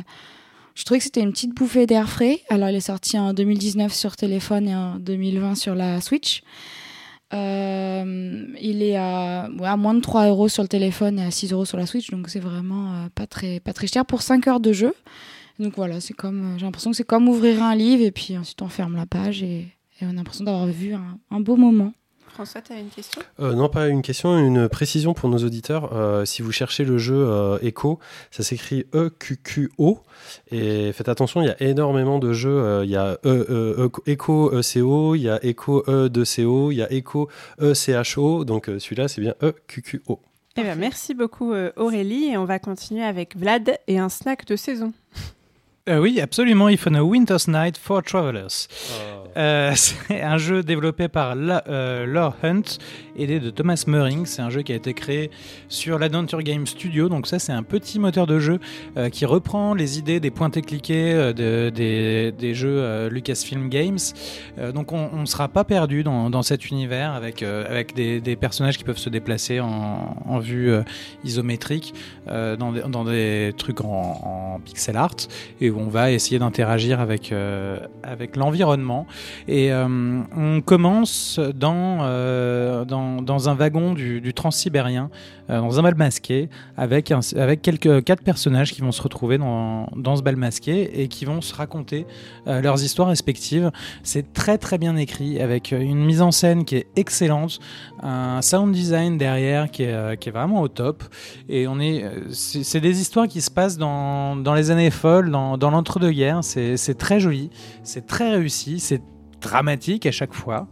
je 0.74 0.84
trouvais 0.84 0.98
que 0.98 1.04
c'était 1.04 1.22
une 1.22 1.32
petite 1.32 1.54
bouffée 1.54 1.86
d'air 1.86 2.10
frais. 2.10 2.42
Alors 2.50 2.70
elle 2.70 2.76
est 2.76 2.82
sortie 2.82 3.20
en 3.20 3.34
2019 3.34 3.94
sur 3.94 4.16
téléphone 4.16 4.68
et 4.68 4.76
en 4.76 4.96
2020 4.96 5.54
sur 5.54 5.76
la 5.76 6.02
Switch. 6.02 6.42
Euh, 7.34 8.46
il 8.60 8.82
est 8.82 8.96
à, 8.96 9.50
ouais, 9.60 9.68
à, 9.68 9.78
moins 9.78 9.94
de 9.94 10.00
3 10.00 10.28
euros 10.30 10.48
sur 10.48 10.64
le 10.64 10.68
téléphone 10.70 11.20
et 11.20 11.24
à 11.24 11.32
6 11.32 11.54
euros 11.54 11.66
sur 11.66 11.78
la 11.78 11.86
Switch, 11.86 12.10
donc 12.10 12.28
c'est 12.30 12.40
vraiment 12.40 12.94
euh, 12.94 13.08
pas, 13.14 13.28
très, 13.28 13.60
pas 13.60 13.74
très 13.74 13.86
cher 13.86 14.06
pour 14.06 14.22
5 14.22 14.48
heures 14.48 14.60
de 14.60 14.74
jeu. 14.74 14.94
Donc 15.60 15.76
voilà, 15.76 16.00
c'est 16.00 16.14
comme, 16.14 16.56
j'ai 16.58 16.66
l'impression 16.66 16.92
que 16.92 16.98
c'est 16.98 17.04
comme 17.04 17.28
ouvrir 17.28 17.62
un 17.62 17.76
livre 17.76 18.04
et 18.04 18.12
puis 18.12 18.38
ensuite 18.38 18.62
on 18.62 18.70
ferme 18.70 18.96
la 18.96 19.06
page 19.06 19.44
et, 19.44 19.68
on 20.02 20.12
a 20.12 20.14
l'impression 20.14 20.46
d'avoir 20.46 20.66
vu 20.66 20.94
un, 20.94 21.42
beau 21.42 21.58
moment. 21.58 21.92
François, 22.40 22.62
tu 22.62 22.72
as 22.72 22.80
une 22.80 22.88
question? 22.88 23.22
Euh, 23.42 23.54
Non, 23.54 23.68
pas 23.68 23.90
une 23.90 24.02
question, 24.02 24.38
une 24.40 24.70
précision 24.70 25.14
pour 25.14 25.28
nos 25.28 25.40
auditeurs. 25.40 25.92
Euh, 25.92 26.24
si 26.24 26.42
vous 26.42 26.54
cherchez 26.54 26.86
le 26.86 26.98
jeu 26.98 27.18
euh, 27.18 27.60
Echo, 27.62 28.00
ça 28.32 28.44
s'écrit 28.44 28.86
E-Q-Q-O. 28.96 30.00
Et 30.50 30.94
faites 30.94 31.10
attention, 31.10 31.42
il 31.42 31.48
y 31.48 31.50
a 31.50 31.62
énormément 31.62 32.18
de 32.18 32.32
jeux. 32.32 32.86
Il 32.86 32.90
y 32.90 32.96
a 32.96 33.20
e, 33.26 33.46
e, 33.50 33.90
Echo 34.06 34.58
ECO, 34.58 35.16
il 35.16 35.24
y 35.24 35.30
a 35.30 35.46
Echo 35.46 35.84
E2CO, 35.86 36.72
il 36.72 36.78
y 36.78 36.82
a 36.82 36.90
Echo 36.94 37.28
ECHO. 37.62 38.46
Donc 38.46 38.68
celui-là, 38.68 39.10
c'est 39.10 39.20
bien 39.20 39.36
E-Q-Q-O. 39.44 40.22
Eh 40.56 40.64
bien, 40.64 40.76
merci 40.76 41.14
beaucoup 41.14 41.54
Aurélie. 41.76 42.30
Et 42.32 42.38
on 42.38 42.46
va 42.46 42.60
continuer 42.60 43.04
avec 43.04 43.36
Vlad 43.36 43.78
et 43.88 44.00
un 44.00 44.08
snack 44.08 44.46
de 44.46 44.56
saison. 44.56 44.94
Euh, 45.90 46.00
oui, 46.00 46.22
absolument. 46.22 46.70
Il 46.70 46.78
faut 46.78 46.94
a 46.94 47.04
Winter's 47.04 47.48
Night 47.48 47.78
for 47.78 48.04
Travelers. 48.04 48.68
Oh. 48.92 49.28
Euh, 49.38 49.74
c'est 49.76 50.22
un 50.22 50.38
jeu 50.38 50.62
développé 50.62 51.08
par 51.08 51.36
La, 51.36 51.64
euh, 51.68 52.06
Lore 52.06 52.36
Hunt, 52.44 52.78
aidé 53.20 53.40
de 53.40 53.50
Thomas 53.50 53.84
Murring. 53.88 54.26
C'est 54.26 54.42
un 54.42 54.50
jeu 54.50 54.62
qui 54.62 54.72
a 54.72 54.76
été 54.76 54.94
créé 54.94 55.32
sur 55.68 56.00
l'Adventure 56.00 56.42
Game 56.42 56.66
Studio. 56.66 57.10
Donc 57.10 57.28
ça, 57.28 57.40
c'est 57.40 57.52
un 57.52 57.64
petit 57.64 58.00
moteur 58.00 58.28
de 58.28 58.40
jeu 58.40 58.60
euh, 58.98 59.10
qui 59.10 59.26
reprend 59.26 59.74
les 59.74 60.00
idées 60.00 60.20
des 60.20 60.32
pointés-cliqués 60.32 61.14
euh, 61.14 61.34
de, 61.34 61.70
des, 61.70 62.54
jeux 62.54 63.08
Lucasfilm 63.10 63.70
Games. 63.70 64.00
donc 64.74 64.92
on 64.92 65.18
ne 65.18 65.26
sera 65.26 65.48
pas 65.48 65.64
perdu 65.64 66.04
dans, 66.04 66.30
dans, 66.30 66.42
cet 66.42 66.70
univers 66.70 67.14
avec, 67.14 67.44
des, 67.96 68.36
personnages 68.36 68.78
qui 68.78 68.84
peuvent 68.84 68.98
se 68.98 69.10
déplacer 69.10 69.60
en, 69.60 70.40
vue 70.40 70.74
isométrique 71.24 71.94
dans, 72.28 72.72
des, 72.72 72.82
dans 72.82 73.06
trucs 73.58 73.82
en, 73.82 74.60
pixel 74.66 74.98
art 74.98 75.16
et 75.62 75.70
où 75.70 75.80
on 75.80 75.88
va 75.88 76.12
essayer 76.12 76.40
d'interagir 76.40 77.00
avec, 77.00 77.32
euh, 77.32 77.80
avec 78.04 78.36
l'environnement. 78.36 79.06
Et 79.48 79.72
euh, 79.72 80.22
on 80.36 80.62
commence 80.62 81.40
dans, 81.56 82.00
euh, 82.02 82.86
dans, 83.22 83.50
un 83.50 83.56
wagon 83.56 83.94
du, 83.94 84.22
du 84.22 84.34
transsibérien, 84.34 85.10
dans 85.48 85.80
un 85.80 85.82
bal 85.82 85.96
masqué, 85.96 86.50
avec, 86.78 87.12
un, 87.12 87.22
avec 87.36 87.62
quelques, 87.62 88.04
quatre 88.04 88.24
personnages 88.24 88.74
qui 88.74 88.82
vont 88.82 88.92
se 88.92 89.02
retrouver 89.02 89.38
dans, 89.38 89.88
dans 89.96 90.16
ce 90.16 90.22
bal 90.22 90.36
masqué 90.36 91.02
et 91.02 91.08
qui 91.08 91.26
vont 91.26 91.42
se 91.42 91.54
raconter 91.54 92.06
leurs 92.46 92.84
histoires 92.84 93.08
respectives. 93.08 93.72
C'est 94.04 94.34
très 94.34 94.58
très 94.58 94.78
bien 94.78 94.96
écrit, 94.96 95.42
avec 95.42 95.72
une 95.72 96.06
mise 96.06 96.22
en 96.22 96.32
scène 96.32 96.66
qui 96.66 96.76
est 96.76 96.88
excellente, 96.96 97.60
un 98.02 98.42
sound 98.42 98.74
design 98.74 99.18
derrière 99.18 99.72
qui 99.72 99.84
est, 99.84 100.20
qui 100.20 100.30
est 100.30 100.32
vraiment 100.32 100.62
au 100.62 100.68
top. 100.68 101.04
Et 101.48 101.68
on 101.68 101.80
est, 101.80 102.06
c'est 102.32 102.82
des 102.82 103.02
histoires 103.02 103.28
qui 103.28 103.42
se 103.42 103.52
passent 103.52 103.78
dans, 103.78 104.36
dans 104.36 104.54
les 104.54 104.72
années 104.72 104.92
folles, 104.92 105.32
dans, 105.32 105.58
dans 105.58 105.72
l'entre-deux-guerres. 105.72 106.44
C'est 106.44 106.98
très 106.98 107.20
joli, 107.20 107.50
c'est 107.84 108.06
très 108.06 108.32
réussi, 108.32 108.80
dramatique 109.42 110.06
à 110.06 110.12
chaque 110.12 110.34
fois, 110.34 110.68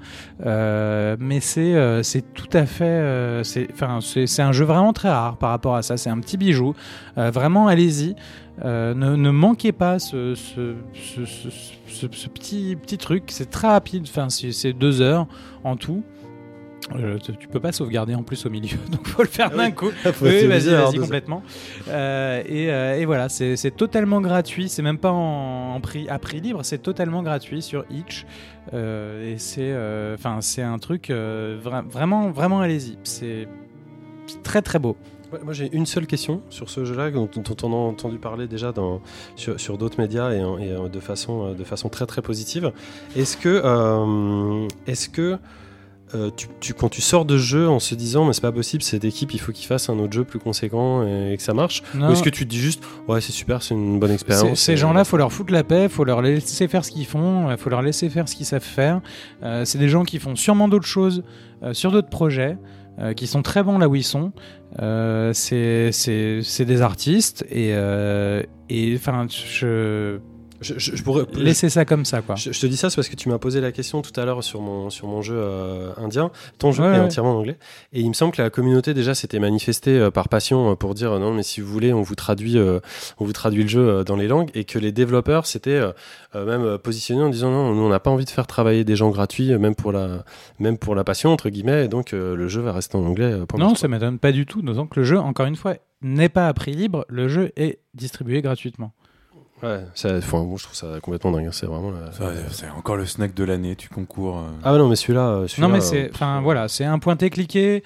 euh, 0.46 1.16
mais 1.20 1.40
c'est 1.40 1.76
euh, 1.76 2.02
tout 2.34 2.50
à 2.54 2.66
fait, 2.66 2.84
euh, 2.86 3.44
c'est 3.44 4.42
un 4.42 4.52
jeu 4.52 4.66
vraiment 4.66 4.94
très 4.94 5.10
rare 5.10 5.38
par 5.38 5.50
rapport 5.50 5.76
à 5.76 5.82
ça. 5.82 5.98
C'est 5.98 6.10
un 6.10 6.20
petit 6.20 6.38
bijou, 6.38 6.76
vraiment 7.16 7.68
allez-y. 7.68 8.16
Ne, 8.64 8.94
ne, 8.94 9.30
manquez 9.30 9.72
pas 9.72 10.00
ce, 10.00 10.34
ce, 10.34 10.76
ce, 10.94 12.08
ce 12.12 12.28
petit, 12.28 12.76
petit 12.76 12.98
truc, 12.98 13.26
c'est 13.28 13.50
très 13.50 13.68
rapide, 13.68 14.06
enfin, 14.10 14.30
c'est 14.30 14.74
deux 14.74 15.02
heures 15.02 15.28
en 15.64 15.76
tout. 15.76 16.04
Euh, 16.96 17.18
tu 17.20 17.48
peux 17.48 17.60
pas 17.60 17.72
sauvegarder 17.74 18.16
en 18.16 18.24
plus 18.24 18.46
au 18.46 18.50
milieu, 18.50 18.78
donc 18.92 19.08
faut 19.08 19.22
le 19.22 19.28
faire 19.28 19.50
d'un 19.50 19.72
coup. 19.72 19.90
oui, 20.22 20.48
vas-y, 20.48 20.70
vas-y 20.70 20.98
complètement. 20.98 21.44
Euh, 21.90 22.42
et, 22.46 22.72
euh, 22.72 23.00
et, 23.00 23.06
voilà, 23.06 23.28
c'est 23.30 23.76
totalement 23.76 24.22
gratuit. 24.22 24.70
C'est 24.70 24.82
même 24.82 24.98
pas 24.98 25.12
en, 25.12 25.76
en, 25.76 25.82
prix 25.82 26.08
à 26.10 26.18
prix 26.20 26.40
libre, 26.40 26.62
c'est 26.64 26.78
totalement 26.78 27.24
gratuit 27.24 27.62
sur 27.62 27.86
Itch. 27.90 28.26
Et 28.74 29.36
c'est, 29.38 29.74
enfin, 30.14 30.40
c'est 30.42 30.62
un 30.62 30.78
truc 30.80 31.10
vra 31.10 31.82
vraiment, 31.82 32.32
vraiment, 32.32 32.62
allez-y. 32.62 32.98
C'est 33.04 33.48
très 34.44 34.62
très 34.62 34.80
beau. 34.80 34.96
Ouais, 35.34 35.40
moi 35.44 35.52
j'ai 35.52 35.70
une 35.76 35.86
seule 35.86 36.08
question 36.08 36.42
sur 36.50 36.70
ce 36.70 36.86
jeu-là 36.86 37.12
dont, 37.12 37.28
dont, 37.36 37.58
on 37.64 37.74
a 37.74 37.76
entendu 37.76 38.18
parler 38.18 38.48
déjà 38.48 38.72
dans, 38.72 39.02
sur, 39.36 39.60
sur 39.60 39.78
d'autres 39.78 40.00
médias 40.00 40.32
et, 40.32 40.40
et, 40.40 40.90
de, 40.90 41.00
façon, 41.02 41.54
de 41.54 41.64
façon 41.66 41.90
très 41.90 42.06
très 42.06 42.22
positive. 42.22 42.72
Est-ce 43.18 43.36
que, 43.36 44.68
est-ce 44.88 45.10
que 45.10 45.38
euh, 46.16 46.30
tu, 46.36 46.48
tu, 46.60 46.74
quand 46.74 46.90
tu 46.90 47.02
sors 47.02 47.26
de 47.26 47.38
jeu 47.38 47.68
en 47.68 47.80
se 47.80 47.94
disant 47.94 48.26
mais 48.26 48.34
c'est 48.34 48.42
pas 48.42 48.52
possible 48.52 48.82
cette 48.82 49.04
équipe 49.04 49.34
il 49.34 49.40
faut 49.40 49.52
qu'il 49.52 49.66
fasse 49.66 49.90
un 49.90 50.00
autre 50.00 50.14
jeu 50.14 50.24
plus 50.24 50.40
conséquent 50.40 51.06
et, 51.06 51.34
et 51.34 51.38
que 51.38 51.44
ça 51.44 51.54
marche 51.54 51.84
non. 51.94 52.08
ou 52.08 52.12
est-ce 52.14 52.24
que 52.24 52.30
tu 52.30 52.46
te 52.46 52.50
dis 52.50 52.60
juste 52.60 52.82
ouais 53.08 53.20
c'est 53.20 53.34
super 53.34 53.62
c'est 53.62 53.74
une 53.74 54.00
bonne 54.00 54.12
expérience 54.12 54.60
ces 54.60 54.78
gens 54.78 54.94
là 54.94 55.04
faut 55.04 55.18
leur 55.18 55.34
foutre 55.34 55.52
la 55.52 55.66
paix 55.66 55.90
faut 55.90 56.06
leur 56.06 56.22
laisser 56.22 56.70
faire 56.70 56.86
ce 56.86 56.92
qu'ils 56.92 57.06
font 57.06 57.48
faut 57.58 57.70
leur 57.70 57.82
laisser 57.82 58.10
faire 58.10 58.30
ce 58.30 58.36
qu'ils 58.36 58.46
savent 58.46 58.62
faire. 58.62 59.02
Euh, 59.44 59.66
c'est 59.66 59.78
des 59.78 59.90
gens 59.90 60.04
qui 60.04 60.20
font 60.20 60.36
sûrement 60.36 60.68
d'autres 60.68 60.88
choses 60.88 61.24
euh, 61.64 61.74
sur 61.74 61.92
d'autres 61.92 62.10
projets 62.10 62.58
euh, 63.00 63.14
qui 63.14 63.28
sont 63.28 63.42
très 63.42 63.64
bons 63.64 63.78
là 63.78 63.88
où 63.88 63.96
ils 63.96 64.04
sont. 64.04 64.32
Euh, 64.80 65.32
c'est 65.34 66.66
des 66.66 66.82
artistes 66.82 67.46
et 67.50 67.70
et 68.70 68.96
enfin 68.96 69.28
je 69.30 70.20
Je, 70.62 70.74
je- 70.78 70.96
je 70.96 71.04
pourrais 71.04 71.26
Laissez 71.36 71.70
ça 71.70 71.86
comme 71.86 72.04
ça, 72.06 72.22
quoi. 72.22 72.36
Je, 72.36 72.52
je 72.52 72.60
te 72.60 72.66
dis 72.66 72.78
ça, 72.78 72.90
c'est 72.90 72.96
parce 72.96 73.10
que 73.10 73.16
tu 73.16 73.30
m'as 73.30 73.38
posé 73.38 73.62
la 73.62 73.72
question 73.72 74.02
tout 74.02 74.18
à 74.20 74.26
l'heure 74.26 74.44
sur 74.44 74.60
mon, 74.62 74.90
sur 74.90 75.08
mon 75.08 75.22
jeu 75.22 75.36
euh, 75.38 75.92
indien. 75.98 76.32
Ton 76.58 76.72
jeu 76.72 76.84
Ouais, 76.84 76.90
est 76.90 77.00
ouais. 77.00 77.06
entièrement 77.06 77.32
en 77.36 77.40
anglais. 77.40 77.58
Et 77.94 78.02
il 78.02 78.08
me 78.10 78.14
semble 78.14 78.32
que 78.34 78.42
la 78.42 78.50
communauté 78.50 78.94
déjà 78.94 79.14
s'était 79.14 79.40
manifestée 79.40 79.98
euh, 80.00 80.10
par 80.12 80.30
passion 80.30 80.72
euh, 80.72 80.76
pour 80.76 80.94
dire 80.96 81.20
non, 81.20 81.34
mais 81.34 81.44
si 81.44 81.62
vous 81.62 81.72
voulez, 81.72 81.94
on 81.94 82.02
vous 82.02 82.16
traduit, 82.16 82.58
on 82.60 83.26
vous 83.26 83.34
traduit 83.34 83.64
le 83.64 83.70
jeu 83.70 84.04
dans 84.04 84.16
les 84.16 84.28
langues. 84.28 84.50
Et 84.56 84.64
que 84.64 84.80
les 84.80 84.92
développeurs 84.92 85.46
s'étaient 85.46 85.82
même 86.34 86.78
positionnés 86.80 87.22
en 87.24 87.30
disant 87.30 87.52
non, 87.52 87.74
nous 87.76 87.82
on 87.84 87.90
n'a 87.90 88.00
pas 88.00 88.10
envie 88.10 88.26
de 88.26 88.30
faire 88.30 88.48
travailler 88.48 88.84
des 88.84 88.96
gens 88.96 89.10
gratuits, 89.10 89.56
même 89.58 89.76
pour 89.76 89.92
la, 89.92 90.24
même 90.60 90.78
pour 90.78 90.96
la 90.96 91.04
passion 91.04 91.32
entre 91.32 91.50
guillemets. 91.50 91.86
Et 91.86 91.88
donc 91.88 92.12
le 92.14 92.48
jeu 92.48 92.62
va 92.62 92.74
rester 92.74 92.98
en 92.98 93.06
anglais. 93.06 93.38
Non, 93.58 93.76
ça 93.76 93.88
m'étonne 93.88 94.20
pas 94.20 94.32
du 94.32 94.46
tout, 94.46 94.62
d'autant 94.62 94.88
que 94.88 95.00
le 95.00 95.06
jeu, 95.06 95.20
encore 95.20 95.46
une 95.46 95.56
fois, 95.56 95.76
n'est 96.02 96.30
pas 96.30 96.48
à 96.48 96.54
prix 96.54 96.74
libre, 96.74 97.06
le 97.10 97.28
jeu 97.28 97.52
est 97.56 97.80
distribué 97.94 98.42
gratuitement. 98.42 98.94
Ouais, 99.64 99.80
ça, 99.96 100.16
enfin, 100.18 100.44
moi 100.44 100.56
je 100.58 100.64
trouve 100.64 100.76
ça 100.76 101.00
complètement 101.02 101.32
dingue. 101.32 101.48
hein. 101.48 101.52
C'est 101.52 101.66
vraiment. 101.66 101.92
la- 101.92 102.12
C'est 102.52 102.70
encore 102.70 102.96
le 102.96 103.06
snack 103.06 103.34
de 103.34 103.44
l'année, 103.44 103.76
tu 103.76 103.90
concours. 103.90 104.38
euh. 104.38 104.52
Ah 104.64 104.78
non, 104.78 104.88
mais 104.88 104.96
celui-là. 104.96 105.28
euh, 105.30 105.48
celui-là, 105.48 105.68
Non, 105.68 105.74
mais 105.74 105.80
euh, 105.80 105.82
c'est, 105.82 106.10
enfin 106.14 106.42
voilà, 106.42 106.68
c'est 106.68 106.86
un 106.86 107.00
pointé-cliqué 107.00 107.84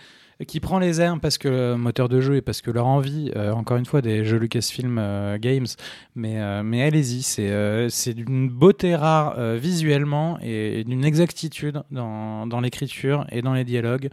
qui 0.48 0.60
prend 0.60 0.80
les 0.80 1.00
airs 1.00 1.18
parce 1.22 1.38
que 1.38 1.48
le 1.48 1.76
moteur 1.78 2.10
de 2.10 2.20
jeu 2.20 2.36
et 2.38 2.42
parce 2.42 2.62
que 2.62 2.72
leur 2.72 2.88
envie, 2.88 3.32
euh, 3.36 3.52
encore 3.54 3.78
une 3.78 3.86
fois, 3.86 4.02
des 4.02 4.26
jeux 4.26 4.38
Lucasfilm 4.40 4.98
euh, 5.00 5.38
Games, 5.38 5.68
mais, 6.16 6.42
euh, 6.42 6.64
mais 6.64 6.82
allez-y, 6.82 7.22
c'est, 7.22 7.52
euh, 7.52 7.90
c'est 7.90 8.16
d'une 8.16 8.50
beauté 8.50 8.96
rare 8.96 9.36
euh, 9.38 9.56
visuellement 9.62 10.40
et, 10.42 10.80
et 10.80 10.84
d'une 10.84 11.06
exactitude 11.06 11.84
dans, 11.92 12.48
dans 12.48 12.60
l'écriture 12.60 13.26
et 13.32 13.44
dans 13.44 13.54
les 13.54 13.64
dialogues 13.64 14.10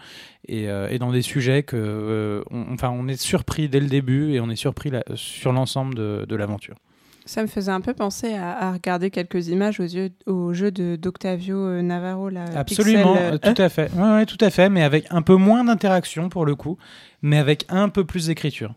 et, 0.47 0.69
euh, 0.69 0.89
et 0.91 0.99
dans 0.99 1.13
des 1.13 1.23
sujets 1.23 1.63
que, 1.63 1.77
euh, 1.79 2.43
on, 2.51 2.75
enfin, 2.75 2.91
on 2.91 3.09
est 3.09 3.19
surpris 3.21 3.71
dès 3.71 3.81
le 3.81 3.87
début 3.89 4.35
et 4.35 4.41
on 4.41 4.51
est 4.51 4.57
surpris 4.57 4.93
sur 5.15 5.53
l'ensemble 5.53 5.95
de, 5.95 6.27
de 6.29 6.37
l'aventure. 6.37 6.77
Ça 7.29 7.43
me 7.43 7.47
faisait 7.47 7.71
un 7.71 7.83
peu 7.83 7.93
penser 7.93 8.33
à, 8.33 8.59
à 8.59 8.73
regarder 8.73 9.11
quelques 9.11 9.49
images 9.49 9.81
aux 9.81 9.85
yeux, 9.85 10.09
au 10.25 10.55
jeu 10.55 10.71
de 10.71 10.97
d'Octavio 10.97 11.59
euh, 11.59 11.83
Navarro. 11.83 12.31
Là, 12.31 12.47
Absolument, 12.57 13.13
Pixel, 13.13 13.33
euh, 13.33 13.35
euh, 13.35 13.39
tout 13.55 13.63
à 13.63 13.69
fait. 13.69 13.93
Ouais, 13.93 14.11
ouais, 14.15 14.25
tout 14.25 14.39
à 14.41 14.49
fait, 14.49 14.71
mais 14.71 14.83
avec 14.83 15.05
un 15.11 15.21
peu 15.21 15.35
moins 15.35 15.63
d'interaction 15.63 16.31
pour 16.31 16.47
le 16.47 16.55
coup, 16.55 16.79
mais 17.21 17.37
avec 17.37 17.67
un 17.69 17.91
peu 17.91 18.05
plus 18.05 18.29
d'écriture. 18.29 18.75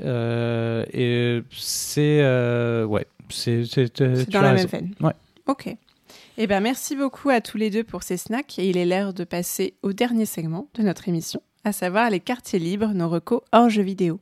Euh, 0.00 0.86
et 0.94 1.42
c'est 1.50 2.20
euh, 2.22 2.86
ouais, 2.86 3.06
c'est 3.28 3.64
dans 4.30 4.40
la 4.40 4.52
raison. 4.52 4.68
même 4.72 4.80
veine. 4.82 4.94
Ouais. 5.00 5.12
Ok. 5.46 5.76
Eh 6.38 6.46
ben, 6.46 6.60
merci 6.60 6.96
beaucoup 6.96 7.28
à 7.28 7.42
tous 7.42 7.58
les 7.58 7.68
deux 7.68 7.84
pour 7.84 8.02
ces 8.02 8.16
snacks. 8.16 8.58
Et 8.58 8.70
il 8.70 8.78
est 8.78 8.86
l'heure 8.86 9.12
de 9.12 9.24
passer 9.24 9.74
au 9.82 9.92
dernier 9.92 10.24
segment 10.24 10.68
de 10.72 10.82
notre 10.82 11.06
émission, 11.06 11.42
à 11.64 11.72
savoir 11.72 12.08
les 12.08 12.20
quartiers 12.20 12.60
libres, 12.60 12.94
nos 12.94 13.10
recos 13.10 13.42
hors 13.52 13.68
jeux 13.68 13.82
vidéo. 13.82 14.20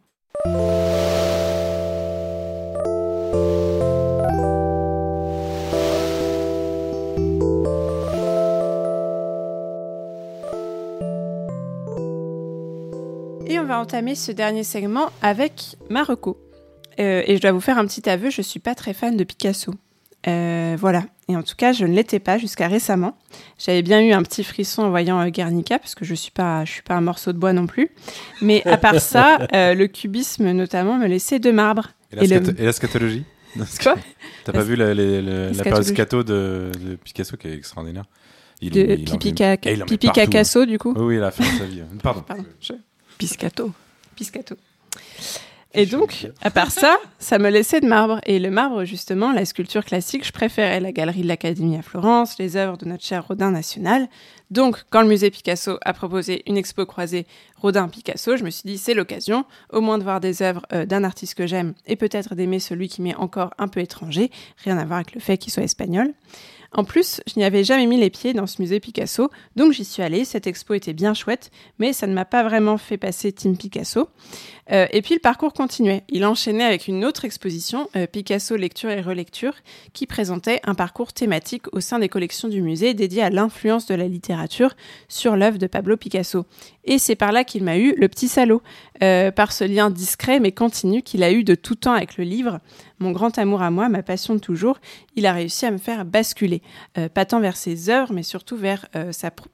Va 13.68 13.78
entamer 13.80 14.14
ce 14.14 14.32
dernier 14.32 14.64
segment 14.64 15.10
avec 15.22 15.76
Marocco. 15.90 16.38
Euh, 16.98 17.22
et 17.26 17.36
je 17.36 17.40
dois 17.42 17.52
vous 17.52 17.60
faire 17.60 17.78
un 17.78 17.86
petit 17.86 18.08
aveu, 18.10 18.30
je 18.30 18.42
suis 18.42 18.58
pas 18.60 18.74
très 18.74 18.92
fan 18.92 19.16
de 19.16 19.22
Picasso. 19.24 19.72
Euh, 20.26 20.76
voilà. 20.78 21.04
Et 21.28 21.36
en 21.36 21.42
tout 21.42 21.54
cas, 21.56 21.72
je 21.72 21.84
ne 21.84 21.94
l'étais 21.94 22.18
pas 22.18 22.38
jusqu'à 22.38 22.66
récemment. 22.66 23.16
J'avais 23.58 23.82
bien 23.82 24.00
eu 24.02 24.10
un 24.12 24.22
petit 24.22 24.42
frisson 24.42 24.82
en 24.82 24.90
voyant 24.90 25.20
euh, 25.20 25.28
Guernica, 25.28 25.78
parce 25.78 25.94
que 25.94 26.04
je 26.04 26.14
suis 26.14 26.32
pas, 26.32 26.64
je 26.64 26.72
suis 26.72 26.82
pas 26.82 26.94
un 26.94 27.00
morceau 27.00 27.32
de 27.32 27.38
bois 27.38 27.52
non 27.52 27.66
plus. 27.66 27.90
Mais 28.42 28.66
à 28.66 28.78
part 28.78 29.00
ça, 29.00 29.38
le 29.52 29.86
cubisme 29.86 30.50
notamment 30.52 30.96
me 30.98 31.06
laissait 31.06 31.38
de 31.38 31.50
marbre. 31.52 31.88
Et 32.10 32.16
la, 32.16 32.22
Et 32.24 32.26
le- 32.26 32.36
scat- 32.46 32.54
et 32.58 32.64
la 32.64 32.72
scatologie 32.72 33.24
Quoi 33.82 33.94
T'as 34.44 34.52
pas 34.52 34.62
vu 34.62 34.74
la, 34.76 34.92
les- 34.94 35.20
les- 35.20 35.22
la 35.22 35.50
la 35.50 35.62
période 35.62 35.84
scatologie. 35.84 35.88
scato 35.90 36.22
de, 36.22 36.70
de 36.84 36.94
Picasso 36.96 37.36
qui 37.36 37.48
est 37.48 37.54
extraordinaire 37.54 38.04
Il- 38.60 38.70
De 38.72 38.80
il 38.80 39.04
Pipi 39.04 39.28
met- 39.28 39.34
Caca- 39.34 39.84
Pipi 39.84 40.08
hein. 40.08 40.12
Cacasso, 40.14 40.64
du 40.66 40.78
coup 40.78 40.94
Oui, 40.96 41.02
oui, 41.04 41.16
il 41.16 41.22
a 41.22 41.30
fait 41.30 41.44
sa 41.44 41.64
vie. 41.64 41.82
Pardon. 42.02 42.22
Pardon. 42.26 42.44
je- 42.60 42.72
Piscato. 43.18 43.72
Piscato. 44.16 44.56
Et 45.74 45.84
donc, 45.84 46.28
à 46.40 46.50
part 46.50 46.70
ça, 46.70 46.96
ça 47.18 47.38
me 47.38 47.50
laissait 47.50 47.80
de 47.80 47.86
marbre. 47.86 48.20
Et 48.24 48.38
le 48.38 48.50
marbre, 48.50 48.84
justement, 48.84 49.32
la 49.32 49.44
sculpture 49.44 49.84
classique, 49.84 50.26
je 50.26 50.32
préférais 50.32 50.80
la 50.80 50.92
galerie 50.92 51.22
de 51.22 51.28
l'Académie 51.28 51.76
à 51.76 51.82
Florence, 51.82 52.38
les 52.38 52.56
œuvres 52.56 52.78
de 52.78 52.86
notre 52.86 53.04
cher 53.04 53.26
Rodin 53.26 53.50
national. 53.50 54.08
Donc, 54.50 54.84
quand 54.88 55.02
le 55.02 55.08
musée 55.08 55.30
Picasso 55.30 55.78
a 55.84 55.92
proposé 55.92 56.42
une 56.46 56.56
expo 56.56 56.86
croisée 56.86 57.26
Rodin-Picasso, 57.56 58.38
je 58.38 58.44
me 58.44 58.50
suis 58.50 58.62
dit, 58.64 58.78
c'est 58.78 58.94
l'occasion, 58.94 59.44
au 59.70 59.82
moins 59.82 59.98
de 59.98 60.04
voir 60.04 60.20
des 60.20 60.40
œuvres 60.40 60.62
euh, 60.72 60.86
d'un 60.86 61.04
artiste 61.04 61.34
que 61.34 61.46
j'aime 61.46 61.74
et 61.86 61.96
peut-être 61.96 62.34
d'aimer 62.34 62.60
celui 62.60 62.88
qui 62.88 63.02
m'est 63.02 63.16
encore 63.16 63.52
un 63.58 63.68
peu 63.68 63.80
étranger, 63.80 64.30
rien 64.64 64.78
à 64.78 64.84
voir 64.86 65.00
avec 65.00 65.14
le 65.14 65.20
fait 65.20 65.36
qu'il 65.36 65.52
soit 65.52 65.64
espagnol. 65.64 66.14
En 66.72 66.84
plus, 66.84 67.22
je 67.26 67.38
n'y 67.38 67.44
avais 67.44 67.64
jamais 67.64 67.86
mis 67.86 67.98
les 67.98 68.10
pieds 68.10 68.34
dans 68.34 68.46
ce 68.46 68.60
musée 68.60 68.78
Picasso, 68.78 69.30
donc 69.56 69.72
j'y 69.72 69.84
suis 69.84 70.02
allée. 70.02 70.24
Cette 70.24 70.46
expo 70.46 70.74
était 70.74 70.92
bien 70.92 71.14
chouette, 71.14 71.50
mais 71.78 71.94
ça 71.94 72.06
ne 72.06 72.12
m'a 72.12 72.26
pas 72.26 72.42
vraiment 72.42 72.76
fait 72.76 72.98
passer 72.98 73.32
Team 73.32 73.56
Picasso. 73.56 74.08
Euh, 74.70 74.86
et 74.90 75.02
puis 75.02 75.14
le 75.14 75.20
parcours 75.20 75.52
continuait. 75.52 76.04
Il 76.08 76.24
enchaînait 76.24 76.64
avec 76.64 76.88
une 76.88 77.04
autre 77.04 77.24
exposition, 77.24 77.88
euh, 77.96 78.06
Picasso 78.06 78.56
Lecture 78.56 78.90
et 78.90 79.00
Relecture, 79.00 79.54
qui 79.92 80.06
présentait 80.06 80.60
un 80.64 80.74
parcours 80.74 81.12
thématique 81.12 81.72
au 81.72 81.80
sein 81.80 81.98
des 81.98 82.08
collections 82.08 82.48
du 82.48 82.60
musée 82.60 82.94
dédié 82.94 83.22
à 83.22 83.30
l'influence 83.30 83.86
de 83.86 83.94
la 83.94 84.08
littérature 84.08 84.74
sur 85.08 85.36
l'œuvre 85.36 85.58
de 85.58 85.66
Pablo 85.66 85.96
Picasso. 85.96 86.44
Et 86.84 86.98
c'est 86.98 87.16
par 87.16 87.32
là 87.32 87.44
qu'il 87.44 87.64
m'a 87.64 87.78
eu 87.78 87.94
le 87.96 88.08
petit 88.08 88.28
salaud, 88.28 88.62
euh, 89.02 89.30
par 89.30 89.52
ce 89.52 89.64
lien 89.64 89.90
discret 89.90 90.40
mais 90.40 90.52
continu 90.52 91.02
qu'il 91.02 91.22
a 91.22 91.32
eu 91.32 91.44
de 91.44 91.54
tout 91.54 91.74
temps 91.74 91.92
avec 91.92 92.16
le 92.16 92.24
livre. 92.24 92.60
Mon 92.98 93.12
grand 93.12 93.38
amour 93.38 93.62
à 93.62 93.70
moi, 93.70 93.88
ma 93.88 94.02
passion 94.02 94.34
de 94.34 94.40
toujours, 94.40 94.78
il 95.14 95.24
a 95.26 95.32
réussi 95.32 95.66
à 95.66 95.70
me 95.70 95.78
faire 95.78 96.04
basculer, 96.04 96.62
pas 97.14 97.24
tant 97.24 97.38
vers 97.38 97.56
ses 97.56 97.90
œuvres, 97.90 98.12
mais 98.12 98.24
surtout 98.24 98.56
vers 98.56 98.88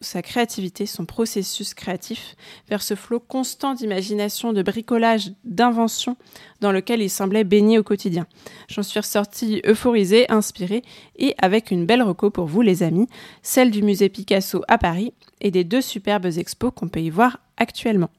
sa 0.00 0.22
créativité, 0.22 0.86
son 0.86 1.04
processus 1.04 1.74
créatif, 1.74 2.36
vers 2.70 2.82
ce 2.82 2.94
flot 2.94 3.20
constant 3.20 3.74
d'imagination, 3.74 4.54
de 4.54 4.62
bricolage, 4.62 5.03
d'invention 5.44 6.16
dans 6.60 6.72
lequel 6.72 7.02
il 7.02 7.10
semblait 7.10 7.44
baigner 7.44 7.78
au 7.78 7.82
quotidien. 7.82 8.26
J'en 8.68 8.82
suis 8.82 9.00
ressortie 9.00 9.60
euphorisée, 9.66 10.30
inspirée 10.30 10.82
et 11.16 11.34
avec 11.38 11.70
une 11.70 11.86
belle 11.86 12.02
reco 12.02 12.30
pour 12.30 12.46
vous 12.46 12.62
les 12.62 12.82
amis, 12.82 13.08
celle 13.42 13.70
du 13.70 13.82
musée 13.82 14.08
Picasso 14.08 14.62
à 14.68 14.78
Paris 14.78 15.12
et 15.40 15.50
des 15.50 15.64
deux 15.64 15.82
superbes 15.82 16.26
expos 16.26 16.72
qu'on 16.74 16.88
peut 16.88 17.00
y 17.00 17.10
voir 17.10 17.38
actuellement. 17.56 18.10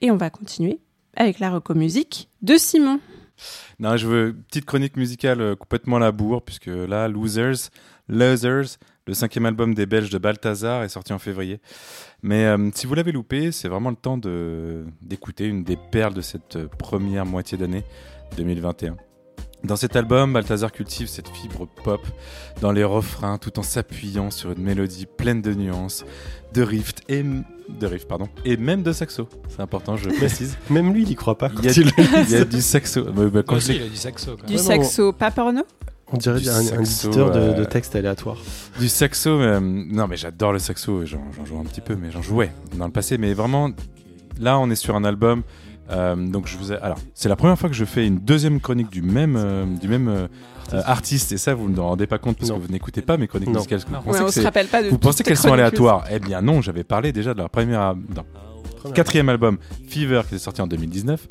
Et 0.00 0.10
on 0.10 0.16
va 0.16 0.30
continuer 0.30 0.78
avec 1.16 1.38
la 1.38 1.50
reco 1.50 1.74
musique 1.74 2.28
de 2.42 2.56
Simon. 2.56 3.00
Non, 3.78 3.96
je 3.96 4.06
veux 4.06 4.28
une 4.28 4.42
petite 4.42 4.66
chronique 4.66 4.96
musicale 4.96 5.40
euh, 5.40 5.56
complètement 5.56 5.96
à 5.96 6.00
la 6.00 6.12
bourre, 6.12 6.42
puisque 6.42 6.66
là, 6.66 7.08
Losers, 7.08 7.70
Losers, 8.08 8.76
le 9.06 9.14
cinquième 9.14 9.46
album 9.46 9.74
des 9.74 9.86
Belges 9.86 10.10
de 10.10 10.18
Balthazar 10.18 10.82
est 10.84 10.88
sorti 10.88 11.12
en 11.12 11.18
février. 11.18 11.60
Mais 12.22 12.44
euh, 12.44 12.70
si 12.74 12.86
vous 12.86 12.94
l'avez 12.94 13.12
loupé, 13.12 13.50
c'est 13.52 13.68
vraiment 13.68 13.90
le 13.90 13.96
temps 13.96 14.18
de 14.18 14.84
d'écouter 15.02 15.46
une 15.46 15.64
des 15.64 15.76
perles 15.76 16.14
de 16.14 16.20
cette 16.20 16.56
euh, 16.56 16.68
première 16.78 17.26
moitié 17.26 17.56
d'année 17.58 17.84
2021. 18.36 18.96
Dans 19.64 19.76
cet 19.76 19.94
album, 19.94 20.32
Balthazar 20.32 20.72
cultive 20.72 21.06
cette 21.06 21.28
fibre 21.28 21.66
pop 21.84 22.00
dans 22.62 22.72
les 22.72 22.84
refrains 22.84 23.36
tout 23.36 23.58
en 23.58 23.62
s'appuyant 23.62 24.30
sur 24.30 24.52
une 24.52 24.62
mélodie 24.62 25.04
pleine 25.06 25.42
de 25.42 25.52
nuances, 25.52 26.04
de 26.54 26.62
riffs 26.62 26.94
et 27.08 27.22
de 27.22 27.88
pardon 28.08 28.28
et 28.44 28.56
même 28.56 28.82
de 28.82 28.92
saxo. 28.92 29.28
C'est 29.48 29.60
important, 29.60 29.96
je 29.96 30.08
précise. 30.10 30.56
Même 30.70 30.92
lui, 30.92 31.02
il 31.02 31.10
y 31.10 31.14
croit 31.14 31.36
pas. 31.38 31.50
Il 31.58 31.64
y 31.64 31.68
a, 31.68 31.72
quand 31.72 31.80
il 31.80 31.84
le 31.86 32.22
il 32.24 32.30
y 32.30 32.36
a 32.36 32.44
dit. 32.44 32.56
du 32.56 32.62
saxo. 32.62 33.04
Bah, 33.04 33.26
bah, 33.28 33.42
quand 33.42 33.52
Moi 33.52 33.60
je 33.60 33.64
aussi, 33.64 33.72
l'ai- 33.72 33.78
il 33.78 33.82
a 33.86 33.88
du 33.88 33.96
saxo. 33.96 34.36
Du 34.36 34.54
Ouais, 34.54 34.58
non, 34.60 34.66
saxo, 34.66 35.12
pas 35.12 35.30
porno? 35.30 35.62
On 36.12 36.16
dirait 36.16 36.40
Du 36.40 36.48
un, 36.48 36.56
un 36.56 36.62
saxo, 36.84 37.08
éditeur 37.08 37.30
de, 37.30 37.38
euh, 37.38 37.52
de 37.54 37.64
texte 37.64 37.94
aléatoire. 37.96 38.36
Du 38.78 38.88
saxo, 38.88 39.30
euh, 39.30 39.60
non 39.60 40.06
mais 40.08 40.16
j'adore 40.16 40.52
le 40.52 40.58
saxo, 40.58 41.04
j'en 41.06 41.20
j'en 41.36 41.44
joue 41.44 41.58
un 41.58 41.64
petit 41.64 41.80
peu, 41.80 41.94
mais 41.94 42.10
j'en 42.10 42.22
jouais 42.22 42.50
dans 42.76 42.86
le 42.86 42.92
passé. 42.92 43.16
Mais 43.18 43.32
vraiment, 43.32 43.70
là 44.40 44.58
on 44.58 44.68
est 44.70 44.74
sur 44.76 44.96
un 44.96 45.04
album. 45.04 45.42
euh, 45.90 46.14
donc 46.16 46.46
je 46.46 46.56
vous 46.56 46.72
ai... 46.72 46.76
Alors, 46.76 46.98
c'est 47.14 47.28
la 47.28 47.36
première 47.36 47.58
fois 47.58 47.68
que 47.68 47.74
je 47.74 47.84
fais 47.84 48.06
une 48.06 48.18
deuxième 48.18 48.60
chronique 48.60 48.90
du 48.90 49.02
même, 49.02 49.36
euh, 49.36 49.64
du 49.66 49.88
même 49.88 50.08
euh, 50.08 50.26
euh, 50.72 50.82
artiste, 50.84 51.32
et 51.32 51.36
ça 51.38 51.54
vous 51.54 51.68
ne 51.68 51.74
vous 51.74 51.80
en 51.80 51.88
rendez 51.88 52.06
pas 52.06 52.18
compte 52.18 52.36
parce 52.38 52.50
Non. 52.50 52.58
que 52.60 52.66
vous 52.66 52.72
n'écoutez 52.72 53.02
pas 53.02 53.16
mes 53.16 53.26
chroniques 53.28 53.48
Non. 53.48 53.54
musicales. 53.56 53.80
Non. 53.92 54.00
Vous 54.04 54.12
Ouais, 54.12 54.18
pensez 54.18 54.22
On 54.22 54.26
que 54.26 54.32
se 54.32 54.40
c'est- 54.40 54.46
rappelle 54.46 54.66
pas 54.68 54.82
de 54.82 54.88
vous 54.88 54.98
pensez 54.98 55.22
qu'elles 55.24 55.36
sont 55.36 55.52
aléatoires 55.52 56.04
Eh 56.12 56.18
bien 56.20 56.42
non, 56.42 56.60
j'avais 56.60 56.84
parlé 56.84 57.12
déjà 57.12 57.34
de 57.34 57.38
leur 57.38 57.50
première, 57.50 57.94
non, 57.94 58.24
quatrième 58.94 59.28
album, 59.28 59.58
Fever, 59.88 60.22
qui 60.28 60.36
est 60.36 60.38
sorti 60.38 60.60
en 60.60 60.66
2019. 60.66 61.26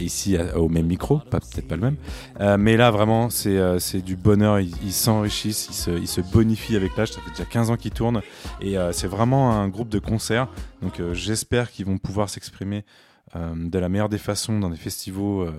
Ici, 0.00 0.36
au 0.56 0.68
même 0.68 0.86
micro, 0.86 1.18
peut-être 1.18 1.68
pas 1.68 1.76
le 1.76 1.82
même. 1.82 1.96
Euh, 2.40 2.56
mais 2.58 2.76
là, 2.76 2.90
vraiment, 2.90 3.30
c'est 3.30 3.56
euh, 3.56 3.78
du 4.04 4.16
bonheur. 4.16 4.58
Ils 4.58 4.92
s'enrichissent, 4.92 5.86
ils 5.86 6.08
se, 6.08 6.20
bonifient 6.20 6.76
avec 6.76 6.96
l'âge. 6.96 7.12
Ça 7.12 7.20
fait 7.20 7.30
déjà 7.30 7.44
15 7.44 7.70
ans 7.70 7.76
qu'ils 7.76 7.92
tournent. 7.92 8.22
Et 8.60 8.78
euh, 8.78 8.92
c'est 8.92 9.06
vraiment 9.06 9.52
un 9.52 9.68
groupe 9.68 9.88
de 9.88 9.98
concert. 9.98 10.48
Donc 10.80 11.00
j'espère 11.12 11.70
qu'ils 11.70 11.86
vont 11.86 11.98
pouvoir 11.98 12.28
s'exprimer 12.28 12.84
de 13.34 13.78
la 13.78 13.88
meilleure 13.88 14.10
des 14.10 14.18
façons 14.18 14.58
dans 14.58 14.68
des 14.68 14.76
festivals 14.76 15.52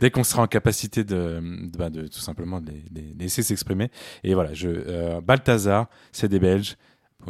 dès 0.00 0.10
qu'on 0.10 0.24
sera 0.24 0.42
en 0.42 0.46
capacité 0.46 1.02
de, 1.02 1.40
bah, 1.78 1.88
tout 1.90 2.20
simplement 2.20 2.60
les, 2.60 3.14
laisser 3.18 3.42
s'exprimer. 3.42 3.90
Et 4.24 4.34
voilà, 4.34 4.52
je, 4.52 5.20
Balthazar, 5.20 5.86
c'est 6.12 6.28
des 6.28 6.38
Belges. 6.38 6.76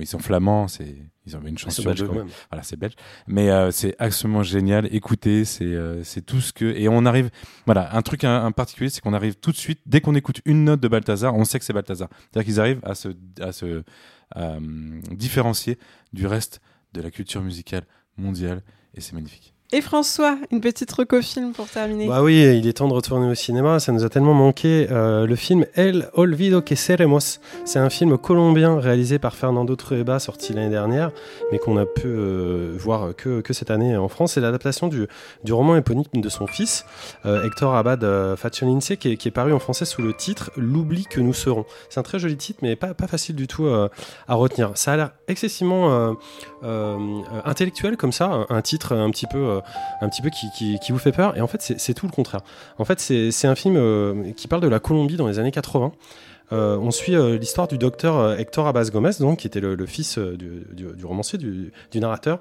Ils 0.01 0.07
sont 0.07 0.19
flamands, 0.19 0.69
c'est 0.69 0.97
Ils 1.29 1.37
ont 1.37 1.43
une 1.45 1.59
c'est 1.59 1.65
chanson. 1.65 1.83
belge 1.85 2.01
quand 2.01 2.07
crois. 2.07 2.25
même. 2.25 2.33
Voilà, 2.51 2.63
c'est 2.63 2.77
belge. 2.77 2.95
Mais 3.27 3.51
euh, 3.51 3.71
c'est 3.71 3.95
absolument 3.99 4.43
génial. 4.43 4.89
Écoutez, 4.95 5.45
c'est 5.45 5.65
euh, 5.65 6.03
c'est 6.05 6.23
tout 6.25 6.41
ce 6.41 6.53
que. 6.53 6.65
Et 6.65 6.89
on 6.89 7.05
arrive. 7.05 7.29
Voilà, 7.67 7.95
un 7.95 8.03
truc 8.03 8.25
un, 8.25 8.45
un 8.47 8.53
particulier, 8.53 8.89
c'est 8.89 9.01
qu'on 9.03 9.13
arrive 9.13 9.35
tout 9.37 9.53
de 9.53 9.57
suite, 9.57 9.81
dès 9.87 10.01
qu'on 10.01 10.15
écoute 10.15 10.41
une 10.47 10.65
note 10.65 10.81
de 10.81 10.89
Balthazar, 10.89 11.35
on 11.35 11.45
sait 11.45 11.59
que 11.59 11.65
c'est 11.65 11.73
Balthazar. 11.75 12.09
C'est-à-dire 12.33 12.47
qu'ils 12.47 12.61
arrivent 12.61 12.81
à 12.83 12.95
se, 12.95 13.09
à 13.41 13.53
se 13.53 13.83
euh, 14.37 14.61
différencier 15.11 15.79
du 16.13 16.27
reste 16.27 16.61
de 16.95 17.03
la 17.03 17.11
culture 17.11 17.43
musicale 17.43 17.85
mondiale. 18.17 18.63
Et 18.95 19.01
c'est 19.01 19.13
magnifique. 19.13 19.55
Et 19.71 19.83
François, 19.83 20.39
une 20.51 20.63
petite 20.63 20.91
reco-film 20.91 21.53
pour 21.53 21.69
terminer. 21.69 22.09
Bah 22.09 22.23
oui, 22.23 22.41
il 22.57 22.67
est 22.67 22.73
temps 22.73 22.89
de 22.89 22.95
retourner 22.95 23.29
au 23.29 23.35
cinéma, 23.35 23.79
ça 23.81 23.93
nous 23.93 24.03
a 24.03 24.09
tellement 24.09 24.33
manqué. 24.33 24.87
Euh, 24.91 25.27
le 25.27 25.37
film 25.37 25.67
El 25.75 26.09
Olvido 26.15 26.63
que 26.63 26.75
Seremos, 26.75 27.39
c'est 27.67 27.79
un 27.79 27.91
film 27.91 28.17
colombien 28.17 28.81
réalisé 28.81 29.19
par 29.19 29.35
Fernando 29.37 29.77
Trueba, 29.77 30.21
sorti 30.21 30.55
l'année 30.55 30.71
dernière, 30.71 31.13
mais 31.53 31.59
qu'on 31.59 31.77
a 31.77 31.85
pu 31.85 32.07
euh, 32.07 32.77
voir 32.79 33.15
que, 33.15 33.43
que 33.43 33.53
cette 33.53 33.71
année 33.71 33.95
en 33.95 34.09
France. 34.09 34.33
C'est 34.33 34.41
l'adaptation 34.41 34.89
du, 34.89 35.07
du 35.45 35.53
roman 35.53 35.77
éponyme 35.77 36.07
de 36.15 36.29
son 36.31 36.47
fils, 36.47 36.87
euh, 37.27 37.45
Hector 37.45 37.75
Abad 37.75 38.37
Faciolince, 38.37 38.93
qui 38.99 39.13
est, 39.13 39.17
qui 39.19 39.29
est 39.29 39.33
paru 39.33 39.53
en 39.53 39.59
français 39.59 39.85
sous 39.85 40.01
le 40.01 40.15
titre 40.15 40.51
L'oubli 40.57 41.05
que 41.05 41.21
nous 41.21 41.35
serons. 41.35 41.67
C'est 41.91 42.01
un 42.01 42.05
très 42.05 42.19
joli 42.19 42.39
titre, 42.39 42.61
mais 42.63 42.75
pas, 42.75 42.95
pas 42.95 43.07
facile 43.07 43.37
du 43.37 43.47
tout 43.47 43.67
à 43.67 44.35
retenir. 44.35 44.71
Ça 44.77 44.95
a 44.95 44.97
l'air 44.97 45.11
excessivement 45.29 46.17
intellectuel 47.45 47.97
comme 47.97 48.13
ça, 48.13 48.47
un, 48.49 48.63
titre 48.63 48.97
un 48.97 49.11
petit 49.11 49.27
peu, 49.27 49.39
euh, 49.39 49.61
un 50.01 50.09
petit 50.09 50.23
peu 50.23 50.31
qui, 50.31 50.51
qui, 50.57 50.79
qui 50.79 50.93
vous 50.93 50.99
fait 50.99 51.13
peur. 51.13 51.37
Et 51.37 51.41
en 51.41 51.47
fait, 51.47 51.61
c'est 51.61 51.95
tout 51.95 52.07
le 52.07 52.13
contraire. 52.13 52.41
En 52.79 52.85
fait, 52.85 53.01
c'est 53.01 53.47
un 53.47 53.55
film 53.55 53.77
euh, 53.77 54.33
qui 54.33 54.49
parle 54.49 54.63
de 54.63 54.69
la 54.69 54.81
Colombie 54.81 55.17
dans 55.17 55.29
les 55.29 55.39
années 55.39 55.51
80. 55.51 55.93
Euh, 56.53 56.79
on 56.79 56.91
suit 56.91 57.15
euh, 57.15 57.37
l'histoire 57.37 57.69
du 57.69 57.77
docteur 57.77 58.17
euh, 58.17 58.37
Hector 58.37 58.67
Abbas 58.67 58.91
Gomez, 58.91 59.11
donc, 59.21 59.41
qui 59.41 59.47
était 59.47 59.61
le, 59.61 59.87
fils 59.87 60.19
du, 60.19 61.05
romancier, 61.05 61.39
du, 61.39 62.01
narrateur, 62.01 62.41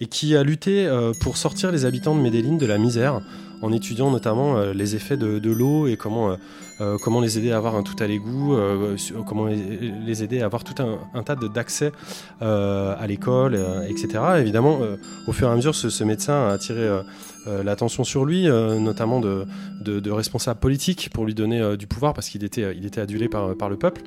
et 0.00 0.06
qui 0.06 0.36
a 0.36 0.42
lutté 0.42 0.88
pour 1.20 1.36
sortir 1.36 1.70
les 1.70 1.84
habitants 1.84 2.14
de 2.14 2.20
Medellín 2.20 2.56
de 2.56 2.66
la 2.66 2.78
misère, 2.78 3.20
en 3.62 3.72
étudiant 3.72 4.10
notamment 4.10 4.60
les 4.72 4.96
effets 4.96 5.16
de, 5.16 5.52
l'eau 5.52 5.86
et 5.86 5.96
comment, 5.96 6.36
comment 7.02 7.20
les 7.20 7.38
aider 7.38 7.52
à 7.52 7.56
avoir 7.56 7.76
un 7.76 7.82
tout 7.82 7.94
à 8.02 8.06
l'égout, 8.06 8.56
comment 9.26 9.46
les, 9.46 10.24
aider 10.24 10.42
à 10.42 10.46
avoir 10.46 10.64
tout 10.64 10.74
un, 10.82 11.22
tas 11.22 11.36
d'accès 11.36 11.92
à 12.40 13.04
l'école, 13.06 13.58
etc. 13.88 14.24
Évidemment, 14.38 14.80
au 15.26 15.32
fur 15.32 15.48
et 15.48 15.52
à 15.52 15.54
mesure, 15.54 15.74
ce, 15.74 15.88
ce 15.88 16.04
médecin 16.04 16.48
a 16.48 16.52
attiré 16.52 16.88
l'attention 17.46 18.04
sur 18.04 18.24
lui, 18.24 18.48
euh, 18.48 18.78
notamment 18.78 19.20
de, 19.20 20.10
responsables 20.10 20.60
politiques 20.60 21.10
pour 21.12 21.24
lui 21.24 21.34
donner 21.34 21.60
euh, 21.60 21.76
du 21.76 21.86
pouvoir 21.86 22.14
parce 22.14 22.28
qu'il 22.28 22.44
était, 22.44 22.64
adulé 23.00 23.28
par, 23.28 23.68
le 23.68 23.76
peuple 23.76 24.02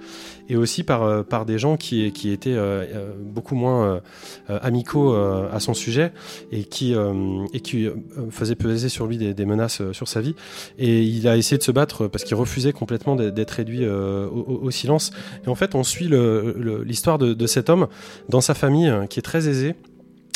et 0.50 0.56
aussi 0.56 0.84
par, 0.84 1.04
euh, 1.04 1.24
des 1.46 1.58
gens 1.58 1.78
qui, 1.78 2.06
étaient 2.06 2.52
euh, 2.52 2.86
euh, 2.94 3.14
beaucoup 3.20 3.56
moins 3.56 3.86
euh, 3.86 4.00
euh, 4.50 4.60
amicaux 4.62 5.14
euh, 5.14 5.50
à 5.52 5.60
son 5.60 5.74
sujet 5.74 6.12
et 6.52 6.64
qui, 6.64 6.94
euh, 6.94 7.14
euh, 7.14 7.92
faisaient 8.30 8.56
peser 8.56 8.90
sur 8.90 9.08
lui 9.08 9.18
des, 9.18 9.46
menaces 9.46 9.82
euh, 9.82 9.94
sur 9.94 10.08
sa 10.08 10.22
vie. 10.22 10.36
Et 10.78 11.04
il 11.04 11.28
a 11.28 11.38
essayé 11.38 11.58
de 11.58 11.64
se 11.64 11.72
battre 11.72 12.08
parce 12.08 12.24
qu'il 12.24 12.36
refusait 12.36 12.74
complètement 12.74 13.16
d'être- 13.16 13.56
réduit 13.56 13.86
euh, 13.86 14.28
au, 14.28 14.70
silence. 14.72 15.12
Et 15.46 15.50
en 15.50 15.56
fait, 15.56 15.76
on 15.76 15.84
suit 15.84 16.10
l'histoire 16.86 17.18
de, 17.18 17.48
cet 17.48 17.70
homme 17.70 17.88
dans 18.30 18.42
sa 18.42 18.54
famille 18.54 18.90
euh, 18.90 19.06
qui 19.06 19.20
est 19.20 19.24
très 19.24 19.48
aisée 19.48 19.76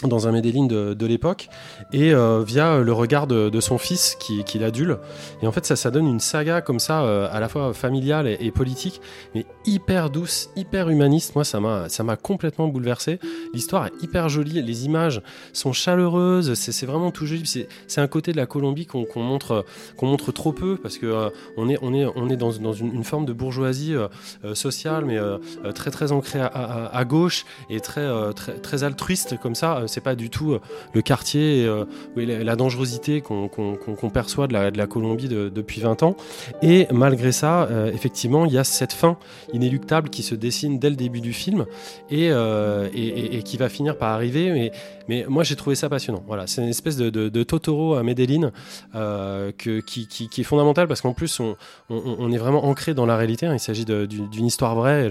dans 0.08 0.28
un 0.28 0.32
Medellín 0.32 0.68
de, 0.68 0.94
de 0.94 1.06
l'époque 1.06 1.50
et 1.92 2.14
euh, 2.14 2.44
via 2.44 2.80
le 2.80 2.94
regard 2.94 3.28
de, 3.28 3.60
son 3.60 3.78
fils 3.78 4.16
qui, 4.20 4.60
l'adule. 4.60 4.98
Et 5.42 5.48
en 5.48 5.52
fait 5.52 5.66
ça 5.66 5.76
ça 5.76 5.92
donne 5.92 6.08
une 6.08 6.20
saga 6.20 6.62
comme 6.62 6.80
ça 6.80 7.04
euh, 7.04 7.28
à 7.32 7.40
la 7.40 7.50
fois 7.50 7.74
familiale 7.74 8.28
et, 8.28 8.52
politique 8.52 9.02
mais 9.36 9.46
hyper 9.66 10.10
douce 10.10 10.50
hyper 10.56 10.90
humaniste. 10.90 11.36
Moi 11.36 11.44
ça 11.44 11.60
m'a 11.60 12.16
complètement 12.16 12.68
bouleversé. 12.68 13.20
L'histoire 13.54 13.88
est 13.88 14.04
hyper 14.04 14.30
jolie 14.30 14.62
les 14.62 14.86
images 14.86 15.22
sont 15.54 15.74
chaleureuses 15.74 16.54
c'est 16.54 16.86
vraiment 16.86 17.12
tout 17.12 17.26
joli 17.26 17.46
c'est 17.88 18.02
un 18.02 18.08
côté 18.08 18.32
de 18.32 18.38
la 18.38 18.46
Colombie 18.46 18.86
qu'on 18.86 19.06
montre 19.16 19.66
qu'on 19.98 20.08
montre 20.08 20.32
trop 20.32 20.52
peu 20.52 20.78
parce 20.78 20.98
que 20.98 21.06
euh, 21.06 21.30
on 21.58 21.70
est 21.70 21.78
on 21.82 21.94
est 21.94 22.06
on 22.16 22.30
est 22.30 22.38
dans, 22.38 22.52
dans 22.54 22.74
une, 22.74 23.04
forme 23.04 23.26
de 23.26 23.34
bourgeoisie 23.34 23.96
euh, 23.96 24.08
euh, 24.44 24.56
sociale 24.56 25.06
mais 25.06 25.18
euh, 25.18 25.38
euh, 25.66 25.72
très 25.72 25.92
très 25.92 26.12
ancrée 26.12 26.40
à, 26.42 27.06
gauche 27.06 27.46
et 27.70 27.80
très 27.80 28.02
euh, 28.02 28.34
très 28.34 28.54
très 28.54 28.84
altruiste 28.84 29.38
comme 29.40 29.56
ça. 29.56 29.78
Euh, 29.78 29.88
c'est 29.88 30.02
pas 30.02 30.16
du 30.16 30.30
tout 30.30 30.54
euh, 30.54 30.62
le 30.94 31.02
quartier 31.02 31.70
euh, 32.18 32.44
la, 32.44 32.56
dangerosité 32.56 33.22
qu'on 33.22 34.10
perçoit 34.14 34.48
de 34.48 34.54
la, 34.54 34.88
Colombie 34.88 35.28
de- 35.28 35.50
depuis 35.50 35.82
20 35.82 36.04
ans. 36.04 36.16
Et 36.62 36.88
malgré 36.92 37.32
ça 37.32 37.64
euh, 37.64 37.92
effectivement 37.94 38.46
il 38.46 38.54
y 38.54 38.58
a 38.58 38.64
cette 38.64 38.94
fin 38.94 39.18
inéluctable 39.54 40.10
qui 40.10 40.24
se 40.24 40.36
dessine 40.36 40.80
dès 40.80 40.90
le 40.90 40.96
début 40.96 41.22
du 41.22 41.34
film 41.34 41.66
et, 42.10 42.30
euh, 42.32 42.88
qui 42.90 43.58
va 43.58 43.70
finir 43.70 43.98
par 43.98 44.10
arriver 44.10 44.72
mais 45.10 45.26
moi 45.28 45.44
j'ai 45.44 45.56
trouvé 45.56 45.76
ça 45.76 45.90
passionnant. 45.90 46.24
Voilà 46.28 46.46
c'est 46.46 46.62
une 46.62 46.70
espèce 46.70 46.96
de, 46.96 47.44
Totoro 47.44 47.96
à 47.96 48.04
Medellín 48.04 48.52
euh, 48.94 49.52
qui, 49.52 50.30
est 50.38 50.44
fondamental 50.44 50.88
parce 50.88 51.02
qu'en 51.02 51.14
plus 51.14 51.42
on, 51.90 52.32
est 52.32 52.38
vraiment 52.38 52.66
ancré 52.66 52.94
dans 52.94 53.08
la 53.08 53.18
réalité 53.18 53.48
hein. 53.48 53.56
il 53.56 53.60
s'agit 53.60 53.86
d'une 53.86 54.46
histoire 54.46 54.76
vraie 54.76 55.10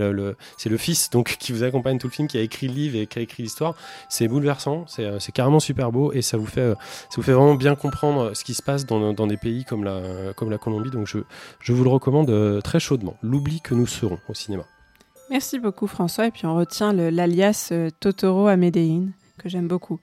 c'est 0.56 0.68
le 0.68 0.76
fils 0.76 1.10
donc 1.10 1.36
qui 1.40 1.50
vous 1.50 1.64
accompagne 1.64 1.98
tout 1.98 2.06
le 2.06 2.12
film 2.12 2.28
qui 2.28 2.38
a 2.38 2.42
écrit 2.42 2.68
le 2.68 2.74
livre 2.74 2.96
et 2.96 3.06
qui 3.08 3.18
a 3.18 3.22
écrit 3.22 3.42
l'histoire. 3.42 3.74
C'est 4.08 4.28
bouleversant 4.28 4.84
c'est 4.86 5.04
euh, 5.04 5.18
carrément 5.34 5.60
super 5.60 5.90
beau 5.90 6.12
et 6.12 6.22
ça 6.22 6.36
vous 6.36 6.46
fait 6.46 6.60
euh, 6.60 6.74
ça 7.10 7.16
vous 7.16 7.22
fait 7.22 7.32
vraiment 7.32 7.56
bien 7.56 7.74
comprendre 7.74 8.34
ce 8.34 8.44
qui 8.44 8.54
se 8.54 8.62
passe 8.62 8.86
dans, 8.86 9.26
des 9.26 9.36
pays 9.36 9.64
comme 9.64 9.82
la, 9.82 10.32
Colombie. 10.58 10.90
Donc 10.90 11.08
je, 11.08 11.72
vous 11.72 11.82
le 11.82 11.90
recommande 11.90 12.62
très 12.62 12.78
chaudement. 12.78 13.16
L'oubli 13.22 13.60
que 13.60 13.74
nous 13.74 13.86
serons 13.86 14.18
au 14.28 14.34
cinéma. 14.34 14.62
Merci 15.28 15.58
beaucoup 15.58 15.88
François. 15.88 16.28
Et 16.28 16.30
puis 16.30 16.46
on 16.46 16.54
retient 16.54 16.92
l'alias 16.92 17.72
Totoro 18.00 18.46
à 18.46 18.56
Medellín, 18.56 19.12
que 19.48 19.52
j'aime 19.52 19.68
beaucoup. 19.68 19.98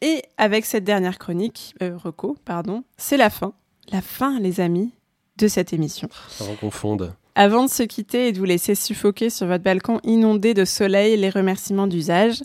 Et 0.00 0.22
avec 0.38 0.64
cette 0.64 0.84
dernière 0.84 1.18
chronique, 1.18 1.74
euh, 1.82 1.96
Reco, 1.96 2.36
pardon, 2.44 2.84
c'est 2.96 3.16
la 3.16 3.30
fin. 3.30 3.52
La 3.92 4.00
fin, 4.02 4.38
les 4.40 4.60
amis, 4.60 4.90
de 5.38 5.48
cette 5.48 5.72
émission. 5.72 6.08
avant 6.40 6.54
qu'on 6.54 6.70
fonde 6.70 7.14
Avant 7.34 7.64
de 7.64 7.70
se 7.70 7.82
quitter 7.82 8.28
et 8.28 8.32
de 8.32 8.38
vous 8.38 8.44
laisser 8.44 8.74
suffoquer 8.74 9.30
sur 9.30 9.46
votre 9.46 9.62
balcon 9.64 10.00
inondé 10.04 10.54
de 10.54 10.64
soleil, 10.64 11.16
les 11.16 11.30
remerciements 11.30 11.86
d'usage. 11.86 12.42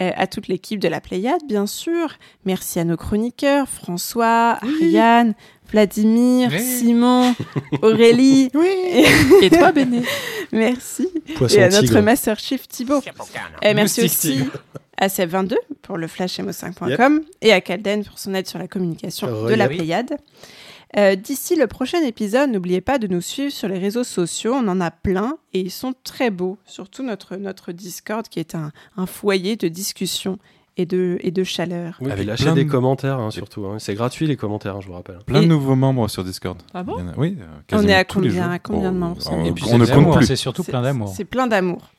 euh, 0.00 0.10
à 0.14 0.26
toute 0.28 0.46
l'équipe 0.46 0.78
de 0.78 0.86
la 0.88 1.00
Pléiade, 1.00 1.40
bien 1.48 1.66
sûr. 1.66 2.12
Merci 2.44 2.78
à 2.78 2.84
nos 2.84 2.96
chroniqueurs, 2.96 3.68
François, 3.68 4.58
Ariane, 4.62 5.34
Vladimir, 5.72 6.50
Oui. 6.52 6.60
Simon, 6.60 7.34
Aurélie. 7.82 8.48
Oui. 8.54 9.04
Et 9.42 9.50
toi, 9.50 9.72
Béné 9.72 10.02
Merci. 10.52 11.08
Poisson 11.36 11.58
et 11.58 11.62
à 11.64 11.68
notre 11.68 11.80
tigre. 11.82 12.00
Master 12.02 12.38
Chief 12.38 12.66
Thibaut. 12.68 13.02
Et 13.62 13.74
merci 13.74 14.02
aussi 14.02 14.34
tigre. 14.38 14.52
À 14.98 15.06
Seb22 15.08 15.54
pour 15.82 15.96
le 15.96 16.06
flashmo5.com 16.06 17.22
et 17.42 17.52
à 17.52 17.60
Calden 17.60 18.04
pour 18.04 18.18
son 18.18 18.34
aide 18.34 18.46
sur 18.48 18.58
la 18.58 18.68
communication 18.68 19.46
de 19.46 19.54
la. 19.54 19.68
Pléiade. 19.68 20.16
Euh, 20.96 21.14
D'ici 21.16 21.54
le 21.54 21.66
prochain 21.66 22.02
épisode, 22.02 22.50
n'oubliez 22.50 22.80
pas 22.80 22.98
de 22.98 23.06
nous 23.06 23.20
suivre 23.20 23.52
sur 23.52 23.68
les 23.68 23.78
réseaux 23.78 24.04
sociaux. 24.04 24.54
On 24.54 24.66
en 24.68 24.80
a 24.80 24.90
plein 24.90 25.36
et 25.52 25.60
ils 25.60 25.70
sont 25.70 25.92
très 26.02 26.30
beaux. 26.30 26.56
Surtout 26.64 27.02
notre, 27.02 27.36
notre 27.36 27.72
Discord 27.72 28.26
qui 28.28 28.40
est 28.40 28.54
un, 28.54 28.72
un 28.96 29.04
foyer 29.06 29.56
de 29.56 29.68
discussion 29.68 30.38
et 30.78 30.86
de, 30.86 31.18
et 31.20 31.30
de 31.30 31.44
chaleur. 31.44 31.98
oui, 32.00 32.10
Avec 32.10 32.28
plein 32.36 32.54
des 32.54 32.64
de- 32.64 32.70
commentaires 32.70 33.18
hein, 33.18 33.30
surtout 33.32 33.66
hein. 33.66 33.76
c'est 33.80 33.94
gratuit 33.94 34.26
les 34.28 34.36
commentaires 34.36 34.76
hein, 34.76 34.80
je 34.80 34.86
vous 34.86 34.92
rappelle 34.94 35.18
Plein 35.26 35.40
Et- 35.40 35.44
de 35.44 35.48
nouveaux 35.50 35.74
membres 35.74 36.08
sur 36.08 36.22
Discord. 36.24 36.56
Ah 36.72 36.84
bon 36.84 36.96
a- 36.96 37.12
Oui, 37.18 37.36
euh, 37.40 37.76
On 37.76 37.86
est 37.86 37.92
à 37.94 38.04
tous 38.04 38.20
les 38.20 38.28
combien- 38.28 38.44
jours. 38.44 38.52
à 38.52 38.58
combien 38.60 38.92
de 38.92 38.96
membres, 38.98 39.20
ça 39.20 39.30
on, 39.32 39.44
Et 39.44 39.52
puis 39.52 39.64
on 39.66 39.70
c'est 39.72 39.78
ne 39.78 40.04
compte 40.04 40.16
plus. 40.16 40.26
C'est 40.26 40.36
surtout 40.36 40.62
plein 40.64 40.80
d'amour. 40.80 41.12
C'est 41.14 41.24
plein 41.24 41.46
d'amour. 41.48 41.90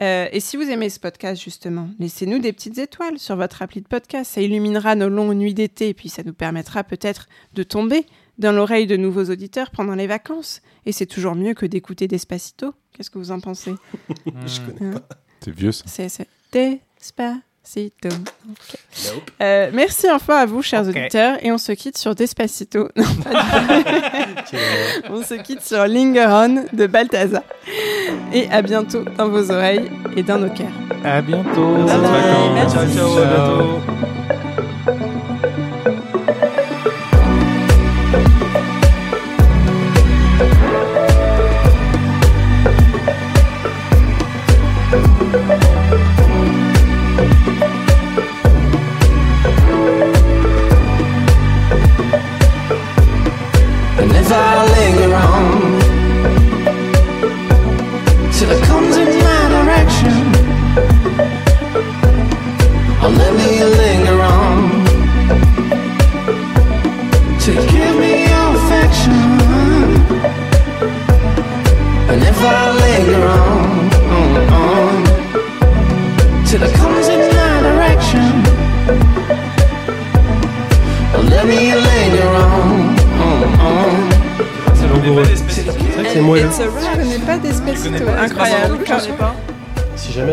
Euh, 0.00 0.28
et 0.32 0.40
si 0.40 0.56
vous 0.56 0.62
aimez 0.62 0.88
ce 0.88 1.00
podcast, 1.00 1.42
justement, 1.42 1.90
laissez-nous 1.98 2.38
des 2.38 2.52
petites 2.52 2.78
étoiles 2.78 3.18
sur 3.18 3.36
votre 3.36 3.62
appli 3.62 3.82
de 3.82 3.88
podcast. 3.88 4.32
Ça 4.32 4.40
illuminera 4.40 4.94
nos 4.94 5.08
longues 5.08 5.36
nuits 5.36 5.54
d'été 5.54 5.88
et 5.88 5.94
puis 5.94 6.08
ça 6.08 6.22
nous 6.22 6.32
permettra 6.32 6.84
peut-être 6.84 7.28
de 7.54 7.62
tomber 7.62 8.06
dans 8.38 8.52
l'oreille 8.52 8.86
de 8.86 8.96
nouveaux 8.96 9.24
auditeurs 9.24 9.70
pendant 9.70 9.94
les 9.94 10.06
vacances. 10.06 10.62
Et 10.86 10.92
c'est 10.92 11.06
toujours 11.06 11.34
mieux 11.34 11.54
que 11.54 11.66
d'écouter 11.66 12.08
Despacito. 12.08 12.74
Qu'est-ce 12.92 13.10
que 13.10 13.18
vous 13.18 13.30
en 13.30 13.40
pensez? 13.40 13.74
Je 14.46 14.60
connais 14.60 14.96
Hein? 14.96 15.02
C'est 15.40 15.54
vieux 15.54 15.72
ça. 15.72 15.84
C'est 16.52 17.49
c'est 17.62 17.92
Despacito. 18.02 18.24
Ok. 18.48 18.78
Euh, 19.42 19.70
merci 19.72 20.10
enfin 20.10 20.36
à 20.38 20.46
vous, 20.46 20.62
chers 20.62 20.88
auditeurs. 20.88 21.36
Et 21.42 21.52
on 21.52 21.58
se 21.58 21.72
quitte 21.72 21.96
sur 21.98 22.14
Despacito. 22.14 22.88
Non, 22.96 23.04
pas 23.22 23.30
du- 24.50 24.56
on 25.10 25.22
se 25.22 25.34
quitte 25.34 25.62
sur 25.62 25.86
Linger 25.86 26.26
On 26.28 26.64
de 26.76 26.86
Balthazar. 26.86 27.42
Et 28.32 28.48
à 28.50 28.62
bientôt 28.62 29.04
dans 29.16 29.28
vos 29.28 29.50
oreilles 29.50 29.90
et 30.16 30.22
dans 30.22 30.38
nos 30.38 30.50
cœurs. 30.50 30.66
À 31.04 31.20
bientôt. 31.22 31.74
Bye 31.74 31.84
Bonnes 31.84 32.02
bye. 32.02 32.10
vacances. 32.10 32.54
Merci. 32.54 32.96
ciao 32.96 33.16
ciao 33.16 34.59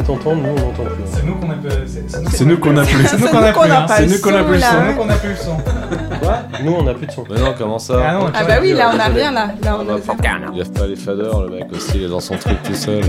T'entends, 0.07 0.37
nous 0.37 0.49
on 0.49 0.53
n'entend 0.55 0.83
plus. 0.85 1.03
C'est 1.05 1.25
nous 1.25 1.35
qu'on 1.35 1.49
a 1.49 1.55
plus. 1.55 1.69
C'est 2.29 2.45
nous 2.45 2.57
qu'on 2.57 2.77
a 2.77 2.85
plus. 2.85 3.05
C'est 3.07 3.17
nous 3.17 3.27
qu'on 3.27 3.37
a 3.43 3.51
plus. 3.51 3.97
C'est 3.97 4.07
nous 4.07 4.21
qu'on 4.21 4.35
a 4.35 4.43
plus 4.43 4.53
le 4.53 4.59
C'est 4.61 4.65
son. 4.65 4.85
nous 4.85 4.93
qu'on 4.95 5.09
a 5.09 5.15
plus 5.15 5.29
le 5.29 5.35
son. 5.35 5.57
Quoi? 6.21 6.37
Nous 6.63 6.71
on 6.71 6.83
n'a 6.83 6.93
plus 6.93 7.07
de 7.07 7.11
son. 7.11 7.23
Mais 7.29 7.39
non, 7.41 7.53
comment 7.57 7.77
ça? 7.77 7.95
Ah 8.07 8.13
non, 8.13 8.31
Ah 8.33 8.43
bah 8.45 8.53
oui, 8.61 8.71
là 8.71 8.91
on 8.95 8.99
a 8.99 9.07
rien 9.07 9.31
là. 9.31 9.47
Là 9.61 9.77
on 9.77 9.81
a 9.81 9.99
Il 10.53 10.57
lève 10.59 10.71
pas 10.71 10.87
les 10.87 10.95
faders, 10.95 11.41
le 11.41 11.49
mec 11.49 11.65
aussi, 11.73 11.91
il 11.95 12.03
est 12.03 12.07
dans 12.09 12.21
son 12.21 12.37
truc 12.37 12.63
tout 12.63 12.73
seul. 12.73 13.03